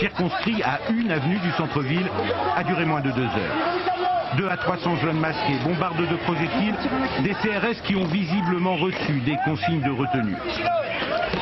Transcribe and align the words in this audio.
Circonscrit 0.00 0.62
à 0.62 0.80
une 0.90 1.10
avenue 1.10 1.38
du 1.38 1.50
centre-ville, 1.52 2.08
a 2.56 2.64
duré 2.64 2.84
moins 2.86 3.02
de 3.02 3.10
deux 3.10 3.22
heures. 3.22 4.36
Deux 4.36 4.48
à 4.48 4.56
300 4.56 4.96
jeunes 4.96 5.20
masqués 5.20 5.58
bombardent 5.64 6.08
de 6.08 6.16
projectiles 6.24 6.74
des 7.22 7.34
CRS 7.34 7.82
qui 7.84 7.96
ont 7.96 8.06
visiblement 8.06 8.76
reçu 8.76 9.20
des 9.20 9.36
consignes 9.44 9.82
de 9.82 9.90
retenue. 9.90 10.36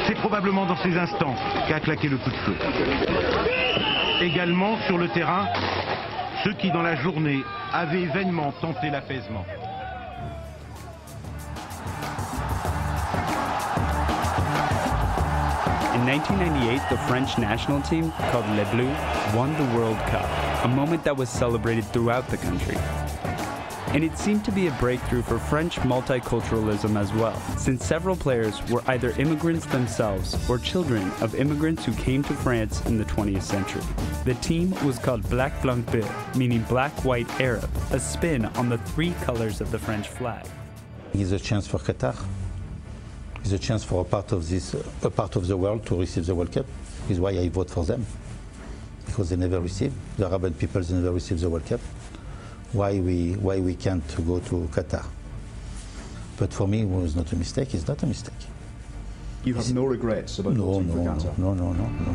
C'est 0.06 0.16
probablement 0.16 0.66
dans 0.66 0.76
ces 0.76 0.98
instants 0.98 1.34
qu'a 1.68 1.80
claqué 1.80 2.08
le 2.08 2.16
coup 2.16 2.30
de 2.30 2.36
feu. 2.36 2.56
Également 4.20 4.76
sur 4.86 4.98
le 4.98 5.08
terrain, 5.08 5.46
ceux 6.42 6.54
qui 6.54 6.70
dans 6.70 6.82
la 6.82 6.96
journée 6.96 7.42
avaient 7.72 8.06
vainement 8.06 8.52
tenté 8.60 8.90
l'apaisement. 8.90 9.44
In 15.98 16.06
1998, 16.06 16.90
the 16.90 16.96
French 17.08 17.38
national 17.38 17.82
team, 17.82 18.12
called 18.30 18.46
Les 18.50 18.70
Bleus, 18.70 19.34
won 19.34 19.52
the 19.54 19.76
World 19.76 19.98
Cup, 20.06 20.64
a 20.64 20.68
moment 20.68 21.02
that 21.02 21.16
was 21.16 21.28
celebrated 21.28 21.84
throughout 21.86 22.28
the 22.28 22.36
country. 22.36 22.76
And 23.88 24.04
it 24.04 24.16
seemed 24.16 24.44
to 24.44 24.52
be 24.52 24.68
a 24.68 24.70
breakthrough 24.78 25.22
for 25.22 25.40
French 25.40 25.74
multiculturalism 25.80 26.96
as 26.96 27.12
well, 27.14 27.36
since 27.56 27.84
several 27.84 28.14
players 28.14 28.64
were 28.70 28.84
either 28.86 29.10
immigrants 29.18 29.66
themselves 29.66 30.48
or 30.48 30.56
children 30.58 31.10
of 31.20 31.34
immigrants 31.34 31.84
who 31.84 31.92
came 31.94 32.22
to 32.22 32.32
France 32.32 32.80
in 32.86 32.96
the 32.96 33.04
20th 33.04 33.42
century. 33.42 33.82
The 34.24 34.34
team 34.34 34.70
was 34.86 35.00
called 35.00 35.28
Black 35.28 35.60
Blanc 35.62 35.90
Bleu, 35.90 36.08
meaning 36.36 36.62
black, 36.68 36.92
white, 37.04 37.28
Arab, 37.40 37.68
a 37.90 37.98
spin 37.98 38.44
on 38.44 38.68
the 38.68 38.78
three 38.78 39.14
colors 39.24 39.60
of 39.60 39.72
the 39.72 39.80
French 39.80 40.06
flag. 40.06 40.46
It's 41.12 41.32
a 41.32 41.40
chance 41.40 41.66
for 41.66 41.78
Qatar. 41.78 42.16
It's 43.50 43.64
a 43.64 43.66
chance 43.66 43.82
for 43.82 44.02
a 44.02 44.04
part 44.04 44.32
of 44.32 44.46
this, 44.46 44.74
a 45.02 45.08
part 45.08 45.34
of 45.36 45.46
the 45.46 45.56
world 45.56 45.86
to 45.86 45.98
receive 45.98 46.26
the 46.26 46.34
World 46.34 46.52
Cup. 46.52 46.66
Is 47.08 47.18
why 47.18 47.30
I 47.30 47.48
vote 47.48 47.70
for 47.70 47.82
them 47.82 48.04
because 49.06 49.30
they 49.30 49.36
never 49.36 49.58
receive 49.58 49.90
the 50.18 50.26
Arabian 50.26 50.52
people. 50.52 50.82
They 50.82 50.94
never 50.94 51.12
receive 51.12 51.40
the 51.40 51.48
World 51.48 51.64
Cup. 51.64 51.80
Why 52.72 53.00
we 53.00 53.36
why 53.36 53.58
we 53.58 53.74
can't 53.74 54.06
go 54.26 54.38
to 54.40 54.68
Qatar? 54.70 55.06
But 56.36 56.52
for 56.52 56.68
me, 56.68 56.82
it 56.82 56.88
was 56.90 57.16
not 57.16 57.32
a 57.32 57.36
mistake. 57.36 57.72
It's 57.72 57.88
not 57.88 58.02
a 58.02 58.06
mistake. 58.06 58.34
You 59.44 59.54
have 59.54 59.72
no 59.72 59.86
regrets 59.86 60.38
about 60.40 60.52
No, 60.52 60.64
voting 60.66 60.88
no, 60.88 60.92
for 60.92 60.98
no, 60.98 61.12
Qatar? 61.12 61.38
no, 61.38 61.54
no, 61.54 61.72
no, 61.72 61.86
no. 61.88 62.12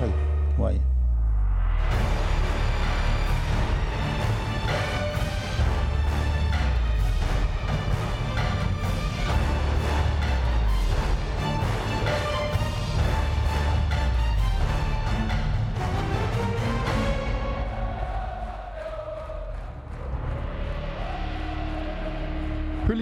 Why? 0.00 0.08
Why? 0.56 0.80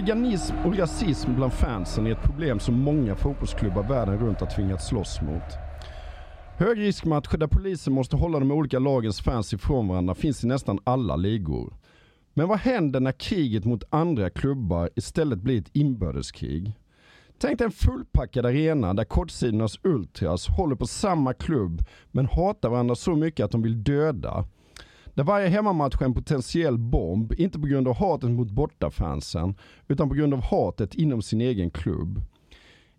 Huliganism 0.05 0.55
och 0.65 0.77
rasism 0.77 1.35
bland 1.35 1.53
fansen 1.53 2.07
är 2.07 2.11
ett 2.11 2.23
problem 2.23 2.59
som 2.59 2.79
många 2.79 3.15
fotbollsklubbar 3.15 3.83
världen 3.83 4.19
runt 4.19 4.39
har 4.39 4.47
tvingats 4.47 4.87
slåss 4.87 5.21
mot. 5.21 5.43
Högriskmatcher 6.57 7.37
där 7.37 7.47
polisen 7.47 7.93
måste 7.93 8.15
hålla 8.15 8.39
de 8.39 8.51
olika 8.51 8.79
lagens 8.79 9.21
fans 9.21 9.53
ifrån 9.53 9.87
varandra 9.87 10.15
finns 10.15 10.43
i 10.43 10.47
nästan 10.47 10.79
alla 10.83 11.15
ligor. 11.15 11.73
Men 12.33 12.47
vad 12.47 12.59
händer 12.59 12.99
när 12.99 13.11
kriget 13.11 13.65
mot 13.65 13.83
andra 13.89 14.29
klubbar 14.29 14.89
istället 14.95 15.39
blir 15.39 15.61
ett 15.61 15.69
inbördeskrig? 15.73 16.73
Tänk 17.37 17.57
dig 17.57 17.65
en 17.65 17.71
fullpackad 17.71 18.45
arena 18.45 18.93
där 18.93 19.05
kortsidornas 19.05 19.79
ultras 19.83 20.47
håller 20.47 20.75
på 20.75 20.87
samma 20.87 21.33
klubb 21.33 21.81
men 22.11 22.25
hatar 22.25 22.69
varandra 22.69 22.95
så 22.95 23.15
mycket 23.15 23.43
att 23.43 23.51
de 23.51 23.61
vill 23.61 23.83
döda. 23.83 24.45
Där 25.15 25.23
varje 25.23 25.47
hemmamatch 25.47 26.01
är 26.01 26.05
en 26.05 26.13
potentiell 26.13 26.77
bomb, 26.77 27.33
inte 27.33 27.59
på 27.59 27.67
grund 27.67 27.87
av 27.87 27.95
hatet 27.95 28.29
mot 28.29 28.51
bortafansen, 28.51 29.55
utan 29.87 30.09
på 30.09 30.15
grund 30.15 30.33
av 30.33 30.41
hatet 30.41 30.95
inom 30.95 31.21
sin 31.21 31.41
egen 31.41 31.71
klubb. 31.71 32.21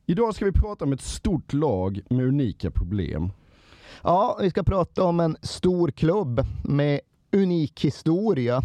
Idag 0.06 0.34
ska 0.34 0.44
vi 0.44 0.52
prata 0.52 0.84
om 0.84 0.92
ett 0.92 1.00
stort 1.00 1.52
lag 1.52 2.00
med 2.08 2.24
unika 2.24 2.70
problem. 2.70 3.32
Ja, 4.02 4.38
vi 4.40 4.50
ska 4.50 4.62
prata 4.62 5.04
om 5.04 5.20
en 5.20 5.36
stor 5.42 5.90
klubb 5.90 6.46
med 6.64 7.00
unik 7.32 7.84
historia. 7.84 8.62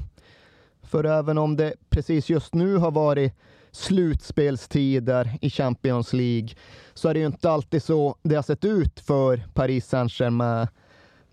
För 0.83 1.03
även 1.03 1.37
om 1.37 1.55
det 1.55 1.73
precis 1.89 2.29
just 2.29 2.53
nu 2.53 2.77
har 2.77 2.91
varit 2.91 3.33
slutspelstider 3.71 5.37
i 5.41 5.49
Champions 5.49 6.13
League 6.13 6.49
så 6.93 7.09
är 7.09 7.13
det 7.13 7.19
ju 7.19 7.25
inte 7.25 7.51
alltid 7.51 7.83
så 7.83 8.15
det 8.23 8.35
har 8.35 8.43
sett 8.43 8.65
ut 8.65 8.99
för 8.99 9.47
Paris 9.53 9.87
Saint-Germain. 9.87 10.67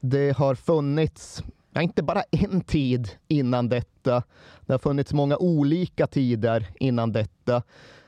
Det 0.01 0.37
har 0.37 0.55
funnits, 0.55 1.43
ja, 1.79 1.83
inte 1.83 2.03
bara 2.03 2.23
en 2.23 2.61
tid 2.61 3.11
innan 3.29 3.69
detta. 3.69 4.23
Det 4.67 4.73
har 4.73 4.79
funnits 4.79 5.13
många 5.13 5.37
olika 5.37 6.07
tider 6.07 6.67
innan 6.81 7.13
detta. 7.13 7.63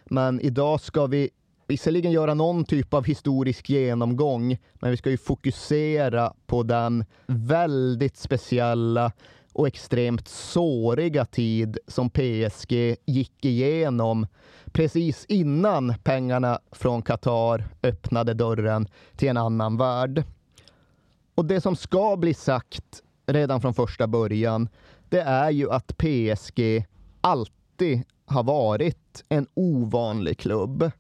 Men 0.05 0.41
idag 0.41 0.81
ska 0.81 1.07
vi 1.07 1.31
visserligen 1.69 2.13
göra 2.13 2.35
någon 2.35 2.65
typ 2.65 2.95
av 2.95 3.05
historisk 3.05 3.71
genomgång, 3.71 4.59
men 4.75 4.91
vi 4.91 4.97
ska 4.97 5.11
ju 5.11 5.19
fokusera 5.19 6.33
på 6.47 6.63
den 6.63 7.05
väldigt 7.27 8.17
speciella 8.17 9.13
och 9.53 9.67
extremt 9.67 10.29
såriga 10.29 11.25
tid 11.25 11.79
som 11.87 12.11
PSG 12.11 12.97
gick 13.07 13.45
igenom 13.45 14.27
precis 14.73 15.25
innan 15.29 15.95
pengarna 16.05 16.61
från 16.73 17.03
Qatar 17.03 17.65
öppnade 17.83 18.35
dörren 18.35 18.89
till 19.17 19.29
en 19.29 19.37
annan 19.37 19.77
värld. 19.77 20.23
Och 21.35 21.45
det 21.45 21.61
som 21.61 21.77
ska 21.77 22.17
bli 22.17 22.35
sagt 22.35 23.03
redan 23.33 23.61
från 23.61 23.75
första 23.75 24.07
början, 24.07 24.69
det 25.09 25.21
är 25.21 25.51
ju 25.51 25.71
att 25.71 25.99
PSG 25.99 26.87
alltid 27.21 28.03
har 28.27 28.43
varit 28.43 29.25
en 29.29 29.47
ovanlig 29.55 30.39
klubb. 30.39 30.91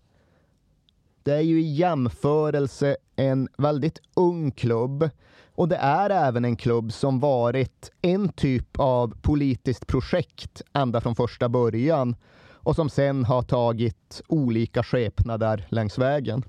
Det 1.23 1.33
är 1.33 1.41
ju 1.41 1.61
i 1.61 1.75
jämförelse 1.75 2.97
en 3.17 3.49
väldigt 3.59 4.01
ung 4.15 4.51
klubb 4.51 5.11
och 5.55 5.69
det 5.69 5.77
är 5.77 6.11
även 6.11 6.45
en 6.45 6.57
klubb 6.57 6.93
som 6.93 7.21
varit 7.21 7.91
en 8.03 8.29
typ 8.29 8.79
av 8.79 9.15
politiskt 9.23 9.87
projekt 9.87 10.63
ända 10.73 11.01
från 11.01 11.17
första 11.17 11.49
början 11.49 12.17
och 12.63 12.77
som 12.77 12.91
sen 12.91 13.25
har 13.25 13.43
tagit 13.43 14.23
olika 14.29 14.83
skepnader 14.83 15.67
längs 15.71 15.99
vägen. 15.99 16.45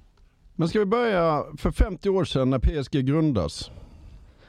Men 0.56 0.70
ska 0.70 0.80
vi 0.80 0.86
börja 0.86 1.44
för 1.58 1.72
50 1.72 2.10
år 2.10 2.26
sedan 2.26 2.50
när 2.50 2.60
PSG 2.60 3.06
grundas? 3.06 3.72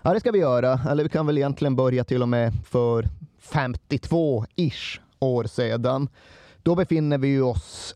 Ja, 0.05 0.13
det 0.13 0.21
ska 0.21 0.31
vi 0.31 0.39
göra. 0.39 0.81
Eller 0.89 1.03
vi 1.03 1.09
kan 1.09 1.27
väl 1.27 1.39
egentligen 1.39 1.77
börja 1.77 2.05
till 2.05 2.23
och 2.23 2.29
med 2.29 2.53
för 2.65 3.09
52-ish 3.43 5.01
år 5.19 5.45
sedan. 5.45 6.09
Då 6.63 6.75
befinner 6.75 7.19
vi 7.19 7.41
oss 7.41 7.95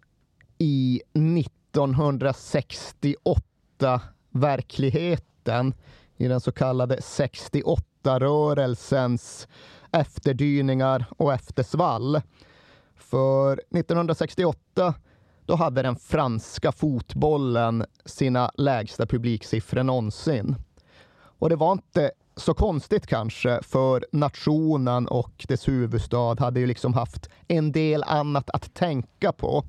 i 0.58 1.02
1968 1.12 4.00
verkligheten 4.30 5.74
i 6.16 6.28
den 6.28 6.40
så 6.40 6.52
kallade 6.52 6.96
68-rörelsens 6.96 9.48
efterdyningar 9.92 11.04
och 11.16 11.34
eftersvall. 11.34 12.20
För 12.96 13.52
1968 13.52 14.94
då 15.46 15.54
hade 15.54 15.82
den 15.82 15.96
franska 15.96 16.72
fotbollen 16.72 17.84
sina 18.04 18.50
lägsta 18.54 19.06
publiksiffror 19.06 19.82
någonsin. 19.82 20.56
Och 21.38 21.48
det 21.48 21.56
var 21.56 21.72
inte 21.72 22.10
så 22.36 22.54
konstigt 22.54 23.06
kanske, 23.06 23.60
för 23.62 24.06
nationen 24.12 25.08
och 25.08 25.44
dess 25.48 25.68
huvudstad 25.68 26.40
hade 26.40 26.60
ju 26.60 26.66
liksom 26.66 26.94
haft 26.94 27.28
en 27.48 27.72
del 27.72 28.02
annat 28.02 28.50
att 28.50 28.74
tänka 28.74 29.32
på. 29.32 29.64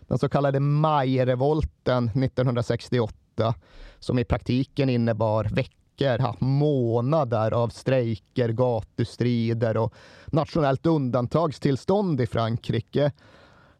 Den 0.00 0.18
så 0.18 0.28
kallade 0.28 0.60
majrevolten 0.60 2.08
1968, 2.08 3.54
som 3.98 4.18
i 4.18 4.24
praktiken 4.24 4.88
innebar 4.88 5.44
veckor, 5.44 6.44
månader 6.44 7.50
av 7.50 7.68
strejker, 7.68 8.48
gatustrider 8.48 9.76
och 9.76 9.94
nationellt 10.26 10.86
undantagstillstånd 10.86 12.20
i 12.20 12.26
Frankrike. 12.26 13.12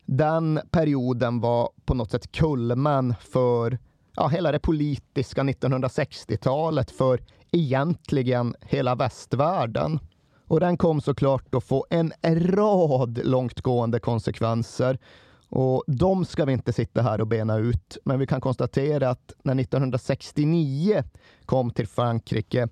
Den 0.05 0.61
perioden 0.71 1.41
var 1.41 1.71
på 1.85 1.94
något 1.94 2.11
sätt 2.11 2.32
kulmen 2.32 3.15
för 3.21 3.79
ja, 4.16 4.28
hela 4.28 4.52
det 4.52 4.58
politiska 4.58 5.42
1960-talet, 5.42 6.90
för 6.90 7.20
egentligen 7.52 8.54
hela 8.60 8.94
västvärlden. 8.94 9.98
Och 10.46 10.60
den 10.60 10.76
kom 10.76 11.00
såklart 11.00 11.54
att 11.54 11.64
få 11.64 11.86
en 11.90 12.12
rad 12.28 13.20
långtgående 13.24 14.00
konsekvenser. 14.00 14.98
Och 15.48 15.84
de 15.86 16.24
ska 16.24 16.44
vi 16.44 16.52
inte 16.52 16.72
sitta 16.72 17.02
här 17.02 17.20
och 17.20 17.26
bena 17.26 17.56
ut, 17.58 17.98
men 18.04 18.18
vi 18.18 18.26
kan 18.26 18.40
konstatera 18.40 19.10
att 19.10 19.32
när 19.42 19.60
1969 19.60 21.04
kom 21.44 21.70
till 21.70 21.88
Frankrike 21.88 22.68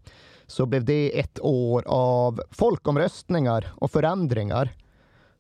så 0.47 0.67
blev 0.67 0.85
det 0.85 1.19
ett 1.21 1.41
år 1.41 1.83
av 1.87 2.41
folkomröstningar 2.51 3.73
och 3.77 3.91
förändringar. 3.91 4.73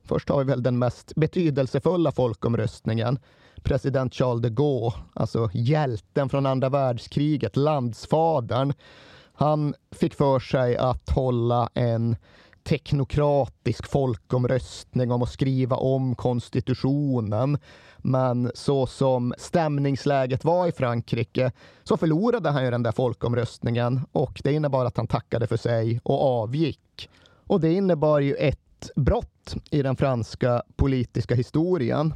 Först 0.04 0.28
har 0.28 0.38
vi 0.38 0.44
väl 0.44 0.62
den 0.62 0.78
mest 0.78 1.12
betydelsefulla 1.16 2.12
folkomröstningen. 2.12 3.18
President 3.62 4.14
Charles 4.14 4.42
de 4.42 4.48
Gaulle, 4.48 4.96
alltså 5.14 5.50
hjälten 5.52 6.28
från 6.28 6.46
andra 6.46 6.68
världskriget, 6.68 7.56
landsfadern. 7.56 8.72
Han 9.32 9.74
fick 9.90 10.14
för 10.14 10.38
sig 10.38 10.76
att 10.76 11.10
hålla 11.10 11.68
en 11.74 12.16
teknokratisk 12.68 13.86
folkomröstning 13.86 15.12
om 15.12 15.22
att 15.22 15.32
skriva 15.32 15.76
om 15.76 16.14
konstitutionen. 16.14 17.58
Men 17.98 18.50
så 18.54 18.86
som 18.86 19.34
stämningsläget 19.38 20.44
var 20.44 20.66
i 20.66 20.72
Frankrike 20.72 21.52
så 21.84 21.96
förlorade 21.96 22.50
han 22.50 22.64
ju 22.64 22.70
den 22.70 22.82
där 22.82 22.92
folkomröstningen 22.92 24.00
och 24.12 24.40
det 24.44 24.52
innebar 24.52 24.84
att 24.84 24.96
han 24.96 25.06
tackade 25.06 25.46
för 25.46 25.56
sig 25.56 26.00
och 26.02 26.22
avgick. 26.42 27.10
Och 27.46 27.60
det 27.60 27.72
innebar 27.72 28.18
ju 28.18 28.34
ett 28.34 28.90
brott 28.96 29.56
i 29.70 29.82
den 29.82 29.96
franska 29.96 30.62
politiska 30.76 31.34
historien. 31.34 32.14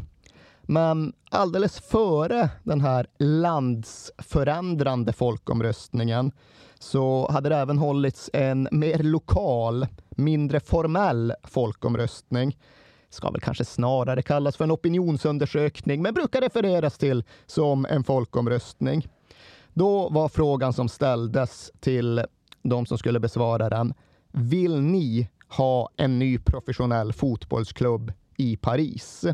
Men 0.62 1.12
alldeles 1.30 1.80
före 1.80 2.50
den 2.62 2.80
här 2.80 3.06
landsförändrande 3.18 5.12
folkomröstningen 5.12 6.32
så 6.78 7.30
hade 7.30 7.48
det 7.48 7.56
även 7.56 7.78
hållits 7.78 8.30
en 8.32 8.68
mer 8.70 8.98
lokal, 8.98 9.86
mindre 10.10 10.60
formell 10.60 11.34
folkomröstning. 11.44 12.58
Ska 13.10 13.30
väl 13.30 13.40
kanske 13.40 13.64
snarare 13.64 14.22
kallas 14.22 14.56
för 14.56 14.64
en 14.64 14.72
opinionsundersökning, 14.72 16.02
men 16.02 16.14
brukar 16.14 16.40
refereras 16.40 16.98
till 16.98 17.24
som 17.46 17.86
en 17.86 18.04
folkomröstning. 18.04 19.08
Då 19.74 20.08
var 20.08 20.28
frågan 20.28 20.72
som 20.72 20.88
ställdes 20.88 21.70
till 21.80 22.24
de 22.62 22.86
som 22.86 22.98
skulle 22.98 23.20
besvara 23.20 23.70
den. 23.70 23.94
Vill 24.32 24.80
ni 24.80 25.28
ha 25.48 25.88
en 25.96 26.18
ny 26.18 26.38
professionell 26.38 27.12
fotbollsklubb 27.12 28.12
i 28.36 28.56
Paris? 28.56 29.24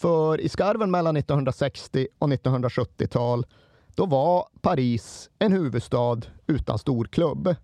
För 0.00 0.40
i 0.40 0.48
skarven 0.48 0.90
mellan 0.90 1.16
1960 1.16 2.08
och 2.18 2.28
1970-tal 2.28 3.46
då 3.94 4.06
var 4.06 4.46
Paris 4.60 5.30
en 5.38 5.52
huvudstad 5.52 6.20
utan 6.46 6.78
storklubb. 6.78 7.54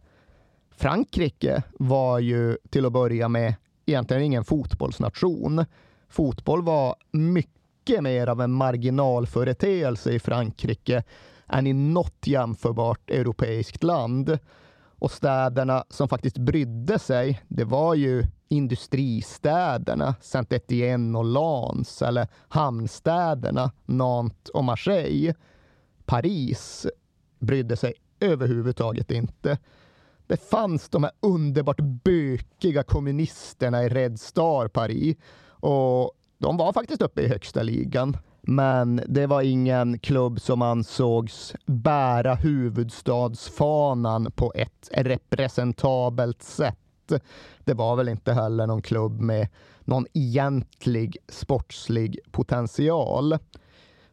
Frankrike 0.71 1.63
var 1.79 2.19
ju 2.19 2.59
till 2.71 2.87
att 2.87 2.93
börja 2.93 3.29
med 3.29 3.55
egentligen 3.87 4.23
ingen 4.23 4.45
fotbollsnation. 4.45 5.65
Fotboll 6.09 6.63
var 6.63 6.97
mycket 7.11 8.03
mer 8.03 8.27
av 8.27 8.41
en 8.41 8.53
marginalföreteelse 8.53 10.13
i 10.13 10.19
Frankrike 10.19 11.05
än 11.49 11.67
i 11.67 11.73
något 11.73 12.27
jämförbart 12.27 13.11
europeiskt 13.11 13.83
land. 13.83 14.39
Och 14.99 15.11
städerna 15.11 15.85
som 15.89 16.09
faktiskt 16.09 16.39
brydde 16.39 16.99
sig, 16.99 17.43
det 17.49 17.65
var 17.65 17.95
ju 17.95 18.25
industristäderna 18.49 20.15
Saint-Étienne 20.21 21.19
och 21.19 21.25
Lens 21.25 22.03
eller 22.03 22.29
hamnstäderna 22.49 23.73
Nantes 23.87 24.51
och 24.51 24.65
Marseille. 24.65 25.35
Paris 26.05 26.87
brydde 27.39 27.77
sig 27.77 27.95
överhuvudtaget 28.21 29.11
inte. 29.11 29.59
Det 30.27 30.37
fanns 30.37 30.89
de 30.89 31.05
här 31.05 31.13
underbart 31.21 31.81
bökiga 31.81 32.83
kommunisterna 32.83 33.85
i 33.85 33.89
Red 33.89 34.21
Star 34.21 34.69
Paris 34.69 35.17
och 35.49 36.13
de 36.39 36.57
var 36.57 36.73
faktiskt 36.73 37.03
uppe 37.03 37.23
i 37.23 37.29
högsta 37.29 37.63
ligan. 37.63 38.17
Men 38.41 39.01
det 39.09 39.27
var 39.27 39.43
ingen 39.43 39.99
klubb 39.99 40.41
som 40.41 40.63
ansågs 40.63 41.55
bära 41.67 42.35
huvudstadsfanan 42.35 44.33
på 44.33 44.53
ett 44.55 44.91
representabelt 44.93 46.43
sätt. 46.43 46.79
Det 47.65 47.75
var 47.75 47.97
väl 47.97 48.09
inte 48.09 48.33
heller 48.33 48.67
någon 48.67 48.83
klubb 48.83 49.21
med 49.21 49.49
någon 49.85 50.07
egentlig 50.13 51.17
sportslig 51.29 52.19
potential. 52.31 53.39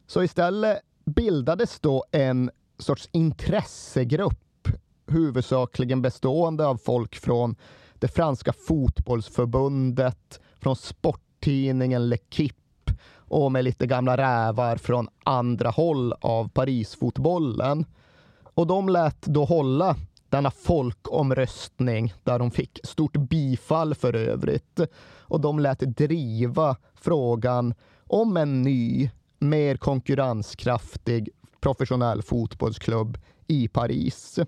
Så 0.08 0.24
istället 0.24 0.80
bildades 1.06 1.80
då 1.80 2.04
en 2.12 2.52
sorts 2.78 3.10
intressegrupp, 3.12 4.68
huvudsakligen 5.08 6.02
bestående 6.02 6.66
av 6.66 6.78
folk 6.78 7.16
från 7.16 7.56
det 7.94 8.08
franska 8.08 8.54
fotbollsförbundet, 8.68 10.40
från 10.60 10.76
sporttidningen 10.76 12.14
L'Equipe 12.14 12.54
och 13.16 13.52
med 13.52 13.64
lite 13.64 13.88
gamla 13.88 14.18
rävar 14.18 14.78
från 14.78 15.08
andra 15.24 15.70
håll 15.70 16.14
av 16.22 16.50
Parisfotbollen. 16.50 17.86
Och 18.44 18.68
de 18.68 18.90
lät 18.90 19.22
då 19.22 19.46
hålla 19.46 19.96
denna 20.34 20.52
folkomröstning 20.52 22.14
där 22.24 22.40
de 22.40 22.52
fick 22.52 22.80
stort 22.84 23.18
bifall 23.18 23.96
för 23.96 24.16
övrigt. 24.16 24.80
Och 25.20 25.42
de 25.42 25.60
lät 25.60 25.80
driva 25.80 26.76
frågan 26.96 27.74
om 28.08 28.38
en 28.38 28.62
ny 28.62 29.10
mer 29.40 29.78
konkurrenskraftig 29.78 31.30
professionell 31.62 32.22
fotbollsklubb 32.22 33.18
i 33.48 33.68
Paris. 33.68 34.40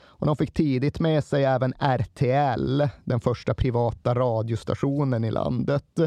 Och 0.00 0.26
de 0.26 0.36
fick 0.36 0.54
tidigt 0.54 1.00
med 1.00 1.24
sig 1.24 1.44
även 1.44 1.74
RTL, 1.78 2.82
den 3.04 3.20
första 3.20 3.54
privata 3.54 4.14
radiostationen 4.14 5.24
i 5.24 5.30
landet. 5.30 5.98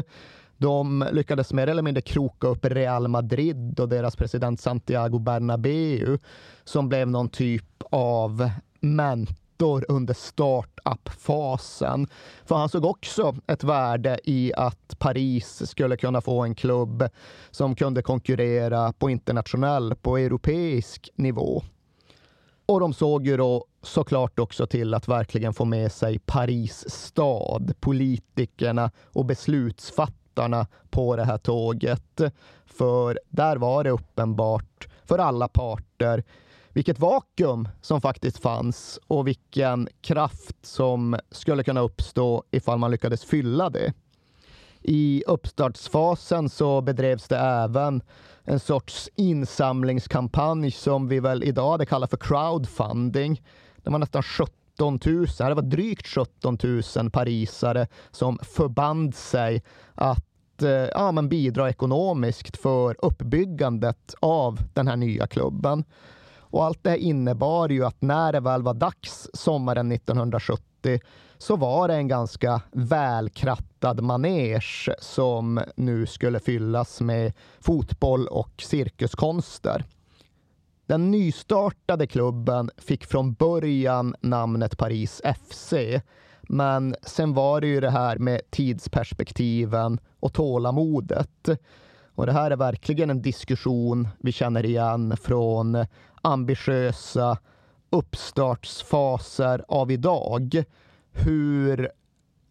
De 0.56 1.08
lyckades 1.12 1.52
mer 1.52 1.66
eller 1.66 1.82
mindre 1.82 2.02
kroka 2.02 2.46
upp 2.46 2.64
Real 2.64 3.08
Madrid 3.08 3.80
och 3.80 3.88
deras 3.88 4.16
president 4.16 4.60
Santiago 4.60 5.18
Bernabéu 5.18 6.18
som 6.64 6.88
blev 6.88 7.08
någon 7.08 7.28
typ 7.28 7.82
av 7.90 8.50
mentor 8.82 9.84
under 9.88 10.14
startup-fasen. 10.14 12.06
För 12.44 12.54
han 12.54 12.68
såg 12.68 12.84
också 12.84 13.34
ett 13.46 13.64
värde 13.64 14.18
i 14.24 14.52
att 14.56 14.98
Paris 14.98 15.70
skulle 15.70 15.96
kunna 15.96 16.20
få 16.20 16.42
en 16.42 16.54
klubb 16.54 17.08
som 17.50 17.74
kunde 17.74 18.02
konkurrera 18.02 18.92
på 18.92 19.10
internationell, 19.10 19.94
på 19.94 20.16
europeisk 20.16 21.10
nivå. 21.14 21.62
Och 22.66 22.80
de 22.80 22.92
såg 22.92 23.26
ju 23.26 23.36
då 23.36 23.64
såklart 23.82 24.38
också 24.38 24.66
till 24.66 24.94
att 24.94 25.08
verkligen 25.08 25.54
få 25.54 25.64
med 25.64 25.92
sig 25.92 26.18
Paris 26.18 26.90
stad, 26.90 27.74
politikerna 27.80 28.90
och 29.04 29.24
beslutsfattarna 29.24 30.66
på 30.90 31.16
det 31.16 31.24
här 31.24 31.38
tåget. 31.38 32.20
För 32.66 33.20
där 33.28 33.56
var 33.56 33.84
det 33.84 33.90
uppenbart 33.90 34.88
för 35.04 35.18
alla 35.18 35.48
parter 35.48 36.24
vilket 36.72 36.98
vakuum 36.98 37.68
som 37.80 38.00
faktiskt 38.00 38.38
fanns 38.38 38.98
och 39.06 39.26
vilken 39.26 39.88
kraft 40.00 40.56
som 40.66 41.16
skulle 41.30 41.64
kunna 41.64 41.80
uppstå 41.80 42.44
ifall 42.50 42.78
man 42.78 42.90
lyckades 42.90 43.24
fylla 43.24 43.70
det. 43.70 43.92
I 44.82 45.24
uppstartsfasen 45.26 46.48
så 46.48 46.80
bedrevs 46.80 47.28
det 47.28 47.38
även 47.38 48.02
en 48.44 48.60
sorts 48.60 49.08
insamlingskampanj 49.16 50.70
som 50.70 51.08
vi 51.08 51.20
väl 51.20 51.44
idag 51.44 51.70
hade 51.70 51.86
kallat 51.86 52.10
för 52.10 52.16
crowdfunding. 52.16 53.42
Det 53.82 53.90
var 53.90 53.98
nästan 53.98 54.22
17 54.22 54.52
000, 54.78 55.26
det 55.38 55.54
var 55.54 55.62
drygt 55.62 56.06
17 56.06 56.58
000 56.96 57.10
parisare 57.10 57.86
som 58.10 58.38
förband 58.42 59.14
sig 59.14 59.62
att 59.94 60.62
eh, 60.62 60.70
ja, 60.70 61.12
men 61.12 61.28
bidra 61.28 61.70
ekonomiskt 61.70 62.56
för 62.56 62.96
uppbyggandet 63.04 64.14
av 64.20 64.58
den 64.74 64.88
här 64.88 64.96
nya 64.96 65.26
klubben. 65.26 65.84
Och 66.52 66.64
allt 66.64 66.84
det 66.84 66.98
innebar 66.98 67.68
ju 67.68 67.84
att 67.84 68.02
när 68.02 68.32
det 68.32 68.40
väl 68.40 68.62
var 68.62 68.74
dags 68.74 69.30
sommaren 69.34 69.92
1970 69.92 71.00
så 71.38 71.56
var 71.56 71.88
det 71.88 71.94
en 71.94 72.08
ganska 72.08 72.60
välkrattad 72.72 74.00
manege 74.00 74.94
som 74.98 75.60
nu 75.76 76.06
skulle 76.06 76.40
fyllas 76.40 77.00
med 77.00 77.32
fotboll 77.60 78.26
och 78.26 78.62
cirkuskonster. 78.62 79.84
Den 80.86 81.10
nystartade 81.10 82.06
klubben 82.06 82.70
fick 82.78 83.04
från 83.04 83.32
början 83.32 84.14
namnet 84.20 84.78
Paris 84.78 85.22
FC, 85.24 85.74
men 86.42 86.94
sen 87.02 87.34
var 87.34 87.60
det 87.60 87.66
ju 87.66 87.80
det 87.80 87.90
här 87.90 88.18
med 88.18 88.40
tidsperspektiven 88.50 90.00
och 90.20 90.32
tålamodet. 90.32 91.48
Och 92.14 92.26
det 92.26 92.32
här 92.32 92.50
är 92.50 92.56
verkligen 92.56 93.10
en 93.10 93.22
diskussion 93.22 94.08
vi 94.18 94.32
känner 94.32 94.66
igen 94.66 95.16
från 95.16 95.86
ambitiösa 96.22 97.38
uppstartsfaser 97.90 99.64
av 99.68 99.90
idag. 99.90 100.64
Hur 101.12 101.90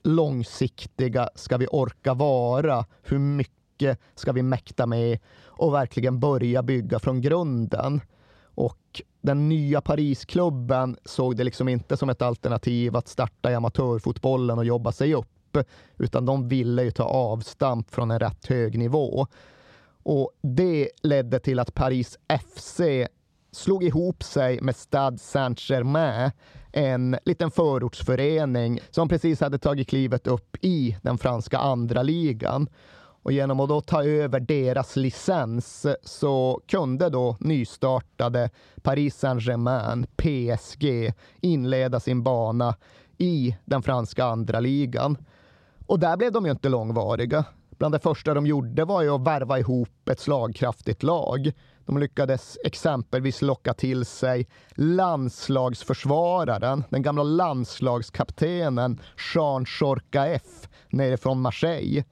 långsiktiga 0.03 1.29
ska 1.35 1.57
vi 1.57 1.67
orka 1.67 2.13
vara? 2.13 2.85
Hur 3.03 3.19
mycket 3.19 3.99
ska 4.15 4.31
vi 4.31 4.41
mäkta 4.41 4.85
med 4.85 5.19
och 5.45 5.73
verkligen 5.73 6.19
börja 6.19 6.63
bygga 6.63 6.99
från 6.99 7.21
grunden? 7.21 8.01
Och 8.43 9.01
den 9.21 9.49
nya 9.49 9.81
Parisklubben 9.81 10.97
såg 11.05 11.37
det 11.37 11.43
liksom 11.43 11.69
inte 11.69 11.97
som 11.97 12.09
ett 12.09 12.21
alternativ 12.21 12.95
att 12.95 13.07
starta 13.07 13.51
i 13.51 13.55
amatörfotbollen 13.55 14.57
och 14.57 14.65
jobba 14.65 14.91
sig 14.91 15.13
upp, 15.13 15.57
utan 15.97 16.25
de 16.25 16.47
ville 16.47 16.83
ju 16.83 16.91
ta 16.91 17.03
avstamp 17.03 17.91
från 17.91 18.11
en 18.11 18.19
rätt 18.19 18.45
hög 18.45 18.77
nivå. 18.79 19.27
Och 20.03 20.31
det 20.41 20.89
ledde 21.03 21.39
till 21.39 21.59
att 21.59 21.73
Paris 21.73 22.17
FC 22.55 22.81
slog 23.51 23.83
ihop 23.83 24.23
sig 24.23 24.61
med 24.61 24.75
Stade 24.75 25.17
Saint-Germain, 25.17 26.31
en 26.71 27.17
liten 27.25 27.51
förortsförening 27.51 28.79
som 28.91 29.09
precis 29.09 29.41
hade 29.41 29.57
tagit 29.57 29.89
klivet 29.89 30.27
upp 30.27 30.57
i 30.61 30.97
den 31.01 31.17
franska 31.17 31.57
andra 31.57 32.03
ligan. 32.03 32.69
Och 33.23 33.31
genom 33.31 33.59
att 33.59 33.69
då 33.69 33.81
ta 33.81 34.03
över 34.03 34.39
deras 34.39 34.95
licens 34.95 35.85
så 36.03 36.61
kunde 36.67 37.09
då 37.09 37.37
nystartade 37.39 38.49
Paris 38.81 39.15
Saint-Germain, 39.15 40.05
PSG, 40.15 41.13
inleda 41.41 41.99
sin 41.99 42.23
bana 42.23 42.75
i 43.17 43.57
den 43.65 43.81
franska 43.81 44.25
andra 44.25 44.59
ligan. 44.59 45.17
Och 45.87 45.99
där 45.99 46.17
blev 46.17 46.31
de 46.31 46.45
ju 46.45 46.51
inte 46.51 46.69
långvariga. 46.69 47.45
Bland 47.69 47.93
det 47.93 47.99
första 47.99 48.33
de 48.33 48.45
gjorde 48.45 48.85
var 48.85 49.01
ju 49.01 49.09
att 49.09 49.21
värva 49.21 49.59
ihop 49.59 50.09
ett 50.09 50.19
slagkraftigt 50.19 51.03
lag. 51.03 51.51
De 51.91 51.97
lyckades 51.99 52.57
exempelvis 52.63 53.41
locka 53.41 53.73
till 53.73 54.05
sig 54.05 54.47
landslagsförsvararen, 54.75 56.83
den 56.89 57.01
gamla 57.01 57.23
landslagskaptenen 57.23 59.01
Jean 59.35 59.65
Chorkaeff 59.65 60.69
nerifrån 60.89 61.41
Marseille. 61.41 62.03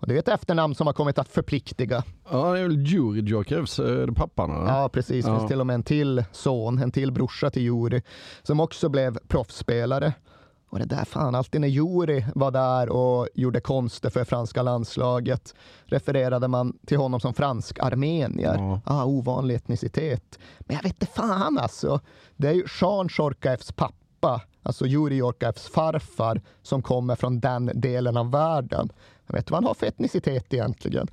Och 0.00 0.06
det 0.08 0.14
är 0.14 0.18
ett 0.18 0.28
efternamn 0.28 0.74
som 0.74 0.86
har 0.86 0.94
kommit 0.94 1.18
att 1.18 1.28
förpliktiga. 1.28 2.02
Ja, 2.30 2.52
det 2.52 2.58
är 2.58 2.62
väl 2.62 2.86
Juri 2.86 3.20
det 4.06 4.12
pappan? 4.12 4.50
Eller? 4.50 4.66
Ja, 4.80 4.88
precis. 4.88 5.24
Det 5.24 5.30
Ja. 5.30 5.38
finns 5.38 5.48
till 5.50 5.60
och 5.60 5.66
med 5.66 5.74
en 5.74 5.82
till 5.82 6.24
son, 6.32 6.78
en 6.78 6.90
till 6.90 7.12
brorsa 7.12 7.50
till 7.50 7.62
Juri, 7.62 8.02
som 8.42 8.60
också 8.60 8.88
blev 8.88 9.18
proffsspelare. 9.28 10.12
Och 10.70 10.78
det 10.78 10.84
där 10.84 11.04
fan, 11.04 11.34
alltid 11.34 11.60
när 11.60 11.68
Juri 11.68 12.24
var 12.34 12.50
där 12.50 12.88
och 12.88 13.28
gjorde 13.34 13.60
konster 13.60 14.10
för 14.10 14.24
franska 14.24 14.62
landslaget 14.62 15.54
refererade 15.84 16.48
man 16.48 16.78
till 16.86 16.98
honom 16.98 17.20
som 17.20 17.34
fransk-armenier. 17.34 18.56
Ja. 18.58 18.80
Ah, 18.84 19.04
ovanlig 19.04 19.54
etnicitet. 19.54 20.38
Men 20.60 20.76
jag 20.76 20.82
vet 20.82 20.92
inte 20.92 21.06
fan 21.06 21.58
alltså. 21.58 22.00
Det 22.36 22.48
är 22.48 22.52
ju 22.52 22.64
Jean 22.80 23.08
Chorkaevs 23.08 23.72
pappa, 23.72 24.42
alltså 24.62 24.86
Juri 24.86 25.20
Chorkaevs 25.20 25.68
farfar, 25.68 26.40
som 26.62 26.82
kommer 26.82 27.16
från 27.16 27.40
den 27.40 27.70
delen 27.74 28.16
av 28.16 28.30
världen. 28.30 28.92
Jag 29.26 29.34
vet 29.34 29.46
du 29.46 29.50
vad 29.50 29.56
han 29.56 29.68
har 29.68 29.74
för 29.74 29.86
etnicitet 29.86 30.54
egentligen? 30.54 31.08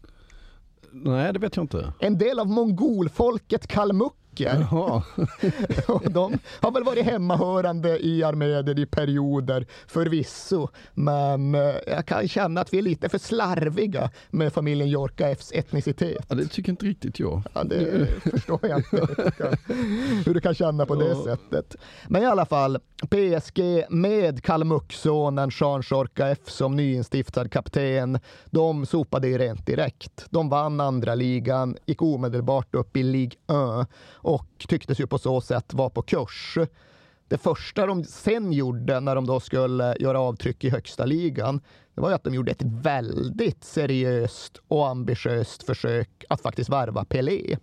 Nej, 0.91 1.33
det 1.33 1.39
vet 1.39 1.55
jag 1.55 1.63
inte. 1.63 1.93
En 1.99 2.17
del 2.17 2.39
av 2.39 2.47
mongolfolket 2.47 3.67
kalmucker. 3.67 4.24
Jaha. 4.43 5.03
Och 5.87 6.11
de 6.11 6.39
har 6.61 6.71
väl 6.71 6.83
varit 6.83 7.05
hemmahörande 7.05 8.05
i 8.05 8.23
Armenien 8.23 8.79
i 8.79 8.85
perioder 8.85 9.65
förvisso. 9.87 10.67
Men 10.93 11.55
eh, 11.55 11.75
jag 11.87 12.05
kan 12.05 12.27
känna 12.27 12.61
att 12.61 12.73
vi 12.73 12.77
är 12.77 12.81
lite 12.81 13.09
för 13.09 13.17
slarviga 13.17 14.09
med 14.29 14.53
familjen 14.53 14.89
Jorkaefs 14.89 15.51
etnicitet. 15.51 16.25
Ja, 16.29 16.35
det 16.35 16.47
tycker 16.47 16.69
inte 16.71 16.85
riktigt 16.85 17.19
jag. 17.19 17.41
Ja, 17.53 17.63
det 17.63 18.07
förstår 18.31 18.59
jag 18.61 18.79
inte 18.79 18.97
hur 18.97 19.15
du 19.25 19.31
kan, 19.31 19.57
hur 20.25 20.33
du 20.33 20.41
kan 20.41 20.53
känna 20.55 20.85
på 20.85 20.95
det 20.95 21.05
Ja. 21.09 21.23
sättet. 21.23 21.75
Men 22.07 22.23
i 22.23 22.25
alla 22.25 22.45
fall, 22.45 22.79
PSG 23.09 23.85
med 23.89 24.43
kalmucksonen 24.43 25.51
Jean 25.59 25.83
Chorkaeff 25.83 26.49
som 26.49 26.75
nyinstiftad 26.75 27.49
kapten, 27.49 28.19
de 28.45 28.85
sopade 28.85 29.27
ju 29.27 29.37
rent 29.37 29.65
direkt. 29.65 30.25
De 30.29 30.49
vann 30.49 30.79
andra 30.79 31.15
ligan, 31.15 31.77
gick 31.85 32.01
omedelbart 32.01 32.75
upp 32.75 32.97
i 32.97 33.03
Ligue 33.03 33.37
1 33.81 33.87
och 34.25 34.65
tycktes 34.67 34.99
ju 34.99 35.07
på 35.07 35.17
så 35.17 35.41
sätt 35.41 35.73
vara 35.73 35.89
på 35.89 36.01
kurs. 36.01 36.57
Det 37.27 37.37
första 37.37 37.85
de 37.85 38.03
sen 38.03 38.53
gjorde 38.53 38.99
när 38.99 39.15
de 39.15 39.25
då 39.25 39.39
skulle 39.39 39.95
göra 39.99 40.19
avtryck 40.19 40.63
i 40.63 40.69
högsta 40.69 41.05
ligan, 41.05 41.61
det 41.95 42.01
var 42.01 42.09
ju 42.09 42.15
att 42.15 42.23
de 42.23 42.33
gjorde 42.33 42.51
ett 42.51 42.61
väldigt 42.63 43.63
seriöst 43.63 44.61
och 44.67 44.87
ambitiöst 44.87 45.63
försök 45.63 46.25
att 46.29 46.41
faktiskt 46.41 46.69
värva 46.69 47.05
Pelé. 47.05 47.57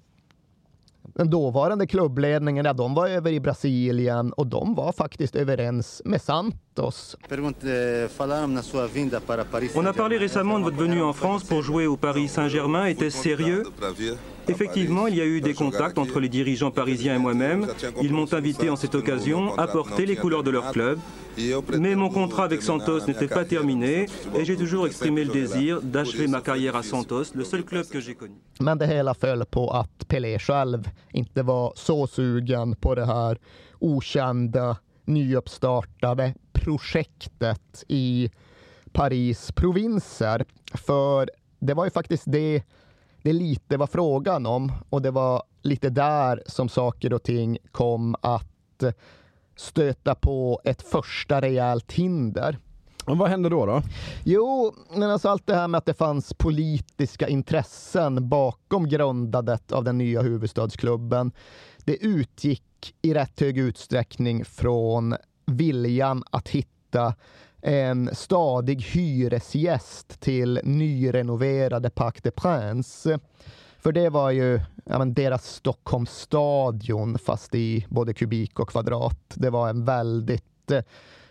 On 9.74 9.84
a 9.84 9.92
parlé 9.92 10.16
récemment 10.16 10.58
de 10.58 10.64
votre 10.64 10.76
venue 10.76 11.02
en 11.02 11.12
France 11.12 11.44
pour 11.44 11.62
jouer 11.62 11.86
au 11.86 11.96
Paris 11.96 12.28
Saint-Germain. 12.28 12.86
Était-ce 12.86 13.18
sérieux? 13.22 13.62
Effectivement, 14.48 15.06
il 15.06 15.16
y 15.16 15.20
a 15.20 15.24
eu 15.26 15.40
des 15.40 15.54
contacts 15.54 15.98
entre 15.98 16.18
les 16.18 16.28
dirigeants 16.28 16.70
parisiens 16.70 17.14
et 17.14 17.18
moi-même. 17.18 17.68
Ils 18.00 18.12
m'ont 18.12 18.32
invité 18.32 18.70
en 18.70 18.76
cette 18.76 18.94
occasion 18.94 19.56
à 19.58 19.66
porter 19.66 20.06
les 20.06 20.16
couleurs 20.16 20.42
de 20.42 20.50
leur 20.50 20.72
club. 20.72 20.98
Mais 21.78 21.96
mon 21.96 22.10
contrat 22.10 22.44
avec 22.44 22.62
Santos 22.62 23.06
n'était 23.06 23.28
pas 23.28 23.44
terminé 23.44 24.06
et 24.38 24.44
j'ai 24.44 24.56
toujours 24.56 24.86
exprimé 24.86 25.24
le 25.24 25.32
désir 25.32 25.80
d'achever 25.82 26.26
ma 26.28 26.40
carrière 26.40 26.76
à 26.76 26.82
Santos, 26.82 27.34
le 27.34 27.44
seul 27.44 27.62
club 27.64 27.86
que 27.86 28.00
j'ai 28.00 28.14
connu. 28.14 28.34
Men 28.60 28.78
det 28.78 28.86
hela 28.86 29.14
föll 29.14 29.44
på 29.44 29.70
att 29.70 30.08
Pelé 30.08 30.38
själv 30.38 30.90
inte 31.12 31.42
var 31.42 31.72
så 31.76 32.06
sugen 32.06 32.76
på 32.76 32.94
det 32.94 33.06
här 33.06 33.38
okända, 33.78 34.76
nyuppstartade 35.04 36.34
projektet 36.52 37.84
i 37.88 38.30
Paris 38.92 39.52
provinser. 39.52 40.44
För 40.74 41.30
det 41.58 41.74
var 41.74 41.84
ju 41.84 41.90
faktiskt 41.90 42.24
det 42.26 42.62
det 43.22 43.32
lite 43.32 43.76
var 43.76 43.86
frågan 43.86 44.46
om 44.46 44.72
och 44.90 45.02
det 45.02 45.10
var 45.10 45.42
lite 45.62 45.90
där 45.90 46.42
som 46.46 46.68
saker 46.68 47.12
och 47.12 47.22
ting 47.22 47.58
kom 47.72 48.16
att 48.20 48.84
stöta 49.62 50.14
på 50.14 50.60
ett 50.64 50.82
första 50.82 51.40
rejält 51.40 51.92
hinder. 51.92 52.58
Och 53.04 53.18
vad 53.18 53.30
hände 53.30 53.48
då? 53.48 53.66
då? 53.66 53.82
Jo, 54.24 54.74
men 54.94 55.10
alltså 55.10 55.28
allt 55.28 55.46
det 55.46 55.54
här 55.54 55.68
med 55.68 55.78
att 55.78 55.86
det 55.86 55.94
fanns 55.94 56.34
politiska 56.34 57.28
intressen 57.28 58.28
bakom 58.28 58.88
grundandet 58.88 59.72
av 59.72 59.84
den 59.84 59.98
nya 59.98 60.22
huvudstadsklubben. 60.22 61.32
Det 61.84 61.96
utgick 61.96 62.94
i 63.02 63.14
rätt 63.14 63.40
hög 63.40 63.58
utsträckning 63.58 64.44
från 64.44 65.16
viljan 65.46 66.24
att 66.30 66.48
hitta 66.48 67.14
en 67.62 68.10
stadig 68.12 68.82
hyresgäst 68.82 70.20
till 70.20 70.60
nyrenoverade 70.64 71.90
Parc 71.90 72.14
des 72.22 72.34
Princes. 72.34 73.20
För 73.82 73.92
det 73.92 74.10
var 74.10 74.30
ju 74.30 74.60
ja, 74.84 74.98
men 74.98 75.14
deras 75.14 75.46
Stockholmsstadion 75.46 77.18
fast 77.18 77.54
i 77.54 77.86
både 77.88 78.14
kubik 78.14 78.60
och 78.60 78.68
kvadrat. 78.68 79.34
Det 79.34 79.50
var 79.50 79.68
en 79.68 79.84
väldigt 79.84 80.70
eh, 80.70 80.82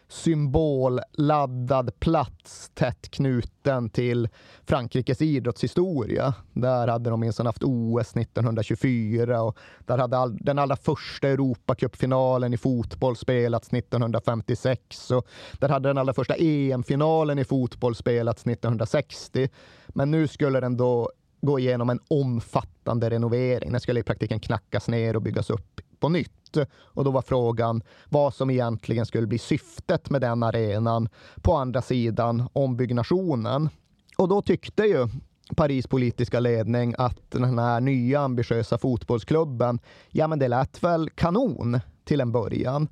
symbolladdad 0.07 1.99
plats 1.99 2.71
tätt 2.73 3.11
knuten 3.11 3.89
till 3.89 4.29
Frankrikes 4.65 5.21
idrottshistoria. 5.21 6.33
Där 6.53 6.87
hade 6.87 7.09
de 7.09 7.19
minsann 7.19 7.45
haft 7.45 7.63
OS 7.63 8.15
1924 8.15 9.41
och 9.41 9.57
där 9.79 9.97
hade 9.97 10.17
all, 10.17 10.37
den 10.37 10.59
allra 10.59 10.75
första 10.75 11.27
Europacupfinalen 11.27 12.53
i 12.53 12.57
fotboll 12.57 13.15
spelats 13.15 13.73
1956 13.73 15.11
och 15.11 15.27
där 15.53 15.69
hade 15.69 15.89
den 15.89 15.97
allra 15.97 16.13
första 16.13 16.35
EM-finalen 16.35 17.39
i 17.39 17.43
fotboll 17.43 17.95
spelats 17.95 18.45
1960. 18.45 19.49
Men 19.87 20.11
nu 20.11 20.27
skulle 20.27 20.59
den 20.59 20.77
då 20.77 21.11
gå 21.41 21.59
igenom 21.59 21.89
en 21.89 21.99
omfattande 22.07 23.09
renovering. 23.09 23.71
Den 23.71 23.81
skulle 23.81 23.99
i 23.99 24.03
praktiken 24.03 24.39
knackas 24.39 24.87
ner 24.87 25.15
och 25.15 25.21
byggas 25.21 25.49
upp 25.49 25.81
på 25.99 26.09
nytt. 26.09 26.57
Och 26.77 27.03
då 27.03 27.11
var 27.11 27.21
frågan 27.21 27.83
vad 28.09 28.33
som 28.33 28.49
egentligen 28.49 29.05
skulle 29.05 29.27
bli 29.27 29.37
syftet 29.37 30.09
med 30.09 30.21
den 30.21 30.43
arenan 30.43 31.09
på 31.41 31.55
andra 31.55 31.81
sidan 31.81 32.49
ombyggnationen. 32.53 33.69
Och 34.17 34.27
då 34.27 34.41
tyckte 34.41 34.83
ju 34.83 35.07
Paris 35.55 35.87
politiska 35.87 36.39
ledning 36.39 36.95
att 36.97 37.31
den 37.31 37.59
här 37.59 37.81
nya 37.81 38.19
ambitiösa 38.19 38.77
fotbollsklubben, 38.77 39.79
ja 40.09 40.27
men 40.27 40.39
det 40.39 40.47
lät 40.47 40.83
väl 40.83 41.09
kanon 41.09 41.79
till 42.03 42.21
en 42.21 42.31
början. 42.31 42.87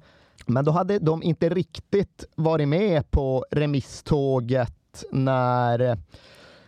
Men 0.45 0.65
då 0.65 0.71
hade 0.71 0.99
de 0.99 1.23
inte 1.23 1.49
riktigt 1.49 2.25
varit 2.35 2.67
med 2.67 3.11
på 3.11 3.45
remisståget 3.51 5.03
när 5.11 5.97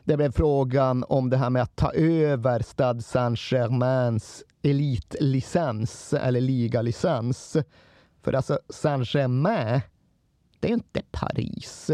det 0.04 0.18
blev 0.18 0.32
frågan 0.32 1.06
om 1.08 1.30
det 1.30 1.38
här 1.38 1.50
med 1.50 1.62
att 1.62 1.76
ta 1.76 1.94
över 1.94 2.62
Stade 2.62 3.02
Saint-Germains 3.02 4.44
elitlicens 4.64 6.14
eller 6.14 6.42
ligalicens. 6.42 7.58
För 8.24 8.34
alltså 8.34 8.60
Saint-Germain, 8.70 9.82
det 10.60 10.68
är 10.68 10.74
inte 10.74 11.02
Paris. 11.12 11.92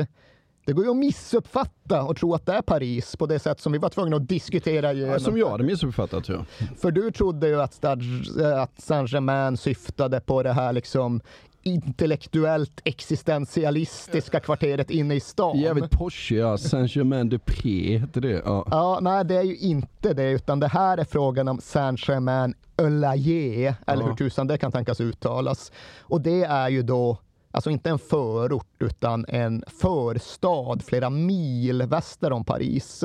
Det 0.65 0.73
går 0.73 0.85
ju 0.85 0.91
att 0.91 0.97
missuppfatta 0.97 2.03
och 2.03 2.17
tro 2.17 2.33
att 2.33 2.45
det 2.45 2.53
är 2.53 2.61
Paris 2.61 3.15
på 3.15 3.25
det 3.25 3.39
sätt 3.39 3.59
som 3.59 3.71
vi 3.71 3.77
var 3.77 3.89
tvungna 3.89 4.15
att 4.15 4.27
diskutera 4.27 4.93
igenom. 4.93 5.13
Ja, 5.13 5.19
som 5.19 5.37
jag 5.37 5.49
hade 5.49 5.63
missuppfattat 5.63 6.29
ja. 6.29 6.45
För 6.77 6.91
du 6.91 7.11
trodde 7.11 7.47
ju 7.47 7.61
att, 7.61 7.85
att 7.85 8.81
Saint-Germain 8.81 9.57
syftade 9.57 10.19
på 10.19 10.43
det 10.43 10.53
här 10.53 10.73
liksom 10.73 11.21
intellektuellt 11.67 12.81
existentialistiska 12.83 14.39
kvarteret 14.39 14.89
inne 14.89 15.15
i 15.15 15.19
stan. 15.19 15.59
Jävligt 15.59 15.91
Porsche 15.91 16.35
ja, 16.35 16.57
Saint-Germain-de-Pré 16.57 17.97
heter 17.97 18.21
det. 18.21 18.41
Ja. 18.45 18.67
ja, 18.71 18.99
nej 19.01 19.25
det 19.25 19.35
är 19.35 19.43
ju 19.43 19.57
inte 19.57 20.13
det, 20.13 20.31
utan 20.31 20.59
det 20.59 20.67
här 20.67 20.97
är 20.97 21.05
frågan 21.05 21.47
om 21.47 21.59
Saint-Germain 21.61 22.53
Eulayer, 22.77 23.75
eller 23.87 24.03
ja. 24.03 24.07
hur 24.07 24.15
tusan 24.15 24.47
det 24.47 24.57
kan 24.57 24.71
tänkas 24.71 25.01
uttalas. 25.01 25.71
Och 25.99 26.21
det 26.21 26.43
är 26.43 26.69
ju 26.69 26.83
då 26.83 27.17
alltså 27.51 27.69
inte 27.69 27.89
en 27.89 27.99
förort 27.99 28.81
utan 28.81 29.25
en 29.27 29.63
förstad 29.81 30.79
flera 30.85 31.09
mil 31.09 31.81
väster 31.81 32.31
om 32.31 32.45
Paris. 32.45 33.03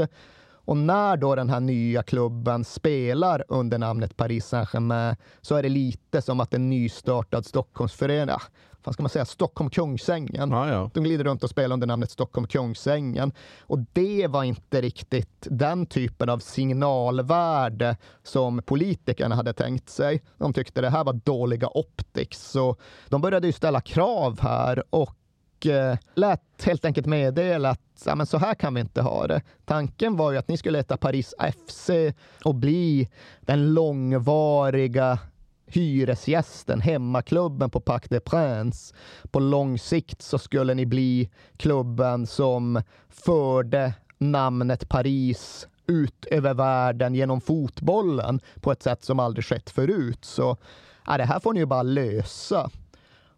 Och 0.64 0.76
när 0.76 1.16
då 1.16 1.34
den 1.34 1.50
här 1.50 1.60
nya 1.60 2.02
klubben 2.02 2.64
spelar 2.64 3.44
under 3.48 3.78
namnet 3.78 4.16
Paris 4.16 4.46
Saint-Germain 4.46 5.16
så 5.40 5.54
är 5.54 5.62
det 5.62 5.68
lite 5.68 6.22
som 6.22 6.40
att 6.40 6.54
en 6.54 6.70
nystartad 6.70 7.46
Stockholmsförening, 7.46 8.36
vad 8.84 8.94
ska 8.94 9.02
man 9.02 9.10
säga, 9.10 9.24
Stockholm 9.24 9.70
Kungsängen. 9.70 10.50
Ja, 10.50 10.68
ja. 10.68 10.90
De 10.94 11.04
glider 11.04 11.24
runt 11.24 11.44
och 11.44 11.50
spelar 11.50 11.74
under 11.74 11.86
namnet 11.86 12.10
Stockholm 12.10 12.46
Kungsängen. 12.46 13.32
Och 13.60 13.78
det 13.92 14.26
var 14.26 14.44
inte 14.44 14.80
riktigt 14.80 15.46
den 15.50 15.86
typen 15.86 16.28
av 16.28 16.38
signalvärde 16.38 17.96
som 18.22 18.62
politikerna 18.62 19.34
hade 19.34 19.52
tänkt 19.52 19.88
sig. 19.88 20.22
De 20.38 20.52
tyckte 20.52 20.80
det 20.80 20.90
här 20.90 21.04
var 21.04 21.12
dåliga 21.12 21.68
optics, 21.68 22.50
så 22.50 22.76
de 23.08 23.20
började 23.20 23.46
ju 23.46 23.52
ställa 23.52 23.80
krav 23.80 24.40
här 24.40 24.84
och 24.90 25.16
eh, 25.66 25.98
lät 26.14 26.40
helt 26.64 26.84
enkelt 26.84 27.06
meddela 27.06 27.70
att 27.70 28.02
ja, 28.06 28.14
men 28.14 28.26
så 28.26 28.38
här 28.38 28.54
kan 28.54 28.74
vi 28.74 28.80
inte 28.80 29.02
ha 29.02 29.26
det. 29.26 29.42
Tanken 29.64 30.16
var 30.16 30.32
ju 30.32 30.38
att 30.38 30.48
ni 30.48 30.56
skulle 30.56 30.78
heta 30.78 30.96
Paris 30.96 31.34
FC 31.64 31.90
och 32.44 32.54
bli 32.54 33.08
den 33.40 33.74
långvariga 33.74 35.18
hyresgästen, 35.66 36.80
hemmaklubben 36.80 37.70
på 37.70 37.80
Parc 37.80 38.02
des 38.02 38.22
Princes. 38.24 38.94
På 39.30 39.40
lång 39.40 39.78
sikt 39.78 40.22
så 40.22 40.38
skulle 40.38 40.74
ni 40.74 40.86
bli 40.86 41.30
klubben 41.56 42.26
som 42.26 42.82
förde 43.08 43.94
namnet 44.18 44.88
Paris 44.88 45.68
ut 45.86 46.24
över 46.24 46.54
världen 46.54 47.14
genom 47.14 47.40
fotbollen 47.40 48.40
på 48.60 48.72
ett 48.72 48.82
sätt 48.82 49.04
som 49.04 49.20
aldrig 49.20 49.44
skett 49.44 49.70
förut. 49.70 50.24
Så 50.24 50.56
ja, 51.06 51.16
det 51.16 51.24
här 51.24 51.40
får 51.40 51.52
ni 51.52 51.60
ju 51.60 51.66
bara 51.66 51.82
lösa. 51.82 52.70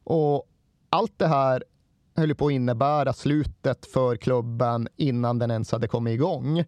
Och 0.05 0.49
allt 0.91 1.19
det 1.19 1.27
här 1.27 1.65
höll 2.17 2.35
på 2.35 2.47
att 2.47 2.53
innebära 2.53 3.13
slutet 3.13 3.87
för 3.87 4.17
klubben 4.17 4.89
innan 4.97 5.39
den 5.39 5.51
ens 5.51 5.73
hade 5.73 5.89
kommit 5.89 6.15
igång. 6.15 6.65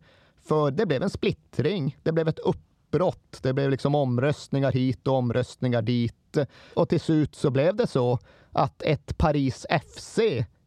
För 0.48 0.70
det 0.70 0.86
blev 0.86 1.02
en 1.02 1.10
splittring. 1.10 1.96
Det 2.02 2.12
blev 2.12 2.28
ett 2.28 2.38
uppbrott. 2.38 3.38
Det 3.42 3.52
blev 3.52 3.70
liksom 3.70 3.94
omröstningar 3.94 4.72
hit 4.72 5.06
och 5.06 5.14
omröstningar 5.14 5.82
dit. 5.82 6.36
Och 6.74 6.88
till 6.88 7.00
slut 7.00 7.34
så 7.34 7.50
blev 7.50 7.76
det 7.76 7.86
så 7.86 8.18
att 8.52 8.82
ett 8.82 9.18
Paris 9.18 9.66
FC 9.70 10.18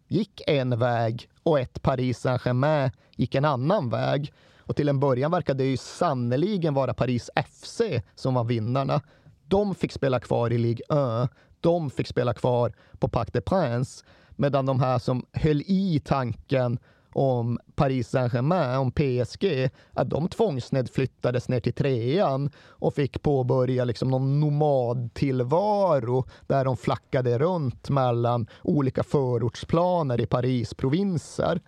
gick 0.07 0.41
en 0.47 0.79
väg 0.79 1.29
och 1.43 1.59
ett 1.59 1.81
Paris 1.81 2.19
Saint-Germain 2.19 2.91
gick 3.15 3.35
en 3.35 3.45
annan 3.45 3.89
väg. 3.89 4.33
Och 4.57 4.75
till 4.75 4.89
en 4.89 4.99
början 4.99 5.31
verkade 5.31 5.63
det 5.63 5.69
ju 5.69 5.77
sannoliken 5.77 6.73
vara 6.73 6.93
Paris 6.93 7.29
FC 7.47 7.81
som 8.15 8.33
var 8.33 8.43
vinnarna. 8.43 9.01
De 9.47 9.75
fick 9.75 9.91
spela 9.91 10.19
kvar 10.19 10.53
i 10.53 10.57
Ligue 10.57 10.85
1. 11.23 11.29
De 11.59 11.89
fick 11.89 12.07
spela 12.07 12.33
kvar 12.33 12.73
på 12.99 13.07
Parc 13.07 13.31
des 13.31 13.43
Princes. 13.45 14.03
Medan 14.39 14.65
de 14.65 14.79
här 14.79 14.99
som 14.99 15.25
höll 15.33 15.61
i 15.61 16.01
tanken 16.05 16.79
om 17.13 17.59
Paris 17.75 18.09
Saint-Germain, 18.09 18.77
om 18.77 18.91
PSG, 18.91 19.69
att 19.93 20.09
de 20.09 20.27
tvångsnedflyttades 20.27 21.49
ner 21.49 21.59
till 21.59 21.73
trean 21.73 22.51
och 22.67 22.93
fick 22.93 23.21
påbörja 23.21 23.85
liksom 23.85 24.09
någon 24.09 24.39
nomadtillvaro 24.39 26.25
där 26.47 26.65
de 26.65 26.77
flackade 26.77 27.39
runt 27.39 27.89
mellan 27.89 28.47
olika 28.63 29.03
förortsplaner 29.03 30.21
i 30.21 30.25
Paris 30.25 30.73
provinser. 30.73 31.61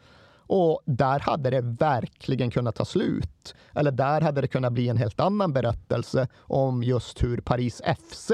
Och 0.53 0.81
där 0.85 1.19
hade 1.19 1.49
det 1.49 1.61
verkligen 1.61 2.51
kunnat 2.51 2.75
ta 2.75 2.85
slut. 2.85 3.55
Eller 3.75 3.91
där 3.91 4.21
hade 4.21 4.41
det 4.41 4.47
kunnat 4.47 4.73
bli 4.73 4.89
en 4.89 4.97
helt 4.97 5.19
annan 5.19 5.53
berättelse 5.53 6.27
om 6.39 6.83
just 6.83 7.23
hur 7.23 7.37
Paris 7.37 7.81
FC 7.99 8.31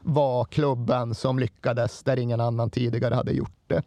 var 0.00 0.44
klubben 0.44 1.14
som 1.14 1.38
lyckades 1.38 2.02
där 2.02 2.18
ingen 2.18 2.40
annan 2.40 2.70
tidigare 2.70 3.14
hade 3.14 3.32
gjort 3.32 3.62
det. 3.66 3.82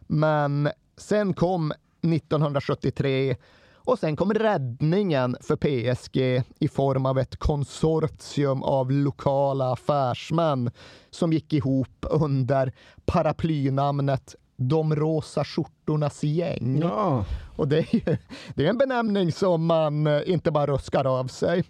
Men 0.00 0.68
sen 0.96 1.34
kom 1.34 1.72
1973 2.02 3.36
och 3.74 3.98
sen 3.98 4.16
kom 4.16 4.34
räddningen 4.34 5.36
för 5.40 5.56
PSG 5.56 6.44
i 6.58 6.68
form 6.68 7.06
av 7.06 7.18
ett 7.18 7.36
konsortium 7.36 8.62
av 8.62 8.90
lokala 8.90 9.72
affärsmän 9.72 10.70
som 11.10 11.32
gick 11.32 11.52
ihop 11.52 12.06
under 12.10 12.72
paraplynamnet 13.06 14.34
de 14.56 14.96
rosa 14.96 15.44
skjortornas 15.44 16.24
gäng. 16.24 16.80
Ja. 16.82 17.24
Och 17.56 17.68
det 17.68 17.78
är, 17.78 17.94
ju, 17.94 18.16
det 18.54 18.66
är 18.66 18.70
en 18.70 18.78
benämning 18.78 19.32
som 19.32 19.66
man 19.66 20.06
eh, 20.06 20.20
inte 20.26 20.50
bara 20.50 20.66
ruskar 20.66 21.04
av 21.04 21.26
sig. 21.26 21.64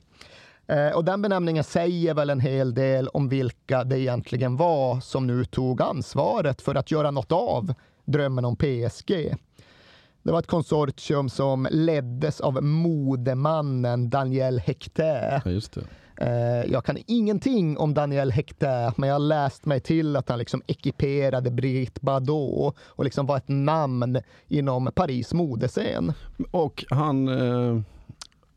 Eh, 0.66 0.88
och 0.88 1.04
den 1.04 1.22
benämningen 1.22 1.64
säger 1.64 2.14
väl 2.14 2.30
en 2.30 2.40
hel 2.40 2.74
del 2.74 3.08
om 3.08 3.28
vilka 3.28 3.84
det 3.84 4.00
egentligen 4.00 4.56
var 4.56 5.00
som 5.00 5.26
nu 5.26 5.44
tog 5.44 5.82
ansvaret 5.82 6.62
för 6.62 6.74
att 6.74 6.90
göra 6.90 7.10
något 7.10 7.32
av 7.32 7.74
drömmen 8.04 8.44
om 8.44 8.56
PSG. 8.56 9.36
Det 10.22 10.32
var 10.32 10.38
ett 10.38 10.46
konsortium 10.46 11.28
som 11.28 11.68
leddes 11.70 12.40
av 12.40 12.62
modemannen 12.62 14.10
Daniel 14.10 14.58
Hector. 14.58 15.06
Ja, 15.06 15.40
jag 16.66 16.84
kan 16.84 16.96
ingenting 17.06 17.78
om 17.78 17.94
Daniel 17.94 18.30
Hector, 18.30 19.00
men 19.00 19.08
jag 19.08 19.14
har 19.14 19.20
läst 19.20 19.66
mig 19.66 19.80
till 19.80 20.16
att 20.16 20.28
han 20.28 20.38
liksom 20.38 20.62
ekiperade 20.66 21.50
Brigitte 21.50 22.00
Bardot 22.02 22.76
och 22.78 23.04
liksom 23.04 23.26
var 23.26 23.36
ett 23.36 23.48
namn 23.48 24.18
inom 24.48 24.90
Paris 24.94 25.32
modescen. 25.32 26.12
Och 26.50 26.84
han 26.90 27.28
eh 27.28 27.80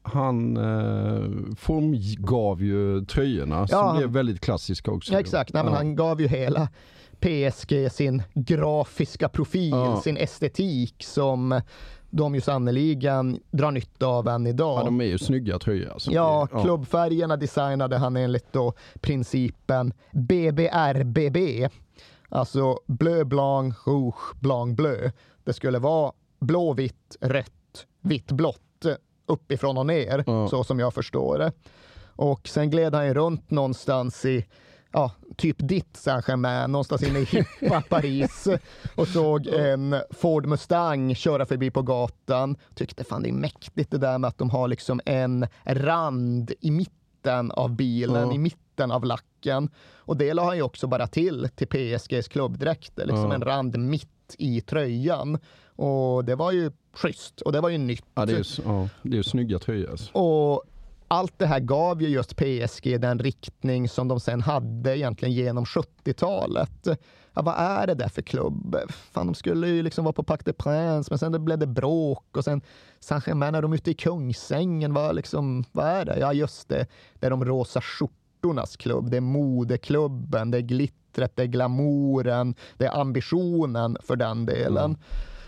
han 0.08 0.58
eh, 0.58 1.56
formgav 1.56 2.64
ju 2.64 3.06
tröjorna 3.06 3.68
som 3.68 3.98
blev 3.98 4.10
väldigt 4.10 4.42
klassiska 4.42 4.92
också. 4.92 5.14
Ja, 5.14 5.20
exakt, 5.20 5.54
Nej, 5.54 5.64
men 5.64 5.74
han 5.74 5.96
gav 5.96 6.22
ju 6.22 6.28
hela 6.28 6.70
PSG 7.20 7.92
sin 7.92 8.24
grafiska 8.34 9.30
profil, 9.30 9.70
ja. 9.70 10.02
sin 10.04 10.18
estetik 10.18 11.04
som 11.04 11.62
de 12.10 12.36
ju 12.36 12.42
sannoliken 12.42 13.40
drar 13.52 13.72
nytta 13.72 14.08
av 14.08 14.28
än 14.28 14.48
idag. 14.48 14.80
Ja, 14.80 14.84
de 14.84 15.02
är 15.02 15.06
ju 15.06 15.18
snygga 15.18 15.60
tröjor. 15.60 15.90
Alltså. 15.92 16.12
Ja, 16.12 16.48
ja, 16.52 16.62
klubbfärgerna 16.62 17.38
designade 17.38 17.98
han 17.98 18.18
enligt 18.18 18.54
då 18.54 18.74
principen 19.02 19.94
BBRBB. 20.12 21.68
Alltså 22.30 22.80
bleu, 22.86 23.24
blanc, 23.24 23.76
rouge, 23.88 24.36
blanc, 24.40 24.78
bleu. 24.78 25.12
Det 25.44 25.54
skulle 25.54 25.80
vara 25.80 26.12
blå, 26.40 26.74
vitt, 26.74 27.18
rött, 27.22 27.86
vitt, 28.02 28.32
blått 28.32 28.86
uppifrån 29.26 29.78
och 29.78 29.86
ner, 29.86 30.24
ja. 30.28 30.48
så 30.48 30.64
som 30.64 30.80
jag 30.80 30.94
förstår 30.94 31.38
det. 31.38 31.52
Och 32.06 32.48
sen 32.48 32.70
gled 32.70 32.96
han 32.96 33.08
ju 33.08 33.14
runt 33.14 33.52
någonstans 33.52 34.26
i 34.26 34.46
ja, 34.98 35.12
typ 35.36 35.56
ditt 35.60 35.98
Saint-Germain, 35.98 36.72
någonstans 36.72 37.04
inne 37.04 37.20
i 37.20 37.24
hippa 37.24 37.82
Paris 37.90 38.48
och 38.96 39.08
såg 39.08 39.48
en 39.48 39.96
Ford 40.12 40.46
Mustang 40.46 41.16
köra 41.16 41.46
förbi 41.46 41.72
på 41.72 41.82
gatan. 41.82 42.56
Tyckte 42.76 43.04
fan 43.04 43.24
det 43.24 43.30
är 43.30 43.34
mäktigt 43.34 43.92
det 43.92 43.98
där 43.98 44.18
med 44.18 44.28
att 44.28 44.38
de 44.38 44.50
har 44.50 44.68
liksom 44.68 45.02
en 45.06 45.48
rand 45.66 46.52
i 46.60 46.72
mitten 46.72 47.52
av 47.52 47.76
bilen, 47.76 48.24
mm. 48.24 48.36
i 48.36 48.38
mitten 48.38 48.92
av 48.92 49.06
lacken. 49.06 49.70
Och 49.96 50.18
det 50.18 50.34
la 50.34 50.46
han 50.46 50.56
ju 50.56 50.62
också 50.62 50.88
bara 50.88 51.08
till 51.08 51.50
till 51.56 51.68
PSGs 51.68 52.28
klubbdräkt, 52.28 52.98
liksom 52.98 53.26
mm. 53.26 53.32
en 53.32 53.42
rand 53.42 53.78
mitt 53.78 54.36
i 54.38 54.62
tröjan. 54.62 55.40
Och 55.76 56.26
det 56.26 56.36
var 56.36 56.52
ju 56.52 56.72
schysst 56.94 57.42
och 57.42 57.52
det 57.52 57.62
var 57.62 57.70
ju 57.70 57.78
nytt. 57.78 58.06
Ja, 58.14 58.26
det 58.26 58.34
är 58.34 58.38
ju, 58.38 58.44
ja, 58.66 58.90
det 59.02 59.10
är 59.10 59.16
ju 59.18 59.24
snygga 59.24 59.60
tröjor. 59.60 59.92
Alltså. 59.92 60.18
Och 60.18 60.64
allt 61.08 61.40
det 61.40 61.46
här 61.46 61.60
gav 61.60 62.02
ju 62.02 62.08
just 62.08 62.36
PSG 62.36 63.02
den 63.02 63.20
riktning 63.20 63.90
som 63.90 64.08
de 64.08 64.20
sen 64.20 64.42
hade 64.42 64.98
egentligen 64.98 65.34
genom 65.34 65.66
70-talet. 65.66 66.88
Ja, 67.34 67.42
vad 67.42 67.56
är 67.58 67.88
det 67.88 67.94
där 67.94 68.10
för 68.10 68.22
klubb? 68.22 68.78
Fan, 68.90 69.28
de 69.28 69.36
skulle 69.36 69.68
ju 69.68 69.82
liksom 69.84 70.06
vara 70.06 70.14
på 70.14 70.24
Parc 70.24 70.40
des 70.40 70.56
Princes, 70.58 71.10
men 71.10 71.20
sen 71.20 71.46
blev 71.46 71.60
det 71.60 71.68
bråk 71.68 72.38
och 72.38 72.44
sen 72.44 72.62
Saint-Germain, 73.00 73.56
är 73.56 73.62
de 73.62 73.74
ute 73.74 73.92
i 73.92 73.94
Kungsängen, 73.94 74.94
vad, 74.94 75.16
liksom, 75.16 75.64
vad 75.72 75.86
är 75.86 76.06
det? 76.06 76.20
Ja, 76.20 76.34
just 76.34 76.70
det, 76.70 76.88
det 77.20 77.26
är 77.26 77.30
de 77.30 77.46
rosa 77.46 77.82
skjortornas 77.82 78.78
klubb, 78.78 79.10
det 79.10 79.18
är 79.18 79.22
modeklubben, 79.22 80.52
det 80.52 80.58
är 80.58 80.62
glitter 80.62 80.98
teatret, 81.18 81.36
det 81.36 81.44
är 81.44 81.48
glamouren, 81.48 82.56
det 82.78 82.86
är 82.86 83.02
ambitionen 83.02 83.98
för 84.04 84.16
den 84.16 84.46
delen. 84.46 84.98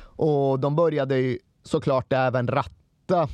Och 0.01 0.59
de 0.59 0.75
började 0.75 1.17
ju 1.17 1.39
såklart 1.63 2.13
även 2.13 2.47
ratta 2.47 3.27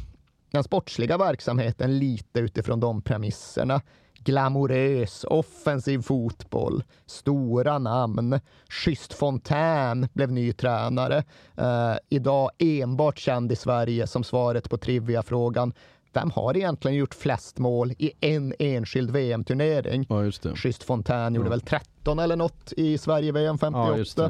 den 0.55 0.63
sportsliga 0.63 1.17
verksamheten 1.17 1.99
lite 1.99 2.39
utifrån 2.39 2.79
de 2.79 3.01
premisserna. 3.01 3.81
Glamorös, 4.19 5.23
offensiv 5.23 6.01
fotboll, 6.01 6.83
stora 7.05 7.79
namn. 7.79 8.39
Schysst 8.69 9.13
Fontän 9.13 10.07
blev 10.13 10.31
ny 10.31 10.53
tränare. 10.53 11.23
Eh, 11.57 11.93
idag 12.09 12.49
enbart 12.57 13.17
känd 13.19 13.51
i 13.51 13.55
Sverige 13.55 14.07
som 14.07 14.23
svaret 14.23 14.69
på 14.69 14.77
trivia-frågan. 14.77 15.73
Vem 16.13 16.31
har 16.31 16.57
egentligen 16.57 16.97
gjort 16.97 17.13
flest 17.13 17.57
mål 17.59 17.91
i 17.97 18.11
en 18.21 18.53
enskild 18.59 19.11
VM-turnering? 19.11 20.05
Ja. 20.09 20.31
Schysst 20.55 20.83
Fontän 20.83 21.35
gjorde 21.35 21.47
Ja. 21.47 21.51
väl 21.51 21.61
13 21.61 22.19
eller 22.19 22.35
något 22.35 22.73
i 22.77 22.97
Sverige-VM 22.97 23.57
58. 23.57 24.21
Ja. 24.23 24.29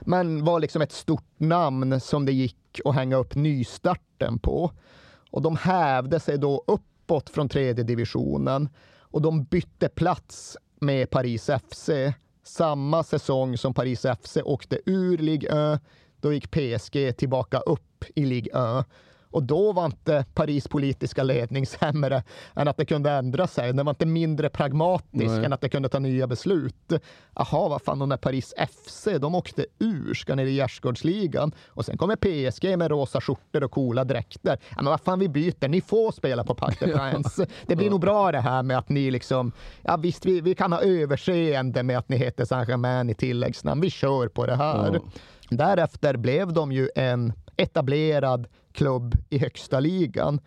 Men 0.00 0.44
var 0.44 0.60
liksom 0.60 0.82
ett 0.82 0.92
stort 0.92 1.24
namn 1.38 2.00
som 2.00 2.26
det 2.26 2.32
gick 2.32 2.80
att 2.84 2.94
hänga 2.94 3.16
upp 3.16 3.34
nystarten 3.34 4.38
på. 4.38 4.70
Och 5.30 5.42
de 5.42 5.56
hävde 5.56 6.20
sig 6.20 6.38
då 6.38 6.64
uppåt 6.66 7.30
från 7.30 7.48
tredje 7.48 7.84
divisionen 7.84 8.68
och 9.00 9.22
de 9.22 9.44
bytte 9.44 9.88
plats 9.88 10.56
med 10.80 11.10
Paris 11.10 11.50
FC. 11.70 11.90
Samma 12.42 13.02
säsong 13.02 13.58
som 13.58 13.74
Paris 13.74 14.06
FC 14.22 14.36
åkte 14.44 14.78
ur 14.86 15.18
Ligue 15.18 15.74
1, 15.74 15.82
då 16.20 16.32
gick 16.32 16.50
PSG 16.50 17.16
tillbaka 17.16 17.58
upp 17.58 18.04
i 18.14 18.24
Ligue 18.24 18.78
1. 18.80 18.86
Och 19.30 19.42
då 19.42 19.72
var 19.72 19.86
inte 19.86 20.24
Paris 20.34 20.68
politiska 20.68 21.22
ledning 21.22 21.66
sämre 21.80 22.22
än 22.54 22.68
att 22.68 22.76
det 22.76 22.84
kunde 22.84 23.10
ändra 23.10 23.46
sig. 23.46 23.72
Den 23.72 23.86
var 23.86 23.92
inte 23.92 24.06
mindre 24.06 24.48
pragmatisk 24.48 25.10
Nej. 25.12 25.44
än 25.44 25.52
att 25.52 25.60
det 25.60 25.68
kunde 25.68 25.88
ta 25.88 25.98
nya 25.98 26.26
beslut. 26.26 26.92
Jaha, 27.34 27.68
vad 27.68 27.82
fan, 27.82 27.98
de 27.98 28.08
där 28.08 28.16
Paris 28.16 28.54
FC, 28.70 29.08
de 29.20 29.34
åkte 29.34 29.66
ur, 29.78 30.14
ska 30.14 30.34
ner 30.34 30.46
i 30.46 30.54
gärdsgårdsligan. 30.54 31.52
Och 31.68 31.84
sen 31.84 31.96
kommer 31.96 32.16
PSG 32.16 32.78
med 32.78 32.90
rosa 32.90 33.20
skjortor 33.20 33.64
och 33.64 33.70
coola 33.70 34.04
dräkter. 34.04 34.58
Ja, 34.68 34.76
men 34.76 34.84
vad 34.84 35.00
fan, 35.00 35.18
vi 35.18 35.28
byter. 35.28 35.68
Ni 35.68 35.80
får 35.80 36.12
spela 36.12 36.44
på 36.44 36.54
Parc 36.54 36.78
des 36.78 36.94
Princes. 37.12 37.48
Det 37.66 37.76
blir 37.76 37.90
nog 37.90 38.00
bra 38.00 38.32
det 38.32 38.40
här 38.40 38.62
med 38.62 38.78
att 38.78 38.88
ni 38.88 39.10
liksom, 39.10 39.52
ja 39.82 39.96
visst, 39.96 40.26
vi, 40.26 40.40
vi 40.40 40.54
kan 40.54 40.72
ha 40.72 40.80
överseende 40.80 41.82
med 41.82 41.98
att 41.98 42.08
ni 42.08 42.16
heter 42.16 42.44
Saint-Germain 42.44 43.10
i 43.10 43.14
tilläggsnamn. 43.14 43.80
Vi 43.80 43.90
kör 43.90 44.28
på 44.28 44.46
det 44.46 44.56
här. 44.56 44.94
Ja. 44.94 45.00
Därefter 45.50 46.16
blev 46.16 46.52
de 46.52 46.72
ju 46.72 46.88
en 46.94 47.32
etablerad 47.56 48.46
klubb 48.72 49.16
i 49.30 49.38
högsta 49.38 49.80
ligan. 49.80 50.40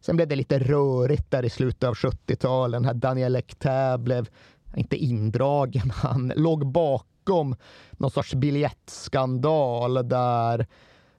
Sen 0.00 0.16
blev 0.16 0.28
det 0.28 0.36
lite 0.36 0.58
rörigt 0.58 1.30
där 1.30 1.44
i 1.44 1.50
slutet 1.50 1.88
av 1.88 1.94
70-talet. 1.94 2.94
Daniel 2.94 3.32
Lecter 3.32 3.98
blev 3.98 4.28
inte 4.76 4.96
indragen, 4.96 5.90
han 5.94 6.32
låg 6.36 6.66
bakom 6.66 7.56
någon 7.92 8.10
sorts 8.10 8.34
biljettskandal 8.34 10.08
där 10.08 10.66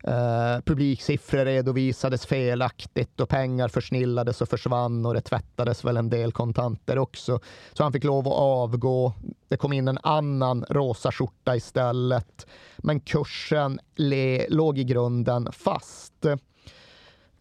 eh, 0.07 0.61
publiksiffror 0.65 1.45
redovisades 1.45 2.25
felaktigt 2.25 3.19
och 3.19 3.29
pengar 3.29 3.67
försnillades 3.67 4.41
och 4.41 4.49
försvann 4.49 5.05
och 5.05 5.13
det 5.13 5.21
tvättades 5.21 5.83
väl 5.85 5.97
en 5.97 6.09
del 6.09 6.31
kontanter 6.31 6.97
också. 6.97 7.39
Så 7.73 7.83
han 7.83 7.91
fick 7.93 8.03
lov 8.03 8.27
att 8.27 8.33
avgå. 8.33 9.13
Det 9.47 9.57
kom 9.57 9.73
in 9.73 9.87
en 9.87 9.99
annan 10.03 10.65
rosa 10.69 11.11
skjorta 11.11 11.55
istället. 11.55 12.47
Men 12.77 12.99
kursen 12.99 13.79
le- 13.95 14.47
låg 14.49 14.77
i 14.77 14.83
grunden 14.83 15.51
fast. 15.51 16.25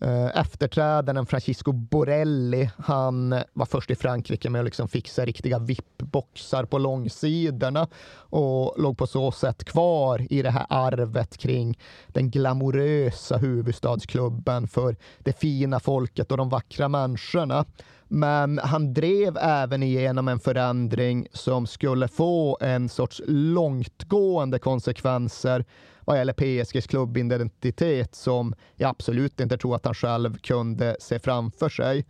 Eh, 0.05 0.41
efterträdaren 0.41 1.27
Francisco 1.27 1.73
Borelli, 1.73 2.71
han 2.79 3.31
var 3.53 3.67
först 3.67 3.91
i 3.91 3.95
Frankrike 3.95 4.51
med 4.51 4.59
att 4.59 4.65
liksom 4.65 4.89
fixa 4.89 5.25
riktiga 5.25 5.59
VIP-boxar 5.59 6.65
på 6.65 6.79
långsidorna 6.79 7.89
och 8.17 8.75
låg 8.79 8.99
på 8.99 9.07
så 9.07 9.33
sätt 9.33 9.65
kvar 9.65 10.27
i 10.31 10.43
det 10.43 10.51
här 10.51 10.67
arvet 10.69 11.37
kring 11.37 11.79
den 12.07 12.31
glamorösa 12.31 13.37
huvudstadsklubben 13.37 14.69
för 14.69 14.97
det 15.19 15.41
fina 15.41 15.81
folket 15.81 16.31
och 16.31 16.37
de 16.37 16.49
vackra 16.49 16.89
människorna. 16.89 17.65
Men 18.09 18.59
han 18.59 18.95
drev 18.95 19.37
även 19.37 19.83
igenom 19.83 20.29
en 20.29 20.41
förändring 20.41 21.27
som 21.33 21.67
skulle 21.67 22.09
få 22.09 22.59
en 22.61 22.89
sorts 22.89 23.23
långtgående 23.27 24.59
konsekvenser 24.59 25.65
vad 26.05 26.19
gäller 26.19 26.33
PSGs 26.33 26.87
klubbidentitet 26.87 28.15
som 28.15 28.55
jag 28.77 28.91
absolut 28.91 29.41
inte 29.41 29.59
tror 29.59 29.77
att 29.77 29.85
han 29.85 29.95
själv 29.95 30.39
kunde 30.39 30.97
se 31.01 31.19
framför 31.19 31.69
sig. 31.69 32.07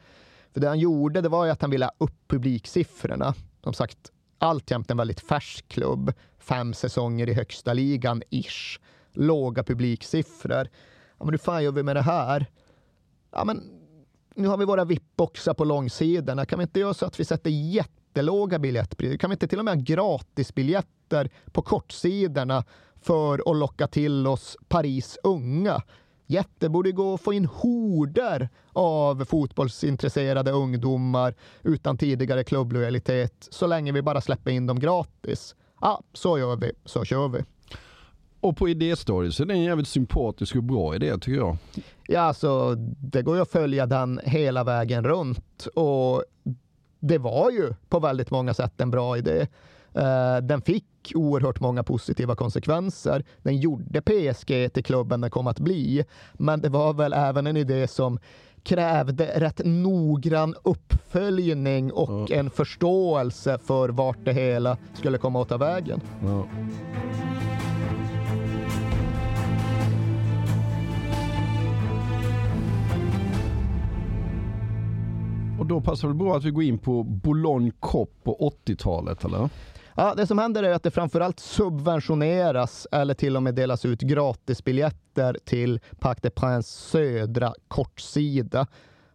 För 0.52 0.60
det 0.60 0.68
han 0.68 0.78
gjorde 0.78 1.20
det 1.20 1.28
var 1.28 1.44
ju 1.44 1.50
att 1.50 1.62
han 1.62 1.70
ville 1.70 1.84
ha 1.84 1.92
upp 1.98 2.28
publiksiffrorna. 2.28 3.34
Som 3.64 3.74
sagt, 3.74 3.98
alltjämt 4.38 4.90
en 4.90 4.96
väldigt 4.96 5.20
färsk 5.20 5.68
klubb. 5.68 6.12
Fem 6.38 6.74
säsonger 6.74 7.28
i 7.28 7.32
högsta 7.32 7.72
ligan, 7.72 8.22
ish. 8.30 8.80
Låga 9.12 9.64
publiksiffror. 9.64 10.68
Ja, 11.18 11.24
men 11.24 11.30
hur 11.30 11.38
fan 11.38 11.64
gör 11.64 11.72
vi 11.72 11.82
med 11.82 11.96
det 11.96 12.02
här? 12.02 12.46
Ja, 13.32 13.44
men 13.44 13.83
nu 14.34 14.48
har 14.48 14.56
vi 14.56 14.64
våra 14.64 14.84
VIP-boxar 14.84 15.54
på 15.54 15.64
långsidorna. 15.64 16.46
Kan 16.46 16.58
vi 16.58 16.62
inte 16.62 16.80
göra 16.80 16.94
så 16.94 17.06
att 17.06 17.20
vi 17.20 17.24
sätter 17.24 17.50
jättelåga 17.50 18.58
biljettpriser? 18.58 19.16
Kan 19.16 19.30
vi 19.30 19.34
inte 19.34 19.48
till 19.48 19.58
och 19.58 19.64
med 19.64 19.74
ha 19.74 19.82
gratisbiljetter 19.82 21.30
på 21.52 21.62
kortsidorna 21.62 22.64
för 23.02 23.50
att 23.50 23.56
locka 23.56 23.86
till 23.86 24.26
oss 24.26 24.56
Paris 24.68 25.18
unga? 25.22 25.82
Jätte 26.26 26.68
borde 26.68 26.92
gå 26.92 27.14
att 27.14 27.20
få 27.20 27.32
in 27.32 27.44
horder 27.44 28.48
av 28.72 29.24
fotbollsintresserade 29.24 30.50
ungdomar 30.50 31.34
utan 31.62 31.98
tidigare 31.98 32.44
klubblojalitet 32.44 33.48
så 33.50 33.66
länge 33.66 33.92
vi 33.92 34.02
bara 34.02 34.20
släpper 34.20 34.50
in 34.50 34.66
dem 34.66 34.80
gratis. 34.80 35.54
Ja, 35.80 36.02
så 36.12 36.38
gör 36.38 36.56
vi. 36.56 36.72
Så 36.84 37.04
kör 37.04 37.28
vi. 37.28 37.44
Och 38.44 38.56
på 38.56 38.68
idéstadiet 38.68 39.34
så 39.34 39.42
är 39.42 39.46
det 39.46 39.54
en 39.54 39.62
jävligt 39.62 39.88
sympatisk 39.88 40.56
och 40.56 40.62
bra 40.62 40.94
idé 40.94 41.12
tycker 41.18 41.38
jag. 41.38 41.56
Ja, 42.06 42.20
alltså 42.20 42.74
det 43.00 43.22
går 43.22 43.36
ju 43.36 43.42
att 43.42 43.50
följa 43.50 43.86
den 43.86 44.20
hela 44.24 44.64
vägen 44.64 45.04
runt 45.04 45.66
och 45.74 46.24
det 47.00 47.18
var 47.18 47.50
ju 47.50 47.74
på 47.88 48.00
väldigt 48.00 48.30
många 48.30 48.54
sätt 48.54 48.80
en 48.80 48.90
bra 48.90 49.18
idé. 49.18 49.46
Eh, 49.94 50.36
Den 50.42 50.62
fick 50.62 51.12
oerhört 51.14 51.60
många 51.60 51.82
positiva 51.82 52.34
konsekvenser. 52.36 53.24
Den 53.42 53.56
gjorde 53.56 54.02
PSG 54.02 54.72
till 54.74 54.84
klubben 54.84 55.20
den 55.20 55.30
kom 55.30 55.46
att 55.46 55.60
bli, 55.60 56.04
men 56.32 56.60
det 56.60 56.68
var 56.68 56.92
väl 56.92 57.12
även 57.12 57.46
en 57.46 57.56
idé 57.56 57.88
som 57.88 58.18
krävde 58.62 59.40
rätt 59.40 59.60
noggrann 59.64 60.54
uppföljning 60.62 61.92
och 61.92 62.30
en 62.30 62.50
förståelse 62.50 63.58
för 63.58 63.88
vart 63.88 64.24
det 64.24 64.32
hela 64.32 64.76
skulle 64.94 65.18
komma 65.18 65.42
att 65.42 65.48
ta 65.48 65.56
vägen. 65.56 66.00
Ja. 66.22 66.46
Och 75.58 75.66
då 75.66 75.80
passar 75.80 76.08
det 76.08 76.14
bra 76.14 76.36
att 76.36 76.44
vi 76.44 76.50
går 76.50 76.62
in 76.62 76.78
på 76.78 77.02
Boulogne 77.02 77.72
Cop 77.80 78.10
på 78.22 78.52
80-talet 78.66 79.24
eller? 79.24 79.48
Ja, 79.96 80.14
det 80.14 80.26
som 80.26 80.38
händer 80.38 80.62
är 80.62 80.72
att 80.72 80.82
det 80.82 80.90
framförallt 80.90 81.40
subventioneras 81.40 82.86
eller 82.92 83.14
till 83.14 83.36
och 83.36 83.42
med 83.42 83.54
delas 83.54 83.84
ut 83.84 84.00
gratisbiljetter 84.00 85.38
till 85.44 85.80
Parc 86.00 86.18
des 86.20 86.34
Princes 86.34 86.74
södra 86.74 87.54
kortsida. 87.68 88.66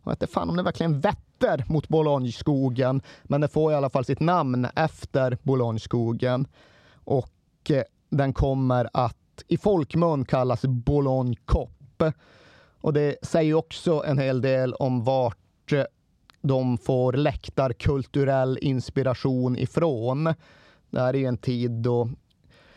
Jag 0.03 0.11
vet 0.11 0.21
inte 0.21 0.33
fan 0.33 0.49
om 0.49 0.57
det 0.57 0.63
verkligen 0.63 0.99
vetter 0.99 1.65
mot 1.67 1.87
Boulogneskogen, 1.87 3.01
men 3.23 3.41
det 3.41 3.47
får 3.47 3.71
i 3.71 3.75
alla 3.75 3.89
fall 3.89 4.05
sitt 4.05 4.19
namn 4.19 4.67
efter 4.75 5.37
Boulogneskogen. 5.43 6.47
Och 6.93 7.31
eh, 7.69 7.83
den 8.09 8.33
kommer 8.33 8.89
att 8.93 9.15
i 9.47 9.57
folkmun 9.57 10.25
kallas 10.25 10.61
Boulogne 10.61 11.35
Cop. 11.45 12.03
Och 12.81 12.93
det 12.93 13.15
säger 13.21 13.53
också 13.53 14.03
en 14.05 14.17
hel 14.17 14.41
del 14.41 14.73
om 14.73 15.03
vart 15.03 15.71
eh, 15.71 15.83
de 16.41 16.77
får 16.77 17.13
läktarkulturell 17.13 18.59
inspiration 18.61 19.57
ifrån. 19.57 20.33
Det 20.89 20.99
här 20.99 21.13
är 21.13 21.17
ju 21.17 21.25
en 21.25 21.37
tid 21.37 21.71
då 21.71 22.09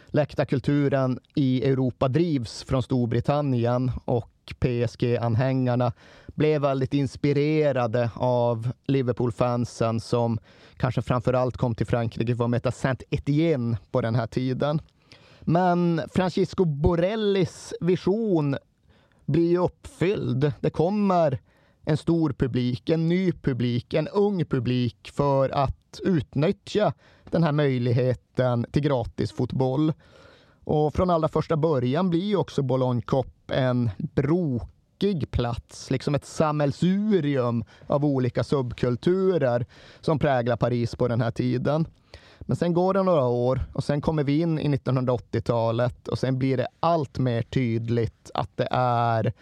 läktarkulturen 0.06 1.20
i 1.34 1.64
Europa 1.64 2.08
drivs 2.08 2.64
från 2.64 2.82
Storbritannien 2.82 3.90
och 4.04 4.54
PSG-anhängarna 4.58 5.92
blev 6.26 6.62
väldigt 6.62 6.94
inspirerade 6.94 8.10
av 8.14 8.72
Liverpool-fansen 8.86 10.00
som 10.00 10.38
kanske 10.76 11.02
framför 11.02 11.32
allt 11.32 11.56
kom 11.56 11.74
till 11.74 11.86
Frankrike 11.86 12.36
för 12.36 12.44
att 12.44 12.50
möta 12.50 12.70
Saint-Étienne 12.70 13.76
på 13.90 14.00
den 14.00 14.14
här 14.14 14.26
tiden. 14.26 14.80
Men 15.40 16.02
Francisco 16.14 16.64
Borellis 16.64 17.74
vision 17.80 18.56
blir 19.26 19.50
ju 19.50 19.58
uppfylld. 19.58 20.52
Det 20.60 20.70
kommer 20.70 21.38
en 21.84 21.96
stor 21.96 22.32
publik, 22.32 22.90
en 22.90 23.08
ny 23.08 23.32
publik, 23.32 23.94
en 23.94 24.08
ung 24.08 24.44
publik 24.44 25.10
för 25.14 25.48
att 25.48 26.00
utnyttja 26.04 26.92
den 27.30 27.42
här 27.42 27.52
möjligheten 27.52 28.66
till 28.72 28.82
gratisfotboll. 28.82 29.92
Och 30.64 30.94
från 30.94 31.10
allra 31.10 31.28
första 31.28 31.56
början 31.56 32.10
blir 32.10 32.24
ju 32.24 32.36
också 32.36 32.62
Boulogne 32.62 33.02
Cop 33.02 33.50
en 33.50 33.90
brokig 33.98 35.30
plats, 35.30 35.90
liksom 35.90 36.14
ett 36.14 36.26
sammelsurium 36.26 37.64
av 37.86 38.04
olika 38.04 38.44
subkulturer 38.44 39.66
som 40.00 40.18
präglar 40.18 40.56
Paris 40.56 40.96
på 40.96 41.08
den 41.08 41.20
här 41.20 41.30
tiden. 41.30 41.86
Men 42.40 42.56
sen 42.56 42.72
går 42.72 42.94
det 42.94 43.02
några 43.02 43.26
år 43.26 43.60
och 43.72 43.84
sen 43.84 44.00
kommer 44.00 44.24
vi 44.24 44.40
in 44.40 44.58
i 44.58 44.68
1980-talet 44.68 46.08
och 46.08 46.18
sen 46.18 46.38
blir 46.38 46.56
det 46.56 46.66
allt 46.80 47.18
mer 47.18 47.42
tydligt 47.42 48.30
att 48.34 48.56
det 48.56 48.68
är 48.70 49.32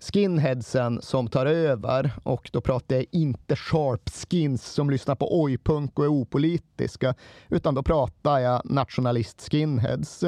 skinheadsen 0.00 1.02
som 1.02 1.28
tar 1.28 1.46
över 1.46 2.12
och 2.22 2.50
då 2.52 2.60
pratar 2.60 2.96
jag 2.96 3.06
inte 3.12 3.56
sharp 3.56 4.08
skins 4.08 4.66
som 4.66 4.90
lyssnar 4.90 5.14
på 5.14 5.42
oj-punk 5.42 5.98
och 5.98 6.04
är 6.04 6.08
opolitiska, 6.08 7.14
utan 7.48 7.74
då 7.74 7.82
pratar 7.82 8.38
jag 8.38 8.62
nationalist 8.64 9.48
skinheads. 9.50 10.24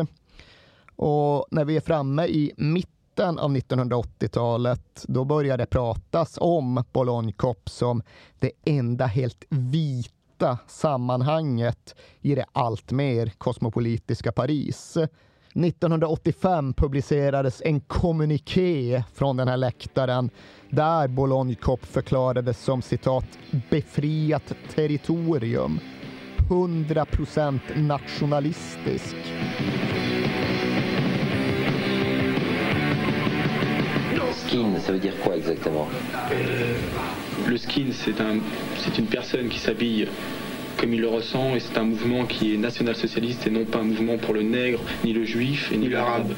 Och 0.97 1.47
när 1.51 1.65
vi 1.65 1.77
är 1.77 1.81
framme 1.81 2.27
i 2.27 2.53
mitten 2.57 3.39
av 3.39 3.57
1980-talet, 3.57 5.05
då 5.09 5.25
börjar 5.25 5.59
det 5.59 5.67
pratas 5.67 6.39
om 6.41 6.85
Bologne 6.93 7.33
Cop 7.33 7.69
som 7.69 8.03
det 8.39 8.53
enda 8.65 9.07
helt 9.07 9.45
vita 9.49 10.59
sammanhanget 10.67 11.95
i 12.21 12.35
det 12.35 12.45
allt 12.53 12.93
mer 12.93 13.33
kosmopolitiska 13.39 14.33
Paris. 14.33 14.97
1985 15.55 16.75
publicerades 16.75 17.63
en 17.65 17.81
kommuniké 17.81 19.05
från 19.15 19.37
den 19.37 19.49
här 19.49 19.57
läktaren 19.57 20.31
där 20.71 21.09
Boulogne 21.09 21.55
Cop 21.55 21.87
förklarades 21.87 22.65
som 22.65 22.83
citat 22.83 23.25
befriat 23.71 24.55
territorium. 24.75 25.81
100% 26.49 27.59
nationalistisk. 27.77 29.17
Skin, 34.49 34.81
ça 34.81 34.93
veut 34.93 34.99
dire 34.99 35.15
quoi 35.23 35.37
exactement 35.37 35.87
euh, 36.33 36.75
Le 37.49 37.59
skin, 37.59 37.93
c'est 37.93 38.21
un, 38.21 38.41
une 38.99 39.07
personne 39.07 39.49
qui 39.49 39.59
s'habille 39.59 40.09
comme 40.81 40.95
il 40.95 41.01
le 41.03 41.09
ressent 41.09 41.55
et 41.55 41.61
c'est 41.61 41.77
un 41.77 41.85
mouvement 41.85 42.25
qui 42.25 42.55
est 42.55 42.57
national-socialiste 42.57 43.47
et 43.47 43.51
non 43.51 43.67
pas 43.67 43.81
un 43.81 43.85
mouvement 43.85 44.17
pour 44.17 44.33
le 44.33 44.43
nègre, 44.43 44.81
ni 45.05 45.13
le 45.13 45.25
juif, 45.25 45.71
et 45.73 45.77
ni 45.77 45.91
l'arabe. 45.91 46.33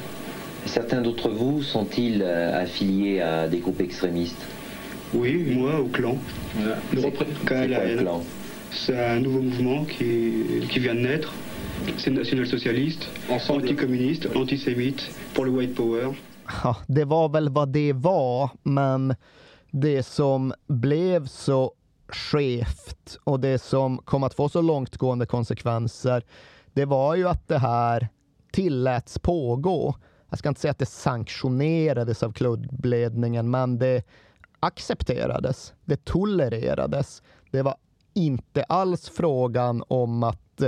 Certains 0.65 1.01
d'entre 1.01 1.29
vous 1.29 1.63
sont-ils 1.63 2.21
euh, 2.21 2.61
affiliés 2.61 3.21
à 3.21 3.47
des 3.47 3.59
groupes 3.59 3.79
extrémistes? 3.79 4.45
Oui, 5.13 5.55
moi 5.55 5.79
au 5.79 5.85
clan. 5.85 6.17
Voilà. 6.55 6.77
C'est 8.71 9.05
un 9.05 9.19
nouveau 9.19 9.41
mouvement 9.41 9.85
qui, 9.85 10.33
qui 10.69 10.79
vient 10.79 10.95
de 10.95 11.01
naître. 11.01 11.31
C'est 11.97 12.11
national-socialiste, 12.11 13.07
anticommuniste, 13.49 14.27
antisémite, 14.35 15.09
pour 15.33 15.45
le 15.45 15.51
white 15.51 15.75
power. 15.75 16.13
Ja, 16.63 16.75
det 16.87 17.05
var 17.05 17.29
väl 17.29 17.49
vad 17.49 17.69
det 17.69 17.93
var, 17.93 18.49
men 18.63 19.15
det 19.71 20.03
som 20.03 20.53
blev 20.67 21.27
så 21.27 21.71
skevt 22.13 23.17
och 23.23 23.39
det 23.39 23.59
som 23.59 23.97
kom 23.97 24.23
att 24.23 24.33
få 24.33 24.49
så 24.49 24.61
långtgående 24.61 25.25
konsekvenser, 25.25 26.25
det 26.73 26.85
var 26.85 27.15
ju 27.15 27.27
att 27.27 27.47
det 27.47 27.57
här 27.57 28.07
tilläts 28.51 29.19
pågå. 29.19 29.95
Jag 30.29 30.39
ska 30.39 30.49
inte 30.49 30.61
säga 30.61 30.71
att 30.71 30.79
det 30.79 30.85
sanktionerades 30.85 32.23
av 32.23 32.31
klubbledningen, 32.31 33.51
men 33.51 33.77
det 33.77 34.03
accepterades. 34.59 35.73
Det 35.85 36.05
tolererades. 36.05 37.21
Det 37.51 37.61
var 37.61 37.75
inte 38.13 38.63
alls 38.63 39.09
frågan 39.09 39.83
om 39.87 40.23
att 40.23 40.63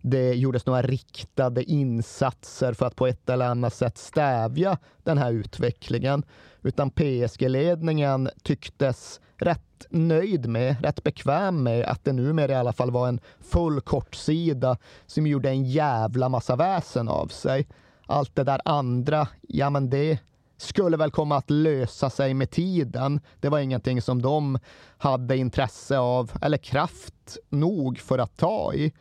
det 0.00 0.34
gjordes 0.34 0.66
några 0.66 0.82
riktade 0.82 1.64
insatser 1.64 2.72
för 2.72 2.86
att 2.86 2.96
på 2.96 3.06
ett 3.06 3.28
eller 3.28 3.46
annat 3.46 3.74
sätt 3.74 3.98
stävja 3.98 4.78
den 5.02 5.18
här 5.18 5.32
utvecklingen, 5.32 6.24
utan 6.62 6.90
PSG-ledningen 6.90 8.28
tycktes 8.42 9.20
rätt 9.36 9.73
nöjd 9.90 10.48
med, 10.48 10.76
rätt 10.82 11.02
bekväm 11.02 11.62
med 11.62 11.84
att 11.84 12.04
det 12.04 12.12
numera 12.12 12.52
i 12.52 12.54
alla 12.54 12.72
fall 12.72 12.90
var 12.90 13.08
en 13.08 13.20
full 13.40 13.80
kortsida 13.80 14.76
som 15.06 15.26
gjorde 15.26 15.50
en 15.50 15.64
jävla 15.64 16.28
massa 16.28 16.56
väsen 16.56 17.08
av 17.08 17.26
sig. 17.26 17.66
Allt 18.06 18.36
det 18.36 18.44
där 18.44 18.60
andra, 18.64 19.28
ja 19.42 19.70
men 19.70 19.90
det 19.90 20.18
skulle 20.56 20.96
väl 20.96 21.10
komma 21.10 21.36
att 21.36 21.50
lösa 21.50 22.10
sig 22.10 22.34
med 22.34 22.50
tiden. 22.50 23.20
Det 23.40 23.48
var 23.48 23.58
ingenting 23.58 24.02
som 24.02 24.22
de 24.22 24.58
hade 24.98 25.36
intresse 25.36 25.98
av 25.98 26.32
eller 26.42 26.58
kraft 26.58 27.38
nog 27.48 27.98
för 27.98 28.18
att 28.18 28.36
ta 28.36 28.74
i. 28.74 28.92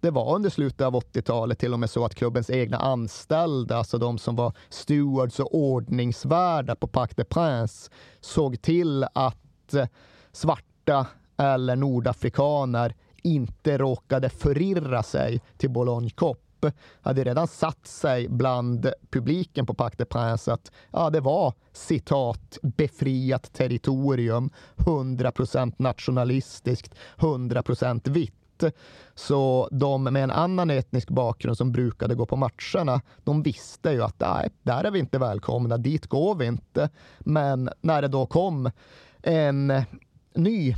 Det 0.00 0.10
var 0.10 0.34
under 0.34 0.50
slutet 0.50 0.80
av 0.80 0.94
80-talet 0.94 1.58
till 1.58 1.72
och 1.72 1.80
med 1.80 1.90
så 1.90 2.04
att 2.04 2.14
klubbens 2.14 2.50
egna 2.50 2.76
anställda, 2.76 3.76
alltså 3.76 3.98
de 3.98 4.18
som 4.18 4.36
var 4.36 4.52
stewards 4.68 5.40
och 5.40 5.54
ordningsvärdar 5.54 6.74
på 6.74 6.86
Parc 6.86 7.10
des 7.10 7.28
Princes, 7.28 7.90
såg 8.20 8.62
till 8.62 9.06
att 9.12 9.45
Eh, 9.74 9.86
svarta 10.32 11.06
eller 11.36 11.76
nordafrikaner 11.76 12.94
inte 13.22 13.78
råkade 13.78 14.28
förirra 14.28 15.02
sig 15.02 15.40
till 15.56 15.70
Boulogne 15.70 16.10
Cop 16.10 16.38
hade 17.02 17.24
redan 17.24 17.48
satt 17.48 17.86
sig 17.86 18.28
bland 18.28 18.92
publiken 19.10 19.66
på 19.66 19.74
Pac 19.74 19.90
des 19.90 20.08
Princes 20.08 20.48
att 20.48 20.72
ja, 20.90 21.10
det 21.10 21.20
var 21.20 21.54
citat 21.72 22.58
befriat 22.62 23.52
territorium, 23.52 24.50
100% 24.76 25.74
nationalistiskt, 25.78 26.94
100% 27.16 28.10
vitt. 28.10 28.32
Så 29.14 29.68
de 29.72 30.04
med 30.04 30.24
en 30.24 30.30
annan 30.30 30.70
etnisk 30.70 31.10
bakgrund 31.10 31.56
som 31.56 31.72
brukade 31.72 32.14
gå 32.14 32.26
på 32.26 32.36
matcherna, 32.36 33.00
de 33.24 33.42
visste 33.42 33.90
ju 33.90 34.02
att 34.02 34.20
nej, 34.20 34.50
där 34.62 34.84
är 34.84 34.90
vi 34.90 34.98
inte 34.98 35.18
välkomna, 35.18 35.76
dit 35.76 36.06
går 36.06 36.34
vi 36.34 36.46
inte. 36.46 36.90
Men 37.18 37.70
när 37.80 38.02
det 38.02 38.08
då 38.08 38.26
kom 38.26 38.70
en 39.26 39.72
ny 40.34 40.74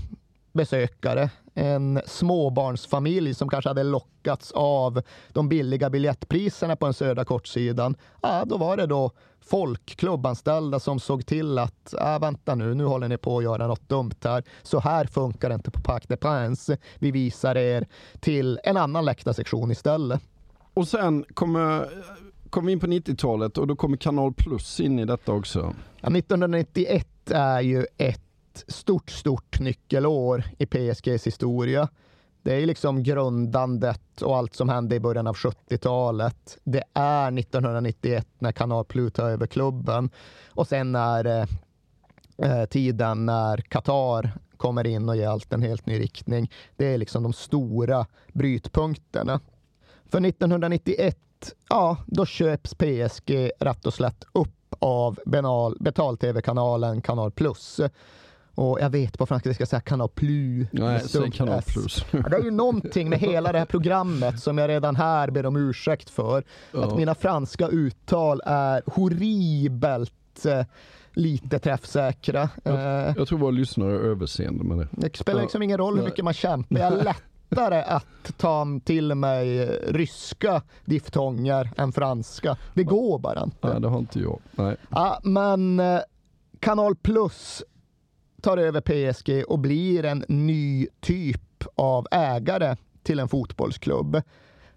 besökare, 0.53 1.31
en 1.55 2.01
småbarnsfamilj 2.07 3.35
som 3.35 3.49
kanske 3.49 3.71
hade 3.71 3.83
lockats 3.83 4.53
av 4.53 5.03
de 5.29 5.49
billiga 5.49 5.91
biljettpriserna 5.91 6.77
på 6.77 6.87
den 6.87 6.95
södra 6.95 7.25
kortsidan. 7.25 7.97
Ja, 8.23 8.45
då 8.47 8.57
var 8.57 8.77
det 8.77 8.87
då 8.87 9.11
folk, 9.41 9.97
klubbanställda 9.97 10.81
som 10.81 11.01
såg 11.01 11.27
till 11.27 11.59
att 11.59 11.95
äh, 11.95 12.19
vänta 12.21 12.55
nu, 12.55 12.75
nu 12.75 12.85
håller 12.85 13.09
ni 13.09 13.17
på 13.17 13.39
att 13.39 13.45
göra 13.45 13.67
något 13.67 13.89
dumt 13.89 14.15
här. 14.25 14.45
Så 14.63 14.81
här 14.81 15.05
funkar 15.05 15.49
det 15.49 15.55
inte 15.55 15.71
på 15.71 15.81
Parc 15.81 16.07
des 16.07 16.21
Princes. 16.21 16.79
Vi 16.99 17.11
visar 17.11 17.57
er 17.57 17.87
till 18.21 18.61
en 18.65 18.77
annan 18.77 19.05
läktarsektion 19.05 19.71
istället. 19.71 20.21
Och 20.75 20.89
sen 20.89 21.25
kommer 21.35 21.89
kom 22.51 22.67
vi 22.67 22.73
in 22.73 22.81
på 22.81 22.87
90-talet 22.87 23.59
och 23.59 23.67
då 23.67 23.77
kommer 23.77 23.97
Kanal 23.97 24.33
Plus 24.35 24.81
in 24.81 24.99
i 24.99 25.05
detta 25.05 25.33
också. 25.33 25.75
Ja, 26.01 26.09
1991 26.09 27.31
är 27.31 27.61
ju 27.61 27.87
ett 27.97 28.28
stort, 28.69 29.11
stort 29.11 29.61
nyckelår 29.61 30.45
i 30.59 30.67
PSGs 30.67 31.27
historia. 31.27 31.89
Det 32.43 32.63
är 32.63 32.67
liksom 32.67 33.03
grundandet 33.03 34.23
och 34.23 34.37
allt 34.37 34.55
som 34.55 34.69
hände 34.69 34.97
i 34.97 35.01
början 35.01 35.27
av 35.27 35.37
70-talet. 35.37 36.59
Det 36.65 36.83
är 36.95 37.39
1991 37.39 38.27
när 38.39 38.53
Kanal 38.53 38.85
Plus 38.85 39.13
tar 39.13 39.31
över 39.31 39.47
klubben 39.47 40.11
och 40.49 40.69
sen 40.69 40.95
är 40.95 41.25
eh, 41.25 41.47
eh, 42.39 42.65
tiden 42.67 43.27
när 43.27 43.57
Qatar 43.57 44.33
kommer 44.57 44.87
in 44.87 45.09
och 45.09 45.17
ger 45.17 45.29
allt 45.29 45.53
en 45.53 45.63
helt 45.63 45.87
ny 45.87 46.01
riktning. 46.01 46.51
Det 46.77 46.87
är 46.87 46.99
liksom 46.99 47.23
de 47.23 47.33
stora 47.33 48.07
brytpunkterna. 48.33 49.41
För 50.11 50.27
1991, 50.27 51.19
ja, 51.69 51.97
då 52.07 52.27
köps 52.27 52.75
PSG 52.75 53.51
rätt 53.61 53.87
och 53.87 53.95
slätt 53.95 54.25
upp 54.33 54.75
av 54.79 55.19
betal-tv-kanalen 55.81 57.03
Kanal 57.03 57.31
Plus. 57.31 57.81
Och 58.59 58.81
jag 58.81 58.91
vet 58.91 59.19
på 59.19 59.27
franska 59.27 59.55
ska 59.55 59.67
säga 59.67 59.81
Canal 59.81 60.09
Plus. 60.09 60.67
Nej, 60.71 61.01
säg 61.01 61.31
Canal 61.31 61.63
Plus. 61.63 62.05
det 62.11 62.37
är 62.37 62.43
ju 62.43 62.51
någonting 62.51 63.09
med 63.09 63.19
hela 63.19 63.53
det 63.53 63.59
här 63.59 63.67
programmet 63.67 64.41
som 64.41 64.59
jag 64.59 64.69
redan 64.69 64.97
här 64.97 65.31
ber 65.31 65.47
om 65.47 65.57
ursäkt 65.57 66.11
för. 66.11 66.45
Ja. 66.73 66.85
Att 66.85 66.97
mina 66.97 67.15
franska 67.15 67.69
uttal 67.69 68.41
är 68.45 68.83
horribelt 68.87 70.47
eh, 70.47 70.65
lite 71.13 71.59
träffsäkra. 71.59 72.49
Jag, 72.63 72.75
eh, 72.75 73.15
jag 73.17 73.29
tror 73.29 73.39
våra 73.39 73.51
lyssnare 73.51 73.93
är 73.93 74.01
överseende 74.01 74.65
med 74.65 74.79
det. 74.79 74.89
Det 74.91 75.17
spelar 75.17 75.43
liksom 75.43 75.63
ingen 75.63 75.79
roll 75.79 75.97
hur 75.97 76.05
mycket 76.05 76.25
man 76.25 76.35
kämpar. 76.35 76.79
Jag 76.79 76.93
är 76.93 77.05
lättare 77.05 77.83
att 77.83 78.39
ta 78.39 78.67
till 78.85 79.15
mig 79.15 79.67
ryska 79.89 80.63
diftonger 80.85 81.71
än 81.77 81.93
franska. 81.93 82.57
Det 82.75 82.85
går 82.85 83.19
bara 83.19 83.43
inte. 83.43 83.69
Nej, 83.69 83.81
det 83.81 83.89
har 83.89 83.99
inte 83.99 84.21
jag. 84.21 84.41
Nej. 84.53 84.77
Ja, 84.91 85.21
men 85.23 85.81
eh, 85.81 86.01
Kanal 86.61 86.97
Plus 86.97 87.63
tar 88.43 88.57
över 88.57 88.81
PSG 88.81 89.45
och 89.49 89.59
blir 89.59 90.05
en 90.05 90.25
ny 90.29 90.87
typ 91.01 91.65
av 91.75 92.07
ägare 92.11 92.77
till 93.03 93.19
en 93.19 93.29
fotbollsklubb. 93.29 94.23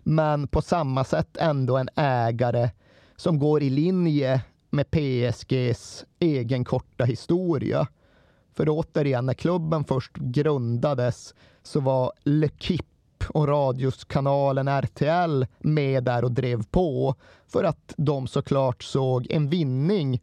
Men 0.04 0.48
på 0.48 0.62
samma 0.62 1.04
sätt 1.04 1.38
ändå 1.38 1.78
en 1.78 1.90
ägare 1.96 2.70
som 3.16 3.40
går 3.40 3.64
i 3.64 3.70
linje 3.70 4.42
med 4.70 4.92
PSGs 4.92 6.06
egen 6.20 6.66
korta 6.66 7.04
historia. 7.04 7.88
För 8.54 8.66
återigen, 8.70 9.26
när 9.26 9.34
klubben 9.34 9.84
först 9.84 10.16
grundades 10.16 11.34
så 11.64 11.80
var 11.80 12.12
L'Equipe 12.24 12.86
och 13.30 13.48
radioskanalen 13.48 14.68
RTL 14.68 15.46
med 15.60 16.04
där 16.04 16.24
och 16.24 16.32
drev 16.32 16.64
på 16.64 17.16
för 17.48 17.64
att 17.64 17.94
de 17.98 18.28
såklart 18.28 18.84
såg 18.84 19.28
en 19.30 19.50
vinning 19.50 20.22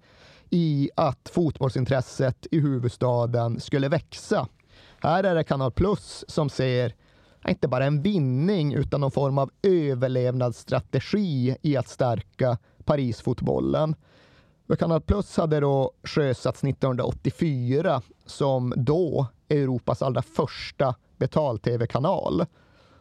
i 0.51 0.91
att 0.95 1.31
fotbollsintresset 1.33 2.47
i 2.51 2.61
huvudstaden 2.61 3.61
skulle 3.61 3.89
växa. 3.89 4.49
Här 5.01 5.25
är 5.25 5.35
det 5.35 5.45
Kanal 5.45 5.73
Plus 5.73 6.25
som 6.29 6.51
ser 6.51 6.95
inte 7.49 7.69
bara 7.69 7.85
en 7.85 8.03
vinning 8.03 8.75
utan 8.75 9.01
någon 9.01 9.11
form 9.11 9.39
av 9.39 9.51
överlevnadsstrategi 9.63 11.57
i 11.63 11.77
att 11.77 11.89
stärka 11.89 12.59
Parisfotbollen. 12.85 13.95
Kanal 14.79 15.01
Plus 15.01 15.37
hade 15.37 15.61
då 15.61 15.93
sjösatts 16.03 16.65
1984 16.65 18.03
som 18.27 18.75
då 18.77 19.27
Europas 19.49 20.03
allra 20.03 20.23
första 20.23 20.95
betal-tv-kanal. 21.17 22.47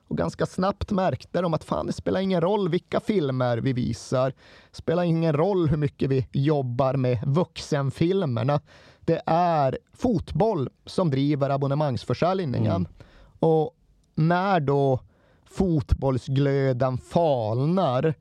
Och 0.07 0.17
ganska 0.17 0.45
snabbt 0.45 0.91
märkte 0.91 1.41
de 1.41 1.53
att 1.53 1.63
fan, 1.63 1.85
det 1.85 1.93
spelar 1.93 2.19
ingen 2.19 2.41
roll 2.41 2.69
vilka 2.69 2.99
filmer 2.99 3.57
vi 3.57 3.73
visar. 3.73 4.33
Det 4.71 4.77
spelar 4.77 5.03
ingen 5.03 5.33
roll 5.33 5.69
hur 5.69 5.77
mycket 5.77 6.09
vi 6.09 6.27
jobbar 6.31 6.93
med 6.93 7.23
vuxenfilmerna. 7.25 8.61
Det 8.99 9.21
är 9.25 9.77
fotboll 9.93 10.69
som 10.85 11.09
driver 11.09 11.49
abonnemangsförsäljningen. 11.49 12.75
Mm. 12.75 12.87
Och 13.39 13.71
när 14.15 14.59
då 14.59 14.99
fotbollsglöden 15.45 16.97
falnar, 16.97 18.13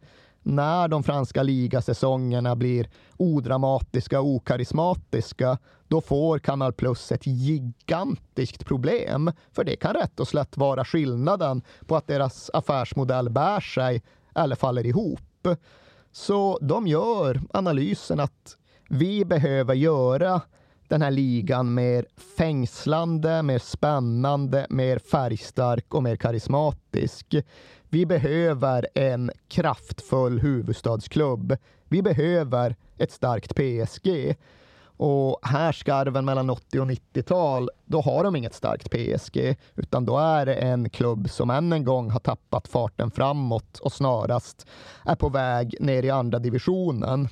när 0.42 0.88
de 0.88 1.02
franska 1.02 1.42
ligasäsongerna 1.42 2.56
blir 2.56 2.88
odramatiska 3.16 4.20
och 4.20 4.26
okarismatiska, 4.26 5.58
då 5.88 6.00
får 6.00 6.38
Kanal 6.38 6.72
Plus 6.72 7.12
ett 7.12 7.26
gigantiskt 7.26 8.64
problem. 8.66 9.32
För 9.52 9.64
det 9.64 9.76
kan 9.76 9.94
rätt 9.94 10.20
och 10.20 10.28
slätt 10.28 10.56
vara 10.56 10.84
skillnaden 10.84 11.62
på 11.86 11.96
att 11.96 12.06
deras 12.06 12.50
affärsmodell 12.54 13.30
bär 13.30 13.60
sig 13.60 14.02
eller 14.34 14.56
faller 14.56 14.86
ihop. 14.86 15.48
Så 16.12 16.58
de 16.62 16.86
gör 16.86 17.40
analysen 17.50 18.20
att 18.20 18.56
vi 18.88 19.24
behöver 19.24 19.74
göra 19.74 20.40
den 20.88 21.02
här 21.02 21.10
ligan 21.10 21.74
mer 21.74 22.06
fängslande, 22.36 23.42
mer 23.42 23.58
spännande, 23.58 24.66
mer 24.70 24.98
färgstark 24.98 25.94
och 25.94 26.02
mer 26.02 26.16
karismatisk. 26.16 27.34
Vi 27.88 28.06
behöver 28.06 28.88
en 28.94 29.30
kraftfull 29.48 30.38
huvudstadsklubb. 30.40 31.56
Vi 31.88 32.02
behöver 32.02 32.76
ett 32.98 33.12
starkt 33.12 33.54
PSG. 33.54 34.36
Och 34.96 35.38
här 35.42 35.72
skarven 35.72 36.24
mellan 36.24 36.50
80 36.50 36.80
och 36.80 36.86
90-tal, 36.86 37.70
då 37.84 38.00
har 38.00 38.24
de 38.24 38.36
inget 38.36 38.54
starkt 38.54 38.90
PSG, 38.90 39.56
utan 39.74 40.04
då 40.04 40.18
är 40.18 40.46
det 40.46 40.54
en 40.54 40.90
klubb 40.90 41.30
som 41.30 41.50
än 41.50 41.72
en 41.72 41.84
gång 41.84 42.10
har 42.10 42.20
tappat 42.20 42.68
farten 42.68 43.10
framåt 43.10 43.78
och 43.78 43.92
snarast 43.92 44.66
är 45.04 45.14
på 45.14 45.28
väg 45.28 45.76
ner 45.80 46.02
i 46.02 46.10
andra 46.10 46.38
divisionen. 46.38 47.28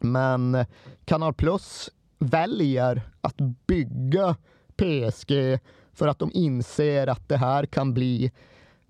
Men 0.00 0.64
Kanal 1.04 1.34
Plus 1.34 1.90
väljer 2.18 3.02
att 3.20 3.36
bygga 3.66 4.36
PSG 4.76 5.58
för 5.92 6.08
att 6.08 6.18
de 6.18 6.30
inser 6.34 7.06
att 7.06 7.28
det 7.28 7.36
här 7.36 7.66
kan 7.66 7.94
bli, 7.94 8.32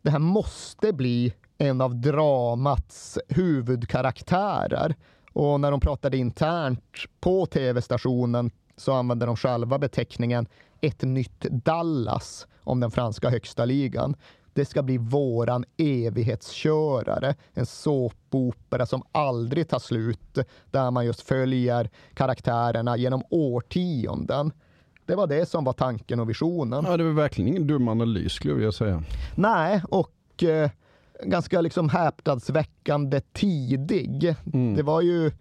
det 0.02 0.10
här 0.10 0.18
måste 0.18 0.92
bli 0.92 1.34
en 1.58 1.80
av 1.80 2.00
dramats 2.00 3.18
huvudkaraktärer. 3.28 4.94
Och 5.34 5.60
när 5.60 5.70
de 5.70 5.80
pratade 5.80 6.16
internt 6.16 6.94
på 7.20 7.46
tv-stationen 7.46 8.50
så 8.76 8.92
använde 8.92 9.26
de 9.26 9.36
själva 9.36 9.78
beteckningen 9.78 10.46
ett 10.80 11.02
nytt 11.02 11.40
Dallas 11.40 12.46
om 12.60 12.80
den 12.80 12.90
franska 12.90 13.30
högsta 13.30 13.64
ligan. 13.64 14.16
Det 14.52 14.64
ska 14.64 14.82
bli 14.82 14.98
våran 14.98 15.64
evighetskörare, 15.76 17.34
en 17.52 17.66
såpopera 17.66 18.86
som 18.86 19.02
aldrig 19.12 19.68
tar 19.68 19.78
slut, 19.78 20.38
där 20.70 20.90
man 20.90 21.06
just 21.06 21.20
följer 21.20 21.90
karaktärerna 22.14 22.96
genom 22.96 23.22
årtionden. 23.30 24.52
Det 25.06 25.14
var 25.14 25.26
det 25.26 25.48
som 25.48 25.64
var 25.64 25.72
tanken 25.72 26.20
och 26.20 26.30
visionen. 26.30 26.84
Ja, 26.88 26.96
det 26.96 27.04
var 27.04 27.10
verkligen 27.10 27.48
ingen 27.48 27.66
dum 27.66 27.88
analys 27.88 28.32
skulle 28.32 28.64
jag 28.64 28.74
säga. 28.74 29.02
Nej, 29.34 29.82
och 29.88 30.42
eh, 30.42 30.70
ganska 31.24 31.60
liksom 31.60 31.88
häpnadsväckande 31.88 33.20
tidig. 33.20 34.34
Mm. 34.52 34.74
Det 34.74 34.82
var 34.82 35.00
ju 35.00 35.32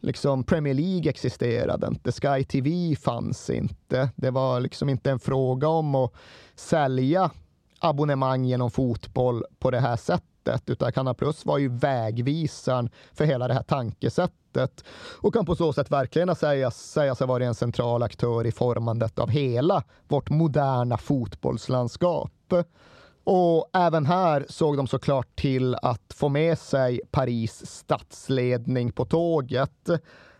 liksom 0.00 0.44
Premier 0.44 0.74
League 0.74 1.10
existerade 1.10 1.86
inte, 1.86 2.12
Sky 2.12 2.44
TV 2.44 2.96
fanns 2.96 3.50
inte. 3.50 4.10
Det 4.16 4.30
var 4.30 4.60
liksom 4.60 4.88
inte 4.88 5.10
en 5.10 5.18
fråga 5.18 5.68
om 5.68 5.94
att 5.94 6.12
sälja 6.54 7.30
abonnemang 7.78 8.44
genom 8.44 8.70
fotboll 8.70 9.44
på 9.58 9.70
det 9.70 9.80
här 9.80 9.96
sättet, 9.96 10.70
utan 10.70 10.92
Canal 10.92 11.14
Plus 11.14 11.46
var 11.46 11.58
ju 11.58 11.68
vägvisaren 11.68 12.90
för 13.12 13.24
hela 13.24 13.48
det 13.48 13.54
här 13.54 13.62
tankesättet 13.62 14.84
och 15.20 15.34
kan 15.34 15.46
på 15.46 15.56
så 15.56 15.72
sätt 15.72 15.90
verkligen 15.90 16.36
säga, 16.36 16.70
säga 16.70 17.14
sig 17.14 17.26
vara 17.26 17.44
en 17.44 17.54
central 17.54 18.02
aktör 18.02 18.46
i 18.46 18.52
formandet 18.52 19.18
av 19.18 19.30
hela 19.30 19.82
vårt 20.08 20.30
moderna 20.30 20.98
fotbollslandskap. 20.98 22.32
Och 23.24 23.70
även 23.72 24.06
här 24.06 24.46
såg 24.48 24.76
de 24.76 24.86
såklart 24.86 25.36
till 25.36 25.74
att 25.74 26.14
få 26.14 26.28
med 26.28 26.58
sig 26.58 27.00
Paris 27.10 27.66
statsledning 27.66 28.92
på 28.92 29.04
tåget. 29.04 29.88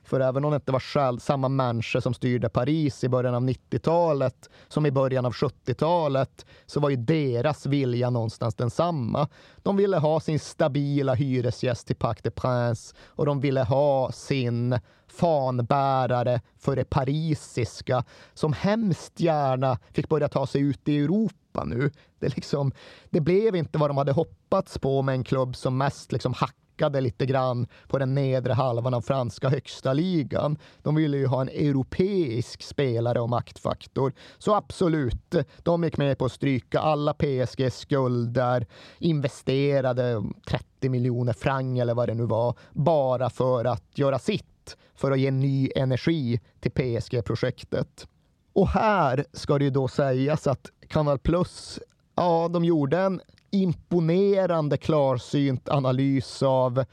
För 0.05 0.21
även 0.21 0.45
om 0.45 0.51
det 0.51 0.57
inte 0.57 0.73
var 0.73 0.81
själv, 0.81 1.19
samma 1.19 1.49
människor 1.49 2.01
som 2.01 2.15
styrde 2.15 2.49
Paris 2.49 3.05
i 3.05 3.09
början 3.09 3.35
av 3.35 3.43
90-talet 3.43 4.51
som 4.69 4.87
i 4.87 4.91
början 4.91 5.27
av 5.27 5.33
70-talet 5.33 6.47
så 6.67 6.81
var 6.81 6.91
ju 6.91 6.97
deras 6.97 7.67
vilja 7.67 8.11
någonstans 8.11 8.55
densamma. 8.55 9.29
De 9.63 9.77
ville 9.77 9.97
ha 9.97 10.21
sin 10.21 10.39
stabila 10.39 11.15
hyresgäst 11.15 11.91
i 11.91 11.95
Parc 11.95 12.23
des 12.23 12.35
Princes 12.35 12.95
och 13.07 13.27
de 13.27 13.41
ville 13.41 13.63
ha 13.63 14.13
sin 14.13 14.79
fanbärare 15.09 16.41
för 16.59 16.77
det 16.77 16.85
parisiska 16.85 18.05
som 18.35 18.53
hemskt 18.53 19.21
gärna 19.21 19.79
fick 19.93 20.09
börja 20.09 20.29
ta 20.29 20.47
sig 20.47 20.61
ut 20.61 20.89
i 20.89 20.99
Europa 20.99 21.42
nu. 21.61 21.91
Det, 22.19 22.37
liksom, 22.37 22.73
det 23.11 23.21
blev 23.21 23.57
inte 23.57 23.79
vad 23.79 23.91
de 23.91 23.97
hade 23.97 24.13
hoppats 24.13 24.79
på 24.79 25.03
med 25.03 25.15
en 25.15 25.25
klubb 25.25 25.57
som 25.57 25.79
mest 25.79 26.13
liksom 26.13 26.35
hackade 26.35 27.01
lite 27.01 27.27
grann 27.27 27.67
på 27.89 27.99
den 27.99 28.15
nedre 28.15 28.53
halvan 28.53 28.95
av 28.95 29.01
franska 29.01 29.49
högsta 29.49 29.93
ligan. 29.93 30.59
De 30.83 30.95
ville 30.95 31.17
ju 31.17 31.27
ha 31.27 31.41
en 31.41 31.49
europeisk 31.49 32.63
spelare 32.63 33.21
och 33.21 33.29
maktfaktor. 33.29 34.13
Så 34.39 34.55
absolut, 34.55 35.35
de 35.63 35.85
gick 35.85 35.97
med 35.97 36.19
på 36.19 36.25
att 36.25 36.33
stryka 36.33 36.81
alla 36.81 37.15
PSG-skulder, 37.15 38.67
investerade 38.99 40.23
30 40.49 40.89
miljoner 40.89 41.33
franc 41.33 41.81
eller 41.81 41.95
vad 41.95 42.09
det 42.09 42.15
nu 42.15 42.25
var, 42.25 42.55
bara 42.73 43.31
för 43.31 43.65
att 43.65 43.99
göra 43.99 44.19
sitt, 44.19 44.77
för 44.95 45.11
att 45.11 45.21
ge 45.21 45.31
ny 45.31 45.71
energi 45.77 46.41
till 46.61 46.71
PSG-projektet. 46.71 48.07
Och 48.53 48.69
här 48.69 49.25
ska 49.33 49.59
det 49.59 49.65
ju 49.65 49.71
då 49.71 49.89
sägas 49.89 50.47
att 50.47 50.71
Kanal 50.93 51.19
Plus 51.19 51.79
Ja, 52.15 52.49
de 52.49 52.65
gjorde 52.65 52.99
en 52.99 53.21
imponerande 53.51 54.77
klarsynt 54.77 55.69
analys 55.69 56.43
av 56.43 56.85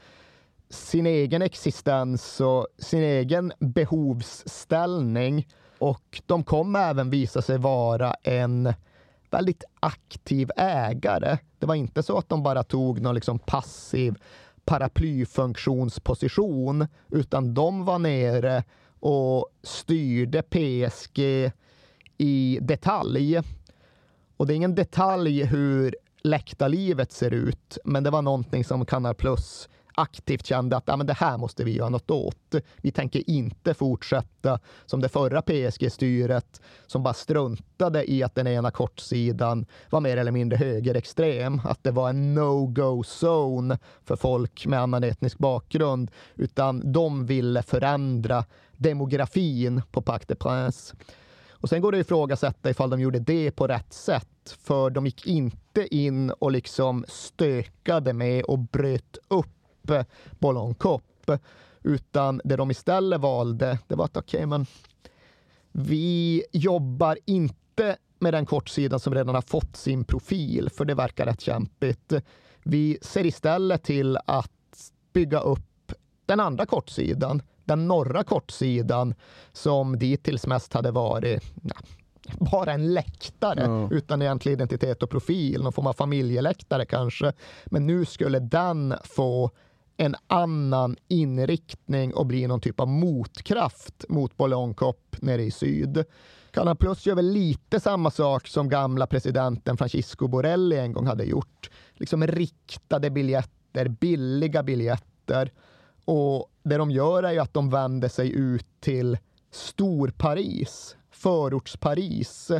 sin 0.70 1.06
egen 1.06 1.42
existens 1.42 2.40
och 2.40 2.66
sin 2.78 3.02
egen 3.02 3.52
behovsställning. 3.58 5.48
Och 5.78 6.22
de 6.26 6.44
kommer 6.44 6.90
även 6.90 7.10
visa 7.10 7.42
sig 7.42 7.58
vara 7.58 8.14
en 8.22 8.74
väldigt 9.30 9.64
aktiv 9.80 10.50
ägare. 10.56 11.38
Det 11.58 11.66
var 11.66 11.74
inte 11.74 12.02
så 12.02 12.18
att 12.18 12.28
de 12.28 12.42
bara 12.42 12.62
tog 12.62 13.00
någon 13.00 13.14
liksom 13.14 13.38
passiv 13.38 14.14
paraplyfunktionsposition, 14.64 16.86
utan 17.10 17.54
de 17.54 17.84
var 17.84 17.98
nere 17.98 18.64
och 19.00 19.46
styrde 19.62 20.42
PSG 20.42 21.18
i 22.18 22.58
detalj. 22.62 23.40
Och 24.40 24.46
det 24.46 24.54
är 24.54 24.56
ingen 24.56 24.74
detalj 24.74 25.44
hur 25.44 25.96
läktarlivet 26.22 27.12
ser 27.12 27.34
ut, 27.34 27.78
men 27.84 28.02
det 28.02 28.10
var 28.10 28.22
någonting 28.22 28.64
som 28.64 28.86
Kanal 28.86 29.14
Plus 29.14 29.68
aktivt 29.94 30.46
kände 30.46 30.76
att 30.76 30.84
ja, 30.86 30.96
men 30.96 31.06
det 31.06 31.12
här 31.12 31.38
måste 31.38 31.64
vi 31.64 31.76
göra 31.76 31.88
något 31.88 32.10
åt. 32.10 32.54
Vi 32.76 32.90
tänker 32.90 33.30
inte 33.30 33.74
fortsätta 33.74 34.58
som 34.86 35.00
det 35.00 35.08
förra 35.08 35.42
PSG-styret 35.42 36.60
som 36.86 37.02
bara 37.02 37.14
struntade 37.14 38.10
i 38.10 38.22
att 38.22 38.34
den 38.34 38.46
ena 38.46 38.70
kortsidan 38.70 39.66
var 39.90 40.00
mer 40.00 40.16
eller 40.16 40.32
mindre 40.32 40.56
högerextrem, 40.56 41.60
att 41.64 41.82
det 41.82 41.90
var 41.90 42.10
en 42.10 42.34
no-go 42.34 43.02
zone 43.02 43.78
för 44.04 44.16
folk 44.16 44.66
med 44.66 44.80
annan 44.80 45.04
etnisk 45.04 45.38
bakgrund, 45.38 46.10
utan 46.34 46.92
de 46.92 47.26
ville 47.26 47.62
förändra 47.62 48.44
demografin 48.76 49.82
på 49.90 50.02
Parc 50.02 50.26
des 50.26 50.38
Princes. 50.38 50.94
Och 51.60 51.68
sen 51.68 51.80
går 51.80 51.92
det 51.92 52.00
att 52.00 52.06
ifrågasätta 52.06 52.70
ifall 52.70 52.90
de 52.90 53.00
gjorde 53.00 53.18
det 53.18 53.50
på 53.50 53.66
rätt 53.66 53.92
sätt, 53.92 54.56
för 54.58 54.90
de 54.90 55.06
gick 55.06 55.26
inte 55.26 55.96
in 55.96 56.30
och 56.30 56.50
liksom 56.50 57.04
stökade 57.08 58.12
med 58.12 58.44
och 58.44 58.58
bröt 58.58 59.18
upp 59.28 59.46
Boulogne 60.38 60.74
Cup, 60.74 61.30
utan 61.82 62.40
det 62.44 62.56
de 62.56 62.70
istället 62.70 63.20
valde, 63.20 63.78
det 63.88 63.94
var 63.94 64.04
att 64.04 64.16
okej, 64.16 64.38
okay, 64.38 64.46
men 64.46 64.66
vi 65.72 66.44
jobbar 66.52 67.18
inte 67.26 67.96
med 68.18 68.34
den 68.34 68.46
kortsidan 68.46 69.00
som 69.00 69.14
redan 69.14 69.34
har 69.34 69.42
fått 69.42 69.76
sin 69.76 70.04
profil, 70.04 70.70
för 70.70 70.84
det 70.84 70.94
verkar 70.94 71.26
rätt 71.26 71.40
kämpigt. 71.40 72.12
Vi 72.62 72.98
ser 73.02 73.26
istället 73.26 73.82
till 73.82 74.18
att 74.26 74.92
bygga 75.12 75.40
upp 75.40 75.92
den 76.26 76.40
andra 76.40 76.66
kortsidan 76.66 77.42
den 77.70 77.88
norra 77.88 78.24
kortsidan 78.24 79.14
som 79.52 79.98
dittills 79.98 80.46
mest 80.46 80.72
hade 80.72 80.90
varit 80.90 81.42
ja, 81.62 81.76
bara 82.50 82.72
en 82.72 82.94
läktare 82.94 83.60
Ja. 83.64 83.88
utan 83.90 84.22
egentlig 84.22 84.52
identitet 84.52 85.02
och 85.02 85.10
profil, 85.10 85.62
någon 85.62 85.72
form 85.72 85.86
av 85.86 85.92
familjeläktare 85.92 86.86
kanske. 86.86 87.32
Men 87.66 87.86
nu 87.86 88.04
skulle 88.04 88.38
den 88.38 88.94
få 89.04 89.50
en 89.96 90.16
annan 90.26 90.96
inriktning 91.08 92.14
och 92.14 92.26
bli 92.26 92.46
någon 92.46 92.60
typ 92.60 92.80
av 92.80 92.88
motkraft 92.88 94.04
mot 94.08 94.36
Boulogne 94.36 94.74
Cup 94.74 95.16
nere 95.22 95.42
i 95.42 95.50
syd. 95.50 96.04
Canal 96.50 96.76
Plus 96.76 97.06
gör 97.06 97.14
väl 97.14 97.32
lite 97.32 97.80
samma 97.80 98.10
sak 98.10 98.48
som 98.48 98.68
gamla 98.68 99.06
presidenten 99.06 99.76
Francisco 99.76 100.28
Borelli 100.28 100.78
en 100.78 100.92
gång 100.92 101.06
hade 101.06 101.24
gjort. 101.24 101.70
Liksom 101.94 102.26
riktade 102.26 103.10
biljetter, 103.10 103.88
billiga 103.88 104.62
biljetter. 104.62 105.52
Och 106.12 106.50
det 106.62 106.76
de 106.76 106.90
gör 106.90 107.22
är 107.22 107.32
ju 107.32 107.38
att 107.38 107.54
de 107.54 107.70
vänder 107.70 108.08
sig 108.08 108.32
ut 108.32 108.66
till 108.80 109.18
Stor-Paris, 109.50 110.96
förorts-Paris. 111.10 112.50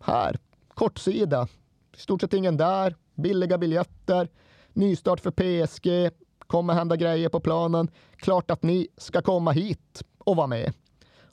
Här, 0.00 0.38
kortsida, 0.74 1.48
i 1.96 2.00
stort 2.00 2.20
sett 2.20 2.32
ingen 2.34 2.56
där, 2.56 2.94
billiga 3.14 3.58
biljetter, 3.58 4.28
nystart 4.72 5.20
för 5.20 5.30
PSG, 5.30 6.16
kommer 6.38 6.74
hända 6.74 6.96
grejer 6.96 7.28
på 7.28 7.40
planen. 7.40 7.90
Klart 8.16 8.50
att 8.50 8.62
ni 8.62 8.88
ska 8.96 9.22
komma 9.22 9.52
hit 9.52 10.02
och 10.18 10.36
vara 10.36 10.46
med. 10.46 10.72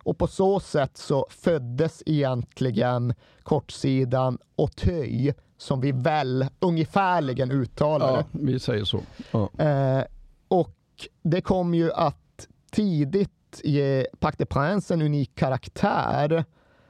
Och 0.03 0.17
på 0.17 0.27
så 0.27 0.59
sätt 0.59 0.97
så 0.97 1.25
föddes 1.29 2.03
egentligen 2.05 3.13
kortsidan 3.43 4.37
Auteuil, 4.57 5.33
som 5.57 5.81
vi 5.81 5.91
väl 5.91 6.45
ungefärligen 6.59 7.51
uttalar 7.51 8.11
det. 8.11 8.17
Ja, 8.17 8.25
vi 8.31 8.59
säger 8.59 8.83
så. 8.83 8.99
Ja. 9.31 9.49
Eh, 9.65 10.03
och 10.47 10.77
det 11.21 11.41
kom 11.41 11.73
ju 11.73 11.91
att 11.91 12.47
tidigt 12.71 13.61
ge 13.63 14.07
Parc 14.19 14.35
des 14.37 14.49
Princes 14.49 14.91
en 14.91 15.01
unik 15.01 15.35
karaktär. 15.35 16.45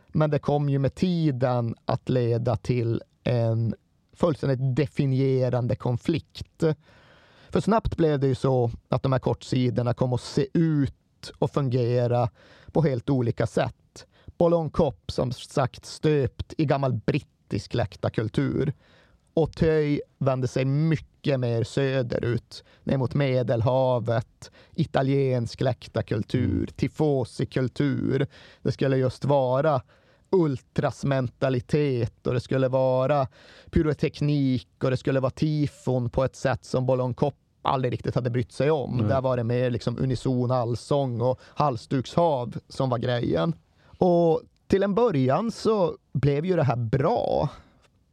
Men 0.07 0.29
det 0.29 0.39
kom 0.39 0.69
ju 0.69 0.79
med 0.79 0.95
tiden 0.95 1.75
att 1.85 2.09
leda 2.09 2.55
till 2.55 3.01
en 3.23 3.75
fullständigt 4.13 4.75
definierande 4.75 5.75
konflikt. 5.75 6.63
För 7.49 7.59
snabbt 7.59 7.97
blev 7.97 8.19
det 8.19 8.27
ju 8.27 8.35
så 8.35 8.71
att 8.89 9.03
de 9.03 9.11
här 9.11 9.19
kortsidorna 9.19 9.93
kom 9.93 10.13
att 10.13 10.21
se 10.21 10.47
ut 10.53 11.31
och 11.39 11.51
fungera 11.51 12.29
på 12.71 12.81
helt 12.81 13.09
olika 13.09 13.47
sätt. 13.47 14.05
Ballongkopp, 14.37 15.11
som 15.11 15.31
sagt 15.31 15.85
stöpt 15.85 16.53
i 16.57 16.65
gammal 16.65 16.93
brittisk 16.93 17.73
läktarkultur. 17.73 18.73
Auteuil 19.33 20.01
vände 20.17 20.47
sig 20.47 20.65
mycket 20.65 21.39
mer 21.39 21.63
söderut, 21.63 22.63
ner 22.83 22.97
mot 22.97 23.13
Medelhavet, 23.13 24.51
italiensk 24.75 25.61
läktarkultur, 25.61 26.67
tifosikultur. 26.75 28.27
Det 28.61 28.71
skulle 28.71 28.97
just 28.97 29.25
vara 29.25 29.81
ultras 30.31 31.03
mentalitet 31.03 32.27
och 32.27 32.33
det 32.33 32.39
skulle 32.39 32.67
vara 32.67 33.27
pyroteknik 33.71 34.67
och 34.83 34.89
det 34.89 34.97
skulle 34.97 35.19
vara 35.19 35.31
tifon 35.31 36.09
på 36.09 36.23
ett 36.23 36.35
sätt 36.35 36.65
som 36.65 36.85
Boulogne 36.85 37.13
Cup 37.13 37.33
aldrig 37.61 37.93
riktigt 37.93 38.15
hade 38.15 38.29
brytt 38.29 38.51
sig 38.51 38.71
om. 38.71 38.97
Nej. 38.97 39.07
Där 39.07 39.21
var 39.21 39.37
det 39.37 39.43
mer 39.43 39.69
liksom 39.69 39.97
unison 39.99 40.51
allsång 40.51 41.21
och 41.21 41.39
halsdukshav 41.43 42.57
som 42.67 42.89
var 42.89 42.97
grejen. 42.97 43.55
Och 43.97 44.41
till 44.67 44.83
en 44.83 44.95
början 44.95 45.51
så 45.51 45.97
blev 46.13 46.45
ju 46.45 46.55
det 46.55 46.63
här 46.63 46.75
bra. 46.75 47.49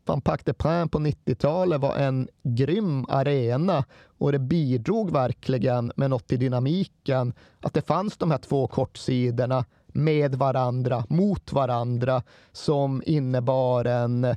Fan, 0.08 0.20
Parc 0.20 0.44
des 0.44 0.56
Princes 0.56 0.90
på 0.90 0.98
90-talet 0.98 1.80
var 1.80 1.96
en 1.96 2.28
grym 2.42 3.06
arena 3.08 3.84
och 4.18 4.32
det 4.32 4.38
bidrog 4.38 5.10
verkligen 5.10 5.92
med 5.96 6.10
något 6.10 6.32
i 6.32 6.36
dynamiken. 6.36 7.32
Att 7.60 7.74
det 7.74 7.86
fanns 7.86 8.16
de 8.16 8.30
här 8.30 8.38
två 8.38 8.66
kortsidorna 8.66 9.64
med 9.86 10.34
varandra, 10.34 11.04
mot 11.08 11.52
varandra, 11.52 12.22
som 12.52 13.02
innebar 13.06 13.84
en 13.84 14.36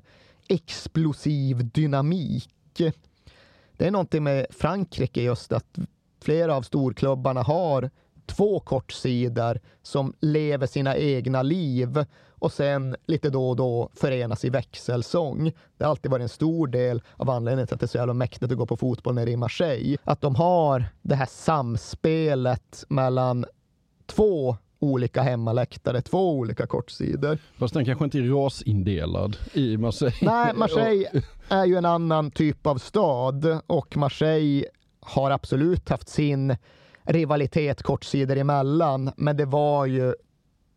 explosiv 0.50 1.70
dynamik. 1.70 2.82
Det 3.78 3.88
är 3.88 3.92
någonting 3.92 4.24
med 4.24 4.46
Frankrike 4.50 5.22
just 5.22 5.52
att 5.52 5.80
flera 6.22 6.56
av 6.56 6.62
storklubbarna 6.62 7.42
har 7.42 7.90
två 8.26 8.60
kortsidor 8.60 9.60
som 9.82 10.14
lever 10.20 10.68
sina 10.68 10.98
egna 10.98 11.42
liv 11.42 12.06
och 12.42 12.52
sen 12.52 12.96
lite 13.06 13.30
då 13.30 13.50
och 13.50 13.56
då 13.56 13.89
förenas 13.94 14.46
i 14.46 14.50
växelsång. 14.50 15.52
Det 15.78 15.84
har 15.84 15.89
alltid 15.89 16.12
varit 16.12 16.24
en 16.24 16.30
stor 16.30 16.68
del 16.68 17.02
av 17.18 17.30
anledningen 17.30 17.68
till 17.68 17.74
att 17.74 17.80
det 17.80 17.86
är 17.86 17.88
så 17.88 17.98
jävla 17.98 18.14
mäktigt 18.14 18.52
att 18.52 18.58
gå 18.58 18.66
på 18.66 18.78
fotboll 18.78 19.16
nere 19.16 19.32
i 19.32 19.38
Marseille. 19.38 19.98
Att 20.04 20.22
de 20.22 20.36
har 20.36 20.86
det 21.02 21.16
här 21.16 21.26
samspelet 21.26 22.86
mellan 22.89 23.46
två 24.06 24.58
olika 24.80 25.22
hemmaläktare, 25.22 26.02
två 26.02 26.32
olika 26.32 26.68
kortsidor. 26.68 27.38
Fast 27.58 27.74
den 27.74 27.86
kanske 27.86 28.06
inte 28.06 28.18
är 28.18 28.44
rasindelad 28.44 29.38
i 29.54 29.78
Marseille. 29.78 30.18
Nej, 30.22 30.54
Marseille 30.56 31.24
är 31.50 31.66
ju 31.66 31.76
en 31.76 31.86
annan 31.86 32.32
typ 32.32 32.68
av 32.68 32.78
stad 32.78 33.60
och 33.68 33.98
Marseille 33.98 34.66
har 35.00 35.32
absolut 35.32 35.89
haft 35.89 36.10
sin 36.10 36.56
rivalitet 37.04 37.84
kortsidor 37.84 38.38
emellan, 38.38 39.12
men 39.18 39.38
det 39.38 39.46
var 39.46 39.86
ju 39.86 40.14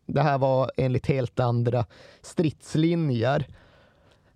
det 0.05 0.21
här 0.21 0.37
var 0.37 0.71
enligt 0.77 1.07
helt 1.07 1.39
andra 1.39 1.85
stridslinjer. 2.21 3.47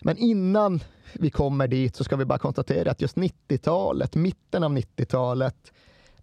Men 0.02 0.18
innan 0.18 0.80
vi 1.14 1.30
kommer 1.30 1.68
dit 1.68 1.96
så 1.96 2.04
ska 2.04 2.16
vi 2.16 2.26
bara 2.26 2.40
konstatera 2.40 2.92
att 2.92 3.02
just 3.02 3.18
90-talet, 3.18 4.16
mitten 4.16 4.64
av 4.64 4.78
90-talet, 4.78 5.72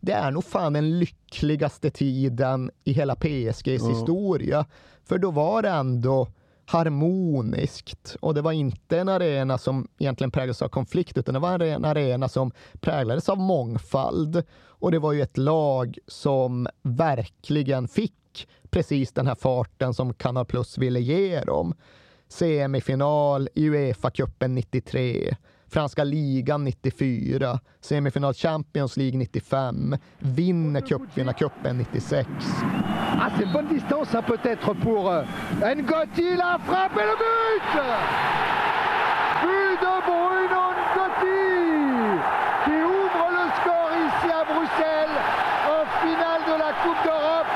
det 0.01 0.13
är 0.13 0.31
nog 0.31 0.45
fan 0.45 0.73
den 0.73 0.99
lyckligaste 0.99 1.91
tiden 1.91 2.71
i 2.85 2.93
hela 2.93 3.15
PSGs 3.17 3.83
Ja. 3.83 3.89
historia. 3.89 4.67
För 5.05 5.19
då 5.19 5.31
var 5.31 5.63
det 5.63 5.69
ändå 5.69 6.29
harmoniskt 6.65 8.17
och 8.21 8.35
det 8.35 8.43
var 8.43 8.53
inte 8.53 8.99
en 8.99 9.09
arena 9.09 9.59
som 9.59 9.89
egentligen 9.99 10.31
präglades 10.31 10.63
av 10.63 10.69
konflikt 10.69 11.19
utan 11.19 11.35
det 11.35 11.41
var 11.41 11.61
en 11.63 11.85
arena 11.85 12.29
som 12.29 12.53
präglades 12.81 13.29
av 13.29 13.39
mångfald. 13.39 14.43
Och 14.79 14.91
det 14.93 14.99
var 14.99 15.13
ju 15.13 15.23
ett 15.23 15.37
lag 15.37 15.99
som 16.07 16.69
verkligen 16.83 17.89
fick 17.89 18.15
precis 18.67 19.13
den 19.13 19.27
här 19.27 19.35
farten 19.35 19.95
som 19.95 20.13
Canal 20.15 20.45
Plus 20.45 20.79
ville 20.79 21.01
ge 21.01 21.41
dem. 21.41 21.75
Semifinal 22.29 23.49
i 23.55 23.69
Uefa-cupen 23.71 24.55
93, 24.55 25.37
franska 25.69 26.05
ligan 26.05 26.65
94, 26.65 27.61
semifinal 27.81 28.35
Champions 28.35 28.97
League 28.97 29.19
95, 29.19 29.99
vinner 30.19 30.81
cupvinnarcupen 30.81 31.85
96. 31.85 32.27
Ah, 33.19 33.31
c'est 33.37 33.45
une 33.45 33.53
bonne 33.53 33.69
distance 33.69 34.15
hein, 34.15 34.23
peut-être 34.23 34.75
pour 34.75 35.11
euh, 35.11 35.23
Ngoti, 35.63 36.37
la 36.37 36.59
frappe 36.67 36.93
et 36.97 37.07
le 37.07 37.17
but 37.17 37.83
But 39.43 39.81
de 39.81 39.95
Bruno 40.07 40.65
Ngoti 40.95 41.47
qui 42.65 42.77
ouvre 42.83 43.27
le 43.39 43.45
score 43.61 43.91
ici 44.07 44.29
à 44.33 44.45
Bruxelles 44.45 45.17
en 45.77 45.83
finale 46.03 46.43
de 46.47 46.55
la 46.59 46.73
Coupe 46.83 47.03
d'Europe. 47.05 47.53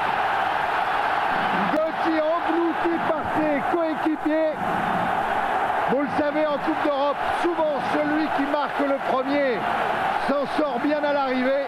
Ngoti 1.72 2.14
englouti 2.20 2.94
par 3.08 3.24
ses 3.36 3.56
coéquipiers. 3.72 4.54
Vous 5.90 6.02
le 6.02 6.08
savez, 6.18 6.46
en 6.46 6.58
Coupe 6.58 6.82
d'Europe, 6.84 7.16
souvent 7.42 7.74
celui 7.94 8.26
qui 8.36 8.42
marque 8.52 8.80
le 8.80 8.98
premier 9.10 9.58
s'en 10.28 10.46
sort 10.58 10.80
bien 10.82 11.02
à 11.04 11.12
l'arrivée. 11.12 11.66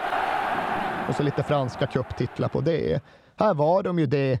och 1.09 1.15
så 1.15 1.23
lite 1.23 1.43
franska 1.43 1.87
cuptitlar 1.87 2.47
på 2.47 2.61
det. 2.61 3.01
Här 3.35 3.53
var 3.53 3.83
de 3.83 3.99
ju 3.99 4.05
det 4.05 4.39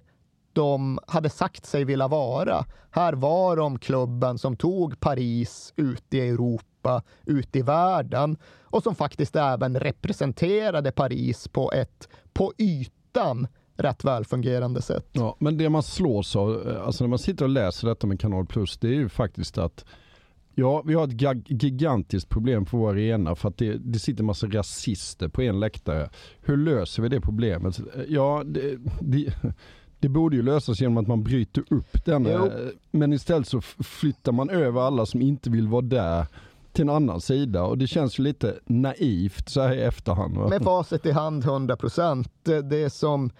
de 0.53 0.99
hade 1.07 1.29
sagt 1.29 1.65
sig 1.65 1.85
vilja 1.85 2.07
vara. 2.07 2.65
Här 2.91 3.13
var 3.13 3.55
de 3.55 3.79
klubben 3.79 4.37
som 4.37 4.55
tog 4.55 4.99
Paris 4.99 5.73
ut 5.75 6.13
i 6.13 6.29
Europa, 6.29 7.01
ut 7.25 7.55
i 7.55 7.61
världen 7.61 8.37
och 8.63 8.83
som 8.83 8.95
faktiskt 8.95 9.35
även 9.35 9.79
representerade 9.79 10.91
Paris 10.91 11.47
på 11.47 11.71
ett 11.71 12.09
på 12.33 12.53
ytan 12.57 13.47
rätt 13.77 14.03
välfungerande 14.03 14.81
sätt. 14.81 15.07
Ja, 15.11 15.35
men 15.39 15.57
det 15.57 15.69
man 15.69 15.83
slås 15.83 16.35
av, 16.35 16.67
eh, 16.69 16.85
alltså 16.85 17.03
när 17.03 17.09
man 17.09 17.19
sitter 17.19 17.45
och 17.45 17.49
läser 17.49 17.87
detta 17.87 18.07
med 18.07 18.19
Kanal 18.19 18.45
Plus, 18.45 18.77
det 18.77 18.87
är 18.87 18.93
ju 18.93 19.09
faktiskt 19.09 19.57
att 19.57 19.85
Ja, 20.55 20.81
vi 20.85 20.93
har 20.93 21.03
ett 21.07 21.63
gigantiskt 21.63 22.29
problem 22.29 22.65
på 22.65 22.77
vår 22.77 22.89
arena 22.89 23.35
för 23.35 23.49
att 23.49 23.57
det, 23.57 23.73
det 23.77 23.99
sitter 23.99 24.23
massa 24.23 24.47
rasister 24.47 25.27
på 25.27 25.41
en 25.41 25.59
läktare. 25.59 26.09
Hur 26.41 26.57
löser 26.57 27.03
vi 27.03 27.09
det 27.09 27.21
problemet? 27.21 27.79
Ja, 28.07 28.43
det, 28.45 28.77
det, 29.01 29.33
det 29.99 30.09
borde 30.09 30.35
ju 30.35 30.41
lösas 30.41 30.81
genom 30.81 30.97
att 30.97 31.07
man 31.07 31.23
bryter 31.23 31.63
upp 31.69 32.05
den. 32.05 32.25
Jo. 32.25 32.45
eh, 32.45 32.51
Men 32.91 33.13
istället 33.13 33.47
så 33.47 33.61
flyttar 33.61 34.31
man 34.31 34.49
över 34.49 34.81
alla 34.81 35.05
som 35.05 35.21
inte 35.21 35.49
vill 35.49 35.67
vara 35.67 35.81
där 35.81 36.25
till 36.71 36.81
en 36.83 36.89
annan 36.89 37.21
sida 37.21 37.63
och 37.63 37.77
det 37.77 37.87
känns 37.87 38.19
ju 38.19 38.23
lite 38.23 38.59
naivt 38.65 39.49
så 39.49 39.61
här 39.61 39.75
i 39.75 39.81
efterhand. 39.81 40.37
va? 40.37 40.47
Med 40.49 40.61
facit 40.63 41.05
i 41.05 41.11
hand 41.11 41.43
100 41.43 41.75
procent. 41.77 42.29
Det, 42.43 42.61
det 42.61 42.89
som 42.89 43.31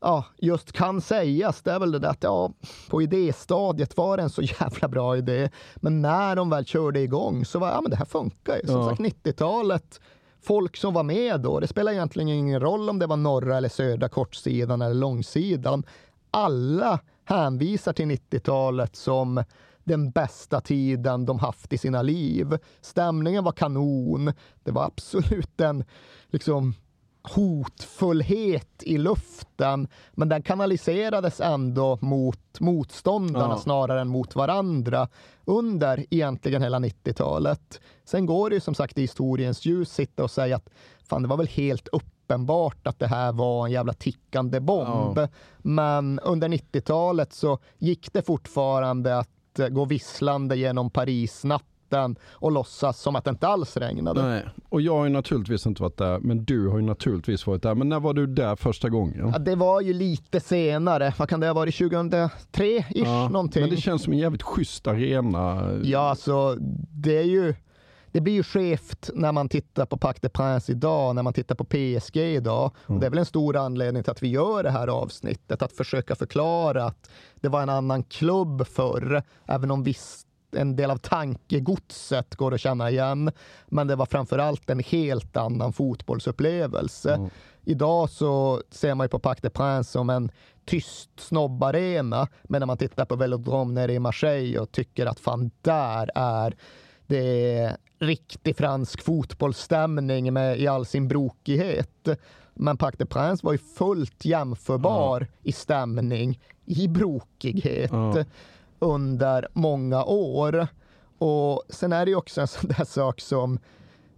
ja, 0.00 0.24
just 0.38 0.72
kan 0.72 1.00
sägas, 1.00 1.62
det 1.62 1.72
är 1.72 1.78
väl 1.78 1.92
det 1.92 1.98
där 1.98 2.08
att 2.08 2.22
ja, 2.22 2.52
på 2.90 3.02
idéstadiet 3.02 3.96
var 3.96 4.16
det 4.16 4.22
en 4.22 4.30
så 4.30 4.42
jävla 4.60 4.88
bra 4.88 5.16
idé. 5.16 5.50
Men 5.76 6.02
när 6.02 6.36
de 6.36 6.50
väl 6.50 6.64
körde 6.64 7.00
igång 7.00 7.44
så 7.44 7.58
var 7.58 7.68
ja, 7.68 7.80
men 7.80 7.90
det 7.90 7.96
här 7.96 8.04
funkar 8.04 8.56
ju. 8.56 8.66
Som 8.66 8.76
Ja. 8.76 8.88
sagt, 8.88 9.00
90-talet, 9.00 10.00
folk 10.42 10.76
som 10.76 10.94
var 10.94 11.02
med 11.02 11.40
då, 11.40 11.60
det 11.60 11.66
spelar 11.66 11.92
egentligen 11.92 12.28
ingen 12.28 12.60
roll 12.60 12.88
om 12.90 12.98
det 12.98 13.06
var 13.06 13.16
norra 13.16 13.56
eller 13.56 13.68
södra 13.68 14.08
kortsidan 14.08 14.82
eller 14.82 14.94
långsidan. 14.94 15.82
Alla 16.30 16.98
hänvisar 17.24 17.92
till 17.92 18.06
90-talet 18.10 18.96
som 18.96 19.44
den 19.84 20.10
bästa 20.10 20.60
tiden 20.60 21.26
de 21.26 21.38
haft 21.38 21.72
i 21.72 21.78
sina 21.78 22.02
liv. 22.02 22.58
Stämningen 22.80 23.44
var 23.44 23.52
kanon. 23.52 24.32
Det 24.64 24.70
var 24.70 24.84
absolut 24.84 25.60
en 25.60 25.84
liksom, 26.30 26.74
hotfullhet 27.22 28.82
i 28.82 28.98
luften, 28.98 29.88
men 30.12 30.28
den 30.28 30.42
kanaliserades 30.42 31.40
ändå 31.40 31.98
mot 32.00 32.60
motståndarna 32.60 33.54
Ja. 33.54 33.58
snarare 33.58 34.00
än 34.00 34.08
mot 34.08 34.36
varandra 34.36 35.08
under 35.44 36.06
egentligen 36.10 36.62
hela 36.62 36.78
90-talet. 36.78 37.80
Sen 38.04 38.26
går 38.26 38.50
det 38.50 38.54
ju 38.54 38.60
som 38.60 38.74
sagt 38.74 38.98
i 38.98 39.00
historiens 39.00 39.64
ljus 39.66 39.92
sitta 39.92 40.24
och 40.24 40.30
säga 40.30 40.56
att 40.56 40.70
fan, 41.08 41.22
det 41.22 41.28
var 41.28 41.36
väl 41.36 41.46
helt 41.48 41.88
uppenbart 41.88 42.86
att 42.86 42.98
det 42.98 43.06
här 43.06 43.32
var 43.32 43.66
en 43.66 43.72
jävla 43.72 43.92
tickande 43.92 44.60
bomb. 44.60 45.18
Ja. 45.18 45.28
Men 45.58 46.20
under 46.20 46.48
90-talet 46.48 47.32
så 47.32 47.58
gick 47.78 48.12
det 48.12 48.22
fortfarande 48.22 49.18
att 49.18 49.28
gå 49.70 49.84
visslande 49.84 50.56
genom 50.56 50.90
Parisnatten 51.90 52.16
och 52.30 52.52
låtsas 52.52 53.00
som 53.00 53.16
att 53.16 53.24
det 53.24 53.30
inte 53.30 53.48
alls 53.48 53.76
regnade. 53.76 54.22
Nej, 54.22 54.44
och 54.68 54.80
jag 54.80 54.96
har 54.96 55.04
ju 55.04 55.10
naturligtvis 55.10 55.66
inte 55.66 55.82
varit 55.82 55.96
där, 55.96 56.18
men 56.18 56.44
du 56.44 56.68
har 56.68 56.78
ju 56.78 56.84
naturligtvis 56.84 57.46
varit 57.46 57.62
där. 57.62 57.74
Men 57.74 57.88
när 57.88 58.00
var 58.00 58.14
du 58.14 58.26
där 58.26 58.56
första 58.56 58.88
gången? 58.88 59.30
Ja, 59.32 59.38
det 59.38 59.56
var 59.56 59.80
ju 59.80 59.92
lite 59.92 60.40
senare. 60.40 61.14
Vad 61.18 61.28
kan 61.28 61.40
det 61.40 61.46
ha 61.46 61.54
varit? 61.54 61.74
2003-ish 61.74 62.92
Ja, 62.94 63.28
någonting. 63.28 63.62
Men 63.62 63.70
det 63.70 63.76
känns 63.76 64.02
som 64.02 64.12
en 64.12 64.18
jävligt 64.18 64.42
schysst 64.42 64.86
arena. 64.86 65.72
Ja, 65.82 65.98
alltså 65.98 66.56
det 66.90 67.18
är 67.18 67.24
ju 67.24 67.54
det 68.12 68.20
blir 68.20 68.34
ju 68.34 68.42
skevt 68.42 69.10
när 69.14 69.32
man 69.32 69.48
tittar 69.48 69.86
på 69.86 69.96
Pac 69.96 70.14
de 70.20 70.28
Prince 70.28 70.72
idag, 70.72 71.14
när 71.14 71.22
man 71.22 71.32
tittar 71.32 71.54
på 71.54 71.64
PSG 71.64 72.16
idag. 72.16 72.72
Mm. 72.86 72.96
Och 72.96 73.00
det 73.00 73.06
är 73.06 73.10
väl 73.10 73.18
en 73.18 73.26
stor 73.26 73.56
anledning 73.56 74.02
till 74.02 74.10
att 74.10 74.22
vi 74.22 74.28
gör 74.28 74.62
det 74.62 74.70
här 74.70 74.88
avsnittet, 74.88 75.62
att 75.62 75.72
försöka 75.72 76.14
förklara 76.14 76.84
att 76.84 77.10
det 77.40 77.48
var 77.48 77.62
en 77.62 77.68
annan 77.68 78.02
klubb 78.02 78.66
förr, 78.66 79.22
även 79.46 79.70
om 79.70 79.82
viss 79.82 80.26
en 80.52 80.76
del 80.76 80.90
av 80.90 80.96
tankegodset 80.96 82.34
går 82.36 82.54
att 82.54 82.60
känna 82.60 82.90
igen. 82.90 83.30
Men 83.66 83.86
det 83.86 83.96
var 83.96 84.06
framförallt 84.06 84.70
en 84.70 84.78
helt 84.78 85.36
annan 85.36 85.72
fotbollsupplevelse. 85.72 87.30
Idag 87.64 88.10
så 88.10 88.62
ser 88.70 88.94
man 88.94 89.04
ju 89.04 89.08
på 89.08 89.18
Pac 89.18 89.38
de 89.40 89.50
Prince 89.50 89.90
som 89.90 90.10
en 90.10 90.30
tyst 90.64 91.10
snobbarena. 91.16 92.28
Men 92.42 92.60
när 92.60 92.66
man 92.66 92.76
tittar 92.78 93.04
på 93.04 93.16
Velodrome 93.16 93.74
nere 93.74 93.92
i 93.92 93.98
Marseille 93.98 94.58
och 94.58 94.72
tycker 94.72 95.06
att 95.06 95.20
fan, 95.20 95.50
där 95.62 96.10
är 96.14 96.56
det 97.06 97.76
riktig 97.98 98.56
fransk 98.56 99.02
fotbollsstämning 99.02 100.32
med, 100.32 100.60
i 100.60 100.66
all 100.66 100.86
sin 100.86 101.08
brokighet. 101.08 102.08
Men 102.54 102.76
Pac 102.76 102.94
de 102.98 103.06
Prince 103.06 103.46
var 103.46 103.52
ju 103.52 103.58
fullt 103.58 104.24
jämförbar 104.24 105.26
i 105.42 105.52
stämning, 105.52 106.40
i 106.64 106.88
brokighet 106.88 107.90
Ja. 107.92 108.24
Under 108.80 109.48
många 109.52 110.04
år. 110.04 110.66
Och 111.18 111.62
sen 111.68 111.92
är 111.92 112.04
det 112.04 112.10
ju 112.10 112.16
också 112.16 112.40
en 112.40 112.48
sån 112.48 112.70
där 112.78 112.84
sak 112.84 113.20
som 113.20 113.58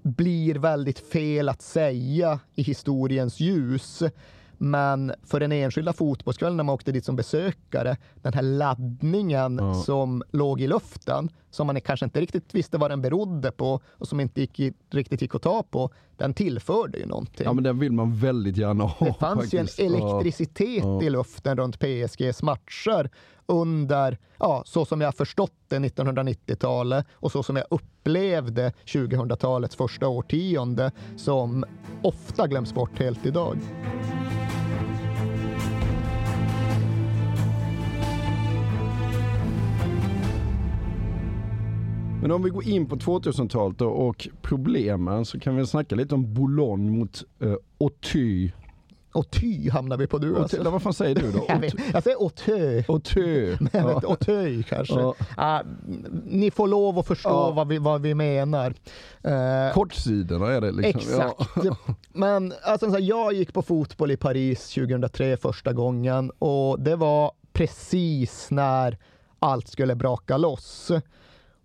blir 0.03 0.55
väldigt 0.55 0.99
fel 0.99 1.49
att 1.49 1.63
säga 1.63 2.39
i 2.55 2.63
historiens 2.63 3.41
ljus. 3.41 4.03
Men 4.59 5.13
för 5.25 5.41
den 5.41 5.53
enskilda 5.53 5.93
fotbollskvällen 5.93 6.57
när 6.57 6.65
man 6.65 6.75
åkte 6.75 6.93
dit 6.93 7.05
som 7.05 7.17
besökare, 7.17 7.97
den 8.15 8.33
här 8.33 8.43
laddningen 8.43 9.59
Ja. 9.59 9.75
som 9.75 10.23
låg 10.31 10.61
i 10.61 10.67
luften, 10.67 11.29
som 11.51 11.67
man 11.67 11.81
kanske 11.81 12.05
inte 12.07 12.21
riktigt 12.21 12.55
visste 12.55 12.79
vad 12.79 12.91
den 12.91 13.03
berodde 13.03 13.51
på 13.51 13.81
och 13.87 14.09
som 14.09 14.21
inte 14.21 14.41
gick, 14.41 14.75
riktigt 14.91 15.23
gick 15.23 15.35
att 15.35 15.43
ta 15.43 15.63
på, 15.63 15.91
den 16.17 16.35
tillförde 16.35 16.99
ju 16.99 17.07
någonting. 17.07 17.45
Ja 17.45 17.53
men 17.53 17.65
den 17.65 17.79
vill 17.79 17.93
man 17.93 18.17
väldigt 18.17 18.57
gärna 18.57 18.85
ha. 18.85 19.07
Det 19.07 19.13
fanns 19.15 19.41
faktiskt. 19.41 19.79
ju 19.81 19.85
en 19.87 19.95
elektricitet 19.95 20.85
Ja. 20.85 21.03
i 21.03 21.11
luften 21.11 21.57
runt 21.57 21.79
PSGs 21.79 22.43
matcher 22.43 23.11
under, 23.53 24.19
ja, 24.39 24.63
så 24.67 24.85
som 24.85 25.01
jag 25.01 25.15
förstått 25.15 25.53
det 25.69 25.79
1990-talet 25.79 27.07
och 27.13 27.33
så 27.33 27.43
som 27.43 27.57
jag 27.57 27.65
upplevde 27.71 28.73
2000-talets 28.87 29.77
första 29.77 30.09
årtionde 30.09 30.91
som 31.17 31.65
ofta 32.03 32.47
glöms 32.47 32.75
bort 32.75 32.99
helt 32.99 33.27
idag. 33.27 33.59
Men 42.23 42.31
om 42.31 42.43
vi 42.43 42.51
går 42.51 42.65
in 42.65 42.87
på 42.87 42.97
2000-talet 42.97 43.81
och 43.81 44.29
problemen 44.43 45.25
så 45.25 45.41
kan 45.41 45.57
vi 45.57 45.67
snacka 45.67 45.95
lite 45.95 46.15
om 46.15 46.35
Boulogne 46.35 46.91
mot 46.91 47.25
eh, 47.41 47.55
Auteuil. 47.81 48.53
Och 49.13 49.31
ty 49.31 49.71
hamnar 49.71 49.97
vi 49.97 50.07
på 50.07 50.19
du 50.19 50.27
Auteuil, 50.27 50.43
alltså. 50.43 50.61
eller 50.61 50.71
vad 50.71 50.83
fan 50.83 50.95
säger 50.95 51.15
du 51.15 51.33
då? 51.33 51.45
Jag, 51.49 51.59
vet, 51.59 51.75
jag 51.93 52.03
säger. 52.03 53.63
Men 53.63 53.71
jag 53.73 53.95
vet, 53.95 54.05
Auteuil 54.05 54.65
kanske. 54.65 54.95
Ja. 55.01 55.15
Ah, 55.37 55.63
ni 56.27 56.51
får 56.51 56.69
lov 56.69 56.99
att 56.99 57.07
förstå 57.07 57.29
Ja. 57.31 57.51
vad, 57.51 57.69
vi, 57.69 57.79
vad 57.79 58.03
vi 58.03 58.15
menar. 58.15 58.75
Eh, 59.23 59.75
Kortsidorna 59.75 60.53
är 60.53 60.61
det 60.61 60.73
liksom. 60.73 61.01
Exakt. 61.01 61.51
Ja. 61.65 61.77
Men 62.13 62.53
alltså, 62.63 62.87
så 62.87 62.93
här, 62.93 63.01
jag 63.03 63.33
gick 63.33 63.53
på 63.55 63.63
fotboll 63.63 64.11
i 64.11 64.17
Paris 64.17 64.69
2003 64.75 65.37
första 65.37 65.73
gången 65.73 66.31
och 66.39 66.81
det 66.81 66.97
var 66.97 67.33
precis 67.53 68.51
när 68.51 68.99
allt 69.39 69.69
skulle 69.69 69.95
braka 69.95 70.37
loss. 70.37 70.91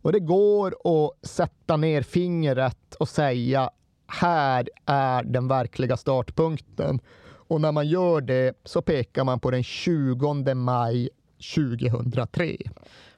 Och 0.01 0.11
det 0.11 0.19
går 0.19 0.75
att 0.83 1.27
sätta 1.27 1.77
ner 1.77 2.01
fingret 2.01 2.95
och 2.99 3.09
säga 3.09 3.69
här 4.07 4.69
är 4.85 5.23
den 5.23 5.47
verkliga 5.47 5.97
startpunkten. 5.97 6.99
Och 7.47 7.61
när 7.61 7.71
man 7.71 7.87
gör 7.87 8.21
det 8.21 8.53
så 8.63 8.81
pekar 8.81 9.23
man 9.23 9.39
på 9.39 9.51
den 9.51 9.63
20 9.63 10.53
maj 10.53 11.09
2003. 11.55 12.57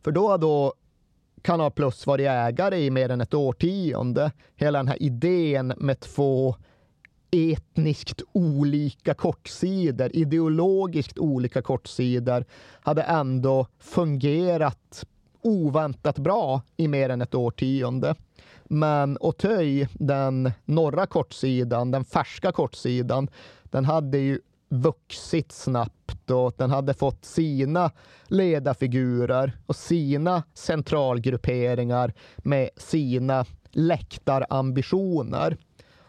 För 0.04 0.12
då 0.12 0.28
har 0.28 0.38
då 0.38 0.74
Kanal 1.42 1.72
Plus 1.72 2.08
varit 2.08 2.28
ägare 2.28 2.80
i 2.86 2.92
mer 2.92 3.10
än 3.10 3.22
ett 3.22 3.34
årtionde. 3.34 4.32
Hela 4.56 4.80
den 4.80 4.88
här 4.88 5.04
idén 5.04 5.74
med 5.78 6.00
två 6.00 6.56
etniskt 7.32 8.22
olika 8.32 9.14
kortsidor, 9.14 10.16
ideologiskt 10.16 11.18
olika 11.18 11.62
kortsidor, 11.62 12.46
hade 12.82 13.02
ändå 13.02 13.68
fungerat 13.80 15.06
oväntat 15.42 16.20
bra 16.20 16.62
i 16.78 16.88
mer 16.88 17.10
än 17.10 17.22
ett 17.22 17.36
årtionde. 17.36 18.16
Men 18.64 19.18
Otöj, 19.22 19.88
den 19.94 20.52
norra 20.66 21.06
kortsidan, 21.06 21.92
den 21.92 22.06
färska 22.06 22.52
kortsidan, 22.52 23.30
den 23.72 23.86
hade 23.86 24.18
ju 24.18 24.40
vuxit 24.70 25.52
snabbt 25.52 26.32
och 26.32 26.54
den 26.58 26.70
hade 26.70 26.94
fått 26.94 27.26
sina 27.26 27.92
ledarfigurer 28.28 29.58
och 29.66 29.76
sina 29.76 30.44
centralgrupperingar 30.54 32.14
med 32.38 32.70
sina 32.78 33.46
läktarambitioner. 33.72 35.58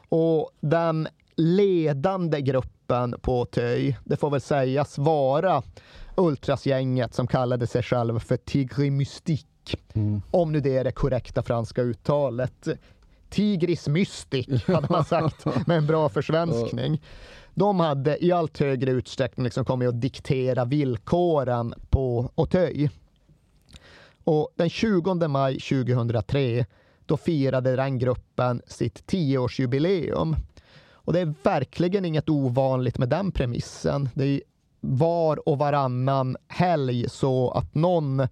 Och 0.09 0.51
den 0.61 1.09
ledande 1.37 2.41
gruppen 2.41 3.15
på 3.23 3.45
Töj, 3.45 3.99
det 4.05 4.17
får 4.17 4.31
väl 4.31 4.41
sägas 4.41 4.99
vara 4.99 5.63
ultrasgänget 6.17 7.15
som 7.15 7.27
kallade 7.27 7.67
sig 7.67 7.83
själv 7.83 8.19
för 8.19 8.37
Tigre 8.37 8.91
Mystique. 8.91 9.47
Om 10.31 10.53
nu 10.53 10.61
det 10.61 10.77
är 10.77 10.85
det 10.85 10.93
korrekta 10.93 11.43
franska 11.43 11.83
uttalet. 11.83 12.69
Tigris 13.31 13.89
Mystic 13.89 14.67
hade 14.67 14.87
man 14.91 15.05
sagt 15.05 15.45
med 15.67 15.77
en 15.77 15.87
bra 15.87 16.09
försvenskning. 16.09 17.03
De 17.55 17.81
hade 17.81 18.25
i 18.25 18.33
allt 18.33 18.59
högre 18.59 18.91
utsträckning 18.91 19.45
liksom 19.45 19.65
kommit 19.65 19.89
att 19.89 20.01
diktera 20.01 20.65
villkoren 20.65 21.75
på 21.91 22.31
Auteuil. 22.35 22.91
Och 24.25 24.49
den 24.57 24.71
20 24.71 25.29
maj 25.29 25.61
2003 25.61 26.67
då 27.07 27.17
firade 27.17 27.77
den 27.77 27.99
gruppen 27.99 28.63
sitt 28.67 29.07
tioårsjubileum. 29.07 30.37
Och 30.93 31.13
det 31.13 31.21
är 31.21 31.35
verkligen 31.43 32.05
inget 32.05 32.29
ovanligt 32.29 32.99
med 32.99 33.09
den 33.09 33.33
premissen. 33.33 34.09
Det 34.15 34.25
är 34.25 34.41
var 34.81 35.49
och 35.49 35.59
varannan 35.59 36.37
helg 36.49 37.09
så 37.09 37.51
att 37.51 37.75
någon 37.75 38.29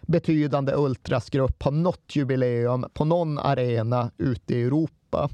betydande 0.00 0.72
ultrasgrupp 0.76 1.62
har 1.62 1.70
nått 1.70 2.16
jubileum 2.16 2.84
på 2.94 3.04
någon 3.04 3.38
arena 3.38 4.10
ute 4.18 4.54
i 4.54 4.62
Europa. 4.62 5.30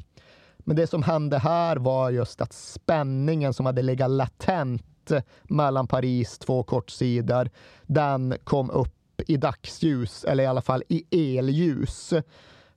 Men 0.65 0.77
det 0.77 0.87
som 0.87 1.03
hände 1.03 1.39
här 1.39 1.77
var 1.77 2.11
just 2.11 2.41
att 2.41 2.53
spänningen 2.53 3.55
som 3.55 3.67
hade 3.67 3.83
legat 3.83 4.11
latent 4.11 5.13
mellan 5.43 5.87
Paris 5.87 6.39
två 6.39 6.63
kortsidor, 6.63 7.51
den 7.87 8.35
kom 8.45 8.71
upp 8.71 9.21
i 9.27 9.37
dagsljus, 9.37 10.25
eller 10.25 10.45
i 10.45 10.47
alla 10.47 10.63
fall 10.63 10.83
i 10.89 11.37
elljus. 11.39 12.13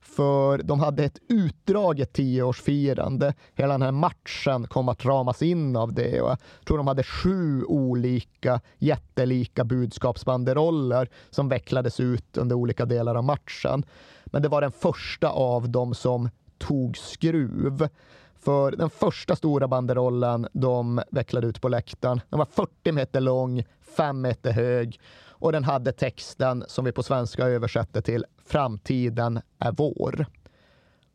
För 0.00 0.58
de 0.58 0.80
hade 0.80 1.04
ett 1.04 1.18
utdraget 1.28 2.12
tioårsfirande. 2.12 3.34
Hela 3.54 3.74
den 3.74 3.82
här 3.82 3.92
matchen 3.92 4.66
kom 4.66 4.88
att 4.88 5.04
ramas 5.04 5.42
in 5.42 5.76
av 5.76 5.92
det. 5.92 6.20
Och 6.20 6.30
jag 6.30 6.38
tror 6.66 6.76
de 6.76 6.86
hade 6.86 7.02
sju 7.02 7.64
olika 7.64 8.60
jättelika 8.78 9.64
budskapsbanderoller 9.64 11.10
som 11.30 11.48
vecklades 11.48 12.00
ut 12.00 12.36
under 12.36 12.56
olika 12.56 12.84
delar 12.84 13.14
av 13.14 13.24
matchen. 13.24 13.84
Men 14.24 14.42
det 14.42 14.48
var 14.48 14.60
den 14.60 14.72
första 14.72 15.28
av 15.28 15.68
dem 15.70 15.94
som 15.94 16.28
tog 16.58 16.96
skruv. 16.96 17.88
För 18.34 18.70
den 18.70 18.90
första 18.90 19.36
stora 19.36 19.68
banderollen 19.68 20.48
de 20.52 21.02
vecklade 21.10 21.46
ut 21.46 21.60
på 21.60 21.68
läktaren, 21.68 22.20
den 22.28 22.38
var 22.38 22.46
40 22.46 22.92
meter 22.92 23.20
lång, 23.20 23.64
5 23.96 24.20
meter 24.20 24.52
hög 24.52 25.00
och 25.38 25.52
den 25.52 25.64
hade 25.64 25.92
texten 25.92 26.64
som 26.68 26.84
vi 26.84 26.92
på 26.92 27.02
svenska 27.02 27.46
översätter 27.46 28.00
till 28.00 28.24
Framtiden 28.44 29.40
är 29.58 29.72
vår. 29.72 30.26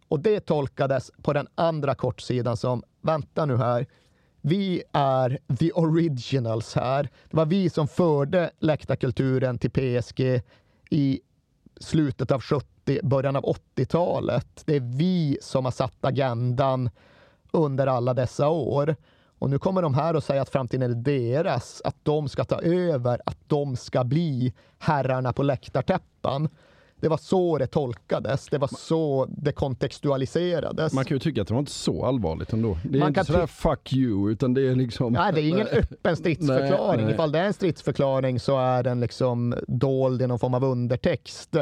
Och 0.07 0.19
det 0.19 0.39
tolkades 0.39 1.11
på 1.21 1.33
den 1.33 1.47
andra 1.55 1.95
kortsidan 1.95 2.57
som, 2.57 2.83
vänta 3.01 3.45
nu 3.45 3.57
här, 3.57 3.87
vi 4.41 4.83
är 4.91 5.39
the 5.59 5.71
originals 5.71 6.75
här. 6.75 7.09
Det 7.29 7.37
var 7.37 7.45
vi 7.45 7.69
som 7.69 7.87
förde 7.87 8.51
läktarkulturen 8.59 9.57
till 9.57 9.71
PSG 9.71 10.41
i 10.89 11.21
slutet 11.82 12.32
av 12.32 12.41
70, 12.41 12.99
början 13.03 13.36
av 13.36 13.43
80-talet. 13.75 14.63
Det 14.65 14.75
är 14.75 14.97
vi 14.97 15.38
som 15.41 15.65
har 15.65 15.71
satt 15.71 16.05
agendan 16.05 16.89
under 17.51 17.88
alla 17.88 18.13
dessa 18.13 18.49
år. 18.49 18.95
Och 19.39 19.49
nu 19.49 19.59
kommer 19.59 19.82
de 19.82 19.93
här 19.93 20.15
och 20.15 20.23
säger 20.23 20.41
att 20.41 20.49
framtiden 20.49 20.91
är 20.91 20.95
deras, 20.95 21.82
att 21.86 21.95
de 22.03 22.29
ska 22.29 22.43
ta 22.43 22.61
över, 22.61 23.21
att 23.25 23.38
de 23.47 23.75
ska 23.75 24.03
bli 24.03 24.53
herrarna 24.79 25.34
på 25.34 25.43
läktartäppan. 25.43 26.49
Det 27.02 27.08
var 27.08 27.18
så 27.18 27.58
det 27.58 27.68
tolkades, 27.68 28.47
det 28.47 28.58
var 28.58 28.68
så 28.78 29.28
det 29.30 29.52
kontextualiserades. 29.52 30.93
Man 30.93 31.06
kan 31.06 31.16
ju 31.16 31.20
tycka 31.20 31.41
att 31.41 31.47
det 31.47 31.54
var 31.54 31.60
inte 31.60 31.72
så 31.72 32.06
allvarligt 32.06 32.54
ändå. 32.54 32.78
Det 32.84 32.97
är 32.97 32.99
Man 32.99 33.08
inte 33.08 33.26
sådär 33.26 33.47
fuck 33.47 33.93
you, 33.93 34.32
utan 34.32 34.54
det 34.54 34.68
är 34.68 34.76
liksom... 34.76 35.14
Nej, 35.14 35.34
det 35.34 35.41
är 35.41 35.49
ingen 35.49 35.68
öppen 35.68 36.16
stridsförklaring. 36.16 36.97
Nej, 36.97 37.06
nej. 37.06 37.14
Ifall 37.14 37.32
det 37.32 37.39
är 37.39 37.43
en 37.43 37.54
stridsförklaring 37.54 38.39
så 38.39 38.60
är 38.60 38.84
den 38.84 38.99
liksom 38.99 39.56
dold 39.68 40.22
i 40.22 40.28
någon 40.28 40.39
form 40.39 40.54
av 40.54 40.64
undertext. 40.64 41.56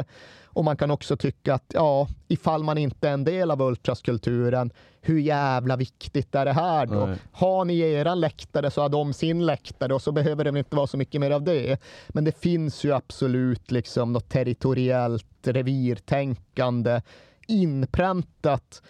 Och 0.52 0.64
man 0.64 0.76
kan 0.76 0.90
också 0.90 1.16
tycka 1.16 1.54
att 1.54 1.64
ja, 1.74 2.08
ifall 2.28 2.64
man 2.64 2.78
inte 2.78 3.08
är 3.08 3.12
en 3.12 3.24
del 3.24 3.50
av 3.50 3.62
ultraskulturen, 3.62 4.72
hur 5.00 5.18
jävla 5.18 5.76
viktigt 5.76 6.34
är 6.34 6.44
det 6.44 6.52
här 6.52 6.86
då? 6.86 7.06
Nej. 7.06 7.18
Har 7.32 7.64
ni 7.64 7.78
eran 7.78 8.20
läktare 8.20 8.70
så 8.70 8.82
har 8.82 8.88
de 8.88 9.12
sin 9.12 9.46
läktare 9.46 9.94
och 9.94 10.02
så 10.02 10.12
behöver 10.12 10.44
det 10.44 10.58
inte 10.58 10.76
vara 10.76 10.86
så 10.86 10.96
mycket 10.96 11.20
mer 11.20 11.30
av 11.30 11.42
det. 11.42 11.80
Men 12.08 12.24
det 12.24 12.40
finns 12.40 12.84
ju 12.84 12.92
absolut 12.92 13.70
liksom 13.70 14.12
något 14.12 14.28
territoriellt 14.28 15.26
revirtänkande 15.42 17.02
inpräntat 17.46 18.82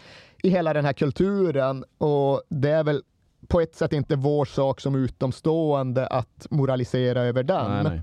i 0.43 0.51
hela 0.51 0.73
den 0.73 0.85
här 0.85 0.93
kulturen 0.93 1.85
och 1.99 2.43
det 2.49 2.71
är 2.71 2.85
väl 2.85 3.03
på 3.49 3.61
ett 3.61 3.75
sätt 3.75 3.93
inte 3.93 4.17
vår 4.17 4.45
sak 4.45 4.81
som 4.81 4.95
utomstående 4.95 6.07
att 6.07 6.47
moralisera 6.51 7.23
över 7.23 7.43
den. 7.43 7.71
Nej, 7.71 7.83
nej. 7.85 8.03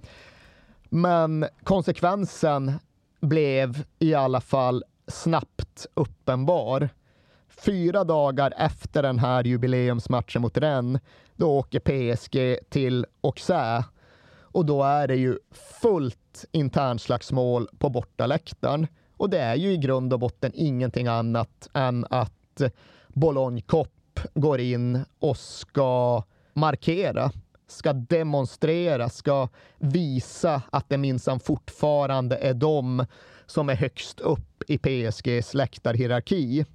Men 0.90 1.46
konsekvensen 1.64 2.74
blev 3.20 3.84
i 4.00 4.14
alla 4.14 4.42
fall 4.42 4.84
snabbt 5.08 5.86
uppenbar. 5.94 6.90
Fyra 7.50 8.04
dagar 8.04 8.54
efter 8.58 9.04
den 9.04 9.20
här 9.20 9.44
jubileumsmatchen 9.44 10.42
mot 10.42 10.58
Rennes, 10.58 11.02
då 11.36 11.58
åker 11.58 11.80
PSG 11.80 12.70
till 12.70 13.06
Auxerre 13.22 13.84
och 14.58 14.66
då 14.66 14.84
är 14.84 15.08
det 15.08 15.16
ju 15.16 15.38
fullt 15.82 16.46
internslagsmål 16.52 17.68
på 17.80 17.90
bortaläktaren. 17.90 18.88
Och 19.18 19.30
det 19.30 19.40
är 19.40 19.56
ju 19.56 19.72
i 19.72 19.78
grund 19.78 20.14
och 20.14 20.20
botten 20.20 20.52
ingenting 20.56 21.08
annat 21.08 21.70
än 21.74 22.06
att 22.10 22.62
Boulogne 23.08 23.62
Cop 23.62 24.20
går 24.34 24.60
in 24.60 25.06
och 25.20 25.38
ska 25.38 26.24
markera, 26.54 27.32
ska 27.68 27.94
demonstrera, 27.94 29.10
ska 29.10 29.48
visa 29.78 30.62
att 30.72 30.90
det 30.90 30.98
minsann 30.98 31.40
fortfarande 31.40 32.38
är 32.38 32.54
de 32.54 33.06
som 33.46 33.70
är 33.70 33.76
högst 33.76 34.20
upp 34.20 34.64
i 34.68 34.78
PSGs 34.78 35.54
läktarhierarki. 35.54 36.66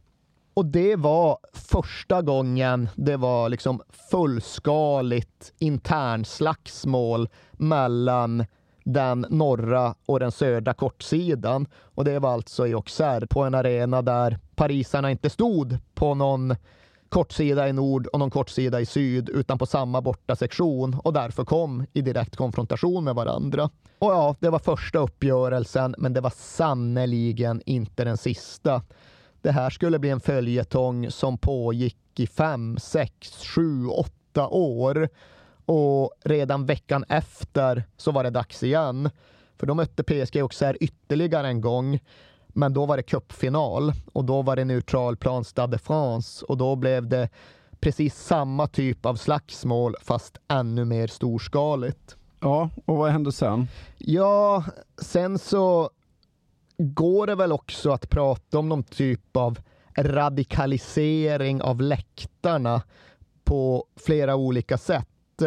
Och 0.55 0.66
det 0.66 0.97
var 0.97 1.38
första 1.53 2.22
gången 2.22 2.88
det 2.97 3.16
var 3.16 3.49
liksom 3.49 3.82
fullskaligt 4.11 5.53
internslagsmål 5.59 7.28
mellan 7.53 8.45
den 8.84 9.26
norra 9.30 9.95
och 10.07 10.20
den 10.20 10.32
södra 10.32 10.74
kortsidan. 10.74 11.66
Och 11.74 12.05
det 12.05 12.18
var 12.18 12.32
alltså 12.32 12.66
i 12.66 12.74
Auxerre 12.74 13.26
på 13.26 13.43
en 13.43 13.55
arena 13.55 14.03
där 14.03 14.38
parisarna 14.55 15.11
inte 15.11 15.30
stod 15.30 15.78
på 15.95 16.14
någon 16.14 16.57
kortsida 17.12 17.68
i 17.68 17.72
nord 17.72 18.06
och 18.06 18.18
någon 18.18 18.30
kortsida 18.30 18.80
i 18.80 18.86
syd 18.86 19.28
utan 19.28 19.58
på 19.58 19.66
samma 19.66 20.00
borta 20.00 20.36
sektion 20.36 20.96
och 21.04 21.12
därför 21.12 21.44
kom 21.44 21.86
i 21.92 22.02
direkt 22.02 22.36
konfrontation 22.36 23.04
med 23.04 23.14
varandra. 23.14 23.70
Och 23.98 24.12
ja, 24.12 24.36
det 24.40 24.50
var 24.50 24.58
första 24.58 24.98
uppgörelsen, 24.98 25.94
men 25.98 26.12
det 26.12 26.20
var 26.20 26.32
sannoliken 26.36 27.62
inte 27.66 28.04
den 28.04 28.16
sista. 28.16 28.82
Det 29.42 29.50
här 29.50 29.70
skulle 29.70 29.98
bli 29.98 30.10
en 30.10 30.20
följetong 30.20 31.10
som 31.10 31.38
pågick 31.38 32.20
i 32.20 32.26
fem, 32.26 32.78
sex, 32.78 33.44
sju, 33.44 33.86
åtta 33.86 34.48
år. 34.48 35.08
Och 35.64 36.10
redan 36.24 36.66
veckan 36.66 37.04
efter 37.08 37.84
så 37.96 38.12
var 38.12 38.24
det 38.24 38.30
dags 38.30 38.62
igen. 38.62 39.10
För 39.56 39.66
då 39.66 39.74
mötte 39.74 40.02
PSG 40.02 40.38
Auxerre 40.40 40.76
ytterligare 40.80 41.48
en 41.48 41.60
gång. 41.60 42.00
Men 42.53 42.72
då 42.72 42.86
var 42.86 42.96
det 42.96 43.03
cupfinal 43.03 43.92
och 44.12 44.24
då 44.24 44.42
var 44.42 44.57
det 44.57 44.64
neutralplan 44.64 45.44
Stade 45.44 45.76
de 45.76 45.78
France 45.78 46.44
och 46.44 46.57
då 46.57 46.76
blev 46.76 47.09
det 47.09 47.28
precis 47.80 48.18
samma 48.18 48.66
typ 48.66 49.07
av 49.07 49.14
slagsmål 49.14 49.94
fast 50.03 50.38
ännu 50.48 50.84
mer 50.84 51.07
storskaligt. 51.07 52.16
Ja, 52.40 52.70
och 52.84 52.96
vad 52.96 53.11
hände 53.11 53.32
sen? 53.32 53.68
Ja, 53.98 54.64
sen 54.98 55.38
så 55.38 55.90
går 56.78 57.26
det 57.26 57.34
väl 57.34 57.53
också 57.53 57.90
att 57.90 58.11
prata 58.11 58.59
om 58.59 58.68
någon 58.68 58.82
typ 58.82 59.36
av 59.36 59.59
radikalisering 59.96 61.62
av 61.62 61.80
läktarna 61.80 62.82
på 63.44 63.86
flera 63.96 64.36
olika 64.36 64.78
sätt. 64.78 65.42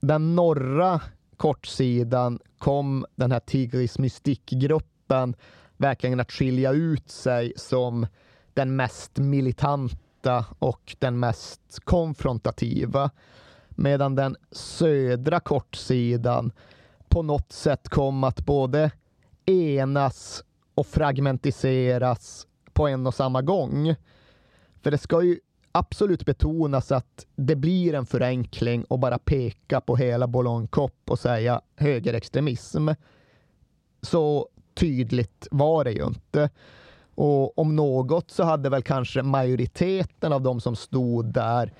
Den 0.00 0.36
norra 0.36 1.00
kortsidan 1.36 2.38
kom 2.58 3.06
den 3.14 3.32
här 3.32 3.40
Tigris 3.40 3.98
Mystik-gruppen 3.98 5.34
verkligen 5.80 6.20
att 6.20 6.32
skilja 6.32 6.72
ut 6.72 7.10
sig 7.10 7.52
som 7.56 8.06
den 8.54 8.76
mest 8.76 9.18
militanta 9.18 10.44
och 10.58 10.96
den 10.98 11.20
mest 11.20 11.80
konfrontativa. 11.84 13.10
Medan 13.68 14.14
den 14.14 14.36
södra 14.50 15.40
kortsidan 15.40 16.52
på 17.08 17.22
något 17.22 17.52
sätt 17.52 17.88
kom 17.88 18.24
att 18.24 18.40
både 18.40 18.90
enas 19.44 20.44
och 20.74 20.86
fragmentiseras 20.86 22.46
på 22.72 22.88
en 22.88 23.06
och 23.06 23.14
samma 23.14 23.42
gång. 23.42 23.94
För 24.82 24.90
det 24.90 24.98
ska 24.98 25.22
ju 25.22 25.40
absolut 25.72 26.24
betonas 26.24 26.92
att 26.92 27.26
det 27.36 27.56
blir 27.56 27.94
en 27.94 28.06
förenkling 28.06 28.84
och 28.84 28.98
bara 28.98 29.18
peka 29.18 29.80
på 29.80 29.96
hela 29.96 30.26
Boulogne 30.26 30.68
och 31.04 31.18
säga 31.18 31.60
högerextremism. 31.76 32.88
Så 34.02 34.48
tydligt 34.80 35.48
var 35.50 35.84
det 35.84 35.92
ju 35.92 36.06
inte. 36.06 36.50
Och 37.14 37.58
om 37.58 37.76
något 37.76 38.30
så 38.30 38.44
hade 38.44 38.68
väl 38.68 38.82
kanske 38.82 39.22
majoriteten 39.22 40.32
av 40.32 40.42
de 40.42 40.60
som 40.60 40.76
stod 40.76 41.32
där 41.32 41.72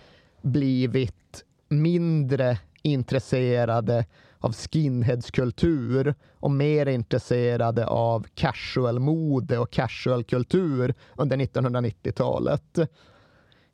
blivit 0.43 1.45
mindre 1.69 2.59
intresserade 2.83 4.05
av 4.39 4.53
skinheadskultur 4.53 6.15
och 6.41 6.51
mer 6.51 6.87
intresserade 6.87 7.87
av 7.87 8.27
casual-mode 8.35 9.59
och 9.59 9.71
casual-kultur 9.71 10.95
under 11.17 11.37
1990-talet. 11.37 12.79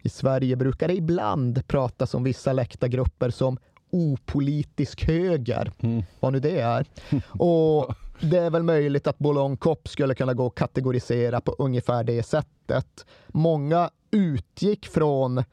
I 0.03 0.09
Sverige 0.09 0.57
brukar 0.57 0.89
det 0.89 0.95
ibland 0.95 1.67
pratas 1.67 2.15
om 2.15 2.25
vissa 2.25 2.53
läktargrupper 2.53 3.31
som 3.31 3.59
opolitisk 3.91 5.05
höger, 5.05 5.73
vad 6.21 6.33
nu 6.33 6.41
det 6.41 6.61
är. 6.61 6.87
Och 7.29 7.95
det 8.21 8.39
är 8.39 8.51
väl 8.51 8.63
möjligt 8.63 9.07
att 9.07 9.19
Boulogne 9.19 9.57
Cop 9.57 9.89
skulle 9.89 10.15
kunna 10.15 10.35
gå 10.35 10.47
att 10.47 10.55
kategorisera 10.55 11.41
på 11.41 11.57
ungefär 11.59 12.05
det 12.05 12.23
sättet. 12.23 13.07
Många 13.27 13.91
utgick 14.11 14.87
från 14.87 15.45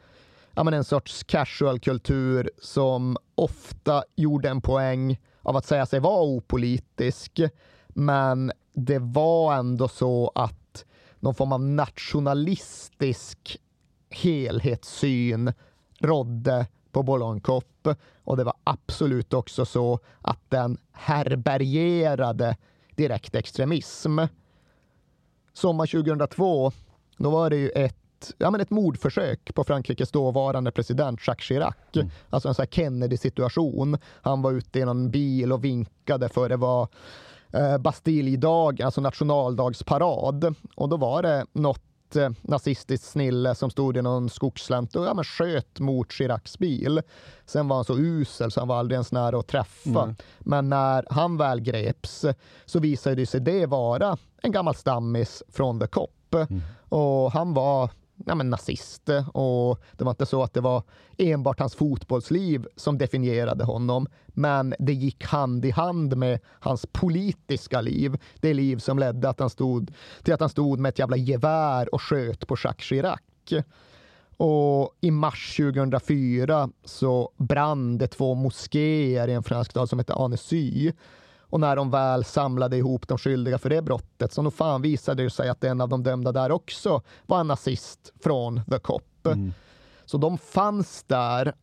ja, 0.55 0.64
men 0.64 0.74
en 0.74 0.84
sorts 0.84 1.24
casual-kultur 1.24 2.51
som 2.61 3.18
ofta 3.36 4.03
gjorde 4.16 4.49
en 4.49 4.61
poäng 4.61 5.20
av 5.41 5.57
att 5.57 5.66
säga 5.66 5.86
sig 5.86 5.99
vara 5.99 6.24
opolitisk. 6.24 7.41
Men 7.88 8.51
det 8.74 8.99
var 8.99 9.53
ändå 9.53 9.88
så 9.88 10.32
att 10.36 10.86
någon 11.20 11.36
form 11.36 11.51
av 11.51 11.61
nationalistisk 11.61 13.57
helhetssyn 14.09 15.53
rådde 15.99 16.68
på 16.91 17.03
Boulogne 17.03 17.41
Cop 17.41 17.66
och 18.23 18.38
det 18.38 18.43
var 18.43 18.53
absolut 18.63 19.34
också 19.34 19.65
så 19.65 19.99
att 20.21 20.39
den 20.49 20.77
härbärgerade 20.91 22.57
direkt 22.95 23.36
extremism. 23.36 24.19
Sommar 25.53 25.86
2002, 25.88 26.71
då 27.17 27.29
var 27.29 27.49
det 27.49 27.55
ju 27.55 27.69
ett, 27.69 28.34
ja, 28.38 28.51
men 28.51 28.61
ett 28.61 28.69
mordförsök 28.69 29.55
på 29.55 29.63
Frankrikes 29.63 30.11
dåvarande 30.11 30.71
president 30.71 31.27
Jacques 31.27 31.45
Chirac. 31.45 31.75
Mm. 31.95 32.09
Alltså 32.29 32.49
en 32.49 32.55
sån 32.55 32.65
Kennedy-situation. 32.67 33.97
Han 34.21 34.41
var 34.41 34.51
ute 34.51 34.79
i 34.79 34.86
någon 34.86 35.09
bil 35.09 35.53
och 35.53 35.63
vinkade 35.63 36.29
för 36.29 36.49
det 36.49 36.57
var 36.57 36.88
eh, 37.53 37.77
Bastilledag, 37.77 38.81
alltså 38.81 39.01
nationaldagsparad. 39.01 40.55
Och 40.75 40.89
då 40.89 40.97
var 40.97 41.21
det 41.21 41.45
något 41.53 41.92
eh, 42.16 42.30
nazistiskt 42.41 43.07
snille 43.07 43.55
som 43.55 43.70
stod 43.70 43.97
i 43.97 44.01
någon 44.01 44.30
skogsslänt 44.30 44.95
och 44.95 45.05
ja, 45.05 45.14
men 45.14 45.24
sköt 45.24 45.80
mot 45.80 46.11
Chiracs 46.11 46.57
bil. 46.57 47.01
Sen 47.45 47.68
var 47.68 47.76
han 47.76 47.86
så 47.86 47.97
usel 47.97 48.51
så 48.51 48.61
han 48.61 48.68
var 48.68 48.80
aldrig 48.80 48.95
ens 48.95 49.11
nära 49.11 49.39
att 49.39 49.47
träffa. 49.47 50.03
Mm. 50.03 50.16
Men 50.39 50.70
när 50.70 51.05
han 51.09 51.38
väl 51.38 51.61
greps 51.61 52.26
så 52.66 52.80
visade 52.80 53.16
det 53.16 53.26
sig 53.26 53.41
det 53.41 53.66
vara 53.66 54.18
en 54.41 54.51
gammal 54.51 54.76
stammis 54.76 55.43
från 55.49 55.80
The 55.80 55.88
Cop. 55.88 56.36
Och 56.89 57.32
han 57.32 57.53
var 57.53 57.89
ja, 58.26 58.36
men 58.36 58.49
nazist 58.49 59.09
och 59.34 59.80
det 59.91 60.03
var 60.03 60.11
inte 60.11 60.26
så 60.26 60.43
att 60.43 60.53
det 60.53 60.61
var 60.61 60.84
enbart 61.18 61.59
hans 61.59 61.76
fotbollsliv 61.76 62.68
som 62.76 62.97
definierade 62.97 63.64
honom, 63.64 64.07
men 64.28 64.76
det 64.80 64.93
gick 64.93 65.26
hand 65.26 65.66
i 65.66 65.72
hand 65.72 66.18
med 66.18 66.39
hans 66.59 66.86
politiska 66.91 67.82
liv. 67.82 68.18
Det 68.39 68.53
liv 68.53 68.78
som 68.78 68.99
ledde 68.99 69.30
att 69.30 69.39
han 69.39 69.49
stod, 69.49 69.93
till 70.24 70.34
att 70.34 70.39
han 70.39 70.49
stod 70.49 70.80
med 70.80 70.89
ett 70.89 70.99
jävla 70.99 71.18
gevär 71.18 71.93
och 71.93 72.01
sköt 72.01 72.47
på 72.47 72.55
Jacques 72.64 72.86
Chirac. 72.86 73.20
Och 74.38 74.97
i 75.01 75.11
mars 75.11 75.57
2004 75.57 76.70
så 76.84 77.32
brann 77.38 77.97
det 77.97 78.07
två 78.07 78.34
moskéer 78.36 79.28
i 79.28 79.34
en 79.34 79.43
fransk 79.43 79.72
stad 79.72 79.89
som 79.89 79.99
heter 79.99 80.26
Annecy. 80.26 80.91
Och 81.54 81.60
när 81.60 81.76
de 81.76 81.89
väl 81.91 82.24
samlade 82.24 82.78
ihop 82.78 83.08
de 83.08 83.18
skyldiga 83.18 83.58
för 83.58 83.70
det 83.70 83.82
brottet 83.82 84.34
så 84.34 84.41
nog 84.41 84.54
fan 84.54 84.82
visade 84.82 85.24
det 85.24 85.30
sig 85.30 85.49
att 85.49 85.64
en 85.64 85.82
av 85.82 85.89
de 85.89 86.04
dömda 86.04 86.32
där 86.32 86.51
också 86.51 87.01
var 87.26 87.39
en 87.39 87.47
nazist 87.47 88.14
från 88.24 88.62
The 88.70 88.80
Cop. 88.80 89.28
Så 90.06 90.18
de 90.18 90.38
fanns 90.38 91.04
där 91.04 91.54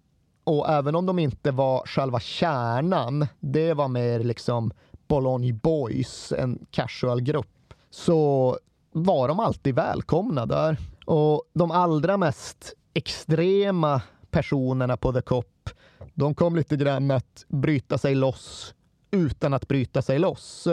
och 0.45 0.69
även 0.69 0.95
om 0.95 1.07
de 1.07 1.19
inte 1.19 1.51
var 1.51 1.87
själva 1.87 2.21
kärnan, 2.21 3.27
det 3.41 3.75
var 3.75 3.89
mer 3.89 4.21
liksom 4.21 4.73
Bologna 5.09 5.55
Boys, 5.63 6.33
en 6.33 6.67
casual-grupp, 6.71 7.75
så 7.91 8.59
var 8.93 9.29
de 9.29 9.41
alltid 9.41 9.75
välkomna 9.75 10.47
där. 10.47 10.77
Och 11.07 11.43
de 11.53 11.71
allra 11.71 12.17
mest 12.17 12.73
extrema 12.95 14.03
personerna 14.31 14.97
på 14.97 15.13
The 15.13 15.23
Cop, 15.23 15.71
de 16.15 16.35
kom 16.35 16.57
lite 16.57 16.77
grann 16.77 17.11
att 17.11 17.45
bryta 17.49 17.99
sig 17.99 18.15
loss 18.15 18.75
utan 19.11 19.55
att 19.55 19.69
bryta 19.69 20.03
sig 20.03 20.19
loss. 20.19 20.69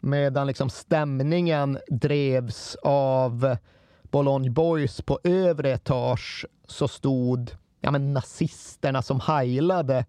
Medan 0.00 0.46
liksom 0.46 0.70
stämningen 0.70 1.78
drevs 1.88 2.76
av 2.82 3.56
Bologna 4.02 4.50
Boys 4.50 5.02
på 5.02 5.20
övre 5.24 5.70
etage 5.70 6.46
så 6.66 6.88
stod 6.88 7.56
ja, 7.80 7.90
men 7.90 8.12
nazisterna 8.12 9.02
som 9.02 9.20
heilade 9.20 10.04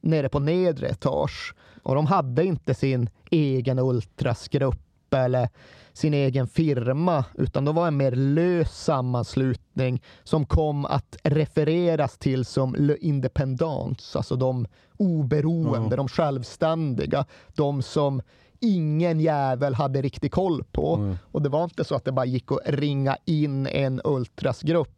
nere 0.00 0.28
på 0.28 0.38
nedre 0.38 0.88
etage. 0.88 1.54
Och 1.82 1.94
de 1.94 2.06
hade 2.06 2.44
inte 2.44 2.74
sin 2.74 3.10
egen 3.30 3.78
ultrasgrupp 3.78 4.85
eller 5.14 5.48
sin 5.92 6.14
egen 6.14 6.46
firma, 6.46 7.24
utan 7.34 7.64
de 7.64 7.74
var 7.74 7.86
en 7.88 7.96
mer 7.96 8.12
lös 8.12 8.84
sammanslutning 8.84 10.02
som 10.24 10.46
kom 10.46 10.84
att 10.84 11.16
refereras 11.22 12.18
till 12.18 12.44
som 12.44 12.74
Le 12.78 12.96
Independants, 13.00 14.16
alltså 14.16 14.36
de 14.36 14.66
oberoende, 14.96 15.88
Ja. 15.90 15.96
de 15.96 16.08
självständiga, 16.08 17.24
de 17.54 17.82
som 17.82 18.22
ingen 18.60 19.20
jävel 19.20 19.74
hade 19.74 20.02
riktig 20.02 20.32
koll 20.32 20.64
på. 20.72 21.16
Och 21.32 21.42
det 21.42 21.48
var 21.48 21.64
inte 21.64 21.84
så 21.84 21.94
att 21.94 22.04
det 22.04 22.12
bara 22.12 22.26
gick 22.26 22.52
att 22.52 22.58
ringa 22.64 23.16
in 23.24 23.66
en 23.66 24.00
ultrasgrupp 24.04 24.95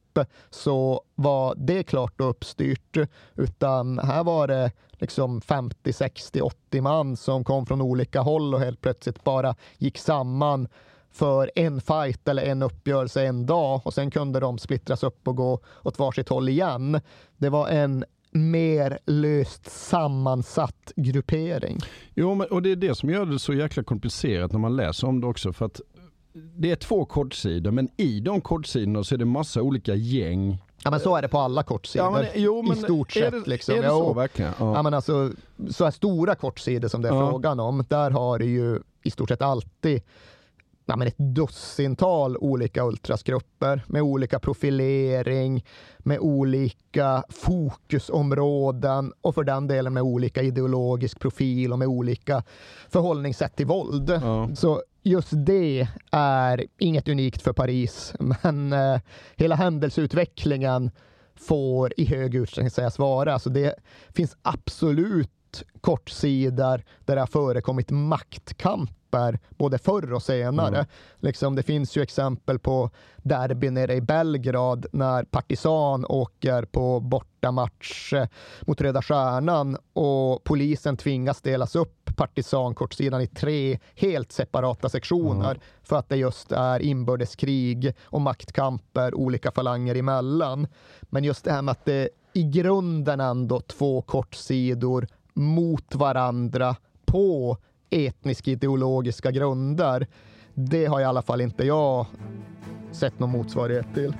så 0.50 1.02
var 1.14 1.54
det 1.56 1.82
klart 1.82 2.20
och 2.20 2.30
uppstyrt, 2.30 2.96
utan 3.34 3.98
här 3.98 4.24
var 4.24 4.48
det 4.48 4.70
liksom 4.92 5.40
50, 5.40 5.92
60, 5.92 6.40
80 6.40 6.80
man 6.80 7.16
som 7.16 7.44
kom 7.44 7.66
från 7.66 7.80
olika 7.80 8.20
håll 8.20 8.54
och 8.54 8.60
helt 8.60 8.80
plötsligt 8.80 9.24
bara 9.24 9.54
gick 9.78 9.98
samman 9.98 10.68
för 11.10 11.50
en 11.54 11.80
fight 11.80 12.28
eller 12.28 12.42
en 12.42 12.62
uppgörelse 12.62 13.22
en 13.22 13.46
dag 13.46 13.80
och 13.84 13.94
sen 13.94 14.10
kunde 14.10 14.40
de 14.40 14.58
splittras 14.58 15.02
upp 15.02 15.28
och 15.28 15.36
gå 15.36 15.60
åt 15.82 15.98
varsitt 15.98 16.28
håll 16.28 16.48
igen. 16.48 17.00
Det 17.36 17.48
var 17.48 17.68
en 17.68 18.04
mer 18.30 18.98
löst 19.06 19.70
sammansatt 19.70 20.92
gruppering. 20.96 21.78
Jo, 22.14 22.34
men, 22.34 22.46
och 22.46 22.62
det 22.62 22.72
är 22.72 22.76
det 22.76 22.94
som 22.94 23.10
gör 23.10 23.26
det 23.26 23.38
så 23.38 23.54
jäkla 23.54 23.82
komplicerat 23.82 24.52
när 24.52 24.58
man 24.58 24.76
läser 24.76 25.06
om 25.06 25.20
det 25.20 25.26
också. 25.26 25.52
För 25.52 25.66
att 25.66 25.80
det 26.56 26.70
är 26.70 26.76
två 26.76 27.04
kortsidor, 27.04 27.70
men 27.70 27.88
i 27.96 28.20
de 28.20 28.40
kortsidorna 28.40 29.04
så 29.04 29.14
är 29.14 29.18
det 29.18 29.24
massa 29.24 29.62
olika 29.62 29.94
gäng. 29.94 30.62
Ja 30.84 30.90
men 30.90 31.00
så 31.00 31.16
är 31.16 31.22
det 31.22 31.28
på 31.28 31.38
alla 31.38 31.62
kortsidor. 31.62 32.06
Ja, 32.06 32.10
men- 32.10 32.26
jo, 32.34 32.62
men 32.62 32.72
I 32.78 32.80
stort 32.80 33.16
är 33.16 33.20
sett. 33.20 33.32
det- 33.44 33.50
liksom. 33.50 33.74
är 33.74 33.82
det 33.82 33.88
så 33.88 34.12
verkligen? 34.12 34.52
Ja. 34.58 34.74
Ja. 34.74 34.82
men 34.82 34.94
alltså, 34.94 35.30
så 35.70 35.84
här 35.84 35.90
stora 35.90 36.34
kortsidor 36.34 36.88
som 36.88 37.02
det 37.02 37.08
är 37.08 37.14
Ja. 37.14 37.30
frågan 37.30 37.60
om, 37.60 37.84
där 37.88 38.10
har 38.10 38.38
det 38.38 38.44
ju 38.46 38.78
i 39.02 39.10
stort 39.10 39.28
sett 39.28 39.42
alltid 39.42 40.02
ja, 40.86 40.96
men 40.96 41.08
ett 41.08 41.18
dussintal 41.18 42.36
olika 42.36 42.84
ultrasgrupper 42.84 43.84
med 43.86 44.02
olika 44.02 44.38
profilering, 44.38 45.64
med 45.98 46.18
olika 46.18 47.24
fokusområden 47.28 49.12
och 49.20 49.34
för 49.34 49.44
den 49.44 49.66
delen 49.66 49.92
med 49.92 50.02
olika 50.02 50.42
ideologisk 50.42 51.20
profil 51.20 51.72
och 51.72 51.78
med 51.78 51.88
olika 51.88 52.42
förhållningssätt 52.88 53.56
till 53.56 53.66
våld. 53.66 54.20
Så 54.54 54.82
just 55.08 55.28
det 55.32 55.88
är 56.10 56.66
inget 56.78 57.08
unikt 57.08 57.42
för 57.42 57.52
Paris, 57.52 58.14
men 58.18 58.72
eh, 58.72 59.00
hela 59.36 59.54
händelseutvecklingen 59.54 60.90
får 61.34 61.92
i 61.96 62.04
hög 62.04 62.34
utsträckning 62.34 62.70
sägas 62.70 62.98
vara. 62.98 63.38
Så 63.38 63.48
det 63.48 63.74
finns 64.08 64.36
absolut 64.42 65.30
kortsidor 65.80 66.84
där 67.04 67.14
det 67.14 67.20
har 67.20 67.26
förekommit 67.26 67.90
maktkamper 67.90 69.38
både 69.50 69.78
förr 69.78 70.12
och 70.12 70.22
senare. 70.22 70.76
Mm. 70.76 70.86
Liksom, 71.16 71.54
det 71.54 71.62
finns 71.62 71.96
ju 71.96 72.02
exempel 72.02 72.58
på 72.58 72.90
derby 73.16 73.70
nere 73.70 73.94
i 73.94 74.00
Belgrad 74.00 74.86
när 74.92 75.24
Partisan 75.24 76.04
åker 76.04 76.64
på 76.64 77.00
bortamatch 77.00 78.12
eh, 78.12 78.26
mot 78.60 78.80
Röda 78.80 79.02
Stjärnan 79.02 79.76
och 79.92 80.44
polisen 80.44 80.96
tvingas 80.96 81.42
delas 81.42 81.76
upp 81.76 81.97
Partisan-kortsidan 82.18 83.20
i 83.20 83.26
tre 83.26 83.78
helt 83.94 84.32
separata 84.32 84.88
sektioner 84.88 85.60
för 85.82 85.96
att 85.96 86.08
det 86.08 86.16
just 86.16 86.52
är 86.52 86.80
inbördeskrig 86.80 87.94
och 88.04 88.20
maktkamper 88.20 89.14
olika 89.14 89.50
falanger 89.50 89.94
emellan. 89.94 90.66
Men 91.02 91.24
just 91.24 91.44
det 91.44 91.52
här 91.52 91.62
med 91.62 91.72
att 91.72 91.84
det 91.84 92.08
i 92.32 92.42
grunden 92.42 93.20
ändå 93.20 93.60
två 93.60 94.02
kortsidor 94.02 95.06
mot 95.34 95.94
varandra 95.94 96.76
på 97.04 97.56
etnisk 97.90 98.48
ideologiska 98.48 99.30
grunder. 99.30 100.06
Det 100.54 100.86
har 100.86 101.00
i 101.00 101.04
alla 101.04 101.22
fall 101.22 101.40
inte 101.40 101.66
jag 101.66 102.06
sett 102.92 103.18
någon 103.18 103.30
motsvarighet 103.30 103.86
till. 103.94 104.14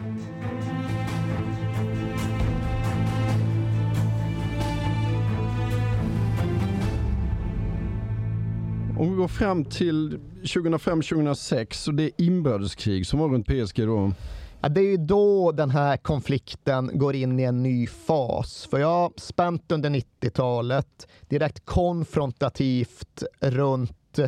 Om 8.99 9.11
vi 9.11 9.17
går 9.17 9.29
fram 9.29 9.65
till 9.65 10.19
2005-2006 10.43 11.89
och 11.89 11.95
det 11.95 12.11
inbördeskrig 12.23 13.07
som 13.07 13.19
var 13.19 13.29
runt 13.29 13.47
PSG 13.47 13.87
då. 13.87 14.13
Ja, 14.61 14.69
det 14.69 14.81
är 14.81 14.91
ju 14.91 14.97
då 14.97 15.53
den 15.53 15.71
här 15.71 15.97
konflikten 15.97 16.91
går 16.99 17.15
in 17.15 17.41
i 17.41 17.43
en 17.43 17.63
ny 17.63 17.87
fas. 17.87 18.69
För 18.71 18.79
jag 18.79 18.89
har 18.89 19.13
spänt 19.17 19.73
under 19.73 19.91
90-talet, 19.91 21.09
direkt 21.29 21.67
konfrontativt 21.67 23.23
runt 23.41 24.19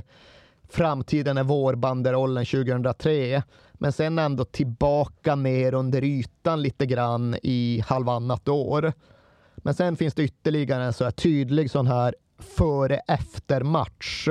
framtiden 0.69 1.39
är 1.39 1.45
vårbanderollen 1.45 2.45
2003. 2.45 3.43
Men 3.73 3.93
sen 3.93 4.19
ändå 4.19 4.45
tillbaka 4.45 5.35
ner 5.35 5.75
under 5.75 6.05
ytan 6.05 6.63
lite 6.63 6.87
grann 6.87 7.37
i 7.43 7.83
halvannat 7.87 8.49
år. 8.49 8.93
Men 9.57 9.75
sen 9.75 9.97
finns 9.97 10.15
det 10.15 10.23
ytterligare 10.23 10.85
en 10.85 10.93
så 10.93 11.05
här 11.05 11.11
tydlig 11.11 11.71
sån 11.71 11.87
här 11.87 12.15
före-efter 12.41 13.63
match. 13.63 14.29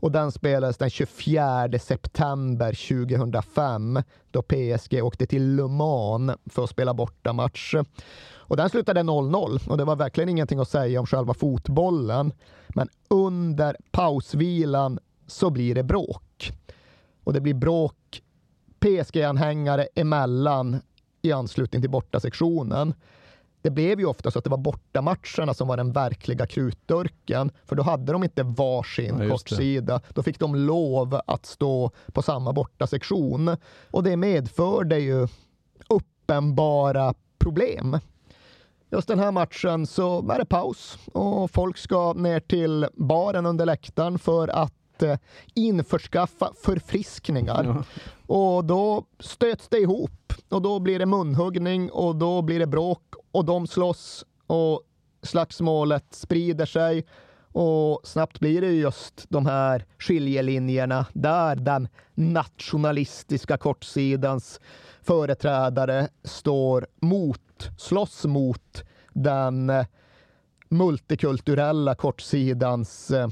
Och 0.00 0.12
den 0.12 0.32
spelades 0.32 0.76
den 0.76 0.90
24 0.90 1.78
september 1.80 2.98
2005 3.06 4.02
då 4.30 4.42
PSG 4.42 5.02
åkte 5.02 5.26
till 5.26 5.56
Le 5.56 5.68
Mans 5.68 6.32
för 6.46 6.64
att 6.64 6.70
spela 6.70 6.94
bortamatch. 6.94 7.74
Och 8.48 8.56
den 8.56 8.70
slutade 8.70 9.00
0-0 9.00 9.68
och 9.68 9.78
det 9.78 9.84
var 9.84 9.96
verkligen 9.96 10.28
ingenting 10.28 10.58
att 10.58 10.68
säga 10.68 11.00
om 11.00 11.06
själva 11.06 11.34
fotbollen. 11.34 12.32
Men 12.68 12.88
under 13.08 13.76
pausvilan 13.90 14.98
så 15.26 15.50
blir 15.50 15.74
det 15.74 15.82
bråk. 15.82 16.52
Och 17.24 17.32
det 17.32 17.40
blir 17.40 17.54
bråk 17.54 18.22
PSG-anhängare 18.80 19.86
emellan 19.94 20.80
i 21.22 21.32
anslutning 21.32 21.82
till 21.82 21.90
bortasektionen. 21.90 22.94
Det 23.66 23.70
blev 23.70 24.00
ju 24.00 24.06
ofta 24.06 24.30
så 24.30 24.38
att 24.38 24.44
det 24.44 24.50
var 24.50 24.58
bortamatcherna 24.58 25.54
som 25.54 25.68
var 25.68 25.76
den 25.76 25.92
verkliga 25.92 26.46
krutdurken, 26.46 27.50
för 27.64 27.76
då 27.76 27.82
hade 27.82 28.12
de 28.12 28.24
inte 28.24 28.42
varsin 28.42 29.18
Ja, 29.18 29.30
kortsida. 29.30 30.00
Då 30.08 30.22
fick 30.22 30.38
de 30.38 30.54
lov 30.54 31.20
att 31.26 31.46
stå 31.46 31.90
på 32.12 32.22
samma 32.22 32.52
bortasektion 32.52 33.56
och 33.90 34.02
det 34.02 34.16
medförde 34.16 34.98
ju 34.98 35.28
uppenbara 35.88 37.14
problem. 37.38 37.98
Just 38.90 39.08
den 39.08 39.18
här 39.18 39.32
matchen 39.32 39.86
så 39.86 40.32
är 40.32 40.38
det 40.38 40.44
paus 40.46 40.98
och 41.12 41.50
folk 41.50 41.78
ska 41.78 42.12
ner 42.12 42.40
till 42.40 42.86
baren 42.94 43.46
under 43.46 43.66
läktaren 43.66 44.18
för 44.18 44.48
att 44.48 45.02
eh, 45.02 45.18
införskaffa 45.54 46.52
förfriskningar. 46.64 47.64
Ja. 47.64 47.84
Och 48.26 48.64
då 48.64 49.04
stöts 49.18 49.68
det 49.68 49.78
ihop. 49.78 50.32
Och 50.48 50.62
då 50.62 50.78
blir 50.78 50.98
det 50.98 51.06
munhuggning 51.06 51.90
och 51.90 52.16
då 52.16 52.42
blir 52.42 52.58
det 52.58 52.66
bråk. 52.66 53.02
Och 53.32 53.44
de 53.44 53.66
slåss. 53.66 54.24
Och 54.46 54.82
slagsmålet 55.22 56.04
sprider 56.10 56.66
sig. 56.66 57.06
Och 57.52 58.00
snabbt 58.04 58.40
blir 58.40 58.60
det 58.60 58.72
just 58.72 59.26
de 59.28 59.46
här 59.46 59.84
skiljelinjerna 59.98 61.06
där 61.12 61.56
den 61.56 61.88
nationalistiska 62.14 63.58
kortsidans 63.58 64.60
företrädare 65.02 66.08
står 66.24 66.86
mot, 67.00 67.70
slåss 67.78 68.24
mot 68.24 68.84
den 69.12 69.70
eh, 69.70 69.86
multikulturella 70.68 71.94
kortsidans 71.94 73.10
eh, 73.10 73.28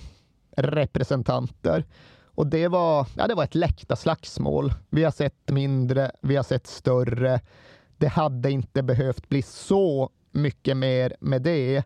representanter. 0.57 1.85
Och 2.35 2.47
det 2.47 2.69
var, 2.69 3.07
ja, 3.17 3.27
det 3.27 3.35
var 3.35 3.45
ett 3.45 3.55
läkta 3.55 3.97
slagsmål. 3.97 4.73
Vi 4.91 5.05
har 5.05 5.11
sett 5.11 5.51
mindre, 5.51 6.11
vi 6.21 6.37
har 6.37 6.43
sett 6.43 6.67
större. 6.67 7.41
Det 7.97 8.09
hade 8.09 8.51
inte 8.51 8.83
behövt 8.83 9.29
bli 9.29 9.43
så 9.43 10.11
mycket 10.33 10.77
mer 10.77 11.17
med 11.21 11.43
det. 11.43 11.83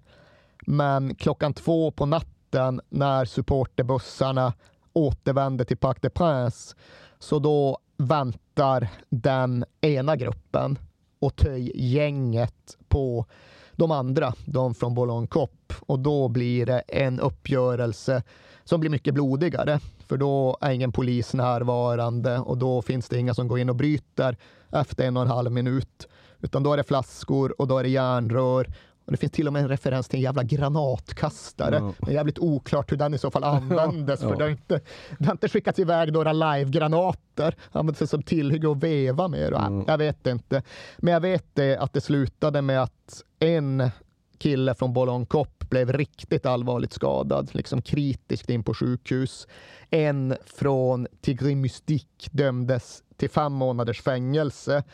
Men 0.67 1.15
klockan 1.15 1.55
två 1.55 1.91
på 1.91 2.07
natten 2.07 2.81
när 2.89 3.25
supporterbussarna 3.25 4.53
återvände 4.93 5.65
till 5.65 5.77
Parc 5.77 5.97
des 6.01 6.13
Princes, 6.13 6.77
så 7.19 7.39
då 7.39 7.79
väntar 7.97 8.89
den 9.09 9.65
ena 9.81 10.17
gruppen 10.17 10.79
och 11.19 11.37
töj-gänget 11.37 12.77
på 12.89 13.27
de 13.73 13.91
andra, 13.91 14.35
de 14.47 14.75
från 14.75 14.95
Boulogne 14.95 15.27
Cop. 15.27 15.73
Och 15.81 15.99
då 15.99 16.29
blir 16.29 16.67
det 16.67 16.81
en 16.81 17.21
uppgörelse 17.21 18.23
som 18.69 18.81
blir 18.81 18.91
mycket 18.91 19.15
blodigare. 19.15 19.81
För 20.07 20.17
då 20.17 20.57
är 20.61 20.71
ingen 20.71 20.93
polis 20.93 21.35
närvarande 21.35 22.39
och 22.39 22.59
då 22.59 22.83
finns 22.83 23.09
det 23.09 23.19
inga 23.19 23.35
som 23.35 23.49
går 23.49 23.59
in 23.59 23.71
och 23.71 23.77
bryter 23.77 24.37
efter 24.73 25.07
en 25.07 25.17
och 25.17 25.23
en 25.23 25.29
halv 25.29 25.53
minut. 25.53 26.09
Utan 26.41 26.63
då 26.63 26.73
är 26.73 26.77
det 26.77 26.85
flaskor 26.85 27.61
och 27.61 27.69
då 27.69 27.79
är 27.79 27.83
det 27.83 27.89
järnrör. 27.89 28.73
Och 29.05 29.13
det 29.13 29.17
finns 29.17 29.33
till 29.33 29.47
och 29.47 29.53
med 29.53 29.63
en 29.63 29.69
referens 29.69 30.09
till 30.09 30.19
en 30.19 30.23
jävla 30.23 30.43
granatkastare. 30.43 31.77
Ja. 31.77 31.93
Det 32.01 32.11
är 32.11 32.15
jävligt 32.15 32.39
oklart 32.39 32.93
hur 32.93 32.97
den 32.97 33.15
i 33.15 33.19
så 33.19 33.31
fall 33.31 33.45
användes. 33.55 34.23
Ja. 34.23 34.29
För 34.29 34.37
det 34.37 34.45
har, 34.45 34.51
inte, 34.51 34.81
det 35.19 35.27
har 35.27 35.33
inte 35.33 35.49
skickats 35.49 35.79
iväg 35.79 36.13
några 36.13 36.33
live-granater. 36.33 37.55
Används 37.73 38.11
som 38.11 38.23
tillhygge 38.23 38.71
att 38.71 38.83
veva 38.83 39.29
med. 39.29 39.53
Mm. 39.53 39.85
Jag 39.87 39.99
vet 39.99 40.27
inte. 40.27 40.63
Men 40.99 41.15
jag 41.15 41.21
vet 41.21 41.47
det 41.55 41.77
att 41.77 41.93
det 41.93 42.01
slutade 42.01 42.63
med 42.63 42.83
att 42.83 43.23
en 43.39 43.91
kille 44.39 44.75
från 44.75 44.93
Boulogne 44.93 45.27
Cop 45.27 45.71
blev 45.71 45.93
riktigt 45.93 46.47
allvarligt 46.47 46.93
skadad, 46.93 47.51
liksom 47.53 47.83
kritiskt 47.83 48.51
in 48.51 48.63
på 48.63 48.75
sjukhus. 48.75 49.47
En 49.91 50.37
från 50.47 51.07
Tigri 51.21 51.55
Mystique 51.55 52.31
dömdes 52.33 53.03
till 53.17 53.31
fem 53.31 53.53
månaders 53.53 54.03
fängelse 54.03 54.85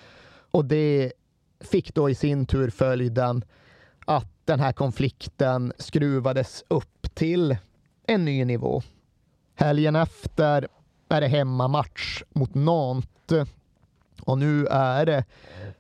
och 0.50 0.64
det 0.64 1.12
fick 1.60 1.94
då 1.94 2.10
i 2.10 2.14
sin 2.14 2.46
tur 2.46 2.70
följden 2.70 3.44
att 4.04 4.30
den 4.44 4.60
här 4.60 4.72
konflikten 4.72 5.72
skruvades 5.78 6.64
upp 6.68 7.14
till 7.14 7.56
en 8.06 8.24
ny 8.24 8.44
nivå. 8.44 8.82
Helgen 9.54 9.96
efter 9.96 10.68
är 11.08 11.20
det 11.20 11.28
hemmamatch 11.28 12.22
mot 12.32 12.54
Nantes 12.54 13.48
och 14.20 14.38
nu 14.38 14.66
är 14.66 15.06
det 15.06 15.24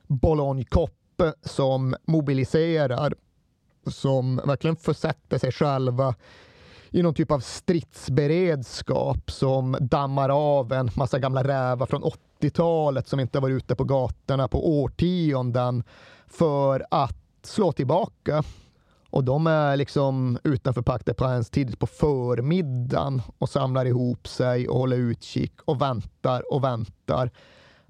Boulogne 0.06 0.64
Cop 0.64 1.22
som 1.42 1.96
mobiliserar, 2.04 3.14
som 3.86 4.36
verkligen 4.36 4.76
försätter 4.76 5.38
sig 5.38 5.52
själva 5.52 6.14
i 6.90 7.02
någon 7.02 7.14
typ 7.14 7.30
av 7.30 7.40
stridsberedskap 7.40 9.30
som 9.30 9.76
dammar 9.80 10.28
av 10.28 10.72
en 10.72 10.90
massa 10.96 11.18
gamla 11.18 11.44
rävar 11.44 11.86
från 11.86 12.04
80-talet 12.40 13.08
som 13.08 13.20
inte 13.20 13.40
varit 13.40 13.56
ute 13.56 13.74
på 13.74 13.84
gatorna 13.84 14.48
på 14.48 14.80
årtionden 14.80 15.84
för 16.26 16.86
att 16.90 17.16
slå 17.42 17.72
tillbaka. 17.72 18.42
Och 19.10 19.24
de 19.24 19.46
är 19.46 19.76
liksom 19.76 20.38
utanför 20.44 20.82
Parc 20.82 21.04
des 21.04 21.16
Princes 21.16 21.50
tidigt 21.50 21.78
på 21.78 21.86
förmiddagen 21.86 23.22
och 23.38 23.48
samlar 23.48 23.84
ihop 23.84 24.28
sig 24.28 24.68
och 24.68 24.78
håller 24.78 24.96
utkik 24.96 25.52
och 25.64 25.82
väntar 25.82 26.52
och 26.52 26.64
väntar. 26.64 27.30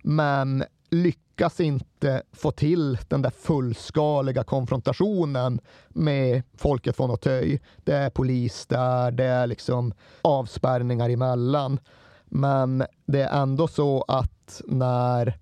Men 0.02 0.64
lyckas 0.94 1.60
inte 1.60 2.22
få 2.32 2.50
till 2.50 2.98
den 3.08 3.22
där 3.22 3.30
fullskaliga 3.30 4.44
konfrontationen 4.44 5.60
med 5.88 6.42
folket 6.56 6.96
från 6.96 7.10
Auteuil. 7.10 7.58
Det 7.84 7.94
är 7.94 8.10
polis 8.10 8.66
där, 8.66 9.10
det 9.10 9.24
är 9.24 9.46
liksom 9.46 9.94
avspärrningar 10.22 11.10
emellan. 11.10 11.80
Men 12.24 12.84
det 13.06 13.20
är 13.20 13.42
ändå 13.42 13.68
så 13.68 14.04
att 14.08 14.60
när 14.66 15.38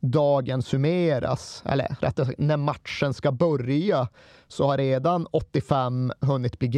dagen 0.00 0.62
summeras, 0.62 1.62
eller 1.66 1.96
rättare 2.00 2.26
sagt 2.26 2.38
när 2.38 2.56
matchen 2.56 3.14
ska 3.14 3.32
börja, 3.32 4.08
så 4.48 4.66
har 4.66 4.78
redan 4.78 5.26
85 5.30 6.12
hunnit 6.20 6.58
bli 6.58 6.68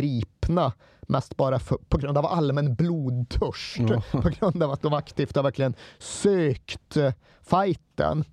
gripna. 0.49 0.73
Mest 1.11 1.37
bara 1.37 1.59
för, 1.59 1.77
på 1.89 1.99
grund 1.99 2.19
av 2.19 2.27
allmän 2.27 2.75
blodtörst. 2.75 3.79
Ja. 3.79 4.03
På 4.23 4.29
grund 4.29 4.63
av 4.63 4.71
att 4.71 4.83
de 4.83 4.93
aktivt 4.93 5.37
har 5.37 5.43
verkligen 5.43 5.75
sökt 5.99 6.97
eh, 6.97 7.13
fighten. 7.43 8.25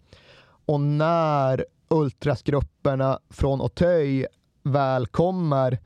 Och 0.65 0.81
när 0.81 1.65
ultrasgrupperna 1.89 3.19
från 3.29 3.61
Auteuil 3.61 4.27
väl 4.63 5.07
kommer 5.07 5.79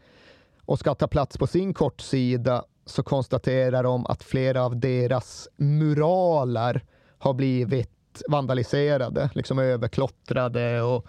och 0.66 0.80
ska 0.80 0.96
ta 0.96 1.08
plats 1.08 1.38
på 1.38 1.48
sin 1.48 1.74
kortsida 1.74 2.64
så 2.86 3.04
konstaterar 3.04 3.84
de 3.84 4.06
att 4.06 4.24
flera 4.24 4.64
av 4.64 4.80
deras 4.80 5.48
muraler 5.58 6.84
har 7.20 7.34
blivit 7.34 7.92
vandaliserade, 8.28 9.30
liksom 9.34 9.60
överklottrade 9.60 10.82
och 10.82 11.06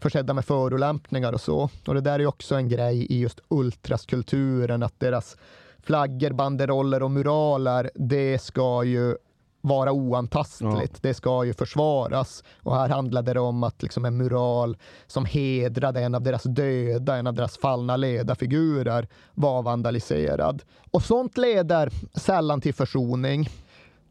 försedda 0.00 0.34
med 0.34 0.44
förolämpningar 0.44 1.32
och 1.32 1.40
så. 1.40 1.70
Och 1.86 1.94
det 1.94 2.00
där 2.00 2.18
är 2.20 2.26
också 2.26 2.54
en 2.54 2.68
grej 2.68 3.06
i 3.12 3.20
just 3.20 3.40
ultraskulturen, 3.48 4.82
att 4.82 5.00
deras 5.00 5.36
flaggor, 5.82 6.30
banderoller 6.30 7.02
och 7.02 7.10
muraler, 7.10 7.90
det 7.94 8.42
ska 8.42 8.84
ju 8.84 9.16
vara 9.60 9.92
oantastligt. 9.92 11.02
Det 11.02 11.14
ska 11.14 11.44
ju 11.44 11.54
försvaras. 11.54 12.44
Och 12.62 12.76
här 12.76 12.88
handlade 12.88 13.34
det 13.34 13.40
om 13.40 13.62
att 13.62 13.82
liksom 13.82 14.04
en 14.04 14.16
mural 14.16 14.76
som 15.06 15.24
hedrade 15.24 16.00
en 16.00 16.14
av 16.14 16.22
deras 16.22 16.42
döda, 16.42 17.16
en 17.16 17.26
av 17.26 17.34
deras 17.34 17.58
fallna 17.58 17.96
ledarfigurer, 17.96 19.08
var 19.34 19.62
vandaliserad. 19.62 20.62
Och 20.90 21.02
sånt 21.02 21.36
leder 21.38 21.90
sällan 22.14 22.60
till 22.60 22.74
försoning. 22.74 23.48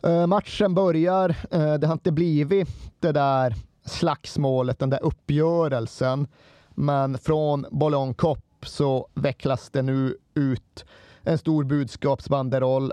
Eh, 0.03 0.27
matchen 0.27 0.73
börjar, 0.73 1.29
eh, 1.51 1.73
det 1.73 1.87
har 1.87 1.93
inte 1.93 2.11
blivit 2.11 2.67
det 2.99 3.11
där 3.11 3.55
slagsmålet, 3.85 4.79
den 4.79 4.89
där 4.89 5.03
uppgörelsen. 5.03 6.27
Men 6.75 7.17
från 7.17 7.65
Boulogne 7.71 8.13
Cop 8.13 8.39
så 8.65 9.07
vecklas 9.13 9.69
det 9.69 9.81
nu 9.81 10.17
ut 10.33 10.85
en 11.21 11.37
stor 11.37 11.63
budskapsbanderoll 11.63 12.91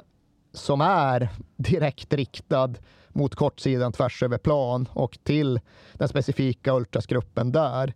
som 0.52 0.80
är 0.80 1.28
direkt 1.56 2.14
riktad 2.14 2.74
mot 3.08 3.34
kortsidan 3.34 3.92
tvärs 3.92 4.22
över 4.22 4.38
plan 4.38 4.88
och 4.92 5.18
till 5.22 5.60
den 5.92 6.08
specifika 6.08 6.72
ultrasgruppen 6.72 7.52
där. 7.52 7.94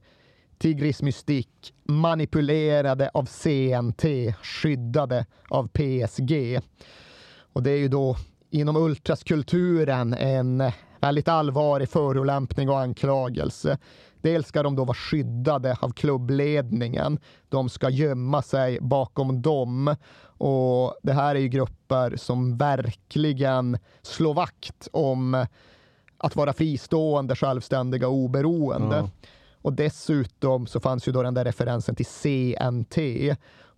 Tigris 0.58 1.02
Mystik 1.02 1.74
manipulerade 1.84 3.10
av 3.14 3.24
CNT, 3.24 4.34
skyddade 4.42 5.26
av 5.48 5.68
PSG. 5.68 6.60
Och 7.52 7.62
det 7.62 7.70
är 7.70 7.78
ju 7.78 7.88
då 7.88 8.16
inom 8.54 8.76
ultraskulturen 8.76 10.14
en 10.14 10.72
väldigt 11.00 11.28
allvarlig 11.28 11.88
förolämpning 11.88 12.68
och 12.68 12.80
anklagelse. 12.80 13.78
Dels 14.20 14.48
ska 14.48 14.62
de 14.62 14.76
då 14.76 14.84
vara 14.84 14.94
skyddade 14.94 15.76
av 15.80 15.90
klubbledningen. 15.90 17.18
De 17.48 17.68
ska 17.68 17.90
gömma 17.90 18.42
sig 18.42 18.78
bakom 18.80 19.42
dem. 19.42 19.96
Och 20.38 20.94
det 21.02 21.12
här 21.12 21.34
är 21.34 21.38
ju 21.38 21.48
grupper 21.48 22.16
som 22.16 22.56
verkligen 22.56 23.78
slår 24.02 24.34
vakt 24.34 24.88
om 24.92 25.46
att 26.18 26.36
vara 26.36 26.52
fristående, 26.52 27.36
självständiga 27.36 28.08
och 28.08 28.14
oberoende. 28.14 28.96
Ja. 28.96 29.10
Och 29.62 29.72
dessutom 29.72 30.66
så 30.66 30.80
fanns 30.80 31.08
ju 31.08 31.12
då 31.12 31.22
den 31.22 31.34
där 31.34 31.44
referensen 31.44 31.94
till 31.94 32.06
CNT. 32.06 32.98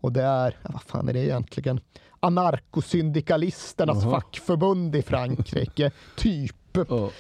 Och 0.01 0.13
det 0.13 0.23
är, 0.23 0.57
vad 0.63 0.83
fan 0.83 1.09
är 1.09 1.13
det 1.13 1.25
egentligen? 1.25 1.81
Anarkosyndikalisternas 2.27 4.03
Jaha. 4.03 4.11
fackförbund 4.21 4.97
i 4.97 5.03
Frankrike, 5.03 5.91
typ. 6.17 6.57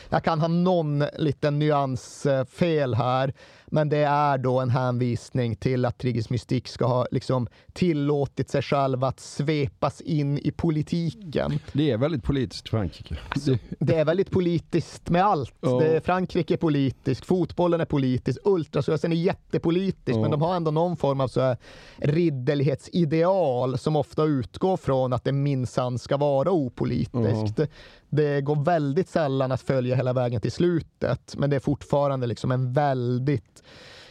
Jag 0.08 0.24
kan 0.24 0.40
ha 0.40 0.48
någon 0.48 1.04
liten 1.18 1.58
nyans 1.58 2.26
eh, 2.26 2.44
fel 2.44 2.94
här, 2.94 3.34
Men 3.70 3.88
det 3.88 3.96
är 4.04 4.38
då 4.38 4.60
en 4.60 4.70
hänvisning 4.70 5.56
till 5.56 5.84
att 5.84 5.98
Trigis 5.98 6.30
Mystik 6.30 6.68
ska 6.68 6.86
ha 6.86 7.06
liksom 7.10 7.48
tillåtit 7.72 8.50
sig 8.50 8.62
själv 8.62 9.04
att 9.04 9.20
svepas 9.20 10.00
in 10.00 10.38
i 10.38 10.50
politiken. 10.50 11.58
Det 11.72 11.90
är 11.90 11.96
väldigt 11.98 12.22
politiskt 12.22 12.68
Frankrike. 12.68 13.16
Alltså, 13.28 13.56
det 13.78 13.94
är 13.94 14.04
väldigt 14.04 14.30
politiskt 14.30 15.10
med 15.10 15.24
allt. 15.24 15.54
Ja. 15.60 15.78
Det 15.80 15.86
är 15.96 16.00
Frankrike 16.00 16.54
är 16.54 16.58
politisk, 16.58 17.24
fotbollen 17.24 17.80
är 17.80 17.84
politisk, 17.84 18.38
ultrasrörelsen 18.44 19.12
är 19.12 19.16
jättepolitisk, 19.16 20.16
Ja. 20.16 20.20
men 20.22 20.30
de 20.30 20.42
har 20.42 20.56
ändå 20.56 20.70
någon 20.70 20.96
form 20.96 21.20
av 21.20 21.28
så 21.28 21.40
här 21.40 21.56
ridderlighetsideal 21.96 23.78
som 23.78 23.96
ofta 23.96 24.24
utgår 24.24 24.76
från 24.76 25.12
att 25.12 25.24
det 25.24 25.32
minsann 25.32 25.98
ska 25.98 26.16
vara 26.16 26.50
opolitiskt. 26.50 27.60
Det 28.08 28.40
går 28.40 28.64
väldigt 28.64 29.08
sällan 29.08 29.52
att 29.52 29.60
följa 29.60 29.96
hela 29.96 30.12
vägen 30.12 30.40
till 30.40 30.52
slutet, 30.52 31.34
men 31.38 31.50
det 31.50 31.56
är 31.56 31.60
fortfarande 31.60 32.26
liksom 32.26 32.50
en 32.52 32.72
väldigt 32.72 33.55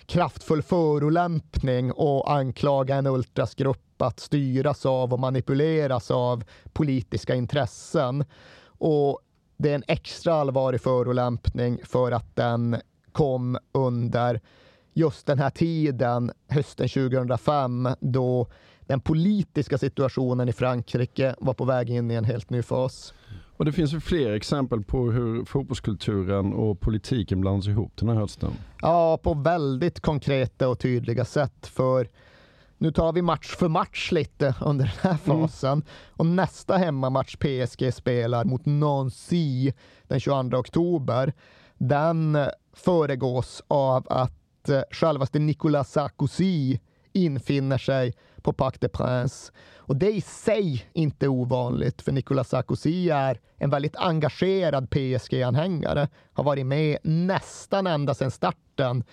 kraftfull 0.05 0.61
förolämpning 0.61 1.91
och 1.91 2.31
anklaga 2.31 2.95
en 2.95 3.07
ultrasgrupp 3.07 4.01
att 4.01 4.19
styras 4.19 4.85
av 4.85 5.13
och 5.13 5.19
manipuleras 5.19 6.11
av 6.11 6.43
politiska 6.73 7.35
intressen. 7.35 8.25
Och 8.65 9.19
det 9.57 9.71
är 9.71 9.75
en 9.75 9.83
extra 9.87 10.33
allvarlig 10.33 10.81
förolämpning 10.81 11.79
för 11.83 12.11
att 12.11 12.35
den 12.35 12.77
kom 13.11 13.57
under 13.71 14.41
just 14.93 15.25
den 15.25 15.39
här 15.39 15.49
tiden, 15.49 16.31
hösten 16.47 16.89
2005, 16.89 17.89
då 17.99 18.47
den 18.79 19.01
politiska 19.01 19.77
situationen 19.77 20.49
i 20.49 20.53
Frankrike 20.53 21.35
var 21.39 21.53
på 21.53 21.65
väg 21.65 21.89
in 21.89 22.11
i 22.11 22.13
en 22.13 22.23
helt 22.23 22.49
ny 22.49 22.61
fas. 22.61 23.13
Och 23.57 23.65
det 23.65 23.71
finns 23.71 23.93
ju 23.93 23.99
fler 23.99 24.31
exempel 24.31 24.83
på 24.83 25.11
hur 25.11 25.45
fotbollskulturen 25.45 26.53
och 26.53 26.79
politiken 26.79 27.41
blandas 27.41 27.67
ihop 27.67 27.91
den 27.95 28.09
här 28.09 28.15
hösten. 28.15 28.51
Ja, 28.81 29.17
på 29.17 29.33
väldigt 29.33 29.99
konkreta 29.99 30.69
och 30.69 30.79
tydliga 30.79 31.25
sätt. 31.25 31.67
För 31.67 32.07
nu 32.77 32.91
tar 32.91 33.13
vi 33.13 33.21
match 33.21 33.55
för 33.55 33.67
match 33.67 34.11
lite 34.11 34.55
under 34.61 34.85
den 34.85 35.11
här 35.11 35.17
fasen. 35.17 35.83
Och 36.09 36.25
nästa 36.25 36.77
hemmamatch 36.77 37.35
PSG 37.35 37.93
spelar 37.93 38.45
mot 38.45 38.65
Nancy 38.65 39.71
den 40.07 40.19
22 40.19 40.57
oktober, 40.57 41.33
den 41.77 42.37
föregås 42.73 43.63
av 43.67 44.07
att 44.09 44.69
eh, 44.69 44.81
självaste 44.91 45.39
Nicolas 45.39 45.91
Sarkozy 45.91 46.79
infinner 47.13 47.77
sig 47.77 48.13
på 48.45 48.53
Parc 48.53 48.79
des 48.79 48.91
Princes. 48.91 49.51
Och 49.77 49.95
det 49.95 50.07
är 50.07 50.13
i 50.13 50.21
sig 50.21 50.85
inte 50.93 51.27
ovanligt, 51.27 52.01
för 52.01 52.11
Nicolas 52.11 52.49
Sarkozy 52.49 53.09
är 53.09 53.39
en 53.57 53.69
väldigt 53.69 53.95
engagerad 53.95 54.89
PSG-anhängare. 54.89 56.07
Har 56.33 56.43
varit 56.43 56.65
med 56.65 56.97
nästan 57.03 57.87
ända 57.87 58.13
sedan 58.13 58.31
starten 58.31 59.03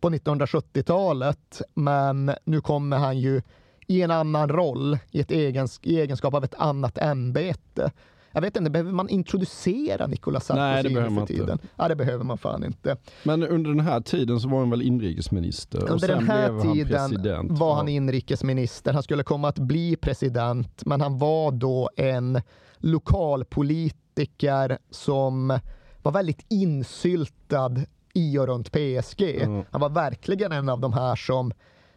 på 0.00 0.10
1970-talet, 0.10 1.62
men 1.74 2.32
nu 2.44 2.60
kommer 2.60 2.98
han 2.98 3.18
ju 3.18 3.42
i 3.86 4.02
en 4.02 4.10
annan 4.10 4.48
roll, 4.48 4.98
i, 5.10 5.20
ett 5.20 5.30
egens, 5.30 5.80
i 5.82 6.00
egenskap 6.00 6.34
av 6.34 6.44
ett 6.44 6.54
annat 6.54 6.98
ämbete. 6.98 7.92
Jag 8.32 8.40
vet 8.40 8.56
inte, 8.56 8.70
behöver 8.70 8.92
man 8.92 9.08
introducera 9.08 10.06
Nicolas 10.06 10.46
Sarkozy 10.46 10.60
Nej, 10.62 10.82
det 10.82 10.90
för 10.90 11.10
man 11.10 11.22
inte. 11.22 11.34
tiden? 11.34 11.58
Ja, 11.76 11.88
det 11.88 11.96
behöver 11.96 12.24
man 12.24 12.38
fan 12.38 12.64
inte. 12.64 12.96
Men 13.24 13.42
under 13.42 13.70
den 13.70 13.80
här 13.80 14.00
tiden 14.00 14.40
så 14.40 14.48
var 14.48 14.58
han 14.58 14.70
väl 14.70 14.82
inrikesminister 14.82 15.82
och 15.82 15.90
Under 15.90 16.08
sen 16.08 16.18
den 16.18 16.28
här 16.28 16.52
blev 16.52 16.64
han 16.64 16.74
tiden 16.74 17.10
president. 17.10 17.58
var 17.58 17.74
han 17.74 17.88
inrikesminister. 17.88 18.92
Han 18.92 19.02
skulle 19.02 19.22
komma 19.22 19.48
att 19.48 19.58
bli 19.58 19.96
president, 19.96 20.82
men 20.86 21.00
han 21.00 21.18
var 21.18 21.52
då 21.52 21.90
en 21.96 22.40
lokalpolitiker 22.78 24.78
som 24.90 25.58
var 26.02 26.12
väldigt 26.12 26.44
insyltad 26.48 27.76
i 28.14 28.38
och 28.38 28.46
runt 28.46 28.72
PSG. 28.72 29.22
Mm. 29.22 29.64
Han 29.70 29.80
var 29.80 29.88
verkligen 29.88 30.52
en 30.52 30.68
av 30.68 30.80
de 30.80 30.92
här 30.92 31.16
som, 31.16 31.52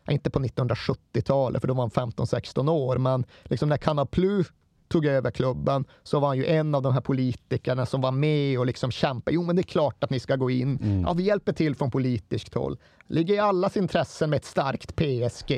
inte 0.10 0.30
på 0.30 0.40
1970-talet, 0.40 1.62
för 1.62 1.68
då 1.68 1.74
var 1.74 1.92
han 1.96 2.12
15-16 2.12 2.70
år, 2.72 2.98
men 2.98 3.26
liksom 3.44 3.70
när 3.70 3.78
Canal 3.78 4.08
Plus 4.08 4.48
tog 4.94 5.06
över 5.06 5.32
klubben 5.32 5.86
så 6.04 6.20
var 6.20 6.28
han 6.28 6.38
ju 6.38 6.46
en 6.46 6.76
av 6.76 6.82
de 6.82 6.94
här 6.94 7.02
politikerna 7.02 7.86
som 7.86 8.02
var 8.02 8.12
med 8.12 8.60
och 8.60 8.66
liksom 8.66 8.92
kämpade. 8.92 9.36
Jo, 9.36 9.44
men 9.44 9.56
det 9.56 9.62
är 9.62 9.64
klart 9.64 10.04
att 10.04 10.10
ni 10.10 10.20
ska 10.20 10.36
gå 10.36 10.50
in. 10.50 10.78
Mm. 10.78 11.02
Ja, 11.02 11.14
vi 11.14 11.24
hjälper 11.24 11.54
till 11.54 11.76
från 11.76 11.92
politiskt 11.92 12.54
håll. 12.54 12.78
Ligger 13.08 13.36
i 13.36 13.40
allas 13.40 13.78
intressen 13.78 14.30
med 14.30 14.38
ett 14.38 14.46
starkt 14.46 14.96
PSG. 14.96 15.52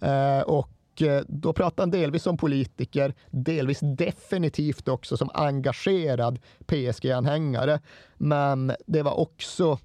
Eh, 0.00 0.40
och 0.40 1.02
eh, 1.02 1.22
då 1.28 1.52
pratar 1.52 1.82
han 1.82 1.90
delvis 1.90 2.22
som 2.22 2.36
politiker, 2.36 3.14
delvis 3.30 3.80
definitivt 3.80 4.88
också 4.88 5.16
som 5.16 5.30
engagerad 5.34 6.38
PSG-anhängare. 6.66 7.80
Men 8.16 8.72
det 8.86 9.02
var 9.02 9.20
också 9.20 9.78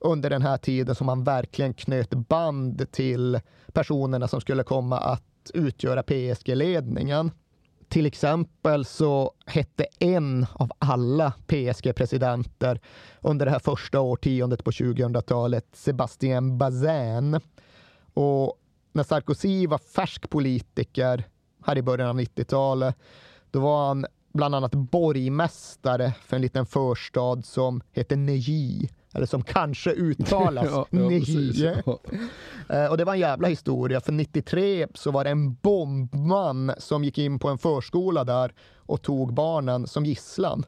under 0.00 0.30
den 0.30 0.42
här 0.42 0.56
tiden 0.56 0.94
som 0.94 1.08
han 1.08 1.24
verkligen 1.24 1.74
knöt 1.74 2.10
band 2.10 2.92
till 2.92 3.40
personerna 3.72 4.28
som 4.28 4.40
skulle 4.40 4.62
komma 4.62 4.98
att 4.98 5.50
utgöra 5.54 6.02
PSG-ledningen. 6.02 7.30
Till 7.92 8.06
exempel 8.06 8.84
så 8.84 9.32
hette 9.46 9.86
en 9.98 10.46
av 10.52 10.72
alla 10.78 11.32
PSG-presidenter 11.46 12.80
under 13.20 13.46
det 13.46 13.52
här 13.52 13.58
första 13.58 14.00
årtiondet 14.00 14.64
på 14.64 14.70
2000-talet 14.70 15.66
Sébastien 15.72 16.58
Bazin. 16.58 17.40
Och 18.14 18.54
när 18.92 19.02
Sarkozy 19.02 19.66
var 19.66 19.78
färsk 19.78 20.30
politiker 20.30 21.24
här 21.64 21.78
i 21.78 21.82
början 21.82 22.08
av 22.08 22.20
90-talet, 22.20 22.96
då 23.50 23.60
var 23.60 23.88
han 23.88 24.06
bland 24.34 24.54
annat 24.54 24.74
borgmästare 24.74 26.14
för 26.24 26.36
en 26.36 26.42
liten 26.42 26.66
förstad 26.66 27.42
som 27.44 27.82
heter 27.92 28.16
Neuilly, 28.16 28.88
eller 29.14 29.26
som 29.26 29.42
kanske 29.42 29.90
uttalas 29.90 30.64
Ja, 30.70 30.86
ja, 30.90 30.98
Neuilly. 30.98 31.52
ja. 31.86 31.98
Eh, 32.68 32.86
Och 32.90 32.96
det 32.96 33.04
var 33.04 33.12
en 33.14 33.20
jävla 33.20 33.48
historia, 33.48 34.00
för 34.00 34.12
93 34.12 34.86
så 34.94 35.10
var 35.10 35.24
det 35.24 35.30
en 35.30 35.54
bombman 35.54 36.72
som 36.78 37.04
gick 37.04 37.18
in 37.18 37.38
på 37.38 37.48
en 37.48 37.58
förskola 37.58 38.24
där 38.24 38.52
och 38.76 39.02
tog 39.02 39.34
barnen 39.34 39.86
som 39.86 40.04
gisslan. 40.06 40.64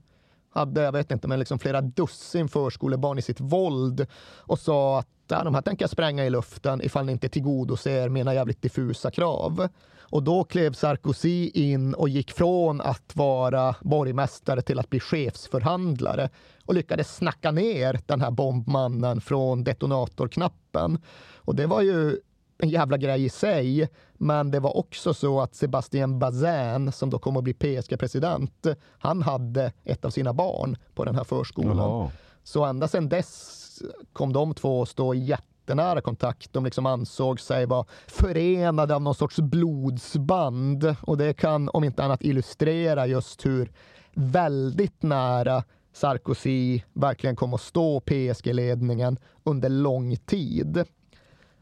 Hade, 0.50 0.80
jag 0.82 0.92
vet 0.92 1.10
inte, 1.10 1.28
men 1.28 1.38
liksom 1.38 1.58
flera 1.58 1.80
dussin 1.80 2.48
förskolebarn 2.48 3.18
i 3.18 3.22
sitt 3.22 3.40
våld 3.40 4.06
och 4.36 4.58
sa 4.58 4.98
att 4.98 5.08
"Ja, 5.28 5.44
de 5.44 5.54
här 5.54 5.62
tänker 5.62 5.82
jag 5.82 5.90
spränga 5.90 6.24
i 6.26 6.30
luften 6.30 6.82
ifall 6.82 7.06
ni 7.06 7.12
inte 7.12 7.28
tillgodoser 7.28 8.08
mina 8.08 8.34
jävligt 8.34 8.62
diffusa 8.62 9.10
krav. 9.10 9.68
Och 10.14 10.22
då 10.22 10.44
klev 10.44 10.72
Sarkozy 10.72 11.50
in 11.54 11.94
och 11.94 12.08
gick 12.08 12.32
från 12.32 12.80
att 12.80 13.16
vara 13.16 13.76
borgmästare 13.80 14.62
till 14.62 14.78
att 14.78 14.90
bli 14.90 15.00
chefsförhandlare 15.00 16.30
och 16.64 16.74
lyckades 16.74 17.16
snacka 17.16 17.50
ner 17.50 18.00
den 18.06 18.20
här 18.20 18.30
bombmannen 18.30 19.20
från 19.20 19.64
detonatorknappen. 19.64 20.98
Och 21.36 21.54
det 21.54 21.66
var 21.66 21.82
ju 21.82 22.18
en 22.58 22.68
jävla 22.68 22.96
grej 22.96 23.24
i 23.24 23.28
sig, 23.28 23.88
men 24.14 24.50
det 24.50 24.60
var 24.60 24.76
också 24.76 25.14
så 25.14 25.40
att 25.40 25.54
Sébastien 25.54 26.18
Bazin, 26.18 26.92
som 26.92 27.10
då 27.10 27.18
kom 27.18 27.36
att 27.36 27.44
bli 27.44 27.54
PSG-president, 27.54 28.66
han 28.98 29.22
hade 29.22 29.72
ett 29.84 30.04
av 30.04 30.10
sina 30.10 30.32
barn 30.32 30.76
på 30.94 31.04
den 31.04 31.14
här 31.14 31.24
förskolan. 31.24 31.76
Jaha. 31.76 32.10
Så 32.44 32.64
ända 32.64 32.88
sedan 32.88 33.08
dess 33.08 33.82
kom 34.12 34.32
de 34.32 34.54
två 34.54 34.82
att 34.82 34.88
stå 34.88 35.14
i 35.14 35.18
jättenära 35.64 36.00
kontakt. 36.00 36.52
De 36.52 36.64
liksom 36.64 36.86
ansåg 36.86 37.40
sig 37.40 37.66
vara 37.66 37.86
förenade 38.06 38.94
av 38.94 39.02
någon 39.02 39.14
sorts 39.14 39.40
blodsband. 39.40 40.96
Och 41.02 41.18
det 41.18 41.34
kan 41.34 41.68
om 41.68 41.84
inte 41.84 42.04
annat 42.04 42.22
illustrera 42.22 43.06
just 43.06 43.46
hur 43.46 43.72
väldigt 44.14 45.02
nära 45.02 45.64
Sarkozy 45.92 46.80
verkligen 46.92 47.36
kom 47.36 47.54
att 47.54 47.60
stå 47.60 48.00
PSG-ledningen 48.00 49.18
under 49.44 49.68
lång 49.68 50.16
tid. 50.16 50.84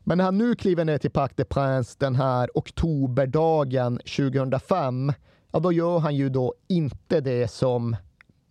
Men 0.04 0.18
när 0.18 0.24
han 0.24 0.38
nu 0.38 0.54
kliver 0.54 0.84
ner 0.84 0.98
till 0.98 1.10
Parc 1.10 1.32
des 1.36 1.48
Princes 1.48 1.96
den 1.96 2.14
här 2.14 2.50
oktoberdagen 2.54 3.98
2005, 3.98 5.12
ja 5.52 5.60
då 5.60 5.72
gör 5.72 5.98
han 5.98 6.16
ju 6.16 6.28
då 6.28 6.54
inte 6.68 7.20
det 7.20 7.50
som 7.50 7.96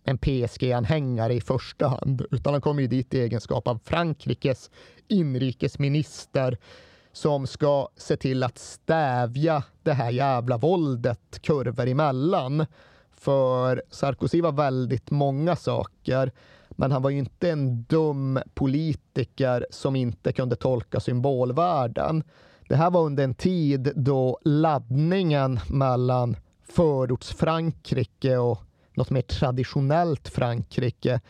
en 0.04 0.18
PSG-anhängare 0.18 1.32
i 1.32 1.40
första 1.40 1.88
hand, 1.88 2.26
utan 2.30 2.52
han 2.52 2.60
kommer 2.60 2.82
ju 2.82 2.88
dit 2.88 3.14
i 3.14 3.20
egenskap 3.20 3.68
av 3.68 3.80
Frankrikes 3.84 4.70
inrikesminister 5.12 6.58
som 7.12 7.46
ska 7.46 7.88
se 7.96 8.16
till 8.16 8.42
att 8.42 8.58
stävja 8.58 9.62
det 9.82 9.92
här 9.92 10.10
jävla 10.10 10.56
våldet 10.56 11.42
kurvor 11.42 11.88
emellan. 11.88 12.66
För 13.10 13.82
Sarkozy 13.90 14.40
var 14.40 14.52
väldigt 14.52 15.10
många 15.10 15.56
saker, 15.56 16.32
men 16.70 16.92
han 16.92 17.02
var 17.02 17.10
ju 17.10 17.18
inte 17.18 17.50
en 17.50 17.82
dum 17.82 18.38
politiker 18.54 19.66
som 19.70 19.96
inte 19.96 20.32
kunde 20.32 20.56
tolka 20.56 21.00
symbolvärden. 21.00 22.22
Det 22.68 22.76
här 22.76 22.90
var 22.90 23.02
under 23.02 23.24
en 23.24 23.34
tid 23.34 23.92
då 23.96 24.38
laddningen 24.44 25.60
mellan 25.68 26.36
förorts-Frankrike 26.68 28.36
och 28.36 28.58
något 28.94 29.10
mer 29.10 29.22
traditionellt 29.22 30.28
Frankrike 30.28 31.20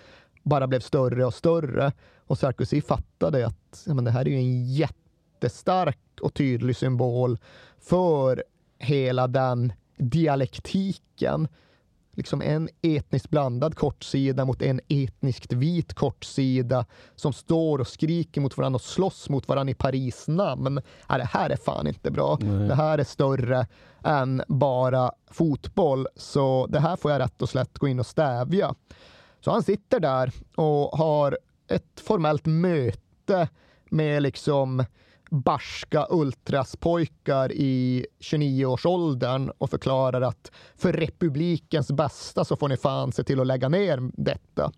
bara 0.43 0.67
blev 0.67 0.81
större 0.81 1.25
och 1.25 1.35
större. 1.35 1.93
Och 2.27 2.39
Sarkozy 2.39 2.81
fattade 2.81 3.47
att 3.47 3.83
ja, 3.87 3.95
men 3.95 4.05
det 4.05 4.11
här 4.11 4.21
är 4.21 4.31
ju 4.31 4.37
en 4.37 4.73
jättestark 4.75 5.99
och 6.21 6.35
tydlig 6.35 6.77
symbol 6.77 7.39
för 7.81 8.45
hela 8.79 9.27
den 9.27 9.73
dialektiken. 9.97 11.49
liksom 12.15 12.43
en 12.43 12.69
etniskt 12.83 13.31
blandad 13.31 13.77
kortsida 13.77 14.45
mot 14.45 14.63
en 14.63 14.81
etniskt 14.89 15.53
vit 15.53 15.95
kortsida 15.95 16.87
som 17.17 17.33
står 17.33 17.79
och 17.79 17.89
skriker 17.89 18.41
mot 18.41 18.57
varandra 18.57 18.77
och 18.77 18.83
slåss 18.83 19.29
mot 19.29 19.49
varandra 19.49 19.71
i 19.71 19.75
Paris 19.75 20.29
namn. 20.29 20.81
Ja, 21.09 21.19
det 21.19 21.25
här 21.25 21.51
är 21.51 21.57
fan 21.57 21.87
inte 21.87 22.11
bra. 22.11 22.39
Nej. 22.41 22.69
Det 22.69 22.75
här 22.75 22.99
är 22.99 23.05
större 23.05 23.67
än 24.05 24.43
bara 24.49 25.13
fotboll, 25.31 26.07
så 26.17 26.67
det 26.67 26.81
här 26.81 26.97
får 26.97 27.11
jag 27.11 27.19
rätt 27.21 27.43
och 27.43 27.49
slätt 27.49 27.79
gå 27.79 27.89
in 27.89 28.01
och 28.01 28.07
stävja. 28.07 28.75
Så 29.45 29.51
han 29.51 29.63
sitter 29.63 30.01
där 30.01 30.33
och 30.57 30.99
har 30.99 31.39
ett 31.69 32.01
formellt 32.01 32.47
möte 32.47 33.49
med 33.91 34.23
liksom 34.23 34.85
barska 35.31 36.07
ultraspojkar 36.11 37.53
i 37.53 38.07
29-årsåldern 38.21 39.51
och 39.59 39.71
förklarar 39.71 40.21
att 40.21 40.51
för 40.77 40.93
republikens 40.93 41.93
bästa 41.93 42.45
så 42.45 42.57
får 42.57 42.69
ni 42.69 42.77
fan 42.77 43.13
se 43.13 43.25
till 43.25 43.41
att 43.41 43.47
lägga 43.47 43.69
ner 43.69 44.11
detta. 44.13 44.73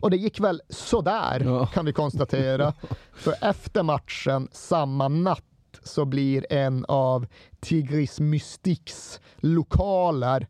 Och 0.00 0.10
det 0.10 0.16
gick 0.16 0.40
väl 0.40 0.62
sådär 0.68 1.66
kan 1.72 1.84
vi 1.84 1.92
konstatera. 1.92 2.72
För 3.14 3.34
efter 3.40 3.82
matchen 3.82 4.48
samma 4.52 5.08
natt 5.08 5.44
så 5.82 6.04
blir 6.04 6.52
en 6.52 6.84
av 6.88 7.26
Tigris 7.60 8.20
Mystics 8.20 9.20
lokaler 9.36 10.46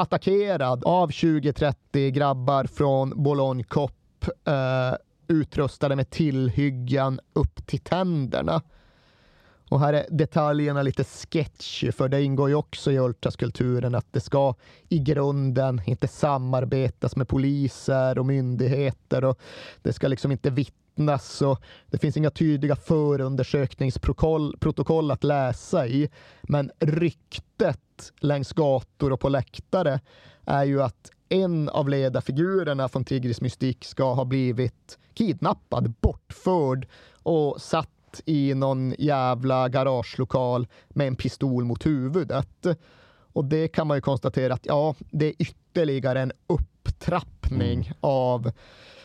attackerad 0.00 0.84
av 0.84 1.10
20-30 1.10 2.10
grabbar 2.10 2.64
från 2.64 3.22
Boulogne 3.22 3.62
Cop 3.62 4.26
eh, 4.44 4.94
utrustade 5.28 5.96
med 5.96 6.10
tillhyggen 6.10 7.20
upp 7.32 7.66
till 7.66 7.80
tänderna. 7.80 8.62
Och 9.68 9.80
här 9.80 9.92
är 9.92 10.06
detaljerna 10.10 10.82
lite 10.82 11.04
sketchy, 11.04 11.92
för 11.92 12.08
det 12.08 12.22
ingår 12.22 12.48
ju 12.48 12.54
också 12.54 12.92
i 12.92 12.98
ultraskulturen 12.98 13.94
att 13.94 14.12
det 14.12 14.20
ska 14.20 14.54
i 14.88 14.98
grunden 14.98 15.82
inte 15.86 16.08
samarbetas 16.08 17.16
med 17.16 17.28
poliser 17.28 18.18
och 18.18 18.26
myndigheter 18.26 19.24
och 19.24 19.40
det 19.82 19.92
ska 19.92 20.08
liksom 20.08 20.32
inte 20.32 20.50
vittna 20.50 20.80
vittnas 21.00 21.42
och 21.42 21.60
det 21.90 21.98
finns 21.98 22.16
inga 22.16 22.30
tydliga 22.30 22.76
förundersökningsprotokoll 22.76 25.10
att 25.10 25.24
läsa 25.24 25.86
i. 25.86 26.08
Men 26.42 26.70
ryktet 26.78 28.12
längs 28.20 28.52
gator 28.52 29.12
och 29.12 29.20
på 29.20 29.28
läktare 29.28 30.00
är 30.46 30.64
ju 30.64 30.82
att 30.82 31.10
en 31.28 31.68
av 31.68 31.88
ledarfigurerna 31.88 32.88
från 32.88 33.04
Tigris 33.04 33.40
mystik 33.40 33.84
ska 33.84 34.14
ha 34.14 34.24
blivit 34.24 34.98
kidnappad, 35.14 35.94
bortförd 36.00 36.86
och 37.22 37.60
satt 37.60 38.20
i 38.26 38.54
någon 38.54 38.94
jävla 38.98 39.68
garagelokal 39.68 40.66
med 40.88 41.06
en 41.06 41.16
pistol 41.16 41.64
mot 41.64 41.86
huvudet. 41.86 42.66
Och 43.32 43.44
det 43.44 43.68
kan 43.68 43.86
man 43.86 43.96
ju 43.96 44.00
konstatera 44.00 44.54
att 44.54 44.66
ja, 44.66 44.94
det 45.10 45.26
är 45.26 45.34
ytterligare 45.38 46.20
en 46.20 46.32
upptrappning 46.46 47.92
av 48.00 48.52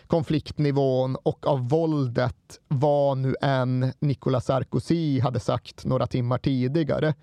konfliktnivån 0.08 1.16
och 1.24 1.48
av 1.48 1.70
våldet 1.70 2.60
vad 2.68 3.18
nu 3.18 3.36
än 3.42 3.94
Nicolas 4.00 4.46
Sarkozy 4.46 5.20
hade 5.20 5.40
sagt 5.40 5.86
några 5.86 6.08
timmar 6.08 6.38
tidigare. 6.38 7.14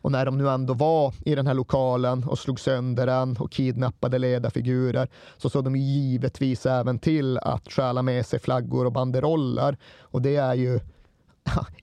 Och 0.00 0.12
när 0.12 0.26
de 0.26 0.38
nu 0.38 0.48
ändå 0.48 0.74
var 0.74 1.14
i 1.24 1.34
den 1.34 1.46
här 1.46 1.54
lokalen 1.54 2.24
och 2.24 2.38
slog 2.38 2.60
sönder 2.60 3.06
den 3.06 3.36
och 3.36 3.50
kidnappade 3.52 4.18
ledarfigurer 4.18 5.08
så 5.36 5.50
såg 5.50 5.64
de 5.64 5.76
givetvis 5.76 6.66
även 6.66 6.98
till 6.98 7.38
att 7.38 7.72
stjäla 7.72 8.02
med 8.02 8.26
sig 8.26 8.40
flaggor 8.40 8.84
och 8.84 8.92
banderoller. 8.92 9.76
Och 10.00 10.22
det 10.22 10.36
är 10.36 10.54
ju 10.54 10.80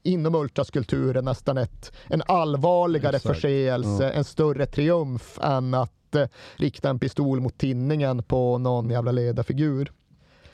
inom 0.03 0.36
ultraskulturen 0.36 1.26
nästan 1.26 1.58
ett, 1.58 1.91
en 2.08 2.22
allvarligare 2.26 3.16
Exakt. 3.16 3.36
förseelse, 3.36 4.03
Ja. 4.03 4.12
en 4.12 4.24
större 4.24 4.66
triumf 4.66 5.39
än 5.41 5.74
att 5.74 6.16
eh, 6.16 6.28
rikta 6.56 6.89
en 6.89 6.99
pistol 6.99 7.39
mot 7.39 7.58
tinningen 7.58 8.24
på 8.24 8.58
någon 8.58 8.89
jävla 8.89 9.12
ledarfigur. 9.12 9.91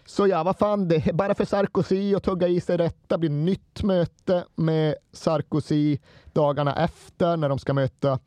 Så 0.05 0.27
ja, 0.27 0.43
vad 0.43 0.57
fan, 0.57 0.87
det 0.87 1.07
är 1.07 1.13
bara 1.13 1.35
för 1.35 1.45
Sarkozy 1.45 2.15
att 2.15 2.23
tugga 2.23 2.47
i 2.47 2.61
sig 2.61 2.77
detta 2.77 3.17
blir 3.17 3.29
nytt 3.29 3.83
möte 3.83 4.45
med 4.55 4.95
Sarkozy 5.11 5.97
dagarna 6.33 6.75
efter 6.75 7.37
när 7.37 7.49
de 7.49 7.59
ska 7.59 7.73
möta 7.73 8.19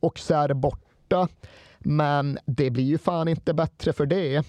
Auxerre 0.00 0.54
borta. 0.54 1.28
Men 1.78 2.38
det 2.46 2.70
blir 2.70 2.84
ju 2.84 2.98
fan 2.98 3.28
inte 3.28 3.54
bättre 3.54 3.92
för 3.92 4.06
det. 4.06 4.46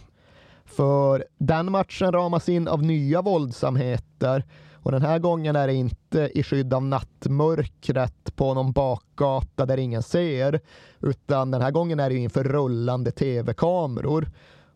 För 0.65 1.25
den 1.37 1.71
matchen 1.71 2.11
ramas 2.11 2.49
in 2.49 2.67
av 2.67 2.83
nya 2.83 3.21
våldsamheter 3.21 4.43
och 4.83 4.91
den 4.91 5.01
här 5.01 5.19
gången 5.19 5.55
är 5.55 5.67
det 5.67 5.73
inte 5.73 6.31
i 6.33 6.43
skydd 6.43 6.73
av 6.73 6.83
nattmörkret 6.83 8.35
på 8.35 8.53
någon 8.53 8.71
bakgata 8.71 9.65
där 9.65 9.77
ingen 9.77 10.03
ser, 10.03 10.59
utan 10.99 11.51
den 11.51 11.61
här 11.61 11.71
gången 11.71 11.99
är 11.99 12.09
det 12.09 12.15
inför 12.15 12.43
rullande 12.43 13.11
tv-kameror. 13.11 14.27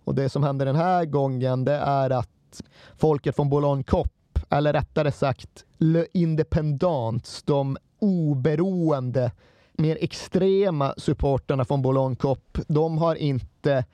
Och 0.05 0.15
det 0.15 0.29
som 0.29 0.43
händer 0.43 0.65
den 0.65 0.75
här 0.75 1.05
gången 1.05 1.65
det 1.65 1.75
är 1.75 2.09
att 2.09 2.61
folket 2.97 3.35
från 3.35 3.49
Boulogne 3.49 3.83
Cop, 3.83 4.39
eller 4.49 4.73
rättare 4.73 5.11
sagt 5.11 5.65
Le 5.77 6.05
Independants, 6.13 7.43
de 7.43 7.77
oberoende, 7.99 9.31
mer 9.73 9.97
extrema 10.01 10.93
supporterna 10.97 11.65
från 11.65 11.81
Boulogne 11.81 12.15
Cop, 12.15 12.57
de 12.67 12.97
har 12.97 13.15
inte 13.15 13.85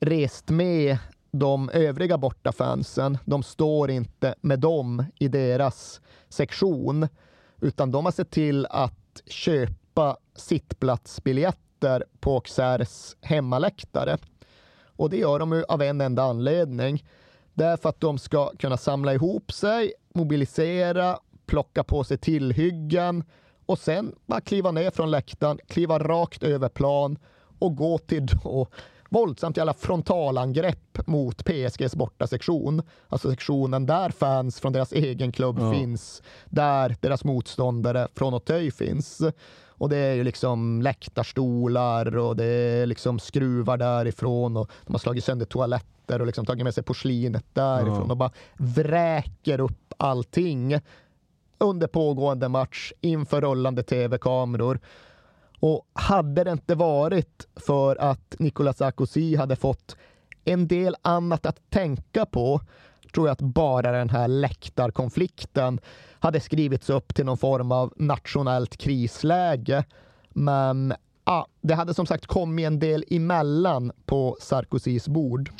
rest 0.00 0.48
med 0.48 0.98
de 1.30 1.70
övriga 1.70 2.18
bortafansen. 2.18 3.18
De 3.24 3.42
står 3.42 3.90
inte 3.90 4.34
med 4.40 4.58
dem 4.58 5.04
i 5.18 5.28
deras 5.28 6.00
sektion, 6.28 7.08
utan 7.60 7.90
de 7.90 8.04
har 8.04 8.12
sett 8.12 8.30
till 8.30 8.66
att 8.66 9.22
köpa 9.26 10.16
sittplatsbiljetter 10.36 12.04
på 12.20 12.34
Auxerres 12.34 13.16
hemmaläktare. 13.20 14.18
Och 15.00 15.10
det 15.10 15.16
gör 15.16 15.38
de 15.38 15.52
ju 15.52 15.64
av 15.64 15.82
en 15.82 16.00
enda 16.00 16.22
anledning. 16.22 17.04
Det 17.54 17.64
är 17.64 17.76
för 17.76 17.88
att 17.88 18.00
de 18.00 18.18
ska 18.18 18.50
kunna 18.58 18.76
samla 18.76 19.14
ihop 19.14 19.52
sig, 19.52 19.92
mobilisera, 20.14 21.18
plocka 21.46 21.84
på 21.84 22.04
sig 22.04 22.18
tillhyggen 22.18 23.24
och 23.66 23.78
sen 23.78 24.14
bara 24.26 24.40
kliva 24.40 24.70
ner 24.70 24.90
från 24.90 25.10
läktaren, 25.10 25.58
kliva 25.68 25.98
rakt 25.98 26.42
över 26.42 26.68
plan 26.68 27.18
och 27.58 27.76
gå 27.76 27.98
till 27.98 28.26
då 28.26 28.66
våldsamt 29.08 29.56
jävla 29.56 29.74
frontalangrepp 29.74 31.06
mot 31.06 31.44
PSGs 31.44 31.94
bortasektion. 31.94 32.82
Alltså 33.08 33.30
sektionen 33.30 33.86
där 33.86 34.10
fans 34.10 34.60
från 34.60 34.72
deras 34.72 34.92
egen 34.92 35.32
klubb 35.32 35.56
Ja. 35.60 35.72
finns, 35.72 36.22
där 36.46 36.96
deras 37.00 37.24
motståndare 37.24 38.08
från 38.14 38.34
Auteuil 38.34 38.72
finns. 38.72 39.22
Och 39.80 39.88
det 39.88 39.96
är 39.96 40.14
ju 40.14 40.24
liksom 40.24 40.82
läktarstolar 40.82 42.16
och 42.16 42.36
det 42.36 42.44
är 42.44 42.86
liksom 42.86 43.18
skruvar 43.18 43.76
därifrån 43.76 44.56
och 44.56 44.70
de 44.86 44.92
har 44.94 44.98
slagit 44.98 45.24
sönder 45.24 45.46
toaletter 45.46 46.20
och 46.20 46.26
liksom 46.26 46.46
tagit 46.46 46.64
med 46.64 46.74
sig 46.74 46.84
porslinet 46.84 47.44
därifrån 47.52 48.04
Ja. 48.06 48.10
och 48.10 48.16
bara 48.16 48.30
vräker 48.56 49.60
upp 49.60 49.94
allting 49.96 50.80
under 51.58 51.86
pågående 51.86 52.48
match 52.48 52.92
inför 53.00 53.40
rullande 53.40 53.82
tv-kameror. 53.82 54.80
Och 55.60 55.86
hade 55.92 56.44
det 56.44 56.50
inte 56.52 56.74
varit 56.74 57.46
för 57.56 57.96
att 57.96 58.34
Nicolas 58.38 58.76
Sarkozy 58.78 59.36
hade 59.36 59.56
fått 59.56 59.96
en 60.44 60.68
del 60.68 60.96
annat 61.02 61.46
att 61.46 61.70
tänka 61.70 62.26
på 62.26 62.60
tror 63.14 63.28
jag 63.28 63.32
att 63.32 63.40
bara 63.40 63.92
den 63.92 64.10
här 64.10 64.28
läktarkonflikten 64.28 65.80
hade 66.20 66.40
skrivits 66.40 66.90
upp 66.90 67.14
till 67.14 67.24
någon 67.24 67.38
form 67.38 67.72
av 67.72 67.92
nationellt 67.96 68.76
krisläge. 68.76 69.84
Men 70.34 70.94
ja, 71.26 71.46
det 71.60 71.74
hade 71.74 71.94
som 71.94 72.06
sagt 72.06 72.26
kommit 72.26 72.66
en 72.66 72.78
del 72.78 73.04
emellan 73.10 73.92
på 74.06 74.36
Sarkozys 74.40 75.08
bord. 75.08 75.50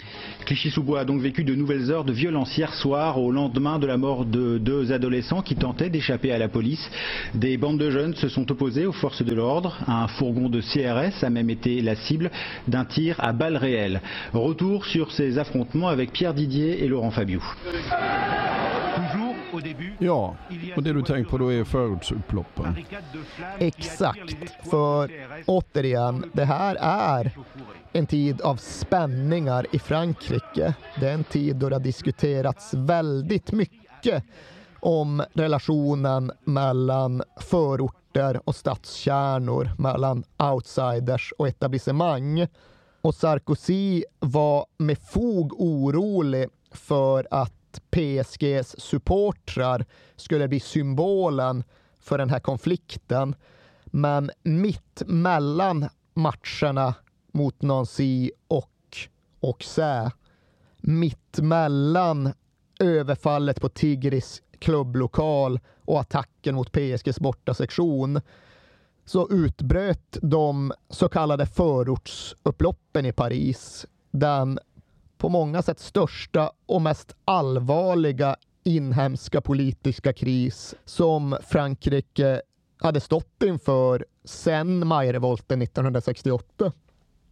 Clichy-sous-Bois 0.44 1.00
a 1.00 1.04
donc 1.04 1.22
vécu 1.22 1.44
de 1.44 1.54
nouvelles 1.54 1.90
heures 1.90 2.04
de 2.04 2.12
violence 2.12 2.58
hier 2.58 2.74
soir 2.74 3.18
au 3.18 3.30
lendemain 3.30 3.78
de 3.78 3.86
la 3.86 3.96
mort 3.96 4.24
de 4.24 4.58
deux 4.58 4.92
adolescents 4.92 5.42
qui 5.42 5.54
tentaient 5.54 5.90
d'échapper 5.90 6.32
à 6.32 6.38
la 6.38 6.48
police. 6.48 6.90
Des 7.34 7.56
bandes 7.56 7.78
de 7.78 7.90
jeunes 7.90 8.14
se 8.14 8.28
sont 8.28 8.50
opposées 8.50 8.86
aux 8.86 8.92
forces 8.92 9.22
de 9.22 9.34
l'ordre. 9.34 9.78
Un 9.86 10.08
fourgon 10.08 10.48
de 10.48 10.60
CRS 10.60 11.22
a 11.22 11.30
même 11.30 11.50
été 11.50 11.80
la 11.82 11.94
cible 11.94 12.30
d'un 12.66 12.84
tir 12.84 13.14
à 13.18 13.32
balles 13.32 13.56
réelles. 13.56 14.00
Retour 14.32 14.86
sur 14.86 15.12
ces 15.12 15.38
affrontements 15.38 15.88
avec 15.88 16.12
Pierre 16.12 16.34
Didier 16.34 16.82
et 16.82 16.88
Laurent 16.88 17.10
Fabiou. 17.12 17.44
Ja, 19.98 20.36
och 20.76 20.82
det 20.82 20.92
du 20.92 21.02
tänker 21.02 21.30
på 21.30 21.38
då 21.38 21.52
är 21.52 21.64
förortsupploppen. 21.64 22.84
Exakt, 23.58 24.36
för 24.70 25.10
återigen, 25.46 26.30
det 26.32 26.44
här 26.44 26.76
är 26.80 27.36
en 27.92 28.06
tid 28.06 28.40
av 28.40 28.56
spänningar 28.56 29.66
i 29.72 29.78
Frankrike. 29.78 30.74
Det 31.00 31.08
är 31.08 31.14
en 31.14 31.24
tid 31.24 31.56
då 31.56 31.68
det 31.68 31.74
har 31.74 31.80
diskuterats 31.80 32.74
väldigt 32.74 33.52
mycket 33.52 34.24
om 34.80 35.22
relationen 35.32 36.32
mellan 36.44 37.22
förorter 37.40 38.40
och 38.44 38.56
stadskärnor, 38.56 39.70
mellan 39.78 40.24
outsiders 40.38 41.32
och 41.38 41.48
etablissemang. 41.48 42.46
Och 43.00 43.14
Sarkozy 43.14 44.04
var 44.18 44.66
med 44.78 44.98
fog 44.98 45.60
orolig 45.60 46.48
för 46.72 47.26
att 47.30 47.59
att 47.70 47.90
PSGs 47.90 48.80
supportrar 48.80 49.86
skulle 50.16 50.48
bli 50.48 50.60
symbolen 50.60 51.64
för 52.00 52.18
den 52.18 52.30
här 52.30 52.40
konflikten. 52.40 53.34
Men 53.84 54.30
mitt 54.42 55.02
mellan 55.06 55.88
matcherna 56.14 56.94
mot 57.32 57.62
Nancy 57.62 58.30
och 58.48 58.98
Auxerre. 59.42 60.10
Mittmellan 60.76 62.32
överfallet 62.80 63.60
på 63.60 63.68
Tigris 63.68 64.42
klubblokal 64.58 65.60
och 65.84 66.00
attacken 66.00 66.54
mot 66.54 66.72
PSGs 66.72 67.20
bortasektion 67.20 68.20
så 69.04 69.28
utbröt 69.30 70.18
de 70.22 70.72
så 70.90 71.08
kallade 71.08 71.46
förortsupploppen 71.46 73.06
i 73.06 73.12
Paris. 73.12 73.86
Den 74.10 74.58
på 75.20 75.28
många 75.28 75.62
sätt 75.62 75.78
största 75.78 76.52
och 76.66 76.82
mest 76.82 77.16
allvarliga 77.24 78.36
inhemska 78.64 79.40
politiska 79.40 80.12
kris 80.12 80.74
som 80.84 81.36
Frankrike 81.48 82.42
hade 82.78 83.00
stått 83.00 83.42
inför 83.44 84.04
sedan 84.24 84.86
majrevolten 84.86 85.62
1968. 85.62 86.72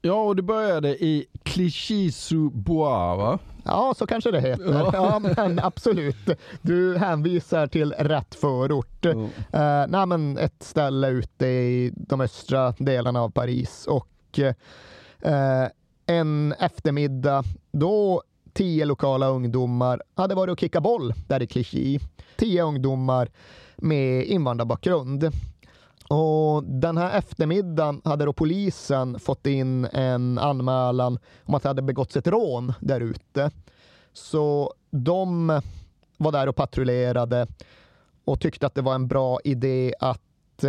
Ja, 0.02 0.22
och 0.22 0.36
det 0.36 0.42
började 0.42 0.88
i 1.04 1.26
Clichy-sous-Bois, 1.42 3.16
va? 3.18 3.38
Ja, 3.64 3.94
så 3.98 4.06
kanske 4.06 4.30
det 4.30 4.40
heter. 4.40 4.72
Ja. 4.72 4.90
ja. 4.92 5.18
men 5.18 5.58
absolut. 5.58 6.30
Du 6.62 6.98
hänvisar 6.98 7.66
till 7.66 7.92
rätt 7.92 8.34
förort. 8.34 9.04
Mm. 9.04 9.24
Uh, 9.24 9.86
nej, 9.88 10.06
men 10.06 10.38
ett 10.38 10.62
ställe 10.62 11.08
ute 11.08 11.46
i 11.46 11.92
de 11.96 12.20
östra 12.20 12.74
delarna 12.78 13.20
av 13.22 13.30
Paris. 13.30 13.86
Och 13.86 14.38
uh, 14.38 15.66
en 16.08 16.52
eftermiddag 16.52 17.44
då 17.72 18.22
tio 18.52 18.84
lokala 18.84 19.28
ungdomar 19.28 20.02
hade 20.14 20.34
varit 20.34 20.52
och 20.52 20.60
kickat 20.60 20.82
boll 20.82 21.14
där 21.28 21.42
i 21.42 21.46
Clichy. 21.46 21.98
Tio 22.36 22.62
ungdomar 22.62 23.28
med 23.76 24.24
invandrarbakgrund. 24.24 25.30
Och 26.08 26.64
den 26.64 26.96
här 26.96 27.18
eftermiddagen 27.18 28.00
hade 28.04 28.24
då 28.24 28.32
polisen 28.32 29.18
fått 29.18 29.46
in 29.46 29.84
en 29.84 30.38
anmälan 30.38 31.18
om 31.44 31.54
att 31.54 31.62
det 31.62 31.68
hade 31.68 31.82
begåtts 31.82 32.16
ett 32.16 32.26
rån 32.26 32.72
där 32.80 33.00
ute. 33.00 33.50
Så 34.12 34.74
de 34.90 35.60
var 36.16 36.32
där 36.32 36.46
och 36.46 36.56
patrullerade 36.56 37.46
och 38.24 38.40
tyckte 38.40 38.66
att 38.66 38.74
det 38.74 38.82
var 38.82 38.94
en 38.94 39.08
bra 39.08 39.40
idé 39.44 39.94
att 40.00 40.64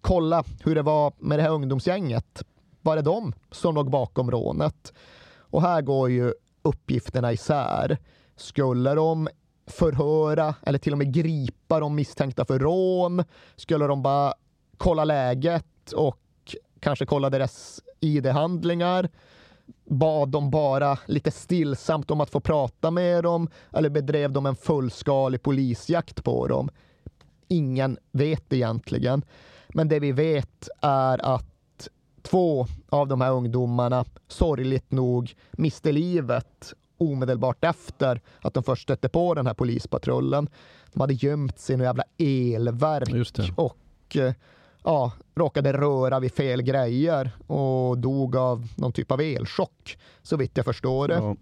kolla 0.00 0.44
hur 0.64 0.74
det 0.74 0.82
var 0.82 1.12
med 1.18 1.38
det 1.38 1.42
här 1.42 1.50
ungdomsgänget. 1.50 2.42
Var 2.86 2.96
det 2.96 3.02
de 3.02 3.32
som 3.50 3.74
låg 3.74 3.90
bakom 3.90 4.30
rånet? 4.30 4.92
Och 5.38 5.62
här 5.62 5.82
går 5.82 6.10
ju 6.10 6.32
uppgifterna 6.62 7.32
isär. 7.32 7.98
Skulle 8.36 8.94
de 8.94 9.28
förhöra 9.66 10.54
eller 10.62 10.78
till 10.78 10.92
och 10.92 10.98
med 10.98 11.14
gripa 11.14 11.80
de 11.80 11.94
misstänkta 11.94 12.44
för 12.44 12.58
rån? 12.58 13.24
Skulle 13.56 13.86
de 13.86 14.02
bara 14.02 14.34
kolla 14.76 15.04
läget 15.04 15.92
och 15.96 16.20
kanske 16.80 17.06
kolla 17.06 17.30
deras 17.30 17.80
ID-handlingar? 18.00 19.08
Bad 19.84 20.28
de 20.28 20.50
bara 20.50 20.98
lite 21.06 21.30
stillsamt 21.30 22.10
om 22.10 22.20
att 22.20 22.30
få 22.30 22.40
prata 22.40 22.90
med 22.90 23.24
dem 23.24 23.48
eller 23.72 23.90
bedrev 23.90 24.32
de 24.32 24.46
en 24.46 24.56
fullskalig 24.56 25.42
polisjakt 25.42 26.24
på 26.24 26.46
dem? 26.46 26.68
Ingen 27.48 27.98
vet 28.12 28.52
egentligen. 28.52 29.24
Men 29.68 29.88
det 29.88 30.00
vi 30.00 30.12
vet 30.12 30.68
är 30.82 31.34
att 31.34 31.55
två 32.26 32.66
av 32.88 33.08
de 33.08 33.20
här 33.20 33.32
ungdomarna 33.32 34.04
sorgligt 34.28 34.92
nog 34.92 35.34
miste 35.52 35.92
livet 35.92 36.74
omedelbart 36.98 37.64
efter 37.64 38.20
att 38.40 38.54
de 38.54 38.62
först 38.62 38.82
stötte 38.82 39.08
på 39.08 39.34
den 39.34 39.46
här 39.46 39.54
polispatrullen. 39.54 40.48
De 40.92 41.00
hade 41.00 41.14
gömt 41.14 41.58
sig 41.58 41.76
i 41.76 41.82
jävla 41.82 42.04
elverk 42.18 43.52
och 43.56 44.16
eh, 44.16 44.34
ja, 44.84 45.12
råkade 45.34 45.72
röra 45.72 46.20
vid 46.20 46.32
fel 46.32 46.62
grejer 46.62 47.30
och 47.46 47.98
dog 47.98 48.36
av 48.36 48.68
någon 48.76 48.92
typ 48.92 49.12
av 49.12 49.20
elchock, 49.20 49.98
så 50.22 50.36
vitt 50.36 50.56
jag 50.56 50.64
förstår 50.64 51.08
det. 51.08 51.14
Ja. 51.14 51.36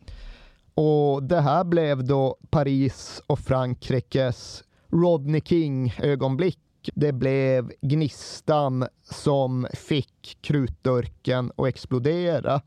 Och 0.74 1.22
det 1.22 1.40
här 1.40 1.64
blev 1.64 2.04
då 2.04 2.36
Paris 2.50 3.22
och 3.26 3.38
Frankrikes 3.38 4.64
Rodney 4.88 5.40
King-ögonblick. 5.40 6.58
Det 6.94 7.12
blev 7.12 7.72
gnistan 7.80 8.86
som 9.02 9.66
fick 9.74 10.38
krutdurken 10.40 11.52
att 11.56 11.66
explodera. 11.66 12.60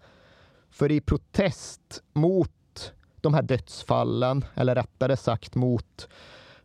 För 0.69 0.91
i 0.91 1.01
protest 1.01 2.03
mot 2.13 2.93
de 3.21 3.33
här 3.33 3.41
dödsfallen, 3.41 4.45
eller 4.55 4.75
rättare 4.75 5.17
sagt 5.17 5.55
mot 5.55 6.07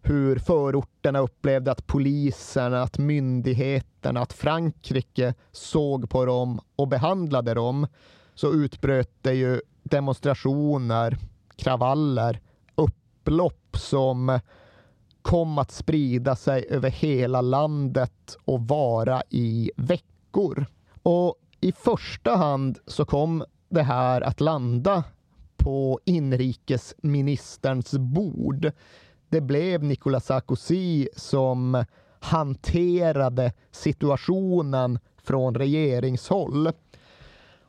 hur 0.02 0.38
förorterna 0.38 1.18
upplevde 1.18 1.72
att 1.72 1.86
polisen, 1.86 2.74
att 2.74 2.98
myndigheterna, 2.98 4.20
att 4.20 4.32
Frankrike 4.32 5.34
såg 5.52 6.10
på 6.10 6.24
dem 6.24 6.60
och 6.76 6.88
behandlade 6.88 7.54
dem, 7.54 7.86
så 8.34 8.52
utbröt 8.52 9.10
det 9.22 9.34
ju 9.34 9.60
demonstrationer, 9.82 11.18
kravaller, 11.56 12.40
upplopp 12.74 13.76
som 13.76 14.40
kom 15.22 15.58
att 15.58 15.70
sprida 15.70 16.36
sig 16.36 16.66
över 16.70 16.90
hela 16.90 17.40
landet 17.40 18.36
och 18.44 18.60
vara 18.60 19.22
i 19.30 19.70
veckor. 19.76 20.66
Och 21.02 21.34
i 21.60 21.72
första 21.72 22.36
hand 22.36 22.78
så 22.86 23.04
kom 23.04 23.44
det 23.68 23.82
här 23.82 24.20
att 24.20 24.40
landa 24.40 25.04
på 25.56 26.00
inrikesministerns 26.04 27.92
bord. 27.92 28.72
Det 29.28 29.40
blev 29.40 29.84
Nicolas 29.84 30.26
Sarkozy 30.26 31.08
som 31.16 31.84
hanterade 32.20 33.52
situationen 33.70 34.98
från 35.22 35.54
regeringshåll. 35.54 36.72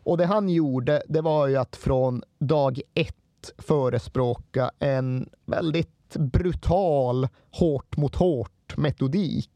Och 0.04 0.18
det 0.18 0.26
han 0.26 0.50
gjorde, 0.50 1.04
det 1.08 1.22
var 1.22 1.48
ju 1.48 1.58
att 1.58 1.76
från 1.76 2.24
dag 2.40 2.82
ett 2.94 3.54
förespråka 3.58 4.72
en 4.80 5.30
väldigt 5.46 6.03
brutal 6.18 7.28
hårt 7.52 7.98
mot 7.98 8.16
hårt 8.16 8.78
metodik. 8.78 9.50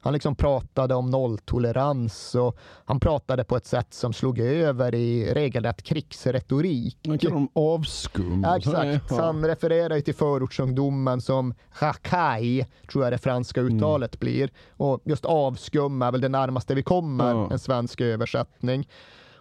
Han 0.00 0.12
liksom 0.12 0.36
pratade 0.36 0.94
om 0.94 1.10
nolltolerans 1.10 2.34
och 2.34 2.58
han 2.84 3.00
pratade 3.00 3.44
på 3.44 3.56
ett 3.56 3.66
sätt 3.66 3.94
som 3.94 4.12
slog 4.12 4.38
över 4.38 4.94
i 4.94 5.34
regelrätt 5.34 5.82
krigsretorik. 5.82 6.98
Man 7.06 7.18
kallar 7.18 7.34
dem 7.34 7.48
avskum. 7.52 8.42
Ja, 8.44 8.56
exakt. 8.56 9.10
Ja. 9.10 9.22
Han 9.22 9.46
refererar 9.46 10.00
till 10.00 10.14
förortsungdomen 10.14 11.20
som 11.20 11.54
rakai, 11.80 12.66
tror 12.90 13.04
jag 13.04 13.12
det 13.12 13.18
franska 13.18 13.60
mm. 13.60 13.76
uttalet 13.76 14.14
mm. 14.14 14.18
blir. 14.20 14.50
Och 14.70 15.00
just 15.04 15.24
avskum 15.24 16.02
är 16.02 16.12
väl 16.12 16.20
det 16.20 16.28
närmaste 16.28 16.74
vi 16.74 16.82
kommer 16.82 17.30
ja. 17.30 17.48
en 17.52 17.58
svensk 17.58 18.00
översättning. 18.00 18.88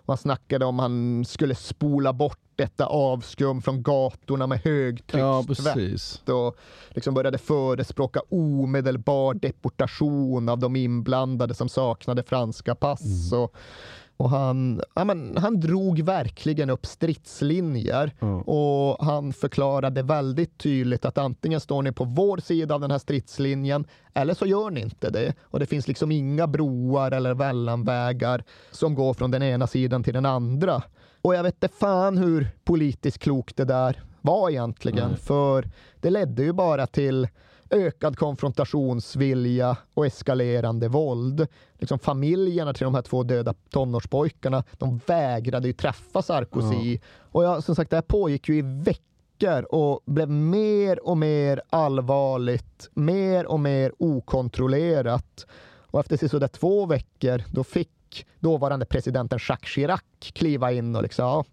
Han 0.08 0.18
snackade 0.18 0.66
om 0.66 0.80
han 0.80 1.26
skulle 1.26 1.56
spola 1.56 2.14
bort 2.14 2.40
detta 2.56 2.86
avskum 2.86 3.62
från 3.62 3.84
gatorna 3.84 4.48
med 4.48 4.60
högtryckstvätt 4.60 6.22
ja, 6.26 6.34
och 6.34 6.58
liksom 6.90 7.14
började 7.14 7.38
förespråka 7.38 8.22
omedelbar 8.30 9.34
deportation 9.34 10.50
av 10.50 10.60
de 10.60 10.76
inblandade 10.76 11.54
som 11.54 11.70
saknade 11.70 12.24
franska 12.24 12.76
pass. 12.76 13.32
Mm. 13.32 13.44
Och 13.44 13.56
och 14.18 14.30
han, 14.30 14.82
ja, 14.96 15.04
men, 15.04 15.38
han 15.38 15.60
drog 15.60 16.00
verkligen 16.00 16.70
upp 16.70 16.86
stridslinjer 16.86 18.12
mm. 18.20 18.42
och 18.42 19.06
han 19.06 19.34
förklarade 19.34 20.04
väldigt 20.04 20.58
tydligt 20.58 21.06
att 21.06 21.18
antingen 21.18 21.60
står 21.60 21.82
ni 21.82 21.92
på 21.92 22.04
vår 22.04 22.38
sida 22.38 22.76
av 22.76 22.82
den 22.82 22.92
här 22.92 22.98
stridslinjen 22.98 23.86
eller 24.14 24.34
så 24.34 24.46
gör 24.46 24.70
ni 24.70 24.82
inte 24.82 25.10
det. 25.10 25.34
Och 25.42 25.60
det 25.60 25.66
finns 25.66 25.88
liksom 25.88 26.12
inga 26.12 26.48
broar 26.48 27.12
eller 27.12 27.34
mellanvägar 27.34 28.44
som 28.72 28.96
går 28.96 29.14
från 29.14 29.32
den 29.32 29.44
ena 29.44 29.68
sidan 29.68 30.04
till 30.04 30.14
den 30.14 30.26
andra. 30.26 30.84
Och 31.22 31.36
jag 31.36 31.44
vet 31.44 31.56
inte 31.56 31.76
fan 31.78 32.18
hur 32.18 32.48
politiskt 32.64 33.20
klokt 33.20 33.58
det 33.58 33.66
där 33.66 34.04
var 34.22 34.50
egentligen, 34.50 35.06
mm. 35.06 35.18
för 35.18 35.70
det 36.00 36.10
ledde 36.10 36.44
ju 36.44 36.54
bara 36.54 36.88
till 36.88 37.28
ökad 37.70 38.18
konfrontationsvilja 38.18 39.78
och 39.94 40.06
eskalerande 40.06 40.88
våld. 40.88 41.48
Liksom 41.80 42.00
familjerna 42.00 42.74
till 42.74 42.84
de 42.84 42.96
här 42.96 43.02
två 43.02 43.24
döda 43.24 43.54
tonårspojkarna, 43.70 44.64
de 44.72 45.02
vägrade 45.06 45.68
ju 45.68 45.74
träffa 45.74 46.22
Sarkozy. 46.22 46.94
Ja. 46.94 47.00
Och 47.32 47.44
ja, 47.44 47.62
som 47.62 47.76
sagt, 47.76 47.90
det 47.90 47.98
här 47.98 48.02
pågick 48.02 48.50
ju 48.50 48.58
i 48.58 48.62
veckor 48.62 49.64
och 49.64 50.02
blev 50.06 50.30
mer 50.30 51.08
och 51.08 51.18
mer 51.18 51.62
allvarligt, 51.70 52.90
mer 52.94 53.46
och 53.46 53.60
mer 53.60 53.92
okontrollerat. 54.00 55.46
Och 55.96 56.00
efter 56.00 56.28
sådär 56.28 56.48
två 56.48 56.86
veckor, 56.86 57.44
då 57.52 57.64
fick 57.64 57.90
dåvarande 58.40 58.86
presidenten 58.86 59.40
Jacques 59.50 59.70
Chirac 59.70 60.02
kliva 60.34 60.72
in 60.72 60.96
och 60.96 61.04
liksom, 61.04 61.26
ja, 61.26 61.46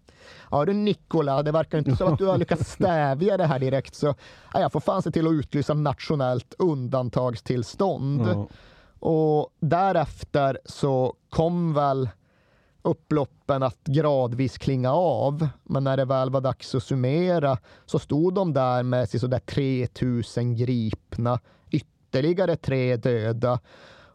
Ja 0.51 0.65
du 0.65 0.73
Nikola, 0.73 1.43
det 1.43 1.51
verkar 1.51 1.77
inte 1.77 1.95
som 1.95 2.13
att 2.13 2.19
du 2.19 2.25
har 2.25 2.37
lyckats 2.37 2.71
stävja 2.71 3.37
det 3.37 3.45
här 3.45 3.59
direkt 3.59 3.95
så 3.95 4.15
ja, 4.53 4.59
jag 4.59 4.71
får 4.71 4.79
fan 4.79 5.01
se 5.01 5.11
till 5.11 5.27
att 5.27 5.33
utlysa 5.33 5.73
nationellt 5.73 6.53
undantagstillstånd. 6.57 8.21
Mm. 8.21 8.45
Och 8.99 9.49
därefter 9.59 10.59
så 10.65 11.13
kom 11.29 11.73
väl 11.73 12.09
upploppen 12.81 13.63
att 13.63 13.83
gradvis 13.83 14.57
klinga 14.57 14.93
av. 14.93 15.47
Men 15.63 15.83
när 15.83 15.97
det 15.97 16.05
väl 16.05 16.29
var 16.29 16.41
dags 16.41 16.75
att 16.75 16.83
summera 16.83 17.57
så 17.85 17.99
stod 17.99 18.33
de 18.33 18.53
där 18.53 18.83
med 18.83 19.09
sådär 19.09 19.39
3000 19.39 20.55
gripna, 20.55 21.39
ytterligare 21.69 22.55
tre 22.55 22.97
döda 22.97 23.59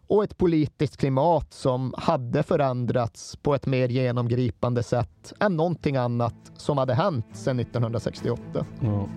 och 0.09 0.25
ett 0.25 0.39
politiskt 0.39 0.97
klimat 0.97 1.53
som 1.53 1.95
hade 1.97 2.43
förändrats 2.43 3.37
på 3.37 3.55
ett 3.55 3.67
mer 3.67 3.89
genomgripande 3.89 4.83
sätt 4.83 5.33
än 5.41 5.57
någonting 5.57 5.97
annat 5.97 6.53
som 6.57 6.79
hade 6.79 6.95
hänt 6.95 7.27
sedan 7.33 7.61
1968. 7.61 8.67
Ja. 8.81 9.09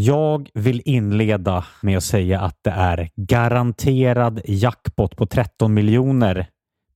Jag 0.00 0.50
vill 0.54 0.82
inleda 0.84 1.64
med 1.82 1.96
att 1.96 2.04
säga 2.04 2.40
att 2.40 2.58
det 2.62 2.70
är 2.70 3.10
garanterad 3.16 4.40
jackpot 4.44 5.16
på 5.16 5.26
13 5.26 5.74
miljoner 5.74 6.46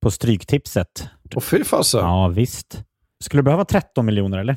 på 0.00 0.10
Stryktipset. 0.10 1.08
Och 1.34 1.44
fy 1.44 1.64
fasen. 1.64 2.00
Ja, 2.00 2.28
visst. 2.28 2.84
Skulle 3.22 3.38
du 3.38 3.44
behöva 3.44 3.64
13 3.64 4.06
miljoner 4.06 4.38
eller? 4.38 4.56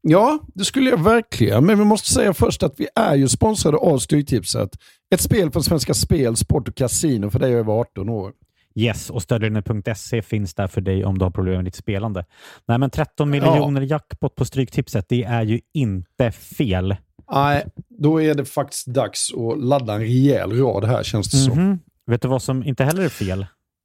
Ja, 0.00 0.38
det 0.54 0.64
skulle 0.64 0.90
jag 0.90 1.04
verkligen. 1.04 1.66
Men 1.66 1.78
vi 1.78 1.84
måste 1.84 2.12
säga 2.12 2.34
först 2.34 2.62
att 2.62 2.74
vi 2.76 2.88
är 2.94 3.14
ju 3.14 3.28
sponsrade 3.28 3.76
av 3.76 3.98
Stryktipset. 3.98 4.70
Ett 5.14 5.20
spel 5.20 5.50
från 5.50 5.62
Svenska 5.62 5.94
Spel, 5.94 6.36
Sport 6.36 6.68
och 6.68 6.74
Casino 6.74 7.30
för 7.30 7.38
dig 7.38 7.54
över 7.54 7.72
18 7.72 8.08
år. 8.08 8.32
Yes, 8.74 9.10
och 9.10 9.22
stödlinjen.se 9.22 10.22
finns 10.22 10.54
där 10.54 10.66
för 10.66 10.80
dig 10.80 11.04
om 11.04 11.18
du 11.18 11.24
har 11.24 11.30
problem 11.30 11.54
med 11.54 11.64
ditt 11.64 11.74
spelande. 11.74 12.24
Nej, 12.68 12.78
men 12.78 12.90
13 12.90 13.30
miljoner 13.30 13.80
jackpot 13.80 14.34
på 14.34 14.44
Stryktipset, 14.44 15.08
det 15.08 15.24
är 15.24 15.42
ju 15.42 15.60
inte 15.74 16.32
fel. 16.32 16.96
Nej, 17.32 17.66
då 17.88 18.22
är 18.22 18.34
det 18.34 18.44
faktiskt 18.44 18.86
dags 18.86 19.32
att 19.34 19.64
ladda 19.64 19.94
en 19.94 20.00
rejäl 20.00 20.52
rad 20.52 20.84
här 20.84 21.02
känns 21.02 21.30
det 21.30 21.36
som. 21.36 21.58
Mhm. 21.58 21.78
Vet 22.06 22.22
du 22.22 22.28
vad 22.28 22.42
som 22.42 22.64
inte 22.64 22.84
heller 22.84 23.04
är 23.04 23.08
fel? 23.08 23.46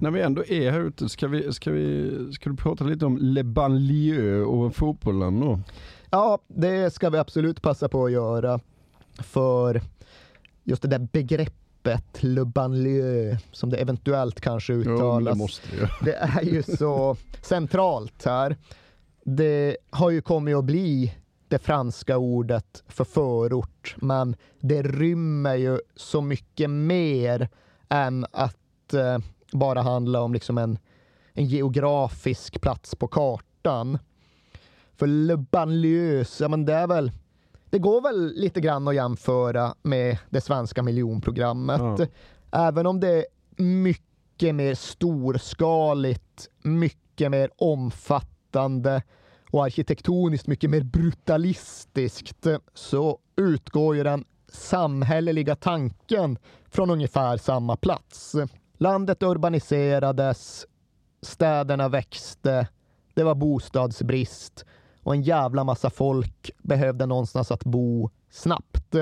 När 0.00 0.10
vi 0.10 0.20
ändå 0.22 0.44
är 0.44 0.70
här 0.70 0.80
ute, 0.80 1.08
ska, 1.08 1.28
vi, 1.28 1.52
ska, 1.52 1.70
vi, 1.70 2.12
ska 2.32 2.50
du 2.50 2.56
prata 2.56 2.84
lite 2.84 3.06
om 3.06 3.18
Le 3.18 3.42
Banlieue 3.42 4.42
och 4.44 4.74
fotbollen 4.76 5.40
då? 5.40 5.60
Ja, 6.10 6.38
det 6.48 6.94
ska 6.94 7.10
vi 7.10 7.18
absolut 7.18 7.62
passa 7.62 7.88
på 7.88 8.04
att 8.04 8.12
göra. 8.12 8.60
För 9.18 9.80
just 10.64 10.82
det 10.82 10.88
där 10.88 11.08
begreppet 11.12 12.22
Le 12.22 12.44
Banlieue, 12.44 13.38
som 13.52 13.70
det 13.70 13.76
eventuellt 13.76 14.40
kanske 14.40 14.72
Jo, 14.72 14.80
uttalas. 14.80 15.32
det 15.34 15.38
måste 15.38 15.68
det 15.76 15.90
det 16.04 16.14
är 16.14 16.42
ju 16.42 16.62
så 16.78 17.16
centralt 17.42 18.24
här. 18.24 18.56
Det 19.24 19.76
har 19.90 20.10
ju 20.10 20.20
kommit 20.20 20.56
att 20.56 20.64
bli 20.64 21.14
det 21.48 21.58
franska 21.58 22.18
ordet 22.18 22.84
för 22.88 23.04
förort, 23.04 23.96
men 23.98 24.36
det 24.60 24.82
rymmer 24.82 25.54
ju 25.54 25.78
så 25.96 26.20
mycket 26.20 26.70
mer 26.70 27.48
än 27.88 28.26
att 28.32 28.94
eh, 28.94 29.18
bara 29.58 29.82
handla 29.82 30.20
om 30.20 30.32
liksom 30.32 30.58
en, 30.58 30.78
en 31.32 31.46
geografisk 31.46 32.60
plats 32.60 32.94
på 32.94 33.08
kartan. 33.08 33.98
För 34.96 35.06
Le 35.06 35.36
Banlieue, 35.36 36.24
ja 36.40 36.48
men 36.48 36.64
det 36.64 36.74
är 36.74 36.86
väl 36.86 37.12
det 37.70 37.78
går 37.78 38.00
väl 38.00 38.32
lite 38.36 38.60
grann 38.60 38.88
att 38.88 38.94
jämföra 38.94 39.74
med 39.82 40.18
det 40.30 40.40
svenska 40.40 40.82
miljonprogrammet. 40.82 41.80
Ja. 41.80 42.06
Även 42.52 42.86
om 42.86 43.00
det 43.00 43.08
är 43.08 43.24
mycket 43.62 44.54
mer 44.54 44.74
storskaligt, 44.74 46.48
mycket 46.62 47.30
mer 47.30 47.50
omfattande 47.56 49.02
och 49.50 49.64
arkitektoniskt 49.64 50.46
mycket 50.46 50.70
mer 50.70 50.80
brutalistiskt 50.80 52.46
så 52.74 53.18
utgår 53.36 53.96
ju 53.96 54.02
den 54.02 54.24
samhälleliga 54.48 55.56
tanken 55.56 56.38
från 56.68 56.90
ungefär 56.90 57.36
samma 57.36 57.76
plats. 57.76 58.34
Landet 58.78 59.22
urbaniserades, 59.22 60.66
städerna 61.22 61.88
växte, 61.88 62.68
det 63.14 63.22
var 63.22 63.34
bostadsbrist 63.34 64.64
och 65.02 65.14
en 65.14 65.22
jävla 65.22 65.64
massa 65.64 65.90
folk 65.90 66.50
behövde 66.58 67.06
någonstans 67.06 67.50
att 67.50 67.64
bo 67.64 68.10
snabbt. 68.30 68.94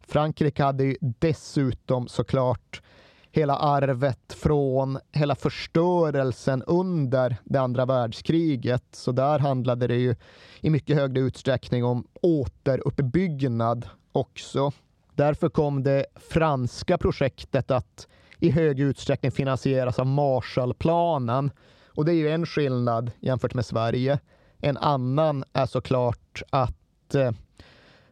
Frankrike 0.00 0.62
hade 0.62 0.84
ju 0.84 0.96
dessutom 1.00 2.08
såklart 2.08 2.82
hela 3.30 3.56
arvet 3.56 4.32
från 4.32 4.98
hela 5.12 5.34
förstörelsen 5.34 6.62
under 6.62 7.36
det 7.44 7.60
andra 7.60 7.86
världskriget. 7.86 8.84
Så 8.92 9.12
där 9.12 9.38
handlade 9.38 9.86
det 9.86 9.96
ju 9.96 10.16
i 10.60 10.70
mycket 10.70 10.96
högre 10.96 11.20
utsträckning 11.20 11.84
om 11.84 12.06
återuppbyggnad 12.20 13.88
också. 14.12 14.72
Därför 15.14 15.48
kom 15.48 15.82
det 15.82 16.06
franska 16.30 16.98
projektet 16.98 17.70
att 17.70 18.08
i 18.42 18.50
hög 18.50 18.80
utsträckning 18.80 19.32
finansieras 19.32 19.98
av 19.98 20.06
Marshallplanen. 20.06 21.50
Och 21.86 22.04
det 22.04 22.12
är 22.12 22.16
ju 22.16 22.30
en 22.30 22.46
skillnad 22.46 23.10
jämfört 23.20 23.54
med 23.54 23.66
Sverige. 23.66 24.18
En 24.58 24.76
annan 24.76 25.44
är 25.52 25.66
såklart 25.66 26.42
att 26.50 27.14
eh, 27.14 27.30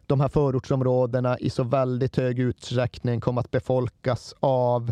de 0.05 0.19
här 0.19 0.27
förortsområdena 0.27 1.37
i 1.39 1.49
så 1.49 1.63
väldigt 1.63 2.17
hög 2.17 2.39
utsträckning 2.39 3.21
kom 3.21 3.37
att 3.37 3.51
befolkas 3.51 4.33
av 4.39 4.91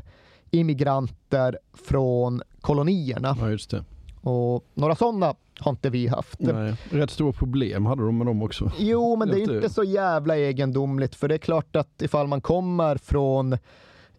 immigranter 0.52 1.60
från 1.74 2.42
kolonierna. 2.62 3.38
Ja, 3.40 3.50
just 3.50 3.70
det. 3.70 3.84
Och 4.22 4.66
några 4.74 4.96
sådana 4.96 5.36
har 5.60 5.72
inte 5.72 5.90
vi 5.90 6.08
haft. 6.08 6.40
Nej, 6.40 6.76
rätt 6.90 7.12
stora 7.12 7.32
problem 7.32 7.86
hade 7.86 8.06
de 8.06 8.18
med 8.18 8.28
dem 8.28 8.44
också. 8.44 8.72
Jo, 8.78 9.16
men 9.16 9.28
det 9.28 9.42
är 9.42 9.56
inte 9.56 9.70
så 9.70 9.84
jävla 9.84 10.38
egendomligt 10.38 11.16
för 11.16 11.28
det 11.28 11.36
är 11.36 11.40
klart 11.40 11.76
att 11.76 12.02
ifall 12.02 12.28
man 12.28 12.42
kommer 12.42 12.98
från 12.98 13.58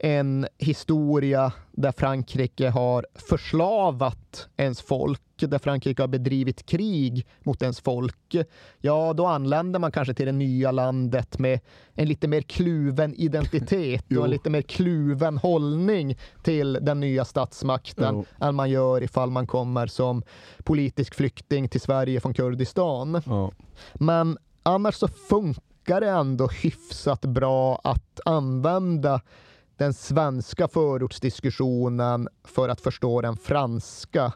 en 0.02 0.46
historia 0.58 1.52
där 1.72 1.92
Frankrike 1.92 2.68
har 2.68 3.06
förslavat 3.14 4.48
ens 4.56 4.80
folk, 4.80 5.22
där 5.36 5.58
Frankrike 5.58 6.02
har 6.02 6.08
bedrivit 6.08 6.66
krig 6.66 7.26
mot 7.42 7.62
ens 7.62 7.80
folk, 7.80 8.36
ja 8.80 9.12
då 9.12 9.26
anländer 9.26 9.80
man 9.80 9.92
kanske 9.92 10.14
till 10.14 10.26
det 10.26 10.32
nya 10.32 10.70
landet 10.70 11.38
med 11.38 11.60
en 11.94 12.08
lite 12.08 12.28
mer 12.28 12.42
kluven 12.42 13.14
identitet 13.14 14.04
och 14.04 14.06
Jo. 14.12 14.24
en 14.24 14.30
lite 14.30 14.50
mer 14.50 14.62
kluven 14.62 15.38
hållning 15.38 16.18
till 16.42 16.78
den 16.82 17.00
nya 17.00 17.24
statsmakten 17.24 18.14
Jo. 18.14 18.46
än 18.46 18.54
man 18.54 18.70
gör 18.70 19.02
ifall 19.02 19.30
man 19.30 19.46
kommer 19.46 19.86
som 19.86 20.22
politisk 20.64 21.14
flykting 21.14 21.68
till 21.68 21.80
Sverige 21.80 22.20
från 22.20 22.34
Kurdistan. 22.34 23.22
Ja. 23.26 23.50
Men 23.94 24.38
annars 24.62 24.94
så 24.94 25.08
funkar 25.08 26.00
det 26.00 26.10
ändå 26.10 26.46
hyfsat 26.46 27.20
bra 27.20 27.80
att 27.84 28.20
använda 28.24 29.20
den 29.80 29.94
svenska 29.94 30.68
förortsdiskussionen 30.68 32.28
för 32.44 32.68
att 32.68 32.80
förstå 32.80 33.20
den 33.20 33.36
franska. 33.36 34.32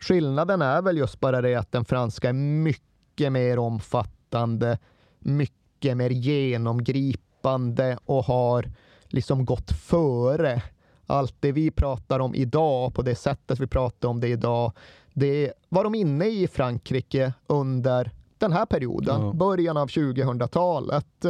Skillnaden 0.00 0.62
är 0.62 0.82
väl 0.82 0.96
just 0.96 1.20
bara 1.20 1.40
det 1.40 1.54
att 1.54 1.72
den 1.72 1.84
franska 1.84 2.28
är 2.28 2.32
mycket 2.32 3.32
mer 3.32 3.58
omfattande, 3.58 4.78
mycket 5.18 5.96
mer 5.96 6.10
genomgripande 6.10 7.98
och 8.04 8.24
har 8.24 8.70
liksom 9.02 9.44
gått 9.44 9.72
före 9.72 10.62
allt 11.06 11.36
det 11.40 11.52
vi 11.52 11.70
pratar 11.70 12.20
om 12.20 12.34
idag 12.34 12.94
på 12.94 13.02
det 13.02 13.14
sättet 13.14 13.60
vi 13.60 13.66
pratar 13.66 14.08
om 14.08 14.20
det 14.20 14.28
idag. 14.28 14.72
Det 15.12 15.52
var 15.68 15.84
de 15.84 15.94
inne 15.94 16.26
i 16.26 16.48
Frankrike 16.48 17.32
under 17.46 18.10
den 18.38 18.52
här 18.52 18.66
perioden, 18.66 19.22
ja. 19.22 19.32
början 19.32 19.76
av 19.76 19.88
2000-talet. 19.88 21.24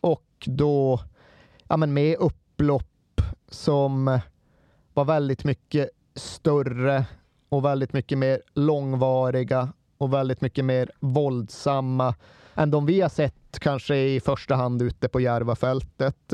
Och 0.00 0.28
då, 0.46 1.00
ja 1.68 1.76
men 1.76 1.92
med 1.92 2.16
upplopp 2.62 3.20
som 3.48 4.20
var 4.94 5.04
väldigt 5.04 5.44
mycket 5.44 5.90
större 6.14 7.04
och 7.48 7.64
väldigt 7.64 7.92
mycket 7.92 8.18
mer 8.18 8.40
långvariga 8.54 9.72
och 9.98 10.12
väldigt 10.12 10.40
mycket 10.40 10.64
mer 10.64 10.90
våldsamma 11.00 12.14
än 12.54 12.70
de 12.70 12.86
vi 12.86 13.00
har 13.00 13.08
sett 13.08 13.58
kanske 13.58 13.96
i 13.96 14.20
första 14.20 14.54
hand 14.54 14.82
ute 14.82 15.08
på 15.08 15.20
Järvafältet. 15.20 16.32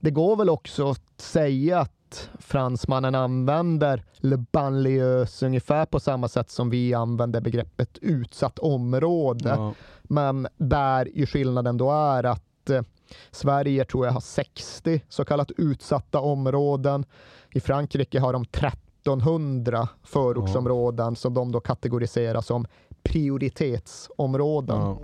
Det 0.00 0.10
går 0.10 0.36
väl 0.36 0.50
också 0.50 0.90
att 0.90 1.20
säga 1.20 1.78
att 1.78 2.30
fransmannen 2.38 3.14
använder 3.14 4.04
Le 4.16 4.36
banlieuse 4.36 5.46
ungefär 5.46 5.86
på 5.86 6.00
samma 6.00 6.28
sätt 6.28 6.50
som 6.50 6.70
vi 6.70 6.94
använder 6.94 7.40
begreppet 7.40 7.98
utsatt 7.98 8.58
område. 8.58 9.48
Ja. 9.48 9.74
Men 10.02 10.48
där 10.56 11.08
ju 11.14 11.26
skillnaden 11.26 11.76
då 11.76 11.92
är 11.92 12.24
att 12.24 12.70
eh, 12.70 12.82
Sverige 13.30 13.84
tror 13.84 14.06
jag 14.06 14.12
har 14.12 14.20
60 14.20 15.02
så 15.08 15.24
kallat 15.24 15.50
utsatta 15.56 16.20
områden. 16.20 17.04
I 17.50 17.60
Frankrike 17.60 18.20
har 18.20 18.32
de 18.32 18.42
1300 18.42 19.88
förortsområden 20.02 21.08
ja. 21.08 21.14
som 21.14 21.34
de 21.34 21.52
då 21.52 21.60
kategoriserar 21.60 22.40
som 22.40 22.66
prioritetsområden. 23.02 24.76
Ja. 24.76 25.00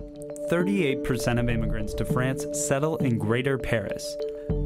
38% 0.51 1.43
of 1.43 1.49
immigrants 1.49 1.95
to 1.95 2.05
France 2.05 2.53
settle 2.53 2.97
in 3.07 3.19
Greater 3.19 3.57
Paris. 3.57 4.17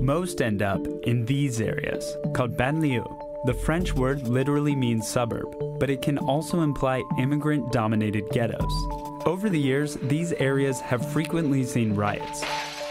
Most 0.01 0.41
end 0.41 0.61
up 0.61 0.87
in 1.07 1.25
these 1.25 1.59
areas, 1.61 2.17
called 2.35 2.57
banlieue. 2.57 3.07
The 3.45 3.53
French 3.53 3.95
word 3.95 4.27
literally 4.27 4.75
means 4.75 5.07
suburb, 5.07 5.79
but 5.79 5.89
it 5.89 6.03
can 6.03 6.19
also 6.19 6.61
imply 6.61 7.01
immigrant 7.17 7.71
dominated 7.71 8.29
ghettos. 8.31 8.71
Over 9.25 9.49
the 9.49 9.59
years, 9.59 9.97
these 10.03 10.33
areas 10.33 10.79
have 10.81 11.11
frequently 11.11 11.63
seen 11.63 11.95
riots. 11.95 12.43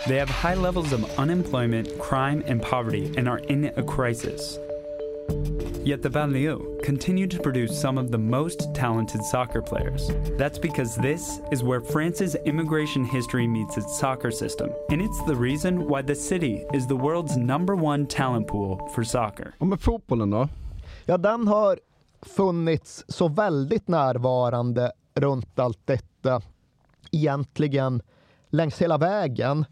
They 0.09 0.17
have 0.17 0.31
high 0.31 0.55
levels 0.55 0.93
of 0.93 1.05
unemployment, 1.19 1.99
crime, 1.99 2.43
and 2.47 2.63
poverty 2.63 3.13
and 3.19 3.29
are 3.29 3.39
in 3.39 3.67
a 3.77 3.83
crisis. 3.83 4.59
Yet 5.85 6.03
the 6.03 6.09
banlieue 6.09 6.83
continue 6.83 7.27
to 7.27 7.39
produce 7.39 7.79
some 7.79 7.99
of 7.99 8.11
the 8.11 8.19
most 8.19 8.75
talented 8.75 9.23
soccer 9.23 9.61
players. 9.63 10.11
That's 10.39 10.59
because 10.59 10.97
this 10.97 11.41
is 11.53 11.63
where 11.63 11.81
France's 11.81 12.35
immigration 12.47 13.05
history 13.05 13.47
meets 13.47 13.77
its 13.77 13.99
soccer 13.99 14.31
system, 14.31 14.71
and 14.91 15.03
it's 15.03 15.23
the 15.27 15.37
reason 15.37 15.87
why 15.89 16.03
the 16.03 16.15
city 16.15 16.65
is 16.73 16.87
the 16.87 16.97
world's 16.97 17.37
number 17.37 17.75
one 17.77 18.07
talent 18.07 18.47
pool 18.47 18.89
for 18.95 19.05
soccer. 19.05 19.55
Och 19.59 19.67
med 19.67 19.81
fotbollen 19.81 20.31
då? 20.31 20.49
Ja, 21.07 21.19
den 21.19 21.49
har 21.49 21.79
funnits 22.23 23.05
så 23.09 23.29
väldigt 23.29 23.89
närvarande 23.89 24.93
runt 25.15 25.59
allt 25.59 25.87
detta 25.87 26.43
egentligen 27.13 28.03
längs 28.51 28.83
hela 28.83 28.99
vägen. 28.99 29.65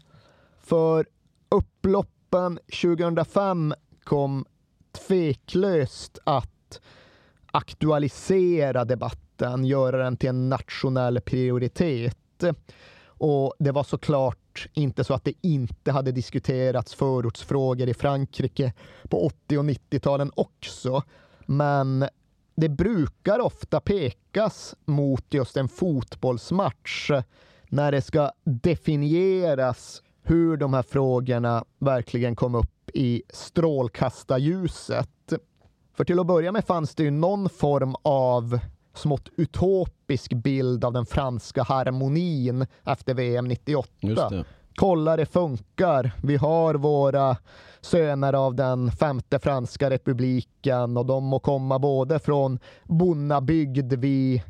För 0.69 1.05
upploppen 1.49 2.59
2005 2.81 3.73
kom 4.03 4.45
tveklöst 5.07 6.19
att 6.23 6.81
aktualisera 7.45 8.85
debatten, 8.85 9.65
göra 9.65 9.97
den 9.97 10.17
till 10.17 10.29
en 10.29 10.49
nationell 10.49 11.21
prioritet. 11.21 12.43
Och 13.05 13.53
det 13.59 13.71
var 13.71 13.83
såklart 13.83 14.67
inte 14.73 15.03
så 15.03 15.13
att 15.13 15.23
det 15.23 15.33
inte 15.41 15.91
hade 15.91 16.11
diskuterats 16.11 16.93
förortsfrågor 16.93 17.89
i 17.89 17.93
Frankrike 17.93 18.73
på 19.09 19.25
80 19.25 19.57
och 19.57 19.65
90-talen 19.65 20.31
också. 20.35 21.03
Men 21.45 22.05
det 22.55 22.69
brukar 22.69 23.39
ofta 23.39 23.79
pekas 23.79 24.75
mot 24.85 25.33
just 25.33 25.57
en 25.57 25.69
fotbollsmatch 25.69 27.11
när 27.69 27.91
det 27.91 28.01
ska 28.01 28.31
definieras 28.43 30.03
hur 30.29 30.57
de 30.57 30.73
här 30.73 30.81
frågorna 30.81 31.65
verkligen 31.79 32.35
kom 32.35 32.55
upp 32.55 32.89
i 32.93 33.23
strålkastarljuset. 33.29 35.33
För 35.93 36.03
till 36.03 36.19
att 36.19 36.27
börja 36.27 36.51
med 36.51 36.65
fanns 36.65 36.95
det 36.95 37.03
ju 37.03 37.11
någon 37.11 37.49
form 37.49 37.95
av 38.01 38.59
smått 38.93 39.29
utopisk 39.37 40.33
bild 40.33 40.85
av 40.85 40.93
den 40.93 41.05
franska 41.05 41.63
harmonin 41.63 42.65
efter 42.83 43.13
VM 43.13 43.47
98. 43.47 44.43
Kolla 44.75 45.17
det 45.17 45.25
funkar. 45.25 46.11
Vi 46.23 46.35
har 46.35 46.75
våra 46.75 47.37
söner 47.81 48.33
av 48.33 48.55
den 48.55 48.91
femte 48.91 49.39
franska 49.39 49.89
republiken 49.89 50.97
och 50.97 51.05
de 51.05 51.23
må 51.23 51.39
komma 51.39 51.79
både 51.79 52.19
från 52.19 52.59
bonnabygd 52.83 53.93
vid 53.93 54.41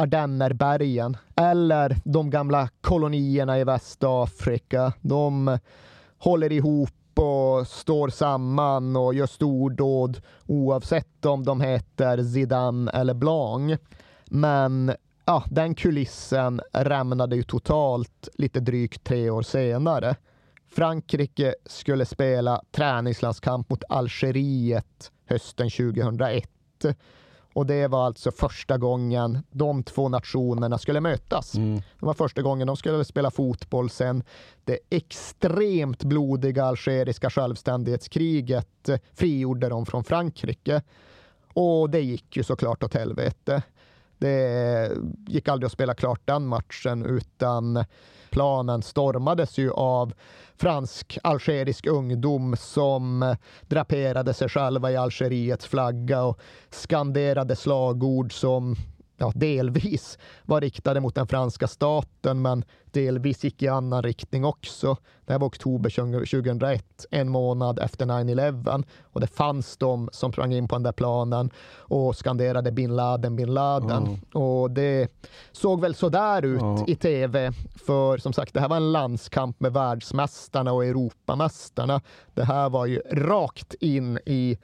Ardennerbergen 0.00 1.16
eller 1.36 1.96
de 2.04 2.30
gamla 2.30 2.68
kolonierna 2.80 3.58
i 3.58 3.64
Västafrika. 3.64 4.92
De 5.00 5.58
håller 6.18 6.52
ihop 6.52 7.18
och 7.18 7.66
står 7.66 8.08
samman 8.08 8.96
och 8.96 9.14
gör 9.14 9.26
stordåd 9.26 10.20
oavsett 10.46 11.24
om 11.24 11.44
de 11.44 11.60
heter 11.60 12.22
Zidane 12.22 12.90
eller 12.90 13.14
Blanc. 13.14 13.78
Men 14.24 14.92
ja, 15.24 15.44
den 15.50 15.74
kulissen 15.74 16.60
rämnade 16.72 17.36
ju 17.36 17.42
totalt 17.42 18.28
lite 18.34 18.60
drygt 18.60 19.04
tre 19.04 19.30
år 19.30 19.42
senare. 19.42 20.16
Frankrike 20.68 21.54
skulle 21.66 22.04
spela 22.04 22.62
träningslandskamp 22.70 23.70
mot 23.70 23.84
Algeriet 23.88 25.12
hösten 25.26 25.70
2001 25.70 26.50
och 27.52 27.66
det 27.66 27.88
var 27.88 28.06
alltså 28.06 28.30
första 28.30 28.78
gången 28.78 29.38
de 29.50 29.82
två 29.82 30.08
nationerna 30.08 30.78
skulle 30.78 31.00
mötas. 31.00 31.54
Mm. 31.54 31.76
Det 31.76 32.06
var 32.06 32.14
första 32.14 32.42
gången 32.42 32.66
de 32.66 32.76
skulle 32.76 33.04
spela 33.04 33.30
fotboll 33.30 33.90
sen 33.90 34.22
det 34.64 34.78
extremt 34.90 36.04
blodiga 36.04 36.64
algeriska 36.64 37.30
självständighetskriget 37.30 38.90
frigjorde 39.14 39.68
dem 39.68 39.86
från 39.86 40.04
Frankrike. 40.04 40.82
Och 41.52 41.90
det 41.90 42.00
gick 42.00 42.36
ju 42.36 42.42
såklart 42.42 42.82
åt 42.82 42.94
helvete. 42.94 43.62
Det 44.20 44.90
gick 45.26 45.48
aldrig 45.48 45.66
att 45.66 45.72
spela 45.72 45.94
klart 45.94 46.20
den 46.24 46.46
matchen 46.46 47.06
utan 47.06 47.84
planen 48.30 48.82
stormades 48.82 49.58
ju 49.58 49.70
av 49.72 50.12
fransk-algerisk 50.56 51.86
ungdom 51.86 52.56
som 52.56 53.36
draperade 53.68 54.34
sig 54.34 54.48
själva 54.48 54.90
i 54.90 54.96
Algeriets 54.96 55.66
flagga 55.66 56.22
och 56.22 56.40
skanderade 56.70 57.56
slagord 57.56 58.32
som 58.32 58.76
ja, 59.20 59.32
delvis 59.34 60.18
var 60.44 60.60
riktade 60.60 61.00
mot 61.00 61.14
den 61.14 61.26
franska 61.26 61.68
staten, 61.68 62.42
men 62.42 62.64
delvis 62.84 63.44
gick 63.44 63.62
i 63.62 63.68
annan 63.68 64.02
riktning 64.02 64.44
också. 64.44 64.96
Det 65.26 65.32
här 65.32 65.38
var 65.40 65.48
oktober 65.48 65.90
2001, 65.90 67.06
en 67.10 67.28
månad 67.28 67.78
efter 67.78 68.06
9-11 68.06 68.84
och 69.02 69.20
det 69.20 69.26
fanns 69.26 69.76
de 69.76 70.08
som 70.12 70.32
sprang 70.32 70.52
in 70.52 70.68
på 70.68 70.74
den 70.74 70.82
där 70.82 70.92
planen 70.92 71.50
och 71.76 72.16
skanderade 72.16 72.72
bin 72.72 72.96
Laden, 72.96 73.36
bin 73.36 73.54
Laden. 73.54 74.06
Mm. 74.06 74.20
Och 74.44 74.70
det 74.70 75.08
såg 75.52 75.80
väl 75.80 75.94
sådär 75.94 76.44
ut 76.44 76.60
mm. 76.60 76.84
i 76.86 76.94
tv, 76.94 77.52
för 77.86 78.18
som 78.18 78.32
sagt, 78.32 78.54
det 78.54 78.60
här 78.60 78.68
var 78.68 78.76
en 78.76 78.92
landskamp 78.92 79.60
med 79.60 79.72
världsmästarna 79.72 80.72
och 80.72 80.84
Europamästarna. 80.84 82.00
Det 82.34 82.44
här 82.44 82.70
var 82.70 82.86
ju 82.86 83.00
rakt 83.12 83.74
in 83.74 84.18
i 84.26 84.58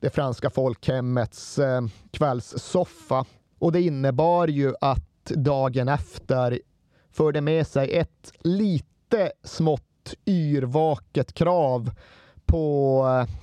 det 0.00 0.10
franska 0.10 0.50
folkhemmets 0.50 1.58
eh, 1.58 1.80
kvällssoffa 2.10 3.24
och 3.62 3.72
det 3.72 3.82
innebar 3.82 4.48
ju 4.48 4.74
att 4.80 5.24
dagen 5.24 5.88
efter 5.88 6.60
förde 7.10 7.40
med 7.40 7.66
sig 7.66 7.96
ett 7.96 8.32
lite 8.40 9.32
smått 9.42 10.14
yrvaket 10.26 11.32
krav 11.32 11.90
på 12.46 13.04
eh, 13.08 13.34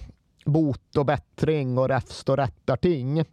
bot 0.51 0.97
och 0.97 1.05
bättring 1.05 1.77
och 1.77 1.87
räfst 1.87 2.29
och 2.29 2.37
rättarting. 2.37 3.23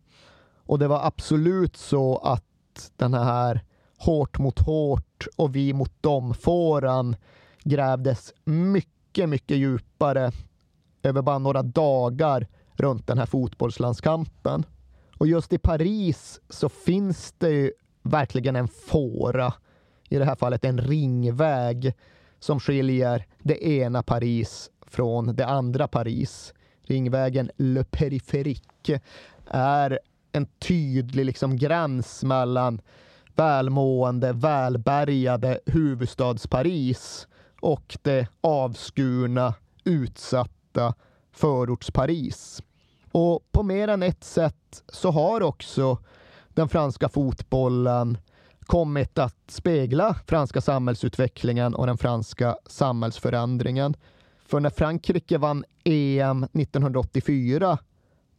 Och 0.57 0.79
det 0.79 0.89
var 0.89 1.07
absolut 1.07 1.77
så 1.77 2.17
att 2.17 2.93
den 2.97 3.15
här 3.15 3.61
hårt 3.99 4.39
mot 4.39 4.59
hårt 4.59 5.27
och 5.37 5.57
vi 5.57 5.73
mot 5.73 6.03
dem-fåran 6.03 7.17
grävdes 7.65 8.33
mycket, 8.45 9.29
mycket 9.29 9.57
djupare 9.57 10.33
över 11.03 11.23
bara 11.23 11.39
några 11.39 11.63
dagar 11.63 12.47
runt 12.75 13.07
den 13.07 13.19
här 13.19 13.27
fotbollslandskampen. 13.27 14.65
Och 15.19 15.27
just 15.27 15.53
i 15.53 15.59
Paris 15.59 16.41
så 16.49 16.69
finns 16.69 17.35
det 17.39 17.51
ju 17.51 17.73
verkligen 18.03 18.57
en 18.57 18.69
fåra, 18.69 19.55
i 20.09 20.19
det 20.19 20.25
här 20.25 20.35
fallet 20.35 20.65
en 20.65 20.79
ringväg, 20.79 21.95
som 22.39 22.61
skiljer 22.61 23.27
det 23.39 23.67
ena 23.67 24.03
Paris 24.03 24.71
från 24.87 25.37
det 25.37 25.47
andra 25.47 25.89
Paris. 25.89 26.55
Ringvägen 26.83 27.51
Le 27.57 27.83
Périphérique 27.83 29.01
är 29.51 29.99
en 30.33 30.47
tydlig 30.47 31.25
liksom 31.25 31.57
gräns 31.57 32.25
mellan 32.25 32.81
välmående, 33.35 34.33
välbärgade 34.33 35.61
huvudstads-Paris 35.67 37.27
och 37.61 37.99
det 38.03 38.29
avskurna, 38.41 39.55
utsatta 39.85 40.95
förorts-Paris. 41.33 42.63
Och 43.19 43.53
på 43.53 43.63
mer 43.63 43.89
än 43.89 44.03
ett 44.03 44.25
sätt 44.25 44.83
så 44.89 45.11
har 45.11 45.43
också 45.43 45.99
den 46.49 46.69
franska 46.69 47.09
fotbollen 47.09 48.19
kommit 48.61 49.19
att 49.19 49.37
spegla 49.49 50.15
franska 50.27 50.61
samhällsutvecklingen 50.61 51.75
och 51.75 51.87
den 51.87 51.99
franska 51.99 52.57
samhällsförändringen. 52.67 53.97
För 54.47 54.61
när 54.61 54.71
Frankrike 54.71 55.39
vann 55.39 55.65
EM 55.85 56.43
1984, 56.43 57.79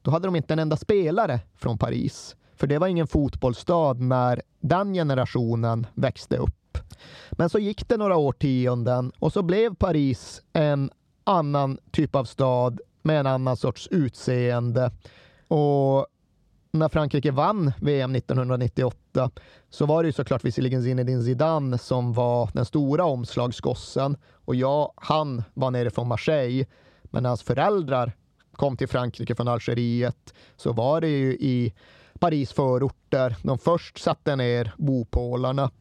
då 0.02 0.12
hade 0.12 0.28
de 0.28 0.36
inte 0.36 0.54
en 0.54 0.60
enda 0.60 0.78
spelare 0.78 1.40
från 1.56 1.78
Paris. 1.78 2.36
För 2.56 2.68
det 2.68 2.78
var 2.78 2.88
ingen 2.88 3.08
fotbollsstad 3.08 3.94
när 3.94 4.42
den 4.60 4.94
generationen 4.94 5.88
växte 5.94 6.38
upp. 6.38 6.78
Men 7.32 7.50
så 7.50 7.60
gick 7.60 7.88
det 7.90 7.98
några 7.98 8.18
årtionden 8.18 9.12
och 9.20 9.34
så 9.34 9.42
blev 9.42 9.76
Paris 9.76 10.42
en 10.54 10.92
annan 11.24 11.78
typ 11.92 12.16
av 12.16 12.26
stad 12.26 12.82
med 13.08 13.20
en 13.20 13.28
annan 13.28 13.58
sorts 13.58 13.88
utseende. 13.92 14.92
Och 15.48 16.08
när 16.72 16.90
Frankrike 16.90 17.32
vann 17.32 17.72
VM 17.82 18.16
1998 18.16 19.32
så 19.70 19.86
var 19.86 20.04
det 20.04 20.08
ju 20.08 20.14
såklart 20.14 20.46
visserligen 20.46 20.84
Zinedine 20.84 21.24
Zidane 21.24 21.78
som 21.78 22.14
var 22.14 22.50
den 22.54 22.66
stora 22.66 23.06
omslagsgossen 23.06 24.18
och 24.46 24.56
ja, 24.56 24.94
han 24.96 25.44
var 25.54 25.72
nere 25.72 25.90
från 25.90 26.08
Marseille. 26.08 26.66
Men 27.04 27.24
när 27.24 27.30
hans 27.30 27.44
föräldrar 27.44 28.12
kom 28.52 28.78
till 28.78 28.88
Frankrike 28.88 29.36
från 29.36 29.48
Algeriet 29.48 30.34
så 30.58 30.74
var 30.74 31.02
det 31.02 31.08
ju 31.10 31.34
i 31.34 31.74
Paris 32.20 32.52
förorter 32.52 33.36
de 33.44 33.58
först 33.58 33.98
satte 33.98 34.36
ner 34.36 34.74
bopålarna. 34.78 35.72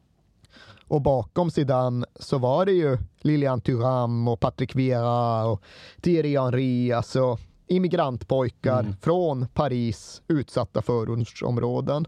Och 0.88 1.02
bakom 1.02 1.50
Zidane 1.50 2.06
så 2.16 2.38
var 2.38 2.66
det 2.66 2.72
ju 2.72 2.98
Lilian 3.20 3.60
Thuram 3.60 4.28
och 4.28 4.40
Patrick 4.40 4.74
Vieira 4.74 5.44
och 5.44 5.62
Thierry 6.00 6.38
Henry, 6.38 6.92
alltså 6.92 7.38
immigrantpojkar 7.66 8.80
mm. 8.80 8.96
från 9.02 9.48
Paris 9.48 10.22
utsatta 10.28 10.82
förortsområden. 10.82 12.04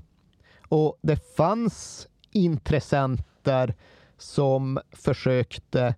Och 0.69 0.99
det 1.03 1.37
fanns 1.37 2.09
intressenter 2.33 3.75
som 4.19 4.79
försökte 4.93 5.95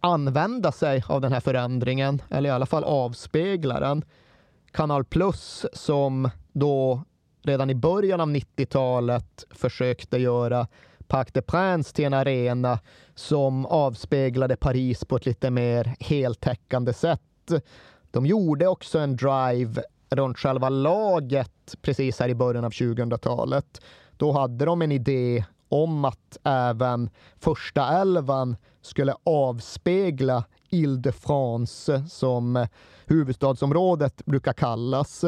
använda 0.00 0.72
sig 0.72 1.04
av 1.08 1.20
den 1.20 1.32
här 1.32 1.40
förändringen, 1.40 2.22
eller 2.30 2.48
i 2.48 2.52
alla 2.52 2.66
fall 2.66 2.84
avspegla 2.84 3.80
den. 3.80 4.04
Kanal 4.72 5.04
Plus 5.04 5.66
som 5.72 6.30
då 6.52 7.04
redan 7.42 7.70
i 7.70 7.74
början 7.74 8.20
av 8.20 8.28
90-talet 8.28 9.44
försökte 9.50 10.18
göra 10.18 10.66
Parc 11.08 11.32
des 11.32 11.42
Princes 11.46 11.92
till 11.92 12.04
en 12.04 12.14
arena 12.14 12.78
som 13.14 13.66
avspeglade 13.66 14.56
Paris 14.56 15.04
på 15.04 15.16
ett 15.16 15.26
lite 15.26 15.50
mer 15.50 15.94
heltäckande 16.00 16.92
sätt. 16.92 17.52
De 18.10 18.26
gjorde 18.26 18.66
också 18.66 18.98
en 18.98 19.16
drive 19.16 19.82
runt 20.10 20.38
själva 20.38 20.68
laget 20.68 21.74
precis 21.82 22.20
här 22.20 22.28
i 22.28 22.34
början 22.34 22.64
av 22.64 22.70
2000-talet. 22.70 23.80
Då 24.16 24.32
hade 24.32 24.64
de 24.64 24.82
en 24.82 24.92
idé 24.92 25.44
om 25.68 26.04
att 26.04 26.38
även 26.44 27.10
första 27.38 28.00
elvan 28.00 28.56
skulle 28.82 29.14
avspegla 29.24 30.44
Ile-de-France 30.70 32.04
som 32.08 32.66
huvudstadsområdet 33.06 34.24
brukar 34.24 34.52
kallas. 34.52 35.24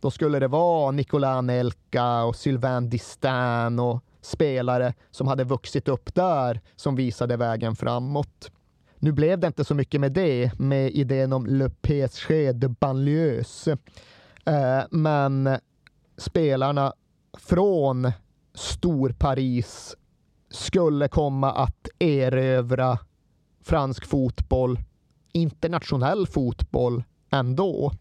Då 0.00 0.10
skulle 0.10 0.38
det 0.38 0.48
vara 0.48 0.90
Nicolas 0.90 1.44
Nelka 1.44 2.22
och 2.22 2.36
Sylvain 2.36 2.90
Distin 2.90 3.78
och 3.78 4.04
spelare 4.28 4.94
som 5.10 5.28
hade 5.28 5.44
vuxit 5.44 5.88
upp 5.88 6.14
där 6.14 6.60
som 6.76 6.96
visade 6.96 7.36
vägen 7.36 7.76
framåt. 7.76 8.50
Nu 8.98 9.12
blev 9.12 9.38
det 9.38 9.46
inte 9.46 9.64
så 9.64 9.74
mycket 9.74 10.00
med 10.00 10.12
det, 10.12 10.58
med 10.58 10.90
idén 10.90 11.32
om 11.32 11.46
Le 11.46 11.68
PSG 11.70 12.54
de 12.54 12.68
banlieus. 12.68 13.68
Eh, 14.44 14.82
men 14.90 15.58
spelarna 16.16 16.92
från 17.38 18.12
Stor-Paris 18.54 19.96
skulle 20.50 21.08
komma 21.08 21.52
att 21.52 21.88
erövra 21.98 22.98
fransk 23.62 24.06
fotboll, 24.06 24.78
internationell 25.32 26.26
fotboll 26.26 27.04
ändå. 27.30 27.92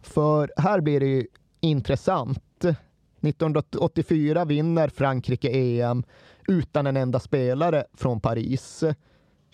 För 0.00 0.52
här 0.56 0.80
blir 0.80 1.00
det 1.00 1.06
ju 1.06 1.26
intressant. 1.60 2.64
1984 3.26 4.44
vinner 4.44 4.88
Frankrike 4.88 5.48
EM 5.48 6.04
utan 6.48 6.86
en 6.86 6.96
enda 6.96 7.20
spelare 7.20 7.84
från 7.94 8.20
Paris. 8.20 8.84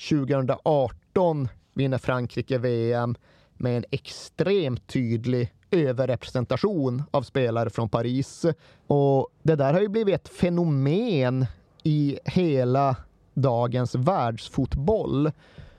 2018 0.08 1.48
vinner 1.74 1.98
Frankrike 1.98 2.58
VM 2.58 3.14
med 3.52 3.76
en 3.76 3.84
extremt 3.90 4.86
tydlig 4.86 5.54
överrepresentation 5.70 7.02
av 7.10 7.22
spelare 7.22 7.70
från 7.70 7.88
Paris. 7.88 8.44
Och 8.86 9.28
det 9.42 9.54
där 9.54 9.72
har 9.72 9.80
ju 9.80 9.88
blivit 9.88 10.14
ett 10.14 10.28
fenomen 10.28 11.46
i 11.82 12.18
hela 12.24 12.96
dagens 13.34 13.94
världsfotboll. 13.94 15.30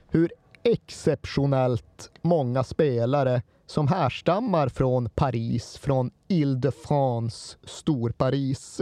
Hur 0.08 0.32
exceptionellt 0.64 2.12
många 2.22 2.64
spelare 2.64 3.42
som 3.72 3.88
härstammar 3.88 4.70
från 4.70 5.10
Paris, 5.10 5.78
från 5.78 6.12
Ile-de-France, 6.28 7.58
Stor-Paris. 7.64 8.82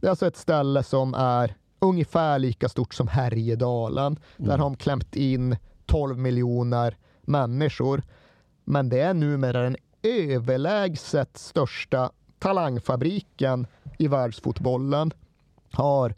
Det 0.00 0.06
är 0.06 0.10
alltså 0.10 0.26
ett 0.26 0.36
ställe 0.36 0.82
som 0.82 1.14
är 1.14 1.54
ungefär 1.78 2.38
lika 2.38 2.68
stort 2.68 2.94
som 2.94 3.08
Härjedalen. 3.08 4.18
Mm. 4.36 4.48
Där 4.48 4.58
har 4.58 4.64
de 4.64 4.76
klämt 4.76 5.16
in 5.16 5.56
12 5.86 6.18
miljoner 6.18 6.96
människor. 7.22 8.02
Men 8.64 8.88
det 8.88 9.00
är 9.00 9.14
numera 9.14 9.62
den 9.62 9.76
överlägset 10.02 11.38
största 11.38 12.10
talangfabriken 12.38 13.66
i 13.98 14.08
världsfotbollen. 14.08 15.12
Har 15.72 16.14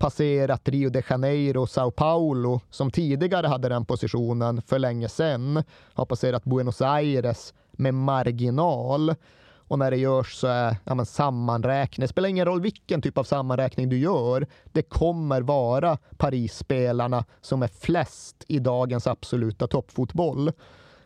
passerat 0.00 0.68
Rio 0.68 0.90
de 0.90 1.02
Janeiro 1.10 1.62
och 1.62 1.70
Sao 1.70 1.90
Paulo 1.90 2.60
som 2.70 2.90
tidigare 2.90 3.46
hade 3.46 3.68
den 3.68 3.84
positionen 3.84 4.62
för 4.62 4.78
länge 4.78 5.08
sedan. 5.08 5.64
Har 5.94 6.04
passerat 6.04 6.44
Buenos 6.44 6.82
Aires 6.82 7.54
med 7.72 7.94
marginal. 7.94 9.14
Och 9.42 9.78
när 9.78 9.90
det 9.90 9.96
görs 9.96 10.34
så 10.34 10.46
är 10.46 10.76
ja, 10.84 10.94
men 10.94 11.06
sammanräkning, 11.06 12.02
det 12.02 12.08
spelar 12.08 12.28
ingen 12.28 12.44
roll 12.44 12.60
vilken 12.60 13.02
typ 13.02 13.18
av 13.18 13.24
sammanräkning 13.24 13.88
du 13.88 13.98
gör, 13.98 14.46
det 14.72 14.82
kommer 14.82 15.42
vara 15.42 15.98
Paris-spelarna 16.16 17.24
som 17.40 17.62
är 17.62 17.68
flest 17.68 18.44
i 18.48 18.58
dagens 18.58 19.06
absoluta 19.06 19.66
toppfotboll. 19.66 20.44
Det 20.46 20.52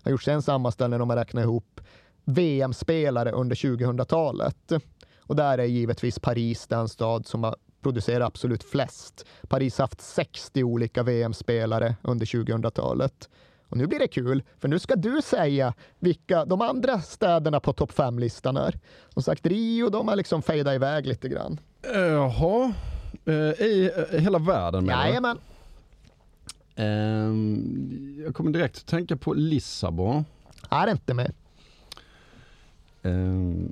har 0.02 0.10
gjorts 0.10 0.28
en 0.28 0.42
sammanställning 0.42 1.00
om 1.00 1.08
man 1.08 1.16
räknar 1.16 1.42
ihop 1.42 1.80
VM-spelare 2.24 3.30
under 3.30 3.56
2000-talet. 3.56 4.72
Och 5.20 5.36
där 5.36 5.58
är 5.58 5.64
givetvis 5.64 6.18
Paris 6.18 6.66
den 6.66 6.88
stad 6.88 7.26
som 7.26 7.44
har 7.44 7.56
producerat 7.84 8.26
absolut 8.26 8.64
flest. 8.64 9.26
Paris 9.48 9.78
har 9.78 9.82
haft 9.82 10.00
60 10.00 10.64
olika 10.64 11.02
VM-spelare 11.02 11.94
under 12.02 12.26
2000-talet. 12.26 13.28
Och 13.68 13.76
nu 13.76 13.86
blir 13.86 13.98
det 13.98 14.08
kul, 14.08 14.42
för 14.58 14.68
nu 14.68 14.78
ska 14.78 14.96
du 14.96 15.22
säga 15.22 15.74
vilka 15.98 16.44
de 16.44 16.60
andra 16.60 17.00
städerna 17.00 17.60
på 17.60 17.72
topp 17.72 17.92
5-listan 17.92 18.56
är. 18.56 18.78
Som 19.08 19.22
sagt, 19.22 19.46
Rio, 19.46 19.88
de 19.88 20.08
har 20.08 20.16
liksom 20.16 20.42
fejdat 20.42 20.74
iväg 20.74 21.06
lite 21.06 21.28
grann. 21.28 21.60
Jaha, 21.94 22.72
uh, 23.28 23.34
i 23.34 23.90
uh, 24.12 24.20
hela 24.20 24.38
världen 24.38 24.84
menar 24.84 25.06
Jajamän. 25.06 25.38
Uh, 26.78 28.24
jag 28.24 28.34
kommer 28.34 28.50
direkt 28.50 28.76
att 28.76 28.86
tänka 28.86 29.16
på 29.16 29.34
Lissabon. 29.34 30.24
Är 30.70 30.90
inte 30.90 31.14
med. 31.14 31.32
Uh, 33.06 33.68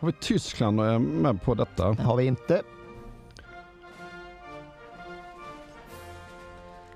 Har 0.00 0.06
vi 0.06 0.12
Tyskland 0.12 0.76
med 1.00 1.42
på 1.42 1.54
detta? 1.54 1.92
Det 1.92 2.02
har 2.02 2.16
vi 2.16 2.26
inte. 2.26 2.62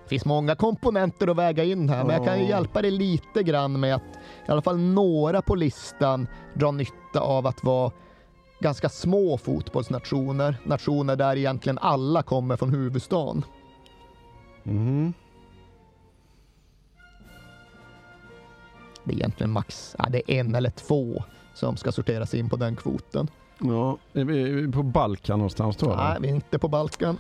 Det 0.03 0.09
finns 0.09 0.25
många 0.25 0.55
komponenter 0.55 1.29
att 1.29 1.37
väga 1.37 1.65
in 1.65 1.89
här, 1.89 2.05
men 2.05 2.17
jag 2.17 2.25
kan 2.25 2.39
ju 2.41 2.49
hjälpa 2.49 2.83
dig 2.83 2.91
lite 2.91 3.43
grann 3.43 3.81
med 3.81 3.95
att 3.95 4.19
i 4.49 4.51
alla 4.51 4.63
fall 4.63 4.79
några 4.79 5.43
på 5.43 5.55
listan 5.55 6.27
drar 6.55 6.73
nytta 6.73 7.21
av 7.21 7.47
att 7.47 7.65
vara 7.65 7.93
ganska 8.61 8.89
små 8.89 9.39
fotbollsnationer. 9.39 10.57
Nationer 10.65 11.17
där 11.17 11.37
egentligen 11.37 11.79
alla 11.79 12.23
kommer 12.23 12.57
från 12.57 12.71
huvudstaden. 12.71 13.45
Mm. 14.65 15.13
Det 19.05 19.13
är 19.13 19.17
egentligen 19.17 19.51
max, 19.51 19.97
ja, 19.99 20.07
det 20.11 20.33
är 20.33 20.41
en 20.41 20.55
eller 20.55 20.71
två 20.71 21.23
som 21.55 21.77
ska 21.77 21.93
sorteras 21.93 22.35
in 22.35 22.49
på 22.49 22.57
den 22.57 22.77
kvoten. 22.77 23.31
Ja, 23.59 23.99
är 24.13 24.25
vi, 24.25 24.73
på 24.73 24.83
Balkan 24.83 25.39
någonstans 25.39 25.77
då? 25.77 25.95
Nej, 25.97 26.17
vi 26.21 26.29
är 26.29 26.35
inte 26.35 26.59
på 26.59 26.69
Balkan. 26.69 27.19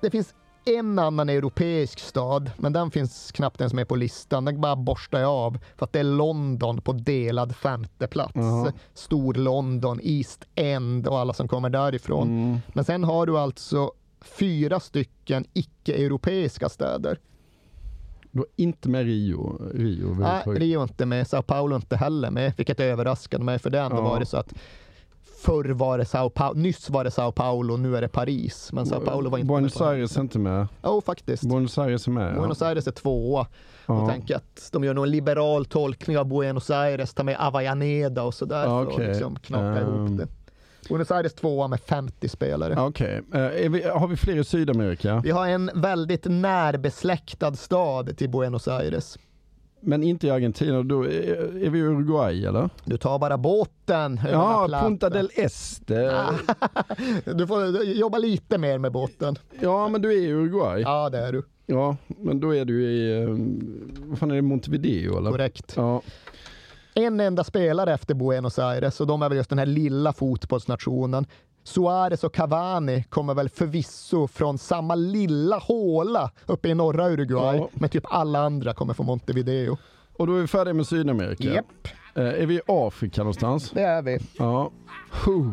Det 0.00 0.10
finns 0.10 0.34
en 0.64 0.98
annan 0.98 1.28
europeisk 1.28 1.98
stad, 1.98 2.50
men 2.56 2.72
den 2.72 2.90
finns 2.90 3.32
knappt 3.32 3.60
ens 3.60 3.72
med 3.72 3.88
på 3.88 3.96
listan. 3.96 4.44
Den 4.44 4.60
bara 4.60 4.76
borstar 4.76 5.20
jag 5.20 5.30
av 5.30 5.58
för 5.76 5.84
att 5.84 5.92
det 5.92 5.98
är 5.98 6.04
London 6.04 6.80
på 6.80 6.92
delad 6.92 7.56
femte 7.56 8.06
plats. 8.06 8.32
Jaha. 8.34 8.72
Stor 8.94 9.34
London, 9.34 10.00
East 10.02 10.44
End 10.54 11.06
och 11.06 11.18
alla 11.18 11.32
som 11.32 11.48
kommer 11.48 11.70
därifrån. 11.70 12.28
Mm. 12.28 12.58
Men 12.72 12.84
sen 12.84 13.04
har 13.04 13.26
du 13.26 13.38
alltså 13.38 13.92
fyra 14.20 14.80
stycken 14.80 15.44
icke-europeiska 15.52 16.68
städer. 16.68 17.18
Du 18.34 18.40
har 18.40 18.46
inte 18.56 18.88
med 18.88 19.04
Rio? 19.04 19.70
Rio 19.74 20.14
Nej. 20.20 20.42
Rio 20.46 20.82
inte 20.82 21.06
med, 21.06 21.26
Sao 21.28 21.42
Paulo 21.42 21.76
inte 21.76 21.96
heller 21.96 22.30
med, 22.30 22.52
vilket 22.56 22.80
överraskade 22.80 23.44
mig 23.44 23.58
för 23.58 23.70
det 23.70 23.80
ändå 23.80 23.96
Ja. 23.96 24.02
varit 24.02 24.28
så 24.28 24.36
att 24.36 24.54
förr 25.44 25.64
var 25.64 25.98
det 25.98 26.04
Sao 26.04 26.30
Paulo, 26.30 26.60
nyss 26.60 26.90
var 26.90 27.04
det 27.04 27.10
Sao 27.10 27.32
Paulo, 27.32 27.76
nu 27.76 27.96
är 27.96 28.00
det 28.00 28.08
Paris. 28.08 28.70
Men 28.72 28.86
Sao 28.86 29.00
Paulo 29.00 29.30
var 29.30 29.38
inte 29.38 29.48
Buenos 29.48 29.80
med 29.80 29.88
Aires 29.88 30.16
är 30.16 30.20
inte 30.20 30.38
med? 30.38 30.66
Jo, 30.84 30.90
oh, 30.90 31.00
faktiskt. 31.02 31.42
Buenos 31.48 31.78
Aires 31.78 32.06
är 32.06 32.10
med? 32.12 32.34
Buenos 32.34 32.62
Aires 32.62 32.86
är 32.86 32.92
tvåa. 32.92 33.46
Ja. 33.86 34.02
Och 34.02 34.08
tänker 34.10 34.36
att 34.36 34.68
de 34.72 34.84
gör 34.84 34.94
nog 34.94 35.04
en 35.04 35.10
liberal 35.10 35.64
tolkning 35.64 36.18
av 36.18 36.26
Buenos 36.28 36.70
Aires, 36.70 37.14
tar 37.14 37.24
med 37.24 37.36
Avellaneda 37.40 38.22
och 38.22 38.34
sådär 38.34 38.62
Ja, 38.64 38.84
för 38.84 38.92
okej. 38.92 39.04
att 39.04 39.08
liksom 39.12 39.36
knaka 39.36 39.64
Ehm. 39.80 39.96
ihop 40.06 40.18
det. 40.18 40.28
Buenos 40.88 41.10
Aires 41.10 41.34
tvåa 41.34 41.68
med 41.68 41.80
50 41.80 42.28
spelare. 42.28 42.76
Okej. 42.78 43.20
Eh, 43.34 43.40
är 43.40 43.68
vi, 43.68 43.82
har 43.82 44.08
vi 44.08 44.16
fler 44.16 44.36
i 44.36 44.44
Sydamerika? 44.44 45.20
Vi 45.24 45.30
har 45.30 45.46
en 45.48 45.70
väldigt 45.74 46.24
närbesläktad 46.24 47.54
stad 47.54 48.16
till 48.16 48.30
Buenos 48.30 48.68
Aires. 48.68 49.18
Men 49.80 50.02
inte 50.02 50.26
i 50.26 50.30
Argentina, 50.30 50.82
då 50.82 51.02
är, 51.02 51.10
är 51.64 51.70
vi 51.70 51.78
i 51.78 51.82
Uruguay 51.82 52.44
eller? 52.46 52.68
Du 52.84 52.96
tar 52.96 53.18
bara 53.18 53.38
båten 53.38 54.20
Ja. 54.32 54.68
Punta 54.82 55.10
del 55.10 55.30
Este. 55.34 56.22
Du 57.24 57.46
får 57.46 57.82
jobba 57.84 58.18
lite 58.18 58.58
mer 58.58 58.78
med 58.78 58.92
båten. 58.92 59.36
Ja, 59.60 59.88
men 59.88 60.02
du 60.02 60.12
är 60.12 60.16
i 60.16 60.28
Uruguay. 60.28 60.82
Ja, 60.82 61.10
det 61.10 61.18
är 61.18 61.32
du. 61.32 61.42
Ja, 61.66 61.96
men 62.06 62.40
då 62.40 62.54
är 62.54 62.64
du 62.64 62.82
i, 62.82 63.22
eh, 63.22 63.28
vad 64.08 64.18
fan 64.18 64.30
är 64.30 64.34
det, 64.34 64.42
Montevideo 64.42 65.18
eller? 65.18 65.30
Korrekt. 65.30 65.72
Ja. 65.76 66.02
En 66.94 67.20
enda 67.20 67.44
spelare 67.44 67.94
efter 67.94 68.14
Buenos 68.14 68.58
Aires 68.58 69.00
och 69.00 69.06
de 69.06 69.22
är 69.22 69.28
väl 69.28 69.36
just 69.38 69.50
den 69.50 69.58
här 69.58 69.66
lilla 69.66 70.12
fotbollsnationen. 70.12 71.26
Suarez 71.64 72.24
och 72.24 72.34
Cavani 72.34 73.04
kommer 73.04 73.34
väl 73.34 73.48
förvisso 73.48 74.26
från 74.28 74.58
samma 74.58 74.94
lilla 74.94 75.58
håla 75.58 76.30
uppe 76.46 76.68
i 76.68 76.74
norra 76.74 77.08
Uruguay, 77.10 77.56
Ja. 77.58 77.68
men 77.74 77.90
typ 77.90 78.04
alla 78.06 78.38
andra 78.38 78.74
kommer 78.74 78.94
från 78.94 79.06
Montevideo. 79.06 79.76
Och 80.16 80.26
då 80.26 80.36
är 80.36 80.40
vi 80.40 80.46
färdiga 80.46 80.74
med 80.74 80.86
Sydamerika. 80.86 81.44
Japp. 81.44 81.88
Eh, 82.14 82.24
är 82.24 82.46
vi 82.46 82.54
i 82.54 82.60
Afrika 82.66 83.20
någonstans? 83.20 83.70
Det 83.70 83.82
är 83.82 84.02
vi. 84.02 84.18
Ja. 84.38 84.70
Huh. 85.26 85.52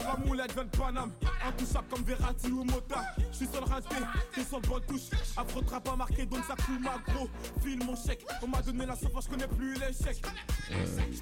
Trois 0.00 0.18
moulettes 0.26 0.54
veulent 0.54 0.68
Paname, 0.78 1.10
intouchable 1.46 1.86
comme 1.90 2.04
Verratti 2.04 2.50
ou 2.50 2.64
Mota. 2.64 3.00
Je 3.32 3.36
suis 3.36 3.46
sur 3.46 3.60
le 3.60 3.70
raté, 3.70 3.96
t'es 4.34 4.44
sur 4.44 4.60
le 4.60 4.80
de 4.80 4.86
touche. 4.86 5.10
Afro 5.36 5.60
trap 5.62 5.84
pas 5.84 5.96
marqué 5.96 6.26
donc 6.26 6.44
ça 6.48 6.54
coule 6.64 6.80
ma 6.80 6.96
gros. 7.12 7.28
File 7.62 7.84
mon 7.84 7.96
chèque, 7.96 8.24
on 8.42 8.48
m'a 8.48 8.62
donné 8.62 8.86
la 8.86 8.96
sauce, 8.96 9.24
je 9.24 9.28
connais 9.30 9.46
plus 9.46 9.74
l'échec. 9.74 10.22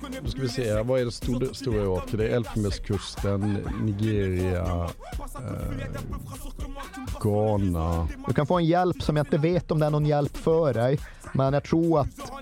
Connais 0.00 0.20
Då 0.22 0.30
ska 0.30 0.40
vi 0.40 0.48
se 0.48 0.72
här, 0.72 0.84
vad 0.84 1.00
är 1.00 1.04
det 1.04 1.12
stora, 1.12 1.54
stora 1.54 1.82
i 1.82 1.86
Afrika? 1.86 2.16
Det 2.16 2.28
är 2.28 2.36
Elfenbenskusten, 2.36 3.66
Nigeria, 3.82 4.90
eh, 5.34 5.68
Ghana. 7.20 8.08
Du 8.26 8.34
kan 8.34 8.46
få 8.46 8.58
en 8.58 8.64
hjälp 8.64 9.02
som 9.02 9.16
jag 9.16 9.26
inte 9.26 9.38
vet 9.38 9.70
om 9.70 9.78
det 9.78 9.86
är 9.86 9.90
någon 9.90 10.06
hjälp 10.06 10.36
för 10.36 10.74
dig, 10.74 10.98
men 11.32 11.54
jag 11.54 11.64
tror 11.64 12.00
att 12.00 12.32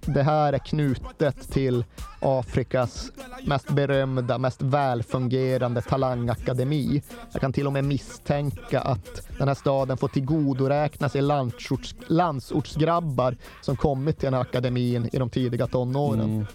det 0.00 0.22
här 0.22 0.52
är 0.52 0.58
knutet 0.58 1.52
till 1.52 1.84
Afrikas 2.20 3.10
mest 3.46 3.70
berömda, 3.70 4.38
mest 4.38 4.62
välfungerande 4.62 5.82
talangakademi. 5.88 7.02
Jag 7.32 7.40
kan 7.40 7.52
till 7.52 7.66
och 7.66 7.72
med 7.72 7.84
misstänka 7.84 8.80
att 8.80 9.28
den 9.38 9.48
här 9.48 9.54
staden 9.54 9.96
får 9.96 10.08
tillgodoräkna 10.08 11.08
sig 11.08 11.22
landsorts, 11.22 11.94
landsortsgrabbar 12.06 13.36
som 13.60 13.76
kommit 13.76 14.18
till 14.18 14.26
den 14.26 14.34
här 14.34 14.40
akademin 14.40 15.08
i 15.12 15.18
de 15.18 15.30
tidiga 15.30 15.66
tonåren. 15.66 16.20
Mm. 16.20 16.46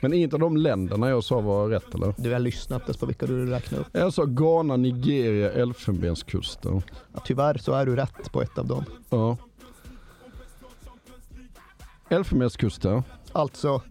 Men 0.00 0.12
inte 0.12 0.38
de 0.38 0.56
länderna 0.56 1.08
jag 1.08 1.24
sa 1.24 1.40
var 1.40 1.68
rätt 1.68 1.94
eller? 1.94 2.14
Du 2.16 2.32
har 2.32 2.38
lyssnat 2.38 2.82
ens 2.82 2.96
på 2.96 3.06
vilka 3.06 3.26
du 3.26 3.46
räknar 3.46 3.78
upp. 3.78 3.86
Jag 3.92 4.12
sa 4.14 4.24
Ghana, 4.24 4.76
Nigeria, 4.76 5.52
Elfenbenskusten. 5.52 6.82
Ja, 7.14 7.20
tyvärr 7.24 7.58
så 7.58 7.72
är 7.72 7.86
du 7.86 7.96
rätt 7.96 8.32
på 8.32 8.42
ett 8.42 8.58
av 8.58 8.66
dem. 8.66 8.84
Ja. 9.10 9.36
Elfenbenskusten? 12.08 13.02
Alltså, 13.32 13.82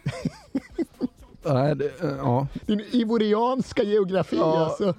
Nej, 1.44 1.76
det, 1.76 1.84
eh, 1.84 2.10
ja. 2.18 2.46
din 2.66 2.82
ivorianska 2.92 3.82
geografi 3.82 4.36
Ja, 4.36 4.64
alltså. 4.64 4.94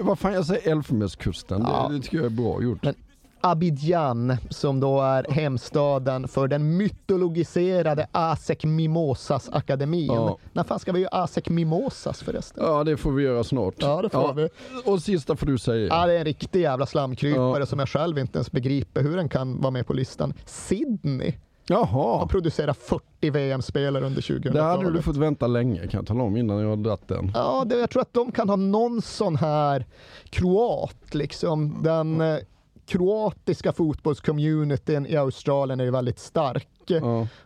Vad 0.00 0.18
fan 0.18 0.32
jag 0.32 0.46
säger 0.46 0.72
Elfenbenskusten, 0.72 1.64
Ja. 1.68 1.86
det, 1.90 1.96
det 1.96 2.02
tycker 2.02 2.16
jag 2.16 2.26
är 2.26 2.30
bra 2.30 2.62
gjort. 2.62 2.82
Men 2.82 2.94
Abidjan, 3.42 4.36
som 4.50 4.80
då 4.80 5.00
är 5.00 5.26
hemstaden 5.30 6.28
för 6.28 6.48
den 6.48 6.76
mytologiserade 6.76 8.06
Asek 8.12 8.64
Mimosas 8.64 9.48
akademin. 9.52 10.06
Ja. 10.06 10.38
När 10.52 10.64
fan 10.64 10.78
ska 10.78 10.92
vi 10.92 11.00
göra 11.00 11.22
Asek 11.22 11.48
Mimosas 11.48 12.22
förresten? 12.22 12.64
Ja, 12.66 12.84
det 12.84 12.96
får 12.96 13.12
vi 13.12 13.22
göra 13.22 13.44
snart. 13.44 13.74
Ja, 13.78 14.02
det 14.02 14.08
får 14.10 14.34
vi. 14.34 14.48
Och 14.84 15.02
sista 15.02 15.36
får 15.36 15.46
du 15.46 15.58
säga. 15.58 15.86
Ja, 15.86 16.06
det 16.06 16.12
är 16.14 16.18
en 16.18 16.24
riktig 16.24 16.60
jävla 16.60 16.86
slamkrypare 16.86 17.58
Ja. 17.60 17.66
som 17.66 17.78
jag 17.78 17.88
själv 17.88 18.18
inte 18.18 18.38
ens 18.38 18.52
begriper 18.52 19.02
hur 19.02 19.16
den 19.16 19.28
kan 19.28 19.60
vara 19.60 19.70
med 19.70 19.86
på 19.86 19.92
listan. 19.92 20.34
Sydney 20.46 21.32
Jaha. 21.70 22.18
har 22.18 22.26
producerat 22.26 22.76
40 22.76 23.30
VM-spelare 23.30 24.04
under 24.04 24.22
2000-talet. 24.22 24.54
Det 24.54 24.62
hade 24.62 24.92
du 24.92 25.02
fått 25.02 25.16
vänta 25.16 25.46
länge 25.46 25.80
kan 25.80 25.98
jag 25.98 26.06
tala 26.06 26.22
om 26.24 26.36
innan 26.36 26.58
jag 26.58 26.68
har 26.68 26.76
dratt 26.76 27.08
den. 27.08 27.32
Ja, 27.34 27.64
det, 27.66 27.78
jag 27.78 27.90
tror 27.90 28.02
att 28.02 28.14
de 28.14 28.32
kan 28.32 28.48
ha 28.48 28.56
någon 28.56 29.02
sån 29.02 29.36
här 29.36 29.86
kroat, 30.30 31.14
liksom. 31.14 31.82
Den 31.82 32.20
eh, 32.20 32.38
kroatiska 32.86 33.72
fotbollscommunityn 33.72 35.06
i 35.06 35.16
Australien 35.16 35.80
är 35.80 35.84
ju 35.84 35.90
väldigt 35.90 36.18
stark. 36.18 36.68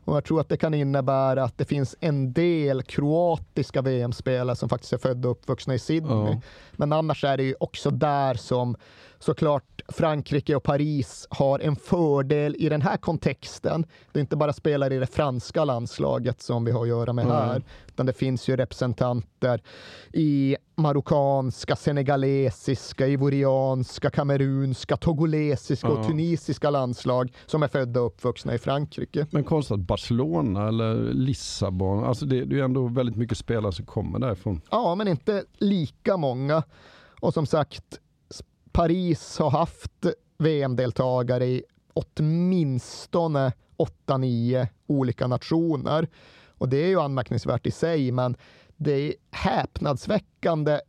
Och 0.05 0.17
jag 0.17 0.25
tror 0.25 0.41
att 0.41 0.49
det 0.49 0.57
kan 0.57 0.75
innebära 0.75 1.45
att 1.45 1.59
det 1.59 1.65
finns 1.65 1.97
en 2.01 2.33
del 2.33 2.83
kroatiska 2.83 3.83
VM-spelare 3.83 4.57
som 4.57 4.69
faktiskt 4.69 4.93
är 4.93 4.99
födda 4.99 5.29
och 5.29 5.33
uppvuxna 5.33 5.75
i 5.75 5.79
Sydney. 5.79 6.33
Ja. 6.33 6.41
Men 6.73 6.93
annars 6.93 7.25
är 7.25 7.37
det 7.37 7.43
ju 7.43 7.55
också 7.61 7.91
där 7.91 8.35
som 8.35 8.77
såklart 9.25 9.83
Frankrike 9.89 10.57
och 10.57 10.63
Paris 10.63 11.27
har 11.31 11.59
en 11.59 11.77
fördel 11.77 12.57
i 12.59 12.69
den 12.69 12.83
här 12.83 12.97
kontexten. 12.97 13.87
Det 14.13 14.19
är 14.19 14.21
inte 14.21 14.37
bara 14.37 14.53
spelare 14.53 14.95
i 14.95 14.99
det 14.99 15.07
franska 15.07 15.65
landslaget 15.65 16.43
som 16.43 16.65
vi 16.65 16.71
har 16.71 16.83
att 16.83 16.89
göra 16.89 17.13
med 17.13 17.27
Nej. 17.27 17.37
här, 17.37 17.63
utan 17.89 18.07
det 18.07 18.13
finns 18.13 18.49
ju 18.49 18.57
representanter 18.57 19.63
i 20.13 20.57
marockanska, 20.77 21.77
senegalesiska, 21.77 23.07
ivorianska, 23.07 24.11
kamerunska, 24.11 24.97
togolesiska 24.97 25.89
och 25.89 26.07
tunisiska 26.07 26.71
landslag 26.71 27.33
som 27.47 27.63
är 27.63 27.69
födda 27.69 28.01
och 28.01 28.07
uppvuxna 28.07 28.55
i 28.55 28.59
Frankrike. 28.59 29.27
Men 29.31 29.45
konstigt 29.45 29.75
att 29.75 29.81
Barcelona 29.81 30.69
eller 30.69 30.95
Lissabon, 31.13 32.05
alltså 32.05 32.27
det, 32.27 32.45
det 32.45 32.55
är 32.55 32.57
ju 32.57 32.65
ändå 32.65 32.89
väldigt 32.89 33.17
mycket 33.17 33.39
spelare 33.39 33.73
som 33.73 33.87
kommer 33.87 34.19
därifrån. 34.19 34.61
Ja, 34.71 34.95
men 34.95 35.09
inte 35.09 35.45
lika 35.59 36.17
många. 36.17 36.63
Och 37.21 37.35
som 37.35 37.47
sagt, 37.47 38.01
Paris 38.75 39.39
har 39.39 39.51
haft 39.51 40.07
VM-deltagare 40.39 41.47
i 41.47 41.63
åtminstone 41.93 43.53
8-9 44.07 44.67
olika 44.87 45.27
nationer. 45.27 46.09
Och 46.49 46.69
det 46.69 46.77
är 46.77 46.89
ju 46.89 47.01
anmärkningsvärt 47.01 47.67
i 47.67 47.71
sig, 47.71 48.13
men 48.13 48.37
det 48.77 48.93
är 48.93 49.15
häpnadsväckande 49.31 50.81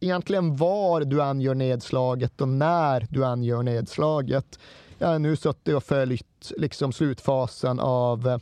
egentligen 0.00 0.56
var 0.56 1.00
du 1.00 1.22
än 1.22 1.40
gör 1.40 1.54
nedslaget 1.54 2.40
och 2.40 2.48
när 2.48 3.06
du 3.10 3.24
än 3.24 3.42
gör 3.42 3.62
nedslaget. 3.62 4.58
Jag 4.98 5.08
har 5.08 5.18
nu 5.18 5.36
suttit 5.36 5.74
och 5.74 5.84
följt 5.84 6.52
liksom 6.56 6.92
slutfasen 6.92 7.80
av 7.80 8.40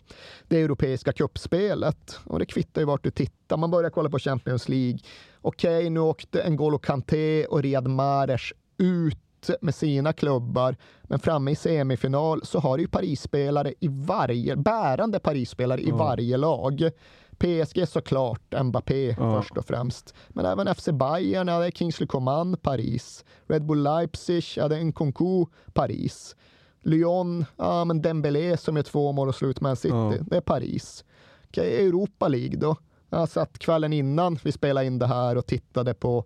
det 0.49 0.61
europeiska 0.61 1.13
kuppspelet 1.13 2.19
och 2.25 2.39
det 2.39 2.47
kvittar 2.47 2.81
ju 2.81 2.87
vart 2.87 3.05
du 3.05 3.11
tittar. 3.11 3.57
Man 3.57 3.71
börjar 3.71 3.91
kolla 3.91 4.11
på 4.11 4.19
Champions 4.19 4.69
League. 4.69 4.99
Okej, 5.41 5.91
nu 5.91 6.01
åkte 6.01 6.45
N'Golo 6.45 6.79
Kanté 6.79 7.47
och 7.47 7.63
Riyad 7.63 7.89
Mahrez 7.89 8.53
ut 8.81 9.51
med 9.61 9.75
sina 9.75 10.13
klubbar, 10.13 10.77
men 11.03 11.19
framme 11.19 11.51
i 11.51 11.57
semifinal 11.57 12.41
så 12.45 12.59
har 12.59 12.77
du 12.77 12.83
ju 12.83 12.89
Paris-spelare 12.89 13.75
i 13.81 13.89
varje, 13.89 14.57
bärande 14.57 15.19
Paris-spelare 15.19 15.81
i 15.81 15.91
varje 15.91 16.37
lag. 16.37 16.91
PSG 17.39 17.89
såklart, 17.89 18.55
Mbappé 18.65 19.07
Ja. 19.19 19.43
först 19.43 19.57
och 19.57 19.67
främst. 19.67 20.15
Men 20.29 20.45
även 20.47 20.75
FC 20.75 20.89
Bayern, 20.93 21.49
ja, 21.49 21.59
det 21.59 21.67
är 21.67 21.71
Kingsley 21.71 22.07
Coman, 22.07 22.57
Paris. 22.63 23.25
Red 23.49 23.67
Bull 23.67 23.83
Leipzig, 23.83 24.45
ja, 24.57 24.69
det 24.69 24.77
är 24.77 24.85
Nkunku, 24.85 25.47
Paris. 25.73 26.37
Lyon, 26.83 27.45
ja 27.57 27.85
men 27.85 28.03
Dembélé 28.03 28.57
som 28.57 28.77
är 28.77 28.83
två 28.83 29.13
mål 29.13 29.29
och 29.29 29.35
slut 29.35 29.61
med 29.61 29.79
City, 29.79 29.95
Ja. 29.95 30.15
det 30.27 30.37
är 30.37 30.41
Paris. 30.41 31.05
Okej, 31.49 31.87
Europa 31.87 32.29
League 32.29 32.57
då? 32.59 32.77
Jag 33.11 33.29
satt 33.29 33.59
kvällen 33.59 33.93
innan 33.93 34.39
vi 34.45 34.53
spelade 34.53 34.87
in 34.87 34.99
det 34.99 35.07
här 35.07 35.37
och 35.39 35.47
tittade 35.47 35.95
på 35.95 36.25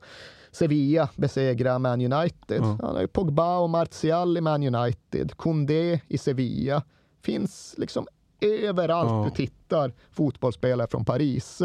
Sevilla 0.55 1.09
besegra 1.17 1.79
Man 1.79 2.13
United. 2.13 2.61
Ja. 2.63 2.79
Han 2.83 2.95
har 2.95 3.01
ju 3.01 3.09
Pogba 3.09 3.59
och 3.59 3.71
Martial 3.71 4.37
i 4.37 4.41
Man 4.41 4.75
United, 4.75 5.37
Koundé 5.37 6.01
i 6.09 6.19
Sevilla. 6.19 6.83
Finns 7.23 7.75
liksom 7.79 8.07
överallt 8.41 9.11
Ja. 9.11 9.25
du 9.25 9.47
tittar 9.47 9.93
fotbollsspelare 10.11 10.89
från 10.89 11.05
Paris. 11.05 11.63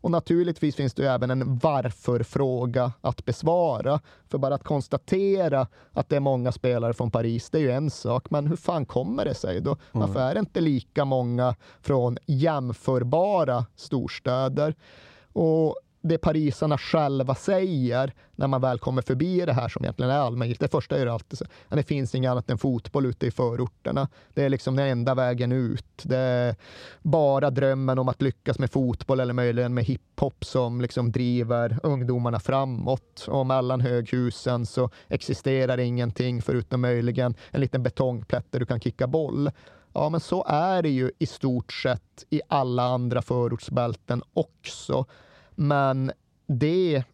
Och 0.00 0.10
naturligtvis 0.10 0.76
finns 0.76 0.94
det 0.94 1.10
även 1.10 1.30
en 1.30 1.58
varför-fråga 1.58 2.92
att 3.00 3.24
besvara. 3.24 4.00
För 4.28 4.38
bara 4.38 4.54
att 4.54 4.64
konstatera 4.64 5.66
att 5.92 6.08
det 6.08 6.16
är 6.16 6.20
många 6.20 6.52
spelare 6.52 6.94
från 6.94 7.10
Paris, 7.10 7.50
det 7.50 7.58
är 7.58 7.62
ju 7.62 7.70
en 7.70 7.90
sak. 7.90 8.30
Men 8.30 8.46
hur 8.46 8.56
fan 8.56 8.86
kommer 8.86 9.24
det 9.24 9.34
sig 9.34 9.60
då? 9.60 9.76
Varför 9.92 10.20
är 10.20 10.34
det 10.34 10.40
inte 10.40 10.60
lika 10.60 11.04
många 11.04 11.54
från 11.80 12.18
jämförbara 12.26 13.66
storstäder? 13.76 14.74
Och 15.32 15.76
det 16.08 16.18
parisarna 16.18 16.78
själva 16.78 17.34
säger 17.34 18.12
när 18.36 18.46
man 18.46 18.60
väl 18.60 18.78
kommer 18.78 19.02
förbi 19.02 19.40
det 19.46 19.52
här 19.52 19.68
som 19.68 19.84
egentligen 19.84 20.12
är 20.12 20.18
allmängiltigt. 20.18 20.60
Det 20.60 20.76
första 20.76 20.98
är 20.98 21.04
det 21.04 21.12
alltid 21.12 21.38
så 21.38 21.44
att 21.44 21.76
det 21.76 21.82
finns 21.82 22.14
inget 22.14 22.30
annat 22.30 22.50
än 22.50 22.58
fotboll 22.58 23.06
ute 23.06 23.26
i 23.26 23.30
förorterna. 23.30 24.08
Det 24.34 24.44
är 24.44 24.48
liksom 24.48 24.76
den 24.76 24.86
enda 24.86 25.14
vägen 25.14 25.52
ut. 25.52 26.02
Det 26.02 26.18
är 26.18 26.56
bara 27.02 27.50
drömmen 27.50 27.98
om 27.98 28.08
att 28.08 28.22
lyckas 28.22 28.58
med 28.58 28.70
fotboll 28.70 29.20
eller 29.20 29.34
möjligen 29.34 29.74
med 29.74 29.84
hiphop 29.84 30.44
som 30.44 30.80
liksom 30.80 31.12
driver 31.12 31.78
ungdomarna 31.82 32.40
framåt. 32.40 33.26
Och 33.28 33.46
mellan 33.46 33.80
höghusen 33.80 34.66
så 34.66 34.90
existerar 35.08 35.78
ingenting 35.78 36.42
förutom 36.42 36.80
möjligen 36.80 37.34
en 37.50 37.60
liten 37.60 37.82
betongplätt 37.82 38.46
där 38.50 38.60
du 38.60 38.66
kan 38.66 38.80
kicka 38.80 39.06
boll. 39.06 39.50
Ja, 39.92 40.08
men 40.08 40.20
så 40.20 40.44
är 40.48 40.82
det 40.82 40.88
ju 40.88 41.10
i 41.18 41.26
stort 41.26 41.72
sett 41.72 42.24
i 42.30 42.40
alla 42.48 42.82
andra 42.82 43.22
förortsbälten 43.22 44.22
också. 44.32 45.06
Men 45.60 46.12
det 46.46 47.04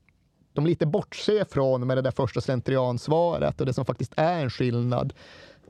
de 0.52 0.66
lite 0.66 0.86
bortser 0.86 1.44
från 1.44 1.86
med 1.86 1.96
det 1.96 2.02
där 2.02 2.10
första 2.10 2.40
slentriansvaret 2.40 3.60
och 3.60 3.66
det 3.66 3.72
som 3.72 3.84
faktiskt 3.84 4.12
är 4.16 4.42
en 4.42 4.50
skillnad, 4.50 5.14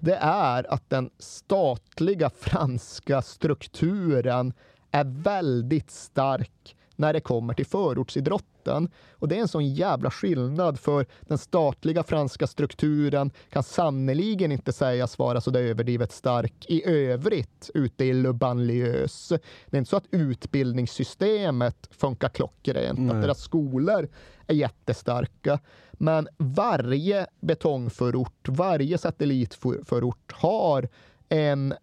det 0.01 0.16
är 0.20 0.72
att 0.72 0.90
den 0.90 1.10
statliga 1.18 2.30
franska 2.30 3.22
strukturen 3.22 4.52
är 4.90 5.05
väldigt 5.05 5.90
stark 5.90 6.76
när 6.97 7.12
det 7.12 7.21
kommer 7.21 7.55
till 7.55 7.66
förortsidrotten. 7.66 8.91
Och 9.12 9.29
det 9.29 9.37
är 9.37 9.41
en 9.41 9.49
sån 9.49 9.75
jävla 9.75 10.11
skillnad 10.11 10.81
för 10.81 11.07
den 11.21 11.39
statliga 11.39 12.03
franska 12.03 12.47
strukturen 12.47 13.31
kan 13.51 13.62
sannoliken 13.62 14.53
inte 14.53 14.73
sägas 14.73 15.19
vara 15.19 15.41
så 15.41 15.51
där 15.51 15.61
överdrivet 15.61 16.12
stark 16.12 16.66
i 16.69 16.89
övrigt 16.89 17.71
ute 17.75 18.05
i 18.05 18.12
Le 18.12 18.33
Banlieuse. 18.33 19.39
Det 19.66 19.77
är 19.77 19.79
inte 19.79 19.91
så 19.91 19.97
att 19.97 20.09
utbildningssystemet 20.11 21.89
funkar 21.91 22.29
klockrent, 22.29 22.99
Nej. 22.99 23.16
att 23.16 23.23
deras 23.23 23.41
skolor 23.41 24.09
är 24.47 24.55
jättestarka. 24.55 25.59
Men 25.93 26.29
varje 26.37 27.27
betongförort, 27.41 28.49
varje 28.49 28.99
satellitförort 28.99 30.33
har 30.33 30.89
en 31.29 31.75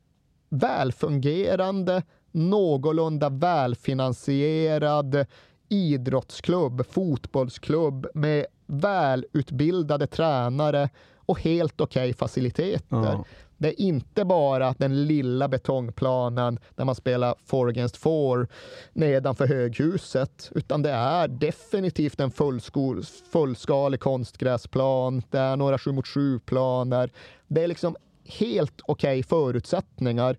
välfungerande, 0.50 2.04
någorlunda 2.32 3.30
välfinansierad 3.30 5.26
idrottsklubb, 5.70 6.86
fotbollsklubb 6.90 8.08
med 8.14 8.46
välutbildade 8.66 10.08
tränare 10.08 10.90
och 11.16 11.42
helt 11.42 11.82
okej 11.82 12.14
faciliteter. 12.14 12.98
Ja. 12.98 13.26
Det 13.58 13.68
är 13.68 13.82
inte 13.82 14.26
bara 14.26 14.76
den 14.78 15.06
lilla 15.06 15.48
betongplanen 15.48 16.60
där 16.76 16.86
man 16.86 16.96
spelar 16.96 17.36
four 17.46 17.70
against 17.70 17.98
four 17.98 18.48
nedanför 18.94 19.48
höghuset, 19.48 20.52
utan 20.56 20.82
det 20.82 20.90
är 20.90 21.28
definitivt 21.28 22.20
en 22.20 22.32
fullskol, 22.32 23.04
fullskalig 23.32 24.00
konstgräsplan. 24.00 25.24
Det 25.30 25.40
är 25.40 25.56
några 25.56 25.78
7 25.78 25.92
mot 25.92 26.06
7-planer. 26.06 27.12
Det 27.48 27.64
är 27.64 27.68
liksom 27.68 27.96
helt 28.26 28.82
okej 28.84 29.24
förutsättningar. 29.24 30.38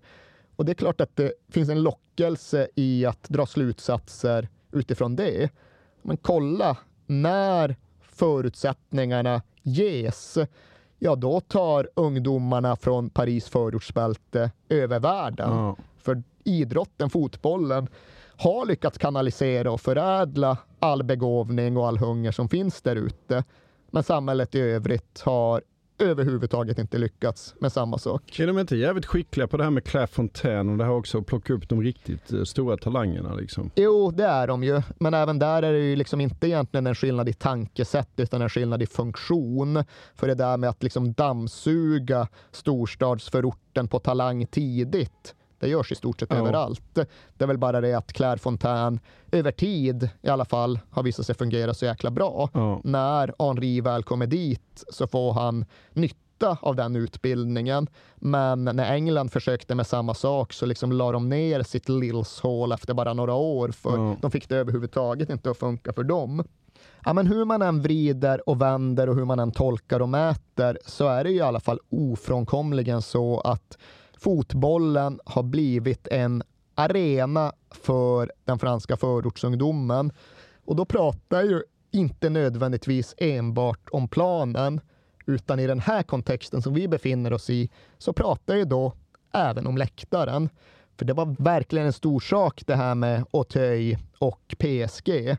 Och 0.55 0.65
det 0.65 0.71
är 0.71 0.75
klart 0.75 1.01
att 1.01 1.15
det 1.15 1.33
finns 1.49 1.69
en 1.69 1.83
lockelse 1.83 2.67
i 2.75 3.05
att 3.05 3.23
dra 3.29 3.45
slutsatser 3.45 4.49
utifrån 4.71 5.15
det. 5.15 5.49
Men 6.01 6.17
kolla, 6.17 6.77
när 7.05 7.75
förutsättningarna 8.01 9.41
ges, 9.61 10.37
ja 10.99 11.15
då 11.15 11.39
tar 11.39 11.89
ungdomarna 11.95 12.75
från 12.75 13.09
Paris 13.09 13.49
förortsbälte 13.49 14.51
över 14.69 14.99
världen. 14.99 15.49
Ja. 15.49 15.75
För 15.97 16.23
idrotten, 16.43 17.09
fotbollen, 17.09 17.87
har 18.37 18.65
lyckats 18.65 18.97
kanalisera 18.97 19.71
och 19.71 19.81
förädla 19.81 20.57
all 20.79 21.03
begåvning 21.03 21.77
och 21.77 21.87
all 21.87 21.97
hunger 21.97 22.31
som 22.31 22.49
finns 22.49 22.81
där 22.81 22.95
ute. 22.95 23.43
Men 23.91 24.03
samhället 24.03 24.55
i 24.55 24.59
övrigt 24.59 25.21
har 25.21 25.61
överhuvudtaget 25.99 26.79
inte 26.79 26.97
lyckats 26.97 27.55
med 27.59 27.71
samma 27.71 27.97
sak. 27.97 28.39
Är 28.39 28.47
de 28.47 28.59
inte 28.59 28.75
jävligt 28.75 29.05
skickliga 29.05 29.47
på 29.47 29.57
det 29.57 29.63
här 29.63 29.71
med 29.71 29.83
Clairefontaine 29.83 30.69
och 30.69 30.77
det 30.77 30.83
här 30.83 30.91
också 30.91 31.17
att 31.17 31.25
plocka 31.25 31.53
upp 31.53 31.69
de 31.69 31.81
riktigt 31.81 32.33
eh, 32.33 32.43
stora 32.43 32.77
talangerna 32.77 33.33
liksom? 33.33 33.71
Jo, 33.75 34.11
det 34.11 34.25
är 34.25 34.47
de 34.47 34.63
ju. 34.63 34.81
Men 34.99 35.13
även 35.13 35.39
där 35.39 35.63
är 35.63 35.73
det 35.73 35.79
ju 35.79 35.95
liksom 35.95 36.21
inte 36.21 36.47
egentligen 36.47 36.87
en 36.87 36.95
skillnad 36.95 37.29
i 37.29 37.33
tankesätt 37.33 38.09
utan 38.17 38.41
en 38.41 38.49
skillnad 38.49 38.83
i 38.83 38.85
funktion. 38.85 39.83
För 40.15 40.27
det 40.27 40.35
där 40.35 40.57
med 40.57 40.69
att 40.69 40.83
liksom 40.83 41.13
dammsuga 41.13 42.27
storstadsförorten 42.51 43.87
på 43.87 43.99
talang 43.99 44.45
tidigt, 44.45 45.35
det 45.63 45.69
görs 45.69 45.91
i 45.91 45.95
stort 45.95 46.19
sett 46.19 46.29
Ja. 46.31 46.37
överallt. 46.37 46.81
Det 46.93 47.43
är 47.43 47.47
väl 47.47 47.57
bara 47.57 47.81
det 47.81 47.93
att 47.93 48.13
Clairefontaine 48.13 48.99
över 49.31 49.51
tid 49.51 50.09
i 50.21 50.29
alla 50.29 50.45
fall 50.45 50.79
har 50.89 51.03
visat 51.03 51.25
sig 51.25 51.35
fungera 51.35 51.73
så 51.73 51.85
jäkla 51.85 52.11
bra. 52.11 52.49
Ja. 52.53 52.81
När 52.83 53.33
Henri 53.39 53.81
väl 53.81 54.03
kommer 54.03 54.27
dit 54.27 54.83
så 54.89 55.07
får 55.07 55.33
han 55.33 55.65
nytta 55.93 56.57
av 56.61 56.75
den 56.75 56.95
utbildningen. 56.95 57.87
Men 58.15 58.63
när 58.65 58.93
England 58.93 59.29
försökte 59.31 59.75
med 59.75 59.87
samma 59.87 60.13
sak 60.13 60.53
så 60.53 60.65
liksom 60.65 60.91
la 60.91 61.11
de 61.11 61.29
ner 61.29 61.63
sitt 61.63 61.89
Lills-hål 61.89 62.71
efter 62.71 62.93
bara 62.93 63.13
några 63.13 63.33
år 63.33 63.69
för 63.69 63.97
Ja. 63.97 64.15
de 64.21 64.31
fick 64.31 64.49
det 64.49 64.55
överhuvudtaget 64.57 65.29
inte 65.29 65.51
att 65.51 65.57
funka 65.57 65.93
för 65.93 66.03
dem. 66.03 66.43
Ja, 67.05 67.13
men 67.13 67.27
hur 67.27 67.45
man 67.45 67.61
än 67.61 67.81
vrider 67.81 68.49
och 68.49 68.61
vänder 68.61 69.09
och 69.09 69.15
hur 69.15 69.25
man 69.25 69.39
än 69.39 69.51
tolkar 69.51 69.99
och 69.99 70.09
mäter 70.09 70.77
så 70.85 71.07
är 71.07 71.23
det 71.23 71.29
ju 71.29 71.37
i 71.37 71.41
alla 71.41 71.59
fall 71.59 71.79
ofrånkomligen 71.89 73.01
så 73.01 73.39
att 73.39 73.77
fotbollen 74.23 75.19
har 75.25 75.43
blivit 75.43 76.07
en 76.07 76.43
arena 76.75 77.53
för 77.71 78.31
den 78.45 78.59
franska 78.59 78.97
förortsungdomen. 78.97 80.11
Och 80.65 80.75
då 80.75 80.85
pratar 80.85 81.37
jag 81.37 81.45
ju 81.45 81.63
inte 81.91 82.29
nödvändigtvis 82.29 83.15
enbart 83.17 83.89
om 83.91 84.07
planen, 84.07 84.81
utan 85.25 85.59
i 85.59 85.67
den 85.67 85.79
här 85.79 86.03
kontexten 86.03 86.61
som 86.61 86.73
vi 86.73 86.87
befinner 86.87 87.33
oss 87.33 87.49
i 87.49 87.69
så 87.97 88.13
pratar 88.13 88.55
jag 88.55 88.69
då 88.69 88.93
även 89.33 89.67
om 89.67 89.77
läktaren. 89.77 90.49
För 90.97 91.05
det 91.05 91.13
var 91.13 91.35
verkligen 91.39 91.87
en 91.87 91.93
stor 91.93 92.19
sak 92.19 92.63
det 92.65 92.75
här 92.75 92.95
med 92.95 93.25
Auteuil 93.31 93.97
och 94.19 94.55
PSG. 94.57 95.37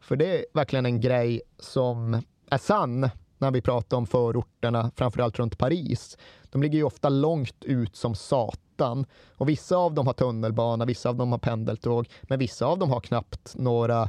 För 0.00 0.16
det 0.16 0.38
är 0.38 0.44
verkligen 0.54 0.86
en 0.86 1.00
grej 1.00 1.42
som 1.58 2.22
är 2.50 2.58
sann 2.58 3.10
när 3.44 3.50
vi 3.50 3.60
pratar 3.60 3.96
om 3.96 4.06
förorterna, 4.06 4.90
framförallt 4.96 5.38
runt 5.38 5.58
Paris. 5.58 6.18
De 6.50 6.62
ligger 6.62 6.78
ju 6.78 6.84
ofta 6.84 7.08
långt 7.08 7.64
ut 7.64 7.96
som 7.96 8.14
satan. 8.14 9.06
Och 9.36 9.48
vissa 9.48 9.76
av 9.76 9.94
dem 9.94 10.06
har 10.06 10.14
tunnelbana, 10.14 10.84
vissa 10.84 11.08
av 11.08 11.16
dem 11.16 11.32
har 11.32 11.38
pendeltåg, 11.38 12.08
men 12.22 12.38
vissa 12.38 12.66
av 12.66 12.78
dem 12.78 12.90
har 12.90 13.00
knappt 13.00 13.54
några 13.56 14.08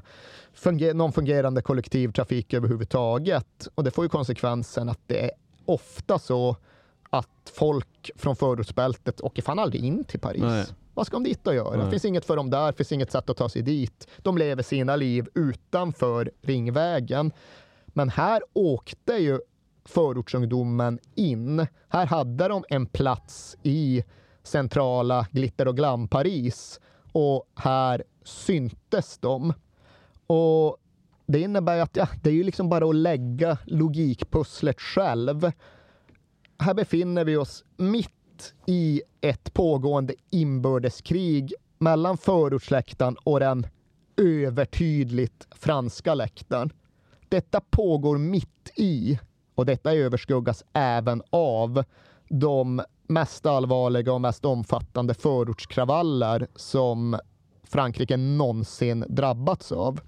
funger- 0.54 0.94
någon 0.94 1.12
fungerande 1.12 1.62
kollektivtrafik 1.62 2.54
överhuvudtaget. 2.54 3.68
Och 3.76 3.84
det 3.84 3.92
får 3.92 4.06
ju 4.06 4.10
konsekvensen 4.10 4.90
att 4.90 5.00
det 5.08 5.24
är 5.24 5.32
ofta 5.66 6.20
så 6.20 6.56
att 7.10 7.52
folk 7.54 8.12
från 8.16 8.36
förortsbältet 8.36 9.22
åker 9.22 9.42
fan 9.42 9.60
aldrig 9.60 9.84
in 9.86 10.04
till 10.04 10.20
Paris. 10.20 10.42
Nej. 10.42 10.66
Vad 10.94 11.08
ska 11.08 11.16
de 11.16 11.24
dit 11.24 11.48
och 11.48 11.56
göra? 11.56 11.84
Det 11.86 11.92
finns 11.92 12.06
inget 12.06 12.26
för 12.26 12.36
dem 12.36 12.50
där, 12.50 12.72
finns 12.72 12.92
inget 12.92 13.12
sätt 13.12 13.30
att 13.30 13.38
ta 13.38 13.50
sig 13.50 13.62
dit. 13.62 14.08
De 14.18 14.38
lever 14.38 14.64
sina 14.64 14.96
liv 14.96 15.28
utanför 15.34 16.32
Ringvägen. 16.42 17.32
Men 17.98 18.10
här 18.10 18.42
åkte 18.54 19.14
ju 19.14 19.40
förortsungdomen 19.86 21.00
in. 21.16 21.68
Här 21.90 22.06
hade 22.06 22.48
de 22.48 22.64
en 22.70 22.86
plats 22.86 23.58
i 23.64 24.04
centrala 24.44 25.28
glitter 25.32 25.68
och 25.68 25.76
glam-Paris 25.76 26.80
och 27.12 27.50
här 27.56 28.04
syntes 28.24 29.18
de. 29.18 29.54
Och 30.28 30.78
det 31.26 31.40
innebär 31.40 31.80
att 31.80 31.96
ja, 31.96 32.08
det 32.24 32.30
är 32.30 32.34
ju 32.34 32.44
liksom 32.44 32.70
bara 32.70 32.90
att 32.90 32.96
lägga 32.96 33.58
logikpusslet 33.66 34.82
själv. 34.82 35.52
Här 36.60 36.74
befinner 36.74 37.26
vi 37.26 37.38
oss 37.38 37.64
mitt 37.78 38.54
i 38.66 39.02
ett 39.22 39.54
pågående 39.54 40.14
inbördeskrig 40.30 41.54
mellan 41.78 42.18
förortsläktaren 42.18 43.18
och 43.24 43.40
den 43.40 43.68
övertydligt 44.18 45.48
franska 45.52 46.14
läktaren. 46.14 46.72
Detta 47.30 47.62
pågår 47.62 48.18
mitt 48.18 48.72
i 48.76 49.20
och 49.56 49.66
detta 49.66 49.94
överskuggas 49.94 50.64
även 50.74 51.24
av 51.30 51.84
de 52.30 52.82
mest 53.08 53.46
allvarliga 53.46 54.14
och 54.14 54.22
mest 54.22 54.46
omfattande 54.46 55.14
förortskravaller 55.14 56.48
som 56.56 57.20
Frankrike 57.64 58.18
någonsin 58.18 59.06
drabbats 59.10 59.72
av. 59.72 60.00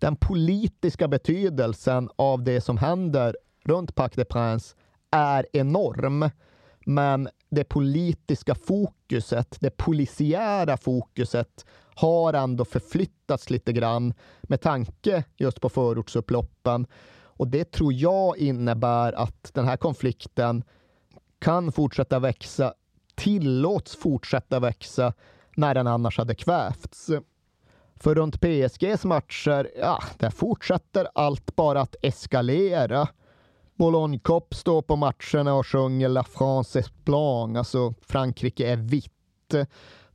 Den 0.00 0.16
politiska 0.16 1.08
betydelsen 1.08 2.08
av 2.16 2.44
det 2.44 2.60
som 2.60 2.78
händer 2.78 3.36
runt 3.64 3.94
Parc 3.94 4.12
des 4.12 4.28
Princes 4.28 4.76
är 5.10 5.46
enorm. 5.52 6.30
Men 6.86 7.28
det 7.50 7.64
politiska 7.64 8.54
fokuset, 8.54 9.56
det 9.60 9.70
polisiära 9.70 10.76
fokuset 10.76 11.66
har 11.94 12.32
ändå 12.32 12.64
förflyttats 12.64 13.50
lite 13.50 13.72
grann 13.72 14.14
med 14.42 14.60
tanke 14.60 15.24
just 15.36 15.60
på 15.60 15.68
förortsupploppen. 15.68 16.86
Och 17.40 17.48
det 17.48 17.72
tror 17.72 17.92
jag 17.92 18.38
innebär 18.38 19.12
att 19.12 19.50
den 19.54 19.64
här 19.64 19.76
konflikten 19.76 20.64
kan 21.38 21.72
fortsätta 21.72 22.18
växa, 22.18 22.74
tillåts 23.14 23.96
fortsätta 23.96 24.60
växa 24.60 25.12
när 25.56 25.74
den 25.74 25.86
annars 25.86 26.18
hade 26.18 26.34
kvävts. 26.34 27.10
För 27.96 28.14
runt 28.14 28.40
PSGs 28.40 29.04
matcher, 29.04 29.70
ja, 29.80 30.02
där 30.18 30.30
fortsätter 30.30 31.08
allt 31.14 31.56
bara 31.56 31.80
att 31.80 31.96
eskalera. 32.02 33.08
Boulogne 33.80 34.18
Cop 34.18 34.54
står 34.54 34.82
på 34.82 34.96
matcherna 34.96 35.54
och 35.54 35.66
sjunger 35.66 36.08
La 36.08 36.24
France 36.24 36.78
est 36.78 37.04
blanc, 37.04 37.58
alltså 37.58 37.94
Frankrike 38.00 38.72
är 38.72 38.76
vitt. 38.76 39.54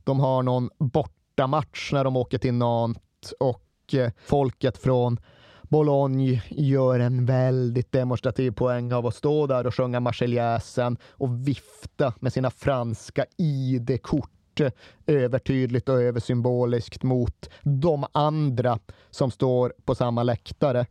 De 0.04 0.20
har 0.20 0.42
någon 0.42 0.70
bortamatch 0.78 1.92
när 1.92 2.04
de 2.04 2.16
åker 2.16 2.38
till 2.38 2.54
Nantes 2.54 3.32
och 3.40 3.94
eh, 3.94 4.10
folket 4.24 4.78
från 4.78 5.20
Boulogne 5.62 6.42
gör 6.48 7.00
en 7.00 7.26
väldigt 7.26 7.92
demonstrativ 7.92 8.50
poäng 8.50 8.92
av 8.92 9.06
att 9.06 9.14
stå 9.14 9.46
där 9.46 9.66
och 9.66 9.74
sjunga 9.74 10.00
Marseljäsen 10.00 10.96
och 11.10 11.48
vifta 11.48 12.14
med 12.20 12.32
sina 12.32 12.50
franska 12.50 13.26
ID-kort 13.36 14.60
eh, 14.60 14.70
övertydligt 15.06 15.88
och 15.88 16.02
översymboliskt 16.02 17.02
mot 17.02 17.50
de 17.62 18.06
andra 18.12 18.78
som 19.10 19.30
står 19.30 19.74
på 19.84 19.94
samma 19.94 20.22
läktare. 20.22 20.86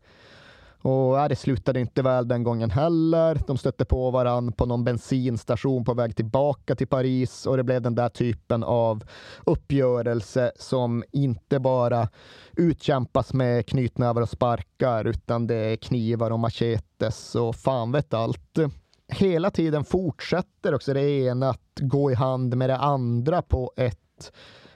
Och 0.85 1.19
äh, 1.19 1.27
det 1.27 1.35
slutade 1.35 1.79
inte 1.79 2.01
väl 2.01 2.27
den 2.27 2.43
gången 2.43 2.71
heller. 2.71 3.41
De 3.47 3.57
stötte 3.57 3.85
på 3.85 4.11
varann 4.11 4.51
på 4.51 4.65
någon 4.65 4.83
bensinstation 4.83 5.85
på 5.85 5.93
väg 5.93 6.15
tillbaka 6.15 6.75
till 6.75 6.87
Paris 6.87 7.45
och 7.45 7.57
det 7.57 7.63
blev 7.63 7.81
den 7.81 7.95
där 7.95 8.09
typen 8.09 8.63
av 8.63 9.03
uppgörelse 9.45 10.51
som 10.55 11.03
inte 11.11 11.59
bara 11.59 12.09
utkämpas 12.57 13.33
med 13.33 13.67
knytnävar 13.67 14.21
och 14.21 14.29
sparkar 14.29 15.05
utan 15.05 15.47
det 15.47 15.55
är 15.55 15.75
knivar 15.75 16.31
och 16.31 16.39
machetes 16.39 17.35
och 17.35 17.55
fan 17.55 17.91
vet 17.91 18.13
allt. 18.13 18.59
Hela 19.07 19.51
tiden 19.51 19.83
fortsätter 19.85 20.73
också 20.73 20.93
det 20.93 21.09
ena 21.09 21.49
att 21.49 21.79
gå 21.79 22.11
i 22.11 22.13
hand 22.13 22.57
med 22.57 22.69
det 22.69 22.77
andra 22.77 23.41
på 23.41 23.73
ett 23.77 24.31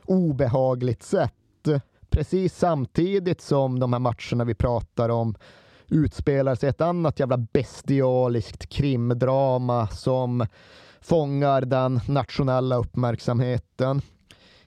obehagligt 0.05 1.03
sätt. 1.03 1.33
Precis 2.09 2.57
samtidigt 2.57 3.41
som 3.41 3.79
de 3.79 3.93
här 3.93 3.99
matcherna 3.99 4.43
vi 4.45 4.55
pratar 4.55 5.09
om 5.09 5.35
utspelar 5.89 6.55
sig 6.55 6.69
ett 6.69 6.81
annat 6.81 7.19
jävla 7.19 7.37
bestialiskt 7.37 8.69
krimdrama 8.69 9.87
som 9.87 10.45
fångar 11.01 11.61
den 11.61 11.99
nationella 12.07 12.75
uppmärksamheten. 12.75 14.01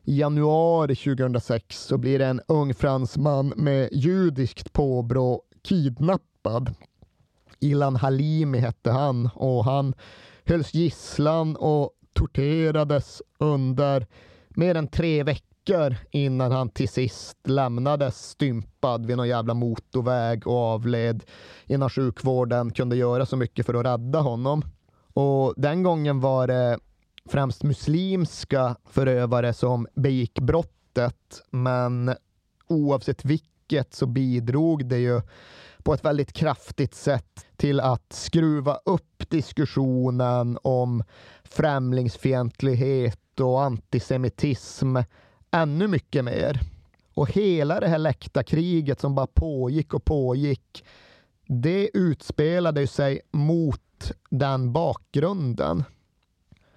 I 0.04 0.18
januari 0.18 0.96
2006 0.96 1.84
så 1.84 1.98
blir 1.98 2.20
en 2.20 2.40
ung 2.48 2.74
fransman 2.74 3.52
med 3.56 3.88
judiskt 3.92 4.72
påbrå 4.72 5.42
kidnappad. 5.62 6.74
Ilan 7.60 7.96
Halimi 7.96 8.58
hette 8.58 8.90
han 8.90 9.30
och 9.34 9.64
han 9.64 9.94
hölls 10.44 10.74
gisslan 10.74 11.56
och 11.56 11.90
torterades 12.12 13.22
under 13.38 14.06
mer 14.48 14.74
än 14.74 14.88
tre 14.88 15.22
veckor 15.22 15.51
veckor 15.66 15.96
innan 16.10 16.52
han 16.52 16.68
till 16.68 16.88
sist 16.88 17.36
lämnades 17.44 18.28
stympad 18.28 19.06
vid 19.06 19.16
någon 19.16 19.28
jävla 19.28 19.54
motorväg 19.54 20.46
och 20.46 20.58
avled 20.58 21.24
innan 21.66 21.90
sjukvården 21.90 22.70
kunde 22.70 22.96
göra 22.96 23.26
så 23.26 23.36
mycket 23.36 23.66
för 23.66 23.74
att 23.74 23.86
rädda 23.86 24.20
honom. 24.20 24.62
Och 25.14 25.54
den 25.56 25.82
gången 25.82 26.20
var 26.20 26.46
det 26.46 26.78
främst 27.30 27.62
muslimska 27.62 28.76
förövare 28.84 29.52
som 29.54 29.86
begick 29.94 30.40
brottet, 30.40 31.42
men 31.50 32.14
oavsett 32.68 33.24
vilket 33.24 33.94
så 33.94 34.06
bidrog 34.06 34.86
det 34.86 34.98
ju 34.98 35.20
på 35.84 35.94
ett 35.94 36.04
väldigt 36.04 36.32
kraftigt 36.32 36.94
sätt 36.94 37.46
till 37.56 37.80
att 37.80 38.12
skruva 38.12 38.78
upp 38.84 39.30
diskussionen 39.30 40.58
om 40.62 41.04
främlingsfientlighet 41.44 43.40
och 43.40 43.62
antisemitism 43.62 44.96
ännu 45.52 45.88
mycket 45.88 46.24
mer. 46.24 46.60
Och 47.14 47.30
hela 47.30 47.80
det 47.80 47.88
här 47.88 47.98
läktarkriget 47.98 49.00
som 49.00 49.14
bara 49.14 49.26
pågick 49.26 49.94
och 49.94 50.04
pågick, 50.04 50.84
det 51.46 51.90
utspelade 51.94 52.86
sig 52.86 53.20
mot 53.30 54.12
den 54.30 54.72
bakgrunden. 54.72 55.84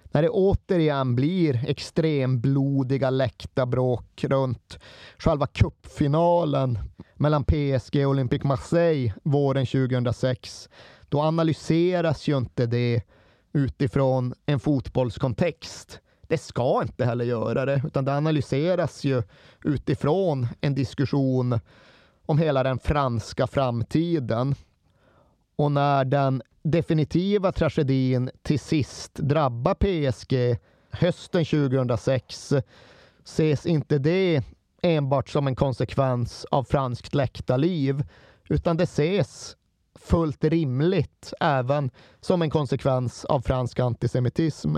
När 0.04 0.22
det 0.22 0.28
återigen 0.28 1.16
blir 1.16 1.64
extremblodiga 1.68 3.10
läktarbråk 3.10 4.24
runt 4.24 4.78
själva 5.18 5.46
cupfinalen 5.46 6.78
mellan 7.14 7.44
PSG 7.44 7.96
och 7.96 8.10
Olympique 8.10 8.46
Marseille 8.48 9.14
våren 9.22 9.66
2006, 9.66 10.68
då 11.08 11.20
analyseras 11.20 12.28
ju 12.28 12.36
inte 12.36 12.66
det 12.66 13.02
utifrån 13.52 14.34
en 14.46 14.60
fotbollskontext 14.60 16.00
det 16.28 16.38
ska 16.38 16.82
inte 16.82 17.04
heller 17.04 17.24
göra 17.24 17.64
det, 17.64 17.82
utan 17.86 18.04
det 18.04 18.16
analyseras 18.16 19.04
ju 19.04 19.22
utifrån 19.64 20.46
en 20.60 20.74
diskussion 20.74 21.60
om 22.26 22.38
hela 22.38 22.62
den 22.62 22.78
franska 22.78 23.46
framtiden. 23.46 24.54
Och 25.56 25.72
när 25.72 26.04
den 26.04 26.42
definitiva 26.62 27.52
tragedin 27.52 28.30
till 28.42 28.60
sist 28.60 29.14
drabbar 29.14 29.74
PSG 29.74 30.58
hösten 30.90 31.44
2006 31.44 32.52
ses 33.24 33.66
inte 33.66 33.98
det 33.98 34.42
enbart 34.82 35.28
som 35.28 35.46
en 35.46 35.56
konsekvens 35.56 36.46
av 36.50 36.64
franskt 36.64 37.14
läktarliv, 37.14 38.04
utan 38.48 38.76
det 38.76 38.84
ses 38.84 39.56
fullt 39.94 40.44
rimligt 40.44 41.32
även 41.40 41.90
som 42.20 42.42
en 42.42 42.50
konsekvens 42.50 43.24
av 43.24 43.40
fransk 43.40 43.78
antisemitism. 43.78 44.76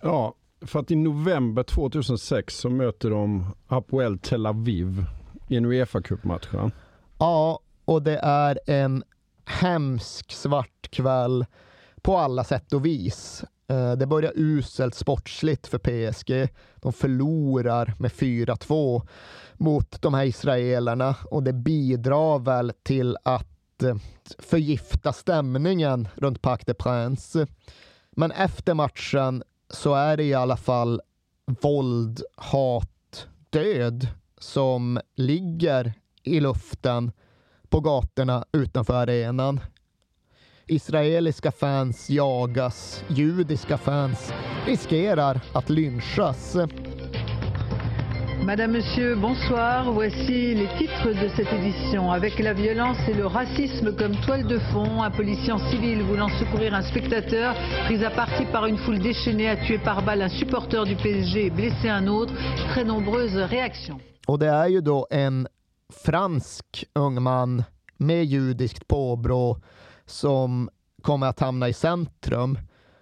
Ja, 0.00 0.34
för 0.66 0.78
att 0.78 0.90
i 0.90 0.96
november 0.96 1.62
2006 1.62 2.56
så 2.56 2.70
möter 2.70 3.10
de 3.10 3.46
Apoel 3.66 4.18
Tel 4.18 4.46
Aviv 4.46 5.04
i 5.48 5.56
en 5.56 5.64
uefa 5.64 6.02
cupmatch 6.02 6.48
Ja, 7.18 7.60
och 7.84 8.02
det 8.02 8.18
är 8.22 8.58
en 8.66 9.04
hemsk 9.44 10.32
svart 10.32 10.90
kväll 10.90 11.46
på 12.02 12.16
alla 12.16 12.44
sätt 12.44 12.72
och 12.72 12.86
vis. 12.86 13.44
Eh, 13.68 13.92
det 13.92 14.06
börjar 14.06 14.32
uselt 14.36 14.94
sportsligt 14.94 15.66
för 15.66 15.78
PSG. 15.78 16.48
De 16.76 16.92
förlorar 16.92 17.94
med 17.98 18.10
4-2 18.10 19.02
mot 19.54 20.02
de 20.02 20.14
här 20.14 20.24
israelerna 20.24 21.16
och 21.30 21.42
det 21.42 21.52
bidrar 21.52 22.38
väl 22.38 22.72
till 22.82 23.16
att 23.22 23.82
eh, 23.82 23.96
förgifta 24.38 25.12
stämningen 25.12 26.08
runt 26.14 26.42
Parc 26.42 26.60
des 26.64 26.76
Princes. 26.76 27.48
Men 28.10 28.30
efter 28.30 28.74
matchen 28.74 29.42
så 29.70 29.94
är 29.94 30.16
det 30.16 30.24
i 30.24 30.34
alla 30.34 30.56
fall 30.56 31.00
våld, 31.60 32.22
hat, 32.36 33.26
död 33.50 34.08
som 34.38 35.00
ligger 35.16 35.94
i 36.22 36.40
luften 36.40 37.12
på 37.68 37.80
gatorna 37.80 38.44
utanför 38.52 38.94
arenan. 38.94 39.60
Israeliska 40.66 41.52
fans 41.52 42.10
jagas, 42.10 43.04
judiska 43.08 43.78
fans 43.78 44.32
riskerar 44.66 45.40
att 45.52 45.70
lynchas. 45.70 46.56
Madame, 48.44 48.72
Monsieur, 48.72 49.16
bonsoir. 49.16 49.90
Voici 49.90 50.54
les 50.54 50.68
titres 50.76 51.08
de 51.08 51.28
cette 51.34 51.50
édition. 51.50 52.12
Avec 52.12 52.38
la 52.38 52.52
violence 52.52 52.98
et 53.08 53.14
le 53.14 53.26
racisme 53.26 53.96
comme 53.96 54.14
toile 54.16 54.46
de 54.46 54.58
fond, 54.58 55.02
un 55.02 55.10
policier 55.10 55.50
en 55.50 55.70
civil 55.70 56.02
voulant 56.02 56.28
secourir 56.28 56.74
un 56.74 56.82
spectateur, 56.82 57.54
pris 57.86 58.04
à 58.04 58.10
partie 58.10 58.44
par 58.52 58.66
une 58.66 58.76
foule 58.76 58.98
déchaînée, 58.98 59.48
a 59.48 59.56
tué 59.56 59.78
par 59.78 60.02
balle 60.02 60.20
un 60.20 60.28
supporter 60.28 60.84
du 60.84 60.94
PSG 60.94 61.46
et 61.46 61.50
blessé 61.50 61.88
un 61.88 62.06
autre. 62.06 62.34
Très 62.68 62.84
nombreuses 62.84 63.34
réactions. 63.34 63.98
Och 64.26 64.38
det 64.38 64.48
är 64.48 64.68
ju 64.68 64.80
då 64.80 65.06
en 65.10 65.48
fransk 66.04 66.84
ung 66.94 67.22
man 67.22 67.64
med 67.96 68.24
judiskt 68.24 68.88
påbrå 68.88 69.58
som 70.06 70.70
kommer 71.02 71.26
att 71.26 71.40
hamna 71.40 71.68
i 71.68 71.72
centrum. 71.72 72.58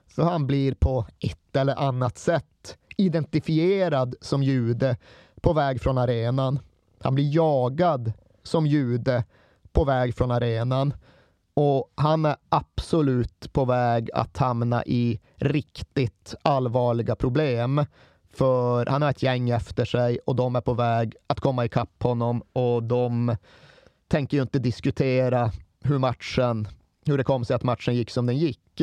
För 0.09 0.23
han 0.23 0.47
blir 0.47 0.75
på 0.75 1.07
ett 1.21 1.57
eller 1.57 1.79
annat 1.79 2.19
sätt 2.19 2.77
identifierad 2.97 4.15
som 4.21 4.43
jude 4.43 4.97
på 5.43 5.53
väg 5.53 5.81
från 5.81 5.99
arenan. 5.99 6.59
Han 7.01 7.15
blir 7.15 7.35
jagad 7.35 8.13
som 8.43 8.67
jude 8.67 9.25
på 9.73 9.85
väg 9.85 10.15
från 10.15 10.31
arenan. 10.31 10.95
Och 11.55 11.93
han 11.95 12.25
är 12.25 12.37
absolut 12.49 13.53
på 13.53 13.65
väg 13.65 14.11
att 14.15 14.37
hamna 14.37 14.85
i 14.85 15.21
riktigt 15.37 16.35
allvarliga 16.43 17.17
problem. 17.17 17.85
För 18.35 18.87
han 18.87 19.03
har 19.03 19.11
ett 19.11 19.23
gäng 19.23 19.51
efter 19.51 19.85
sig 19.85 20.19
och 20.27 20.37
de 20.37 20.57
är 20.57 20.61
på 20.61 20.75
väg 20.75 21.15
att 21.27 21.41
komma 21.41 21.65
ikapp 21.65 22.03
honom 22.03 22.43
och 22.53 22.83
de 22.83 23.37
tänker 24.09 24.37
ju 24.37 24.43
inte 24.43 24.59
diskutera 24.59 25.53
hur 25.81 25.99
matchen, 25.99 26.69
hur 27.07 27.19
det 27.19 27.25
kom 27.25 27.45
sig 27.45 27.57
att 27.57 27.63
matchen 27.63 27.95
gick 27.95 28.11
som 28.11 28.27
den 28.27 28.39
gick. 28.39 28.83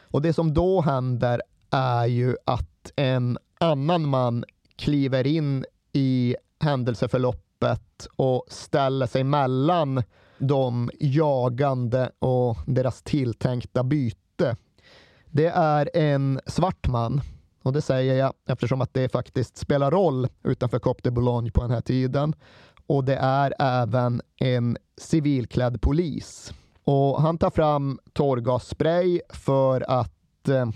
Och 0.00 0.22
det 0.22 0.32
som 0.32 0.54
då 0.54 0.80
händer 0.80 1.42
är 1.70 2.06
ju 2.06 2.36
att 2.44 2.92
en 2.96 3.38
annan 3.58 4.08
man 4.08 4.44
kliver 4.76 5.26
in 5.26 5.64
i 5.92 6.36
händelseförloppet 6.60 8.06
och 8.16 8.44
ställer 8.48 9.06
sig 9.06 9.24
mellan 9.24 10.02
de 10.38 10.90
jagande 11.00 12.10
och 12.18 12.56
deras 12.66 13.02
tilltänkta 13.02 13.84
byte. 13.84 14.56
Det 15.26 15.46
är 15.46 15.96
en 15.96 16.40
svart 16.46 16.88
man 16.88 17.20
och 17.62 17.72
det 17.72 17.82
säger 17.82 18.14
jag 18.14 18.32
eftersom 18.48 18.80
att 18.80 18.94
det 18.94 19.12
faktiskt 19.12 19.56
spelar 19.56 19.90
roll 19.90 20.28
utanför 20.42 20.78
Cop 20.78 21.02
de 21.02 21.10
Boulogne 21.10 21.50
på 21.50 21.60
den 21.62 21.70
här 21.70 21.80
tiden. 21.80 22.34
Och 22.86 23.04
det 23.04 23.16
är 23.16 23.54
även 23.58 24.22
en 24.40 24.76
civilklädd 24.96 25.80
polis. 25.80 26.52
Och 26.84 27.22
han 27.22 27.38
tar 27.38 27.50
fram 27.50 27.98
tårgasspray 28.12 29.20
för 29.28 29.90
att 29.90 30.48
eh, 30.48 30.66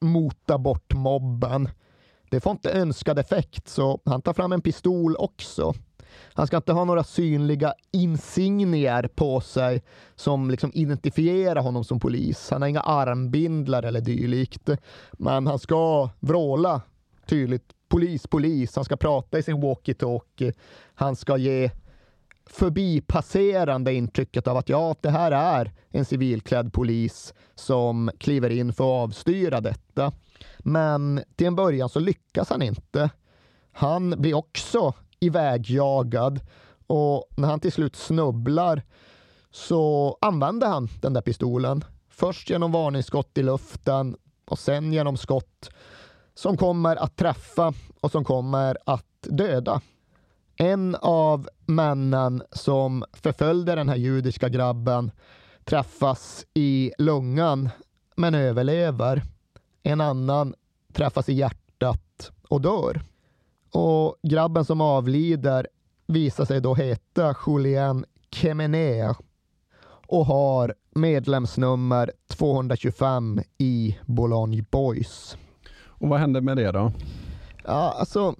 mota 0.00 0.58
bort 0.58 0.94
mobben. 0.94 1.68
Det 2.30 2.40
får 2.40 2.52
inte 2.52 2.70
önskad 2.70 3.18
effekt, 3.18 3.68
så 3.68 4.00
han 4.04 4.22
tar 4.22 4.32
fram 4.32 4.52
en 4.52 4.60
pistol 4.60 5.16
också. 5.16 5.74
Han 6.34 6.46
ska 6.46 6.56
inte 6.56 6.72
ha 6.72 6.84
några 6.84 7.04
synliga 7.04 7.74
insignier 7.92 9.08
på 9.14 9.40
sig 9.40 9.82
som 10.14 10.50
liksom 10.50 10.70
identifierar 10.74 11.60
honom 11.62 11.84
som 11.84 12.00
polis. 12.00 12.50
Han 12.50 12.62
har 12.62 12.68
inga 12.68 12.80
armbindlar 12.80 13.82
eller 13.82 14.00
dylikt. 14.00 14.68
Men 15.12 15.46
han 15.46 15.58
ska 15.58 16.10
vråla 16.20 16.82
tydligt 17.26 17.72
polis, 17.88 18.26
polis. 18.26 18.76
Han 18.76 18.84
ska 18.84 18.96
prata 18.96 19.38
i 19.38 19.42
sin 19.42 19.62
walkie-talkie. 19.62 20.52
Han 20.94 21.16
ska 21.16 21.36
ge 21.36 21.70
förbipasserande 22.46 23.94
intrycket 23.94 24.46
av 24.46 24.56
att 24.56 24.68
ja, 24.68 24.94
det 25.00 25.10
här 25.10 25.32
är 25.32 25.72
en 25.90 26.04
civilklädd 26.04 26.72
polis 26.72 27.34
som 27.54 28.10
kliver 28.18 28.50
in 28.50 28.72
för 28.72 28.84
att 28.84 29.08
avstyra 29.08 29.60
detta. 29.60 30.12
Men 30.58 31.22
till 31.36 31.46
en 31.46 31.56
början 31.56 31.88
så 31.88 32.00
lyckas 32.00 32.50
han 32.50 32.62
inte. 32.62 33.10
Han 33.72 34.10
blir 34.10 34.34
också 34.34 34.92
ivägjagad 35.20 36.40
och 36.86 37.28
när 37.36 37.48
han 37.48 37.60
till 37.60 37.72
slut 37.72 37.96
snubblar 37.96 38.82
så 39.50 40.18
använder 40.20 40.66
han 40.66 40.88
den 41.00 41.12
där 41.12 41.20
pistolen. 41.20 41.84
Först 42.08 42.50
genom 42.50 42.72
varningsskott 42.72 43.38
i 43.38 43.42
luften 43.42 44.16
och 44.44 44.58
sen 44.58 44.92
genom 44.92 45.16
skott 45.16 45.70
som 46.34 46.56
kommer 46.56 46.96
att 46.96 47.16
träffa 47.16 47.72
och 48.00 48.10
som 48.10 48.24
kommer 48.24 48.78
att 48.86 49.06
döda. 49.22 49.80
En 50.56 50.96
av 51.00 51.48
männen 51.66 52.42
som 52.52 53.04
förföljde 53.12 53.74
den 53.74 53.88
här 53.88 53.96
judiska 53.96 54.48
grabben 54.48 55.10
träffas 55.64 56.46
i 56.54 56.92
lungan 56.98 57.68
men 58.16 58.34
överlever. 58.34 59.22
En 59.86 60.00
annan 60.00 60.54
träffas 60.92 61.28
i 61.28 61.32
hjärtat 61.32 62.32
och 62.48 62.60
dör. 62.60 63.00
Och 63.70 64.16
grabben 64.22 64.64
som 64.64 64.80
avlider 64.80 65.68
visar 66.06 66.44
sig 66.44 66.60
då 66.60 66.74
heta 66.74 67.34
Julien 67.46 68.04
Kemener 68.30 69.16
och 70.06 70.26
har 70.26 70.74
medlemsnummer 70.94 72.12
225 72.26 73.40
i 73.58 73.98
Boulogne 74.06 74.64
Boys. 74.70 75.36
Och 75.86 76.08
vad 76.08 76.20
hände 76.20 76.40
med 76.40 76.56
det 76.56 76.72
då? 76.72 76.92
Ja, 77.64 77.96
alltså 77.98 78.34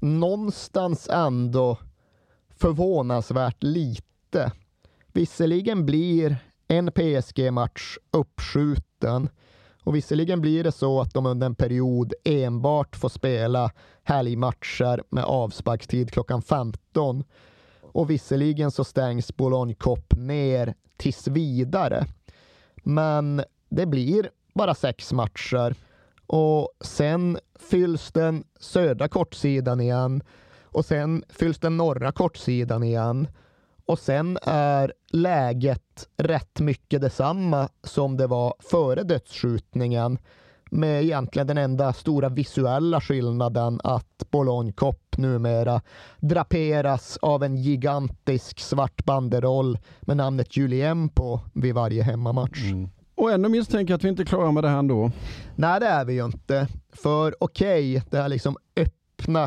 någonstans 0.00 1.08
ändå 1.08 1.78
förvånansvärt 2.48 3.62
lite. 3.62 4.52
Visserligen 5.12 5.86
blir 5.86 6.36
en 6.68 6.92
PSG-match 6.92 7.98
uppskjuten 8.10 9.28
och 9.86 9.94
visserligen 9.94 10.40
blir 10.40 10.64
det 10.64 10.72
så 10.72 11.00
att 11.00 11.14
de 11.14 11.26
under 11.26 11.46
en 11.46 11.54
period 11.54 12.14
enbart 12.24 12.96
får 12.96 13.08
spela 13.08 13.70
helgmatcher 14.02 15.02
med 15.10 15.24
avsparkstid 15.24 16.10
klockan 16.10 16.42
15. 16.42 17.24
Och 17.82 18.10
visserligen 18.10 18.70
så 18.70 18.84
stängs 18.84 19.36
Boulogne 19.36 19.74
Cup 19.74 20.16
ner 20.16 20.74
tills 20.96 21.28
vidare. 21.28 22.06
Men 22.76 23.42
det 23.68 23.86
blir 23.86 24.30
bara 24.54 24.74
sex 24.74 25.12
matcher 25.12 25.74
och 26.26 26.70
sen 26.80 27.38
fylls 27.70 28.12
den 28.12 28.44
södra 28.60 29.08
kortsidan 29.08 29.80
igen 29.80 30.22
och 30.62 30.84
sen 30.84 31.24
fylls 31.28 31.58
den 31.58 31.76
norra 31.76 32.12
kortsidan 32.12 32.82
igen. 32.82 33.28
Och 33.86 33.98
sen 33.98 34.38
är 34.42 34.92
läget 35.12 36.08
rätt 36.16 36.60
mycket 36.60 37.00
detsamma 37.00 37.68
som 37.82 38.16
det 38.16 38.26
var 38.26 38.54
före 38.58 39.02
dödsskjutningen 39.02 40.18
med 40.70 41.02
egentligen 41.02 41.46
den 41.46 41.58
enda 41.58 41.92
stora 41.92 42.28
visuella 42.28 43.00
skillnaden 43.00 43.80
att 43.84 44.30
Boulogne 44.30 44.72
Cop 44.72 45.16
numera 45.16 45.80
draperas 46.20 47.18
av 47.22 47.42
en 47.42 47.56
gigantisk 47.56 48.60
svart 48.60 49.04
banderoll 49.04 49.78
med 50.00 50.16
namnet 50.16 50.56
Julien 50.56 51.08
på 51.08 51.40
vid 51.54 51.74
varje 51.74 52.02
hemmamatch. 52.02 52.64
Mm. 52.64 52.88
Och 53.14 53.32
ändå 53.32 53.48
misstänker 53.48 53.92
jag 53.92 53.98
att 53.98 54.04
vi 54.04 54.08
inte 54.08 54.24
klarar 54.24 54.52
med 54.52 54.64
det 54.64 54.68
här 54.68 54.78
ändå. 54.78 55.10
Nej, 55.54 55.80
det 55.80 55.86
är 55.86 56.04
vi 56.04 56.12
ju 56.12 56.24
inte. 56.24 56.68
För 56.92 57.34
okej, 57.40 57.96
okay, 57.96 58.08
det 58.10 58.18
här 58.18 58.28
liksom 58.28 58.56
öppna 58.76 59.05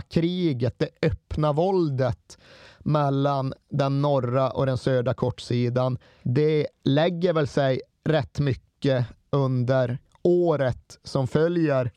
kriget, 0.10 0.80
det 0.80 0.89
öppna 1.01 1.53
våldet 1.53 2.38
mellan 2.80 3.53
den 3.69 4.01
norra 4.01 4.49
och 4.51 4.65
den 4.65 4.77
södra 4.77 5.14
kortsidan, 5.14 5.97
det 6.23 6.68
lägger 6.84 7.34
väl 7.34 7.47
sig 7.47 7.81
rätt 8.03 8.39
mycket 8.39 9.06
under 9.30 9.97
året 10.22 10.99
som 11.03 11.27
följer 11.27 11.91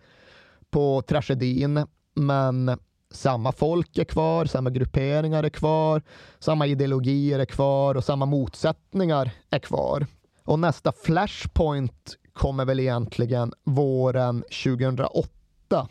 på 0.70 1.02
tragedin. 1.02 1.86
Men 2.14 2.78
samma 3.10 3.52
folk 3.52 3.98
är 3.98 4.04
kvar, 4.04 4.44
samma 4.44 4.70
grupperingar 4.70 5.44
är 5.44 5.48
kvar, 5.48 6.02
samma 6.38 6.66
ideologier 6.66 7.38
är 7.38 7.44
kvar 7.44 7.94
och 7.94 8.04
samma 8.04 8.26
motsättningar 8.26 9.30
är 9.50 9.58
kvar. 9.58 10.06
Och 10.44 10.58
nästa 10.58 10.92
flashpoint 10.92 12.16
kommer 12.32 12.64
väl 12.64 12.80
egentligen 12.80 13.52
våren 13.64 14.44
2008 14.64 15.88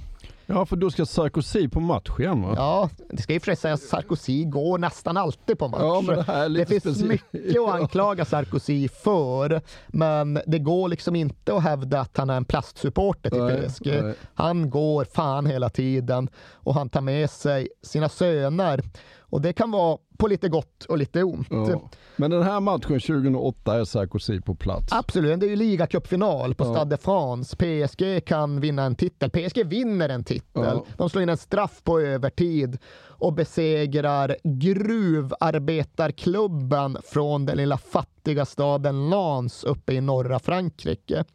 Ja, 0.54 0.66
för 0.66 0.76
då 0.76 0.92
ska 0.92 1.06
Sarkozy 1.06 1.70
på 1.70 1.80
match 1.80 2.10
igen 2.20 2.42
va? 2.42 2.54
Ja, 2.56 2.90
det 3.10 3.22
ska 3.22 3.34
ju 3.34 3.40
för 3.40 3.56
säga 3.56 3.74
att 3.74 3.82
Sarkozy 3.82 4.46
går 4.46 4.78
nästan 4.78 5.18
alltid 5.18 5.60
på 5.60 5.68
match. 5.68 5.82
Ja, 5.82 6.02
men 6.02 6.16
det, 6.16 6.24
här 6.24 6.50
det 6.50 6.66
finns 6.66 6.84
speciellt. 6.84 7.34
mycket 7.34 7.62
att 7.62 7.70
anklaga 7.82 8.26
Sarkozy 8.26 8.88
för, 8.88 9.62
men 9.88 10.40
det 10.48 10.60
går 10.60 10.88
liksom 10.88 11.16
inte 11.16 11.56
att 11.56 11.64
hävda 11.64 12.00
att 12.00 12.18
han 12.18 12.30
är 12.30 12.38
en 12.38 12.46
plastsupporter 12.46 13.30
till 13.30 13.44
nej, 13.44 13.70
PSG. 13.70 13.88
Nej. 14.04 14.14
Han 14.34 14.70
går 14.70 15.06
fan 15.06 15.46
hela 15.46 15.70
tiden 15.70 16.30
och 16.54 16.74
han 16.74 16.90
tar 16.90 17.02
med 17.02 17.30
sig 17.30 17.70
sina 17.84 18.10
söner. 18.10 18.84
Och 19.32 19.42
det 19.42 19.54
kan 19.54 19.72
vara 19.72 19.98
på 20.18 20.28
lite 20.28 20.50
gott 20.50 20.86
och 20.86 20.98
lite 20.98 21.24
ont. 21.24 21.48
Ja. 21.50 21.90
Men 22.16 22.32
den 22.32 22.44
här 22.44 22.60
matchen 22.60 23.00
2008 23.00 23.80
är 23.80 23.86
Sarkozy 23.86 24.42
på 24.42 24.56
plats. 24.56 24.88
Absolut, 24.92 25.40
det 25.40 25.46
är 25.46 25.50
ju 25.50 25.56
ligacupfinal 25.56 26.56
på 26.56 26.64
ja. 26.64 26.74
Stade 26.74 26.90
de 26.90 26.98
France. 26.98 27.58
PSG 27.58 28.26
kan 28.26 28.60
vinna 28.60 28.84
en 28.84 28.96
titel. 28.96 29.30
PSG 29.30 29.66
vinner 29.66 30.10
en 30.10 30.24
titel. 30.24 30.64
Ja. 30.64 30.86
De 30.98 31.10
slår 31.10 31.24
in 31.24 31.30
en 31.30 31.38
straff 31.38 31.84
på 31.84 32.00
övertid 32.00 32.78
och 33.04 33.34
besegrar 33.34 34.36
gruvarbetarklubben 34.44 36.98
från 37.04 37.46
den 37.46 37.58
lilla 37.58 37.78
fattiga 37.78 38.46
staden 38.46 39.10
Lens 39.10 39.64
uppe 39.64 39.94
i 39.94 40.02
norra 40.02 40.40
Frankrike. 40.40 41.26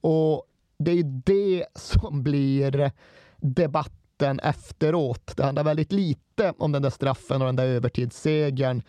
Och 0.00 0.44
det 0.78 0.90
är 0.90 0.94
ju 0.94 1.22
det 1.24 1.64
som 1.74 2.22
blir 2.22 2.92
debatten 4.18 4.40
efteråt. 4.40 5.36
Det 5.36 5.44
handlar 5.44 5.64
väldigt 5.64 5.92
lite 5.92 6.54
om 6.58 6.72
den 6.72 6.82
där 6.82 6.90
straffen 6.90 7.42
och 7.42 7.46
den 7.46 7.56
där 7.56 7.66
övertidssegern 7.66 8.82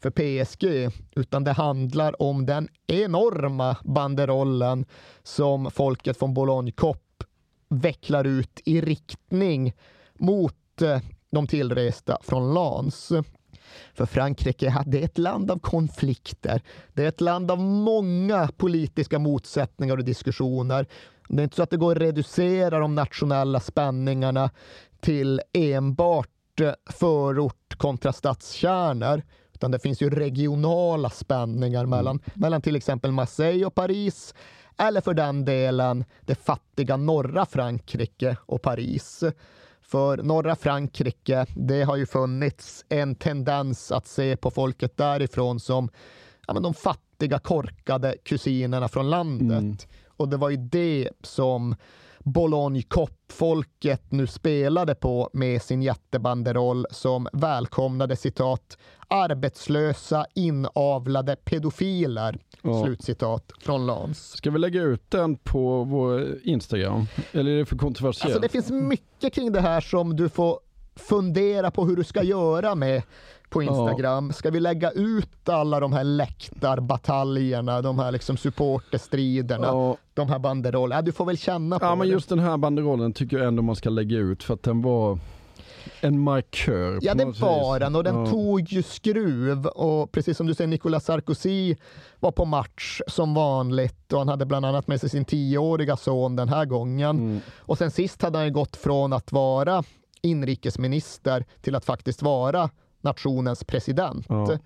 för 0.00 0.10
PSG, 0.10 0.90
utan 1.16 1.44
det 1.44 1.52
handlar 1.52 2.22
om 2.22 2.46
den 2.46 2.68
enorma 2.86 3.76
banderollen 3.84 4.84
som 5.22 5.70
folket 5.70 6.18
från 6.18 6.34
Boulogne 6.34 6.72
Cop 6.72 7.24
vecklar 7.68 8.24
ut 8.24 8.60
i 8.64 8.80
riktning 8.80 9.72
mot 10.18 10.82
eh, 10.82 11.00
de 11.30 11.46
tillresta 11.46 12.18
från 12.22 12.54
Lans. 12.54 13.12
För 13.94 14.06
Frankrike 14.06 14.82
det 14.86 15.00
är 15.00 15.04
ett 15.04 15.18
land 15.18 15.50
av 15.50 15.58
konflikter. 15.58 16.62
Det 16.92 17.04
är 17.04 17.08
ett 17.08 17.20
land 17.20 17.50
av 17.50 17.58
många 17.60 18.48
politiska 18.56 19.18
motsättningar 19.18 19.96
och 19.96 20.04
diskussioner. 20.04 20.86
Det 21.28 21.42
är 21.42 21.44
inte 21.44 21.56
så 21.56 21.62
att 21.62 21.70
det 21.70 21.76
går 21.76 21.92
att 21.92 22.02
reducera 22.02 22.78
de 22.78 22.94
nationella 22.94 23.60
spänningarna 23.60 24.50
till 25.00 25.40
enbart 25.52 26.60
eh, 26.60 26.72
förort 26.90 27.74
kontra 27.76 28.12
stadskärnor, 28.12 29.22
utan 29.54 29.70
det 29.70 29.78
finns 29.78 30.02
ju 30.02 30.10
regionala 30.10 31.10
spänningar 31.10 31.80
mm. 31.80 31.90
mellan, 31.90 32.20
mellan 32.34 32.62
till 32.62 32.76
exempel 32.76 33.12
Marseille 33.12 33.66
och 33.66 33.74
Paris, 33.74 34.34
eller 34.78 35.00
för 35.00 35.14
den 35.14 35.44
delen 35.44 36.04
det 36.20 36.34
fattiga 36.34 36.96
norra 36.96 37.46
Frankrike 37.46 38.36
och 38.46 38.62
Paris. 38.62 39.24
För 39.88 40.16
norra 40.16 40.56
Frankrike, 40.56 41.46
det 41.56 41.82
har 41.82 41.96
ju 41.96 42.06
funnits 42.06 42.84
en 42.88 43.14
tendens 43.14 43.92
att 43.92 44.06
se 44.06 44.36
på 44.36 44.50
folket 44.50 44.96
därifrån 44.96 45.60
som 45.60 45.90
ja, 46.46 46.54
men 46.54 46.62
de 46.62 46.74
fattiga 46.74 47.38
korkade 47.38 48.16
kusinerna 48.24 48.88
från 48.88 49.10
landet. 49.10 49.58
Mm. 49.58 49.76
och 50.16 50.28
det 50.28 50.36
var 50.36 50.50
ju 50.50 50.56
det 50.56 51.10
som 51.22 51.76
Bologna 52.26 52.82
Cop-folket 52.88 54.12
nu 54.12 54.26
spelade 54.26 54.94
på 54.94 55.30
med 55.32 55.62
sin 55.62 55.82
jättebanderoll 55.82 56.86
som 56.90 57.28
välkomnade 57.32 58.16
citat 58.16 58.78
arbetslösa 59.08 60.26
inavlade 60.34 61.36
pedofiler. 61.36 62.38
Ja. 62.62 62.84
Slutcitat 62.84 63.52
från 63.60 63.86
Lans. 63.86 64.30
Ska 64.30 64.50
vi 64.50 64.58
lägga 64.58 64.82
ut 64.82 65.10
den 65.10 65.36
på 65.36 65.84
vår 65.84 66.38
Instagram? 66.42 67.06
Eller 67.32 67.50
är 67.50 67.58
det 67.58 67.66
för 67.66 67.76
kontroversiellt? 67.76 68.24
Alltså 68.24 68.40
det 68.40 68.48
finns 68.48 68.70
mycket 68.70 69.32
kring 69.32 69.52
det 69.52 69.60
här 69.60 69.80
som 69.80 70.16
du 70.16 70.28
får 70.28 70.60
fundera 70.96 71.70
på 71.70 71.84
hur 71.84 71.96
du 71.96 72.04
ska 72.04 72.22
göra 72.22 72.74
med 72.74 73.02
på 73.48 73.62
Instagram. 73.62 74.32
Ska 74.32 74.50
vi 74.50 74.60
lägga 74.60 74.90
ut 74.90 75.48
alla 75.48 75.80
de 75.80 75.92
här 75.92 76.04
läktarbataljerna, 76.04 77.82
de 77.82 77.98
här 77.98 78.12
liksom 78.12 78.36
supporterstriderna, 78.36 79.66
Ja. 79.66 79.96
de 80.14 80.28
här 80.28 80.38
banderollerna? 80.38 80.98
Ja, 80.98 81.02
du 81.02 81.12
får 81.12 81.24
väl 81.24 81.38
känna 81.38 81.78
på 81.78 81.84
Ja 81.84 81.94
men 81.94 82.06
det. 82.08 82.12
just 82.12 82.28
den 82.28 82.38
här 82.38 82.56
banderollen 82.56 83.12
tycker 83.12 83.38
jag 83.38 83.46
ändå 83.48 83.62
man 83.62 83.76
ska 83.76 83.90
lägga 83.90 84.16
ut 84.18 84.42
för 84.42 84.54
att 84.54 84.62
den 84.62 84.82
var 84.82 85.18
en 86.00 86.20
markör. 86.20 86.98
Ja, 87.02 87.14
det 87.14 87.24
var 87.24 87.80
den 87.80 87.96
och 87.96 88.04
den 88.04 88.14
Ja. 88.24 88.26
tog 88.30 88.60
ju 88.72 88.82
skruv 88.82 89.66
och 89.66 90.12
precis 90.12 90.36
som 90.36 90.46
du 90.46 90.54
säger, 90.54 90.68
Nicolas 90.68 91.04
Sarkozy 91.04 91.76
var 92.20 92.30
på 92.32 92.44
match 92.44 93.00
som 93.08 93.34
vanligt 93.34 94.12
och 94.12 94.18
han 94.18 94.28
hade 94.28 94.46
bland 94.46 94.66
annat 94.66 94.86
med 94.88 95.00
sig 95.00 95.10
sin 95.10 95.24
tioåriga 95.24 95.96
son 95.96 96.36
den 96.36 96.48
här 96.48 96.64
gången. 96.64 97.18
Mm. 97.18 97.40
Och 97.58 97.78
sen 97.78 97.90
sist 97.90 98.22
hade 98.22 98.38
han 98.38 98.46
ju 98.46 98.52
gått 98.52 98.76
från 98.76 99.12
att 99.12 99.32
vara 99.32 99.82
inrikesminister 100.22 101.44
till 101.60 101.74
att 101.74 101.84
faktiskt 101.84 102.22
vara 102.22 102.70
nationens 103.00 103.64
president. 103.64 104.26
Ja. 104.28 104.58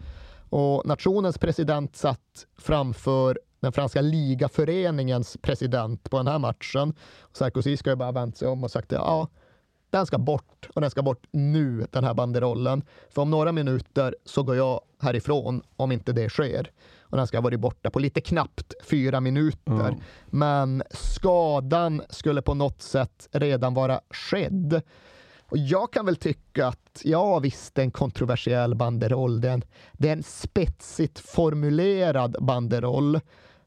Och 0.51 0.87
nationens 0.87 1.39
president 1.39 1.97
satt 1.97 2.47
framför 2.59 3.39
den 3.61 3.73
franska 3.73 4.01
ligaföreningens 4.01 5.37
president 5.43 6.11
på 6.11 6.17
den 6.17 6.27
här 6.27 6.39
matchen. 6.39 6.95
Sarkozy 7.33 7.77
ska 7.77 7.91
ju 7.91 7.97
bara 7.97 8.13
vänt 8.13 8.37
sig 8.37 8.49
om 8.49 8.65
och 8.65 8.71
sagt 8.71 8.93
ja, 8.93 9.29
den 9.91 10.07
ska 10.07 10.19
bort 10.19 10.69
och 10.75 10.81
den 10.81 10.91
ska 10.91 11.03
bort 11.03 11.27
nu, 11.31 11.87
den 11.91 12.05
här 12.05 12.15
banderollen. 12.15 12.83
För 13.11 13.23
om 13.23 13.31
några 13.31 13.53
minuter 13.53 14.17
så 14.25 14.43
går 14.43 14.57
jag 14.57 14.81
härifrån 15.01 15.63
om 15.77 15.93
inte 15.93 16.13
det 16.13 16.29
sker. 16.29 16.71
Och 17.01 17.17
den 17.17 17.27
ska 17.27 17.37
ha 17.37 17.43
varit 17.43 17.61
borta 17.61 17.91
på 17.91 17.99
lite 17.99 18.21
knappt 18.21 18.75
fyra 18.85 19.21
minuter. 19.21 19.97
Men 20.27 20.83
skadan 20.91 22.03
skulle 22.11 22.43
på 22.43 22.55
något 22.55 22.83
sätt 22.83 23.29
redan 23.33 23.75
vara 23.75 24.01
skedd. 24.11 24.83
Och 25.51 25.59
jag 25.59 25.93
kan 25.93 26.07
väl 26.07 26.17
tycka 26.17 26.67
att, 26.67 27.01
ja 27.05 27.39
visst, 27.39 27.75
det 27.75 27.83
är 27.83 27.85
en 27.85 27.91
kontroversiell 27.91 28.75
banderoll. 28.75 29.41
Det 29.41 29.49
är 29.49 29.53
en, 29.53 29.63
det 29.93 30.09
är 30.09 30.13
en 30.13 30.23
spetsigt 30.23 31.19
formulerad 31.19 32.37
banderoll. 32.41 33.21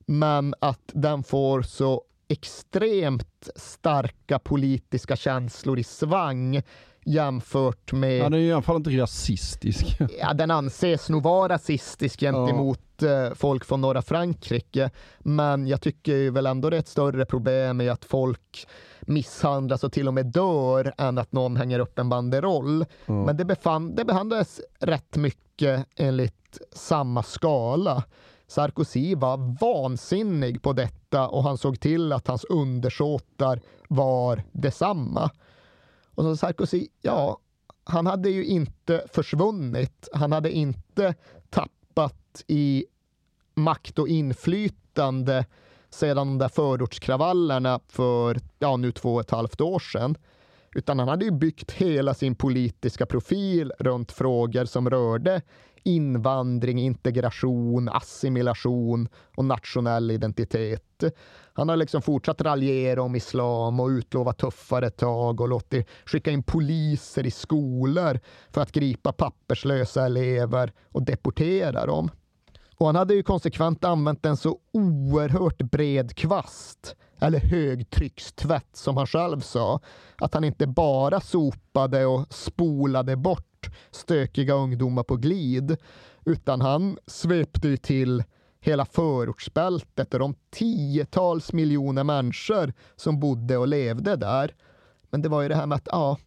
Men 0.06 0.56
att 0.60 0.92
den 0.94 1.24
får 1.24 1.62
så 1.62 2.04
extremt 2.28 3.50
starka 3.56 4.40
politiska 4.40 5.16
känslor 5.16 5.80
i 5.80 5.84
svang 5.84 6.62
jämfört 7.06 7.94
med... 7.94 8.18
Ja, 8.18 8.24
den 8.24 8.34
är 8.34 8.38
i 8.38 8.54
alla 8.54 8.62
fall 8.62 8.76
inte 8.76 8.90
rasistisk. 8.90 9.98
Ja, 10.20 10.34
den 10.34 10.52
anses 10.52 11.10
nog 11.10 11.24
vara 11.24 11.54
rasistisk 11.54 12.20
gentemot 12.20 13.04
eh, 13.04 13.34
folk 13.36 13.66
från 13.66 13.82
norra 13.82 14.02
Frankrike. 14.02 14.92
Men 15.20 15.68
jag 15.68 15.82
tycker 15.82 16.32
väl 16.32 16.46
ändå 16.46 16.70
det 16.70 16.78
är 16.78 16.80
ett 16.80 16.88
större 16.88 17.26
problem 17.26 17.82
i 17.82 17.90
att 17.90 18.06
folk 18.06 18.68
misshandlas 19.08 19.84
och 19.84 19.92
till 19.92 20.08
och 20.08 20.14
med 20.14 20.26
dör 20.26 20.94
än 20.98 21.18
att 21.18 21.32
någon 21.32 21.58
hänger 21.58 21.80
upp 21.80 22.00
en 22.00 22.10
banderoll. 22.10 22.86
Ja. 23.06 23.26
Men 23.26 23.38
det, 23.38 23.46
befann, 23.46 23.96
det 23.96 24.06
behandlades 24.06 24.62
rätt 24.80 25.16
mycket 25.16 25.88
enligt 25.96 26.62
samma 26.72 27.24
skala. 27.24 28.04
Sarkozy 28.48 29.16
var 29.16 29.60
vansinnig 29.62 30.62
på 30.62 30.74
detta 30.74 31.28
och 31.28 31.44
han 31.44 31.58
såg 31.58 31.80
till 31.80 32.14
att 32.14 32.28
hans 32.28 32.44
undersåtar 32.44 33.62
var 33.88 34.44
detsamma. 34.52 35.32
Och 36.16 36.24
så 36.24 36.38
Sarkozy, 36.38 36.88
ja, 37.02 37.38
han 37.84 38.08
hade 38.08 38.30
ju 38.30 38.46
inte 38.46 39.06
försvunnit. 39.14 40.10
Han 40.14 40.32
hade 40.32 40.52
inte 40.52 41.16
tappat 41.50 42.44
i 42.48 42.86
makt 43.56 44.00
och 44.00 44.08
inflytande 44.08 45.46
sedan 45.94 46.28
de 46.28 46.38
där 46.38 46.50
förortskravallerna 46.50 47.80
för 47.88 48.40
ja, 48.60 48.78
nu 48.78 48.92
två 48.92 49.14
och 49.14 49.22
ett 49.22 49.32
halvt 49.32 49.62
år 49.62 49.80
sedan. 49.80 50.18
Utan 50.76 51.00
han 51.00 51.08
hade 51.08 51.26
ju 51.26 51.32
byggt 51.32 51.72
hela 51.72 52.14
sin 52.14 52.36
politiska 52.36 53.06
profil 53.06 53.72
runt 53.80 54.12
frågor 54.12 54.66
som 54.66 54.90
rörde 54.90 55.42
invandring, 55.84 56.80
integration, 56.80 57.90
assimilation 57.90 59.08
och 59.36 59.46
nationell 59.46 60.12
identitet. 60.12 61.04
Han 61.54 61.70
har 61.70 61.76
liksom 61.76 62.02
fortsatt 62.02 62.42
raljera 62.42 63.02
om 63.02 63.16
islam 63.16 63.80
och 63.80 63.88
utlova 63.88 64.34
tuffare 64.34 64.90
tag 64.90 65.42
och 65.42 65.50
låtit 65.50 65.88
skicka 66.06 66.32
in 66.32 66.44
poliser 66.44 67.26
i 67.26 67.32
skolor 67.32 68.20
för 68.52 68.62
att 68.62 68.72
gripa 68.72 69.12
papperslösa 69.12 70.06
elever 70.06 70.72
och 70.92 71.04
deportera 71.04 71.86
dem. 71.86 72.10
Och 72.78 72.86
han 72.86 72.96
hade 72.96 73.14
ju 73.14 73.24
konsekvent 73.24 73.84
använt 73.84 74.26
en 74.26 74.38
så 74.38 74.58
oerhört 74.72 75.58
bred 75.58 76.16
kvast, 76.16 76.96
eller 77.20 77.40
högtryckstvätt 77.40 78.76
som 78.76 78.98
han 78.98 79.08
själv 79.08 79.40
sa, 79.40 79.80
att 80.18 80.34
han 80.34 80.44
inte 80.44 80.68
bara 80.68 81.22
sopade 81.22 82.06
och 82.06 82.34
spolade 82.34 83.16
bort 83.16 83.70
stökiga 83.92 84.54
ungdomar 84.54 85.04
på 85.04 85.16
glid, 85.16 85.78
utan 86.26 86.62
han 86.62 86.98
svepte 87.08 87.68
ju 87.68 87.78
till 87.78 88.24
hela 88.60 88.86
förortsbältet 88.86 90.14
och 90.14 90.20
de 90.20 90.36
tiotals 90.52 91.54
miljoner 91.54 92.04
människor 92.04 92.74
som 92.96 93.20
bodde 93.20 93.58
och 93.58 93.68
levde 93.68 94.16
där. 94.16 94.56
Men 95.10 95.22
det 95.22 95.30
var 95.30 95.42
ju 95.42 95.48
det 95.48 95.56
här 95.56 95.66
med 95.66 95.76
att 95.76 95.88
ja, 95.92 96.18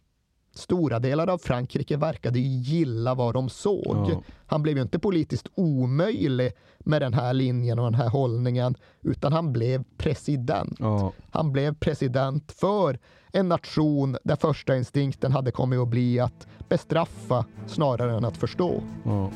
stora 0.57 0.99
delar 0.99 1.29
av 1.29 1.37
Frankrike 1.37 1.97
verkade 1.97 2.39
gilla 2.39 3.15
vad 3.15 3.33
de 3.33 3.49
såg. 3.49 4.09
Ja. 4.09 4.21
Han 4.45 4.63
blev 4.63 4.77
ju 4.77 4.81
inte 4.83 4.99
politiskt 4.99 5.47
omöjlig 5.55 6.51
med 6.79 7.01
den 7.01 7.13
här 7.13 7.33
linjen 7.33 7.79
och 7.79 7.85
den 7.85 8.01
här 8.01 8.09
hållningen, 8.09 8.75
utan 9.01 9.33
han 9.33 9.53
blev 9.53 9.83
president. 9.97 10.75
Ja. 10.79 11.13
Han 11.31 11.51
blev 11.51 11.75
president 11.75 12.51
för 12.51 12.99
en 13.31 13.49
nation 13.49 14.17
där 14.23 14.35
första 14.35 14.77
instinkten 14.77 15.31
hade 15.31 15.51
kommit 15.51 15.79
att 15.79 15.87
bli 15.87 16.19
att 16.19 16.47
bestraffa 16.69 17.45
snarare 17.67 18.17
än 18.17 18.25
att 18.25 18.37
förstå. 18.37 18.83
Ja. 19.03 19.31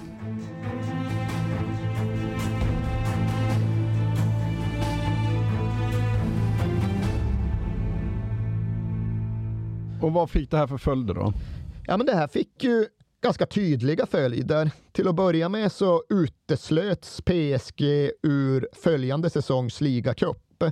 Och 10.01 10.13
vad 10.13 10.29
fick 10.29 10.51
det 10.51 10.57
här 10.57 10.67
för 10.67 10.77
följder 10.77 11.13
då? 11.13 11.33
Ja, 11.87 11.97
men 11.97 12.05
det 12.05 12.15
här 12.15 12.27
fick 12.27 12.63
ju 12.63 12.85
ganska 13.23 13.45
tydliga 13.45 14.05
följder. 14.05 14.71
Till 14.91 15.07
att 15.07 15.15
börja 15.15 15.49
med 15.49 15.71
så 15.71 16.03
uteslöts 16.09 17.21
PSG 17.21 17.81
ur 18.23 18.67
följande 18.73 19.29
säsongs 19.29 19.81
ligacup. 19.81 20.63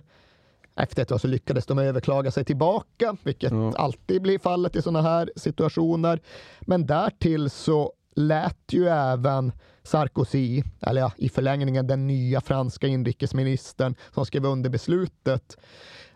Efter 0.75 1.01
ett 1.01 1.07
tag 1.07 1.21
så 1.21 1.27
lyckades 1.27 1.65
de 1.65 1.79
överklaga 1.79 2.31
sig 2.31 2.45
tillbaka, 2.45 3.17
vilket 3.23 3.53
alltid 3.75 4.21
blir 4.21 4.39
fallet 4.39 4.75
i 4.75 4.81
sådana 4.81 5.01
här 5.01 5.31
situationer. 5.35 6.21
Men 6.61 6.85
därtill 6.85 7.49
så 7.49 7.93
lät 8.15 8.57
ju 8.71 8.87
även 8.87 9.51
Sarkozy, 9.83 10.63
eller 10.81 11.01
ja, 11.01 11.11
i 11.17 11.29
förlängningen 11.29 11.87
den 11.87 12.07
nya 12.07 12.41
franska 12.41 12.87
inrikesministern 12.87 13.95
som 14.13 14.25
skrev 14.25 14.45
under 14.45 14.69
beslutet, 14.69 15.57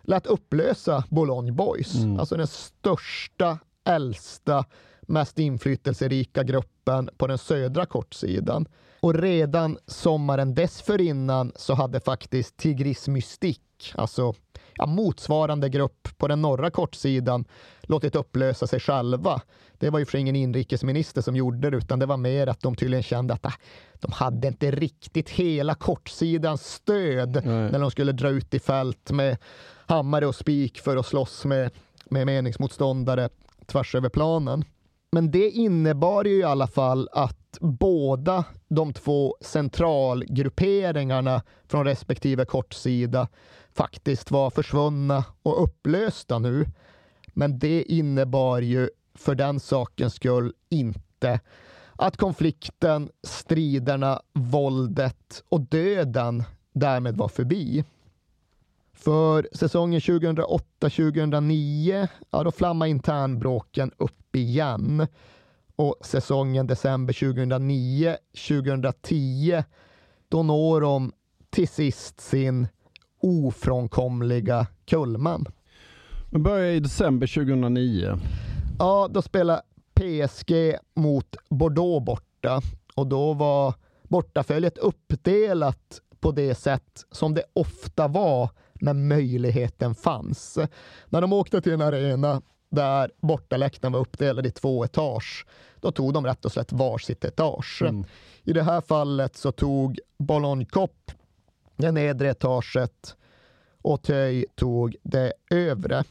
lät 0.03 0.25
upplösa 0.25 1.03
Boulogne 1.09 1.51
Boys. 1.51 1.95
Alltså 2.19 2.37
den 2.37 2.47
största, 2.47 3.59
äldsta, 3.85 4.65
mest 5.01 5.39
inflytelserika 5.39 6.43
gruppen 6.43 7.09
på 7.17 7.27
den 7.27 7.37
södra 7.37 7.85
kortsidan. 7.85 8.67
Och 8.99 9.13
redan 9.13 9.77
sommaren 9.87 10.53
dessförinnan 10.53 11.51
så 11.55 11.73
hade 11.73 11.99
faktiskt 11.99 12.57
Tigris 12.57 13.07
Mystik, 13.07 13.93
alltså 13.95 14.33
ja, 14.75 14.85
motsvarande 14.85 15.69
grupp 15.69 16.07
på 16.17 16.27
den 16.27 16.41
norra 16.41 16.71
kortsidan, 16.71 17.45
låtit 17.81 18.15
upplösa 18.15 18.67
sig 18.67 18.79
själva. 18.79 19.41
Det 19.77 19.89
var 19.89 19.99
ju 19.99 20.05
för 20.05 20.17
ingen 20.17 20.35
inrikesminister 20.35 21.21
som 21.21 21.35
gjorde 21.35 21.69
det, 21.69 21.77
utan 21.77 21.99
det 21.99 22.05
var 22.05 22.17
mer 22.17 22.47
att 22.47 22.61
de 22.61 22.75
tydligen 22.75 23.03
kände 23.03 23.33
att 23.33 23.45
ah, 23.45 23.53
de 23.93 24.11
hade 24.11 24.47
inte 24.47 24.71
riktigt 24.71 25.29
hela 25.29 25.75
kortsidans 25.75 26.73
stöd 26.73 27.45
när 27.45 27.79
de 27.79 27.91
skulle 27.91 28.11
dra 28.11 28.29
ut 28.29 28.53
i 28.53 28.59
fält 28.59 29.11
med 29.11 29.37
hammare 29.87 30.27
och 30.27 30.35
spik 30.35 30.79
för 30.79 30.97
att 30.97 31.05
slåss 31.05 31.45
med, 31.45 31.71
med 32.09 32.25
meningsmotståndare 32.25 33.29
tvärs 33.65 33.95
över 33.95 34.09
planen. 34.09 34.65
Men 35.11 35.31
det 35.31 35.49
innebar 35.49 36.25
ju 36.25 36.39
i 36.39 36.43
alla 36.43 36.67
fall 36.67 37.09
att 37.11 37.57
båda 37.59 38.43
de 38.67 38.93
två 38.93 39.35
centralgrupperingarna 39.41 41.41
från 41.67 41.85
respektive 41.85 42.45
kortsida 42.45 43.27
faktiskt 43.73 44.31
var 44.31 44.49
försvunna 44.49 45.25
och 45.43 45.63
upplösta 45.63 46.39
nu. 46.39 46.65
Men 47.27 47.59
det 47.59 47.83
innebar 47.83 48.61
ju 48.61 48.89
för 49.15 49.35
den 49.35 49.59
sakens 49.59 50.13
skull 50.13 50.53
inte 50.69 51.39
att 51.95 52.17
konflikten, 52.17 53.09
striderna, 53.23 54.21
våldet 54.33 55.43
och 55.49 55.61
döden 55.61 56.43
därmed 56.73 57.17
var 57.17 57.27
förbi. 57.27 57.83
För 58.93 59.47
säsongen 59.51 59.99
2008-2009, 59.99 62.07
ja 62.31 62.43
då 62.43 62.51
flammade 62.51 62.91
internbråken 62.91 63.91
upp 63.97 64.35
igen. 64.35 65.07
Och 65.75 65.95
säsongen 66.01 66.67
december 66.67 67.13
2009-2010, 67.13 69.63
då 70.29 70.43
når 70.43 70.81
de 70.81 71.11
till 71.49 71.67
sist 71.67 72.21
sin 72.21 72.67
ofrånkomliga 73.21 74.67
kulman. 74.85 75.45
Men 76.29 76.43
börjar 76.43 76.71
i 76.71 76.79
december 76.79 77.27
2009. 77.27 78.19
Ja, 78.79 79.09
då 79.11 79.21
spelade 79.21 79.61
PSG 79.93 80.75
mot 80.95 81.35
Bordeaux 81.49 82.05
borta 82.05 82.61
och 82.95 83.07
då 83.07 83.33
var 83.33 83.73
bortaföljet 84.03 84.77
uppdelat 84.77 86.01
på 86.19 86.31
det 86.31 86.55
sätt 86.55 87.05
som 87.11 87.33
det 87.33 87.43
ofta 87.53 88.07
var 88.07 88.49
när 88.83 88.93
möjligheten 88.93 89.95
fanns. 89.95 90.57
När 91.09 91.21
de 91.21 91.33
åkte 91.33 91.61
till 91.61 91.71
en 91.71 91.81
arena 91.81 92.41
där 92.69 93.11
bortaläktaren 93.21 93.93
var 93.93 93.99
uppdelad 93.99 94.45
i 94.45 94.51
två 94.51 94.85
etage, 94.85 95.45
då 95.79 95.91
tog 95.91 96.13
de 96.13 96.25
rätt 96.25 96.45
och 96.45 96.51
slätt 96.51 96.71
varsitt 96.71 97.25
etage. 97.25 97.81
Mm. 97.81 98.05
I 98.43 98.53
det 98.53 98.63
här 98.63 98.81
fallet 98.81 99.37
så 99.37 99.51
tog 99.51 99.99
Boulogne 100.17 100.65
Cop 100.65 101.11
det 101.75 101.91
nedre 101.91 102.29
etaget 102.29 103.15
och 103.81 104.01
Töj 104.01 104.45
tog 104.55 104.95
det 105.03 105.33
övre. 105.51 106.03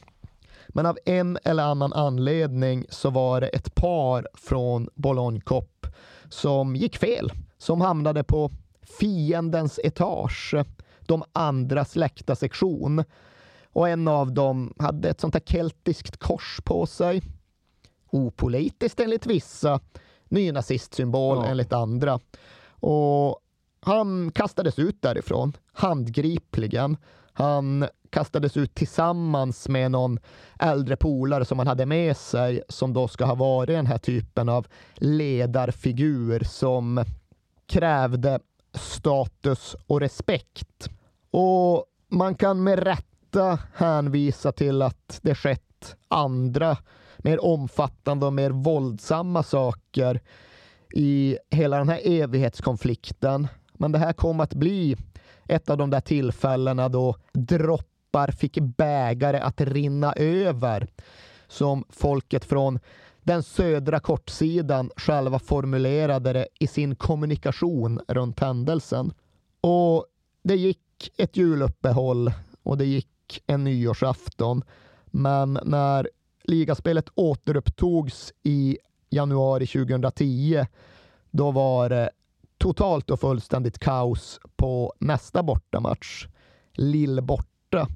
Men 0.67 0.85
av 0.85 0.97
en 1.05 1.37
eller 1.43 1.63
annan 1.63 1.93
anledning 1.93 2.85
så 2.89 3.09
var 3.09 3.41
det 3.41 3.47
ett 3.47 3.75
par 3.75 4.27
från 4.33 4.89
Boulogne 4.95 5.41
Cop 5.41 5.87
som 6.29 6.75
gick 6.75 6.97
fel, 6.97 7.31
som 7.57 7.81
hamnade 7.81 8.23
på 8.23 8.51
fiendens 8.99 9.79
etage, 9.83 10.55
de 11.07 11.23
andras 11.33 11.95
läktarsektion. 11.95 13.03
Och 13.73 13.89
en 13.89 14.07
av 14.07 14.33
dem 14.33 14.73
hade 14.79 15.09
ett 15.09 15.21
sånt 15.21 15.33
här 15.33 15.41
keltiskt 15.41 16.17
kors 16.17 16.59
på 16.63 16.85
sig. 16.85 17.21
Opolitiskt 18.09 18.99
enligt 18.99 19.25
vissa, 19.25 19.79
nynazistsymbol 20.29 21.37
ja. 21.37 21.45
enligt 21.45 21.73
andra. 21.73 22.19
Och 22.69 23.39
han 23.79 24.31
kastades 24.31 24.79
ut 24.79 25.01
därifrån, 25.01 25.53
handgripligen. 25.73 26.97
Han 27.33 27.85
kastades 28.09 28.57
ut 28.57 28.75
tillsammans 28.75 29.69
med 29.69 29.91
någon 29.91 30.19
äldre 30.59 30.95
polare 30.95 31.45
som 31.45 31.59
han 31.59 31.67
hade 31.67 31.85
med 31.85 32.17
sig 32.17 32.61
som 32.69 32.93
då 32.93 33.07
ska 33.07 33.25
ha 33.25 33.35
varit 33.35 33.75
den 33.75 33.85
här 33.85 33.97
typen 33.97 34.49
av 34.49 34.67
ledarfigur 34.95 36.43
som 36.43 37.05
krävde 37.65 38.39
status 38.73 39.75
och 39.87 39.99
respekt. 39.99 40.89
Och 41.31 41.85
man 42.09 42.35
kan 42.35 42.63
med 42.63 42.79
rätta 42.79 43.59
hänvisa 43.75 44.51
till 44.51 44.81
att 44.81 45.19
det 45.21 45.35
skett 45.35 45.95
andra 46.07 46.77
mer 47.17 47.45
omfattande 47.45 48.25
och 48.25 48.33
mer 48.33 48.49
våldsamma 48.49 49.43
saker 49.43 50.21
i 50.93 51.37
hela 51.49 51.77
den 51.77 51.89
här 51.89 52.01
evighetskonflikten. 52.03 53.47
Men 53.73 53.91
det 53.91 53.99
här 53.99 54.13
kom 54.13 54.39
att 54.39 54.53
bli 54.53 54.97
ett 55.47 55.69
av 55.69 55.77
de 55.77 55.89
där 55.89 56.01
tillfällena 56.01 56.89
då 56.89 57.15
droppar 57.33 58.31
fick 58.31 58.59
bägare 58.59 59.39
att 59.39 59.61
rinna 59.61 60.13
över 60.13 60.87
som 61.47 61.83
folket 61.89 62.45
från 62.45 62.79
den 63.23 63.43
södra 63.43 63.99
kortsidan 63.99 64.91
själva 64.97 65.39
formulerade 65.39 66.33
det 66.33 66.47
i 66.59 66.67
sin 66.67 66.95
kommunikation 66.95 68.01
runt 68.07 68.39
händelsen. 68.39 69.13
Och 69.61 70.05
det 70.43 70.55
gick 70.55 71.11
ett 71.17 71.37
juluppehåll 71.37 72.31
och 72.63 72.77
det 72.77 72.85
gick 72.85 73.43
en 73.47 73.63
nyårsafton. 73.63 74.63
Men 75.05 75.59
när 75.63 76.09
ligaspelet 76.43 77.09
återupptogs 77.15 78.33
i 78.43 78.77
januari 79.09 79.67
2010, 79.67 80.65
då 81.31 81.51
var 81.51 81.89
det 81.89 82.09
totalt 82.57 83.09
och 83.11 83.19
fullständigt 83.19 83.79
kaos 83.79 84.39
på 84.55 84.93
nästa 84.99 85.43
bortamatch. 85.43 86.27
Lill 86.73 87.21
borta. 87.21 87.87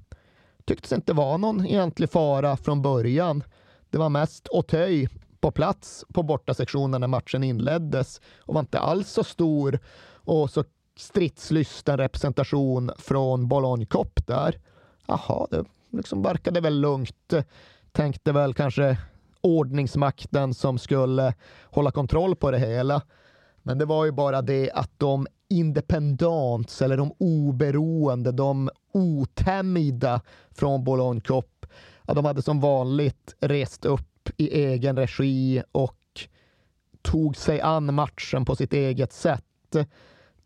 Tycktes 0.65 0.91
inte 0.91 1.13
vara 1.13 1.37
någon 1.37 1.65
egentlig 1.65 2.11
fara 2.11 2.57
från 2.57 2.81
början. 2.81 3.43
Det 3.89 3.97
var 3.97 4.09
mest 4.09 4.47
Åtöj 4.47 5.09
på 5.39 5.51
plats 5.51 6.05
på 6.14 6.23
bortasektionen 6.23 7.01
när 7.01 7.07
matchen 7.07 7.43
inleddes 7.43 8.22
och 8.39 8.53
var 8.53 8.61
inte 8.61 8.80
alls 8.80 9.09
så 9.09 9.23
stor 9.23 9.80
och 10.14 10.49
så 10.49 10.64
stridslysten 10.97 11.97
representation 11.97 12.91
från 12.97 13.47
Bologne 13.47 13.85
Cop 13.85 14.27
där. 14.27 14.59
Jaha, 15.05 15.47
det 15.51 15.65
liksom 15.91 16.22
verkade 16.22 16.61
väl 16.61 16.81
lugnt. 16.81 17.34
Tänkte 17.91 18.31
väl 18.31 18.53
kanske 18.53 18.97
ordningsmakten 19.41 20.53
som 20.53 20.77
skulle 20.77 21.34
hålla 21.64 21.91
kontroll 21.91 22.35
på 22.35 22.51
det 22.51 22.59
hela. 22.59 23.01
Men 23.64 23.77
det 23.77 23.85
var 23.85 24.05
ju 24.05 24.11
bara 24.11 24.41
det 24.41 24.72
att 24.72 24.91
de 24.97 25.27
independents 25.49 26.81
eller 26.81 26.97
de 26.97 27.14
oberoende, 27.18 28.31
de 28.31 28.69
otämjda 28.93 30.22
från 30.51 30.84
Bologne 30.84 31.22
Cop, 31.22 31.56
ja, 32.07 32.13
de 32.13 32.25
hade 32.25 32.41
som 32.41 32.59
vanligt 32.59 33.35
rest 33.39 33.85
upp 33.85 34.29
i 34.38 34.63
egen 34.63 34.97
regi 34.97 35.63
och 35.71 35.97
tog 37.01 37.38
sig 37.38 37.61
an 37.61 37.93
matchen 37.93 38.45
på 38.45 38.55
sitt 38.55 38.73
eget 38.73 39.13
sätt. 39.13 39.43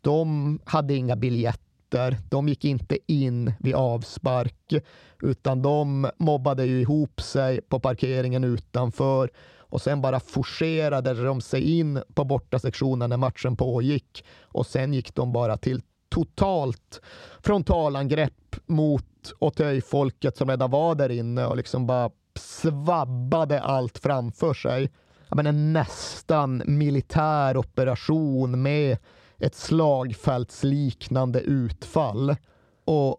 De 0.00 0.58
hade 0.64 0.94
inga 0.94 1.16
biljetter. 1.16 2.18
De 2.30 2.48
gick 2.48 2.64
inte 2.64 2.98
in 3.06 3.52
vid 3.60 3.74
avspark, 3.74 4.74
utan 5.22 5.62
de 5.62 6.10
mobbade 6.18 6.64
ju 6.64 6.80
ihop 6.80 7.20
sig 7.20 7.60
på 7.60 7.80
parkeringen 7.80 8.44
utanför 8.44 9.30
och 9.72 9.82
sen 9.82 10.00
bara 10.00 10.20
forcerade 10.20 11.24
de 11.24 11.40
sig 11.40 11.78
in 11.78 12.02
på 12.14 12.24
bortasektionen 12.24 13.10
när 13.10 13.16
matchen 13.16 13.56
pågick 13.56 14.24
och 14.42 14.66
sen 14.66 14.94
gick 14.94 15.14
de 15.14 15.32
bara 15.32 15.56
till 15.56 15.82
totalt 16.08 17.00
frontalangrepp 17.40 18.56
mot 18.66 19.04
Auteuil-folket 19.38 20.36
som 20.36 20.50
redan 20.50 20.70
var 20.70 20.94
där 20.94 21.10
inne 21.10 21.46
och 21.46 21.56
liksom 21.56 21.86
bara 21.86 22.10
svabbade 22.34 23.62
allt 23.62 23.98
framför 23.98 24.54
sig. 24.54 24.90
Men 25.30 25.46
en 25.46 25.72
nästan 25.72 26.62
militär 26.66 27.56
operation 27.56 28.62
med 28.62 28.98
ett 29.38 29.54
slagfältsliknande 29.54 31.40
utfall. 31.40 32.36
Och 32.84 33.16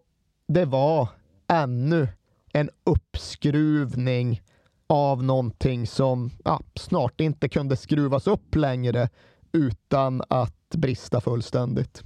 det 0.48 0.64
var 0.64 1.08
ännu 1.48 2.08
en 2.52 2.70
uppskruvning 2.84 4.42
av 4.86 5.22
någonting 5.22 5.86
som 5.86 6.30
ja, 6.44 6.60
snart 6.74 7.20
inte 7.20 7.48
kunde 7.48 7.76
skruvas 7.76 8.26
upp 8.26 8.54
längre 8.54 9.08
utan 9.52 10.22
att 10.28 10.68
brista 10.70 11.20
fullständigt. 11.20 12.02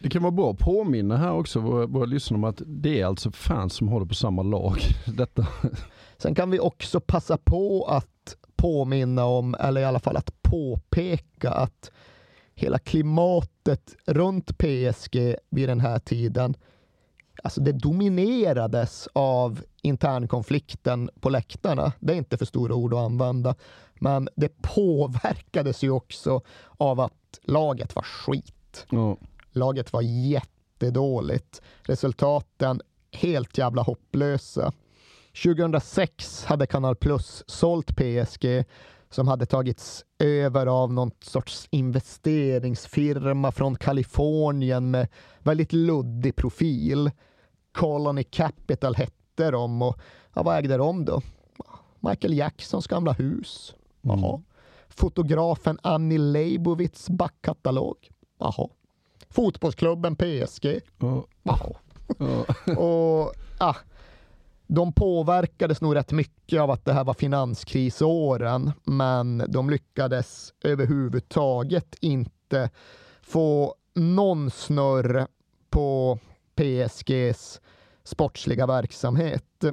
Det 0.00 0.08
kan 0.08 0.22
vara 0.22 0.32
bra 0.32 0.50
att 0.50 0.58
påminna 0.58 1.16
här 1.16 1.32
också 1.32 1.60
våra, 1.60 1.86
våra 1.86 2.04
lyssnare 2.04 2.38
om 2.38 2.44
att 2.44 2.62
det 2.66 3.00
är 3.00 3.06
alltså 3.06 3.30
fans 3.30 3.74
som 3.74 3.88
håller 3.88 4.06
på 4.06 4.14
samma 4.14 4.42
lag. 4.42 4.78
Detta. 5.06 5.46
Sen 6.18 6.34
kan 6.34 6.50
vi 6.50 6.60
också 6.60 7.00
passa 7.00 7.36
på 7.36 7.84
att 7.84 8.36
påminna 8.56 9.24
om, 9.24 9.54
eller 9.54 9.80
i 9.80 9.84
alla 9.84 10.00
fall 10.00 10.16
att 10.16 10.42
påpeka 10.42 11.50
att 11.50 11.90
hela 12.54 12.78
klimatet 12.78 13.96
runt 14.06 14.58
PSG 14.58 15.36
vid 15.50 15.68
den 15.68 15.80
här 15.80 15.98
tiden 15.98 16.56
alltså 17.42 17.60
det 17.60 17.72
dominerades 17.72 19.08
av 19.12 19.60
internkonflikten 19.82 21.10
på 21.20 21.28
läktarna. 21.30 21.92
Det 22.00 22.12
är 22.12 22.16
inte 22.16 22.36
för 22.36 22.44
stora 22.44 22.74
ord 22.74 22.94
att 22.94 22.98
använda, 22.98 23.54
men 23.94 24.28
det 24.36 24.62
påverkades 24.62 25.84
ju 25.84 25.90
också 25.90 26.40
av 26.76 27.00
att 27.00 27.40
laget 27.42 27.94
var 27.94 28.02
skit. 28.02 28.86
Mm. 28.92 29.16
Laget 29.58 29.92
var 29.92 30.02
jättedåligt. 30.02 31.62
Resultaten 31.82 32.80
helt 33.12 33.58
jävla 33.58 33.82
hopplösa. 33.82 34.72
2006 35.44 36.44
hade 36.44 36.66
Kanal 36.66 36.96
Plus 36.96 37.44
sålt 37.46 37.96
PSG 37.96 38.64
som 39.10 39.28
hade 39.28 39.46
tagits 39.46 40.04
över 40.18 40.66
av 40.66 40.92
någon 40.92 41.10
sorts 41.20 41.68
investeringsfirma 41.70 43.52
från 43.52 43.76
Kalifornien 43.76 44.90
med 44.90 45.08
väldigt 45.38 45.72
luddig 45.72 46.36
profil. 46.36 47.10
Colony 47.72 48.24
Capital 48.24 48.94
hette 48.94 49.50
de 49.50 49.82
och 49.82 49.98
ja, 50.34 50.42
vad 50.42 50.58
ägde 50.58 50.76
de 50.76 51.04
då? 51.04 51.22
Michael 52.00 52.38
Jacksons 52.38 52.86
gamla 52.86 53.12
hus. 53.12 53.74
Jaha. 54.02 54.28
Mm. 54.34 54.44
Fotografen 54.88 55.78
Annie 55.82 56.18
Leibovitz 56.18 57.08
backkatalog. 57.08 57.96
Jaha. 58.38 58.68
Fotbollsklubben 59.30 60.16
PSG. 60.16 60.80
Oh. 61.00 61.24
Jaha. 61.42 61.74
Oh. 62.18 62.76
och 62.78 63.34
ah, 63.58 63.76
de 64.66 64.92
påverkades 64.92 65.80
nog 65.80 65.96
rätt 65.96 66.12
mycket 66.12 66.60
av 66.60 66.70
att 66.70 66.84
det 66.84 66.92
här 66.92 67.04
var 67.04 67.14
finanskrisåren, 67.14 68.72
men 68.84 69.44
de 69.48 69.70
lyckades 69.70 70.52
överhuvudtaget 70.64 71.96
inte 72.00 72.70
få 73.22 73.74
någon 73.94 74.50
snurr 74.50 75.26
på 75.70 76.18
PSGs 76.54 77.60
sportsliga 78.04 78.66
verksamhet. 78.66 79.64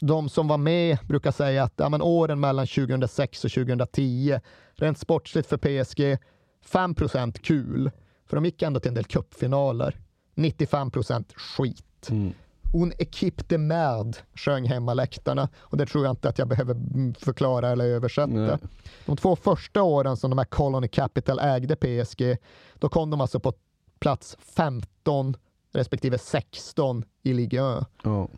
De 0.00 0.28
som 0.28 0.48
var 0.48 0.58
med 0.58 0.98
brukar 1.08 1.30
säga 1.30 1.62
att 1.62 1.74
ja, 1.76 1.88
men 1.88 2.02
åren 2.02 2.40
mellan 2.40 2.66
2006 2.66 3.44
och 3.44 3.50
2010, 3.50 4.40
rent 4.74 4.98
sportsligt 4.98 5.48
för 5.48 5.56
PSG, 5.56 6.18
5% 6.66 7.38
kul. 7.38 7.90
För 8.26 8.36
de 8.36 8.44
gick 8.44 8.62
ändå 8.62 8.80
till 8.80 8.88
en 8.88 8.94
del 8.94 9.04
cupfinaler. 9.04 10.00
95% 10.34 11.24
skit. 11.34 12.10
Mm. 12.10 12.32
Un 12.74 12.92
équipe 12.98 13.44
de 13.48 13.58
merde 13.58 14.18
sjöng 14.34 14.64
hemmaläktarna 14.64 15.48
och 15.56 15.76
det 15.76 15.86
tror 15.86 16.04
jag 16.04 16.12
inte 16.12 16.28
att 16.28 16.38
jag 16.38 16.48
behöver 16.48 16.76
förklara 17.24 17.68
eller 17.68 17.84
översätta. 17.84 18.32
Nej. 18.32 18.58
De 19.06 19.16
två 19.16 19.36
första 19.36 19.82
åren 19.82 20.16
som 20.16 20.30
de 20.30 20.38
här 20.38 20.44
Colony 20.44 20.88
Capital 20.88 21.38
ägde 21.38 21.76
PSG, 21.76 22.36
då 22.74 22.88
kom 22.88 23.10
de 23.10 23.20
alltså 23.20 23.40
på 23.40 23.52
plats 23.98 24.36
15 24.40 25.36
respektive 25.72 26.18
16 26.18 27.04
i 27.22 27.32
Ligue 27.32 27.78
1. 27.78 27.86
Ja. 28.02 28.28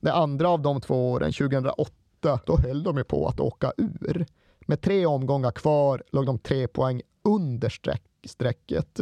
Det 0.00 0.12
andra 0.12 0.48
av 0.48 0.62
de 0.62 0.80
två 0.80 1.12
åren, 1.12 1.32
2008, 1.32 2.40
då 2.46 2.56
höll 2.56 2.82
de 2.82 2.96
ju 2.96 3.04
på 3.04 3.28
att 3.28 3.40
åka 3.40 3.72
ur. 3.76 4.26
Med 4.60 4.80
tre 4.80 5.06
omgångar 5.06 5.50
kvar 5.50 6.02
låg 6.12 6.26
de 6.26 6.38
tre 6.38 6.68
poäng 6.68 7.02
under 7.24 7.68
streck, 7.68 8.02
strecket. 8.24 9.00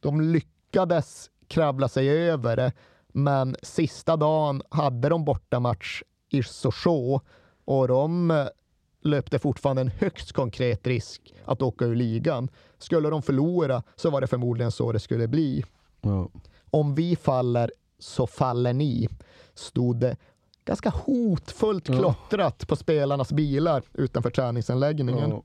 De 0.00 0.20
lyckades 0.20 1.30
kravla 1.48 1.88
sig 1.88 2.08
över 2.08 2.56
det, 2.56 2.72
men 3.08 3.56
sista 3.62 4.16
dagen 4.16 4.62
hade 4.70 5.08
de 5.08 5.24
bortamatch 5.24 6.02
i 6.28 6.42
Sochaux 6.42 7.24
och 7.64 7.88
de 7.88 8.32
löpte 9.02 9.38
fortfarande 9.38 9.82
en 9.82 9.88
högst 9.88 10.32
konkret 10.32 10.86
risk 10.86 11.34
att 11.44 11.62
åka 11.62 11.84
ur 11.84 11.94
ligan. 11.94 12.48
Skulle 12.78 13.10
de 13.10 13.22
förlora 13.22 13.82
så 13.96 14.10
var 14.10 14.20
det 14.20 14.26
förmodligen 14.26 14.72
så 14.72 14.92
det 14.92 15.00
skulle 15.00 15.28
bli. 15.28 15.64
Ja. 16.00 16.28
Om 16.70 16.94
vi 16.94 17.16
faller 17.16 17.72
så 17.98 18.26
faller 18.26 18.72
ni, 18.72 19.08
stod 19.54 19.96
det 19.96 20.16
ganska 20.64 20.90
hotfullt 20.90 21.86
klottrat 21.86 22.68
på 22.68 22.76
spelarnas 22.76 23.32
bilar 23.32 23.82
utanför 23.92 24.30
träningsanläggningen. 24.30 25.30
Ja. 25.30 25.42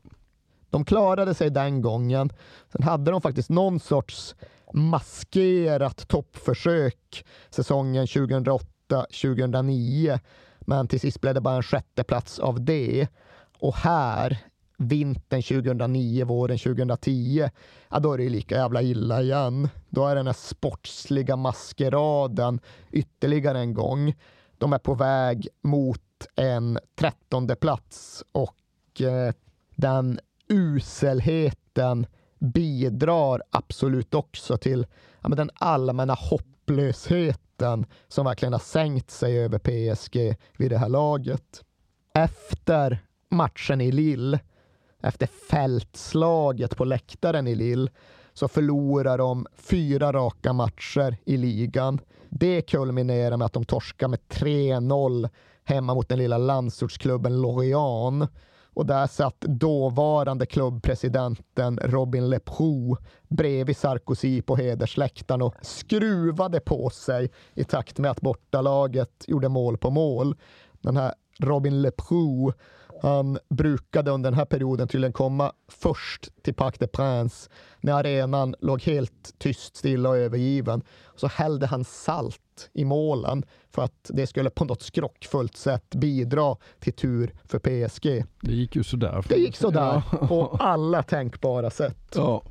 De 0.76 0.85
klarade 0.85 1.34
sig 1.34 1.49
den 1.49 1.81
gången. 1.81 2.30
Sen 2.72 2.84
hade 2.84 3.11
de 3.11 3.22
faktiskt 3.22 3.49
någon 3.49 3.80
sorts 3.80 4.35
maskerat 4.73 6.07
toppförsök 6.07 7.26
säsongen 7.49 8.06
2008-2009. 8.06 10.19
Men 10.60 10.88
till 10.88 10.99
sist 10.99 11.22
blev 11.22 11.34
det 11.34 11.41
bara 11.41 11.56
en 11.56 11.64
sjätte 11.64 12.03
plats 12.03 12.39
av 12.39 12.65
det. 12.65 13.07
Och 13.60 13.76
här, 13.76 14.38
vintern 14.77 15.41
2009, 15.41 16.26
våren 16.26 16.57
2010, 16.57 17.49
ja, 17.89 17.99
då 17.99 18.14
är 18.14 18.18
det 18.18 18.30
lika 18.30 18.56
jävla 18.56 18.81
illa 18.81 19.22
igen. 19.22 19.69
Då 19.89 20.07
är 20.07 20.15
den 20.15 20.27
här 20.27 20.34
sportsliga 20.34 21.35
maskeraden 21.35 22.60
ytterligare 22.91 23.60
en 23.60 23.73
gång. 23.73 24.14
De 24.57 24.73
är 24.73 24.80
på 24.80 24.93
väg 24.93 25.47
mot 25.61 26.02
en 26.35 26.80
trettonde 26.95 27.56
plats 27.56 28.23
och 28.31 29.02
eh, 29.02 29.34
den 29.76 30.19
uselheten 30.47 32.07
bidrar 32.39 33.43
absolut 33.49 34.13
också 34.13 34.57
till 34.57 34.85
ja, 35.22 35.30
men 35.30 35.38
den 35.38 35.51
allmänna 35.55 36.13
hopplösheten 36.13 37.85
som 38.07 38.26
verkligen 38.26 38.53
har 38.53 38.59
sänkt 38.59 39.11
sig 39.11 39.39
över 39.39 39.59
PSG 39.59 40.35
vid 40.57 40.72
det 40.72 40.77
här 40.77 40.89
laget. 40.89 41.63
Efter 42.13 42.99
matchen 43.30 43.81
i 43.81 43.91
Lille, 43.91 44.39
efter 45.01 45.27
fältslaget 45.27 46.77
på 46.77 46.85
läktaren 46.85 47.47
i 47.47 47.55
Lille, 47.55 47.91
så 48.34 48.47
förlorar 48.47 49.17
de 49.17 49.47
fyra 49.55 50.13
raka 50.13 50.53
matcher 50.53 51.17
i 51.26 51.38
ligan. 51.38 51.99
Det 52.30 52.61
kulminerar 52.61 53.38
med 53.38 53.45
att 53.45 53.53
de 53.53 53.65
torskar 53.65 54.07
med 54.07 54.19
3-0 54.30 55.30
hemma 55.63 55.93
mot 55.93 56.09
den 56.09 56.19
lilla 56.19 56.38
landsortsklubben 56.38 57.41
Lorient. 57.41 58.31
Och 58.76 58.85
där 58.85 59.07
satt 59.07 59.41
dåvarande 59.41 60.45
klubbpresidenten 60.45 61.80
Robin 61.84 62.30
Leproux 62.30 63.02
bredvid 63.27 63.77
Sarkozy 63.77 64.41
på 64.41 64.56
hedersläktaren 64.56 65.41
och 65.41 65.56
skruvade 65.61 66.60
på 66.60 66.89
sig 66.89 67.31
i 67.53 67.64
takt 67.64 67.99
med 67.99 68.11
att 68.11 68.22
bortalaget 68.22 69.26
gjorde 69.27 69.49
mål 69.49 69.77
på 69.77 69.89
mål. 69.89 70.35
Den 70.81 70.97
här 70.97 71.14
Robin 71.39 71.81
Leproux, 71.81 72.57
han 73.02 73.38
brukade 73.49 74.11
under 74.11 74.31
den 74.31 74.38
här 74.38 74.45
perioden 74.45 74.88
tydligen 74.88 75.14
komma 75.14 75.52
först 75.72 76.30
till 76.43 76.53
Parc 76.53 76.77
des 76.77 76.91
Princes 76.91 77.49
när 77.81 77.93
arenan 77.93 78.56
låg 78.60 78.81
helt 78.81 79.35
tyst, 79.38 79.76
stilla 79.76 80.10
och 80.10 80.18
övergiven. 80.18 80.81
Så 81.15 81.27
hällde 81.27 81.68
han 81.68 81.84
salt 81.84 82.41
i 82.73 82.86
målen 82.86 83.44
för 83.72 83.82
att 83.82 84.11
det 84.14 84.27
skulle 84.27 84.49
på 84.49 84.65
något 84.65 84.82
skrockfullt 84.82 85.57
sätt 85.57 85.95
bidra 85.95 86.56
till 86.80 86.94
tur 86.94 87.34
för 87.45 87.60
PSG. 87.60 88.23
Det 88.41 88.52
gick 88.53 88.76
ju 88.76 88.84
sådär. 88.84 89.26
Det 89.30 89.36
gick 89.36 89.56
sådär 89.56 90.02
Ja. 90.11 90.27
på 90.27 90.57
alla 90.60 91.03
tänkbara 91.03 91.69
sätt. 91.69 92.14
Ja. 92.15 92.44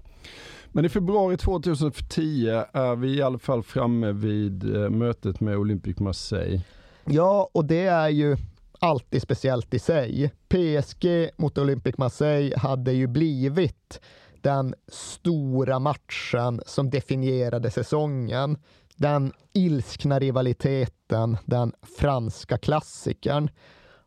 Men 0.73 0.85
i 0.85 0.89
februari 0.89 1.37
2010 1.37 2.49
är 2.73 2.97
vi 2.97 3.17
i 3.17 3.23
alla 3.23 3.39
fall 3.39 3.63
framme 3.63 4.13
vid 4.13 4.77
eh, 4.77 4.91
mötet 4.91 5.41
med 5.41 5.57
Olympique 5.57 6.03
Marseille. 6.05 6.61
Ja, 7.05 7.51
och 7.53 7.65
det 7.65 7.87
är 7.87 8.09
ju 8.09 8.37
alltid 8.79 9.23
speciellt 9.23 9.75
i 9.75 9.79
sig. 9.79 10.31
PSG 10.49 11.31
mot 11.37 11.59
Olympique 11.59 11.95
Marseille 11.99 12.57
hade 12.59 12.93
ju 12.93 13.07
blivit 13.07 14.01
den 14.41 14.75
stora 14.89 15.79
matchen 15.79 16.61
som 16.67 16.91
definierade 16.91 17.71
säsongen. 17.71 18.59
Den 18.97 19.33
ilskna 19.53 20.19
rivaliteten, 20.19 21.37
den 21.45 21.73
franska 21.99 22.59
klassikern. 22.59 23.51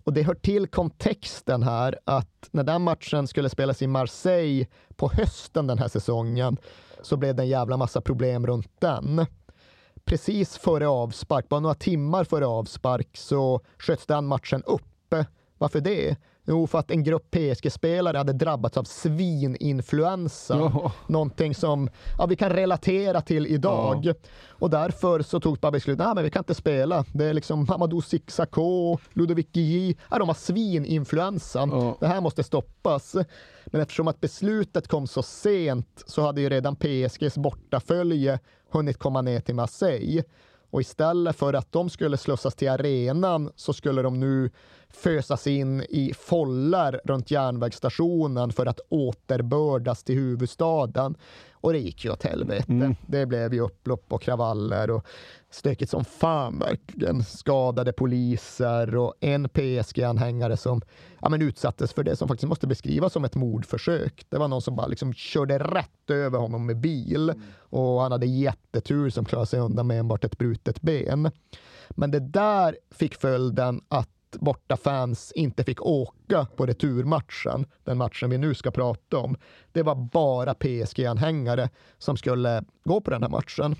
Och 0.03 0.13
det 0.13 0.23
hör 0.23 0.35
till 0.35 0.67
kontexten 0.67 1.63
här 1.63 1.99
att 2.05 2.49
när 2.51 2.63
den 2.63 2.81
matchen 2.81 3.27
skulle 3.27 3.49
spelas 3.49 3.81
i 3.81 3.87
Marseille 3.87 4.65
på 4.95 5.09
hösten 5.13 5.67
den 5.67 5.77
här 5.77 5.87
säsongen 5.87 6.57
så 7.01 7.17
blev 7.17 7.35
det 7.35 7.43
en 7.43 7.49
jävla 7.49 7.77
massa 7.77 8.01
problem 8.01 8.47
runt 8.47 8.71
den 8.79 9.25
precis 10.07 10.57
före 10.57 10.87
avspark, 10.87 11.49
bara 11.49 11.59
några 11.59 11.75
timmar 11.75 12.23
före 12.23 12.45
avspark, 12.45 13.09
så 13.13 13.61
sköts 13.77 14.05
den 14.05 14.25
matchen 14.25 14.63
upp. 14.63 15.13
Varför 15.57 15.81
det? 15.81 16.17
Jo, 16.49 16.67
för 16.67 16.79
att 16.79 16.91
en 16.91 17.03
grupp 17.03 17.31
PSG-spelare 17.31 18.17
hade 18.17 18.33
drabbats 18.33 18.77
av 18.77 18.83
svininfluensa. 18.83 20.57
Jaha. 20.57 20.91
Någonting 21.07 21.55
som 21.55 21.89
ja, 22.17 22.25
vi 22.25 22.35
kan 22.35 22.49
relatera 22.49 23.21
till 23.21 23.47
idag. 23.47 24.13
Och 24.49 24.69
därför 24.69 25.21
så 25.21 25.39
tog 25.39 25.57
bara 25.57 25.71
beslut, 25.71 25.97
nej 25.99 26.11
men 26.15 26.23
vi 26.23 26.29
kan 26.29 26.39
inte 26.39 26.55
spela. 26.55 27.05
Det 27.13 27.25
är 27.25 27.33
liksom 27.33 27.65
Mamadou 27.69 28.01
Sissako, 28.01 28.97
Ludovic 29.13 29.47
Guilly, 29.51 29.95
ja, 30.09 30.19
de 30.19 30.27
har 30.27 30.35
svininfluensan. 30.35 31.95
Det 31.99 32.07
här 32.07 32.21
måste 32.21 32.43
stoppas. 32.43 33.15
Men 33.65 33.81
eftersom 33.81 34.07
att 34.07 34.21
beslutet 34.21 34.87
kom 34.87 35.07
så 35.07 35.23
sent 35.23 36.03
så 36.05 36.21
hade 36.21 36.41
ju 36.41 36.49
redan 36.49 36.75
PSGs 36.75 37.37
bortafölje 37.37 38.39
hunnit 38.71 38.97
komma 38.97 39.21
ner 39.21 39.39
till 39.39 39.55
Marseille. 39.55 40.23
Och 40.69 40.81
istället 40.81 41.35
för 41.35 41.53
att 41.53 41.71
de 41.71 41.89
skulle 41.89 42.17
slussas 42.17 42.55
till 42.55 42.69
arenan 42.69 43.51
så 43.55 43.73
skulle 43.73 44.01
de 44.01 44.19
nu 44.19 44.51
fösas 44.89 45.47
in 45.47 45.81
i 45.81 46.13
follar 46.19 47.01
runt 47.03 47.31
järnvägsstationen 47.31 48.51
för 48.51 48.65
att 48.65 48.79
återbördas 48.89 50.03
till 50.03 50.15
huvudstaden. 50.15 51.15
Och 51.61 51.73
det 51.73 51.79
gick 51.79 52.05
ju 52.05 52.11
åt 52.11 52.23
helvete. 52.23 52.95
Det 53.07 53.25
blev 53.25 53.53
ju 53.53 53.59
upplopp 53.61 54.13
och 54.13 54.21
kravaller 54.21 54.91
och 54.91 55.05
stökigt 55.49 55.91
som 55.91 56.05
fan 56.05 56.59
verkligen. 56.59 57.23
Skadade 57.23 57.93
poliser 57.93 58.95
och 58.95 59.13
en 59.19 59.49
PSG-anhängare 59.49 60.57
som 60.57 60.81
ja, 61.21 61.29
men 61.29 61.41
utsattes 61.41 61.93
för 61.93 62.03
det 62.03 62.15
som 62.15 62.27
faktiskt 62.27 62.49
måste 62.49 62.67
beskrivas 62.67 63.13
som 63.13 63.25
ett 63.25 63.35
mordförsök. 63.35 64.25
Det 64.29 64.37
var 64.37 64.47
någon 64.47 64.61
som 64.61 64.75
bara 64.75 64.87
liksom 64.87 65.13
körde 65.13 65.57
rätt 65.59 66.09
över 66.09 66.39
honom 66.39 66.65
med 66.65 66.77
bil 66.77 67.33
och 67.59 68.01
han 68.01 68.11
hade 68.11 68.25
jättetur 68.25 69.09
som 69.09 69.25
klarade 69.25 69.47
sig 69.47 69.59
undan 69.59 69.87
med 69.87 69.99
enbart 69.99 70.23
ett 70.23 70.37
brutet 70.37 70.81
ben. 70.81 71.31
Men 71.89 72.11
det 72.11 72.19
där 72.19 72.77
fick 72.91 73.15
följden 73.15 73.81
att 73.87 74.09
borta 74.31 74.77
fans 74.77 75.31
inte 75.35 75.63
fick 75.63 75.81
åka 75.81 76.47
på 76.55 76.65
returmatchen, 76.65 77.65
den 77.83 77.97
matchen 77.97 78.29
vi 78.29 78.37
nu 78.37 78.53
ska 78.53 78.71
prata 78.71 79.17
om. 79.17 79.35
Det 79.71 79.83
var 79.83 79.95
bara 79.95 80.53
PSG-anhängare 80.53 81.69
som 81.97 82.17
skulle 82.17 82.63
gå 82.83 83.01
på 83.01 83.11
den 83.11 83.23
här 83.23 83.29
matchen. 83.29 83.75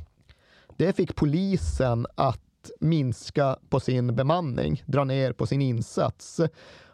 Det 0.78 0.94
fick 0.94 1.16
polisen 1.16 2.08
att 2.16 2.72
minska 2.80 3.58
på 3.70 3.80
sin 3.80 4.16
bemanning, 4.16 4.84
dra 4.86 5.04
ner 5.04 5.34
på 5.34 5.46
sin 5.46 5.62
insats. 5.62 6.42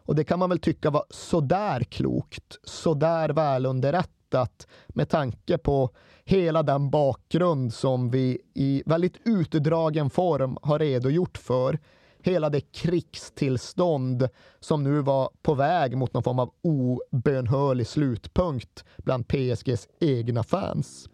Och 0.05 0.15
det 0.15 0.23
kan 0.23 0.39
man 0.39 0.49
väl 0.49 0.59
tycka 0.59 0.89
var 0.89 1.05
sådär 1.09 1.83
klokt, 1.83 2.57
sådär 2.63 3.29
välunderrättat 3.29 4.67
med 4.87 5.09
tanke 5.09 5.57
på 5.57 5.89
hela 6.25 6.63
den 6.63 6.89
bakgrund 6.89 7.73
som 7.73 8.09
vi 8.09 8.41
i 8.53 8.83
väldigt 8.85 9.17
utdragen 9.25 10.09
form 10.09 10.57
har 10.61 10.79
redogjort 10.79 11.37
för. 11.37 11.79
Hela 12.25 12.49
det 12.49 12.61
krigstillstånd 12.61 14.29
som 14.59 14.83
nu 14.83 15.01
var 15.01 15.29
på 15.41 15.53
väg 15.53 15.97
mot 15.97 16.13
någon 16.13 16.23
form 16.23 16.39
av 16.39 16.51
obönhörlig 16.61 17.87
slutpunkt 17.87 18.85
bland 18.97 19.27
PSGs 19.27 19.87
egna 19.99 20.43
fans. 20.43 21.09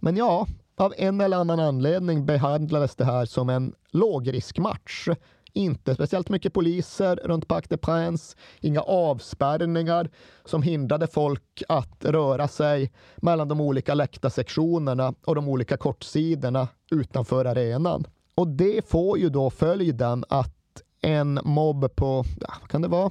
Men 0.00 0.16
ja, 0.16 0.46
av 0.76 0.94
en 0.96 1.20
eller 1.20 1.36
annan 1.36 1.60
anledning 1.60 2.26
behandlades 2.26 2.96
det 2.96 3.04
här 3.04 3.24
som 3.26 3.48
en 3.48 3.74
lågriskmatch. 3.90 5.08
Inte 5.52 5.94
speciellt 5.94 6.28
mycket 6.28 6.52
poliser 6.52 7.16
runt 7.24 7.48
Parc 7.48 7.68
des 7.68 7.80
Princes, 7.80 8.36
inga 8.60 8.80
avspärrningar 8.80 10.10
som 10.44 10.62
hindrade 10.62 11.06
folk 11.06 11.62
att 11.68 12.04
röra 12.04 12.48
sig 12.48 12.92
mellan 13.16 13.48
de 13.48 13.60
olika 13.60 13.94
läktarsektionerna 13.94 15.14
och 15.24 15.34
de 15.34 15.48
olika 15.48 15.76
kortsidorna 15.76 16.68
utanför 16.90 17.44
arenan. 17.44 18.06
Och 18.36 18.48
det 18.48 18.88
får 18.88 19.18
ju 19.18 19.28
då 19.28 19.50
följden 19.50 20.24
att 20.28 20.82
en 21.00 21.40
mobb 21.44 21.96
på, 21.96 22.24
ja, 22.40 22.54
vad 22.60 22.70
kan 22.70 22.82
det 22.82 22.88
vara, 22.88 23.10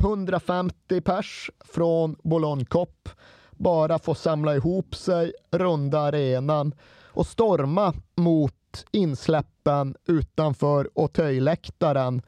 150 0.00 1.00
pers 1.00 1.50
från 1.64 2.16
Boulogne 2.22 2.64
Cop 2.64 3.08
bara 3.50 3.98
får 3.98 4.14
samla 4.14 4.54
ihop 4.54 4.94
sig, 4.94 5.32
runda 5.50 6.00
arenan 6.00 6.74
och 7.04 7.26
storma 7.26 7.94
mot 8.14 8.86
insläppen 8.90 9.96
utanför 10.06 10.90
Auteuil-läktaren. 10.94 12.22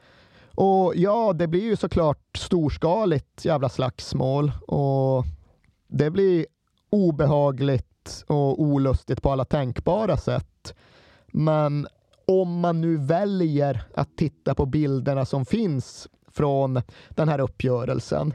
Och 0.55 0.95
ja, 0.95 1.33
det 1.33 1.47
blir 1.47 1.63
ju 1.63 1.75
såklart 1.75 2.37
storskaligt 2.37 3.45
jävla 3.45 3.69
slagsmål 3.69 4.51
och 4.67 5.25
det 5.87 6.09
blir 6.09 6.45
obehagligt 6.89 8.25
och 8.27 8.61
olustigt 8.61 9.21
på 9.21 9.31
alla 9.31 9.45
tänkbara 9.45 10.17
sätt. 10.17 10.75
Men 11.27 11.87
om 12.29 12.59
man 12.59 12.81
nu 12.81 12.97
väljer 12.97 13.83
att 13.93 14.17
titta 14.17 14.55
på 14.55 14.65
bilderna 14.65 15.25
som 15.25 15.45
finns 15.45 16.07
från 16.27 16.81
den 17.09 17.29
här 17.29 17.39
uppgörelsen. 17.39 18.33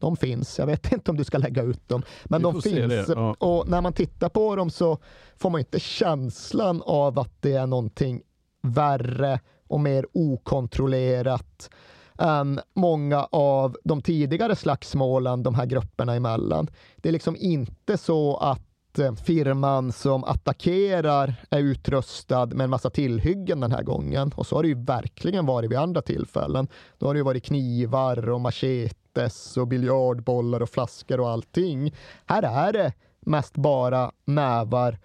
De 0.00 0.16
finns, 0.16 0.58
jag 0.58 0.66
vet 0.66 0.92
inte 0.92 1.10
om 1.10 1.16
du 1.16 1.24
ska 1.24 1.38
lägga 1.38 1.62
ut 1.62 1.88
dem, 1.88 2.02
men 2.24 2.42
de 2.42 2.62
finns. 2.62 3.08
Ja. 3.08 3.34
Och 3.38 3.68
när 3.68 3.80
man 3.80 3.92
tittar 3.92 4.28
på 4.28 4.56
dem 4.56 4.70
så 4.70 4.98
får 5.36 5.50
man 5.50 5.58
inte 5.58 5.80
känslan 5.80 6.82
av 6.86 7.18
att 7.18 7.32
det 7.40 7.52
är 7.52 7.66
någonting 7.66 8.22
värre 8.62 9.40
och 9.68 9.80
mer 9.80 10.06
okontrollerat 10.12 11.70
än 12.18 12.60
många 12.74 13.24
av 13.24 13.76
de 13.84 14.02
tidigare 14.02 14.56
slagsmålen 14.56 15.42
de 15.42 15.54
här 15.54 15.66
grupperna 15.66 16.14
emellan. 16.14 16.70
Det 16.96 17.08
är 17.08 17.12
liksom 17.12 17.36
inte 17.36 17.98
så 17.98 18.36
att 18.36 18.69
Eh, 18.98 19.14
firman 19.14 19.92
som 19.92 20.24
attackerar 20.24 21.34
är 21.50 21.58
utrustad 21.58 22.46
med 22.46 22.64
en 22.64 22.70
massa 22.70 22.90
tillhyggen 22.90 23.60
den 23.60 23.72
här 23.72 23.82
gången. 23.82 24.32
Och 24.36 24.46
så 24.46 24.56
har 24.56 24.62
det 24.62 24.68
ju 24.68 24.84
verkligen 24.84 25.46
varit 25.46 25.70
vid 25.70 25.78
andra 25.78 26.02
tillfällen. 26.02 26.68
Då 26.98 27.06
har 27.06 27.14
det 27.14 27.18
ju 27.18 27.24
varit 27.24 27.44
knivar 27.44 28.28
och 28.28 28.40
machetes 28.40 29.56
och 29.56 29.68
biljardbollar 29.68 30.62
och 30.62 30.70
flaskor 30.70 31.20
och 31.20 31.30
allting. 31.30 31.94
Här 32.26 32.42
är 32.42 32.72
det 32.72 32.92
mest 33.20 33.56
bara 33.56 34.12
nävar 34.24 34.98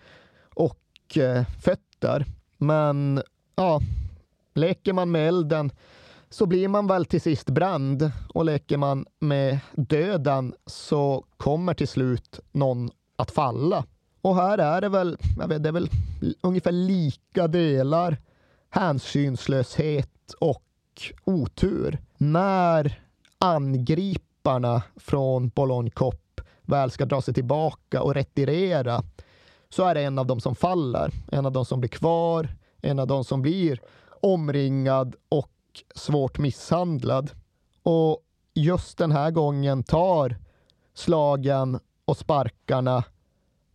och 0.56 1.18
eh, 1.18 1.44
fötter. 1.62 2.26
Men 2.57 3.22
ja, 3.56 3.82
leker 4.53 4.94
man 4.94 5.12
med 5.12 5.28
elden 5.28 5.72
så 6.30 6.45
blir 6.45 6.68
man 6.68 6.88
väl 6.88 7.06
till 7.06 7.22
sist 7.22 7.49
bränd 7.49 8.12
och 8.34 8.45
leker 8.45 8.78
man 8.78 9.06
med 9.20 9.60
döden 9.74 10.53
så 10.66 11.26
kommer 11.38 11.74
till 11.74 11.88
slut 11.88 12.40
någon 12.52 12.90
att 13.16 13.32
falla. 13.32 13.86
Och 14.22 14.36
här 14.36 14.58
är 14.58 14.82
det 14.82 14.90
väl, 14.90 15.18
jag 15.40 15.48
vet, 15.48 15.64
det 15.64 15.70
är 15.70 15.74
väl 15.74 15.90
ungefär 16.42 16.72
lika 16.72 17.48
delar 17.48 18.18
hänsynslöshet 18.70 20.34
och 20.40 20.64
otur. 21.24 22.00
När 22.18 23.02
angriparna 23.40 24.84
från 24.96 25.50
Boulogne 25.50 25.90
Cop 25.90 26.42
väl 26.62 26.92
ska 26.92 27.06
dra 27.06 27.22
sig 27.22 27.34
tillbaka 27.34 28.02
och 28.02 28.14
retirera 28.14 29.04
så 29.70 29.84
är 29.84 29.96
det 29.96 30.02
en 30.02 30.20
av 30.20 30.28
dem 30.28 30.40
som 30.40 30.56
faller, 30.56 31.12
en 31.32 31.46
av 31.46 31.52
dem 31.52 31.66
som 31.66 31.80
blir 31.80 31.90
kvar, 31.90 32.50
en 32.82 33.00
av 33.00 33.08
dem 33.08 33.24
som 33.24 33.42
blir 33.42 33.82
omringad 34.22 35.16
och 35.30 35.52
svårt 35.96 36.38
misshandlad. 36.38 37.32
Och 37.84 38.20
just 38.54 38.98
den 38.98 39.12
här 39.12 39.32
gången 39.32 39.84
tar 39.84 40.36
slagen 40.94 41.80
och 42.06 42.18
sparkarna 42.18 43.03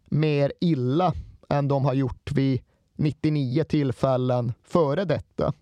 mer 0.04 0.52
illa 0.60 1.14
än 1.48 1.68
de 1.68 1.84
har 1.84 1.94
gjort 1.94 2.32
vid 2.32 2.60
99 2.96 3.64
tillfällen 3.64 4.52
före 4.62 5.04
detta. 5.04 5.52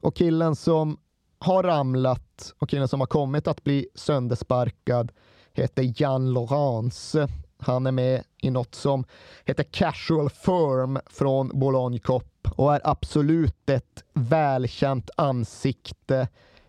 Och 0.00 0.16
killen 0.16 0.56
som 0.56 0.98
har 1.38 1.62
ramlat 1.62 2.54
och 2.58 2.68
killen 2.68 2.88
som 2.88 3.00
har 3.00 3.06
kommit 3.06 3.46
att 3.46 3.64
bli 3.64 3.88
söndersparkad 3.94 5.12
heter 5.52 5.92
Jan 5.96 6.32
Laurence. 6.32 7.28
Han 7.58 7.86
är 7.86 7.92
med 7.92 8.24
i 8.42 8.50
något 8.50 8.74
som 8.74 9.04
heter 9.44 9.64
Casual 9.64 10.30
Firm 10.30 10.98
från 11.06 11.48
Boulogne 11.48 11.98
Cop 11.98 12.48
och 12.56 12.74
är 12.74 12.80
absolut 12.84 13.70
ett 13.70 14.04
välkänt 14.12 15.10
ansikte 15.16 16.28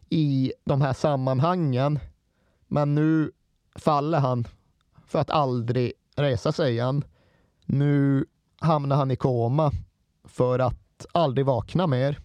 i 0.09 0.53
de 0.65 0.81
här 0.81 0.93
sammanhangen. 0.93 1.99
Men 2.67 2.95
nu 2.95 3.31
faller 3.75 4.19
han 4.19 4.47
för 5.07 5.19
att 5.19 5.29
aldrig 5.29 5.93
resa 6.15 6.51
sig 6.51 6.71
igen. 6.71 7.03
Nu 7.65 8.25
hamnar 8.59 8.95
han 8.95 9.11
i 9.11 9.15
koma 9.15 9.71
för 10.23 10.59
att 10.59 11.05
aldrig 11.11 11.45
vakna 11.45 11.87
mer. 11.87 12.19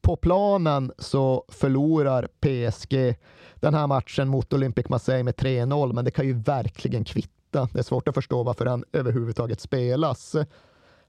På 0.00 0.16
planen 0.16 0.92
så 0.98 1.44
förlorar 1.48 2.28
PSG 2.40 3.16
den 3.54 3.74
här 3.74 3.86
matchen 3.86 4.28
mot 4.28 4.52
Olympic 4.52 4.88
Marseille 4.88 5.24
med 5.24 5.34
3-0, 5.34 5.92
men 5.92 6.04
det 6.04 6.10
kan 6.10 6.26
ju 6.26 6.32
verkligen 6.32 7.04
kvitta. 7.04 7.68
Det 7.72 7.78
är 7.78 7.82
svårt 7.82 8.08
att 8.08 8.14
förstå 8.14 8.42
varför 8.42 8.64
den 8.64 8.84
överhuvudtaget 8.92 9.60
spelas. 9.60 10.36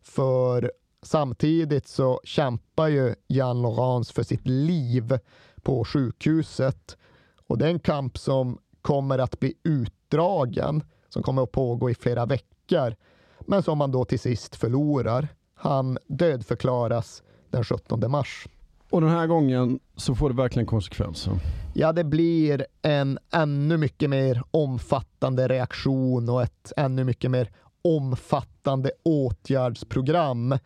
För 0.01 0.71
samtidigt 1.01 1.87
så 1.87 2.21
kämpar 2.23 2.87
ju 2.87 3.15
Jan 3.27 3.61
Laurence 3.61 4.13
för 4.13 4.23
sitt 4.23 4.47
liv 4.47 5.19
på 5.61 5.85
sjukhuset 5.85 6.97
och 7.47 7.57
det 7.57 7.65
är 7.65 7.69
en 7.69 7.79
kamp 7.79 8.17
som 8.17 8.57
kommer 8.81 9.19
att 9.19 9.39
bli 9.39 9.53
utdragen 9.63 10.83
som 11.15 11.23
kommer 11.23 11.43
att 11.43 11.51
pågå 11.51 11.89
i 11.89 11.95
flera 11.95 12.25
veckor, 12.25 12.95
men 13.39 13.63
som 13.63 13.77
man 13.77 13.91
då 13.91 14.05
till 14.05 14.19
sist 14.19 14.55
förlorar. 14.55 15.27
Han 15.55 15.97
dödförklaras 16.07 17.23
den 17.49 17.63
17 17.63 18.11
mars. 18.11 18.47
Och 18.89 19.01
den 19.01 19.09
här 19.09 19.27
gången 19.27 19.79
så 19.95 20.15
får 20.15 20.29
det 20.29 20.35
verkligen 20.35 20.65
konsekvenser. 20.65 21.33
Ja, 21.73 21.91
det 21.91 22.03
blir 22.03 22.65
en 22.81 23.19
ännu 23.31 23.77
mycket 23.77 24.09
mer 24.09 24.43
omfattande 24.51 25.47
reaktion 25.47 26.29
och 26.29 26.43
ett 26.43 26.73
ännu 26.77 27.03
mycket 27.03 27.31
mer 27.31 27.51
omfattande 27.81 28.91
åtgärdsprogram 29.03 30.57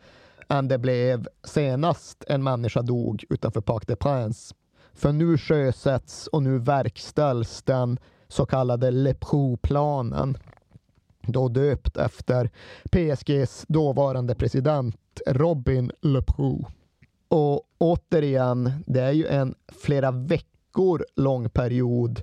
än 0.50 0.68
det 0.68 0.78
blev 0.78 1.28
senast 1.44 2.24
en 2.28 2.44
människa 2.44 2.82
dog 2.82 3.24
utanför 3.30 3.62
Parc 3.62 3.86
des 3.86 4.00
Princes. 4.00 4.54
För 4.94 5.12
nu 5.12 5.38
sjösätts 5.38 6.28
och 6.28 6.44
nu 6.44 6.60
verkställs 6.60 7.64
den 7.64 8.00
så 8.30 8.46
kallade 8.46 8.92
Leproux-planen, 8.92 10.38
då 11.22 11.48
döpt 11.48 11.98
efter 11.98 12.50
PSGs 12.92 13.66
dåvarande 13.68 14.36
president 14.36 15.22
Robin 15.28 15.92
Leproux. 16.02 16.74
Och 17.28 17.62
återigen, 17.78 18.72
det 18.88 19.02
är 19.02 19.12
ju 19.12 19.28
en 19.28 19.56
flera 19.68 20.12
veckor 20.12 21.06
lång 21.16 21.50
period 21.50 22.22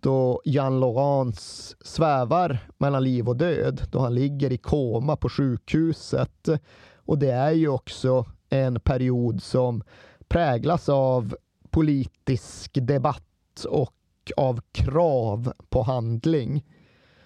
då 0.00 0.40
Jan 0.44 0.80
Laurens 0.80 1.76
svävar 1.80 2.58
mellan 2.78 3.04
liv 3.04 3.28
och 3.28 3.36
död, 3.36 3.82
då 3.90 3.98
han 3.98 4.14
ligger 4.14 4.52
i 4.52 4.58
koma 4.58 5.16
på 5.16 5.28
sjukhuset. 5.28 6.48
Och 6.94 7.18
det 7.18 7.30
är 7.30 7.52
ju 7.52 7.68
också 7.68 8.24
en 8.48 8.80
period 8.80 9.42
som 9.42 9.82
präglas 10.28 10.88
av 10.88 11.36
politisk 11.70 12.70
debatt 12.74 13.64
och 13.68 13.95
av 14.36 14.60
krav 14.72 15.52
på 15.68 15.82
handling. 15.82 16.64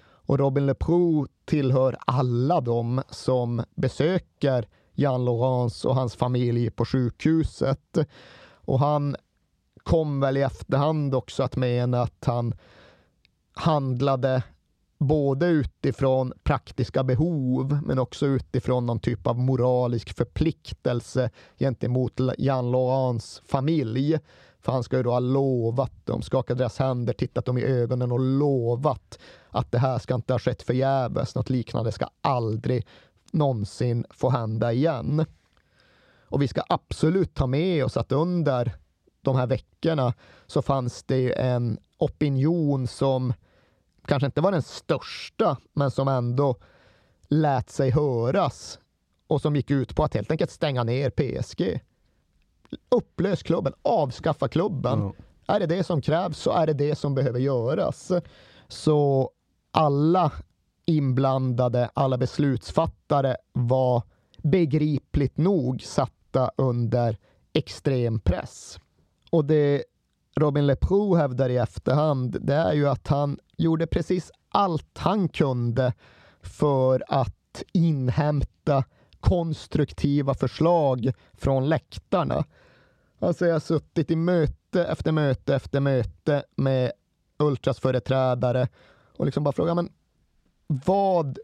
Och 0.02 0.38
Robin 0.38 0.66
Leproux 0.66 1.32
tillhör 1.44 1.96
alla 2.06 2.60
de 2.60 3.02
som 3.10 3.64
besöker 3.74 4.68
Jan 4.94 5.24
Laurence 5.24 5.88
och 5.88 5.94
hans 5.94 6.16
familj 6.16 6.70
på 6.70 6.84
sjukhuset. 6.84 7.98
Och 8.52 8.78
han 8.78 9.16
kom 9.82 10.20
väl 10.20 10.36
i 10.36 10.42
efterhand 10.42 11.14
också 11.14 11.42
att 11.42 11.56
mena 11.56 12.02
att 12.02 12.24
han 12.24 12.54
handlade 13.52 14.42
både 14.98 15.46
utifrån 15.46 16.32
praktiska 16.42 17.04
behov 17.04 17.78
men 17.86 17.98
också 17.98 18.26
utifrån 18.26 18.86
någon 18.86 19.00
typ 19.00 19.26
av 19.26 19.38
moralisk 19.38 20.16
förpliktelse 20.16 21.30
gentemot 21.58 22.20
Jan 22.38 22.70
Laurents 22.70 23.42
familj. 23.46 24.18
För 24.60 24.72
han 24.72 24.82
ska 24.82 24.96
ju 24.96 25.02
då 25.02 25.10
ha 25.10 25.20
lovat 25.20 26.06
dem, 26.06 26.22
skakat 26.22 26.58
deras 26.58 26.78
händer, 26.78 27.12
tittat 27.12 27.44
dem 27.44 27.58
i 27.58 27.62
ögonen 27.62 28.12
och 28.12 28.20
lovat 28.20 29.18
att 29.50 29.72
det 29.72 29.78
här 29.78 29.98
ska 29.98 30.14
inte 30.14 30.34
ha 30.34 30.38
skett 30.38 30.62
förgäves. 30.62 31.34
Något 31.34 31.50
liknande 31.50 31.92
ska 31.92 32.06
aldrig 32.20 32.86
någonsin 33.32 34.06
få 34.10 34.30
hända 34.30 34.72
igen. 34.72 35.26
Och 36.24 36.42
vi 36.42 36.48
ska 36.48 36.62
absolut 36.68 37.34
ta 37.34 37.46
med 37.46 37.84
oss 37.84 37.96
att 37.96 38.12
under 38.12 38.76
de 39.22 39.36
här 39.36 39.46
veckorna 39.46 40.14
så 40.46 40.62
fanns 40.62 41.02
det 41.02 41.40
en 41.40 41.78
opinion 41.98 42.86
som 42.86 43.32
kanske 44.06 44.26
inte 44.26 44.40
var 44.40 44.52
den 44.52 44.62
största, 44.62 45.56
men 45.72 45.90
som 45.90 46.08
ändå 46.08 46.56
lät 47.28 47.70
sig 47.70 47.90
höras 47.90 48.78
och 49.26 49.40
som 49.40 49.56
gick 49.56 49.70
ut 49.70 49.96
på 49.96 50.04
att 50.04 50.14
helt 50.14 50.30
enkelt 50.30 50.50
stänga 50.50 50.84
ner 50.84 51.10
PSG. 51.10 51.80
Upplös 52.88 53.42
klubben, 53.42 53.72
avskaffa 53.82 54.48
klubben. 54.48 55.00
Ja. 55.46 55.54
Är 55.54 55.60
det 55.60 55.66
det 55.66 55.84
som 55.84 56.02
krävs 56.02 56.38
så 56.38 56.50
är 56.50 56.66
det 56.66 56.72
det 56.72 56.94
som 56.94 57.14
behöver 57.14 57.40
göras. 57.40 58.12
Så 58.68 59.30
alla 59.70 60.32
inblandade, 60.86 61.90
alla 61.94 62.18
beslutsfattare 62.18 63.36
var 63.52 64.02
begripligt 64.42 65.36
nog 65.36 65.82
satta 65.82 66.50
under 66.56 67.16
extrem 67.52 68.20
press. 68.20 68.78
Och 69.30 69.44
det 69.44 69.84
Robin 70.36 70.66
Leproux 70.66 71.18
hävdar 71.20 71.48
i 71.48 71.56
efterhand, 71.56 72.36
det 72.40 72.54
är 72.54 72.72
ju 72.72 72.88
att 72.88 73.08
han 73.08 73.38
gjorde 73.56 73.86
precis 73.86 74.30
allt 74.48 74.98
han 74.98 75.28
kunde 75.28 75.92
för 76.42 77.04
att 77.08 77.62
inhämta 77.72 78.84
konstruktiva 79.20 80.34
förslag 80.34 81.12
från 81.32 81.68
läktarna. 81.68 82.44
Alltså 83.18 83.46
jag 83.46 83.54
har 83.54 83.60
suttit 83.60 84.10
i 84.10 84.16
möte 84.16 84.84
efter 84.84 85.12
möte 85.12 85.54
efter 85.54 85.80
möte 85.80 86.44
med 86.56 86.92
Ultras 87.38 87.80
företrädare 87.80 88.68
och 89.16 89.24
liksom 89.24 89.44
bara 89.44 89.52
frågat, 89.52 89.76
men 89.76 89.92
vad 90.66 91.38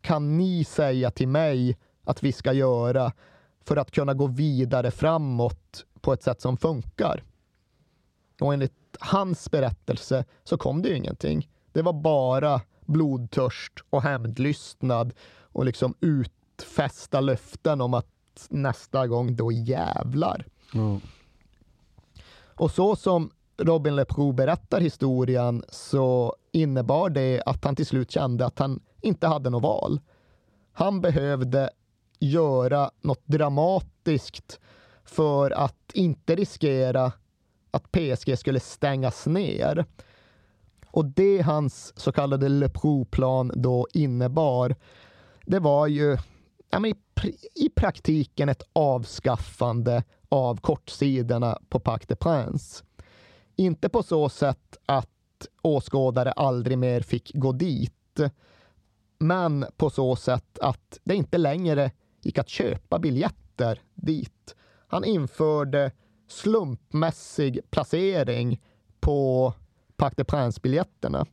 kan 0.00 0.36
ni 0.38 0.64
säga 0.64 1.10
till 1.10 1.28
mig 1.28 1.78
att 2.04 2.22
vi 2.22 2.32
ska 2.32 2.52
göra 2.52 3.12
för 3.64 3.76
att 3.76 3.90
kunna 3.90 4.14
gå 4.14 4.26
vidare 4.26 4.90
framåt 4.90 5.84
på 6.00 6.12
ett 6.12 6.22
sätt 6.22 6.40
som 6.40 6.56
funkar? 6.56 7.24
Och 8.40 8.52
enligt 8.54 8.72
hans 9.00 9.50
berättelse 9.50 10.24
så 10.44 10.58
kom 10.58 10.82
det 10.82 10.88
ju 10.88 10.96
ingenting. 10.96 11.48
Det 11.72 11.82
var 11.82 11.92
bara 11.92 12.60
blodtörst 12.80 13.72
och 13.90 14.02
hämndlystnad 14.02 15.12
och 15.40 15.64
liksom 15.64 15.94
utfästa 16.60 17.20
löften 17.20 17.80
om 17.80 17.94
att 17.94 18.06
nästa 18.48 19.06
gång 19.06 19.36
då 19.36 19.52
jävlar. 19.52 20.46
Ja. 20.72 21.00
Och 22.54 22.70
så 22.70 22.96
som 22.96 23.30
Robin 23.58 23.96
Leproux 23.96 24.36
berättar 24.36 24.80
historien 24.80 25.64
så 25.68 26.36
innebar 26.52 27.10
det 27.10 27.42
att 27.46 27.64
han 27.64 27.76
till 27.76 27.86
slut 27.86 28.10
kände 28.10 28.46
att 28.46 28.58
han 28.58 28.80
inte 29.00 29.26
hade 29.26 29.50
något 29.50 29.62
val. 29.62 30.00
Han 30.72 31.00
behövde 31.00 31.70
göra 32.18 32.90
något 33.00 33.22
dramatiskt 33.26 34.60
för 35.04 35.50
att 35.50 35.90
inte 35.94 36.34
riskera 36.34 37.12
att 37.70 37.92
PSG 37.92 38.38
skulle 38.38 38.60
stängas 38.60 39.26
ner. 39.26 39.84
Och 40.86 41.04
det 41.04 41.42
hans 41.42 41.92
så 41.96 42.12
kallade 42.12 42.48
Leproux-plan 42.48 43.52
då 43.54 43.86
innebar, 43.92 44.76
det 45.46 45.58
var 45.58 45.86
ju 45.86 46.18
ja, 46.70 46.80
men 46.80 46.90
i, 46.90 46.94
pr- 47.14 47.46
i 47.54 47.68
praktiken 47.68 48.48
ett 48.48 48.62
avskaffande 48.72 50.04
av 50.28 50.56
kortsidorna 50.56 51.58
på 51.68 51.80
Parc 51.80 52.06
des 52.06 52.18
Princes. 52.18 52.84
Inte 53.56 53.88
på 53.88 54.02
så 54.02 54.28
sätt 54.28 54.76
att 54.86 55.08
åskådare 55.62 56.32
aldrig 56.32 56.78
mer 56.78 57.00
fick 57.00 57.30
gå 57.34 57.52
dit, 57.52 58.20
men 59.18 59.66
på 59.76 59.90
så 59.90 60.16
sätt 60.16 60.58
att 60.58 60.98
det 61.04 61.14
inte 61.14 61.38
längre 61.38 61.90
gick 62.22 62.38
att 62.38 62.48
köpa 62.48 62.98
biljetter 62.98 63.80
dit. 63.94 64.56
Han 64.86 65.04
införde 65.04 65.92
slumpmässig 66.28 67.60
placering 67.70 68.60
på 69.00 69.52
Parc 69.96 70.14
des 70.16 70.26
Princes-biljetterna. 70.26 71.26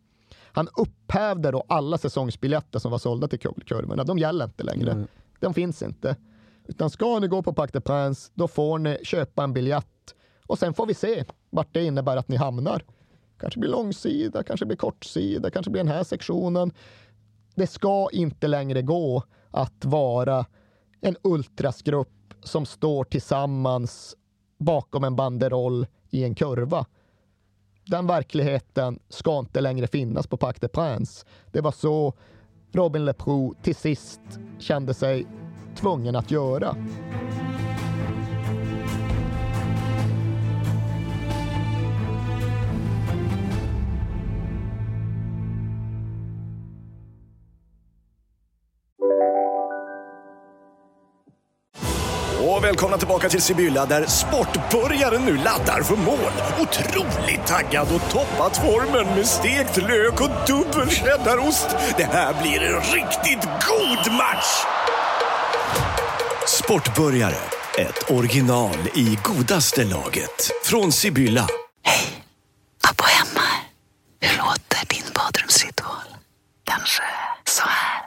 Han 0.51 0.67
upphävde 0.77 1.51
då 1.51 1.63
alla 1.67 1.97
säsongsbiljetter 1.97 2.79
som 2.79 2.91
var 2.91 2.97
sålda 2.97 3.27
till 3.27 3.39
kurvorna. 3.39 4.03
De 4.03 4.17
gäller 4.17 4.45
inte 4.45 4.63
längre. 4.63 4.91
Mm. 4.91 5.07
De 5.39 5.53
finns 5.53 5.81
inte. 5.81 6.15
Utan 6.67 6.89
ska 6.89 7.19
ni 7.19 7.27
gå 7.27 7.43
på 7.43 7.53
Parc 7.53 7.71
des 7.71 7.83
Princes, 7.83 8.31
då 8.33 8.47
får 8.47 8.79
ni 8.79 8.97
köpa 9.03 9.43
en 9.43 9.53
biljett 9.53 10.15
och 10.47 10.59
sen 10.59 10.73
får 10.73 10.85
vi 10.85 10.93
se 10.93 11.25
vart 11.49 11.73
det 11.73 11.83
innebär 11.83 12.17
att 12.17 12.27
ni 12.27 12.35
hamnar. 12.35 12.83
Kanske 13.39 13.59
blir 13.59 13.69
långsida, 13.69 14.43
kanske 14.43 14.65
blir 14.65 14.77
kortsida, 14.77 15.49
kanske 15.49 15.71
blir 15.71 15.83
den 15.83 15.93
här 15.93 16.03
sektionen. 16.03 16.71
Det 17.55 17.67
ska 17.67 18.09
inte 18.11 18.47
längre 18.47 18.81
gå 18.81 19.23
att 19.51 19.85
vara 19.85 20.45
en 21.01 21.15
ultrasgrupp 21.23 22.33
som 22.43 22.65
står 22.65 23.03
tillsammans 23.03 24.15
bakom 24.57 25.03
en 25.03 25.15
banderoll 25.15 25.87
i 26.09 26.23
en 26.23 26.35
kurva. 26.35 26.85
Den 27.85 28.07
verkligheten 28.07 28.99
ska 29.09 29.39
inte 29.39 29.61
längre 29.61 29.87
finnas 29.87 30.27
på 30.27 30.37
Parc 30.37 30.59
des 30.59 30.71
Princes. 30.71 31.25
Det 31.51 31.61
var 31.61 31.71
så 31.71 32.13
Robin 32.71 33.05
Leproux 33.05 33.57
till 33.61 33.75
sist 33.75 34.21
kände 34.59 34.93
sig 34.93 35.27
tvungen 35.75 36.15
att 36.15 36.31
göra. 36.31 36.75
Tillbaka 53.17 53.29
till 53.29 53.41
Sibylla 53.41 53.85
där 53.85 54.05
sportbörjaren 54.05 55.21
nu 55.25 55.37
laddar 55.37 55.83
för 55.83 55.95
mål. 55.95 56.31
Otroligt 56.59 57.45
taggad 57.47 57.87
och 57.95 58.09
toppat 58.11 58.57
formen 58.57 59.15
med 59.15 59.27
stekt 59.27 59.77
lök 59.77 60.21
och 60.21 60.29
dubbel 60.47 60.89
cheddarost. 60.89 61.67
Det 61.97 62.03
här 62.03 62.41
blir 62.41 62.61
en 62.63 62.81
riktigt 62.81 63.43
god 63.43 64.13
match! 64.13 64.65
Sportbörjare, 66.47 67.41
ett 67.77 68.11
original 68.11 68.77
i 68.95 69.17
godaste 69.23 69.83
laget. 69.83 70.51
Från 70.63 70.91
Sibylla. 70.91 71.47
Abbo 72.89 73.03
hemma. 73.03 73.47
Hur 74.21 74.37
låter 74.37 74.87
din 74.89 75.13
badrumsritual? 75.15 76.07
Kanske 76.63 77.03
så 77.45 77.63
här? 77.63 78.05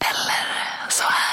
Eller 0.00 0.90
så 0.90 1.04
här? 1.04 1.26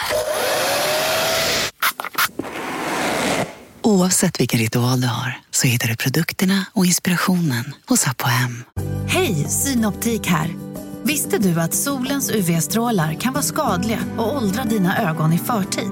Oavsett 3.94 4.40
vilken 4.40 4.60
ritual 4.60 5.02
du 5.02 5.08
har 5.08 5.38
så 5.52 5.68
hittar 5.68 5.88
du 5.88 5.96
produkterna 5.96 6.66
och 6.74 6.86
inspirationen 6.86 7.64
hos 7.88 8.08
Apohem. 8.08 8.64
Hej, 9.08 9.36
Synoptik 9.36 10.28
här. 10.28 10.56
Visste 11.04 11.38
du 11.38 11.62
att 11.62 11.74
solens 11.74 12.32
UV-strålar 12.32 13.14
kan 13.14 13.34
vara 13.34 13.44
skadliga 13.44 14.00
och 14.18 14.36
åldra 14.36 14.64
dina 14.64 15.10
ögon 15.10 15.34
i 15.34 15.38
förtid? 15.38 15.92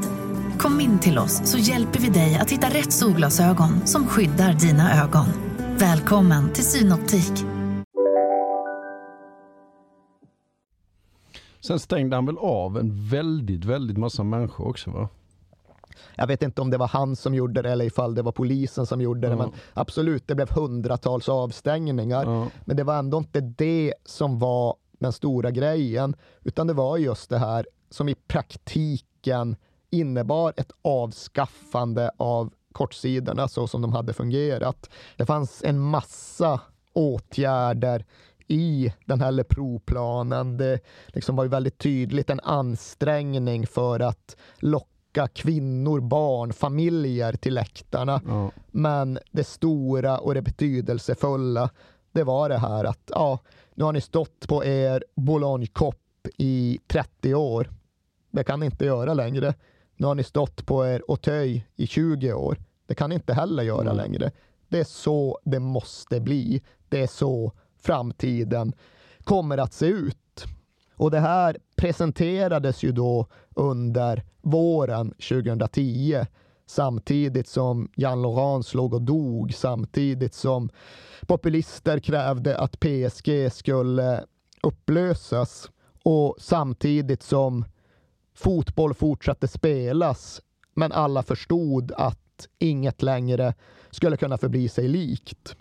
Kom 0.59 0.79
in 0.79 0.99
till 0.99 1.17
oss 1.17 1.41
så 1.45 1.57
hjälper 1.57 1.99
vi 1.99 2.09
dig 2.09 2.35
att 2.35 2.51
hitta 2.51 2.67
rätt 2.67 2.93
solglasögon 2.93 3.87
som 3.87 4.07
skyddar 4.07 4.53
dina 4.53 5.03
ögon. 5.03 5.27
Välkommen 5.77 6.53
till 6.53 6.65
Synoptik. 6.65 7.33
Sen 11.59 11.79
stängde 11.79 12.15
han 12.15 12.25
väl 12.25 12.37
av 12.37 12.77
en 12.77 13.09
väldigt, 13.09 13.65
väldigt 13.65 13.97
massa 13.97 14.23
människor 14.23 14.67
också 14.67 14.91
va? 14.91 15.09
Jag 16.17 16.27
vet 16.27 16.41
inte 16.43 16.61
om 16.61 16.69
det 16.69 16.77
var 16.77 16.87
han 16.87 17.15
som 17.15 17.33
gjorde 17.33 17.61
det 17.61 17.69
eller 17.71 17.85
ifall 17.85 18.15
det 18.15 18.21
var 18.21 18.31
polisen 18.31 18.85
som 18.85 19.01
gjorde 19.01 19.21
det, 19.27 19.33
Ja. 19.33 19.35
men 19.37 19.51
absolut, 19.73 20.27
det 20.27 20.35
blev 20.35 20.49
hundratals 20.49 21.29
avstängningar. 21.29 22.49
Men 22.65 22.77
det 22.77 22.83
var 22.83 22.99
ändå 22.99 23.17
inte 23.17 23.41
det 23.41 23.93
som 24.05 24.39
var 24.39 24.75
den 24.99 25.11
stora 25.13 25.51
grejen, 25.51 26.15
utan 26.43 26.67
det 26.67 26.73
var 26.73 26.97
just 26.97 27.29
det 27.29 27.37
här 27.37 27.67
som 27.89 28.09
i 28.09 28.15
praktiken 28.15 29.55
innebar 29.89 30.53
ett 30.57 30.71
avskaffande 30.81 32.11
av 32.17 32.53
kortsidorna 32.71 33.47
så 33.47 33.67
som 33.67 33.81
de 33.81 33.93
hade 33.93 34.13
fungerat. 34.13 34.89
Det 35.17 35.25
fanns 35.25 35.63
en 35.63 35.79
massa 35.79 36.59
åtgärder 36.93 38.05
i 38.47 38.93
den 39.05 39.21
här 39.21 39.31
Lepro-planen. 39.31 40.57
Det 40.57 40.79
liksom 41.07 41.35
var 41.35 41.43
ju 41.43 41.49
väldigt 41.49 41.77
tydligt 41.77 42.29
en 42.29 42.39
ansträngning 42.39 43.67
för 43.67 43.99
att 43.99 44.35
locka 44.59 44.87
kvinnor, 45.33 45.99
barn, 45.99 46.53
familjer 46.53 47.33
till 47.33 47.53
läktarna. 47.53 48.21
Men 48.71 49.19
det 49.31 49.43
stora 49.43 50.17
och 50.17 50.33
det 50.33 50.41
betydelsefulla, 50.41 51.69
det 52.11 52.23
var 52.23 52.49
det 52.49 52.57
här 52.57 52.83
att 52.83 53.11
ja, 53.15 53.39
nu 53.75 53.83
har 53.83 53.93
ni 53.93 54.01
stått 54.01 54.47
på 54.47 54.65
er 54.65 55.03
Boulogne-kopp 55.15 56.27
i 56.37 56.79
30 56.87 57.35
år. 57.35 57.69
Det 58.31 58.43
kan 58.43 58.59
ni 58.59 58.65
inte 58.65 58.85
göra 58.85 59.13
längre. 59.13 59.53
Nu 59.95 60.07
har 60.07 60.15
ni 60.15 60.23
stått 60.23 60.65
på 60.65 60.85
er 60.87 61.03
Auteuil 61.07 61.61
i 61.75 61.87
20 61.87 62.33
år. 62.33 62.57
Det 62.87 62.95
kan 62.95 63.09
ni 63.09 63.15
inte 63.15 63.33
heller 63.33 63.63
göra 63.63 63.93
längre. 63.93 64.31
Det 64.69 64.79
är 64.79 64.83
så 64.83 65.39
det 65.43 65.59
måste 65.59 66.19
bli. 66.19 66.61
Det 66.89 67.03
är 67.03 67.07
så 67.07 67.51
framtiden 67.81 68.73
kommer 69.23 69.57
att 69.57 69.73
se 69.73 69.85
ut. 69.85 70.17
Och 71.01 71.11
det 71.11 71.19
här 71.19 71.57
presenterades 71.75 72.83
ju 72.83 72.91
då 72.91 73.27
under 73.55 74.23
våren 74.41 75.11
2010 75.11 76.25
samtidigt 76.65 77.47
som 77.47 77.89
Jan 77.95 78.21
Laurent 78.21 78.73
låg 78.73 78.93
och 78.93 79.01
dog, 79.01 79.53
samtidigt 79.53 80.33
som 80.33 80.69
populister 81.27 81.99
krävde 81.99 82.57
att 82.57 82.79
PSG 82.79 83.51
skulle 83.51 84.23
upplösas. 84.63 85.69
Och 86.03 86.35
samtidigt 86.39 87.23
som 87.23 87.65
fotboll 88.35 88.93
fortsatte 88.93 89.47
spelas, 89.47 90.41
men 90.73 90.91
alla 90.91 91.23
förstod 91.23 91.91
att 91.91 92.47
inget 92.59 93.01
längre 93.01 93.53
skulle 93.91 94.17
kunna 94.17 94.37
förbli 94.37 94.69
sig 94.69 94.87
likt. 94.87 95.55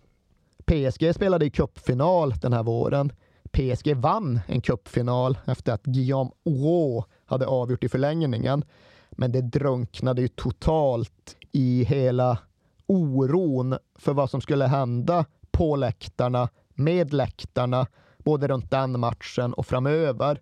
PSG 0.65 1.15
spelade 1.15 1.47
i 1.47 1.51
cupfinal 1.51 2.35
den 2.41 2.53
här 2.53 2.63
våren. 2.63 3.13
PSG 3.53 3.95
vann 3.95 4.41
en 4.47 4.61
cupfinal 4.61 5.39
efter 5.47 5.73
att 5.73 5.85
Guillaume 5.85 6.31
Roux 6.45 7.09
hade 7.25 7.47
avgjort 7.47 7.85
i 7.85 7.89
förlängningen. 7.89 8.65
Men 9.11 9.33
det 9.33 9.41
drunknade 9.41 10.23
ju 10.23 10.29
totalt 10.29 11.37
i 11.53 11.85
hela 11.85 12.39
oron 12.87 13.77
för 13.99 14.13
vad 14.13 14.31
som 14.31 14.41
skulle 14.41 14.67
hända 14.67 15.25
på 15.51 15.77
läktarna, 15.77 16.49
med 16.75 17.13
läktarna, 17.13 17.87
både 18.19 18.49
runt 18.49 18.71
den 18.71 19.01
matchen 19.01 19.55
och 19.55 19.67
framöver. 19.67 20.41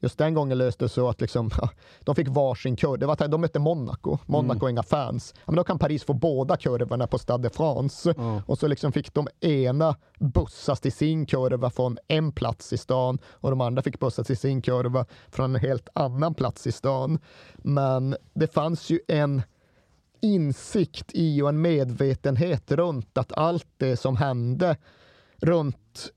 Just 0.00 0.18
den 0.18 0.34
gången 0.34 0.58
löste 0.58 0.84
det 0.84 0.88
så 0.88 1.08
att 1.08 1.20
liksom, 1.20 1.50
de 2.00 2.14
fick 2.14 2.28
varsin 2.28 2.76
kurv. 2.76 2.98
Det 2.98 3.06
var, 3.06 3.28
de 3.28 3.40
mötte 3.40 3.58
Monaco. 3.58 4.18
Monaco 4.26 4.64
mm. 4.64 4.70
inga 4.70 4.82
fans. 4.82 5.34
Ja, 5.36 5.42
men 5.46 5.56
då 5.56 5.64
kan 5.64 5.78
Paris 5.78 6.04
få 6.04 6.12
båda 6.12 6.56
kurvorna 6.56 7.06
på 7.06 7.18
Stade 7.18 7.48
de 7.48 7.54
France. 7.54 8.14
Mm. 8.18 8.40
Och 8.46 8.58
så 8.58 8.66
liksom 8.66 8.92
fick 8.92 9.14
de 9.14 9.28
ena 9.40 9.96
bussas 10.18 10.80
till 10.80 10.92
sin 10.92 11.26
kurva 11.26 11.70
från 11.70 11.98
en 12.08 12.32
plats 12.32 12.72
i 12.72 12.78
stan 12.78 13.18
och 13.26 13.50
de 13.50 13.60
andra 13.60 13.82
fick 13.82 14.00
bussas 14.00 14.26
till 14.26 14.36
sin 14.36 14.62
kurva 14.62 15.06
från 15.28 15.54
en 15.54 15.60
helt 15.60 15.88
annan 15.92 16.34
plats 16.34 16.66
i 16.66 16.72
stan. 16.72 17.18
Men 17.56 18.16
det 18.34 18.54
fanns 18.54 18.90
ju 18.90 19.00
en 19.08 19.42
insikt 20.20 21.10
i 21.14 21.42
och 21.42 21.48
en 21.48 21.60
medvetenhet 21.60 22.72
runt 22.72 23.18
att 23.18 23.32
allt 23.32 23.66
det 23.76 23.96
som 23.96 24.16
hände 24.16 24.76
runt 25.36 26.12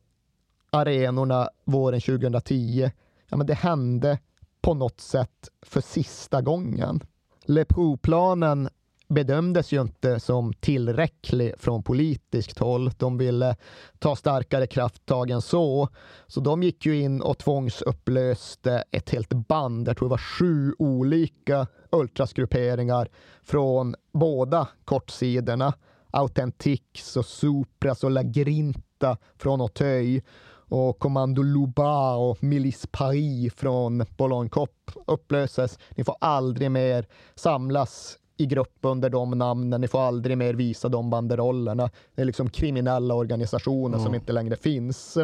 arenorna 0.71 1.49
våren 1.65 2.01
2010 2.01 2.91
ja, 3.29 3.37
men 3.37 3.47
det 3.47 3.53
hände 3.53 4.19
på 4.61 4.73
något 4.73 5.01
sätt 5.01 5.49
för 5.61 5.81
sista 5.81 6.41
gången. 6.41 7.03
Le 7.45 7.65
planen 8.01 8.69
bedömdes 9.09 9.71
ju 9.71 9.81
inte 9.81 10.19
som 10.19 10.53
tillräcklig 10.53 11.53
från 11.57 11.83
politiskt 11.83 12.59
håll. 12.59 12.91
De 12.97 13.17
ville 13.17 13.55
ta 13.99 14.15
starkare 14.15 14.67
krafttag 14.67 15.29
än 15.29 15.41
så. 15.41 15.89
Så 16.27 16.39
de 16.39 16.63
gick 16.63 16.85
ju 16.85 17.01
in 17.01 17.21
och 17.21 17.37
tvångsupplöste 17.37 18.83
ett 18.91 19.09
helt 19.09 19.33
band. 19.33 19.87
Jag 19.87 19.97
tror 19.97 20.07
det 20.07 20.11
var 20.11 20.17
sju 20.17 20.73
olika 20.79 21.67
ultrasgrupperingar 21.91 23.07
från 23.43 23.95
båda 24.13 24.67
kortsidorna. 24.85 25.73
Authentix 26.11 27.17
och 27.17 27.25
Supras 27.25 28.03
och 28.03 28.11
La 28.11 28.23
Grinta 28.23 29.17
från 29.37 29.61
Auteuil 29.61 30.21
och 30.69 30.99
Commando 30.99 31.41
Louba 31.41 32.15
och 32.15 32.43
Milice 32.43 32.87
Paris 32.91 33.53
från 33.53 34.05
Boulogne 34.17 34.49
Cop 34.49 34.91
upplöses. 35.07 35.79
Ni 35.89 36.03
får 36.03 36.15
aldrig 36.19 36.71
mer 36.71 37.05
samlas 37.35 38.19
i 38.37 38.45
grupp 38.45 38.77
under 38.81 39.09
de 39.09 39.31
namnen. 39.31 39.81
Ni 39.81 39.87
får 39.87 40.01
aldrig 40.01 40.37
mer 40.37 40.53
visa 40.53 40.89
de 40.89 41.09
banderollerna. 41.09 41.89
Det 42.15 42.21
är 42.21 42.25
liksom 42.25 42.49
kriminella 42.49 43.13
organisationer 43.13 43.95
mm. 43.95 44.05
som 44.05 44.15
inte 44.15 44.33
längre 44.33 44.55
finns. 44.55 45.17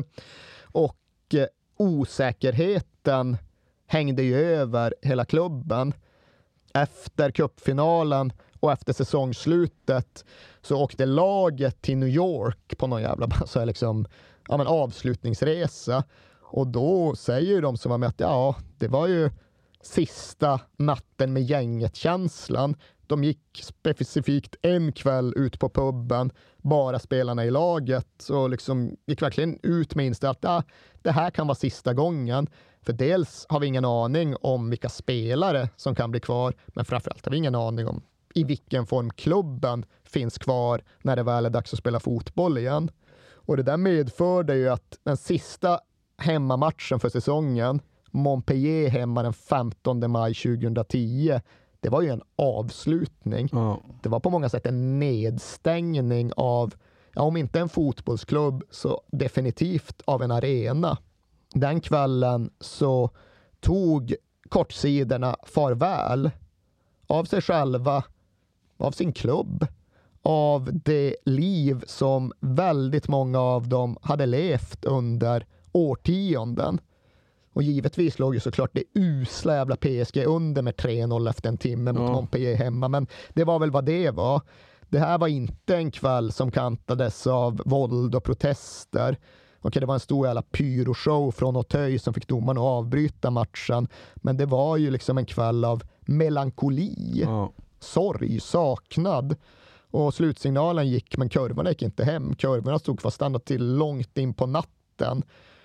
Och 0.61 0.97
eh, 1.33 1.45
osäkerheten 1.77 3.37
hängde 3.87 4.23
ju 4.23 4.35
över 4.35 4.95
hela 5.01 5.25
klubben. 5.25 5.93
Efter 6.73 7.31
cupfinalen 7.31 8.33
och 8.59 8.71
efter 8.71 8.93
säsongsslutet 8.93 10.25
så 10.61 10.83
åkte 10.83 11.05
laget 11.05 11.81
till 11.81 11.97
New 11.97 12.09
York 12.09 12.77
på 12.77 12.87
någon 12.87 13.01
jävla 13.01 13.29
så 13.45 13.65
liksom, 13.65 14.05
ja, 14.47 14.57
men 14.57 14.67
avslutningsresa. 14.67 16.03
Och 16.41 16.67
då 16.67 17.15
säger 17.15 17.61
de 17.61 17.77
som 17.77 17.89
var 17.89 17.97
med 17.97 18.09
att 18.09 18.19
ja, 18.19 18.55
det 18.77 18.87
var 18.87 19.07
ju 19.07 19.29
sista 19.81 20.59
natten 20.77 21.33
med 21.33 21.43
gänget-känslan. 21.43 22.75
De 23.07 23.23
gick 23.23 23.63
specifikt 23.63 24.55
en 24.61 24.91
kväll 24.91 25.33
ut 25.35 25.59
på 25.59 25.69
puben, 25.69 26.31
bara 26.57 26.99
spelarna 26.99 27.45
i 27.45 27.51
laget 27.51 28.29
och 28.29 28.49
liksom 28.49 28.97
gick 29.05 29.21
verkligen 29.21 29.59
ut 29.63 29.95
med 29.95 30.05
inställningen 30.05 30.31
att 30.31 30.65
ja, 30.67 30.73
det 31.01 31.11
här 31.11 31.31
kan 31.31 31.47
vara 31.47 31.55
sista 31.55 31.93
gången. 31.93 32.47
För 32.81 32.93
dels 32.93 33.45
har 33.49 33.59
vi 33.59 33.67
ingen 33.67 33.85
aning 33.85 34.35
om 34.41 34.69
vilka 34.69 34.89
spelare 34.89 35.69
som 35.75 35.95
kan 35.95 36.11
bli 36.11 36.19
kvar, 36.19 36.53
men 36.67 36.85
framförallt 36.85 37.25
har 37.25 37.31
vi 37.31 37.37
ingen 37.37 37.55
aning 37.55 37.87
om 37.87 38.01
i 38.35 38.43
vilken 38.43 38.85
form 38.85 39.09
klubben 39.09 39.85
finns 40.03 40.37
kvar 40.37 40.83
när 41.01 41.15
det 41.15 41.23
väl 41.23 41.45
är 41.45 41.49
dags 41.49 41.73
att 41.73 41.79
spela 41.79 41.99
fotboll 41.99 42.57
igen. 42.57 42.91
Och 43.45 43.57
det 43.57 43.63
där 43.63 43.77
medförde 43.77 44.55
ju 44.55 44.69
att 44.69 44.99
den 45.03 45.17
sista 45.17 45.79
hemmamatchen 46.17 46.99
för 46.99 47.09
säsongen, 47.09 47.81
Montpellier 48.11 48.89
hemma 48.89 49.23
den 49.23 49.33
15 49.33 50.11
maj 50.11 50.33
2010, 50.33 51.39
det 51.79 51.89
var 51.89 52.01
ju 52.01 52.09
en 52.09 52.21
avslutning. 52.35 53.49
Ja. 53.51 53.81
Det 54.03 54.09
var 54.09 54.19
på 54.19 54.29
många 54.29 54.49
sätt 54.49 54.65
en 54.65 54.99
nedstängning 54.99 56.31
av, 56.35 56.75
ja, 57.13 57.21
om 57.21 57.37
inte 57.37 57.59
en 57.59 57.69
fotbollsklubb, 57.69 58.63
så 58.69 59.01
definitivt 59.11 60.01
av 60.05 60.23
en 60.23 60.31
arena. 60.31 60.97
Den 61.53 61.81
kvällen 61.81 62.49
så 62.59 63.09
tog 63.59 64.15
kortsidorna 64.49 65.35
farväl 65.43 66.31
av 67.07 67.25
sig 67.25 67.41
själva, 67.41 68.03
av 68.77 68.91
sin 68.91 69.13
klubb, 69.13 69.67
av 70.25 70.69
det 70.73 71.15
liv 71.25 71.83
som 71.87 72.33
väldigt 72.39 73.07
många 73.07 73.39
av 73.39 73.67
dem 73.67 73.97
hade 74.01 74.25
levt 74.25 74.85
under 74.85 75.45
årtionden. 75.71 76.79
Och 77.53 77.63
givetvis 77.63 78.19
låg 78.19 78.33
ju 78.33 78.39
såklart 78.39 78.71
det 78.73 78.83
usla 78.93 79.55
jävla 79.55 79.75
PSG 79.75 80.23
under 80.25 80.61
med 80.61 80.75
3-0 80.75 81.29
efter 81.29 81.49
en 81.49 81.57
timme 81.57 81.91
mot 81.91 82.01
ja. 82.01 82.11
Montpellier 82.11 82.55
hemma, 82.55 82.87
men 82.87 83.07
det 83.33 83.43
var 83.43 83.59
väl 83.59 83.71
vad 83.71 83.85
det 83.85 84.11
var. 84.11 84.41
Det 84.89 84.99
här 84.99 85.17
var 85.17 85.27
inte 85.27 85.75
en 85.75 85.91
kväll 85.91 86.31
som 86.31 86.51
kantades 86.51 87.27
av 87.27 87.61
våld 87.65 88.15
och 88.15 88.23
protester. 88.23 89.17
Okej, 89.61 89.79
det 89.79 89.85
var 89.85 89.93
en 89.93 89.99
stor 89.99 90.27
jävla 90.27 90.41
pyroshow 90.41 91.31
från 91.31 91.55
Auteuil 91.55 91.99
som 91.99 92.13
fick 92.13 92.27
domarna 92.27 92.61
att 92.61 92.65
avbryta 92.65 93.31
matchen, 93.31 93.87
men 94.15 94.37
det 94.37 94.45
var 94.45 94.77
ju 94.77 94.91
liksom 94.91 95.17
en 95.17 95.25
kväll 95.25 95.65
av 95.65 95.83
melankoli, 96.01 97.21
ja. 97.25 97.51
sorg, 97.79 98.39
saknad. 98.39 99.35
Och 99.95 100.13
slutsignalen 100.13 100.87
gick, 100.87 101.17
men 101.17 101.29
kurvorna 101.29 101.69
gick 101.69 101.81
inte 101.81 102.03
hem. 102.03 102.35
Kurvorna 102.35 102.79
stod 102.79 103.01
fast 103.01 103.15
stannat 103.15 103.45
till 103.45 103.75
långt 103.75 104.17
in 104.17 104.33
på 104.33 104.45
natten 104.45 105.23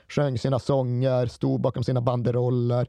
sjöng 0.08 0.38
sina 0.38 0.58
sånger, 0.58 1.26
stod 1.26 1.60
bakom 1.60 1.84
sina 1.84 2.00
banderoller. 2.00 2.86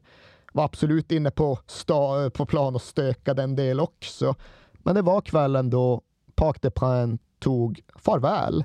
Var 0.52 0.64
absolut 0.64 1.12
inne 1.12 1.30
på, 1.30 1.58
sta, 1.66 2.30
på 2.30 2.46
plan 2.46 2.74
och 2.74 2.82
stökade 2.82 3.42
en 3.42 3.56
del 3.56 3.80
också. 3.80 4.34
Men 4.72 4.94
det 4.94 5.02
var 5.02 5.20
kvällen 5.20 5.70
då 5.70 6.02
Parc 6.34 6.56
des 6.60 6.74
Princes 6.74 7.20
tog 7.38 7.80
farväl. 7.96 8.64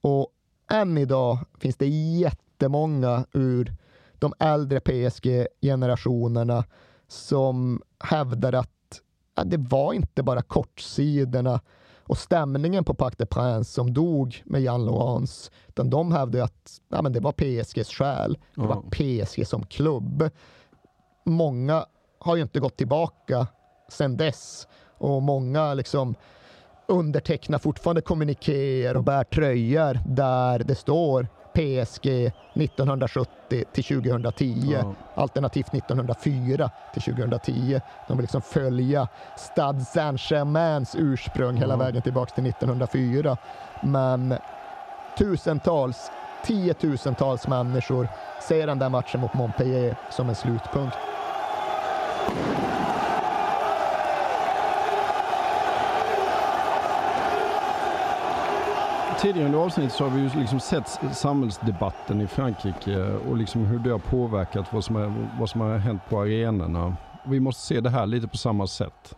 Och 0.00 0.28
än 0.70 0.98
idag 0.98 1.38
finns 1.58 1.76
det 1.76 1.88
jättemånga 1.88 3.26
ur 3.32 3.74
de 4.18 4.34
äldre 4.38 4.80
PSG-generationerna 4.80 6.64
som 7.08 7.82
hävdar 8.00 8.52
att 8.52 8.75
det 9.44 9.56
var 9.56 9.92
inte 9.92 10.22
bara 10.22 10.42
kortsidorna 10.42 11.60
och 12.08 12.18
stämningen 12.18 12.84
på 12.84 12.94
Parc 12.94 13.16
des 13.16 13.28
Princes 13.28 13.74
som 13.74 13.94
dog 13.94 14.42
med 14.44 14.62
Jan 14.62 14.84
Laurence, 14.84 15.50
de 15.74 16.12
hävdade 16.12 16.44
att 16.44 16.80
ja, 16.88 17.02
men 17.02 17.12
det 17.12 17.20
var 17.20 17.32
PSGs 17.32 17.88
själ. 17.88 18.38
Det 18.54 18.60
var 18.60 18.82
PSG 18.90 19.46
som 19.46 19.66
klubb. 19.66 20.30
Många 21.24 21.86
har 22.18 22.36
ju 22.36 22.42
inte 22.42 22.60
gått 22.60 22.76
tillbaka 22.76 23.46
sedan 23.88 24.16
dess 24.16 24.68
och 24.98 25.22
många 25.22 25.74
liksom 25.74 26.14
undertecknar 26.88 27.58
fortfarande 27.58 28.00
kommunikéer 28.00 28.96
och 28.96 29.04
bär 29.04 29.24
tröjor 29.24 30.00
där 30.06 30.58
det 30.58 30.74
står 30.74 31.28
PSG 31.56 32.32
1970 32.54 33.64
till 33.72 33.84
2010, 33.84 34.62
ja. 34.72 34.94
alternativt 35.14 35.74
1904 35.74 36.70
till 36.92 37.02
2010. 37.02 37.80
De 38.08 38.16
vill 38.16 38.24
liksom 38.24 38.42
följa 38.42 39.08
Stade 39.36 39.80
Saint-Germains 39.80 40.96
ursprung 40.98 41.56
hela 41.56 41.76
vägen 41.76 42.02
tillbaka 42.02 42.34
till 42.34 42.46
1904. 42.46 43.36
Men 43.82 44.34
tusentals, 45.18 46.10
tiotusentals 46.44 47.48
människor 47.48 48.08
ser 48.48 48.66
den 48.66 48.78
där 48.78 48.88
matchen 48.88 49.20
mot 49.20 49.34
Montpellier 49.34 49.96
som 50.10 50.28
en 50.28 50.34
slutpunkt. 50.34 50.96
Tidigare 59.20 59.46
under 59.46 59.58
avsnittet 59.58 59.92
så 59.92 60.04
har 60.04 60.16
vi 60.16 60.22
ju 60.22 60.40
liksom 60.40 60.60
sett 60.60 60.88
samhällsdebatten 61.12 62.20
i 62.20 62.26
Frankrike 62.26 63.02
och 63.28 63.36
liksom 63.36 63.66
hur 63.66 63.78
det 63.78 63.90
har 63.90 63.98
påverkat 63.98 64.72
vad 64.72 64.84
som, 64.84 64.96
är, 64.96 65.28
vad 65.38 65.50
som 65.50 65.60
har 65.60 65.78
hänt 65.78 66.02
på 66.08 66.20
arenorna. 66.20 66.96
Vi 67.26 67.40
måste 67.40 67.62
se 67.62 67.80
det 67.80 67.90
här 67.90 68.06
lite 68.06 68.28
på 68.28 68.36
samma 68.36 68.66
sätt. 68.66 69.16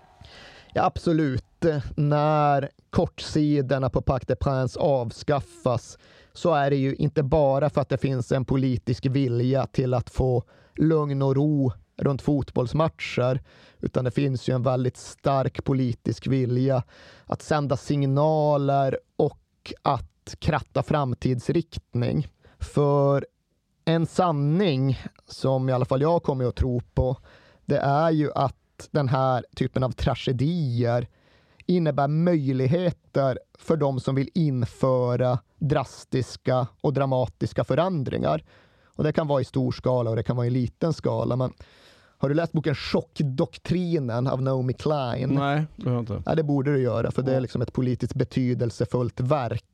Ja, 0.73 0.85
absolut. 0.85 1.65
När 1.97 2.71
kortsidorna 2.91 3.91
på 3.91 4.03
Parc 4.03 4.23
des 4.27 4.39
Princes 4.39 4.77
avskaffas 4.77 5.99
så 6.33 6.55
är 6.55 6.71
det 6.71 6.77
ju 6.77 6.95
inte 6.95 7.23
bara 7.23 7.71
för 7.71 7.81
att 7.81 7.89
det 7.89 7.99
finns 7.99 8.33
en 8.33 8.45
politisk 8.45 9.07
vilja 9.07 9.67
till 9.67 9.95
att 9.95 10.11
få 10.11 10.43
lugn 10.77 11.23
och 11.23 11.37
ro 11.37 11.73
runt 11.97 12.23
fotbollsmatcher, 12.23 13.43
utan 13.81 14.05
det 14.05 14.11
finns 14.11 14.49
ju 14.49 14.55
en 14.55 14.63
väldigt 14.63 14.97
stark 14.97 15.65
politisk 15.65 16.27
vilja 16.27 16.83
att 17.27 17.43
sända 17.43 17.77
signaler 17.77 18.99
och 19.17 19.39
att 19.83 20.35
kratta 20.39 20.83
framtidsriktning. 20.83 22.29
För 22.59 23.27
en 23.85 24.07
sanning 24.07 24.99
som 25.27 25.69
i 25.69 25.73
alla 25.73 25.85
fall 25.85 26.03
jag 26.03 26.23
kommer 26.23 26.45
att 26.45 26.57
tro 26.57 26.81
på, 26.95 27.17
det 27.65 27.79
är 27.79 28.11
ju 28.11 28.33
att 28.33 28.89
den 28.91 29.09
här 29.09 29.45
typen 29.57 29.83
av 29.83 29.91
tragedier 29.91 31.09
innebär 31.67 32.09
möjligheter 32.09 33.39
för 33.59 33.77
de 33.77 34.01
som 34.01 34.15
vill 34.15 34.31
införa 34.35 35.39
drastiska 35.59 36.67
och 36.81 36.93
dramatiska 36.93 37.65
förändringar. 37.65 38.45
Och 38.85 39.05
det 39.05 39.13
kan 39.13 39.27
vara 39.27 39.41
i 39.41 39.45
stor 39.45 39.73
skala 39.73 40.11
och 40.11 40.17
det 40.17 40.23
kan 40.23 40.37
vara 40.37 40.47
i 40.47 40.51
liten 40.51 40.93
skala. 40.93 41.37
Men 41.37 41.53
har 42.19 42.29
du 42.29 42.35
läst 42.35 42.53
boken 42.53 42.75
Chockdoktrinen 42.75 44.27
av 44.27 44.43
Naomi 44.43 44.73
Klein? 44.73 45.29
Nej, 45.29 45.65
det 45.77 45.89
har 45.89 45.93
jag 45.93 46.03
inte. 46.03 46.23
Ja, 46.27 46.35
det 46.35 46.43
borde 46.43 46.73
du 46.73 46.83
göra, 46.83 47.11
för 47.11 47.23
det 47.23 47.35
är 47.35 47.41
liksom 47.41 47.63
ett 47.63 47.73
politiskt 47.73 48.15
betydelsefullt 48.15 49.21
verk. 49.21 49.65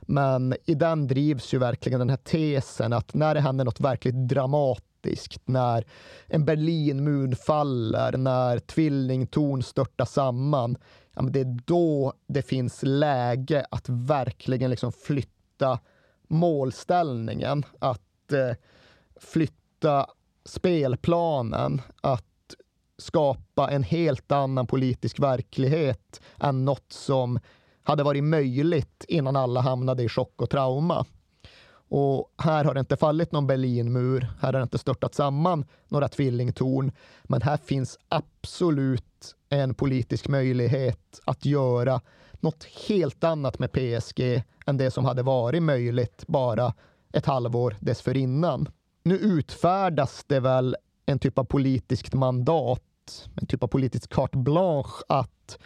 Men 0.00 0.54
i 0.64 0.74
den 0.74 1.06
drivs 1.06 1.54
ju 1.54 1.58
verkligen 1.58 1.98
den 1.98 2.10
här 2.10 2.16
tesen 2.16 2.92
att 2.92 3.14
när 3.14 3.34
det 3.34 3.40
händer 3.40 3.64
något 3.64 3.80
verkligt 3.80 4.14
dramatiskt, 4.14 5.48
när 5.48 5.84
en 6.26 6.44
Berlinmur 6.44 7.34
faller, 7.34 8.16
när 8.16 8.58
tvillingtorn 8.58 9.62
störtar 9.62 10.04
samman, 10.04 10.76
ja, 11.14 11.22
det 11.22 11.40
är 11.40 11.58
då 11.64 12.12
det 12.26 12.42
finns 12.42 12.78
läge 12.82 13.66
att 13.70 13.88
verkligen 13.88 14.70
liksom 14.70 14.92
flytta 14.92 15.78
målställningen, 16.28 17.64
att 17.78 18.32
eh, 18.32 18.56
flytta 19.20 20.06
spelplanen, 20.44 21.82
att 22.00 22.24
skapa 22.98 23.70
en 23.70 23.82
helt 23.82 24.32
annan 24.32 24.66
politisk 24.66 25.18
verklighet 25.20 26.20
än 26.40 26.64
något 26.64 26.92
som 26.92 27.38
hade 27.82 28.02
varit 28.02 28.24
möjligt 28.24 29.04
innan 29.08 29.36
alla 29.36 29.60
hamnade 29.60 30.02
i 30.02 30.08
chock 30.08 30.42
och 30.42 30.50
trauma. 30.50 31.06
Och 31.94 32.32
här 32.38 32.64
har 32.64 32.74
det 32.74 32.80
inte 32.80 32.96
fallit 32.96 33.32
någon 33.32 33.46
Berlinmur, 33.46 34.20
här 34.40 34.52
har 34.52 34.60
det 34.60 34.62
inte 34.62 34.78
störtat 34.78 35.14
samman 35.14 35.64
några 35.88 36.08
tvillingtorn, 36.08 36.92
men 37.22 37.42
här 37.42 37.56
finns 37.56 37.98
absolut 38.08 39.36
en 39.48 39.74
politisk 39.74 40.28
möjlighet 40.28 41.20
att 41.24 41.44
göra 41.44 42.00
något 42.40 42.64
helt 42.88 43.24
annat 43.24 43.58
med 43.58 43.72
PSG 43.72 44.42
än 44.66 44.76
det 44.76 44.90
som 44.90 45.04
hade 45.04 45.22
varit 45.22 45.62
möjligt 45.62 46.24
bara 46.26 46.74
ett 47.12 47.26
halvår 47.26 47.76
dessförinnan. 47.80 48.68
Nu 49.02 49.16
utfärdas 49.16 50.24
det 50.26 50.40
väl 50.40 50.76
en 51.06 51.18
typ 51.18 51.38
av 51.38 51.44
politiskt 51.44 52.14
mandat, 52.14 53.28
en 53.40 53.46
typ 53.46 53.62
av 53.62 53.68
politisk 53.68 54.14
carte 54.14 54.38
blanche 54.38 55.02
att 55.08 55.58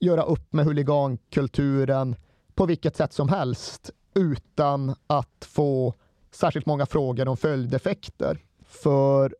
göra 0.00 0.22
upp 0.22 0.52
med 0.52 0.64
huligankulturen 0.64 2.16
på 2.54 2.66
vilket 2.66 2.96
sätt 2.96 3.12
som 3.12 3.28
helst 3.28 3.90
utan 4.14 4.94
att 5.06 5.44
få 5.48 5.94
särskilt 6.30 6.66
många 6.66 6.86
frågor 6.86 7.28
om 7.28 7.36
följdeffekter. 7.36 8.38
För 8.60 9.36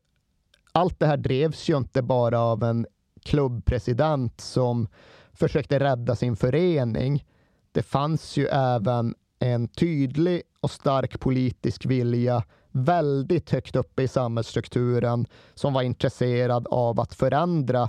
allt 0.72 0.98
det 0.98 1.06
här 1.06 1.16
drevs 1.16 1.68
ju 1.68 1.76
inte 1.76 2.02
bara 2.02 2.40
av 2.40 2.62
en 2.62 2.86
klubbpresident 3.22 4.40
som 4.40 4.88
försökte 5.32 5.80
rädda 5.80 6.16
sin 6.16 6.36
förening. 6.36 7.26
Det 7.72 7.82
fanns 7.82 8.36
ju 8.36 8.46
även 8.46 9.14
en 9.38 9.68
tydlig 9.68 10.42
och 10.60 10.70
stark 10.70 11.20
politisk 11.20 11.86
vilja 11.86 12.44
väldigt 12.76 13.50
högt 13.50 13.76
uppe 13.76 14.02
i 14.02 14.08
samhällsstrukturen 14.08 15.26
som 15.54 15.72
var 15.72 15.82
intresserad 15.82 16.66
av 16.70 17.00
att 17.00 17.14
förändra 17.14 17.88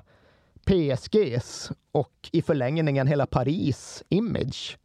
PSGs 0.65 1.71
och 1.91 2.29
i 2.31 2.41
förlängningen 2.41 3.07
hela 3.07 3.25
Paris 3.25 4.03
image. 4.09 4.77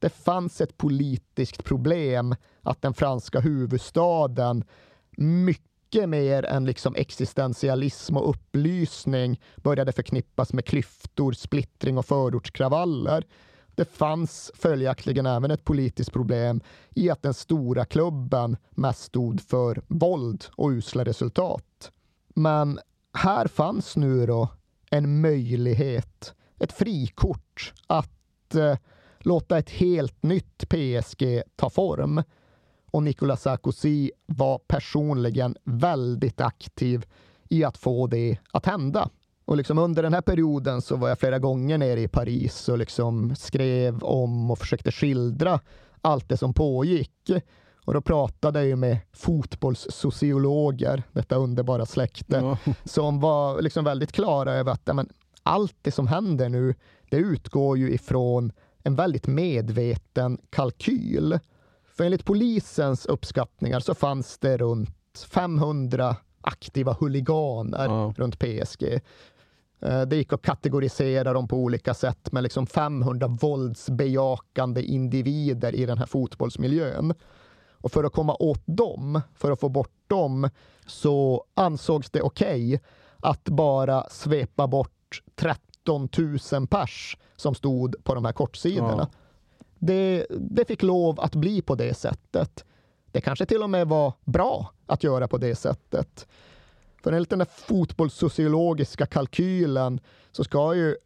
Det 0.00 0.08
fanns 0.08 0.60
ett 0.60 0.76
politiskt 0.76 1.64
problem 1.64 2.34
att 2.62 2.82
den 2.82 2.94
franska 2.94 3.40
huvudstaden 3.40 4.64
mycket 5.16 6.08
mer 6.08 6.44
än 6.44 6.64
liksom 6.64 6.94
existentialism 6.94 8.16
och 8.16 8.30
upplysning 8.30 9.40
började 9.56 9.92
förknippas 9.92 10.52
med 10.52 10.64
klyftor, 10.64 11.32
splittring 11.32 11.98
och 11.98 12.06
förortskravaller. 12.06 13.24
Det 13.78 13.84
fanns 13.84 14.50
följaktligen 14.54 15.26
även 15.26 15.50
ett 15.50 15.64
politiskt 15.64 16.12
problem 16.12 16.60
i 16.94 17.10
att 17.10 17.22
den 17.22 17.34
stora 17.34 17.84
klubben 17.84 18.56
mest 18.70 19.02
stod 19.02 19.40
för 19.40 19.82
våld 19.86 20.44
och 20.56 20.68
usla 20.68 21.04
resultat. 21.04 21.92
Men 22.34 22.78
här 23.14 23.46
fanns 23.46 23.96
nu 23.96 24.26
då 24.26 24.48
en 24.90 25.20
möjlighet, 25.20 26.34
ett 26.58 26.72
frikort 26.72 27.72
att 27.86 28.54
eh, 28.54 28.76
låta 29.18 29.58
ett 29.58 29.70
helt 29.70 30.22
nytt 30.22 30.68
PSG 30.68 31.42
ta 31.56 31.70
form. 31.70 32.22
Och 32.90 33.02
Nicolas 33.02 33.42
Sarkozy 33.42 34.10
var 34.26 34.58
personligen 34.58 35.56
väldigt 35.64 36.40
aktiv 36.40 37.06
i 37.48 37.64
att 37.64 37.78
få 37.78 38.06
det 38.06 38.38
att 38.52 38.66
hända. 38.66 39.10
Och 39.48 39.56
liksom 39.56 39.78
under 39.78 40.02
den 40.02 40.14
här 40.14 40.20
perioden 40.20 40.82
så 40.82 40.96
var 40.96 41.08
jag 41.08 41.18
flera 41.18 41.38
gånger 41.38 41.78
nere 41.78 42.00
i 42.00 42.08
Paris 42.08 42.68
och 42.68 42.78
liksom 42.78 43.36
skrev 43.36 44.02
om 44.02 44.50
och 44.50 44.58
försökte 44.58 44.92
skildra 44.92 45.60
allt 46.00 46.28
det 46.28 46.36
som 46.36 46.54
pågick. 46.54 47.30
Och 47.84 47.94
då 47.94 48.00
pratade 48.00 48.66
jag 48.66 48.78
med 48.78 48.98
fotbollssociologer, 49.12 51.02
detta 51.12 51.36
underbara 51.36 51.86
släkte, 51.86 52.36
ja. 52.36 52.72
som 52.84 53.20
var 53.20 53.62
liksom 53.62 53.84
väldigt 53.84 54.12
klara 54.12 54.52
över 54.52 54.72
att 54.72 54.86
men, 54.96 55.08
allt 55.42 55.76
det 55.82 55.92
som 55.92 56.06
händer 56.06 56.48
nu, 56.48 56.74
det 57.10 57.16
utgår 57.16 57.78
ju 57.78 57.92
ifrån 57.92 58.52
en 58.82 58.94
väldigt 58.94 59.26
medveten 59.26 60.38
kalkyl. 60.50 61.38
För 61.96 62.04
enligt 62.04 62.24
polisens 62.24 63.06
uppskattningar 63.06 63.80
så 63.80 63.94
fanns 63.94 64.38
det 64.38 64.56
runt 64.56 65.18
500 65.32 66.16
aktiva 66.40 66.96
huliganer 67.00 67.84
ja. 67.84 68.14
runt 68.16 68.38
PSG. 68.38 69.00
Eh, 69.80 70.02
det 70.02 70.16
gick 70.16 70.32
att 70.32 70.42
kategorisera 70.42 71.32
dem 71.32 71.48
på 71.48 71.56
olika 71.56 71.94
sätt 71.94 72.32
med 72.32 72.42
liksom 72.42 72.66
500 72.66 73.26
våldsbejakande 73.26 74.82
individer 74.82 75.74
i 75.74 75.86
den 75.86 75.98
här 75.98 76.06
fotbollsmiljön. 76.06 77.14
Och 77.72 77.92
för 77.92 78.04
att 78.04 78.12
komma 78.12 78.36
åt 78.38 78.62
dem, 78.66 79.20
för 79.34 79.50
att 79.50 79.60
få 79.60 79.68
bort 79.68 79.94
dem, 80.06 80.50
så 80.86 81.44
ansågs 81.54 82.10
det 82.10 82.22
okej 82.22 82.74
okay 82.74 82.78
att 83.20 83.44
bara 83.44 84.10
svepa 84.10 84.66
bort 84.66 85.22
13 85.34 86.08
000 86.52 86.66
pers 86.66 87.16
som 87.36 87.54
stod 87.54 88.04
på 88.04 88.14
de 88.14 88.24
här 88.24 88.32
kortsidorna. 88.32 89.08
Ja. 89.12 89.18
Det, 89.78 90.26
det 90.30 90.64
fick 90.64 90.82
lov 90.82 91.20
att 91.20 91.34
bli 91.34 91.62
på 91.62 91.74
det 91.74 91.94
sättet. 91.94 92.64
Det 93.12 93.20
kanske 93.20 93.46
till 93.46 93.62
och 93.62 93.70
med 93.70 93.88
var 93.88 94.12
bra 94.24 94.72
att 94.86 95.04
göra 95.04 95.28
på 95.28 95.38
det 95.38 95.54
sättet. 95.54 96.26
För 97.02 97.12
enligt 97.12 97.30
den 97.30 97.38
där 97.38 97.48
fotbollssociologiska 97.50 99.06
kalkylen 99.06 100.00
så 100.32 100.44
ska 100.44 100.74
ju 100.74 100.96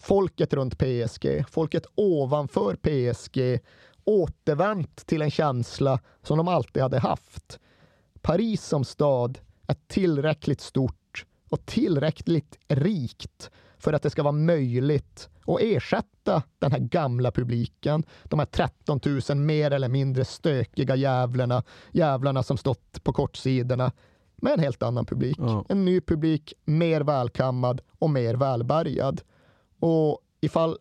folket 0.00 0.52
runt 0.52 0.78
PSG, 0.78 1.44
folket 1.50 1.86
ovanför 1.94 2.76
PSG 2.76 3.60
återvänt 4.04 5.06
till 5.06 5.22
en 5.22 5.30
känsla 5.30 6.00
som 6.22 6.38
de 6.38 6.48
alltid 6.48 6.82
hade 6.82 6.98
haft. 6.98 7.58
Paris 8.20 8.64
som 8.64 8.84
stad 8.84 9.38
är 9.66 9.76
tillräckligt 9.86 10.60
stort 10.60 11.24
och 11.48 11.66
tillräckligt 11.66 12.58
rikt 12.68 13.50
för 13.78 13.92
att 13.92 14.02
det 14.02 14.10
ska 14.10 14.22
vara 14.22 14.32
möjligt 14.32 15.28
att 15.46 15.60
ersätta 15.60 16.42
den 16.58 16.72
här 16.72 16.78
gamla 16.78 17.30
publiken, 17.30 18.04
de 18.24 18.38
här 18.38 18.46
13 18.46 19.00
000 19.28 19.38
mer 19.38 19.70
eller 19.70 19.88
mindre 19.88 20.24
stökiga 20.24 20.96
jävlarna, 20.96 21.62
jävlarna 21.92 22.42
som 22.42 22.56
stått 22.56 23.04
på 23.04 23.12
kortsidorna 23.12 23.92
med 24.42 24.52
en 24.52 24.60
helt 24.60 24.82
annan 24.82 25.06
publik. 25.06 25.36
Ja. 25.38 25.64
En 25.68 25.84
ny 25.84 26.00
publik, 26.00 26.54
mer 26.64 27.00
välkammad 27.00 27.80
och 27.98 28.10
mer 28.10 28.34
välbärgad. 28.34 29.20
Och 29.80 30.18
ifall 30.40 30.78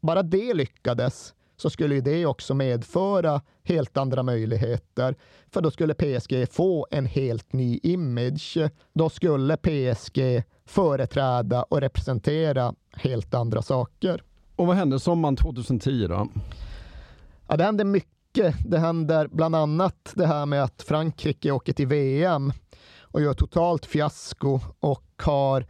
bara 0.00 0.22
det 0.22 0.54
lyckades 0.54 1.34
så 1.56 1.70
skulle 1.70 2.00
det 2.00 2.26
också 2.26 2.54
medföra 2.54 3.40
helt 3.62 3.96
andra 3.96 4.22
möjligheter. 4.22 5.14
För 5.50 5.60
då 5.60 5.70
skulle 5.70 5.94
PSG 5.94 6.52
få 6.52 6.86
en 6.90 7.06
helt 7.06 7.52
ny 7.52 7.80
image. 7.82 8.58
Då 8.92 9.08
skulle 9.08 9.56
PSG 9.56 10.42
företräda 10.64 11.62
och 11.62 11.80
representera 11.80 12.74
helt 12.92 13.34
andra 13.34 13.62
saker. 13.62 14.22
Och 14.56 14.66
vad 14.66 14.76
hände 14.76 15.00
sommaren 15.00 15.36
2010 15.36 16.06
då? 16.08 16.28
Ja, 17.48 17.56
det 17.56 17.64
hände 17.64 17.84
mycket. 17.84 18.54
Det 18.66 18.78
händer 18.78 19.28
bland 19.32 19.56
annat 19.56 20.12
det 20.14 20.26
här 20.26 20.46
med 20.46 20.62
att 20.62 20.82
Frankrike 20.82 21.50
åker 21.50 21.72
till 21.72 21.86
VM 21.86 22.52
och 23.10 23.20
gör 23.20 23.34
totalt 23.34 23.86
fiasko 23.86 24.60
och 24.80 25.22
har 25.22 25.66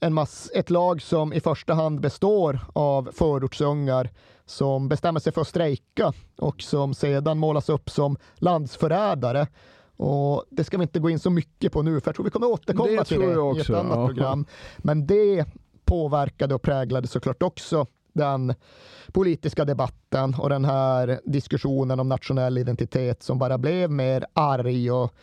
en 0.00 0.14
mass, 0.14 0.50
ett 0.54 0.70
lag 0.70 1.02
som 1.02 1.32
i 1.32 1.40
första 1.40 1.74
hand 1.74 2.00
består 2.00 2.60
av 2.72 3.10
förortsungar 3.12 4.10
som 4.46 4.88
bestämmer 4.88 5.20
sig 5.20 5.32
för 5.32 5.40
att 5.40 5.48
strejka 5.48 6.12
och 6.38 6.62
som 6.62 6.94
sedan 6.94 7.38
målas 7.38 7.68
upp 7.68 7.90
som 7.90 8.16
landsförrädare. 8.34 9.46
Och 9.96 10.44
det 10.50 10.64
ska 10.64 10.78
vi 10.78 10.82
inte 10.82 10.98
gå 10.98 11.10
in 11.10 11.18
så 11.18 11.30
mycket 11.30 11.72
på 11.72 11.82
nu, 11.82 12.00
för 12.00 12.08
jag 12.08 12.14
tror 12.14 12.24
vi 12.24 12.30
kommer 12.30 12.46
återkomma 12.46 12.88
Det 12.90 13.04
till 13.04 13.20
det 13.20 13.32
jag 13.32 13.56
i 13.56 13.60
ett 13.60 13.62
också, 13.62 13.76
annat 13.76 13.98
ja. 13.98 14.06
program. 14.06 14.46
Men 14.78 15.06
det 15.06 15.44
påverkade 15.84 16.54
och 16.54 16.62
präglade 16.62 17.06
såklart 17.06 17.42
också 17.42 17.86
den 18.12 18.54
politiska 19.12 19.64
debatten 19.64 20.34
och 20.38 20.48
den 20.48 20.64
här 20.64 21.20
diskussionen 21.24 22.00
om 22.00 22.08
nationell 22.08 22.58
identitet 22.58 23.22
som 23.22 23.38
bara 23.38 23.58
blev 23.58 23.90
mer 23.90 24.26
arg 24.32 24.90
och 24.90 25.14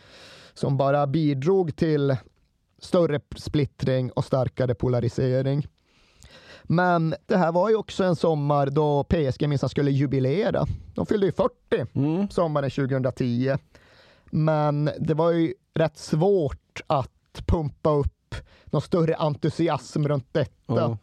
som 0.60 0.76
bara 0.76 1.06
bidrog 1.06 1.76
till 1.76 2.16
större 2.78 3.20
splittring 3.36 4.10
och 4.10 4.24
starkare 4.24 4.74
polarisering. 4.74 5.66
Men 6.62 7.14
det 7.26 7.36
här 7.36 7.52
var 7.52 7.68
ju 7.68 7.76
också 7.76 8.04
en 8.04 8.16
sommar 8.16 8.66
då 8.66 9.04
PSG 9.04 9.48
minsann 9.48 9.68
skulle 9.68 9.90
jubilera. 9.90 10.66
De 10.94 11.06
fyllde 11.06 11.26
ju 11.26 11.32
40 11.32 12.32
sommaren 12.32 12.70
2010. 12.70 13.56
Men 14.30 14.90
det 14.98 15.14
var 15.14 15.30
ju 15.30 15.54
rätt 15.74 15.98
svårt 15.98 16.80
att 16.86 17.42
pumpa 17.46 17.90
upp 17.90 18.34
någon 18.64 18.82
större 18.82 19.14
entusiasm 19.14 20.08
runt 20.08 20.28
detta. 20.32 20.52
Ja. 20.66 20.98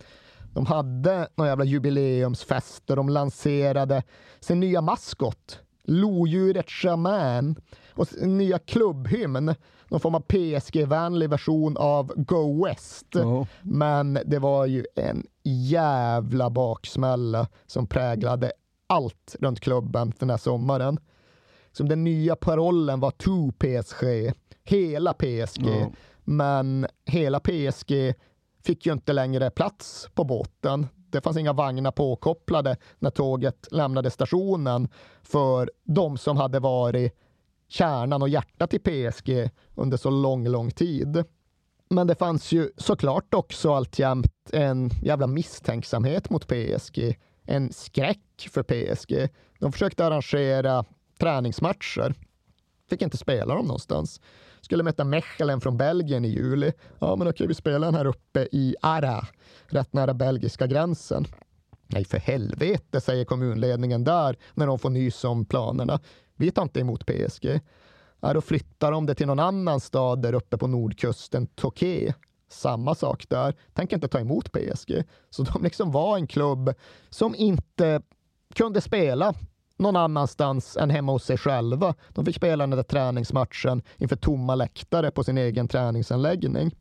De 0.53 0.65
hade 0.65 1.27
någon 1.35 1.47
jävla 1.47 1.65
jubileumsfest 1.65 2.89
och 2.89 2.95
de 2.95 3.09
lanserade 3.09 4.03
sin 4.39 4.59
nya 4.59 4.81
maskot, 4.81 5.59
lodjuret 5.83 6.69
Shaman, 6.69 7.55
och 7.97 8.07
nya 8.21 8.59
klubbhymn, 8.59 9.55
någon 9.87 9.99
form 9.99 10.15
av 10.15 10.19
PSG-vänlig 10.19 11.29
version 11.29 11.77
av 11.77 12.13
Go 12.15 12.65
West. 12.65 13.07
Ja. 13.09 13.47
Men 13.61 14.19
det 14.25 14.39
var 14.39 14.65
ju 14.65 14.85
en 14.95 15.27
jävla 15.43 16.49
baksmälla 16.49 17.47
som 17.67 17.87
präglade 17.87 18.51
allt 18.87 19.35
runt 19.39 19.59
klubben 19.59 20.13
den 20.19 20.29
här 20.29 20.37
sommaren. 20.37 20.99
Som 21.71 21.89
den 21.89 22.03
nya 22.03 22.35
parollen 22.35 22.99
var 22.99 23.11
To 23.11 23.51
PSG, 23.51 24.33
hela 24.63 25.13
PSG. 25.13 25.67
Ja. 25.67 25.91
Men 26.23 26.87
hela 27.05 27.39
PSG 27.39 28.13
fick 28.63 28.85
ju 28.85 28.93
inte 28.93 29.13
längre 29.13 29.49
plats 29.49 30.09
på 30.13 30.23
båten. 30.23 30.87
Det 31.09 31.21
fanns 31.21 31.37
inga 31.37 31.53
vagnar 31.53 31.91
påkopplade 31.91 32.77
när 32.99 33.09
tåget 33.09 33.67
lämnade 33.71 34.11
stationen 34.11 34.89
för 35.23 35.71
de 35.83 36.17
som 36.17 36.37
hade 36.37 36.59
varit 36.59 37.13
kärnan 37.67 38.21
och 38.21 38.29
hjärtat 38.29 38.73
i 38.73 38.79
PSG 38.79 39.49
under 39.75 39.97
så 39.97 40.09
lång, 40.09 40.47
lång 40.47 40.71
tid. 40.71 41.23
Men 41.89 42.07
det 42.07 42.15
fanns 42.15 42.51
ju 42.51 42.69
såklart 42.77 43.33
också 43.33 43.73
alltjämt 43.73 44.33
en 44.51 44.89
jävla 45.03 45.27
misstänksamhet 45.27 46.29
mot 46.29 46.47
PSG. 46.47 47.17
En 47.43 47.73
skräck 47.73 48.49
för 48.51 48.63
PSG. 48.63 49.29
De 49.59 49.71
försökte 49.71 50.05
arrangera 50.05 50.85
träningsmatcher. 51.19 52.13
Fick 52.89 53.01
inte 53.01 53.17
spela 53.17 53.55
dem 53.55 53.65
någonstans. 53.65 54.21
Skulle 54.61 54.83
möta 54.83 55.03
Mechelen 55.03 55.61
från 55.61 55.77
Belgien 55.77 56.25
i 56.25 56.27
juli. 56.27 56.71
Ja, 56.99 57.15
men 57.15 57.27
okej, 57.27 57.47
vi 57.47 57.53
spelar 57.53 57.87
den 57.87 57.95
här 57.95 58.05
uppe 58.05 58.47
i 58.51 58.75
Ara, 58.81 59.27
rätt 59.67 59.93
nära 59.93 60.13
belgiska 60.13 60.67
gränsen. 60.67 61.25
Nej, 61.87 62.05
för 62.05 62.17
helvete, 62.17 63.01
säger 63.01 63.25
kommunledningen 63.25 64.03
där 64.03 64.37
när 64.53 64.67
de 64.67 64.79
får 64.79 64.89
nys 64.89 65.23
om 65.23 65.45
planerna. 65.45 65.99
Vi 66.35 66.51
tar 66.51 66.63
inte 66.63 66.79
emot 66.79 67.05
PSG. 67.05 67.59
Ja, 68.19 68.33
då 68.33 68.41
flyttar 68.41 68.91
de 68.91 69.05
det 69.05 69.15
till 69.15 69.27
någon 69.27 69.39
annan 69.39 69.79
stad 69.79 70.21
där 70.21 70.33
uppe 70.33 70.57
på 70.57 70.67
nordkusten, 70.67 71.47
Toké. 71.47 72.13
Samma 72.49 72.95
sak 72.95 73.29
där. 73.29 73.55
Tänker 73.73 73.95
inte 73.95 74.07
ta 74.07 74.19
emot 74.19 74.51
PSG. 74.51 75.03
Så 75.29 75.43
de 75.43 75.63
liksom 75.63 75.91
var 75.91 76.17
en 76.17 76.27
klubb 76.27 76.73
som 77.09 77.35
inte 77.35 78.01
kunde 78.55 78.81
spela 78.81 79.33
någon 79.77 79.95
annanstans 79.95 80.77
än 80.77 80.89
hemma 80.89 81.11
hos 81.11 81.23
sig 81.23 81.37
själva. 81.37 81.95
De 82.09 82.25
fick 82.25 82.35
spela 82.35 82.67
den 82.67 82.77
där 82.77 82.83
träningsmatchen 82.83 83.81
inför 83.97 84.15
tomma 84.15 84.55
läktare 84.55 85.11
på 85.11 85.23
sin 85.23 85.37
egen 85.37 85.67
träningsanläggning. 85.67 86.75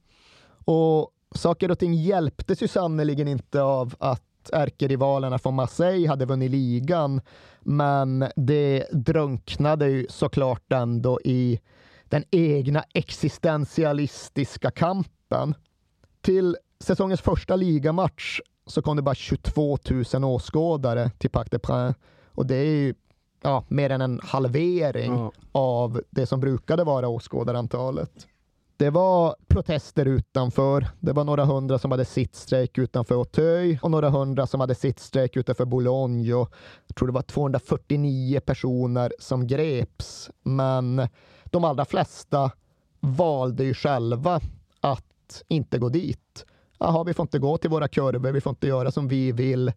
Och 0.65 1.11
saker 1.35 1.71
och 1.71 1.79
ting 1.79 1.95
hjälptes 1.95 2.63
ju 2.63 2.69
sannerligen 2.69 3.29
inte 3.29 3.63
av 3.63 3.95
att 3.99 4.26
ärkerivalerna 4.53 5.39
från 5.39 5.55
Marseille 5.55 6.09
hade 6.09 6.25
vunnit 6.27 6.51
ligan, 6.51 7.21
men 7.61 8.25
det 8.37 8.87
drunknade 8.93 9.89
ju 9.89 10.07
såklart 10.09 10.73
ändå 10.73 11.21
i 11.25 11.61
den 12.05 12.25
egna 12.31 12.85
existentialistiska 12.95 14.71
kampen. 14.71 15.55
Till 16.21 16.57
säsongens 16.81 17.21
första 17.21 17.57
ligamatch 17.57 18.41
så 18.67 18.83
kom 18.83 18.97
det 18.97 19.03
bara 19.03 19.15
22 19.15 19.79
000 20.15 20.25
åskådare 20.25 21.11
till 21.19 21.31
Parc 21.31 21.49
des 21.51 21.63
Princes 21.63 21.97
och 22.27 22.47
det 22.47 22.57
är 22.57 22.65
ju 22.65 22.95
ja, 23.43 23.65
mer 23.69 23.91
än 23.91 24.01
en 24.01 24.21
halvering 24.23 25.13
Ja. 25.13 25.33
av 25.53 26.01
det 26.11 26.27
som 26.27 26.41
brukade 26.41 26.85
vara 26.85 27.09
åskådarantalet. 27.09 28.27
Det 28.79 28.91
var 28.91 29.37
protester 29.49 30.07
utanför. 30.07 30.87
Det 31.01 31.13
var 31.13 31.25
några 31.25 31.45
hundra 31.45 31.79
som 31.79 31.91
hade 31.91 32.05
sittstrejk 32.05 32.79
utanför 32.79 33.15
Auteuil 33.15 33.79
och 33.83 33.91
några 33.91 34.11
hundra 34.11 34.47
som 34.47 34.61
hade 34.61 34.75
sittstrejk 34.75 35.37
utanför 35.37 35.65
Boulogne. 35.65 36.35
Och 36.35 36.53
jag 36.87 36.97
tror 36.97 37.09
det 37.09 37.15
var 37.15 37.23
249 37.23 38.41
personer 38.41 39.13
som 39.19 39.47
greps. 39.47 40.31
Men 40.43 41.09
de 41.45 41.65
allra 41.65 41.85
flesta 41.85 42.51
valde 43.01 43.65
ju 43.65 43.75
själva 43.75 44.41
att 44.81 45.43
inte 45.49 45.79
gå 45.79 45.89
dit. 45.89 46.47
Jaha, 46.79 47.05
vi 47.05 47.15
får 47.15 47.23
inte 47.23 47.39
gå 47.39 47.59
till 47.59 47.71
våra 47.71 47.89
kurvor, 47.89 48.33
vi 48.33 48.41
får 48.41 48.51
inte 48.51 48.67
göra 48.67 48.91
som 48.91 49.09
vi 49.09 49.33
vill. 49.33 49.73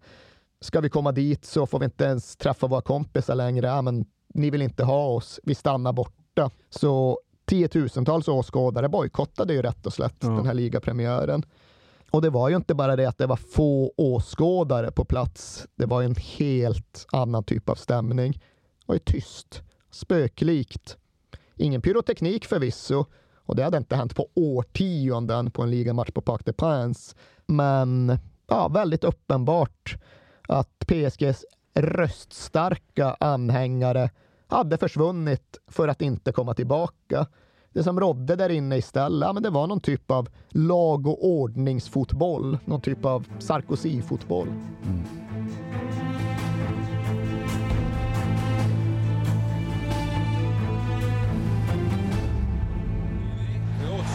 Ska 0.61 0.81
vi 0.81 0.89
komma 0.89 1.11
dit 1.11 1.45
så 1.45 1.65
får 1.65 1.79
vi 1.79 1.85
inte 1.85 2.03
ens 2.03 2.35
träffa 2.35 2.67
våra 2.67 2.81
kompisar 2.81 3.35
längre. 3.35 3.67
Ja, 3.67 3.81
men 3.81 4.05
ni 4.33 4.49
vill 4.49 4.61
inte 4.61 4.83
ha 4.83 5.07
oss, 5.07 5.39
vi 5.43 5.55
stannar 5.55 5.93
borta. 5.93 6.51
Så 6.69 7.19
tiotusentals 7.49 8.27
åskådare 8.27 8.89
bojkottade 8.89 9.53
ju 9.53 9.61
rätt 9.61 9.85
och 9.85 9.93
slätt 9.93 10.21
den 10.21 10.45
här 10.45 10.53
ligapremiären. 10.53 11.43
Och 12.11 12.21
det 12.21 12.29
var 12.29 12.49
ju 12.49 12.55
inte 12.55 12.75
bara 12.75 12.95
det 12.95 13.05
att 13.05 13.17
det 13.17 13.27
var 13.27 13.35
få 13.35 13.93
åskådare 13.97 14.91
på 14.91 15.05
plats. 15.05 15.67
Det 15.75 15.85
var 15.85 16.03
en 16.03 16.15
helt 16.15 17.05
annan 17.11 17.43
typ 17.43 17.69
av 17.69 17.75
stämning. 17.75 18.31
Det 18.31 18.85
var 18.85 18.95
ju 18.95 18.99
tyst, 18.99 19.61
spöklikt. 19.91 20.97
Ingen 21.55 21.81
pyroteknik 21.81 22.45
förvisso, 22.45 23.05
och 23.45 23.55
det 23.55 23.63
hade 23.63 23.77
inte 23.77 23.95
hänt 23.95 24.15
på 24.15 24.29
årtionden 24.33 25.51
på 25.51 25.61
en 25.63 25.71
ligamatch 25.71 26.11
på 26.11 26.21
Parc 26.21 26.41
des 26.45 26.55
Princes. 26.55 27.15
Men 27.45 28.19
ja, 28.47 28.67
väldigt 28.67 29.03
uppenbart 29.03 29.95
att 30.47 30.79
PSGs 30.87 31.45
röststarka 31.75 33.17
anhängare 33.19 34.09
hade 34.49 34.77
försvunnit 34.77 35.57
för 35.67 35.87
att 35.87 36.01
inte 36.01 36.31
komma 36.31 36.53
tillbaka. 36.53 37.27
Det 37.73 37.83
som 37.83 37.99
rådde 37.99 38.35
där 38.35 38.49
inne 38.49 38.77
istället, 38.77 39.27
ja, 39.27 39.33
men 39.33 39.43
det 39.43 39.49
var 39.49 39.67
någon 39.67 39.81
typ 39.81 40.11
av 40.11 40.29
lag 40.49 41.07
och 41.07 41.25
ordningsfotboll, 41.27 42.57
någon 42.65 42.81
typ 42.81 43.05
av 43.05 43.25
Sarkozy-fotboll. 43.39 44.47
Mm. 44.47 45.03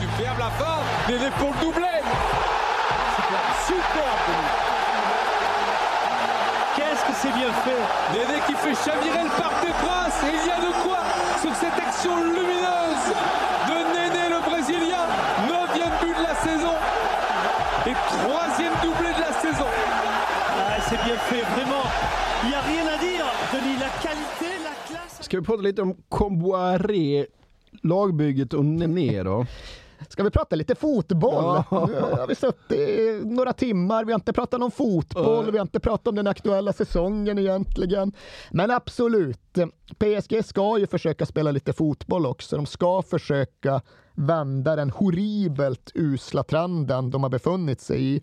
superbe 0.00 0.38
la 0.38 0.50
fin 0.50 0.82
Dédé 1.08 1.30
pour 1.38 1.48
le 1.48 1.60
doublé 1.60 1.94
Superbe, 3.16 3.52
superbe 3.66 4.23
c'est 7.24 7.32
bien 7.32 7.52
fait 7.64 7.82
Dédé 8.12 8.38
qui 8.46 8.54
fait 8.54 8.76
chavirer 8.84 9.24
le 9.24 9.30
Parc 9.40 9.64
des 9.64 9.72
Princes 9.80 10.20
et 10.28 10.34
il 10.36 10.44
y 10.46 10.52
a 10.52 10.60
de 10.60 10.72
quoi 10.84 11.00
sur 11.40 11.54
cette 11.56 11.78
action 11.80 12.16
lumineuse 12.20 13.06
de 13.68 13.76
Néné 13.94 14.28
le 14.28 14.40
Brésilien, 14.44 15.04
neuvième 15.48 15.94
but 16.02 16.16
de 16.18 16.22
la 16.22 16.34
saison 16.34 16.74
et 17.86 17.94
troisième 18.08 18.72
doublé 18.82 19.12
de 19.12 19.20
la 19.20 19.32
saison. 19.40 19.66
Ah, 19.68 20.80
c'est 20.88 21.02
bien 21.04 21.16
fait, 21.16 21.42
vraiment. 21.54 21.84
Il 22.42 22.48
n'y 22.48 22.54
a 22.54 22.60
rien 22.60 22.86
à 22.94 22.98
dire, 22.98 23.26
Denis. 23.52 23.76
La 23.78 23.90
qualité, 24.02 24.56
la 24.62 24.74
classe. 24.88 25.18
Ska 25.20 25.36
vi 25.38 25.42
prata 25.42 25.62
lite 25.62 25.82
om 25.82 25.94
Comboiré, 26.08 27.26
lagbygget 27.82 28.54
och 28.54 28.64
Nené 28.64 29.22
då? 29.22 29.44
Ska 30.08 30.22
vi 30.22 30.30
prata 30.30 30.56
lite 30.56 30.74
fotboll? 30.74 31.64
Ja. 31.70 31.86
Nu 31.86 32.00
har 32.00 32.26
vi 32.26 32.34
suttit 32.34 32.72
i 32.72 33.20
några 33.24 33.52
timmar, 33.52 34.04
vi 34.04 34.12
har 34.12 34.18
inte 34.18 34.32
pratat 34.32 34.62
om 34.62 34.70
fotboll, 34.70 35.50
vi 35.50 35.58
har 35.58 35.62
inte 35.62 35.80
pratat 35.80 36.08
om 36.08 36.14
den 36.14 36.26
aktuella 36.26 36.72
säsongen 36.72 37.38
egentligen. 37.38 38.12
Men 38.50 38.70
absolut, 38.70 39.58
PSG 39.98 40.44
ska 40.44 40.78
ju 40.78 40.86
försöka 40.86 41.26
spela 41.26 41.50
lite 41.50 41.72
fotboll 41.72 42.26
också. 42.26 42.56
De 42.56 42.66
ska 42.66 43.02
försöka 43.02 43.80
vända 44.14 44.76
den 44.76 44.90
horribelt 44.90 45.90
usla 45.94 46.42
trenden 46.42 47.10
de 47.10 47.22
har 47.22 47.30
befunnit 47.30 47.80
sig 47.80 48.14
i. 48.14 48.22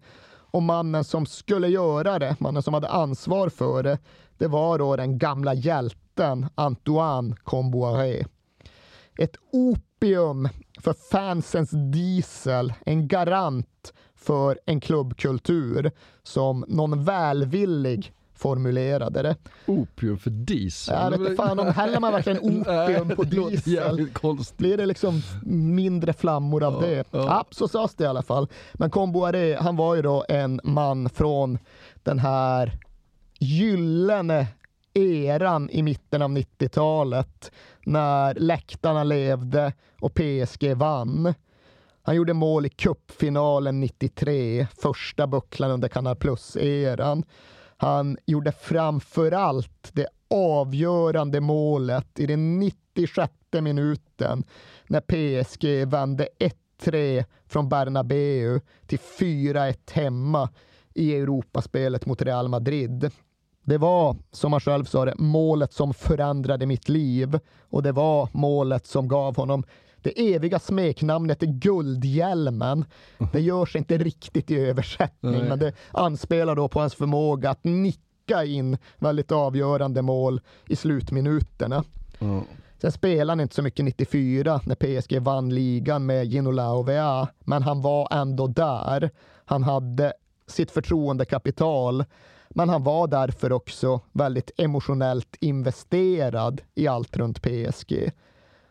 Och 0.51 0.63
mannen 0.63 1.03
som 1.03 1.25
skulle 1.25 1.67
göra 1.67 2.19
det, 2.19 2.35
mannen 2.39 2.63
som 2.63 2.73
hade 2.73 2.89
ansvar 2.89 3.49
för 3.49 3.83
det, 3.83 3.99
det 4.37 4.47
var 4.47 4.79
då 4.79 4.95
den 4.95 5.17
gamla 5.17 5.53
hjälten 5.53 6.49
Antoine 6.55 7.35
Comboiré 7.35 8.25
ett 9.17 9.35
opium 9.51 10.49
för 10.79 10.93
fansens 11.11 11.69
diesel, 11.91 12.73
en 12.85 13.07
garant 13.07 13.93
för 14.15 14.59
en 14.65 14.79
klubbkultur 14.81 15.91
som 16.23 16.65
någon 16.67 17.03
välvillig 17.03 18.13
formulerade 18.33 19.21
det. 19.21 19.35
Opium 19.65 20.17
för 20.17 20.29
diesel? 20.29 21.11
Jag 21.11 21.19
vet 21.19 21.37
fan, 21.37 21.59
om 21.59 21.67
häller 21.67 21.99
man 21.99 22.13
verkligen 22.13 22.39
opium 22.61 23.09
på 23.09 23.23
diesel? 23.23 24.09
Blir 24.57 24.77
det 24.77 24.85
liksom 24.85 25.21
mindre 25.45 26.13
flammor 26.13 26.63
av 26.63 26.73
Ja, 26.73 26.79
det? 26.87 26.95
ja. 26.95 27.03
Ja, 27.11 27.45
så 27.51 27.67
sades 27.67 27.95
det 27.95 28.03
i 28.03 28.07
alla 28.07 28.21
fall. 28.21 28.47
Men 28.73 28.89
Comboiré, 28.89 29.55
han 29.55 29.75
var 29.75 29.95
ju 29.95 30.01
då 30.01 30.25
en 30.29 30.59
man 30.63 31.09
från 31.09 31.57
den 32.03 32.19
här 32.19 32.79
gyllene 33.39 34.47
eran 34.93 35.69
i 35.69 35.83
mitten 35.83 36.21
av 36.21 36.29
90-talet 36.29 37.51
när 37.85 38.35
läktarna 38.35 39.03
levde 39.03 39.73
och 39.99 40.13
PSG 40.13 40.73
vann. 40.75 41.33
Han 42.03 42.15
gjorde 42.15 42.33
mål 42.33 42.65
i 42.65 42.69
cupfinalen 42.69 43.79
93, 43.79 44.67
första 44.81 45.27
bucklan 45.27 45.71
under 45.71 45.87
Canal 45.87 46.15
Plus-eran. 46.15 47.23
Han 47.77 48.17
gjorde 48.25 48.51
framför 48.51 49.31
allt 49.31 49.89
det 49.93 50.07
avgörande 50.29 51.41
målet 51.41 52.19
i 52.19 52.25
den 52.25 52.59
96 52.59 53.33
minuten 53.61 54.43
när 54.87 55.01
PSG 55.01 55.87
vände 55.87 56.27
1-3 56.81 57.25
från 57.47 57.69
Bernabeu 57.69 58.59
till 58.87 58.99
4-1 58.99 59.91
hemma 59.91 60.49
i 60.93 61.15
Europaspelet 61.15 62.05
mot 62.05 62.21
Real 62.21 62.47
Madrid. 62.47 63.11
Det 63.63 63.77
var, 63.77 64.15
som 64.31 64.51
han 64.51 64.61
själv 64.61 64.85
sa 64.85 65.05
det, 65.05 65.15
målet 65.17 65.73
som 65.73 65.93
förändrade 65.93 66.65
mitt 66.65 66.89
liv 66.89 67.39
och 67.69 67.83
det 67.83 67.91
var 67.91 68.29
målet 68.31 68.87
som 68.87 69.07
gav 69.07 69.35
honom 69.35 69.63
det 70.01 70.33
eviga 70.35 70.59
smeknamnet 70.59 71.39
Guldhjälmen. 71.39 72.85
Det 73.33 73.41
görs 73.41 73.75
inte 73.75 73.97
riktigt 73.97 74.51
i 74.51 74.59
översättning, 74.59 75.31
Nej. 75.31 75.49
men 75.49 75.59
det 75.59 75.73
anspelar 75.91 76.55
då 76.55 76.67
på 76.67 76.79
hans 76.79 76.95
förmåga 76.95 77.49
att 77.49 77.63
nicka 77.63 78.43
in 78.45 78.77
väldigt 78.97 79.31
avgörande 79.31 80.01
mål 80.01 80.41
i 80.67 80.75
slutminuterna. 80.75 81.83
Sen 82.81 82.91
spelade 82.91 83.31
han 83.31 83.39
inte 83.39 83.55
så 83.55 83.61
mycket 83.61 83.85
94 83.85 84.61
när 84.65 84.75
PSG 84.75 85.19
vann 85.19 85.49
ligan 85.49 86.05
med 86.05 86.25
Ginola 86.25 86.73
Ovea, 86.73 87.27
men 87.39 87.63
han 87.63 87.81
var 87.81 88.07
ändå 88.11 88.47
där. 88.47 89.09
Han 89.45 89.63
hade 89.63 90.13
sitt 90.47 90.71
förtroendekapital, 90.71 92.05
men 92.55 92.69
han 92.69 92.83
var 92.83 93.07
därför 93.07 93.51
också 93.51 94.01
väldigt 94.11 94.51
emotionellt 94.57 95.35
investerad 95.39 96.61
i 96.75 96.87
allt 96.87 97.17
runt 97.17 97.41
PSG. 97.41 98.11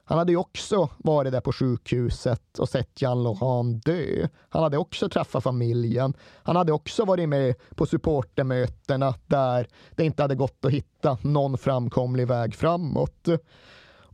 Han 0.05 0.19
hade 0.19 0.33
ju 0.33 0.39
också 0.39 0.89
varit 0.99 1.33
där 1.33 1.41
på 1.41 1.53
sjukhuset 1.53 2.59
och 2.59 2.69
sett 2.69 3.03
Jean 3.03 3.23
Laurent 3.23 3.85
dö. 3.85 4.29
Han 4.49 4.63
hade 4.63 4.79
också 4.79 5.09
träffat 5.09 5.43
familjen. 5.43 6.15
Han 6.43 6.57
hade 6.57 6.73
också 6.73 7.05
varit 7.05 7.29
med 7.29 7.55
på 7.75 7.87
supportermötena 7.87 9.15
där 9.27 9.69
det 9.91 10.05
inte 10.05 10.23
hade 10.23 10.35
gått 10.35 10.65
att 10.65 10.73
hitta 10.73 11.19
någon 11.23 11.59
framkomlig 11.59 12.27
väg 12.27 12.55
framåt. 12.55 13.29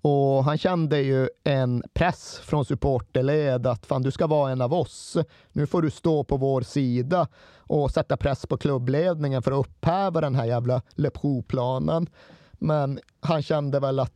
Och 0.09 0.45
han 0.45 0.59
kände 0.59 1.01
ju 1.01 1.29
en 1.45 1.83
press 1.95 2.41
från 2.43 2.65
supporterled 2.65 3.67
att 3.67 3.87
fan, 3.87 4.03
du 4.03 4.11
ska 4.11 4.27
vara 4.27 4.53
en 4.53 4.61
av 4.61 4.75
oss. 4.75 5.17
Nu 5.53 5.67
får 5.67 5.83
du 5.83 5.91
stå 5.91 6.25
på 6.25 6.37
vår 6.37 6.63
sida 6.63 7.29
och 7.57 7.91
sätta 7.91 8.17
press 8.17 8.47
på 8.47 8.57
klubbledningen 8.57 9.43
för 9.43 9.53
att 9.53 9.67
upphäva 9.67 10.21
den 10.21 10.35
här 10.35 10.45
jävla 10.45 10.83
Le 10.91 11.11
Pro-planen. 11.11 12.07
Men 12.53 13.01
han 13.21 13.43
kände 13.43 13.81
väl 13.81 13.99
att 13.99 14.13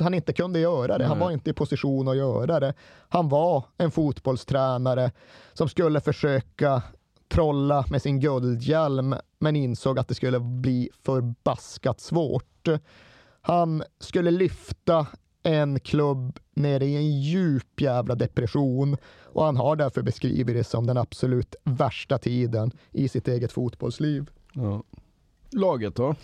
han 0.00 0.14
inte 0.14 0.32
kunde 0.32 0.58
göra 0.58 0.98
det. 0.98 1.06
Han 1.06 1.18
var 1.18 1.30
inte 1.30 1.50
i 1.50 1.52
position 1.52 2.08
att 2.08 2.16
göra 2.16 2.60
det. 2.60 2.74
Han 3.08 3.28
var 3.28 3.64
en 3.78 3.90
fotbollstränare 3.90 5.12
som 5.52 5.68
skulle 5.68 6.00
försöka 6.00 6.82
trolla 7.28 7.84
med 7.90 8.02
sin 8.02 8.20
guldhjälm 8.20 9.14
men 9.38 9.56
insåg 9.56 9.98
att 9.98 10.08
det 10.08 10.14
skulle 10.14 10.40
bli 10.40 10.90
förbaskat 11.04 12.00
svårt. 12.00 12.68
Han 13.42 13.82
skulle 13.98 14.30
lyfta 14.30 15.06
en 15.42 15.80
klubb 15.80 16.38
ner 16.54 16.82
i 16.82 16.96
en 16.96 17.20
djup 17.20 17.80
jävla 17.80 18.14
depression 18.14 18.96
och 19.24 19.44
han 19.44 19.56
har 19.56 19.76
därför 19.76 20.02
beskrivit 20.02 20.56
det 20.56 20.64
som 20.64 20.86
den 20.86 20.96
absolut 20.96 21.54
värsta 21.64 22.18
tiden 22.18 22.72
i 22.90 23.08
sitt 23.08 23.28
eget 23.28 23.52
fotbollsliv. 23.52 24.30
Ja. 24.54 24.82
Laget 25.52 25.96
då? 25.96 26.14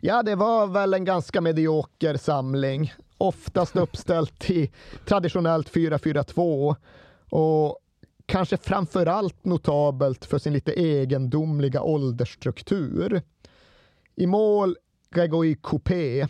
Ja, 0.00 0.22
det 0.22 0.34
var 0.34 0.66
väl 0.66 0.94
en 0.94 1.04
ganska 1.04 1.40
medioker 1.40 2.16
samling. 2.16 2.92
Oftast 3.18 3.76
uppställt 3.76 4.50
i 4.50 4.70
traditionellt 5.06 5.70
4-4-2 5.70 6.76
och 7.30 7.78
kanske 8.26 8.56
framför 8.56 9.06
allt 9.06 9.44
notabelt 9.44 10.24
för 10.24 10.38
sin 10.38 10.52
lite 10.52 10.72
egendomliga 10.72 11.82
åldersstruktur. 11.82 13.22
I 14.16 14.26
mål 14.26 14.76
Grégory 15.10 15.56
Coupé, 15.62 16.28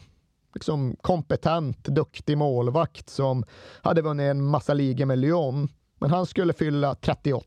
liksom 0.54 0.96
kompetent, 1.00 1.84
duktig 1.84 2.38
målvakt 2.38 3.10
som 3.10 3.44
hade 3.82 4.02
vunnit 4.02 4.30
en 4.30 4.44
massa 4.44 4.74
ligor 4.74 5.04
med 5.04 5.18
Lyon, 5.18 5.68
men 5.98 6.10
han 6.10 6.26
skulle 6.26 6.52
fylla 6.52 6.94
38. 6.94 7.46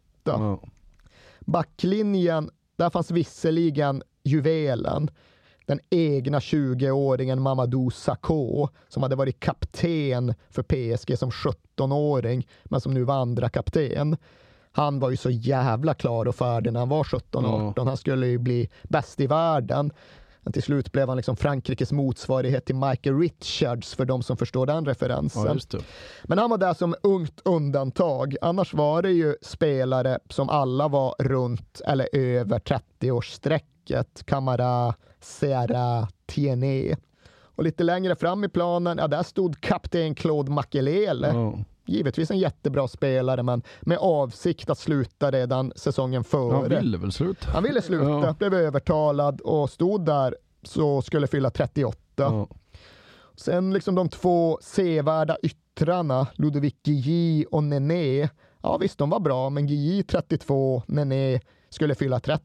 Backlinjen, 1.40 2.50
där 2.76 2.90
fanns 2.90 3.12
visserligen 3.12 4.04
juvelen, 4.24 5.10
den 5.66 5.80
egna 5.90 6.40
20-åringen 6.40 7.40
Mamadou 7.40 7.92
Sakho 7.92 8.68
som 8.88 9.04
hade 9.04 9.16
varit 9.16 9.40
kapten 9.40 10.34
för 10.50 10.64
PSG 10.64 11.18
som 11.18 11.30
17-åring 11.30 12.48
men 12.64 12.82
som 12.82 12.94
nu 12.94 13.04
var 13.04 13.16
andra 13.16 13.50
kapten. 13.50 14.18
Han 14.72 15.00
var 15.00 15.10
ju 15.10 15.18
så 15.18 15.30
jävla 15.30 15.94
klar 15.94 16.26
och 16.28 16.36
färdig 16.36 16.74
när 16.74 16.80
han 16.80 16.90
var 16.90 17.04
17-18. 17.04 17.86
Han 17.86 17.98
skulle 17.98 18.28
ju 18.28 18.38
bli 18.38 18.70
bäst 18.84 19.20
i 19.20 19.28
världen. 19.28 19.92
Men 20.46 20.54
till 20.54 20.64
slut 20.64 20.92
blev 20.92 21.08
han 21.08 21.18
liksom 21.18 21.36
Frankrikes 21.36 21.92
motsvarighet 21.92 22.66
till 22.66 22.76
Michael 22.76 23.20
Richards 23.20 23.96
för 23.96 24.06
de 24.06 24.24
som 24.24 24.38
förstår 24.38 24.66
den 24.66 24.86
referensen. 24.86 25.60
Ja. 25.72 25.80
Men 26.24 26.38
han 26.38 26.50
var 26.50 26.58
där 26.58 26.74
som 26.74 26.96
ungt 27.04 27.42
undantag. 27.46 28.36
Annars 28.42 28.74
var 28.74 29.02
det 29.02 29.12
ju 29.12 29.36
spelare 29.42 30.20
som 30.30 30.50
alla 30.50 30.88
var 30.88 31.16
runt 31.20 31.82
eller 31.86 32.10
över 32.14 32.60
30-årsstrecket. 32.60 34.24
Camara, 34.26 34.94
Serra, 35.20 36.08
Tiene. 36.26 36.96
Och 37.56 37.64
lite 37.64 37.84
längre 37.84 38.16
fram 38.16 38.44
i 38.44 38.50
planen, 38.50 38.98
ja 38.98 39.08
där 39.08 39.24
stod 39.24 39.62
kapten 39.62 40.16
Claude 40.16 40.52
Makelele. 40.52 41.54
Givetvis 41.86 42.32
en 42.32 42.38
jättebra 42.40 42.88
spelare, 42.88 43.44
men 43.44 43.62
med 43.82 43.98
avsikt 43.98 44.70
att 44.70 44.78
sluta 44.80 45.32
redan 45.32 45.74
säsongen 45.76 46.24
före. 46.24 46.54
Han 46.56 46.70
ville 46.70 46.98
väl 46.98 47.12
sluta? 47.12 47.52
Han 47.52 47.64
ville 47.64 47.82
sluta, 47.82 48.06
Ja. 48.10 48.36
blev 48.40 48.54
övertalad 48.54 49.42
och 49.42 49.70
stod 49.70 50.06
där 50.06 50.36
så 50.64 51.02
skulle 51.02 51.28
fylla 51.28 51.50
38. 51.50 52.48
Sen 53.36 53.74
liksom 53.74 53.96
de 53.96 54.10
två 54.10 54.60
sevärda 54.62 55.38
yttrarna, 55.44 56.28
Ludovic 56.34 56.74
Guilly 56.84 57.46
och 57.52 57.64
Nené. 57.64 58.30
Ja 58.62 58.78
visst, 58.78 58.98
de 58.98 59.10
var 59.10 59.20
bra, 59.20 59.50
men 59.50 59.68
Guilly 59.68 60.04
32, 60.04 60.84
Nené 60.88 61.40
skulle 61.70 61.96
fylla 61.96 62.20
30. 62.20 62.44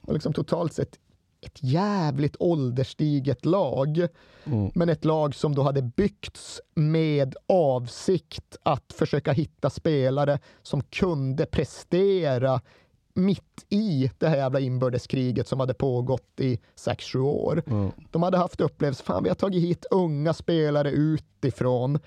Och 0.00 0.12
liksom 0.12 0.32
totalt 0.32 0.72
sett 0.72 0.96
ett 1.40 1.62
jävligt 1.62 2.36
ålderstiget 2.38 3.44
lag. 3.44 4.06
Men 4.74 4.88
ett 4.88 5.04
lag 5.04 5.34
som 5.34 5.54
då 5.54 5.62
hade 5.62 5.82
byggts 5.82 6.60
med 6.74 7.34
avsikt 7.46 8.56
att 8.62 8.92
försöka 8.92 9.32
hitta 9.32 9.70
spelare 9.70 10.38
som 10.62 10.82
kunde 10.82 11.46
prestera 11.46 12.60
mitt 13.14 13.66
i 13.68 14.10
det 14.18 14.28
här 14.28 14.36
jävla 14.36 14.60
inbördeskriget 14.60 15.48
som 15.48 15.60
hade 15.60 15.74
pågått 15.74 16.40
i 16.40 16.58
6-7 16.76 17.18
år. 17.18 17.62
De 18.10 18.22
hade 18.22 18.38
haft 18.38 18.60
upplevelser, 18.60 19.04
fan 19.04 19.22
vi 19.22 19.28
har 19.28 19.36
tagit 19.36 19.62
hit 19.62 19.86
unga 19.90 20.34
spelare 20.34 20.90
utifrån. 20.90 21.98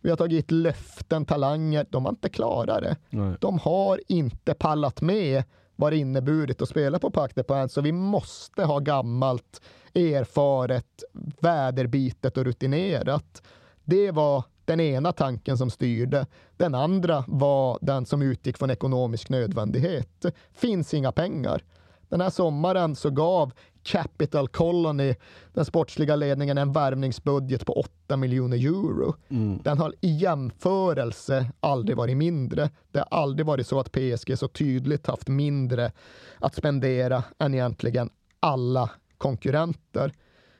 Vi 0.00 0.10
har 0.10 0.16
tagit 0.16 0.38
hit 0.38 0.50
löften, 0.50 1.24
talanger. 1.24 1.86
De 1.90 2.04
har 2.04 2.12
inte 2.12 2.28
klarat 2.28 2.82
det. 2.82 2.96
Nej. 3.10 3.34
De 3.40 3.58
har 3.58 4.00
inte 4.08 4.54
pallat 4.54 5.00
med 5.00 5.42
vad 5.76 5.92
det 5.92 5.96
inneburit 5.96 6.62
att 6.62 6.68
spela 6.68 6.98
på 6.98 7.10
Parc 7.10 7.34
des 7.34 7.46
Princes, 7.46 7.72
så 7.72 7.80
vi 7.80 7.92
måste 7.92 8.64
ha 8.64 8.78
gammalt, 8.78 9.60
erfaret, 9.94 11.04
väderbitet 11.40 12.36
och 12.36 12.44
rutinerat. 12.44 13.42
Det 13.84 14.10
var 14.10 14.44
den 14.64 14.80
ena 14.80 15.12
tanken 15.12 15.58
som 15.58 15.70
styrde. 15.70 16.26
Den 16.56 16.74
andra 16.74 17.24
var 17.28 17.78
den 17.80 18.06
som 18.06 18.22
utgick 18.22 18.58
från 18.58 18.70
ekonomisk 18.70 19.28
nödvändighet. 19.28 20.24
Finns 20.52 20.94
inga 20.94 21.12
pengar. 21.12 21.62
Den 22.08 22.20
här 22.20 22.30
sommaren 22.30 22.96
så 22.96 23.10
gav 23.10 23.52
Capital 23.84 24.48
Colony, 24.48 25.14
den 25.52 25.64
sportsliga 25.64 26.16
ledningen, 26.16 26.58
en 26.58 26.72
värvningsbudget 26.72 27.66
på 27.66 27.72
8 27.72 28.16
miljoner 28.16 28.56
euro. 28.56 29.14
Den 29.62 29.78
har 29.78 29.94
i 30.00 30.16
jämförelse 30.16 31.46
aldrig 31.60 31.96
varit 31.96 32.16
mindre. 32.16 32.70
Det 32.92 32.98
har 32.98 33.18
aldrig 33.18 33.46
varit 33.46 33.66
så 33.66 33.80
att 33.80 33.92
PSG 33.92 34.38
så 34.38 34.48
tydligt 34.48 35.06
haft 35.06 35.28
mindre 35.28 35.92
att 36.38 36.54
spendera 36.54 37.24
än 37.38 37.54
egentligen 37.54 38.10
alla 38.40 38.90
konkurrenter. 39.18 40.12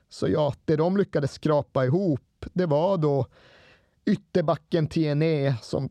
Så 0.08 0.28
ja, 0.28 0.54
det 0.64 0.76
de 0.76 0.96
lyckades 0.96 1.32
skrapa 1.32 1.84
ihop, 1.84 2.44
det 2.52 2.66
var 2.66 2.96
då 2.96 3.26
ytterbacken 4.06 4.86
TNE 4.86 5.54
som 5.62 5.88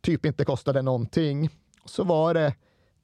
typ 0.00 0.26
inte 0.26 0.44
kostade 0.44 0.82
någonting. 0.82 1.50
Så 1.84 2.04
var 2.04 2.34
det 2.34 2.54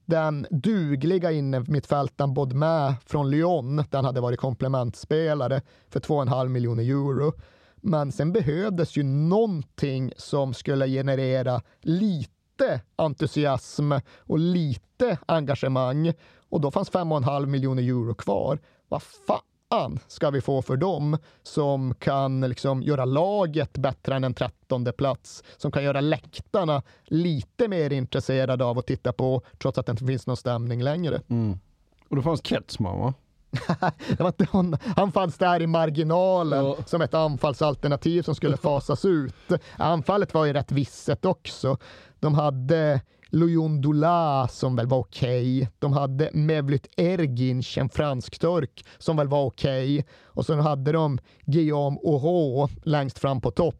den 0.06 0.46
dugliga 0.50 1.32
innermittfältaren 1.32 2.34
Bodmer 2.34 2.94
från 3.06 3.30
Lyon, 3.30 3.84
den 3.90 4.04
hade 4.04 4.20
varit 4.20 4.40
komplementspelare 4.40 5.62
för 5.90 6.00
2,5 6.00 6.48
miljoner 6.48 6.82
euro. 6.82 7.32
Men 7.76 8.12
sen 8.12 8.32
behövdes 8.32 8.96
ju 8.96 9.02
någonting 9.02 10.12
som 10.16 10.54
skulle 10.54 10.86
generera 10.88 11.62
lite 11.80 12.80
entusiasm 12.96 13.92
och 14.18 14.38
lite 14.38 15.18
engagemang. 15.26 16.12
Och 16.48 16.60
då 16.60 16.70
fanns 16.70 16.90
5,5 16.90 17.46
miljoner 17.46 17.82
euro 17.82 18.14
kvar. 18.14 18.58
Vad 18.88 19.02
fan 19.02 19.51
ska 20.06 20.30
vi 20.30 20.40
få 20.40 20.62
för 20.62 20.76
dem 20.76 21.18
som 21.42 21.94
kan 21.94 22.40
liksom 22.40 22.82
göra 22.82 23.04
laget 23.04 23.72
bättre 23.72 24.14
än 24.14 24.24
en 24.24 24.34
trettonde 24.34 24.92
plats, 24.92 25.44
som 25.56 25.72
kan 25.72 25.84
göra 25.84 26.00
läktarna 26.00 26.82
lite 27.04 27.68
mer 27.68 27.92
intresserade 27.92 28.64
av 28.64 28.78
att 28.78 28.86
titta 28.86 29.12
på, 29.12 29.42
trots 29.58 29.78
att 29.78 29.86
det 29.86 29.92
inte 29.92 30.06
finns 30.06 30.26
någon 30.26 30.36
stämning 30.36 30.82
längre. 30.82 31.20
Mm. 31.28 31.58
Och 32.08 32.16
då 32.16 32.22
fanns 32.22 32.46
Ketsman 32.46 32.98
va? 32.98 33.14
hon. 34.50 34.76
Han 34.96 35.12
fanns 35.12 35.38
där 35.38 35.62
i 35.62 35.66
marginalen 35.66 36.64
ja. 36.64 36.76
som 36.86 37.02
ett 37.02 37.14
anfallsalternativ 37.14 38.22
som 38.22 38.34
skulle 38.34 38.56
fasas 38.56 39.04
ut. 39.04 39.34
Anfallet 39.76 40.34
var 40.34 40.44
ju 40.44 40.52
rätt 40.52 40.72
visset 40.72 41.24
också. 41.24 41.78
De 42.20 42.34
hade 42.34 43.00
Lojon 43.34 43.80
Doula 43.80 44.48
som 44.48 44.76
väl 44.76 44.86
var 44.86 44.98
okej. 44.98 45.58
Okay. 45.58 45.68
De 45.78 45.92
hade 45.92 46.30
Mevlut 46.32 46.86
Erginc, 46.96 47.78
en 47.78 47.88
fransk-turk, 47.88 48.84
som 48.98 49.16
väl 49.16 49.28
var 49.28 49.44
okej. 49.44 49.98
Okay. 49.98 50.12
Och 50.24 50.46
så 50.46 50.54
hade 50.54 50.92
de 50.92 51.18
Guillaume 51.46 51.98
Oro 52.02 52.68
längst 52.84 53.18
fram 53.18 53.40
på 53.40 53.50
topp 53.50 53.78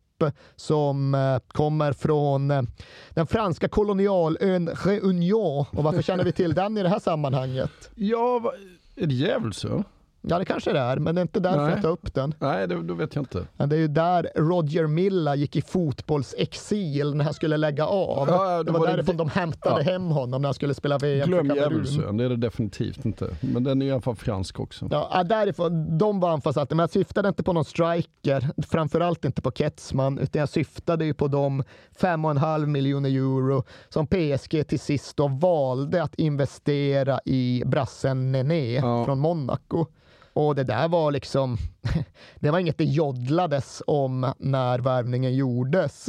som 0.57 1.15
eh, 1.15 1.39
kommer 1.49 1.93
från 1.93 2.51
eh, 2.51 2.63
den 3.11 3.27
franska 3.27 3.69
kolonialön 3.69 4.69
Réunion. 4.69 5.67
Och 5.71 5.85
varför 5.85 6.03
känner 6.03 6.25
vi 6.25 6.33
till 6.33 6.55
den 6.55 6.79
i 6.79 6.83
det 6.83 6.89
här 6.89 6.99
sammanhanget? 6.99 7.91
Ja, 7.95 8.53
är 8.97 9.07
det 9.07 9.15
Djävulsö? 9.15 9.83
Ja, 10.25 10.39
det 10.39 10.45
kanske 10.45 10.73
det 10.73 10.79
är, 10.79 10.97
men 10.97 11.15
det 11.15 11.21
är 11.21 11.23
inte 11.23 11.41
därför 11.41 11.63
Nej. 11.63 11.71
jag 11.71 11.83
tar 11.83 11.89
upp 11.89 12.15
den. 12.15 12.35
Nej, 12.39 12.69
det, 12.69 12.83
då 12.83 12.95
vet 12.95 13.15
jag 13.15 13.23
inte. 13.23 13.47
Men 13.57 13.69
det 13.69 13.77
är 13.77 13.81
ju 13.81 13.89
där 13.89 14.31
Roger 14.35 14.87
Milla 14.87 15.35
gick 15.35 15.57
i 15.57 15.63
fotbollsexil 15.63 17.15
när 17.15 17.25
han 17.25 17.35
skulle 17.35 17.57
lägga 17.57 17.87
av. 17.87 18.29
Ja, 18.29 18.63
det 18.63 18.73
var, 18.73 18.81
var 18.81 18.87
därifrån 18.87 19.17
det... 19.17 19.25
de 19.25 19.31
hämtade 19.31 19.83
ja. 19.85 19.93
hem 19.93 20.07
honom 20.07 20.43
när 20.43 20.49
han 20.49 20.55
skulle 20.55 20.75
spela 20.75 20.99
VM 20.99 21.29
Glöm 21.29 21.49
för 21.49 21.57
Kamerun. 21.57 22.17
det 22.17 22.25
är 22.25 22.29
det 22.29 22.37
definitivt 22.37 23.05
inte. 23.05 23.37
Men 23.41 23.65
den 23.65 23.83
är 23.83 23.87
i 23.87 23.93
alla 23.93 24.01
fall 24.01 24.17
fransk 24.17 24.61
också. 24.61 24.89
Ja, 24.91 25.25
därifrån, 25.25 25.99
de 25.99 26.21
var 26.21 26.31
anfallsalter, 26.31 26.77
men 26.77 26.83
jag 26.83 26.91
syftade 26.91 27.29
inte 27.29 27.43
på 27.43 27.53
någon 27.53 27.65
striker, 27.65 28.49
framförallt 28.69 29.25
inte 29.25 29.43
på 29.43 29.53
Ketsman, 29.53 30.19
utan 30.19 30.41
jag 30.41 30.49
syftade 30.49 31.05
ju 31.05 31.15
på 31.15 31.29
de 31.29 31.63
5,5 32.01 32.67
miljoner 32.67 33.11
euro 33.11 33.65
som 33.89 34.07
PSG 34.07 34.69
till 34.69 34.81
sist 34.81 35.17
då 35.17 35.29
valde 35.29 36.03
att 36.03 36.15
investera 36.15 37.21
i 37.25 37.63
brassen 37.67 38.33
Nené 38.33 38.75
ja. 38.75 39.05
från 39.05 39.19
Monaco. 39.19 39.87
Och 40.33 40.55
det 40.55 40.65
där 40.65 40.89
var 40.89 41.13
liksom, 41.13 41.59
det 42.41 42.51
var 42.51 42.59
inget 42.59 42.79
det 42.79 42.85
joddlades 42.85 43.83
om 43.87 44.33
när 44.39 44.79
värvningen 44.79 45.35
gjordes. 45.35 46.09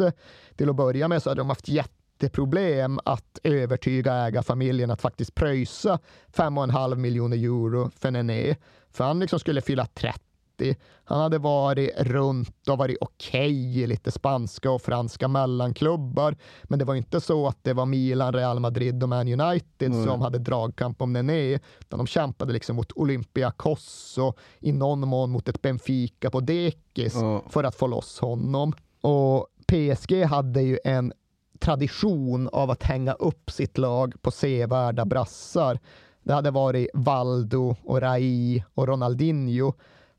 Till 0.56 0.69
att 0.69 0.76
börja 0.76 1.08
med 1.08 1.24
så 1.24 1.30
hade 1.30 1.42
de 1.42 1.50
haft 1.50 1.68
jätteproblem 1.68 3.00
att 3.06 3.40
övertyga 3.43 4.14
ägarfamiljen 4.14 4.92
att 4.92 5.02
faktiskt 5.02 5.35
pröjsa 5.35 6.00
5,5 6.35 6.95
miljoner 6.95 7.38
euro 7.38 7.92
för 8.00 8.11
Nené. 8.11 8.56
För 8.92 9.03
han 9.03 9.19
liksom 9.19 9.40
skulle 9.40 9.61
fylla 9.61 9.85
30 9.85 10.33
30. 10.57 10.75
Han 11.06 11.22
hade 11.22 11.38
varit 11.38 11.91
runt 11.98 12.67
och 12.69 12.77
varit 12.77 12.98
okej 13.01 13.40
okay 13.40 13.83
i 13.83 13.88
lite 13.88 14.11
spanska 14.11 14.72
och 14.72 14.82
franska 14.82 15.27
mellanklubbar. 15.27 16.35
Men 16.64 16.80
det 16.80 16.85
var 16.85 16.95
inte 16.95 17.22
så 17.22 17.48
att 17.48 17.57
det 17.61 17.73
var 17.73 17.85
Milan, 17.85 18.33
Real 18.33 18.59
Madrid 18.59 19.03
och 19.03 19.09
Man 19.09 19.41
United 19.41 19.91
mm. 19.91 20.06
som 20.06 20.22
hade 20.22 20.40
dragkamp 20.40 21.01
om 21.01 21.14
Nené. 21.14 21.59
Utan 21.80 21.98
de 21.98 22.07
kämpade 22.07 22.53
liksom 22.53 22.75
mot 22.75 22.91
Olympiakos 22.91 24.17
och 24.17 24.38
i 24.59 24.72
någon 24.72 25.07
mån 25.07 25.30
mot 25.30 25.49
ett 25.49 25.61
Benfica 25.61 26.30
på 26.30 26.40
dekis 26.40 27.15
mm. 27.15 27.41
för 27.49 27.64
att 27.64 27.75
få 27.75 27.88
loss 27.88 28.19
honom. 28.19 28.73
Och 29.01 29.48
PSG 29.67 30.23
hade 30.23 30.61
ju 30.61 30.80
en 30.83 31.14
tradition 31.59 32.49
av 32.51 32.72
att 32.72 32.83
hänga 32.83 33.14
upp 33.14 33.51
sitt 33.51 33.77
lag 33.77 34.14
på 34.22 34.32
sevärda 34.32 35.06
brassar. 35.06 35.80
Det 36.23 36.33
hade 36.33 36.51
varit 36.51 36.90
Valdo 36.93 37.75
och 37.83 38.01
Rai 38.01 38.64
och 38.73 38.88
Ronaldinho 38.88 39.73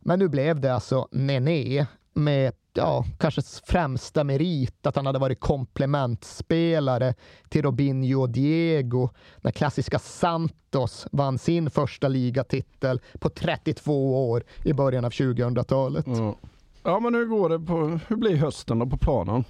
men 0.05 0.19
nu 0.19 0.29
blev 0.29 0.61
det 0.61 0.75
alltså 0.75 1.09
Nené 1.11 1.87
med 2.13 2.53
ja, 2.75 3.05
kanske 3.19 3.43
främsta 3.67 4.25
merit 4.25 4.87
att 4.87 4.97
han 4.97 5.07
hade 5.07 5.19
varit 5.19 5.41
komplementspelare 5.41 7.15
till 7.49 7.63
Robinho 7.63 8.21
och 8.21 8.31
Diego 8.31 9.09
när 9.41 9.51
klassiska 9.51 9.99
Santos 9.99 11.07
vann 11.13 11.39
sin 11.39 11.71
första 11.71 12.09
ligatitel 12.09 13.01
på 13.21 13.29
32 13.29 14.31
år 14.31 14.45
i 14.65 14.73
början 14.73 15.05
av 15.05 15.11
2000-talet. 15.11 16.07
Ja. 16.07 16.35
ja, 16.83 17.01
men 17.01 17.15
hur 17.15 17.27
går 17.27 17.49
det 17.49 17.61
på, 17.61 18.01
hur 18.09 18.17
blir 18.17 18.37
hösten 18.37 18.79
då 18.79 18.87
på 18.87 18.97
planen? 18.97 19.45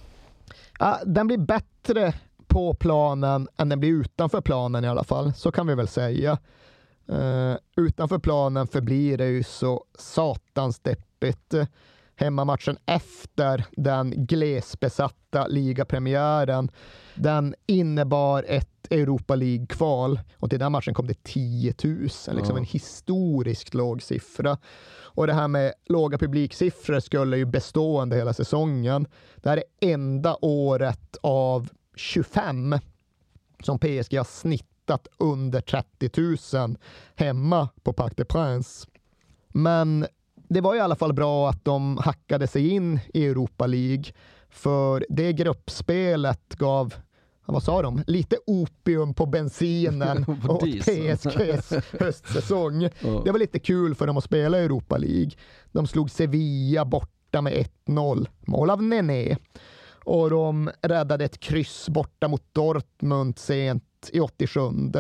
Ja, 0.79 0.99
den 1.07 1.27
blir 1.27 1.39
bättre 1.39 2.15
på 2.47 2.75
planen 2.75 3.49
än 3.57 3.69
den 3.69 3.81
blir 3.81 3.91
utanför 3.91 4.41
planen 4.41 4.85
i 4.85 4.89
alla 4.89 5.05
fall, 5.05 5.35
så 5.35 5.53
kan 5.53 5.67
vi 5.67 5.75
väl 5.75 5.89
säga. 5.89 6.39
Uh, 7.11 7.57
utanför 7.77 8.19
planen 8.19 8.67
förblir 8.67 9.19
det 9.19 9.27
ju 9.27 9.43
så 9.43 9.85
satans 9.99 10.81
deppigt. 10.81 11.55
Hemmamatchen 12.17 12.79
efter 12.87 13.65
den 13.77 14.27
glesbesatta 14.27 15.47
ligapremiären, 15.47 16.71
den 17.15 17.55
innebar 17.67 18.45
ett 18.49 18.75
Europa 18.91 19.35
League-kval 19.35 20.21
och 20.39 20.51
till 20.51 20.59
den 20.59 20.73
matchen 20.73 20.95
kom 20.95 21.07
det 21.07 21.23
10 21.23 21.75
000, 21.85 21.97
liksom 22.07 22.35
ja. 22.35 22.57
en 22.57 22.65
historiskt 22.65 23.75
låg 23.75 24.03
siffra. 24.03 24.59
Och 25.03 25.27
det 25.27 25.33
här 25.33 25.49
med 25.49 25.73
låga 25.87 26.19
publiksiffror 26.19 27.01
skulle 27.01 27.37
ju 27.37 27.45
bestå 27.45 28.03
under 28.03 28.17
hela 28.17 28.33
säsongen. 28.33 29.07
Det 29.37 29.49
här 29.49 29.57
är 29.57 29.93
enda 29.93 30.37
året 30.41 31.17
av 31.23 31.69
25 31.97 32.79
som 33.63 33.79
PSG 33.79 34.17
har 34.17 34.25
snitt 34.25 34.74
hittat 34.85 35.09
under 35.19 35.61
30 35.61 36.11
000 36.57 36.77
hemma 37.17 37.69
på 37.83 37.93
Parc 37.93 38.13
des 38.17 38.29
Princes. 38.29 38.87
Men 39.49 40.07
det 40.49 40.61
var 40.61 40.77
i 40.77 40.81
alla 40.81 40.97
fall 40.97 41.13
bra 41.13 41.49
att 41.49 41.65
de 41.65 41.99
hackade 41.99 42.47
sig 42.47 42.69
in 42.69 43.01
i 43.15 43.27
Europa 43.27 43.67
League, 43.67 44.05
för 44.51 45.07
det 45.09 45.33
gruppspelet 45.33 46.55
gav 46.55 46.95
vad 47.47 47.63
sa 47.63 47.83
de? 47.83 48.05
Lite 48.07 48.37
opium 48.47 49.15
på 49.15 49.27
bensinen 49.27 50.25
åt 50.49 50.63
PSGs 50.63 51.73
höstsäsong. 52.01 52.81
Det 53.25 53.33
var 53.33 53.39
lite 53.39 53.59
kul 53.59 53.95
för 53.95 54.07
dem 54.07 54.17
att 54.17 54.25
spela 54.25 54.59
i 54.59 54.65
Europa 54.65 54.97
League. 54.97 55.31
De 55.73 55.87
slog 55.87 56.11
Sevilla 56.11 56.85
borta 56.85 57.43
med 57.43 57.67
1-0, 57.87 58.27
mål 58.41 58.71
av 58.71 58.83
Nené. 58.83 59.37
Och 60.05 60.31
de 60.31 60.71
räddade 60.83 61.25
ett 61.25 61.41
kryss 61.41 61.89
borta 61.89 62.29
mot 62.29 62.43
Dortmund 62.53 63.39
sent 63.39 63.85
i 64.13 64.21
87. 64.21 64.93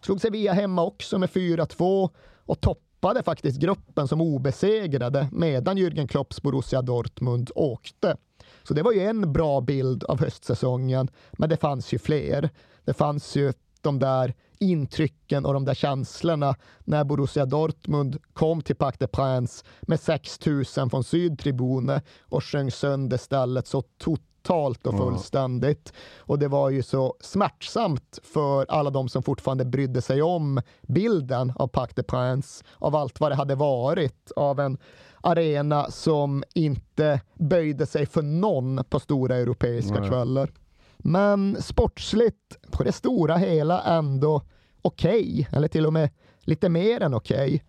Slog 0.00 0.20
Sevilla 0.20 0.52
hemma 0.52 0.84
också 0.84 1.18
med 1.18 1.28
4-2 1.28 2.10
och 2.46 2.60
toppade 2.60 3.22
faktiskt 3.22 3.60
gruppen 3.60 4.08
som 4.08 4.20
obesegrade 4.20 5.28
medan 5.32 5.78
Jürgen 5.78 6.06
Klopps 6.06 6.42
Borussia 6.42 6.82
Dortmund 6.82 7.50
åkte. 7.54 8.16
Så 8.62 8.74
det 8.74 8.82
var 8.82 8.92
ju 8.92 9.00
en 9.00 9.32
bra 9.32 9.60
bild 9.60 10.04
av 10.04 10.20
höstsäsongen, 10.20 11.08
men 11.32 11.48
det 11.48 11.56
fanns 11.56 11.94
ju 11.94 11.98
fler. 11.98 12.50
Det 12.84 12.94
fanns 12.94 13.36
ju 13.36 13.52
de 13.80 13.98
där 13.98 14.34
intrycken 14.58 15.46
och 15.46 15.54
de 15.54 15.64
där 15.64 15.74
känslorna 15.74 16.56
när 16.84 17.04
Borussia 17.04 17.46
Dortmund 17.46 18.18
kom 18.32 18.62
till 18.62 18.76
Parc 18.76 18.98
des 18.98 19.10
Princes 19.10 19.64
med 19.82 20.00
6 20.00 20.46
000 20.46 20.64
från 20.64 21.04
sydtribunen 21.04 22.00
och 22.22 22.44
sjöng 22.44 22.70
sönder 22.70 23.16
stället 23.16 23.66
så 23.66 23.82
totalt 23.82 24.33
totalt 24.44 24.86
och 24.86 24.98
fullständigt. 24.98 25.92
Och 26.18 26.38
det 26.38 26.48
var 26.48 26.70
ju 26.70 26.82
så 26.82 27.16
smärtsamt 27.20 28.18
för 28.22 28.66
alla 28.68 28.90
de 28.90 29.08
som 29.08 29.22
fortfarande 29.22 29.64
brydde 29.64 30.02
sig 30.02 30.22
om 30.22 30.60
bilden 30.82 31.52
av 31.56 31.66
Parc 31.66 31.90
des 31.94 32.06
Princes, 32.06 32.64
av 32.78 32.96
allt 32.96 33.20
vad 33.20 33.30
det 33.30 33.34
hade 33.34 33.54
varit, 33.54 34.32
av 34.36 34.60
en 34.60 34.78
arena 35.20 35.90
som 35.90 36.44
inte 36.54 37.20
böjde 37.34 37.86
sig 37.86 38.06
för 38.06 38.22
någon 38.22 38.84
på 38.84 39.00
stora 39.00 39.36
europeiska 39.36 40.00
Nej. 40.00 40.08
kvällar. 40.08 40.50
Men 40.98 41.62
sportsligt, 41.62 42.70
på 42.70 42.82
det 42.82 42.92
stora 42.92 43.36
hela 43.36 43.82
ändå 43.82 44.42
okej, 44.82 45.20
okay, 45.22 45.46
eller 45.56 45.68
till 45.68 45.86
och 45.86 45.92
med 45.92 46.10
lite 46.40 46.68
mer 46.68 47.02
än 47.02 47.14
okej. 47.14 47.46
Okay. 47.46 47.60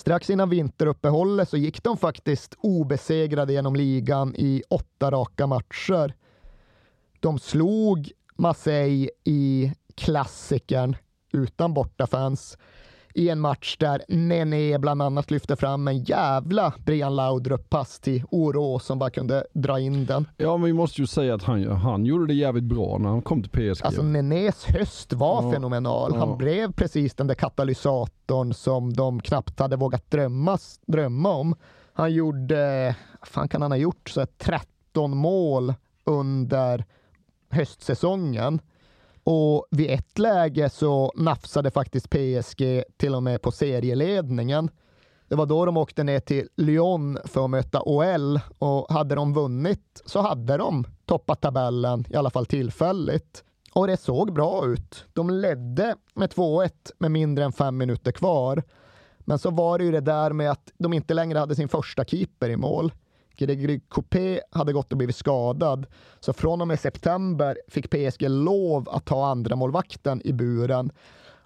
Strax 0.00 0.30
innan 0.30 0.48
vinteruppehållet 0.48 1.48
så 1.48 1.56
gick 1.56 1.82
de 1.82 1.96
faktiskt 1.96 2.54
obesegrade 2.58 3.52
genom 3.52 3.76
ligan 3.76 4.34
i 4.36 4.62
åtta 4.70 5.10
raka 5.10 5.46
matcher. 5.46 6.14
De 7.20 7.38
slog 7.38 8.10
Marseille 8.36 9.10
i 9.24 9.72
klassikern 9.94 10.96
utan 11.32 11.74
bortafans 11.74 12.58
i 13.14 13.28
en 13.28 13.40
match 13.40 13.76
där 13.76 14.02
Nene 14.08 14.78
bland 14.78 15.02
annat 15.02 15.30
lyfte 15.30 15.56
fram 15.56 15.88
en 15.88 16.04
jävla 16.04 16.72
Brian 16.84 17.16
Laudrup-pass 17.16 18.00
till 18.00 18.22
Oro 18.30 18.78
som 18.78 18.98
bara 18.98 19.10
kunde 19.10 19.46
dra 19.52 19.80
in 19.80 20.06
den. 20.06 20.28
Ja, 20.36 20.56
men 20.56 20.66
vi 20.66 20.72
måste 20.72 21.00
ju 21.00 21.06
säga 21.06 21.34
att 21.34 21.42
han, 21.42 21.64
han 21.66 22.04
gjorde 22.06 22.26
det 22.26 22.34
jävligt 22.34 22.64
bra 22.64 22.98
när 22.98 23.08
han 23.08 23.22
kom 23.22 23.42
till 23.42 23.50
PSG. 23.72 23.86
Alltså 23.86 24.02
Nenes 24.02 24.64
höst 24.64 25.12
var 25.12 25.42
Ja. 25.42 25.52
fenomenal. 25.52 26.14
Han 26.16 26.28
Ja. 26.28 26.36
blev 26.36 26.72
precis 26.72 27.14
den 27.14 27.26
där 27.26 27.34
katalysatorn 27.34 28.54
som 28.54 28.92
de 28.92 29.20
knappt 29.20 29.58
hade 29.60 29.76
vågat 29.76 30.10
drömma, 30.10 30.58
drömma 30.86 31.30
om. 31.30 31.54
Han 31.92 32.12
gjorde, 32.12 32.94
vad 33.20 33.28
fan 33.28 33.48
kan 33.48 33.62
han 33.62 33.70
ha 33.70 33.78
gjort, 33.78 34.08
så 34.10 34.20
här 34.20 34.28
13 34.38 35.16
mål 35.16 35.74
under 36.04 36.84
höstsäsongen. 37.50 38.60
Och 39.32 39.66
vid 39.70 39.90
ett 39.90 40.18
läge 40.18 40.70
så 40.70 41.12
nafsade 41.16 41.70
faktiskt 41.70 42.10
PSG 42.10 42.82
till 42.96 43.14
och 43.14 43.22
med 43.22 43.42
på 43.42 43.50
serieledningen. 43.50 44.70
Det 45.28 45.34
var 45.34 45.46
då 45.46 45.64
de 45.64 45.76
åkte 45.76 46.04
ner 46.04 46.20
till 46.20 46.48
Lyon 46.56 47.18
för 47.24 47.44
att 47.44 47.50
möta 47.50 47.82
OL 47.82 48.40
och 48.58 48.92
hade 48.92 49.14
de 49.14 49.34
vunnit 49.34 50.02
så 50.04 50.20
hade 50.20 50.56
de 50.56 50.84
toppat 51.04 51.40
tabellen, 51.40 52.04
i 52.10 52.16
alla 52.16 52.30
fall 52.30 52.46
tillfälligt. 52.46 53.44
Och 53.72 53.86
det 53.86 53.96
såg 53.96 54.32
bra 54.32 54.66
ut. 54.66 55.04
De 55.12 55.30
ledde 55.30 55.96
med 56.14 56.30
2-1 56.30 56.70
med 56.98 57.10
mindre 57.10 57.44
än 57.44 57.52
fem 57.52 57.76
minuter 57.76 58.12
kvar. 58.12 58.62
Men 59.18 59.38
så 59.38 59.50
var 59.50 59.78
det 59.78 59.84
ju 59.84 59.90
det 59.90 60.00
där 60.00 60.32
med 60.32 60.50
att 60.50 60.72
de 60.78 60.92
inte 60.92 61.14
längre 61.14 61.38
hade 61.38 61.54
sin 61.54 61.68
första 61.68 62.04
keeper 62.04 62.48
i 62.48 62.56
mål. 62.56 62.92
Gregory 63.46 63.80
Coupé 63.88 64.40
hade 64.50 64.72
gått 64.72 64.92
och 64.92 64.98
blivit 64.98 65.16
skadad. 65.16 65.86
Så 66.20 66.32
från 66.32 66.60
och 66.60 66.68
med 66.68 66.80
september 66.80 67.58
fick 67.68 67.90
PSG 67.90 68.28
lov 68.28 68.88
att 68.88 69.04
ta 69.04 69.26
andra 69.26 69.56
målvakten 69.56 70.22
i 70.24 70.32
buren. 70.32 70.92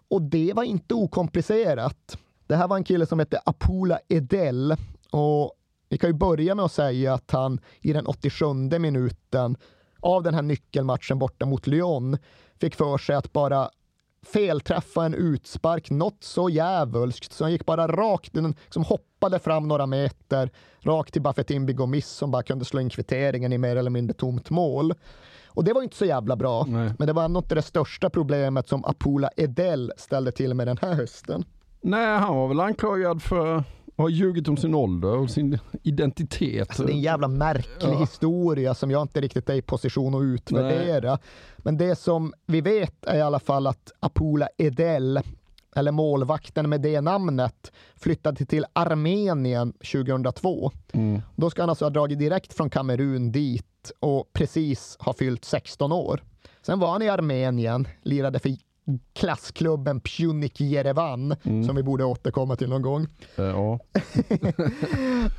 Och 0.08 0.22
det 0.22 0.52
var 0.52 0.62
inte 0.62 0.94
okomplicerat. 0.94 2.18
Det 2.46 2.56
här 2.56 2.68
var 2.68 2.76
en 2.76 2.84
kille 2.84 3.06
som 3.06 3.18
hette 3.18 3.40
Apula 3.44 3.98
Edel. 4.08 4.76
Och 5.10 5.52
vi 5.88 5.98
kan 5.98 6.10
ju 6.10 6.14
börja 6.14 6.54
med 6.54 6.64
att 6.64 6.72
säga 6.72 7.14
att 7.14 7.30
han 7.30 7.60
i 7.80 7.92
den 7.92 8.06
87 8.06 8.46
minuten 8.78 9.56
av 10.00 10.22
den 10.22 10.34
här 10.34 10.42
nyckelmatchen 10.42 11.18
borta 11.18 11.46
mot 11.46 11.66
Lyon 11.66 12.18
fick 12.60 12.74
för 12.74 12.98
sig 12.98 13.16
att 13.16 13.32
bara 13.32 13.70
felträffa 14.24 15.04
en 15.04 15.14
utspark 15.14 15.90
något 15.90 16.24
så 16.24 16.50
djävulskt 16.50 17.32
så 17.32 17.44
han 17.44 17.52
gick 17.52 17.66
bara 17.66 17.88
rakt, 17.88 18.36
liksom 18.36 18.84
hoppade 18.84 19.13
hoppade 19.24 19.38
fram 19.38 19.68
några 19.68 19.86
meter 19.86 20.50
rakt 20.80 21.12
till 21.12 21.22
Buffetin 21.22 21.66
Bigomis 21.66 22.08
som 22.08 22.30
bara 22.30 22.42
kunde 22.42 22.64
slå 22.64 22.80
in 22.80 22.90
kvitteringen 22.90 23.52
i 23.52 23.58
mer 23.58 23.76
eller 23.76 23.90
mindre 23.90 24.14
tomt 24.14 24.50
mål. 24.50 24.94
Och 25.46 25.64
det 25.64 25.72
var 25.72 25.82
inte 25.82 25.96
så 25.96 26.04
jävla 26.04 26.36
bra, 26.36 26.64
men 26.66 27.06
det 27.06 27.12
var 27.12 27.24
ändå 27.24 27.38
inte 27.38 27.54
det 27.54 27.62
största 27.62 28.10
problemet 28.10 28.68
som 28.68 28.84
Apula 28.84 29.30
Edel 29.36 29.92
ställde 29.96 30.32
till 30.32 30.54
med 30.54 30.66
den 30.66 30.78
här 30.82 30.94
hösten. 30.94 31.44
Nej, 31.80 32.18
han 32.18 32.36
var 32.36 32.48
väl 32.48 32.60
anklagad 32.60 33.22
för 33.22 33.56
att 33.56 33.64
ha 33.96 34.08
ljugit 34.08 34.48
om 34.48 34.56
sin 34.56 34.74
ålder 34.74 35.16
och 35.18 35.30
sin 35.30 35.58
identitet. 35.82 36.68
Alltså, 36.68 36.82
det 36.84 36.92
är 36.92 36.94
en 36.94 37.00
jävla 37.00 37.28
märklig 37.28 37.92
Ja. 37.92 37.98
historia 38.00 38.74
som 38.74 38.90
jag 38.90 39.02
inte 39.02 39.20
riktigt 39.20 39.48
är 39.48 39.54
i 39.54 39.62
position 39.62 40.14
att 40.14 40.22
utvärdera. 40.22 41.18
Men 41.58 41.76
det 41.76 41.96
som 41.96 42.32
vi 42.46 42.60
vet 42.60 43.04
är 43.06 43.16
i 43.16 43.20
alla 43.20 43.40
fall 43.40 43.66
att 43.66 43.92
Apula 44.00 44.48
Edel, 44.58 45.20
eller 45.74 45.92
målvakten 45.92 46.70
med 46.70 46.80
det 46.80 47.00
namnet, 47.00 47.72
flyttade 47.96 48.44
till 48.44 48.66
Armenien 48.72 49.72
2002. 49.72 50.70
Mm. 50.92 51.22
Då 51.36 51.50
ska 51.50 51.62
han 51.62 51.68
alltså 51.68 51.84
ha 51.84 51.90
dragit 51.90 52.18
direkt 52.18 52.54
från 52.54 52.70
Kamerun 52.70 53.32
dit 53.32 53.92
och 54.00 54.32
precis 54.32 54.96
ha 55.00 55.12
fyllt 55.12 55.44
16 55.44 55.92
år. 55.92 56.22
Sen 56.62 56.78
var 56.78 56.92
han 56.92 57.02
i 57.02 57.08
Armenien, 57.08 57.88
lirade 58.02 58.38
för 58.38 58.48
klassklubben 59.12 60.00
Pjunik 60.00 60.60
Jerevan, 60.60 61.36
Mm. 61.42 61.64
som 61.64 61.76
vi 61.76 61.82
borde 61.82 62.04
återkomma 62.04 62.56
till 62.56 62.68
någon 62.68 62.82
gång. 62.82 63.06
Eh, 63.36 63.44
Ja. 63.44 63.78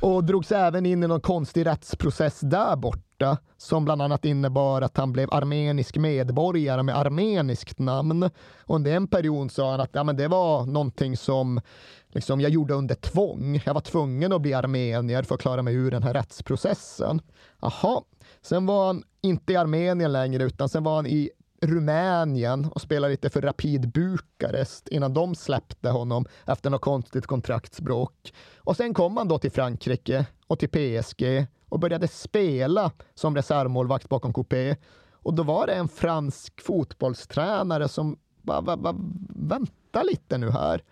och 0.00 0.24
drogs 0.24 0.52
även 0.52 0.86
in 0.86 1.02
i 1.02 1.06
någon 1.06 1.20
konstig 1.20 1.66
rättsprocess 1.66 2.40
där 2.40 2.76
borta 2.76 3.38
som 3.56 3.84
bland 3.84 4.02
annat 4.02 4.24
innebar 4.24 4.82
att 4.82 4.96
han 4.96 5.12
blev 5.12 5.28
armenisk 5.32 5.96
medborgare 5.96 6.82
med 6.82 6.96
armeniskt 6.98 7.78
namn. 7.78 8.22
Och 8.58 8.74
under 8.76 8.92
en 8.96 9.06
period 9.08 9.52
sa 9.52 9.70
han 9.70 9.80
att 9.80 9.90
ja, 9.92 10.04
men 10.04 10.16
det 10.16 10.28
var 10.28 10.66
någonting 10.66 11.16
som 11.16 11.60
liksom, 12.08 12.40
jag 12.40 12.50
gjorde 12.50 12.74
under 12.74 12.94
tvång. 12.94 13.60
Jag 13.66 13.74
var 13.74 13.80
tvungen 13.80 14.32
att 14.32 14.40
bli 14.42 14.54
armenier 14.54 15.22
för 15.22 15.34
att 15.34 15.40
klara 15.40 15.62
mig 15.62 15.74
ur 15.74 15.90
den 15.90 16.02
här 16.02 16.14
rättsprocessen. 16.14 17.20
Jaha, 17.60 18.02
sen 18.42 18.66
var 18.66 18.86
han 18.86 19.02
inte 19.20 19.52
i 19.52 19.56
Armenien 19.56 20.12
längre 20.12 20.44
utan 20.44 20.68
sen 20.68 20.84
var 20.84 20.96
han 20.96 21.06
i 21.06 21.30
Rumänien 21.60 22.68
och 22.74 22.80
spelade 22.80 23.10
lite 23.10 23.30
för 23.30 23.42
Rapid 23.42 23.88
Bukarest 23.88 24.88
innan 24.88 25.14
de 25.14 25.34
släppte 25.34 25.88
honom 25.88 26.26
efter 26.46 26.70
något 26.70 26.80
konstigt 26.80 27.26
kontraktsbråk. 27.26 28.34
Och 28.56 28.76
sen 28.76 28.94
kom 28.94 29.16
han 29.16 29.28
då 29.28 29.38
till 29.38 29.52
Frankrike 29.52 30.26
och 30.46 30.58
till 30.58 30.68
PSG 30.68 31.46
och 31.68 31.80
började 31.80 32.08
spela 32.08 32.90
som 33.14 33.36
reservmålvakt 33.36 34.08
bakom 34.08 34.32
Coupé. 34.32 34.76
Och 35.12 35.34
då 35.34 35.42
var 35.42 35.66
det 35.66 35.74
en 35.74 35.88
fransk 35.88 36.60
fotbollstränare 36.60 37.88
som 37.88 38.18
bara, 38.42 38.62
bara, 38.62 38.76
bara 38.76 38.96
vänta 39.28 40.02
lite 40.02 40.38
nu 40.38 40.50
här. 40.50 40.82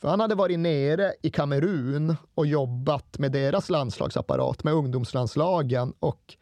För 0.00 0.08
han 0.08 0.20
hade 0.20 0.34
varit 0.34 0.58
nere 0.58 1.14
i 1.22 1.30
Kamerun 1.30 2.16
och 2.34 2.46
jobbat 2.46 3.18
med 3.18 3.32
deras 3.32 3.70
landslagsapparat, 3.70 4.64
med 4.64 4.74
ungdomslandslagen 4.74 5.92
och 6.00 6.36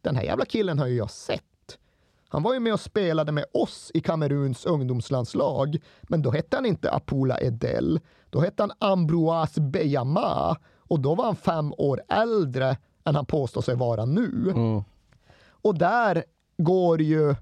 den 0.00 0.16
här 0.16 0.22
jävla 0.22 0.44
killen 0.44 0.78
har 0.78 0.86
ju 0.86 0.96
jag 0.96 1.10
sett. 1.10 1.42
Han 2.36 2.42
var 2.42 2.54
ju 2.54 2.60
med 2.60 2.72
och 2.72 2.80
spelade 2.80 3.32
med 3.32 3.44
oss 3.52 3.90
i 3.94 4.00
Kameruns 4.00 4.66
ungdomslandslag, 4.66 5.78
men 6.02 6.22
då 6.22 6.30
hette 6.30 6.56
han 6.56 6.66
inte 6.66 6.90
Apula 6.90 7.40
Edel. 7.40 8.00
Då 8.30 8.40
hette 8.40 8.62
han 8.62 8.72
Ambroise 8.78 9.60
Beyama 9.60 10.56
och 10.78 11.00
då 11.00 11.14
var 11.14 11.24
han 11.24 11.36
fem 11.36 11.74
år 11.78 12.02
äldre 12.08 12.76
än 13.04 13.14
han 13.14 13.26
påstår 13.26 13.60
sig 13.62 13.76
vara 13.76 14.04
nu. 14.04 14.54
Och 15.48 15.78
där 15.78 16.24
går 16.58 17.02
ju 17.02 17.34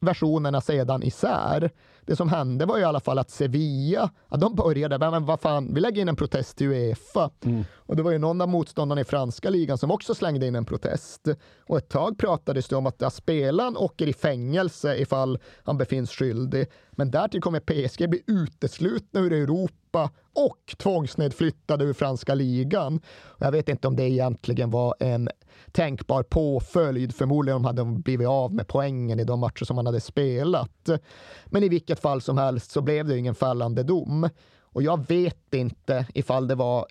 versionerna 0.00 0.60
sedan 0.60 1.02
isär. 1.02 1.70
Det 2.06 2.16
som 2.16 2.28
hände 2.28 2.66
var 2.66 2.78
i 2.78 2.84
alla 2.84 3.00
fall 3.00 3.18
att 3.18 3.30
Sevilla, 3.30 4.10
ja, 4.30 4.36
de 4.36 4.54
började, 4.54 4.98
men 4.98 5.24
vad 5.24 5.40
fan, 5.40 5.74
vi 5.74 5.80
lägger 5.80 6.02
in 6.02 6.08
en 6.08 6.16
protest 6.16 6.58
till 6.58 6.66
Uefa. 6.66 7.30
Och 7.76 7.96
det 7.96 8.02
var 8.02 8.10
ju 8.10 8.18
någon 8.18 8.40
av 8.40 8.48
motståndarna 8.48 9.00
i 9.00 9.04
franska 9.04 9.50
ligan 9.50 9.78
som 9.78 9.90
också 9.90 10.14
slängde 10.14 10.46
in 10.46 10.54
en 10.54 10.64
protest. 10.64 11.28
Och 11.66 11.78
ett 11.78 11.88
tag 11.88 12.18
pratades 12.18 12.68
det 12.68 12.76
om 12.76 12.86
att 12.86 12.96
ja, 12.98 13.10
spelaren 13.10 13.76
åker 13.76 14.06
i 14.06 14.12
fängelse 14.12 14.96
ifall 14.96 15.38
han 15.64 15.78
befinns 15.78 16.10
skyldig. 16.10 16.66
Men 16.90 17.10
därtill 17.10 17.40
kommer 17.40 17.60
PSG 17.60 18.10
bli 18.10 18.22
uteslutna 18.26 19.20
ur 19.20 19.32
Europa 19.32 20.10
och 20.34 20.74
tvångsnedflyttade 20.78 21.84
ur 21.84 21.92
franska 21.92 22.34
ligan. 22.34 23.00
Och 23.24 23.46
jag 23.46 23.52
vet 23.52 23.68
inte 23.68 23.88
om 23.88 23.96
det 23.96 24.10
egentligen 24.10 24.70
var 24.70 24.94
en 25.00 25.28
tänkbar 25.76 26.22
påföljd. 26.22 27.14
Förmodligen 27.14 27.64
hade 27.64 27.80
de 27.82 28.00
blivit 28.00 28.28
av 28.28 28.54
med 28.54 28.68
poängen 28.68 29.20
i 29.20 29.24
de 29.24 29.40
matcher 29.40 29.64
som 29.64 29.76
man 29.76 29.86
hade 29.86 30.00
spelat. 30.00 30.88
Men 31.46 31.62
i 31.62 31.68
vilket 31.68 32.00
fall 32.00 32.20
som 32.20 32.38
helst 32.38 32.70
så 32.70 32.80
blev 32.80 33.08
det 33.08 33.18
ingen 33.18 33.34
fällande 33.34 33.82
dom. 33.82 34.28
Och 34.60 34.82
jag 34.82 35.06
vet 35.08 35.54
inte 35.54 36.06
ifall 36.14 36.48
det 36.48 36.54
var 36.54 36.86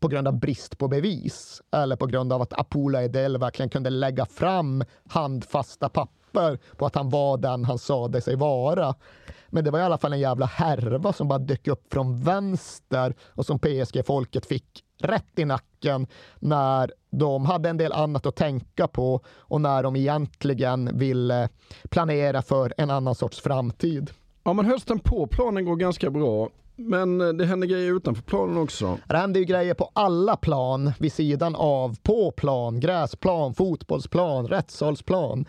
på 0.00 0.08
grund 0.08 0.28
av 0.28 0.38
brist 0.38 0.78
på 0.78 0.88
bevis 0.88 1.62
eller 1.72 1.96
på 1.96 2.06
grund 2.06 2.32
av 2.32 2.42
att 2.42 2.52
Apula 2.52 3.04
Edel 3.04 3.38
verkligen 3.38 3.70
kunde 3.70 3.90
lägga 3.90 4.26
fram 4.26 4.84
handfasta 5.08 5.88
papper 5.88 6.17
på 6.76 6.86
att 6.86 6.94
han 6.94 7.08
var 7.08 7.36
den 7.36 7.64
han 7.64 7.78
sade 7.78 8.20
sig 8.20 8.36
vara. 8.36 8.94
Men 9.48 9.64
det 9.64 9.70
var 9.70 9.78
i 9.78 9.82
alla 9.82 9.98
fall 9.98 10.12
en 10.12 10.20
jävla 10.20 10.46
härva 10.46 11.12
som 11.12 11.28
bara 11.28 11.38
dök 11.38 11.68
upp 11.68 11.92
från 11.92 12.22
vänster 12.22 13.14
och 13.28 13.46
som 13.46 13.58
PSG-folket 13.58 14.46
fick 14.46 14.84
rätt 15.00 15.38
i 15.38 15.44
nacken 15.44 16.06
när 16.38 16.92
de 17.10 17.46
hade 17.46 17.68
en 17.68 17.76
del 17.76 17.92
annat 17.92 18.26
att 18.26 18.36
tänka 18.36 18.88
på 18.88 19.20
och 19.26 19.60
när 19.60 19.82
de 19.82 19.96
egentligen 19.96 20.98
ville 20.98 21.48
planera 21.90 22.42
för 22.42 22.74
en 22.76 22.90
annan 22.90 23.14
sorts 23.14 23.40
framtid. 23.40 24.10
Ja 24.44 24.52
men 24.52 24.66
hösten 24.66 24.98
på 24.98 25.26
planen 25.26 25.64
går 25.64 25.76
ganska 25.76 26.10
bra. 26.10 26.48
Men 26.78 27.20
eh, 27.20 27.28
det 27.28 27.44
händer 27.44 27.66
grejer 27.66 27.96
utanför 27.96 28.22
planen 28.22 28.56
också. 28.58 28.98
Det 29.08 29.16
händer 29.16 29.40
ju 29.40 29.46
grejer 29.46 29.74
på 29.74 29.90
alla 29.92 30.36
plan 30.36 30.92
vid 30.98 31.12
sidan 31.12 31.54
av, 31.56 31.96
på 32.02 32.30
plan, 32.30 32.80
gräsplan, 32.80 33.54
fotbollsplan, 33.54 34.46
rättssalsplan. 34.46 35.46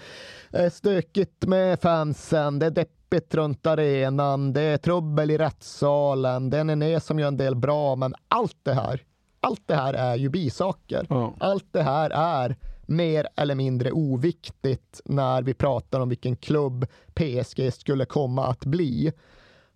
Eh, 0.53 0.69
Stökigt 0.71 1.45
med 1.45 1.79
fansen, 1.81 2.59
det 2.59 2.65
är 2.65 2.71
deppigt 2.71 3.35
runt 3.35 3.67
arenan, 3.67 4.53
det 4.53 4.61
är 4.61 4.77
trubbel 4.77 5.31
i 5.31 5.37
rättssalen, 5.37 6.49
det 6.49 6.57
är 6.57 6.63
Nené 6.63 6.99
som 6.99 7.19
gör 7.19 7.27
en 7.27 7.37
del 7.37 7.55
bra, 7.55 7.95
men 7.95 8.15
allt 8.27 8.57
det 8.63 8.73
här, 8.73 9.01
allt 9.39 9.61
det 9.65 9.75
här 9.75 9.93
är 9.93 10.15
ju 10.15 10.29
bisaker. 10.29 11.07
Allt 11.39 11.67
det 11.71 11.83
här 11.83 12.09
är 12.09 12.55
mer 12.85 13.27
eller 13.35 13.55
mindre 13.55 13.91
oviktigt 13.91 15.01
när 15.05 15.41
vi 15.41 15.53
pratar 15.53 15.99
om 15.99 16.09
vilken 16.09 16.35
klubb 16.35 16.85
PSG 17.13 17.73
skulle 17.73 18.05
komma 18.05 18.47
att 18.47 18.65
bli. 18.65 19.11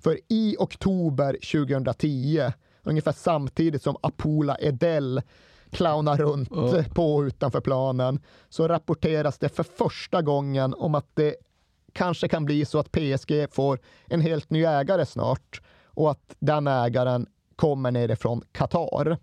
För 0.04 0.20
i 0.30 0.56
oktober 0.60 1.38
2010, 1.52 2.52
ungefär 2.84 3.12
samtidigt 3.12 3.84
som 3.84 3.98
Apula 4.02 4.58
Edel 4.60 5.22
clownar 5.72 6.18
runt 6.18 6.50
Ja. 6.52 6.84
på 6.96 7.26
utanför 7.26 7.62
planen, 7.62 8.20
så 8.50 8.68
rapporteras 8.68 9.38
det 9.40 9.50
för 9.50 9.64
första 9.64 10.22
gången 10.22 10.74
om 10.74 10.96
att 10.96 11.08
det 11.14 11.36
kanske 11.94 12.28
kan 12.28 12.46
bli 12.46 12.66
så 12.66 12.80
att 12.80 12.92
PSG 12.92 13.48
får 13.52 13.80
en 14.08 14.22
helt 14.22 14.50
ny 14.50 14.64
ägare 14.66 15.06
snart. 15.06 15.62
och 15.96 16.12
att 16.12 16.36
den 16.40 16.68
ägaren 16.68 17.28
kommer 17.56 17.92
nerifrån 17.92 18.42
Qatar. 18.52 19.18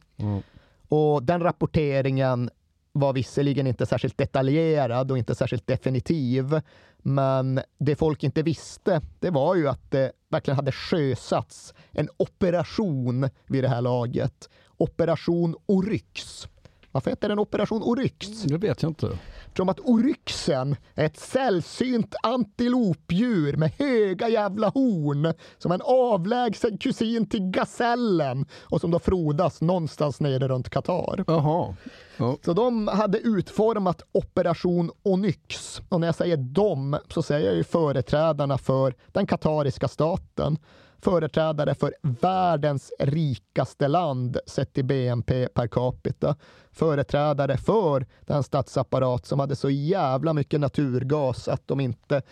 Och 0.89 1.23
den 1.23 1.41
rapporteringen 1.43 2.51
var 2.93 3.13
visserligen 3.13 3.67
inte 3.67 3.87
särskilt 3.87 4.19
detaljerad 4.19 5.11
och 5.11 5.19
inte 5.19 5.35
särskilt 5.35 5.67
definitiv. 5.67 6.61
Men 6.99 7.61
det 7.79 7.97
folk 7.97 8.23
inte 8.23 8.43
visste, 8.43 9.01
det 9.19 9.31
var 9.31 9.55
ju 9.55 9.69
att 9.69 9.91
det 9.91 10.13
verkligen 10.29 10.57
hade 10.57 10.73
sjösatts 10.73 11.75
en 11.91 12.09
operation 12.17 13.29
vid 13.47 13.65
det 13.65 13.69
här 13.69 13.81
laget. 13.81 14.49
Operation 14.77 15.57
Oryx. 15.67 16.47
Varför 16.93 17.11
heter 17.11 17.29
den 17.29 17.39
Operation 17.39 17.83
Oryx? 17.83 18.43
Det 18.43 18.59
vet 18.59 18.83
jag 18.83 18.91
inte. 18.91 19.19
Som 19.57 19.69
att 19.69 19.81
oryxen 19.81 20.77
är 20.95 21.05
ett 21.05 21.19
sällsynt 21.19 22.15
antilopdjur 22.23 23.57
med 23.57 23.73
höga 23.79 24.29
jävla 24.29 24.69
horn 24.69 25.35
som 25.59 25.73
en 25.73 25.81
avlägsen 25.85 26.79
kusin 26.79 27.29
till 27.29 27.41
gasellen 27.51 28.47
och 28.61 28.81
som 28.81 28.91
då 28.91 28.99
frodas 28.99 29.61
någonstans 29.61 30.21
nere 30.21 30.49
runt 30.49 30.71
Qatar. 30.71 31.25
Jaha. 31.27 31.77
Ja. 32.17 32.37
Så 32.45 32.53
de 32.53 32.89
hade 32.89 33.19
utformat 33.19 34.03
Operation 34.13 34.91
Onyx. 35.03 35.81
Och 35.89 36.01
när 36.01 36.09
jag 36.09 36.15
säger 36.15 36.37
de 36.37 36.99
så 37.09 37.23
säger 37.23 37.47
jag 37.47 37.57
ju 37.57 37.65
företrädarna 37.65 38.59
för 38.59 38.95
den 39.07 39.27
katariska 39.27 39.89
staten. 39.89 40.59
Företrädare 41.03 41.75
för 41.75 41.95
världens 42.03 42.93
rikaste 42.99 43.89
land 43.89 44.39
sett 44.47 44.73
till 44.73 44.85
BNP 44.85 45.49
per 45.49 45.67
capita. 45.67 46.37
Företrädare 46.73 47.57
för 47.57 48.07
den 48.27 48.43
statsapparat 48.43 49.27
som 49.27 49.41
hade 49.41 49.57
så 49.57 49.71
jävla 49.71 50.33
mycket 50.33 50.61
naturgas 50.61 51.49
att 51.49 51.69
de 51.69 51.81
inte 51.81 52.23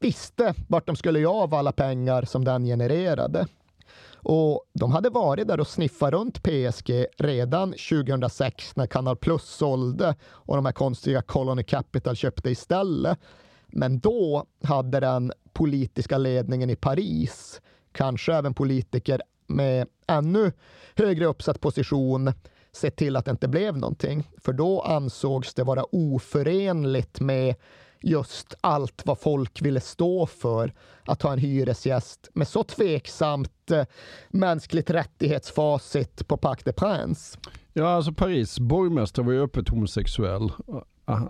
visste 0.00 0.54
vart 0.68 0.86
de 0.86 0.96
skulle 0.96 1.20
göra 1.20 1.32
av 1.32 1.54
alla 1.54 1.72
pengar 1.72 2.22
som 2.22 2.44
den 2.44 2.64
genererade. 2.64 3.46
Och 4.24 4.64
de 4.72 4.92
hade 4.92 5.10
varit 5.10 5.48
där 5.48 5.60
och 5.60 5.68
sniffat 5.68 6.12
runt 6.12 6.42
PSG 6.42 7.06
redan 7.18 7.72
2006 7.72 8.76
när 8.76 8.86
Canal 8.86 9.16
Plus 9.16 9.42
sålde 9.42 10.14
och 10.24 10.56
de 10.56 10.66
här 10.66 10.72
konstiga 10.72 11.22
Colony 11.22 11.62
Capital 11.62 12.16
köpte 12.16 12.50
istället. 12.50 13.18
Men 13.66 13.98
då 13.98 14.46
hade 14.62 15.00
den 15.00 15.32
politiska 15.52 16.18
ledningen 16.18 16.70
i 16.70 16.76
Paris, 16.76 17.60
kanske 17.92 18.34
även 18.34 18.54
politiker 18.54 19.20
med 19.46 19.88
ännu 20.06 20.52
högre 20.96 21.26
uppsatt 21.26 21.60
position, 21.60 22.32
sett 22.72 22.96
till 22.96 23.16
att 23.16 23.24
det 23.24 23.30
inte 23.30 23.48
blev 23.48 23.76
någonting. 23.76 24.30
För 24.38 24.52
då 24.52 24.80
ansågs 24.80 25.54
det 25.54 25.64
vara 25.64 25.84
oförenligt 25.92 27.20
med 27.20 27.54
just 28.02 28.54
allt 28.60 29.02
vad 29.04 29.18
folk 29.18 29.62
ville 29.62 29.80
stå 29.80 30.26
för. 30.26 30.72
Att 31.06 31.22
ha 31.22 31.32
en 31.32 31.38
hyresgäst 31.38 32.30
med 32.32 32.48
så 32.48 32.64
tveksamt 32.64 33.70
eh, 33.70 33.84
mänskligt 34.28 34.90
rättighetsfacit 34.90 36.28
på 36.28 36.36
Parc 36.36 36.62
des 36.64 36.74
Princes. 36.76 37.38
Ja, 37.72 37.88
alltså 37.88 38.12
Paris 38.12 38.58
borgmästare 38.58 39.26
var 39.26 39.32
ju 39.32 39.42
öppet 39.42 39.68
homosexuell. 39.68 40.52
Ah, 41.04 41.20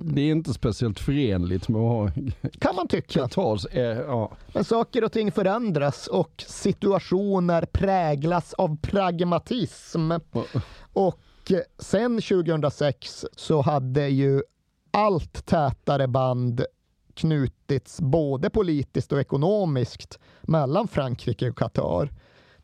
Det 0.00 0.20
är 0.20 0.30
inte 0.30 0.52
speciellt 0.54 1.00
förenligt 1.00 1.68
med 1.68 1.80
att 1.80 1.88
ha... 1.88 2.10
Kan 2.58 2.76
man 2.76 2.88
tycka. 2.88 3.20
Qatars, 3.20 3.66
eh, 3.66 3.82
ja. 3.82 4.32
Men 4.54 4.64
saker 4.64 5.04
och 5.04 5.12
ting 5.12 5.32
förändras 5.32 6.06
och 6.06 6.44
situationer 6.48 7.64
präglas 7.72 8.54
av 8.54 8.76
pragmatism. 8.82 10.12
Och 10.92 11.52
sen 11.78 12.20
2006 12.20 13.24
så 13.36 13.60
hade 13.62 14.08
ju 14.08 14.42
allt 14.92 15.46
tätare 15.46 16.08
band 16.08 16.64
knutits 17.14 18.00
både 18.00 18.50
politiskt 18.50 19.12
och 19.12 19.20
ekonomiskt 19.20 20.18
mellan 20.42 20.88
Frankrike 20.88 21.50
och 21.50 21.58
Qatar. 21.58 22.12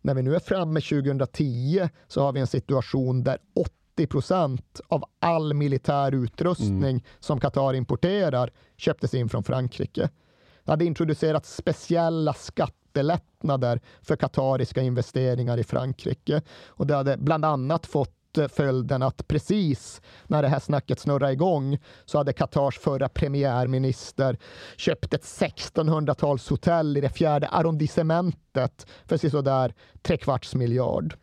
När 0.01 0.15
vi 0.15 0.23
nu 0.23 0.35
är 0.35 0.41
framme 0.41 0.81
2010 0.81 1.89
så 2.09 2.23
har 2.23 2.33
vi 2.33 2.41
en 2.41 2.47
situation 2.47 3.23
där 3.23 3.39
80 3.97 4.07
procent 4.07 4.81
av 4.89 5.05
all 5.19 5.55
militär 5.55 6.15
utrustning 6.15 7.05
som 7.21 7.41
Qatar 7.41 7.75
importerar 7.75 8.53
köptes 8.77 9.15
in 9.15 9.29
från 9.29 9.45
Frankrike. 9.45 10.11
Det 10.65 10.73
hade 10.73 10.85
introducerats 10.85 11.57
speciella 11.57 12.35
skattelättnader 12.35 13.81
för 14.03 14.17
katariska 14.17 14.83
investeringar 14.83 15.59
i 15.59 15.65
Frankrike 15.65 16.43
och 16.67 16.87
det 16.87 16.95
hade 16.95 17.17
bland 17.17 17.45
annat 17.45 17.87
fått 17.87 18.18
följden 18.47 19.03
att 19.03 19.29
precis 19.29 20.01
när 20.27 20.43
det 20.43 20.49
här 20.49 20.61
snacket 20.61 21.01
snurrade 21.01 21.33
igång 21.33 21.79
så 22.05 22.19
hade 22.19 22.33
Qatars 22.33 22.79
förra 22.79 23.09
premiärminister 23.09 24.39
köpt 24.77 25.15
ett 25.15 25.25
1600-talshotell 25.25 26.99
i 26.99 27.01
det 27.01 27.09
fjärde 27.09 27.49
arrondissementet 27.49 28.87
för 29.07 29.17
sådär 29.31 29.75
trekvarts 30.03 30.55
miljard. 30.55 31.15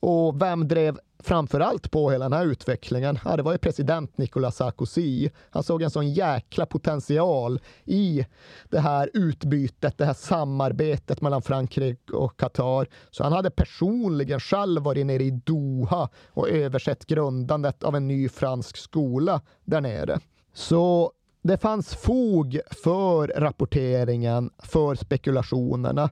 Och 0.00 0.42
vem 0.42 0.68
drev 0.68 0.98
framför 1.24 1.60
allt 1.60 1.90
på 1.90 2.10
hela 2.10 2.24
den 2.28 2.38
här 2.38 2.46
utvecklingen? 2.46 3.18
Ja, 3.24 3.36
det 3.36 3.42
var 3.42 3.52
ju 3.52 3.58
president 3.58 4.18
Nicolas 4.18 4.56
Sarkozy. 4.56 5.30
Han 5.50 5.62
såg 5.62 5.82
en 5.82 5.90
sån 5.90 6.12
jäkla 6.12 6.66
potential 6.66 7.60
i 7.84 8.26
det 8.70 8.80
här 8.80 9.10
utbytet, 9.14 9.98
det 9.98 10.04
här 10.04 10.14
samarbetet 10.14 11.20
mellan 11.20 11.42
Frankrike 11.42 12.12
och 12.12 12.36
Qatar. 12.36 12.86
Så 13.10 13.22
han 13.22 13.32
hade 13.32 13.50
personligen 13.50 14.40
själv 14.40 14.82
varit 14.82 15.06
nere 15.06 15.22
i 15.22 15.30
Doha 15.30 16.08
och 16.28 16.48
översett 16.48 17.06
grundandet 17.06 17.82
av 17.82 17.96
en 17.96 18.08
ny 18.08 18.28
fransk 18.28 18.76
skola 18.76 19.40
där 19.64 19.80
nere. 19.80 20.20
Så 20.54 21.12
det 21.42 21.58
fanns 21.58 21.94
fog 21.94 22.60
för 22.70 23.28
rapporteringen, 23.28 24.50
för 24.58 24.94
spekulationerna. 24.94 26.10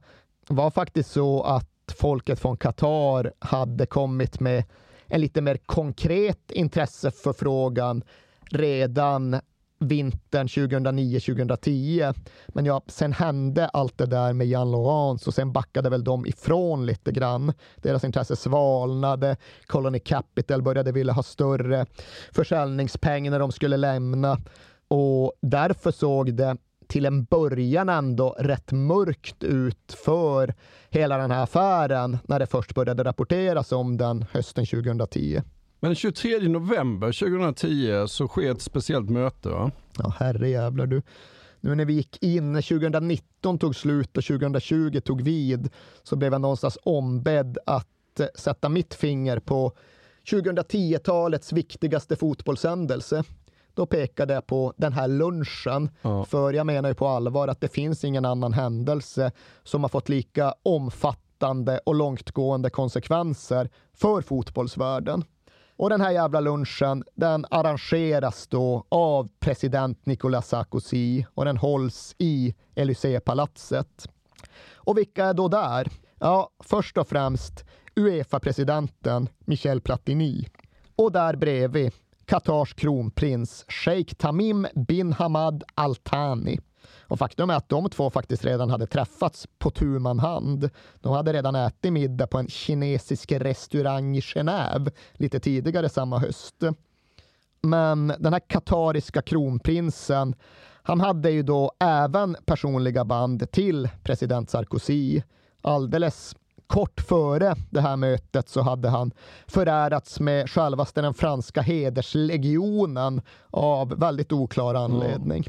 Det 0.49 0.55
var 0.55 0.70
faktiskt 0.70 1.10
så 1.10 1.42
att 1.42 1.68
folket 1.99 2.41
från 2.41 2.57
Qatar 2.57 3.32
hade 3.39 3.86
kommit 3.86 4.41
med 4.41 4.65
en 5.12 5.20
lite 5.20 5.41
mer 5.41 5.57
konkret 5.57 6.50
intresseförfrågan 6.50 8.02
redan 8.50 9.41
vintern 9.78 10.47
2009-2010. 10.47 12.15
Men 12.49 12.66
ja, 12.66 12.82
sen 12.86 13.12
hände 13.12 13.68
allt 13.68 13.99
det 13.99 14.07
där 14.07 14.32
med 14.32 14.47
Jan 14.47 14.70
Laurence 14.70 15.31
och 15.31 15.34
sen 15.34 15.52
backade 15.52 15.91
väl 15.91 16.05
de 16.05 16.26
ifrån 16.26 16.86
lite 16.86 17.12
grann. 17.12 17.52
Deras 17.76 18.05
intresse 18.05 18.36
svalnade. 18.36 19.36
Colony 19.66 19.99
Capital 19.99 20.62
började 20.62 20.92
vilja 20.92 21.12
ha 21.12 21.23
större 21.23 21.86
försäljningspengar 22.32 23.31
när 23.31 23.39
de 23.39 23.52
skulle 23.52 23.76
lämna 23.76 24.39
och 24.89 25.32
därför 25.42 25.91
såg 25.91 26.34
det 26.34 26.57
till 26.93 27.07
en 27.07 27.25
början 27.25 27.89
ändå 27.89 28.37
rätt 28.39 28.73
mörkt 28.73 29.45
ut 29.45 29.97
för 30.05 30.55
hela 30.91 31.19
den 31.19 31.31
här 31.31 31.43
affären 31.43 32.19
när 32.25 32.39
det 32.39 32.47
först 32.47 32.75
började 32.75 33.05
rapporteras 33.05 33.73
om 33.73 33.97
den 33.97 34.25
hösten 34.33 34.67
2010. 34.67 35.43
Men 35.81 35.95
23 35.95 36.49
november 36.49 37.12
2010 37.12 38.07
så 38.09 38.29
sker 38.29 38.51
ett 38.51 38.62
speciellt 38.62 39.11
möte 39.11 39.49
va? 39.49 39.71
Ja, 39.99 40.15
herrejävlar 40.19 40.87
du. 40.87 41.03
Nu 41.61 41.75
när 41.75 41.85
vi 41.85 41.93
gick 41.93 42.23
in, 42.23 42.53
när 42.53 42.62
2019 42.62 43.59
tog 43.59 43.77
slut 43.77 44.17
och 44.17 44.25
2020 44.25 45.01
tog 45.01 45.23
vid, 45.23 45.69
så 46.03 46.17
blev 46.17 46.33
jag 46.33 46.41
någonstans 46.41 46.79
ombedd 46.83 47.59
att 47.67 48.21
eh, 48.21 48.27
sätta 48.35 48.69
mitt 48.69 48.95
finger 48.95 49.39
på 49.39 49.73
2010-talets 50.31 51.53
viktigaste 51.53 52.17
fotbollshändelse. 52.17 53.25
Då 53.75 53.86
pekade 53.86 54.34
jag 54.34 54.47
på 54.47 54.75
den 54.76 54.92
här 54.92 55.09
lunchen, 55.09 55.91
för 56.26 56.52
jag 56.52 56.67
menar 56.67 56.89
ju 56.89 56.94
på 56.94 57.09
allvar 57.09 57.49
att 57.49 57.60
det 57.60 57.68
finns 57.68 58.05
ingen 58.05 58.25
annan 58.25 58.52
händelse 58.52 59.33
som 59.62 59.83
har 59.84 59.89
fått 59.89 60.09
lika 60.09 60.55
omfattande 60.62 61.81
och 61.86 61.94
långtgående 61.94 62.70
konsekvenser 62.70 63.70
för 63.94 64.23
fotbollsvärlden. 64.23 65.25
Och 65.76 65.91
den 65.91 66.01
här 66.01 66.10
jävla 66.10 66.41
lunchen, 66.41 67.05
den 67.15 67.47
arrangeras 67.51 68.47
då 68.47 68.84
av 68.89 69.28
president 69.41 70.07
Nicolas 70.07 70.49
Sarkozy 70.49 71.25
och 71.34 71.44
den 71.44 71.57
hålls 71.57 72.15
i 72.18 72.55
Élysée-palatset. 72.75 74.09
Och 74.75 74.99
vilka 74.99 75.25
är 75.25 75.34
då 75.34 75.49
där? 75.49 75.89
Ja, 76.18 76.51
först 76.60 76.99
och 76.99 77.09
främst 77.09 77.65
Uefa-presidenten 77.97 79.28
Michel 79.39 79.81
Platini. 79.81 80.49
Och 80.97 81.12
där 81.12 81.36
bredvid 81.36 81.92
Qatars 82.33 82.75
kronprins 82.75 83.65
Sheikh 83.69 84.15
Tamim 84.15 84.67
bin 84.75 85.12
Hamad 85.12 85.65
Al 85.75 85.97
Thani. 85.97 86.59
Och 87.02 87.19
faktum 87.19 87.51
är 87.51 87.55
att 87.55 87.69
de 87.69 87.91
två 87.91 88.11
faktiskt 88.11 88.44
redan 88.44 88.70
hade 88.70 88.86
träffats 88.86 89.47
på 89.59 89.70
tu 89.70 89.99
man 89.99 90.19
hand. 90.19 90.70
De 91.01 91.12
hade 91.12 91.33
redan 91.33 91.55
ätit 91.55 91.93
middag 91.93 92.27
på 92.27 92.39
en 92.39 92.49
kinesisk 92.49 93.33
restaurang 93.33 94.17
i 94.17 94.20
Genève 94.20 94.91
lite 95.12 95.41
tidigare 95.41 95.89
samma 95.89 96.19
höst. 96.19 96.62
Men 97.62 98.12
den 98.19 98.33
här 98.33 98.41
katariska 98.49 99.23
kronprinsen, 99.23 100.35
han 100.83 101.01
hade 101.01 101.31
ju 101.31 101.43
då 101.43 101.73
även 101.81 102.36
personliga 102.44 103.05
band 103.05 103.51
till 103.51 103.89
president 104.02 104.51
Sarkozy. 104.51 105.23
Alldeles 105.61 106.36
kort 106.73 107.01
före 107.01 107.55
det 107.70 107.81
här 107.81 107.97
mötet 107.97 108.49
så 108.49 108.60
hade 108.60 108.89
han 108.89 109.12
förärats 109.47 110.20
med 110.20 110.51
självaste 110.51 111.01
den 111.01 111.15
franska 111.15 111.62
hederslegionen 111.62 113.23
av 113.51 113.89
väldigt 113.89 114.33
oklar 114.33 114.75
anledning. 114.75 115.44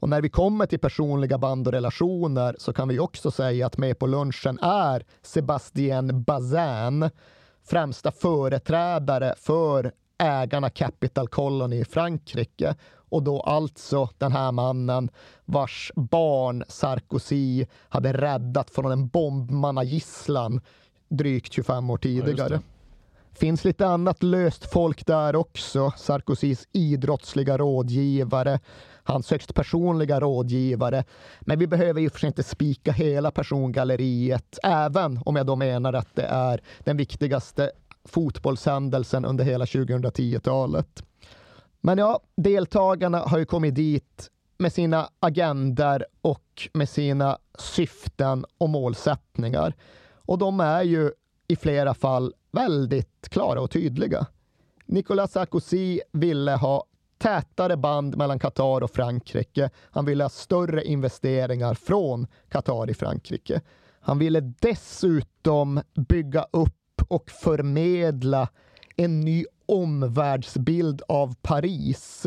Och 0.00 0.08
när 0.08 0.22
vi 0.22 0.30
kommer 0.30 0.66
till 0.66 0.78
personliga 0.78 1.38
band 1.38 1.66
och 1.66 1.72
relationer 1.72 2.56
så 2.58 2.72
kan 2.72 2.88
vi 2.88 2.98
också 2.98 3.30
säga 3.30 3.66
att 3.66 3.78
med 3.78 3.98
på 3.98 4.06
lunchen 4.06 4.58
är 4.58 5.04
Sébastien 5.22 6.24
Bazin, 6.24 7.10
främsta 7.64 8.12
företrädare 8.12 9.34
för 9.38 9.92
ägarna 10.20 10.70
Capital 10.70 11.28
Colony 11.28 11.80
i 11.80 11.84
Frankrike 11.84 12.74
och 13.10 13.22
då 13.22 13.40
alltså 13.40 14.08
den 14.18 14.32
här 14.32 14.52
mannen 14.52 15.10
vars 15.44 15.92
barn 15.94 16.64
Sarkozy 16.68 17.66
hade 17.88 18.12
räddat 18.12 18.70
från 18.70 18.92
en 18.92 19.08
bombmannagisslan 19.08 20.60
drygt 21.08 21.52
25 21.52 21.90
år 21.90 21.98
tidigare. 21.98 22.54
Ja, 22.54 22.60
finns 23.40 23.64
lite 23.64 23.86
annat 23.86 24.22
löst 24.22 24.72
folk 24.72 25.06
där 25.06 25.36
också. 25.36 25.92
Sarkozys 25.96 26.68
idrottsliga 26.72 27.58
rådgivare, 27.58 28.60
hans 29.02 29.30
högst 29.30 29.54
personliga 29.54 30.20
rådgivare. 30.20 31.04
Men 31.40 31.58
vi 31.58 31.66
behöver 31.66 32.00
ju 32.00 32.10
för 32.10 32.18
sig 32.18 32.26
inte 32.26 32.42
spika 32.42 32.92
hela 32.92 33.30
persongalleriet, 33.30 34.58
även 34.62 35.20
om 35.24 35.36
jag 35.36 35.46
då 35.46 35.56
menar 35.56 35.92
att 35.92 36.14
det 36.14 36.26
är 36.26 36.60
den 36.84 36.96
viktigaste 36.96 37.70
fotbollshändelsen 38.04 39.24
under 39.24 39.44
hela 39.44 39.64
2010-talet. 39.64 41.02
Men 41.80 41.98
ja, 41.98 42.20
deltagarna 42.36 43.18
har 43.18 43.38
ju 43.38 43.44
kommit 43.44 43.74
dit 43.74 44.30
med 44.58 44.72
sina 44.72 45.08
agender 45.20 46.06
och 46.20 46.68
med 46.72 46.88
sina 46.88 47.38
syften 47.58 48.44
och 48.58 48.68
målsättningar. 48.68 49.74
Och 50.14 50.38
de 50.38 50.60
är 50.60 50.82
ju 50.82 51.12
i 51.48 51.56
flera 51.56 51.94
fall 51.94 52.34
väldigt 52.52 53.28
klara 53.30 53.60
och 53.60 53.70
tydliga. 53.70 54.26
Nicolas 54.86 55.32
Sarkozy 55.32 56.00
ville 56.12 56.52
ha 56.52 56.84
tätare 57.18 57.76
band 57.76 58.16
mellan 58.16 58.38
Qatar 58.38 58.82
och 58.82 58.90
Frankrike. 58.90 59.70
Han 59.90 60.04
ville 60.04 60.24
ha 60.24 60.28
större 60.28 60.84
investeringar 60.84 61.74
från 61.74 62.26
Qatar 62.48 62.90
i 62.90 62.94
Frankrike. 62.94 63.60
Han 64.00 64.18
ville 64.18 64.40
dessutom 64.40 65.80
bygga 66.08 66.46
upp 66.52 66.79
och 67.08 67.30
förmedla 67.30 68.48
en 68.96 69.20
ny 69.20 69.44
omvärldsbild 69.66 71.02
av 71.08 71.34
Paris 71.42 72.26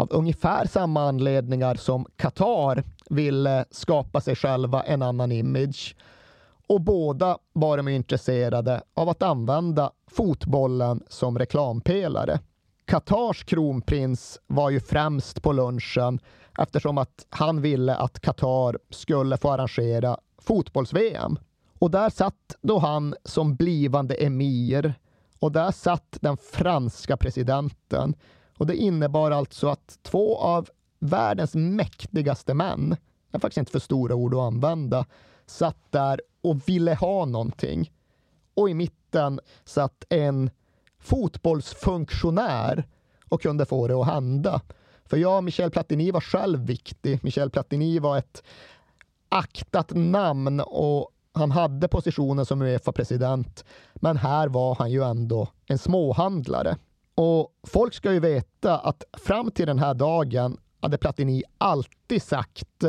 av 0.00 0.08
ungefär 0.10 0.66
samma 0.66 1.08
anledningar 1.08 1.74
som 1.74 2.06
Qatar 2.16 2.84
ville 3.10 3.58
eh, 3.58 3.64
skapa 3.70 4.20
sig 4.20 4.36
själva 4.36 4.82
en 4.82 5.02
annan 5.02 5.32
image. 5.32 5.96
Och 6.66 6.80
båda 6.80 7.38
var 7.52 7.76
de 7.76 7.88
intresserade 7.88 8.82
av 8.94 9.08
att 9.08 9.22
använda 9.22 9.90
fotbollen 10.10 11.02
som 11.08 11.38
reklampelare. 11.38 12.40
Qatars 12.84 13.44
kronprins 13.44 14.40
var 14.46 14.70
ju 14.70 14.80
främst 14.80 15.42
på 15.42 15.52
lunchen 15.52 16.18
eftersom 16.58 16.98
att 16.98 17.26
han 17.30 17.62
ville 17.62 17.94
att 17.96 18.20
Qatar 18.20 18.78
skulle 18.90 19.36
få 19.36 19.50
arrangera 19.50 20.18
fotbolls-VM. 20.38 21.38
Och 21.80 21.90
där 21.90 22.10
satt 22.10 22.56
då 22.62 22.78
han 22.78 23.14
som 23.24 23.54
blivande 23.54 24.14
emir 24.14 24.94
och 25.38 25.52
där 25.52 25.70
satt 25.70 26.16
den 26.20 26.36
franska 26.36 27.16
presidenten. 27.16 28.14
Och 28.58 28.66
det 28.66 28.76
innebar 28.76 29.30
alltså 29.30 29.68
att 29.68 29.98
två 30.02 30.38
av 30.38 30.68
världens 30.98 31.54
mäktigaste 31.54 32.54
män, 32.54 32.96
det 33.30 33.36
är 33.36 33.40
faktiskt 33.40 33.58
inte 33.58 33.72
för 33.72 33.78
stora 33.78 34.14
ord 34.14 34.34
att 34.34 34.40
använda, 34.40 35.06
satt 35.46 35.76
där 35.90 36.20
och 36.42 36.68
ville 36.68 36.94
ha 36.94 37.24
någonting. 37.24 37.92
Och 38.54 38.70
i 38.70 38.74
mitten 38.74 39.40
satt 39.64 40.04
en 40.08 40.50
fotbollsfunktionär 40.98 42.84
och 43.28 43.42
kunde 43.42 43.66
få 43.66 43.88
det 43.88 43.94
att 43.94 44.06
hända. 44.06 44.60
För 45.04 45.16
ja, 45.16 45.40
Michel 45.40 45.70
Platini 45.70 46.10
var 46.10 46.20
själv 46.20 46.58
viktig. 46.66 47.24
Michel 47.24 47.50
Platini 47.50 47.98
var 47.98 48.18
ett 48.18 48.42
aktat 49.28 49.90
namn 49.94 50.60
och 50.60 51.10
han 51.32 51.50
hade 51.50 51.88
positionen 51.88 52.46
som 52.46 52.62
Uefa-president, 52.62 53.64
men 53.94 54.16
här 54.16 54.48
var 54.48 54.74
han 54.74 54.90
ju 54.90 55.02
ändå 55.04 55.48
en 55.66 55.78
småhandlare. 55.78 56.76
Och 57.14 57.48
folk 57.66 57.94
ska 57.94 58.12
ju 58.12 58.20
veta 58.20 58.78
att 58.78 59.04
fram 59.12 59.50
till 59.50 59.66
den 59.66 59.78
här 59.78 59.94
dagen 59.94 60.56
hade 60.80 60.98
Platini 60.98 61.42
alltid 61.58 62.22
sagt, 62.22 62.84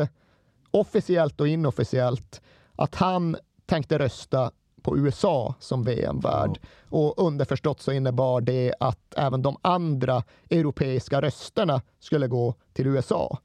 officiellt 0.71 1.41
och 1.41 1.47
inofficiellt, 1.47 2.41
att 2.75 2.95
han 2.95 3.37
tänkte 3.65 3.99
rösta 3.99 4.51
på 4.81 4.97
USA 4.97 5.55
som 5.59 5.83
VM-värd. 5.83 6.59
Och 6.89 7.25
underförstått 7.25 7.81
så 7.81 7.91
innebar 7.91 8.41
det 8.41 8.73
att 8.79 9.13
även 9.17 9.41
de 9.41 9.57
andra 9.61 10.23
europeiska 10.49 11.21
rösterna 11.21 11.81
skulle 11.99 12.27
gå 12.27 12.55
till 12.73 12.87
USA. 12.87 13.37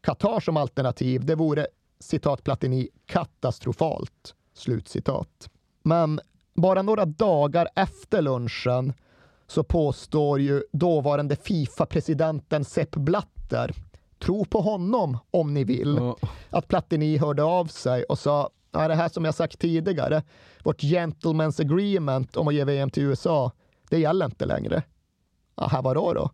Qatar 0.00 0.40
som 0.40 0.56
alternativ, 0.56 1.24
det 1.24 1.34
vore 1.34 1.66
citat 2.04 2.44
Platini, 2.44 2.88
katastrofalt. 3.06 4.34
Slutcitat. 4.54 5.50
Men 5.82 6.20
bara 6.54 6.82
några 6.82 7.04
dagar 7.04 7.68
efter 7.76 8.22
lunchen 8.22 8.92
så 9.46 9.64
påstår 9.64 10.40
ju 10.40 10.62
dåvarande 10.72 11.36
Fifa-presidenten 11.36 12.64
Sepp 12.64 12.90
Blatter, 12.90 13.74
tro 14.18 14.44
på 14.44 14.60
honom 14.60 15.18
om 15.30 15.54
ni 15.54 15.64
vill, 15.64 16.12
att 16.50 16.68
Platini 16.68 17.16
hörde 17.16 17.42
av 17.42 17.66
sig 17.66 18.04
och 18.04 18.18
sa 18.18 18.50
ja, 18.72 18.88
det 18.88 18.94
här 18.94 19.08
som 19.08 19.24
jag 19.24 19.34
sagt 19.34 19.58
tidigare, 19.58 20.22
vårt 20.64 20.82
gentleman's 20.82 21.60
agreement 21.60 22.36
om 22.36 22.48
att 22.48 22.54
ge 22.54 22.64
VM 22.64 22.90
till 22.90 23.02
USA, 23.02 23.52
det 23.90 23.98
gäller 23.98 24.26
inte 24.26 24.46
längre. 24.46 24.82
Här 25.56 25.82
var 25.82 25.94
då? 25.94 26.30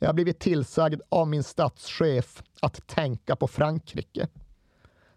Jag 0.00 0.08
har 0.08 0.14
blivit 0.14 0.38
tillsagd 0.38 1.00
av 1.08 1.28
min 1.28 1.42
statschef 1.42 2.42
att 2.60 2.86
tänka 2.86 3.36
på 3.36 3.46
Frankrike. 3.46 4.28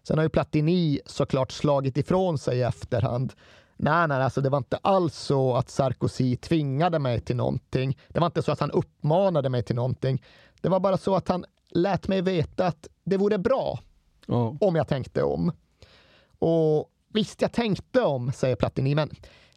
Sen 0.02 0.18
har 0.18 0.24
ju 0.24 0.28
Platini 0.28 1.00
såklart 1.06 1.52
slagit 1.52 1.96
ifrån 1.96 2.38
sig 2.38 2.58
i 2.58 2.62
efterhand. 2.62 3.32
Nej, 3.76 4.08
nej, 4.08 4.22
alltså 4.22 4.40
det 4.40 4.50
var 4.50 4.58
inte 4.58 4.76
alls 4.76 5.16
så 5.16 5.56
att 5.56 5.70
Sarkozy 5.70 6.36
tvingade 6.36 6.98
mig 6.98 7.20
till 7.20 7.36
någonting. 7.36 7.98
Det 8.08 8.20
var 8.20 8.26
inte 8.26 8.42
så 8.42 8.52
att 8.52 8.60
han 8.60 8.70
uppmanade 8.70 9.48
mig 9.48 9.62
till 9.62 9.76
någonting. 9.76 10.22
Det 10.60 10.68
var 10.68 10.80
bara 10.80 10.96
så 10.96 11.14
att 11.14 11.28
han 11.28 11.44
lät 11.70 12.08
mig 12.08 12.22
veta 12.22 12.66
att 12.66 12.88
det 13.04 13.16
vore 13.16 13.38
bra 13.38 13.78
oh. 14.28 14.56
om 14.60 14.76
jag 14.76 14.88
tänkte 14.88 15.22
om. 15.22 15.52
Och 16.38 16.90
visst, 17.12 17.42
jag 17.42 17.52
tänkte 17.52 18.02
om, 18.02 18.32
säger 18.32 18.56
Platini, 18.56 18.94
men 18.94 19.10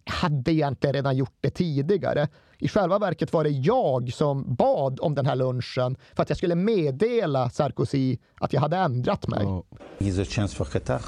jag 0.06 0.14
hade 0.14 0.54
egentligen 0.54 0.94
redan 0.94 1.18
gjort 1.18 1.36
det 1.42 1.50
tidigare. 1.50 2.28
I 2.58 2.68
själva 2.68 3.00
verket 3.00 3.34
var 3.34 3.44
det 3.44 3.50
jag 3.50 4.14
som 4.14 4.56
bad 4.56 5.00
om 5.00 5.16
den 5.16 5.26
här 5.26 5.36
lunchen 5.36 5.98
för 6.16 6.24
att 6.24 6.30
jag 6.30 6.38
skulle 6.38 6.56
meddela 6.56 7.50
Sarkozy 7.50 8.18
att 8.36 8.54
jag 8.54 8.62
hade 8.62 8.78
ändrat 8.78 9.28
mig. 9.28 9.46
Oh. 9.46 9.64
It's 10.00 10.22
a 10.22 10.26
chance 10.30 10.56
for 10.56 10.66
Qatar. 10.66 11.02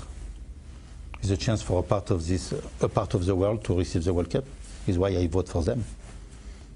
It's 1.21 1.33
a 1.33 1.37
chance 1.39 1.63
for 1.63 1.79
a 1.79 1.83
part 1.87 2.11
of 2.11 2.27
this, 2.27 2.53
a 2.81 2.87
part 2.87 3.15
of 3.15 3.25
the 3.25 3.31
world 3.31 3.63
to 3.63 3.79
receive 3.79 4.03
the 4.03 4.11
World 4.11 4.31
Cup. 4.31 4.45
Is 4.85 4.97
why 4.97 5.09
I 5.09 5.27
vote 5.27 5.49
for 5.51 5.63
them 5.63 5.83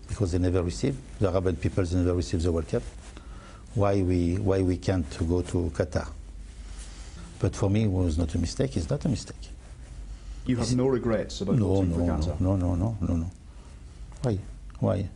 because 0.08 0.32
they 0.32 0.40
never 0.40 0.64
receive 0.64 0.96
the 1.20 1.28
Arab 1.28 1.60
people 1.60 1.84
never 1.84 2.14
receive 2.14 2.42
the 2.42 2.52
World 2.52 2.68
Cup. 2.70 2.84
Why 3.76 4.02
we 4.02 4.36
why 4.38 4.62
we 4.62 4.78
can't 4.78 5.06
go 5.28 5.42
to 5.42 5.72
Qatar? 5.76 6.08
But 7.40 7.56
for 7.56 7.70
me, 7.70 7.84
it 7.84 7.92
was 7.92 8.18
not 8.18 8.34
a 8.34 8.38
mistake. 8.38 8.78
It's 8.78 8.90
not 8.90 9.06
a 9.06 9.10
mistake. 9.10 9.50
You 10.48 10.60
have 10.60 10.76
no 10.76 10.88
regrets 10.88 11.42
about 11.42 11.60
no, 11.60 11.68
voting 11.68 11.90
no, 11.90 11.96
for 11.96 12.06
Qatar? 12.06 12.36
No, 12.40 12.56
no, 12.56 12.76
no, 12.76 12.98
no, 13.02 13.14
no. 13.14 13.26
Why? 14.24 14.40
Why? 14.80 15.10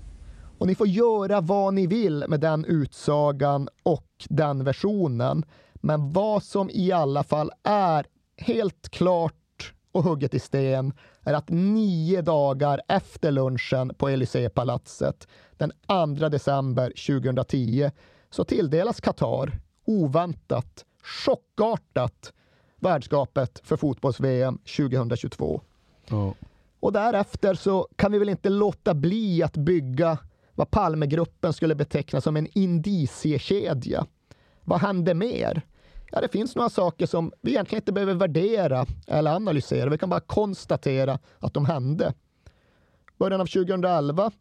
Och 0.57 0.67
ni 0.67 0.75
får 0.75 0.87
göra 0.87 1.41
vad 1.41 1.73
ni 1.73 1.87
vill 1.87 2.25
med 2.27 2.39
den 2.39 2.65
utsagan 2.65 3.69
och 3.83 4.07
den 4.29 4.63
versionen. 4.63 5.45
Men 5.73 6.13
vad 6.13 6.43
som 6.43 6.69
i 6.69 6.91
alla 6.91 7.23
fall 7.23 7.51
är 7.63 8.05
helt 8.37 8.89
klart 8.89 9.73
och 9.91 10.03
hugget 10.03 10.33
i 10.33 10.39
sten 10.39 10.93
är 11.21 11.33
att 11.33 11.49
nio 11.49 12.21
dagar 12.21 12.81
efter 12.87 13.31
lunchen 13.31 13.91
på 13.97 14.09
Élysée-palatset 14.09 15.27
den 15.57 15.71
2 16.17 16.29
december 16.29 16.93
2010 17.07 17.91
så 18.29 18.43
tilldelas 18.43 19.01
Qatar 19.01 19.59
oväntat, 19.85 20.85
chockartat 21.25 22.33
värdskapet 22.81 23.61
för 23.63 23.77
fotbolls-VM 23.77 24.57
2022. 24.57 25.61
Oh. 26.11 26.33
Och 26.79 26.93
därefter 26.93 27.53
så 27.53 27.87
kan 27.95 28.11
vi 28.11 28.19
väl 28.19 28.29
inte 28.29 28.49
låta 28.49 28.93
bli 28.93 29.43
att 29.43 29.57
bygga 29.57 30.17
vad 30.55 30.71
Palmegruppen 30.71 31.53
skulle 31.53 31.75
beteckna 31.75 32.21
som 32.21 32.37
en 32.37 32.47
indiciekedja. 32.53 34.05
Vad 34.63 34.79
hände 34.79 35.13
mer? 35.13 35.61
Ja, 36.11 36.21
det 36.21 36.27
finns 36.27 36.55
några 36.55 36.69
saker 36.69 37.05
som 37.05 37.31
vi 37.41 37.51
egentligen 37.51 37.81
inte 37.81 37.91
behöver 37.91 38.13
värdera 38.13 38.85
eller 39.07 39.35
analysera. 39.35 39.89
Vi 39.89 39.97
kan 39.97 40.09
bara 40.09 40.19
konstatera 40.19 41.19
att 41.39 41.53
de 41.53 41.65
hände. 41.65 42.13
Början 43.17 43.41
av 43.41 43.45
2011 43.45 44.31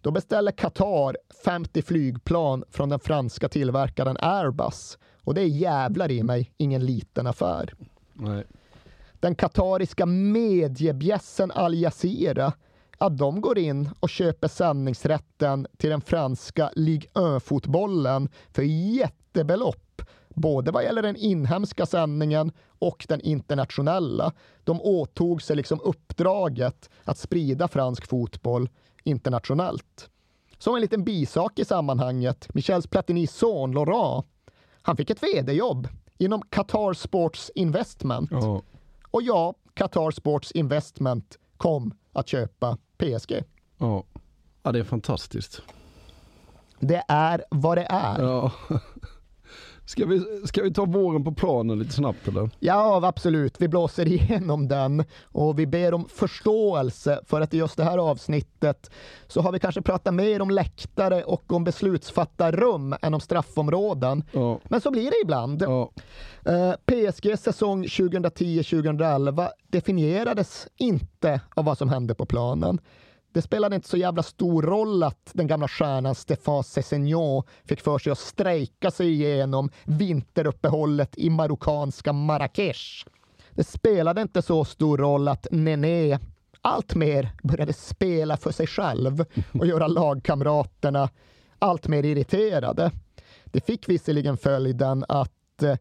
då 0.00 0.10
beställer 0.10 0.52
Qatar 0.52 1.16
50 1.44 1.82
flygplan 1.82 2.64
från 2.70 2.88
den 2.88 3.00
franska 3.00 3.48
tillverkaren 3.48 4.16
Airbus. 4.20 4.98
Och 5.24 5.34
det 5.34 5.40
är 5.40 5.46
jävlar 5.46 6.10
i 6.10 6.22
mig 6.22 6.52
ingen 6.56 6.86
liten 6.86 7.26
affär. 7.26 7.74
Nej. 8.12 8.44
Den 9.20 9.34
katariska 9.34 10.06
mediebjässen 10.06 11.50
Al 11.50 11.74
Jazeera 11.74 12.52
ja, 12.98 13.08
de 13.08 13.40
går 13.40 13.58
in 13.58 13.90
och 14.00 14.10
köper 14.10 14.48
sändningsrätten 14.48 15.66
till 15.76 15.90
den 15.90 16.00
franska 16.00 16.70
Ligue 16.76 17.08
1-fotbollen 17.14 18.28
för 18.52 18.62
jättebelopp 18.62 20.02
både 20.28 20.70
vad 20.70 20.84
gäller 20.84 21.02
den 21.02 21.16
inhemska 21.16 21.86
sändningen 21.86 22.52
och 22.78 23.06
den 23.08 23.20
internationella. 23.20 24.32
De 24.64 24.80
åtog 24.80 25.42
sig 25.42 25.56
liksom 25.56 25.80
uppdraget 25.84 26.90
att 27.04 27.18
sprida 27.18 27.68
fransk 27.68 28.06
fotboll 28.06 28.68
internationellt. 29.04 30.10
Som 30.58 30.74
en 30.74 30.80
liten 30.80 31.04
bisak 31.04 31.58
i 31.58 31.64
sammanhanget, 31.64 32.54
Michels 32.54 32.86
Platinis 32.86 33.34
son 33.34 33.72
Laurent, 33.72 34.26
han 34.82 34.96
fick 34.96 35.10
ett 35.10 35.22
vd-jobb 35.22 35.88
inom 36.18 36.42
Qatar 36.42 36.92
Sports 36.92 37.50
Investment. 37.54 38.30
Ja. 38.32 38.62
Och 39.10 39.22
ja, 39.22 39.54
Qatar 39.74 40.10
Sports 40.10 40.52
Investment 40.52 41.38
kom 41.56 41.94
att 42.12 42.28
köpa 42.28 42.78
PSG. 42.96 43.32
Ja. 43.78 44.04
ja, 44.62 44.72
det 44.72 44.78
är 44.78 44.84
fantastiskt. 44.84 45.62
Det 46.80 47.04
är 47.08 47.44
vad 47.50 47.78
det 47.78 47.86
är. 47.90 48.22
Ja. 48.22 48.52
Ska 49.84 50.06
vi, 50.06 50.20
ska 50.44 50.62
vi 50.62 50.72
ta 50.72 50.84
våren 50.84 51.24
på 51.24 51.32
planen 51.32 51.78
lite 51.78 51.92
snabbt 51.92 52.28
eller? 52.28 52.50
Ja, 52.58 53.00
absolut. 53.06 53.60
Vi 53.60 53.68
blåser 53.68 54.08
igenom 54.08 54.68
den 54.68 55.04
och 55.24 55.58
vi 55.58 55.66
ber 55.66 55.94
om 55.94 56.08
förståelse 56.08 57.20
för 57.26 57.40
att 57.40 57.54
i 57.54 57.58
just 57.58 57.76
det 57.76 57.84
här 57.84 57.98
avsnittet 57.98 58.90
så 59.26 59.40
har 59.40 59.52
vi 59.52 59.58
kanske 59.58 59.82
pratat 59.82 60.14
mer 60.14 60.42
om 60.42 60.50
läktare 60.50 61.24
och 61.24 61.52
om 61.52 61.64
beslutsfattarrum 61.64 62.94
än 63.02 63.14
om 63.14 63.20
straffområden. 63.20 64.24
Ja. 64.32 64.60
Men 64.64 64.80
så 64.80 64.90
blir 64.90 65.10
det 65.10 65.20
ibland. 65.22 65.62
Ja. 65.62 65.90
Eh, 66.44 66.72
PSG 66.86 67.38
säsong 67.38 67.84
2010-2011 67.84 69.48
definierades 69.70 70.68
inte 70.76 71.40
av 71.54 71.64
vad 71.64 71.78
som 71.78 71.88
hände 71.88 72.14
på 72.14 72.26
planen. 72.26 72.78
Det 73.32 73.42
spelade 73.42 73.76
inte 73.76 73.88
så 73.88 73.96
jävla 73.96 74.22
stor 74.22 74.62
roll 74.62 75.02
att 75.02 75.30
den 75.32 75.46
gamla 75.46 75.68
stjärnan 75.68 76.14
Stéphane 76.14 76.62
Cessignon 76.62 77.42
fick 77.64 77.80
för 77.80 77.98
sig 77.98 78.12
att 78.12 78.18
strejka 78.18 78.90
sig 78.90 79.12
igenom 79.12 79.70
vinteruppehållet 79.84 81.18
i 81.18 81.30
marockanska 81.30 82.12
Marrakesh. 82.12 83.06
Det 83.50 83.64
spelade 83.64 84.22
inte 84.22 84.42
så 84.42 84.64
stor 84.64 84.98
roll 84.98 85.28
att 85.28 85.46
Nené 85.50 86.18
allt 86.62 86.94
mer 86.94 87.30
började 87.42 87.72
spela 87.72 88.36
för 88.36 88.52
sig 88.52 88.66
själv 88.66 89.24
och 89.52 89.66
göra 89.66 89.86
lagkamraterna 89.86 91.08
allt 91.58 91.88
mer 91.88 92.04
irriterade. 92.04 92.90
Det 93.44 93.66
fick 93.66 93.88
visserligen 93.88 94.36
följden 94.36 95.04
att 95.08 95.62
eh, 95.62 95.76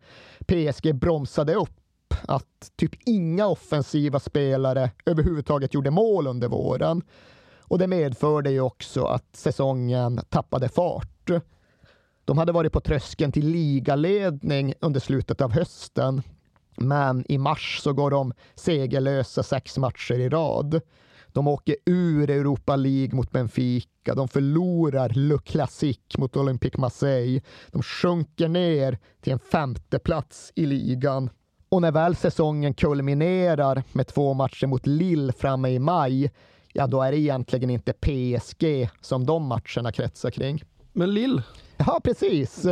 PSG 0.46 0.96
bromsade 0.96 1.56
upp 1.56 2.14
att 2.28 2.72
typ 2.76 2.92
inga 3.06 3.48
offensiva 3.48 4.20
spelare 4.20 4.92
överhuvudtaget 5.06 5.74
gjorde 5.74 5.92
mål 5.92 6.28
under 6.28 6.48
våren. 6.48 7.02
Och 7.72 7.78
det 7.78 7.88
medförde 7.88 8.52
ju 8.52 8.62
också 8.62 9.06
att 9.06 9.36
säsongen 9.36 10.20
tappade 10.30 10.70
fart. 10.70 11.30
De 12.26 12.38
hade 12.38 12.52
varit 12.52 12.74
på 12.74 12.80
tröskeln 12.80 13.32
till 13.32 13.48
ligaledning 13.48 14.74
under 14.80 15.00
slutet 15.00 15.42
av 15.42 15.52
hösten. 15.52 16.22
Men 16.78 17.32
i 17.32 17.38
mars 17.38 17.80
så 17.84 17.94
går 17.94 18.12
de 18.12 18.34
segerlösa 18.56 19.44
sex 19.44 19.78
matcher 19.78 20.14
i 20.14 20.30
rad. 20.30 20.82
De 21.28 21.48
åker 21.48 21.76
ur 21.86 22.30
Europa 22.30 22.76
League 22.76 23.16
mot 23.16 23.32
Benfica. 23.32 24.16
De 24.16 24.28
förlorar 24.28 25.10
Le 25.10 25.38
Classique 25.38 26.18
mot 26.18 26.38
Olympique 26.38 26.82
Marseille. 26.82 27.42
De 27.72 27.84
sjunker 27.84 28.48
ner 28.48 28.98
till 29.22 29.34
en 29.34 29.40
femte 29.40 30.00
plats 30.00 30.52
i 30.56 30.66
ligan. 30.66 31.30
Och 31.70 31.82
när 31.82 31.92
väl 31.92 32.16
säsongen 32.16 32.74
kulminerar 32.74 33.84
med 33.92 34.08
två 34.08 34.34
matcher 34.34 34.68
mot 34.68 34.88
Lille 34.88 35.34
framme 35.34 35.70
i 35.70 35.80
maj 35.80 36.32
ja 36.74 36.88
då 36.88 37.02
är 37.02 37.12
det 37.12 37.18
egentligen 37.18 37.70
inte 37.70 37.94
PSG 37.94 38.90
som 39.02 39.26
de 39.26 39.46
matcherna 39.46 39.92
kretsar 39.92 40.32
kring. 40.32 40.64
Men 40.94 41.14
Lill? 41.14 41.42
Ja, 41.78 42.00
precis. 42.04 42.66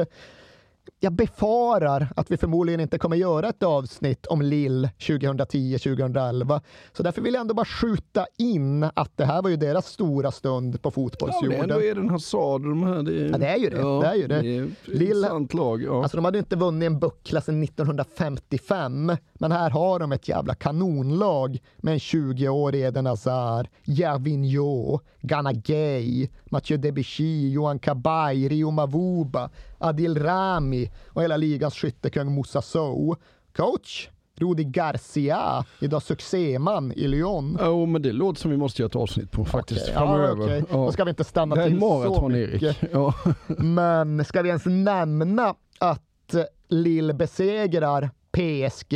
Jag 1.00 1.14
befarar 1.14 2.08
att 2.16 2.32
vi 2.32 2.38
förmodligen 2.38 2.80
inte 2.80 2.98
kommer 2.98 3.16
göra 3.16 3.50
ett 3.50 3.64
avsnitt 3.64 4.26
om 4.26 4.42
Lill 4.42 4.90
2010-2011. 4.98 6.62
Så 6.94 7.04
därför 7.04 7.22
vill 7.22 7.34
jag 7.34 7.42
ändå 7.42 7.54
bara 7.54 7.66
skjuta 7.66 8.26
in 8.38 8.84
att 8.84 9.18
det 9.18 9.26
här 9.26 9.42
var 9.42 9.50
ju 9.50 9.56
deras 9.56 9.88
stora 9.88 10.32
stund 10.32 10.82
på 10.82 10.92
fotbollsjorden. 10.92 11.52
Ja, 11.52 11.68
det 11.68 11.74
är 11.74 11.92
ändå 11.92 12.02
Eden 12.02 12.10
Hazard 12.10 12.62
de 12.62 12.84
här. 12.84 13.04
Det 13.04 13.22
är, 13.22 13.30
ja, 13.32 13.38
det 13.38 13.48
är 13.48 13.58
ju 13.58 13.70
det. 13.70 13.78
Ja, 13.78 14.00
det, 14.02 14.08
är 14.08 14.16
ju 14.16 14.28
det. 14.28 14.42
det 14.42 14.58
är 14.58 14.70
Lille, 14.84 15.30
lag. 15.54 15.84
Ja. 15.84 16.02
Alltså 16.02 16.18
de 16.18 16.26
hade 16.26 16.40
inte 16.40 16.56
vunnit 16.56 16.88
en 16.88 17.00
buckla 17.00 17.42
sedan 17.42 17.64
1955, 17.64 19.12
men 19.34 19.52
här 19.52 19.70
har 19.70 20.00
de 20.00 20.12
ett 20.12 20.28
jävla 20.28 20.56
kanonlag 20.56 21.60
med 21.78 21.94
en 21.94 22.00
20-årig 22.00 22.82
Eden 22.82 23.06
Hazard, 23.06 23.68
Gervinho, 23.84 25.00
Gana 25.22 25.52
Gay, 25.54 26.30
Mathieu 26.46 26.78
Debuchy, 26.78 27.52
Johan 27.52 27.80
Kabay, 27.80 28.48
Rio 28.48 28.72
Mavuba, 28.72 29.50
Adil 29.78 30.24
Rami 30.24 30.92
och 31.08 31.24
hela 31.24 31.38
ligans 31.38 31.76
skyttekung 31.76 32.32
Moussa 32.32 32.62
Sow. 32.62 33.16
Coach 33.56 34.10
Rudi 34.40 34.64
Garcia, 34.64 35.66
idag 35.80 36.04
succéman 36.04 36.92
i 36.92 37.08
Lyon. 37.08 37.58
Ja, 37.60 37.70
oh, 37.70 37.88
men 37.88 38.02
det 38.02 38.12
låter 38.12 38.42
som 38.42 38.52
vi 38.52 38.58
måste 38.58 38.82
göra 38.82 38.90
ett 38.90 38.96
avsnitt 38.96 39.32
på 39.32 39.46
faktiskt 39.46 39.82
okay, 39.82 39.94
framöver. 39.94 40.38
Ja, 40.38 40.44
okay. 40.44 40.64
ja. 40.70 40.78
Då 40.78 40.92
ska 40.92 41.04
vi 41.04 41.10
inte 41.10 41.24
stanna 41.24 41.56
till 41.56 41.76
maraton, 41.76 42.16
så 42.16 42.30
mycket. 42.30 42.64
Erik. 42.64 42.90
Ja. 42.92 43.14
Men 43.58 44.26
ska 44.26 44.42
vi 44.42 44.50
ens 44.50 44.66
nämna 44.66 45.56
att 45.80 46.36
Lille 46.68 47.14
besegrar 47.14 48.10
PSG 48.32 48.94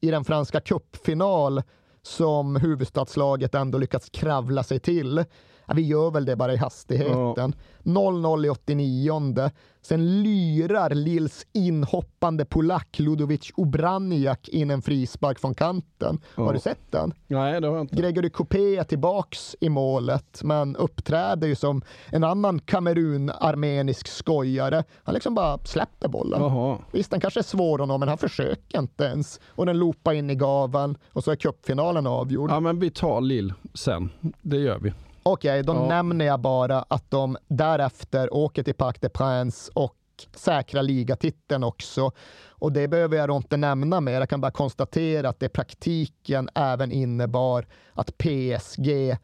i 0.00 0.10
den 0.10 0.24
franska 0.24 0.60
cupfinal 0.60 1.62
som 2.06 2.56
huvudstadslaget 2.56 3.54
ändå 3.54 3.78
lyckats 3.78 4.10
kravla 4.10 4.62
sig 4.62 4.80
till. 4.80 5.24
Ja, 5.66 5.74
vi 5.74 5.82
gör 5.82 6.10
väl 6.10 6.24
det 6.24 6.36
bara 6.36 6.52
i 6.52 6.56
hastigheten. 6.56 7.54
0-0 7.82 8.46
i 8.46 8.50
89. 8.50 9.50
Sen 9.82 10.22
lyrar 10.22 10.90
Lils 10.90 11.46
inhoppande 11.52 12.44
polack 12.44 12.98
Ludovic 12.98 13.50
Obraniak 13.56 14.48
in 14.48 14.70
en 14.70 14.82
frispark 14.82 15.38
från 15.38 15.54
kanten. 15.54 16.20
Har 16.34 16.52
du 16.52 16.60
sett 16.60 16.90
den? 16.92 17.14
Nej, 17.26 17.60
det 17.60 17.66
har 17.66 17.74
jag 17.74 17.84
inte. 17.84 17.96
Gregory 17.96 18.30
Coupé 18.30 18.76
är 18.76 18.84
tillbaks 18.84 19.56
i 19.60 19.68
målet, 19.68 20.40
men 20.42 20.76
uppträder 20.76 21.48
ju 21.48 21.54
som 21.54 21.82
en 22.10 22.24
annan 22.24 22.60
kamerun-armenisk 22.60 24.08
skojare. 24.08 24.84
Han 25.02 25.14
liksom 25.14 25.34
bara 25.34 25.58
släpper 25.58 26.08
bollen. 26.08 26.42
Jaha. 26.42 26.78
Visst, 26.92 27.10
den 27.10 27.20
kanske 27.20 27.40
är 27.40 27.44
svår 27.44 27.78
honom, 27.78 28.00
men 28.00 28.08
han 28.08 28.18
försöker 28.18 28.78
inte 28.78 29.04
ens. 29.04 29.40
Och 29.46 29.66
den 29.66 29.78
loopar 29.78 30.12
in 30.12 30.30
i 30.30 30.34
gaveln 30.34 30.96
och 31.12 31.24
så 31.24 31.30
är 31.30 31.36
cupfinalen 31.36 32.06
avgjord. 32.06 32.50
Ja, 32.50 32.60
men 32.60 32.78
vi 32.78 32.90
tar 32.90 33.20
Lill 33.20 33.52
sen. 33.74 34.10
Det 34.42 34.56
gör 34.56 34.78
vi. 34.78 34.92
Okej, 35.26 35.62
då 35.62 35.72
Ja. 35.74 35.88
nämner 35.88 36.24
jag 36.24 36.40
bara 36.40 36.84
att 36.88 37.10
de 37.10 37.36
därefter 37.48 38.34
åker 38.34 38.62
till 38.62 38.74
Parc 38.74 38.96
des 39.00 39.12
Princes 39.12 39.68
och 39.74 39.96
säkrar 40.34 40.82
ligatiteln 40.82 41.64
också. 41.64 42.12
Och 42.48 42.72
det 42.72 42.88
behöver 42.88 43.16
jag 43.16 43.36
inte 43.36 43.56
nämna 43.56 44.00
mer. 44.00 44.12
Jag 44.20 44.28
kan 44.28 44.40
bara 44.40 44.50
konstatera 44.52 45.28
att 45.28 45.40
det 45.40 45.48
praktiken 45.48 46.48
även 46.54 46.92
innebar 46.92 47.66
att 47.92 48.18
PSG 48.18 49.16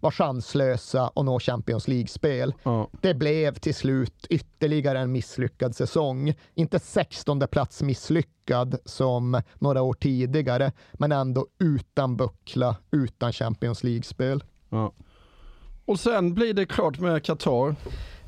var 0.00 0.10
chanslösa 0.10 1.10
att 1.14 1.24
nå 1.24 1.40
Champions 1.40 1.88
League-spel. 1.88 2.54
Ja. 2.62 2.88
Det 3.00 3.14
blev 3.14 3.54
till 3.54 3.74
slut 3.74 4.26
ytterligare 4.30 4.98
en 5.00 5.12
misslyckad 5.12 5.74
säsong. 5.76 6.34
Inte 6.54 6.78
16 6.78 7.40
plats 7.50 7.82
misslyckad 7.82 8.78
som 8.84 9.42
några 9.58 9.82
år 9.82 9.94
tidigare, 9.94 10.72
men 10.92 11.12
ändå 11.12 11.46
utan 11.58 12.16
buckla, 12.16 12.76
utan 12.90 13.32
Champions 13.32 13.84
League-spel. 13.84 14.44
Ja. 14.68 14.92
Och 15.84 16.00
sen 16.00 16.34
blir 16.34 16.54
det 16.54 16.66
klart 16.66 16.98
med 16.98 17.24
Qatar. 17.24 17.76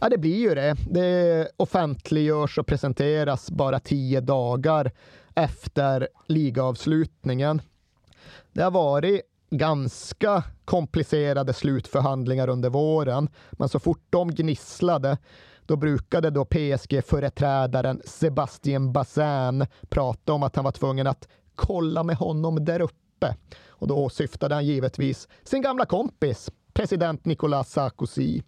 Ja, 0.00 0.08
det 0.08 0.18
blir 0.18 0.36
ju 0.36 0.55
det. 0.55 0.76
Det 0.91 1.49
offentliggörs 1.57 2.58
och 2.58 2.66
presenteras 2.66 3.50
bara 3.50 3.81
tio 3.81 4.20
dagar 4.20 4.92
efter 5.34 6.08
ligaavslutningen. 6.26 7.62
Det 8.52 8.62
har 8.62 8.70
varit 8.70 9.23
ganska 9.50 10.42
komplicerade 10.65 11.52
slutförhandlingar 11.52 12.49
under 12.49 12.70
våren, 12.70 13.28
men 13.52 13.68
så 13.68 13.78
fort 13.78 14.07
de 14.10 14.31
gnisslade 14.34 15.18
då 15.66 15.76
brukade 15.76 16.31
då 16.31 16.44
PSG-företrädaren 16.44 18.02
Sebastian 18.05 18.92
Bazin 18.92 19.66
prata 19.89 20.33
om 20.33 20.42
att 20.42 20.57
han 20.57 20.65
var 20.65 20.73
tvungen 20.73 21.07
att 21.07 21.28
kolla 21.55 22.02
med 22.02 22.16
honom 22.16 22.65
där 22.65 22.81
uppe. 22.81 23.36
Och 23.68 23.89
då 23.89 24.08
syftade 24.08 24.55
han 24.55 24.66
givetvis 24.66 25.28
sin 25.44 25.62
gamla 25.62 25.86
kompis, 25.86 26.50
president 26.74 27.24
Nicolas 27.24 27.70
Sarkozy. 27.70 28.42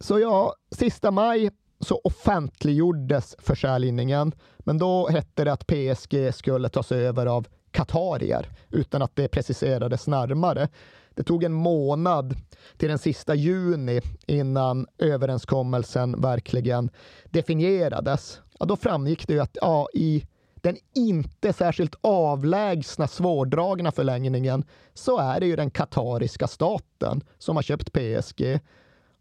Så 0.00 0.18
ja, 0.18 0.54
sista 0.70 1.10
maj 1.10 1.50
så 1.80 2.00
offentliggjordes 2.04 3.36
försäljningen, 3.38 4.32
men 4.58 4.78
då 4.78 5.08
hette 5.08 5.44
det 5.44 5.52
att 5.52 5.66
PSG 5.66 6.34
skulle 6.34 6.68
tas 6.68 6.92
över 6.92 7.26
av 7.26 7.46
Qatarier 7.70 8.48
utan 8.68 9.02
att 9.02 9.16
det 9.16 9.28
preciserades 9.28 10.06
närmare. 10.06 10.68
Det 11.14 11.22
tog 11.22 11.44
en 11.44 11.52
månad 11.52 12.36
till 12.76 12.88
den 12.88 12.98
sista 12.98 13.34
juni 13.34 14.00
innan 14.26 14.86
överenskommelsen 14.98 16.20
verkligen 16.20 16.90
definierades. 17.24 18.40
Ja, 18.58 18.66
då 18.66 18.76
framgick 18.76 19.26
det 19.26 19.32
ju 19.32 19.40
att 19.40 19.58
ja, 19.60 19.88
i 19.94 20.24
den 20.62 20.76
inte 20.94 21.52
särskilt 21.52 21.94
avlägsna 22.00 23.08
svårdragna 23.08 23.92
förlängningen 23.92 24.64
så 24.94 25.18
är 25.18 25.40
det 25.40 25.46
ju 25.46 25.56
den 25.56 25.70
katariska 25.70 26.46
staten 26.48 27.24
som 27.38 27.56
har 27.56 27.62
köpt 27.62 27.92
PSG. 27.92 28.60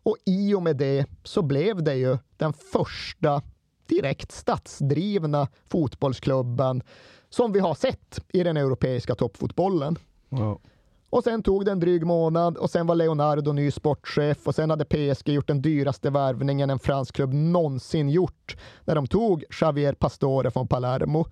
Och 0.03 0.17
i 0.25 0.53
och 0.53 0.63
med 0.63 0.77
det 0.77 1.05
så 1.23 1.41
blev 1.41 1.83
det 1.83 1.95
ju 1.95 2.17
den 2.37 2.53
första 2.53 3.41
direkt 3.87 4.31
statsdrivna 4.31 5.47
fotbollsklubben 5.67 6.83
som 7.29 7.51
vi 7.51 7.59
har 7.59 7.75
sett 7.75 8.19
i 8.33 8.43
den 8.43 8.57
europeiska 8.57 9.15
toppfotbollen. 9.15 9.97
Wow. 10.29 10.61
Och 11.09 11.23
sen 11.23 11.43
tog 11.43 11.65
det 11.65 11.71
en 11.71 11.79
dryg 11.79 12.05
månad 12.05 12.57
och 12.57 12.69
sen 12.69 12.87
var 12.87 12.95
Leonardo 12.95 13.51
ny 13.51 13.71
sportchef 13.71 14.47
och 14.47 14.55
sen 14.55 14.69
hade 14.69 14.85
PSG 14.85 15.29
gjort 15.29 15.47
den 15.47 15.61
dyraste 15.61 16.09
värvningen 16.09 16.69
en 16.69 16.79
fransk 16.79 17.15
klubb 17.15 17.33
någonsin 17.33 18.09
gjort 18.09 18.57
när 18.85 18.95
de 18.95 19.07
tog 19.07 19.43
Javier 19.61 19.93
Pastore 19.93 20.51
från 20.51 20.67
Palermo. 20.67 21.25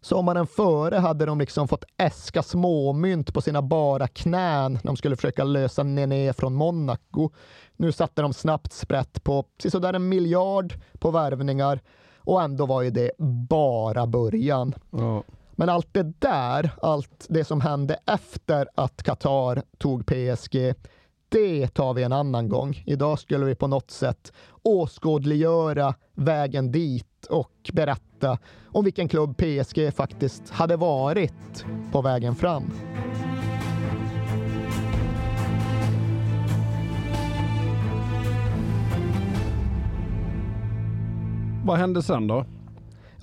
Sommaren 0.00 0.46
före 0.46 0.96
hade 0.96 1.26
de 1.26 1.38
liksom 1.38 1.68
fått 1.68 1.84
äska 1.96 2.42
småmynt 2.42 3.34
på 3.34 3.40
sina 3.40 3.62
bara 3.62 4.08
knän 4.08 4.72
när 4.72 4.82
de 4.82 4.96
skulle 4.96 5.16
försöka 5.16 5.44
lösa 5.44 5.82
Nené 5.82 6.32
från 6.32 6.54
Monaco. 6.54 7.30
Nu 7.76 7.92
satte 7.92 8.22
de 8.22 8.32
snabbt 8.32 8.72
sprätt 8.72 9.24
på 9.24 9.44
sådär 9.58 9.94
en 9.94 10.08
miljard 10.08 10.74
på 10.98 11.10
värvningar 11.10 11.80
och 12.18 12.42
ändå 12.42 12.66
var 12.66 12.82
ju 12.82 12.90
det 12.90 13.10
bara 13.48 14.06
början. 14.06 14.74
Ja. 14.90 15.22
Men 15.56 15.68
allt 15.68 15.88
det 15.92 16.12
där, 16.20 16.70
allt 16.82 17.26
det 17.28 17.44
som 17.44 17.60
hände 17.60 17.98
efter 18.06 18.68
att 18.74 19.02
Qatar 19.02 19.62
tog 19.78 20.06
PSG, 20.06 20.74
det 21.28 21.68
tar 21.68 21.94
vi 21.94 22.02
en 22.02 22.12
annan 22.12 22.48
gång. 22.48 22.82
Idag 22.86 23.18
skulle 23.18 23.44
vi 23.44 23.54
på 23.54 23.66
något 23.66 23.90
sätt 23.90 24.32
åskådliggöra 24.62 25.94
vägen 26.14 26.72
dit 26.72 27.26
och 27.30 27.70
berätta 27.72 28.38
om 28.66 28.84
vilken 28.84 29.08
klubb 29.08 29.36
PSG 29.36 29.94
faktiskt 29.94 30.50
hade 30.50 30.76
varit 30.76 31.64
på 31.92 32.02
vägen 32.02 32.34
fram. 32.34 32.64
Vad 41.64 41.78
hände 41.78 42.02
sen 42.02 42.26
då? 42.26 42.44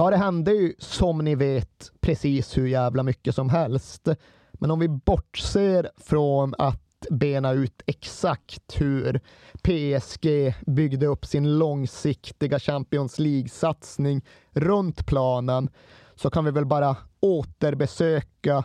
Ja, 0.01 0.09
det 0.09 0.17
hände 0.17 0.51
ju 0.51 0.73
som 0.79 1.17
ni 1.17 1.35
vet 1.35 1.91
precis 1.99 2.57
hur 2.57 2.67
jävla 2.67 3.03
mycket 3.03 3.35
som 3.35 3.49
helst. 3.49 4.07
Men 4.53 4.71
om 4.71 4.79
vi 4.79 4.87
bortser 4.87 5.89
från 5.97 6.53
att 6.57 7.07
bena 7.09 7.51
ut 7.51 7.81
exakt 7.85 8.81
hur 8.81 9.19
PSG 9.61 10.55
byggde 10.67 11.07
upp 11.07 11.25
sin 11.25 11.57
långsiktiga 11.57 12.59
Champions 12.59 13.19
League-satsning 13.19 14.21
runt 14.51 15.05
planen 15.05 15.69
så 16.15 16.29
kan 16.29 16.45
vi 16.45 16.51
väl 16.51 16.65
bara 16.65 16.95
återbesöka 17.19 18.63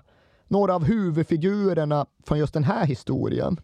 några 0.49 0.75
av 0.75 0.85
huvudfigurerna 0.85 2.07
från 2.27 2.39
just 2.39 2.55
den 2.55 2.65
här 2.65 2.87
historien. 2.87 3.61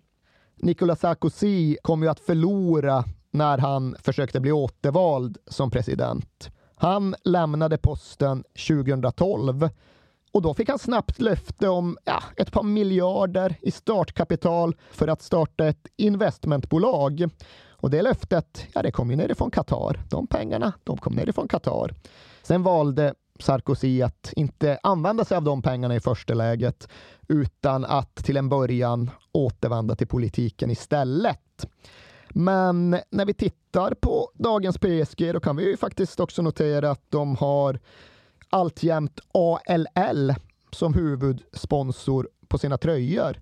Nicolas 0.57 1.01
Sarkozy 1.01 1.76
kom 1.83 2.02
ju 2.02 2.09
att 2.09 2.20
förlora 2.20 3.05
när 3.31 3.59
han 3.59 3.97
försökte 3.99 4.41
bli 4.41 4.52
återvald 4.52 5.39
som 5.47 5.70
president. 5.70 6.51
Han 6.83 7.15
lämnade 7.25 7.78
posten 7.78 8.44
2012 8.69 9.69
och 10.33 10.43
då 10.43 10.55
fick 10.55 10.69
han 10.69 10.78
snabbt 10.78 11.20
löfte 11.20 11.69
om 11.69 11.99
ja, 12.05 12.23
ett 12.36 12.52
par 12.52 12.62
miljarder 12.62 13.57
i 13.61 13.70
startkapital 13.70 14.77
för 14.91 15.09
att 15.09 15.23
starta 15.23 15.67
ett 15.67 15.86
investmentbolag. 15.97 17.28
Och 17.69 17.91
det 17.91 18.02
löftet, 18.02 18.67
ja, 18.75 18.83
det 18.83 18.91
kom 18.91 19.11
ju 19.11 19.17
nerifrån 19.17 19.51
Qatar. 19.51 20.01
De 20.11 20.27
pengarna, 20.27 20.73
de 20.85 20.97
kom 20.97 21.15
nerifrån 21.15 21.49
Qatar. 21.49 21.94
Sen 22.43 22.62
valde 22.62 23.15
Sarkozy 23.39 24.02
att 24.02 24.33
inte 24.36 24.78
använda 24.83 25.25
sig 25.25 25.36
av 25.36 25.43
de 25.43 25.62
pengarna 25.62 25.94
i 25.94 26.01
första 26.01 26.35
läget 26.35 26.89
utan 27.28 27.85
att 27.85 28.15
till 28.15 28.36
en 28.36 28.49
början 28.49 29.11
återvända 29.33 29.97
till 29.97 30.09
politiken 30.09 30.70
istället. 30.70 31.67
Men 32.35 32.97
när 33.11 33.27
vi 33.27 33.35
tittar 33.35 33.94
på 33.94 34.31
dagens 34.35 34.78
PSG 34.78 35.33
då 35.33 35.41
kan 35.41 35.57
vi 35.57 35.69
ju 35.69 35.77
faktiskt 35.77 36.20
också 36.20 36.43
notera 36.43 36.91
att 36.91 37.11
de 37.11 37.36
har 37.36 37.78
alltjämt 38.51 39.20
ALL 39.33 40.35
som 40.70 40.94
huvudsponsor 40.94 42.28
på 42.49 42.59
sina 42.59 42.78
tröjor. 42.78 43.41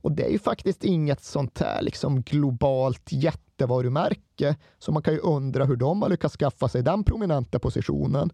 Och 0.00 0.12
det 0.12 0.24
är 0.24 0.30
ju 0.30 0.38
faktiskt 0.38 0.84
inget 0.84 1.24
sånt 1.24 1.60
här 1.60 1.82
liksom 1.82 2.22
globalt 2.22 3.12
jättevarumärke, 3.12 4.56
så 4.78 4.92
man 4.92 5.02
kan 5.02 5.14
ju 5.14 5.20
undra 5.20 5.64
hur 5.64 5.76
de 5.76 6.02
har 6.02 6.08
lyckats 6.08 6.36
skaffa 6.36 6.68
sig 6.68 6.82
den 6.82 7.04
prominenta 7.04 7.58
positionen. 7.58 8.30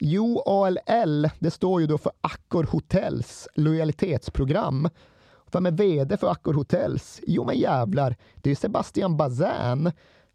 Jo, 0.00 0.42
ALL, 0.46 1.28
det 1.38 1.50
står 1.50 1.80
ju 1.80 1.86
då 1.86 1.98
för 1.98 2.12
Accor 2.20 2.64
Hotels 2.64 3.48
lojalitetsprogram. 3.54 4.88
Vem 5.52 5.66
är 5.66 5.70
VD 5.70 6.16
för 6.16 6.30
Accor 6.30 6.54
Hotels? 6.54 7.20
Jo, 7.26 7.44
men 7.44 7.58
jävlar, 7.58 8.16
det 8.34 8.50
är 8.50 8.54
Sebastian 8.54 9.16
Bazin, 9.16 9.92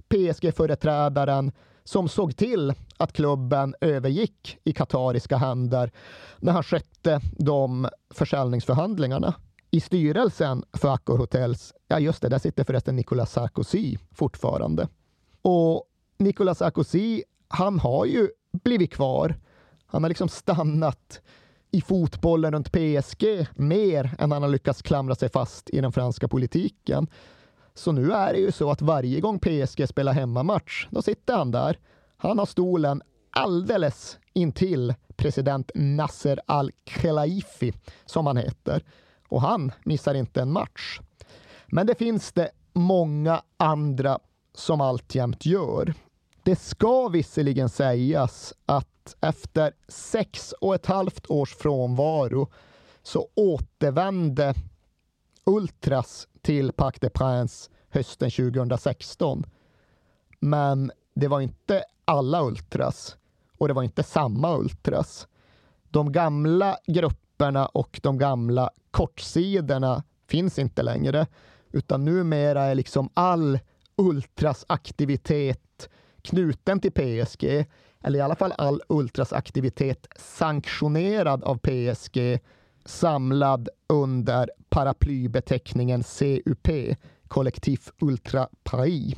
PSG-företrädaren 0.08 1.52
som 1.84 2.10
såg 2.10 2.36
till 2.36 2.74
att 2.98 3.14
klubben 3.14 3.76
övergick 3.82 4.58
i 4.64 4.74
katariska 4.74 5.38
händer 5.38 5.92
när 6.38 6.54
han 6.54 6.64
skötte 6.64 7.22
de 7.38 7.90
försäljningsförhandlingarna. 8.10 9.34
I 9.72 9.80
styrelsen 9.80 10.64
för 10.74 10.94
Accor 10.94 11.18
Hotels, 11.18 11.74
ja 11.88 12.00
just 12.00 12.22
det, 12.22 12.30
där 12.30 12.40
sitter 12.40 12.64
förresten 12.64 12.96
Nicolas 12.96 13.32
Sarkozy 13.32 13.98
fortfarande. 14.12 14.88
Och 15.42 15.84
Nicolas 16.18 16.58
Sarkozy, 16.58 17.24
han 17.48 17.80
har 17.80 18.06
ju 18.06 18.30
blivit 18.64 18.94
kvar. 18.94 19.36
Han 19.86 20.04
har 20.04 20.10
liksom 20.10 20.30
stannat 20.30 21.22
i 21.72 21.82
fotbollen 21.82 22.54
runt 22.54 22.72
PSG 22.72 23.48
mer 23.56 24.16
än 24.20 24.32
han 24.32 24.42
har 24.42 24.50
lyckats 24.50 24.82
klamra 24.82 25.16
sig 25.16 25.30
fast 25.30 25.70
i 25.70 25.82
den 25.82 25.92
franska 25.92 26.28
politiken. 26.28 27.08
Så 27.74 27.92
nu 27.92 28.12
är 28.14 28.34
det 28.34 28.40
ju 28.40 28.52
så 28.52 28.72
att 28.72 28.82
varje 28.82 29.20
gång 29.20 29.40
PSG 29.40 29.88
spelar 29.90 30.14
hemmamatch, 30.14 30.88
då 30.92 31.02
sitter 31.02 31.38
han 31.38 31.52
där. 31.52 31.80
Han 32.18 32.40
har 32.40 32.46
stolen 32.46 33.02
alldeles 33.30 34.18
intill 34.34 34.94
president 35.16 35.72
Nasser 35.76 36.40
al-Khelaifi, 36.46 37.74
som 38.06 38.28
han 38.28 38.38
heter. 38.38 38.84
Och 39.30 39.42
han 39.42 39.72
missar 39.84 40.14
inte 40.14 40.42
en 40.42 40.52
match. 40.52 41.00
Men 41.68 41.88
det 41.88 41.96
finns 41.96 42.32
det 42.32 42.52
många 42.74 43.42
andra 43.58 44.20
som 44.54 44.82
alltjämt 44.82 45.46
gör. 45.46 45.94
Det 46.44 46.56
ska 46.60 47.08
visserligen 47.08 47.70
sägas 47.70 48.54
att 48.66 48.95
efter 49.22 49.74
sex 49.88 50.52
och 50.52 50.76
ett 50.76 50.86
halvt 50.86 51.30
års 51.30 51.56
frånvaro 51.56 52.52
så 53.04 53.28
återvände 53.36 54.54
Ultras 55.46 56.28
till 56.42 56.72
Parc 56.72 56.96
des 57.00 57.14
Princes 57.14 57.70
hösten 57.90 58.32
2016. 58.32 59.46
Men 60.40 60.92
det 61.14 61.28
var 61.28 61.42
inte 61.42 61.84
alla 62.06 62.44
Ultras 62.44 63.18
och 63.58 63.68
det 63.68 63.74
var 63.74 63.84
inte 63.84 64.04
samma 64.04 64.58
Ultras. 64.58 65.28
De 65.90 66.12
gamla 66.12 66.78
grupperna 66.88 67.66
och 67.66 68.00
de 68.04 68.18
gamla 68.18 68.70
kortsidorna 68.92 70.04
finns 70.28 70.60
inte 70.60 70.84
längre, 70.84 71.28
utan 71.72 72.06
numera 72.06 72.64
är 72.64 72.76
liksom 72.76 73.10
all 73.14 73.60
Ultras 73.96 74.66
aktivitet 74.68 75.90
knuten 76.22 76.80
till 76.80 76.92
PSG, 76.92 77.66
eller 78.06 78.20
i 78.20 78.22
alla 78.22 78.36
fall 78.36 78.54
all 78.58 78.82
Ultras 78.90 79.34
aktivitet 79.34 80.08
sanktionerad 80.16 81.44
av 81.44 81.58
PSG, 81.58 82.40
samlad 82.86 83.70
under 83.90 84.50
paraplybeteckningen 84.70 86.04
CUP, 86.04 86.68
Kollektiv 87.28 87.80
Ultra 88.00 88.48
Paris. 88.64 89.16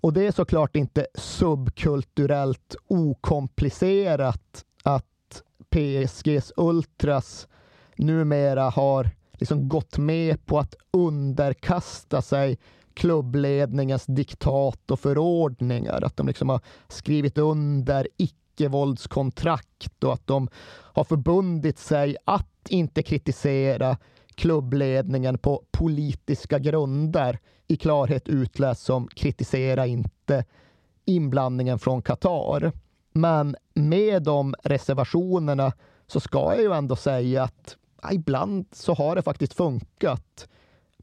Och 0.00 0.12
det 0.12 0.26
är 0.26 0.32
såklart 0.32 0.76
inte 0.76 1.06
subkulturellt 1.14 2.76
okomplicerat 2.86 4.64
att 4.82 5.42
PSGs 5.70 6.52
Ultras 6.56 7.48
numera 7.96 8.70
har 8.70 9.10
liksom 9.32 9.68
gått 9.68 9.98
med 9.98 10.46
på 10.46 10.58
att 10.58 10.74
underkasta 10.90 12.22
sig 12.22 12.58
klubbledningens 12.94 14.06
diktat 14.06 14.90
och 14.90 15.00
förordningar. 15.00 16.04
Att 16.04 16.16
de 16.16 16.26
liksom 16.26 16.48
har 16.48 16.60
skrivit 16.88 17.38
under 17.38 18.08
icke-våldskontrakt 18.16 20.04
och 20.04 20.12
att 20.12 20.26
de 20.26 20.48
har 20.70 21.04
förbundit 21.04 21.78
sig 21.78 22.16
att 22.24 22.68
inte 22.68 23.02
kritisera 23.02 23.96
klubbledningen 24.34 25.38
på 25.38 25.62
politiska 25.70 26.58
grunder 26.58 27.38
i 27.66 27.76
klarhet 27.76 28.28
utläst 28.28 28.82
som 28.82 29.08
kritisera 29.08 29.86
inte 29.86 30.44
inblandningen 31.04 31.78
från 31.78 32.02
Qatar. 32.02 32.72
Men 33.12 33.56
med 33.74 34.22
de 34.22 34.54
reservationerna 34.62 35.72
så 36.06 36.20
ska 36.20 36.38
jag 36.38 36.62
ju 36.62 36.72
ändå 36.72 36.96
säga 36.96 37.42
att 37.42 37.76
ibland 38.12 38.66
så 38.72 38.94
har 38.94 39.16
det 39.16 39.22
faktiskt 39.22 39.54
funkat. 39.54 40.48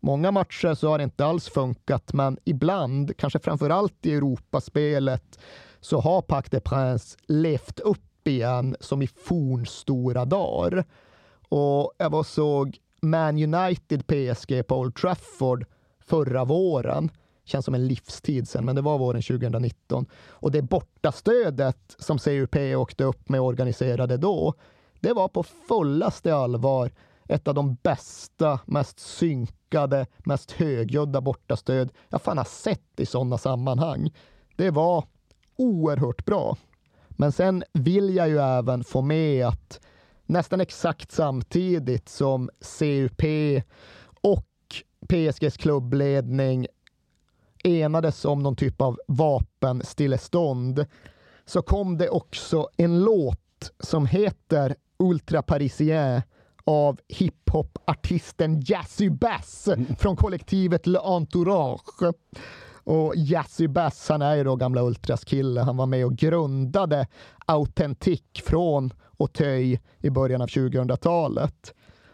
Många 0.04 0.32
matcher 0.32 0.74
så 0.74 0.90
har 0.90 0.98
det 0.98 1.04
inte 1.04 1.26
alls 1.26 1.50
funkat, 1.50 2.14
men 2.14 2.38
ibland, 2.44 3.18
kanske 3.18 3.40
framför 3.40 3.70
allt 3.70 4.06
i 4.06 4.14
Europaspelet, 4.14 5.40
så 5.80 6.00
har 6.00 6.22
Pac 6.22 6.46
de 6.50 6.60
Prince 6.60 7.18
levt 7.28 7.80
upp 7.80 8.28
igen 8.28 8.76
som 8.80 9.02
i 9.02 9.08
fornstora 9.08 10.26
dagar. 10.26 10.86
Och 11.50 11.94
jag 11.98 12.10
var 12.10 12.24
såg 12.24 12.78
Man 13.02 13.54
United 13.54 14.08
PSG 14.08 14.68
på 14.68 14.78
Old 14.78 14.96
Trafford 14.96 15.66
förra 16.00 16.46
våren. 16.46 17.10
känns 17.46 17.66
som 17.66 17.76
en 17.76 17.88
livstid 17.88 18.48
sen, 18.48 18.66
men 18.66 18.76
det 18.76 18.82
var 18.82 18.98
våren 18.98 19.22
2019. 19.22 20.06
Och 20.30 20.52
det 20.52 20.62
bortastödet 20.62 21.96
som 22.00 22.18
CUP 22.18 22.56
åkte 22.56 23.04
upp 23.04 23.30
med 23.30 23.42
organiserade 23.42 24.18
då, 24.18 24.54
det 25.00 25.14
var 25.14 25.28
på 25.28 25.44
fullaste 25.44 26.36
allvar 26.36 26.92
ett 27.32 27.48
av 27.48 27.56
de 27.56 27.78
bästa, 27.84 28.60
mest 28.66 29.00
synkade, 29.00 30.06
mest 30.18 30.52
högljudda 30.52 31.22
bortastöd 31.22 31.92
jag 32.10 32.22
fan 32.22 32.38
har 32.38 32.46
sett 32.46 33.00
i 33.00 33.06
sådana 33.06 33.38
sammanhang. 33.38 34.14
Det 34.56 34.70
var 34.70 35.06
oerhört 35.56 36.26
bra. 36.26 36.58
Men 37.10 37.32
sen 37.32 37.64
vill 37.74 38.16
jag 38.16 38.30
ju 38.30 38.40
även 38.40 38.84
få 38.84 39.02
med 39.02 39.48
att 39.48 39.80
nästan 40.26 40.62
exakt 40.62 41.12
samtidigt 41.12 42.10
som 42.10 42.50
CUP 42.80 43.22
och 44.22 44.48
PSGs 45.08 45.58
klubbledning 45.58 46.68
enades 47.64 48.26
om 48.26 48.44
någon 48.44 48.56
typ 48.56 48.82
av 48.82 49.00
vapenstillestånd 49.08 50.86
så 51.46 51.62
kom 51.62 51.98
det 51.98 52.10
också 52.10 52.70
en 52.78 53.00
låt 53.04 53.72
som 53.80 54.06
heter 54.06 54.76
Ultra 55.00 55.42
Parisien 55.42 56.22
av 56.64 57.00
hiphop-artisten 57.08 58.62
Jazzy 58.62 59.10
Bass 59.10 59.70
från 60.00 60.16
kollektivet 60.16 60.88
Le 60.88 61.00
Entourage. 61.00 62.14
Och 62.84 63.14
Jazzy 63.16 63.68
Bass, 63.68 64.10
han 64.10 64.22
är 64.22 64.36
ju 64.36 64.44
då 64.44 64.56
gamla 64.56 64.82
Ultras 64.82 65.24
kille. 65.24 65.62
Han 65.62 65.78
var 65.78 65.86
med 65.86 66.06
och 66.06 66.16
grundade 66.16 67.08
Authentic 67.46 68.22
från 68.46 68.94
Auteuil 69.20 69.80
i 70.00 70.10
början 70.10 70.42
av 70.42 70.48
2000-talet. 70.48 71.74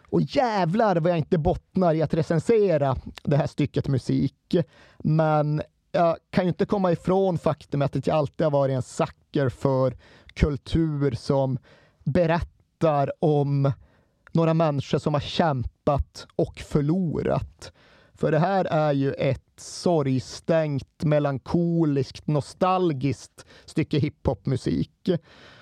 Och 0.10 0.22
jävlar 0.22 0.96
vad 0.96 1.12
jag 1.12 1.18
inte 1.18 1.38
bottnar 1.38 1.94
i 1.94 2.02
att 2.02 2.14
recensera 2.14 2.96
det 3.24 3.38
här 3.38 3.48
stycket 3.48 3.88
musik. 3.88 4.56
Men 4.98 5.62
jag 5.92 6.18
kan 6.30 6.44
ju 6.44 6.48
inte 6.48 6.66
komma 6.66 6.92
ifrån 6.92 7.38
faktumet 7.38 7.96
att 7.96 8.08
jag 8.08 8.18
alltid 8.18 8.46
har 8.46 8.52
varit 8.52 8.76
en 8.76 8.82
sucker 8.82 9.50
för 9.50 9.98
kultur 10.34 11.12
som 11.12 11.58
berättar 12.04 13.12
om 13.20 13.72
några 14.38 14.54
människor 14.54 14.98
som 14.98 15.14
har 15.14 15.22
kämpat 15.22 16.28
och 16.36 16.60
förlorat. 16.60 17.72
För 18.14 18.32
det 18.32 18.40
här 18.40 18.66
är 18.66 18.94
ju 18.94 19.14
ett 19.14 19.44
sorgstänkt, 19.58 21.04
melankoliskt, 21.04 22.28
nostalgiskt 22.28 23.46
stycke 23.66 24.00
hiphopmusik. 24.00 25.10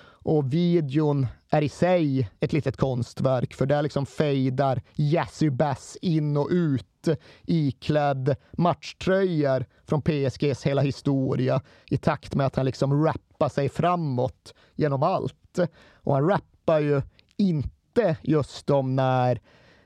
Och 0.08 0.52
videon 0.52 1.26
är 1.50 1.62
i 1.62 1.68
sig 1.68 2.30
ett 2.40 2.52
litet 2.52 2.76
konstverk, 2.76 3.54
för 3.54 3.66
där 3.66 3.82
liksom 3.82 4.06
fejdar 4.06 4.82
Jazzy 4.94 5.50
Bass 5.50 5.96
in 6.02 6.36
och 6.36 6.48
ut 6.50 7.08
iklädd 7.44 8.36
matchtröjor 8.52 9.64
från 9.84 10.02
PSGs 10.02 10.62
hela 10.62 10.82
historia 10.82 11.60
i 11.90 11.96
takt 11.96 12.34
med 12.34 12.46
att 12.46 12.56
han 12.56 12.64
liksom 12.64 13.04
rappar 13.04 13.48
sig 13.48 13.68
framåt 13.68 14.54
genom 14.74 15.02
allt. 15.02 15.58
Och 15.94 16.14
han 16.14 16.28
rappar 16.28 16.80
ju 16.80 17.02
inte 17.36 17.75
just 18.22 18.70
om 18.70 18.96
när 18.96 19.40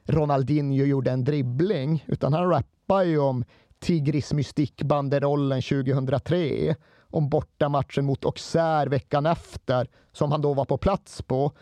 Ronaldinho 0.04 0.84
gjorde 0.84 1.10
en 1.10 1.24
dribbling, 1.24 2.04
utan 2.06 2.32
han 2.32 2.50
rappar 2.50 3.02
ju 3.02 3.18
om 3.18 3.44
Tigris 3.78 4.32
mystikbanderollen 4.32 5.62
2003, 5.62 6.74
om 7.02 7.28
bortamatchen 7.28 8.04
mot 8.04 8.24
Auxerre 8.24 8.88
veckan 8.88 9.26
efter, 9.26 9.88
som 10.12 10.32
han 10.32 10.42
då 10.42 10.54
var 10.54 10.64
på 10.64 10.78
plats 10.78 11.22
på, 11.22 11.52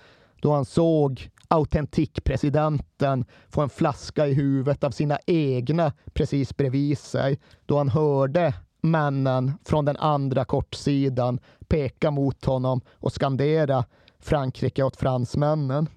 då 0.41 0.53
han 0.53 0.65
såg 0.65 1.31
autentikpresidenten 1.49 3.25
få 3.49 3.63
en 3.63 3.69
flaska 3.69 4.27
i 4.27 4.35
huvudet 4.35 4.85
av 4.85 4.91
sina 4.91 5.19
egna 5.27 5.93
precis 6.13 6.57
bredvid 6.57 6.99
sig, 6.99 7.41
då 7.67 7.79
han 7.79 7.89
hörde 7.89 8.55
männen 8.81 9.53
från 9.65 9.85
den 9.85 9.97
andra 9.97 10.45
kortsidan 10.45 11.41
peka 11.69 12.11
mot 12.11 12.45
honom 12.45 12.81
och 12.95 13.13
skandera 13.13 13.85
Frankrike 14.19 14.83
åt 14.83 14.97
fransmännen. 14.97 15.89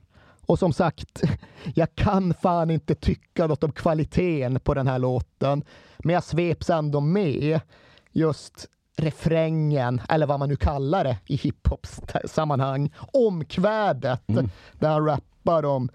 Och 0.51 0.59
som 0.59 0.73
sagt, 0.73 1.21
jag 1.75 1.95
kan 1.95 2.33
fan 2.33 2.69
inte 2.69 2.95
tycka 2.95 3.47
något 3.47 3.63
om 3.63 3.71
kvaliteten 3.71 4.59
på 4.59 4.73
den 4.73 4.87
här 4.87 4.99
låten, 4.99 5.63
men 5.99 6.13
jag 6.13 6.23
sveps 6.23 6.69
ändå 6.69 6.99
med 7.01 7.59
just 8.11 8.67
refrängen, 8.97 10.01
eller 10.09 10.25
vad 10.25 10.39
man 10.39 10.49
nu 10.49 10.55
kallar 10.55 11.03
det 11.03 11.17
i 11.25 11.35
hiphop-sammanhang, 11.35 12.93
omkvädet 13.13 14.29
mm. 14.29 14.49
där 14.79 14.89
han 14.89 15.05
rappar 15.05 15.65
om 15.65 15.89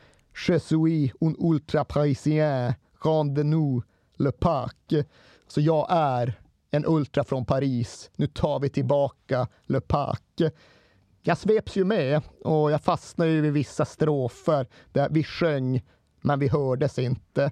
Je 0.48 0.60
suis 0.60 1.12
un 1.20 1.36
ultra 1.38 1.84
parisien, 1.84 2.74
rendez-nous 3.04 3.82
le 4.16 4.32
parc. 4.32 5.06
Så 5.48 5.60
jag 5.60 5.86
är 5.90 6.34
en 6.70 6.84
ultra 6.86 7.24
från 7.24 7.44
Paris, 7.44 8.10
nu 8.16 8.26
tar 8.26 8.60
vi 8.60 8.68
tillbaka 8.68 9.48
Le 9.66 9.80
Parc 9.80 10.52
jag 11.26 11.38
sveps 11.38 11.76
ju 11.76 11.84
med 11.84 12.22
och 12.44 12.70
jag 12.70 12.82
fastnade 12.82 13.30
ju 13.30 13.40
vid 13.40 13.52
vissa 13.52 13.84
strofer 13.84 14.66
där 14.92 15.08
vi 15.10 15.24
sjöng, 15.24 15.82
men 16.20 16.38
vi 16.38 16.48
hördes 16.48 16.98
inte. 16.98 17.50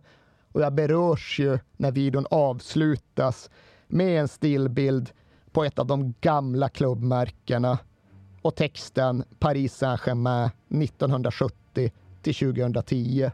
Och 0.53 0.61
jag 0.61 0.73
berörs 0.73 1.39
ju 1.39 1.59
när 1.77 1.93
videon 1.93 2.27
avslutas 2.31 3.51
med 3.89 4.20
en 4.20 4.28
stillbild 4.28 5.11
på 5.53 5.65
ett 5.65 5.78
av 5.78 5.86
de 5.86 6.15
gamla 6.20 6.69
klubbmärkena 6.69 7.78
och 8.43 8.55
texten 8.55 9.25
Paris 9.39 9.75
Saint-Germain 9.75 10.51
1970 10.69 11.93
till 12.23 12.35
2010. 12.35 13.31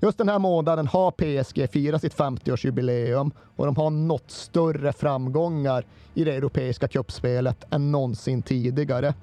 Just 0.00 0.18
den 0.18 0.28
här 0.28 0.38
månaden 0.38 0.86
har 0.86 1.10
PSG 1.10 1.70
firat 1.72 2.00
sitt 2.00 2.16
50-årsjubileum 2.16 3.30
och 3.56 3.66
de 3.66 3.76
har 3.76 3.90
nått 3.90 4.30
större 4.30 4.92
framgångar 4.92 5.84
i 6.14 6.24
det 6.24 6.34
europeiska 6.34 6.88
cupspelet 6.88 7.64
än 7.70 7.92
någonsin 7.92 8.42
tidigare. 8.42 9.14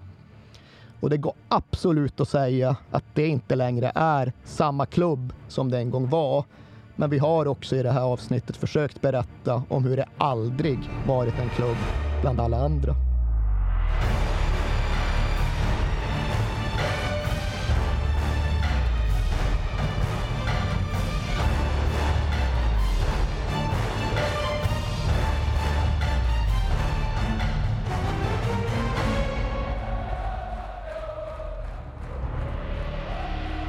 Och 1.00 1.10
det 1.10 1.18
går 1.18 1.34
absolut 1.48 2.20
att 2.20 2.30
säga 2.30 2.76
att 2.92 3.04
det 3.14 3.28
inte 3.28 3.56
längre 3.56 3.92
är 3.96 4.34
samma 4.44 4.86
klubb 4.86 5.34
som 5.48 5.72
det 5.72 5.78
en 5.78 5.92
gång 5.92 6.10
var. 6.10 6.44
Men 6.96 7.10
vi 7.10 7.18
har 7.18 7.48
också 7.48 7.76
i 7.76 7.84
det 7.84 7.92
här 7.92 8.02
avsnittet 8.02 8.58
försökt 8.58 9.02
berätta 9.02 9.64
om 9.70 9.84
hur 9.84 9.98
det 9.98 10.06
aldrig 10.18 10.80
varit 11.08 11.40
en 11.40 11.50
klubb 11.50 11.78
bland 12.22 12.40
alla 12.40 12.58
andra. 12.58 12.96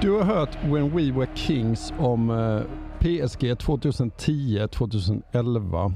Du 0.09 0.15
har 0.15 0.25
hört 0.25 0.59
When 0.65 0.97
We 0.97 1.13
Were 1.13 1.29
Kings 1.35 1.93
om 1.99 2.31
eh, 2.31 2.61
PSG 2.99 3.55
2010-2011. 3.55 5.93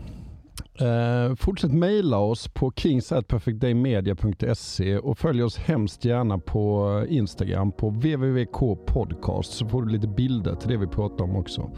Eh, 0.80 1.34
fortsätt 1.34 1.72
mejla 1.72 2.18
oss 2.18 2.48
på 2.48 2.72
kingsatperfectdaymedia.se 2.76 4.98
och 4.98 5.18
följ 5.18 5.42
oss 5.42 5.58
hemskt 5.58 6.04
gärna 6.04 6.38
på 6.38 7.04
Instagram 7.08 7.72
på 7.72 7.90
wwwkpodcast 7.90 9.52
så 9.52 9.66
får 9.66 9.82
du 9.82 9.92
lite 9.92 10.08
bilder 10.08 10.54
till 10.54 10.68
det 10.68 10.76
vi 10.76 10.86
pratar 10.86 11.24
om 11.24 11.36
också. 11.36 11.70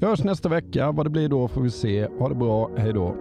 Vi 0.00 0.06
hörs 0.06 0.24
nästa 0.24 0.48
vecka. 0.48 0.92
Vad 0.92 1.06
det 1.06 1.10
blir 1.10 1.28
då 1.28 1.48
får 1.48 1.62
vi 1.62 1.70
se. 1.70 2.08
Ha 2.18 2.28
det 2.28 2.34
bra. 2.34 2.70
Hej 2.76 2.92
då. 2.92 3.16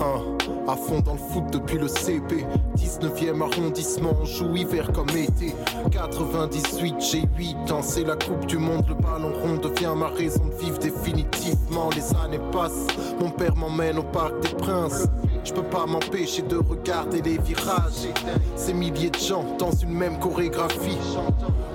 Uh. 0.00 0.37
À 0.68 0.76
fond 0.76 1.00
dans 1.00 1.14
le 1.14 1.18
foot 1.18 1.44
depuis 1.50 1.78
le 1.78 1.88
CP 1.88 2.44
19e 2.76 3.40
arrondissement, 3.40 4.12
on 4.20 4.26
joue 4.26 4.54
hiver 4.54 4.92
comme 4.92 5.08
été. 5.16 5.54
98, 5.90 6.94
j'ai 7.00 7.22
8 7.38 7.72
ans, 7.72 7.80
la 8.06 8.16
coupe 8.16 8.44
du 8.44 8.58
monde. 8.58 8.84
Le 8.86 8.94
ballon 8.94 9.32
rond 9.32 9.56
devient 9.56 9.94
ma 9.96 10.08
raison 10.08 10.44
de 10.44 10.54
vivre 10.62 10.78
définitivement. 10.78 11.88
Les 11.96 12.14
années 12.22 12.40
passent, 12.52 12.86
mon 13.18 13.30
père 13.30 13.56
m'emmène 13.56 13.98
au 13.98 14.02
Parc 14.02 14.38
des 14.40 14.54
Princes 14.56 15.06
Je 15.48 15.54
peux 15.54 15.62
pas 15.62 15.86
m'empêcher 15.86 16.42
de 16.42 16.56
regarder 16.56 17.22
les 17.22 17.38
virages. 17.38 18.06
Ces 18.54 18.74
milliers 18.74 19.08
de 19.08 19.18
gens 19.18 19.56
dans 19.58 19.70
une 19.70 19.94
même 19.94 20.18
chorégraphie. 20.18 20.98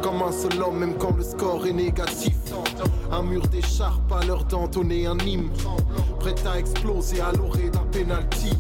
Comme 0.04 0.22
un 0.22 0.32
seul 0.32 0.62
homme 0.62 0.78
même 0.78 0.94
quand 0.94 1.18
le 1.18 1.24
score 1.24 1.66
est 1.66 1.74
négatif. 1.74 2.36
Un 3.12 3.24
mur 3.24 3.42
d'écharpe 3.48 4.12
à 4.12 4.24
l'heure 4.26 4.44
d'entonner 4.44 5.08
un 5.08 5.18
hymne. 5.18 5.50
Prêt 6.20 6.36
à 6.46 6.60
exploser 6.60 7.20
à 7.20 7.32
l'orée 7.32 7.72
d'un 7.72 7.86
penalty. 7.92 8.52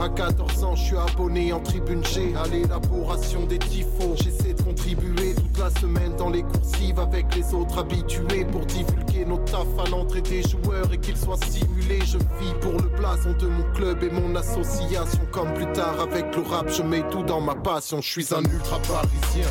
À 0.00 0.08
14 0.08 0.64
ans, 0.64 0.74
je 0.74 0.82
suis 0.82 0.96
abonné 0.96 1.52
en 1.52 1.60
tribune. 1.60 2.04
G 2.04 2.34
à 2.36 2.48
l'élaboration 2.48 3.46
des 3.46 3.60
tifos. 3.60 4.16
J'essaie 4.16 4.54
de 4.54 4.62
contribuer 4.62 5.23
la 5.64 5.70
semaine 5.80 6.14
dans 6.16 6.28
les 6.28 6.42
coursives 6.42 7.00
avec 7.00 7.34
les 7.34 7.54
autres 7.54 7.78
habitués 7.78 8.44
pour 8.44 8.66
divulguer 8.66 9.24
nos 9.24 9.38
taf 9.38 9.66
à 9.82 9.88
l'entrée 9.88 10.20
des 10.20 10.42
joueurs 10.42 10.92
et 10.92 10.98
qu'ils 10.98 11.16
soient 11.16 11.38
stimulés. 11.38 12.00
Je 12.04 12.18
vis 12.18 12.52
pour 12.60 12.72
le 12.72 12.88
blason 12.98 13.32
de 13.32 13.46
mon 13.46 13.62
club 13.72 14.02
et 14.02 14.10
mon 14.10 14.36
association. 14.36 15.20
Comme 15.32 15.54
plus 15.54 15.70
tard 15.72 15.98
avec 16.00 16.36
le 16.36 16.42
rap, 16.42 16.68
je 16.68 16.82
mets 16.82 17.02
tout 17.08 17.22
dans 17.22 17.40
ma 17.40 17.54
passion. 17.54 18.02
Je 18.02 18.08
suis 18.10 18.34
un 18.34 18.42
ultra 18.42 18.78
parisien. 18.80 19.48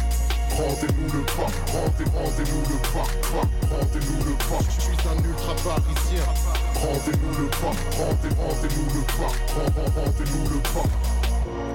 Rendez-nous 0.55 1.11
le 1.17 1.25
pas, 1.25 1.49
rendez, 1.73 2.05
rendez-nous 2.13 2.61
le 2.69 2.77
pas, 2.93 3.07
rendez-nous 3.73 4.23
le 4.23 4.35
pas. 4.37 4.63
Je 4.69 4.81
suis 4.81 4.97
un 5.09 5.17
ultra 5.17 5.55
parisien. 5.65 6.23
Rendez-nous 6.75 7.41
le 7.41 7.47
pas, 7.49 7.73
rendez, 7.97 8.35
rendez-nous 8.37 8.87
le 8.93 9.01
pas, 9.17 9.33
rend- 9.55 10.03
rendez-nous 10.05 10.43
le 10.53 10.59
pas. 10.61 11.22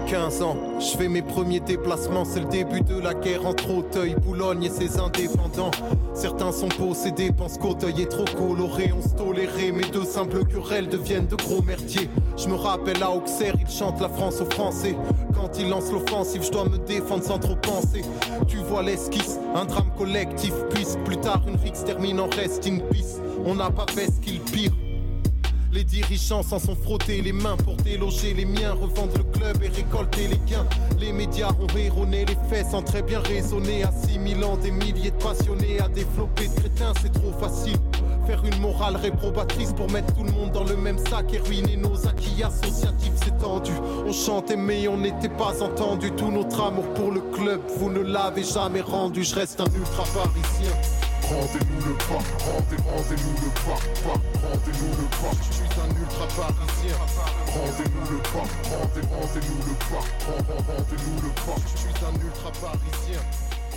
15 0.09 0.43
ans, 0.43 0.57
je 0.81 0.97
fais 0.97 1.09
mes 1.09 1.21
premiers 1.21 1.61
déplacements, 1.61 2.25
c'est 2.25 2.41
le 2.41 2.47
début 2.47 2.81
de 2.81 2.99
la 2.99 3.13
guerre 3.13 3.45
entre 3.45 3.71
Auteuil, 3.71 4.15
Boulogne 4.15 4.65
et 4.65 4.71
ses 4.71 4.99
indépendants. 4.99 5.71
Certains 6.15 6.51
sont 6.51 6.69
possédés, 6.69 7.31
pensent 7.31 7.59
qu'Auteuil 7.59 8.03
est 8.03 8.07
trop 8.07 8.25
coloré, 8.25 8.91
on 8.97 9.07
se 9.07 9.15
tolérait, 9.15 9.71
mais 9.71 9.87
de 9.91 10.03
simples 10.05 10.47
querelles 10.47 10.89
deviennent 10.89 11.27
de 11.27 11.37
gros 11.37 11.61
merdiers. 11.61 12.09
Je 12.39 12.49
me 12.49 12.55
rappelle 12.55 13.03
à 13.03 13.11
Auxerre, 13.11 13.55
ils 13.61 13.71
chantent 13.71 14.01
la 14.01 14.09
France 14.09 14.41
aux 14.41 14.51
Français. 14.51 14.97
Quand 15.35 15.59
ils 15.59 15.69
lancent 15.69 15.93
l'offensive, 15.93 16.43
je 16.43 16.53
dois 16.53 16.65
me 16.65 16.79
défendre 16.79 17.25
sans 17.25 17.39
trop 17.39 17.57
penser. 17.57 18.03
Tu 18.47 18.57
vois 18.57 18.83
l'esquisse, 18.83 19.39
un 19.55 19.67
drame 19.67 19.91
collectif, 19.99 20.55
puisque 20.71 21.01
plus 21.01 21.19
tard 21.19 21.43
une 21.47 21.57
rixe 21.57 21.85
termine 21.85 22.19
en 22.19 22.29
reste 22.29 22.67
in 22.67 22.79
peace. 22.91 23.21
On 23.45 23.57
n'a 23.57 23.71
pas 23.71 23.87
fait 23.93 24.07
ce 24.07 24.21
qu'il 24.21 24.41
pire. 24.41 24.73
Les 25.79 25.85
dirigeants 25.85 26.43
s'en 26.43 26.59
sont 26.59 26.75
frottés 26.75 27.23
les 27.23 27.33
mains 27.33 27.57
pour 27.57 27.77
déloger 27.77 28.35
les 28.35 28.45
miens, 28.45 28.73
revendre 28.73 29.17
le 29.17 29.23
club 29.23 29.63
et 29.63 29.69
récolter 29.69 30.27
les 30.27 30.41
gains. 30.51 30.67
Les 30.99 31.13
médias 31.13 31.53
ont 31.53 31.79
erroné 31.79 32.25
les 32.25 32.37
faits 32.51 32.67
sans 32.73 32.83
très 32.83 33.01
bien 33.01 33.21
raisonner. 33.21 33.85
Assimilant 33.85 34.57
des 34.57 34.73
milliers 34.73 35.13
de 35.13 35.23
passionnés 35.23 35.79
à 35.79 35.87
développer 35.87 36.49
de 36.49 36.53
c'est 37.01 37.13
trop 37.13 37.31
facile. 37.39 37.77
Faire 38.27 38.45
une 38.45 38.61
morale 38.61 38.97
réprobatrice 38.97 39.73
pour 39.73 39.89
mettre 39.89 40.13
tout 40.17 40.25
le 40.25 40.33
monde 40.33 40.51
dans 40.51 40.65
le 40.65 40.77
même 40.77 40.99
sac 40.99 41.33
et 41.33 41.39
ruiner 41.39 41.77
nos 41.77 42.09
acquis 42.09 42.43
associatifs, 42.43 43.13
c'est 43.23 43.39
tendu. 43.39 43.71
On 44.05 44.13
chantait 44.13 44.57
mais 44.57 44.89
on 44.89 44.97
n'était 44.97 45.29
pas 45.29 45.63
entendu. 45.63 46.11
Tout 46.11 46.33
notre 46.33 46.61
amour 46.61 46.93
pour 46.95 47.13
le 47.13 47.21
club, 47.21 47.61
vous 47.79 47.89
ne 47.89 48.01
l'avez 48.01 48.43
jamais 48.43 48.81
rendu. 48.81 49.23
Je 49.23 49.37
reste 49.37 49.61
un 49.61 49.67
ultra 49.67 50.03
parisien. 50.03 51.08
Rendez-nous 51.29 51.81
le 51.89 51.95
pas, 52.09 52.23
rendez, 52.49 52.79
rendez-nous 52.89 53.37
le 53.45 53.51
pas, 53.67 53.81
pas, 54.05 54.19
rendez-nous 54.47 54.93
le 55.01 55.07
pas. 55.21 55.33
Je 55.47 55.53
suis 55.57 55.73
un 55.85 55.91
ultra 56.03 56.27
parisien. 56.39 56.97
Rendez-nous 57.57 58.07
le 58.13 58.19
pas, 58.33 58.47
rendez, 58.73 59.05
rendez-nous 59.13 59.63
le 59.69 59.75
pas, 59.91 60.05
rend- 60.25 60.63
rendez-nous 60.69 61.19
le 61.27 61.31
pas. 61.45 61.59
Je 61.73 61.77
suis 61.83 61.99
un 62.09 62.15
ultra 62.27 62.51
parisien. 62.63 63.23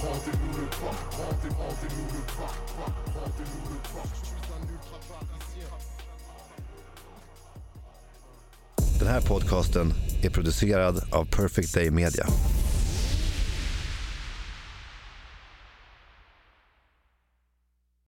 Rendez-nous 0.01 0.53
le 0.61 0.67
pas, 0.80 0.95
rendez, 1.19 1.51
rendez-nous 1.61 2.07
le 2.15 2.21
pas, 2.38 2.51
pas, 2.77 2.91
rendez-nous 3.19 3.65
le 3.73 3.80
pas. 3.91 4.05
Je 4.15 4.25
suis 4.27 4.43
un 4.55 4.63
ultra 4.75 4.97
parisien. 5.09 5.69
Den 8.99 9.07
här 9.07 9.21
podcasten 9.21 9.93
är 10.21 10.30
producerad 10.30 11.03
av 11.11 11.25
Perfect 11.25 11.73
Day 11.73 11.91
Media. 11.91 12.25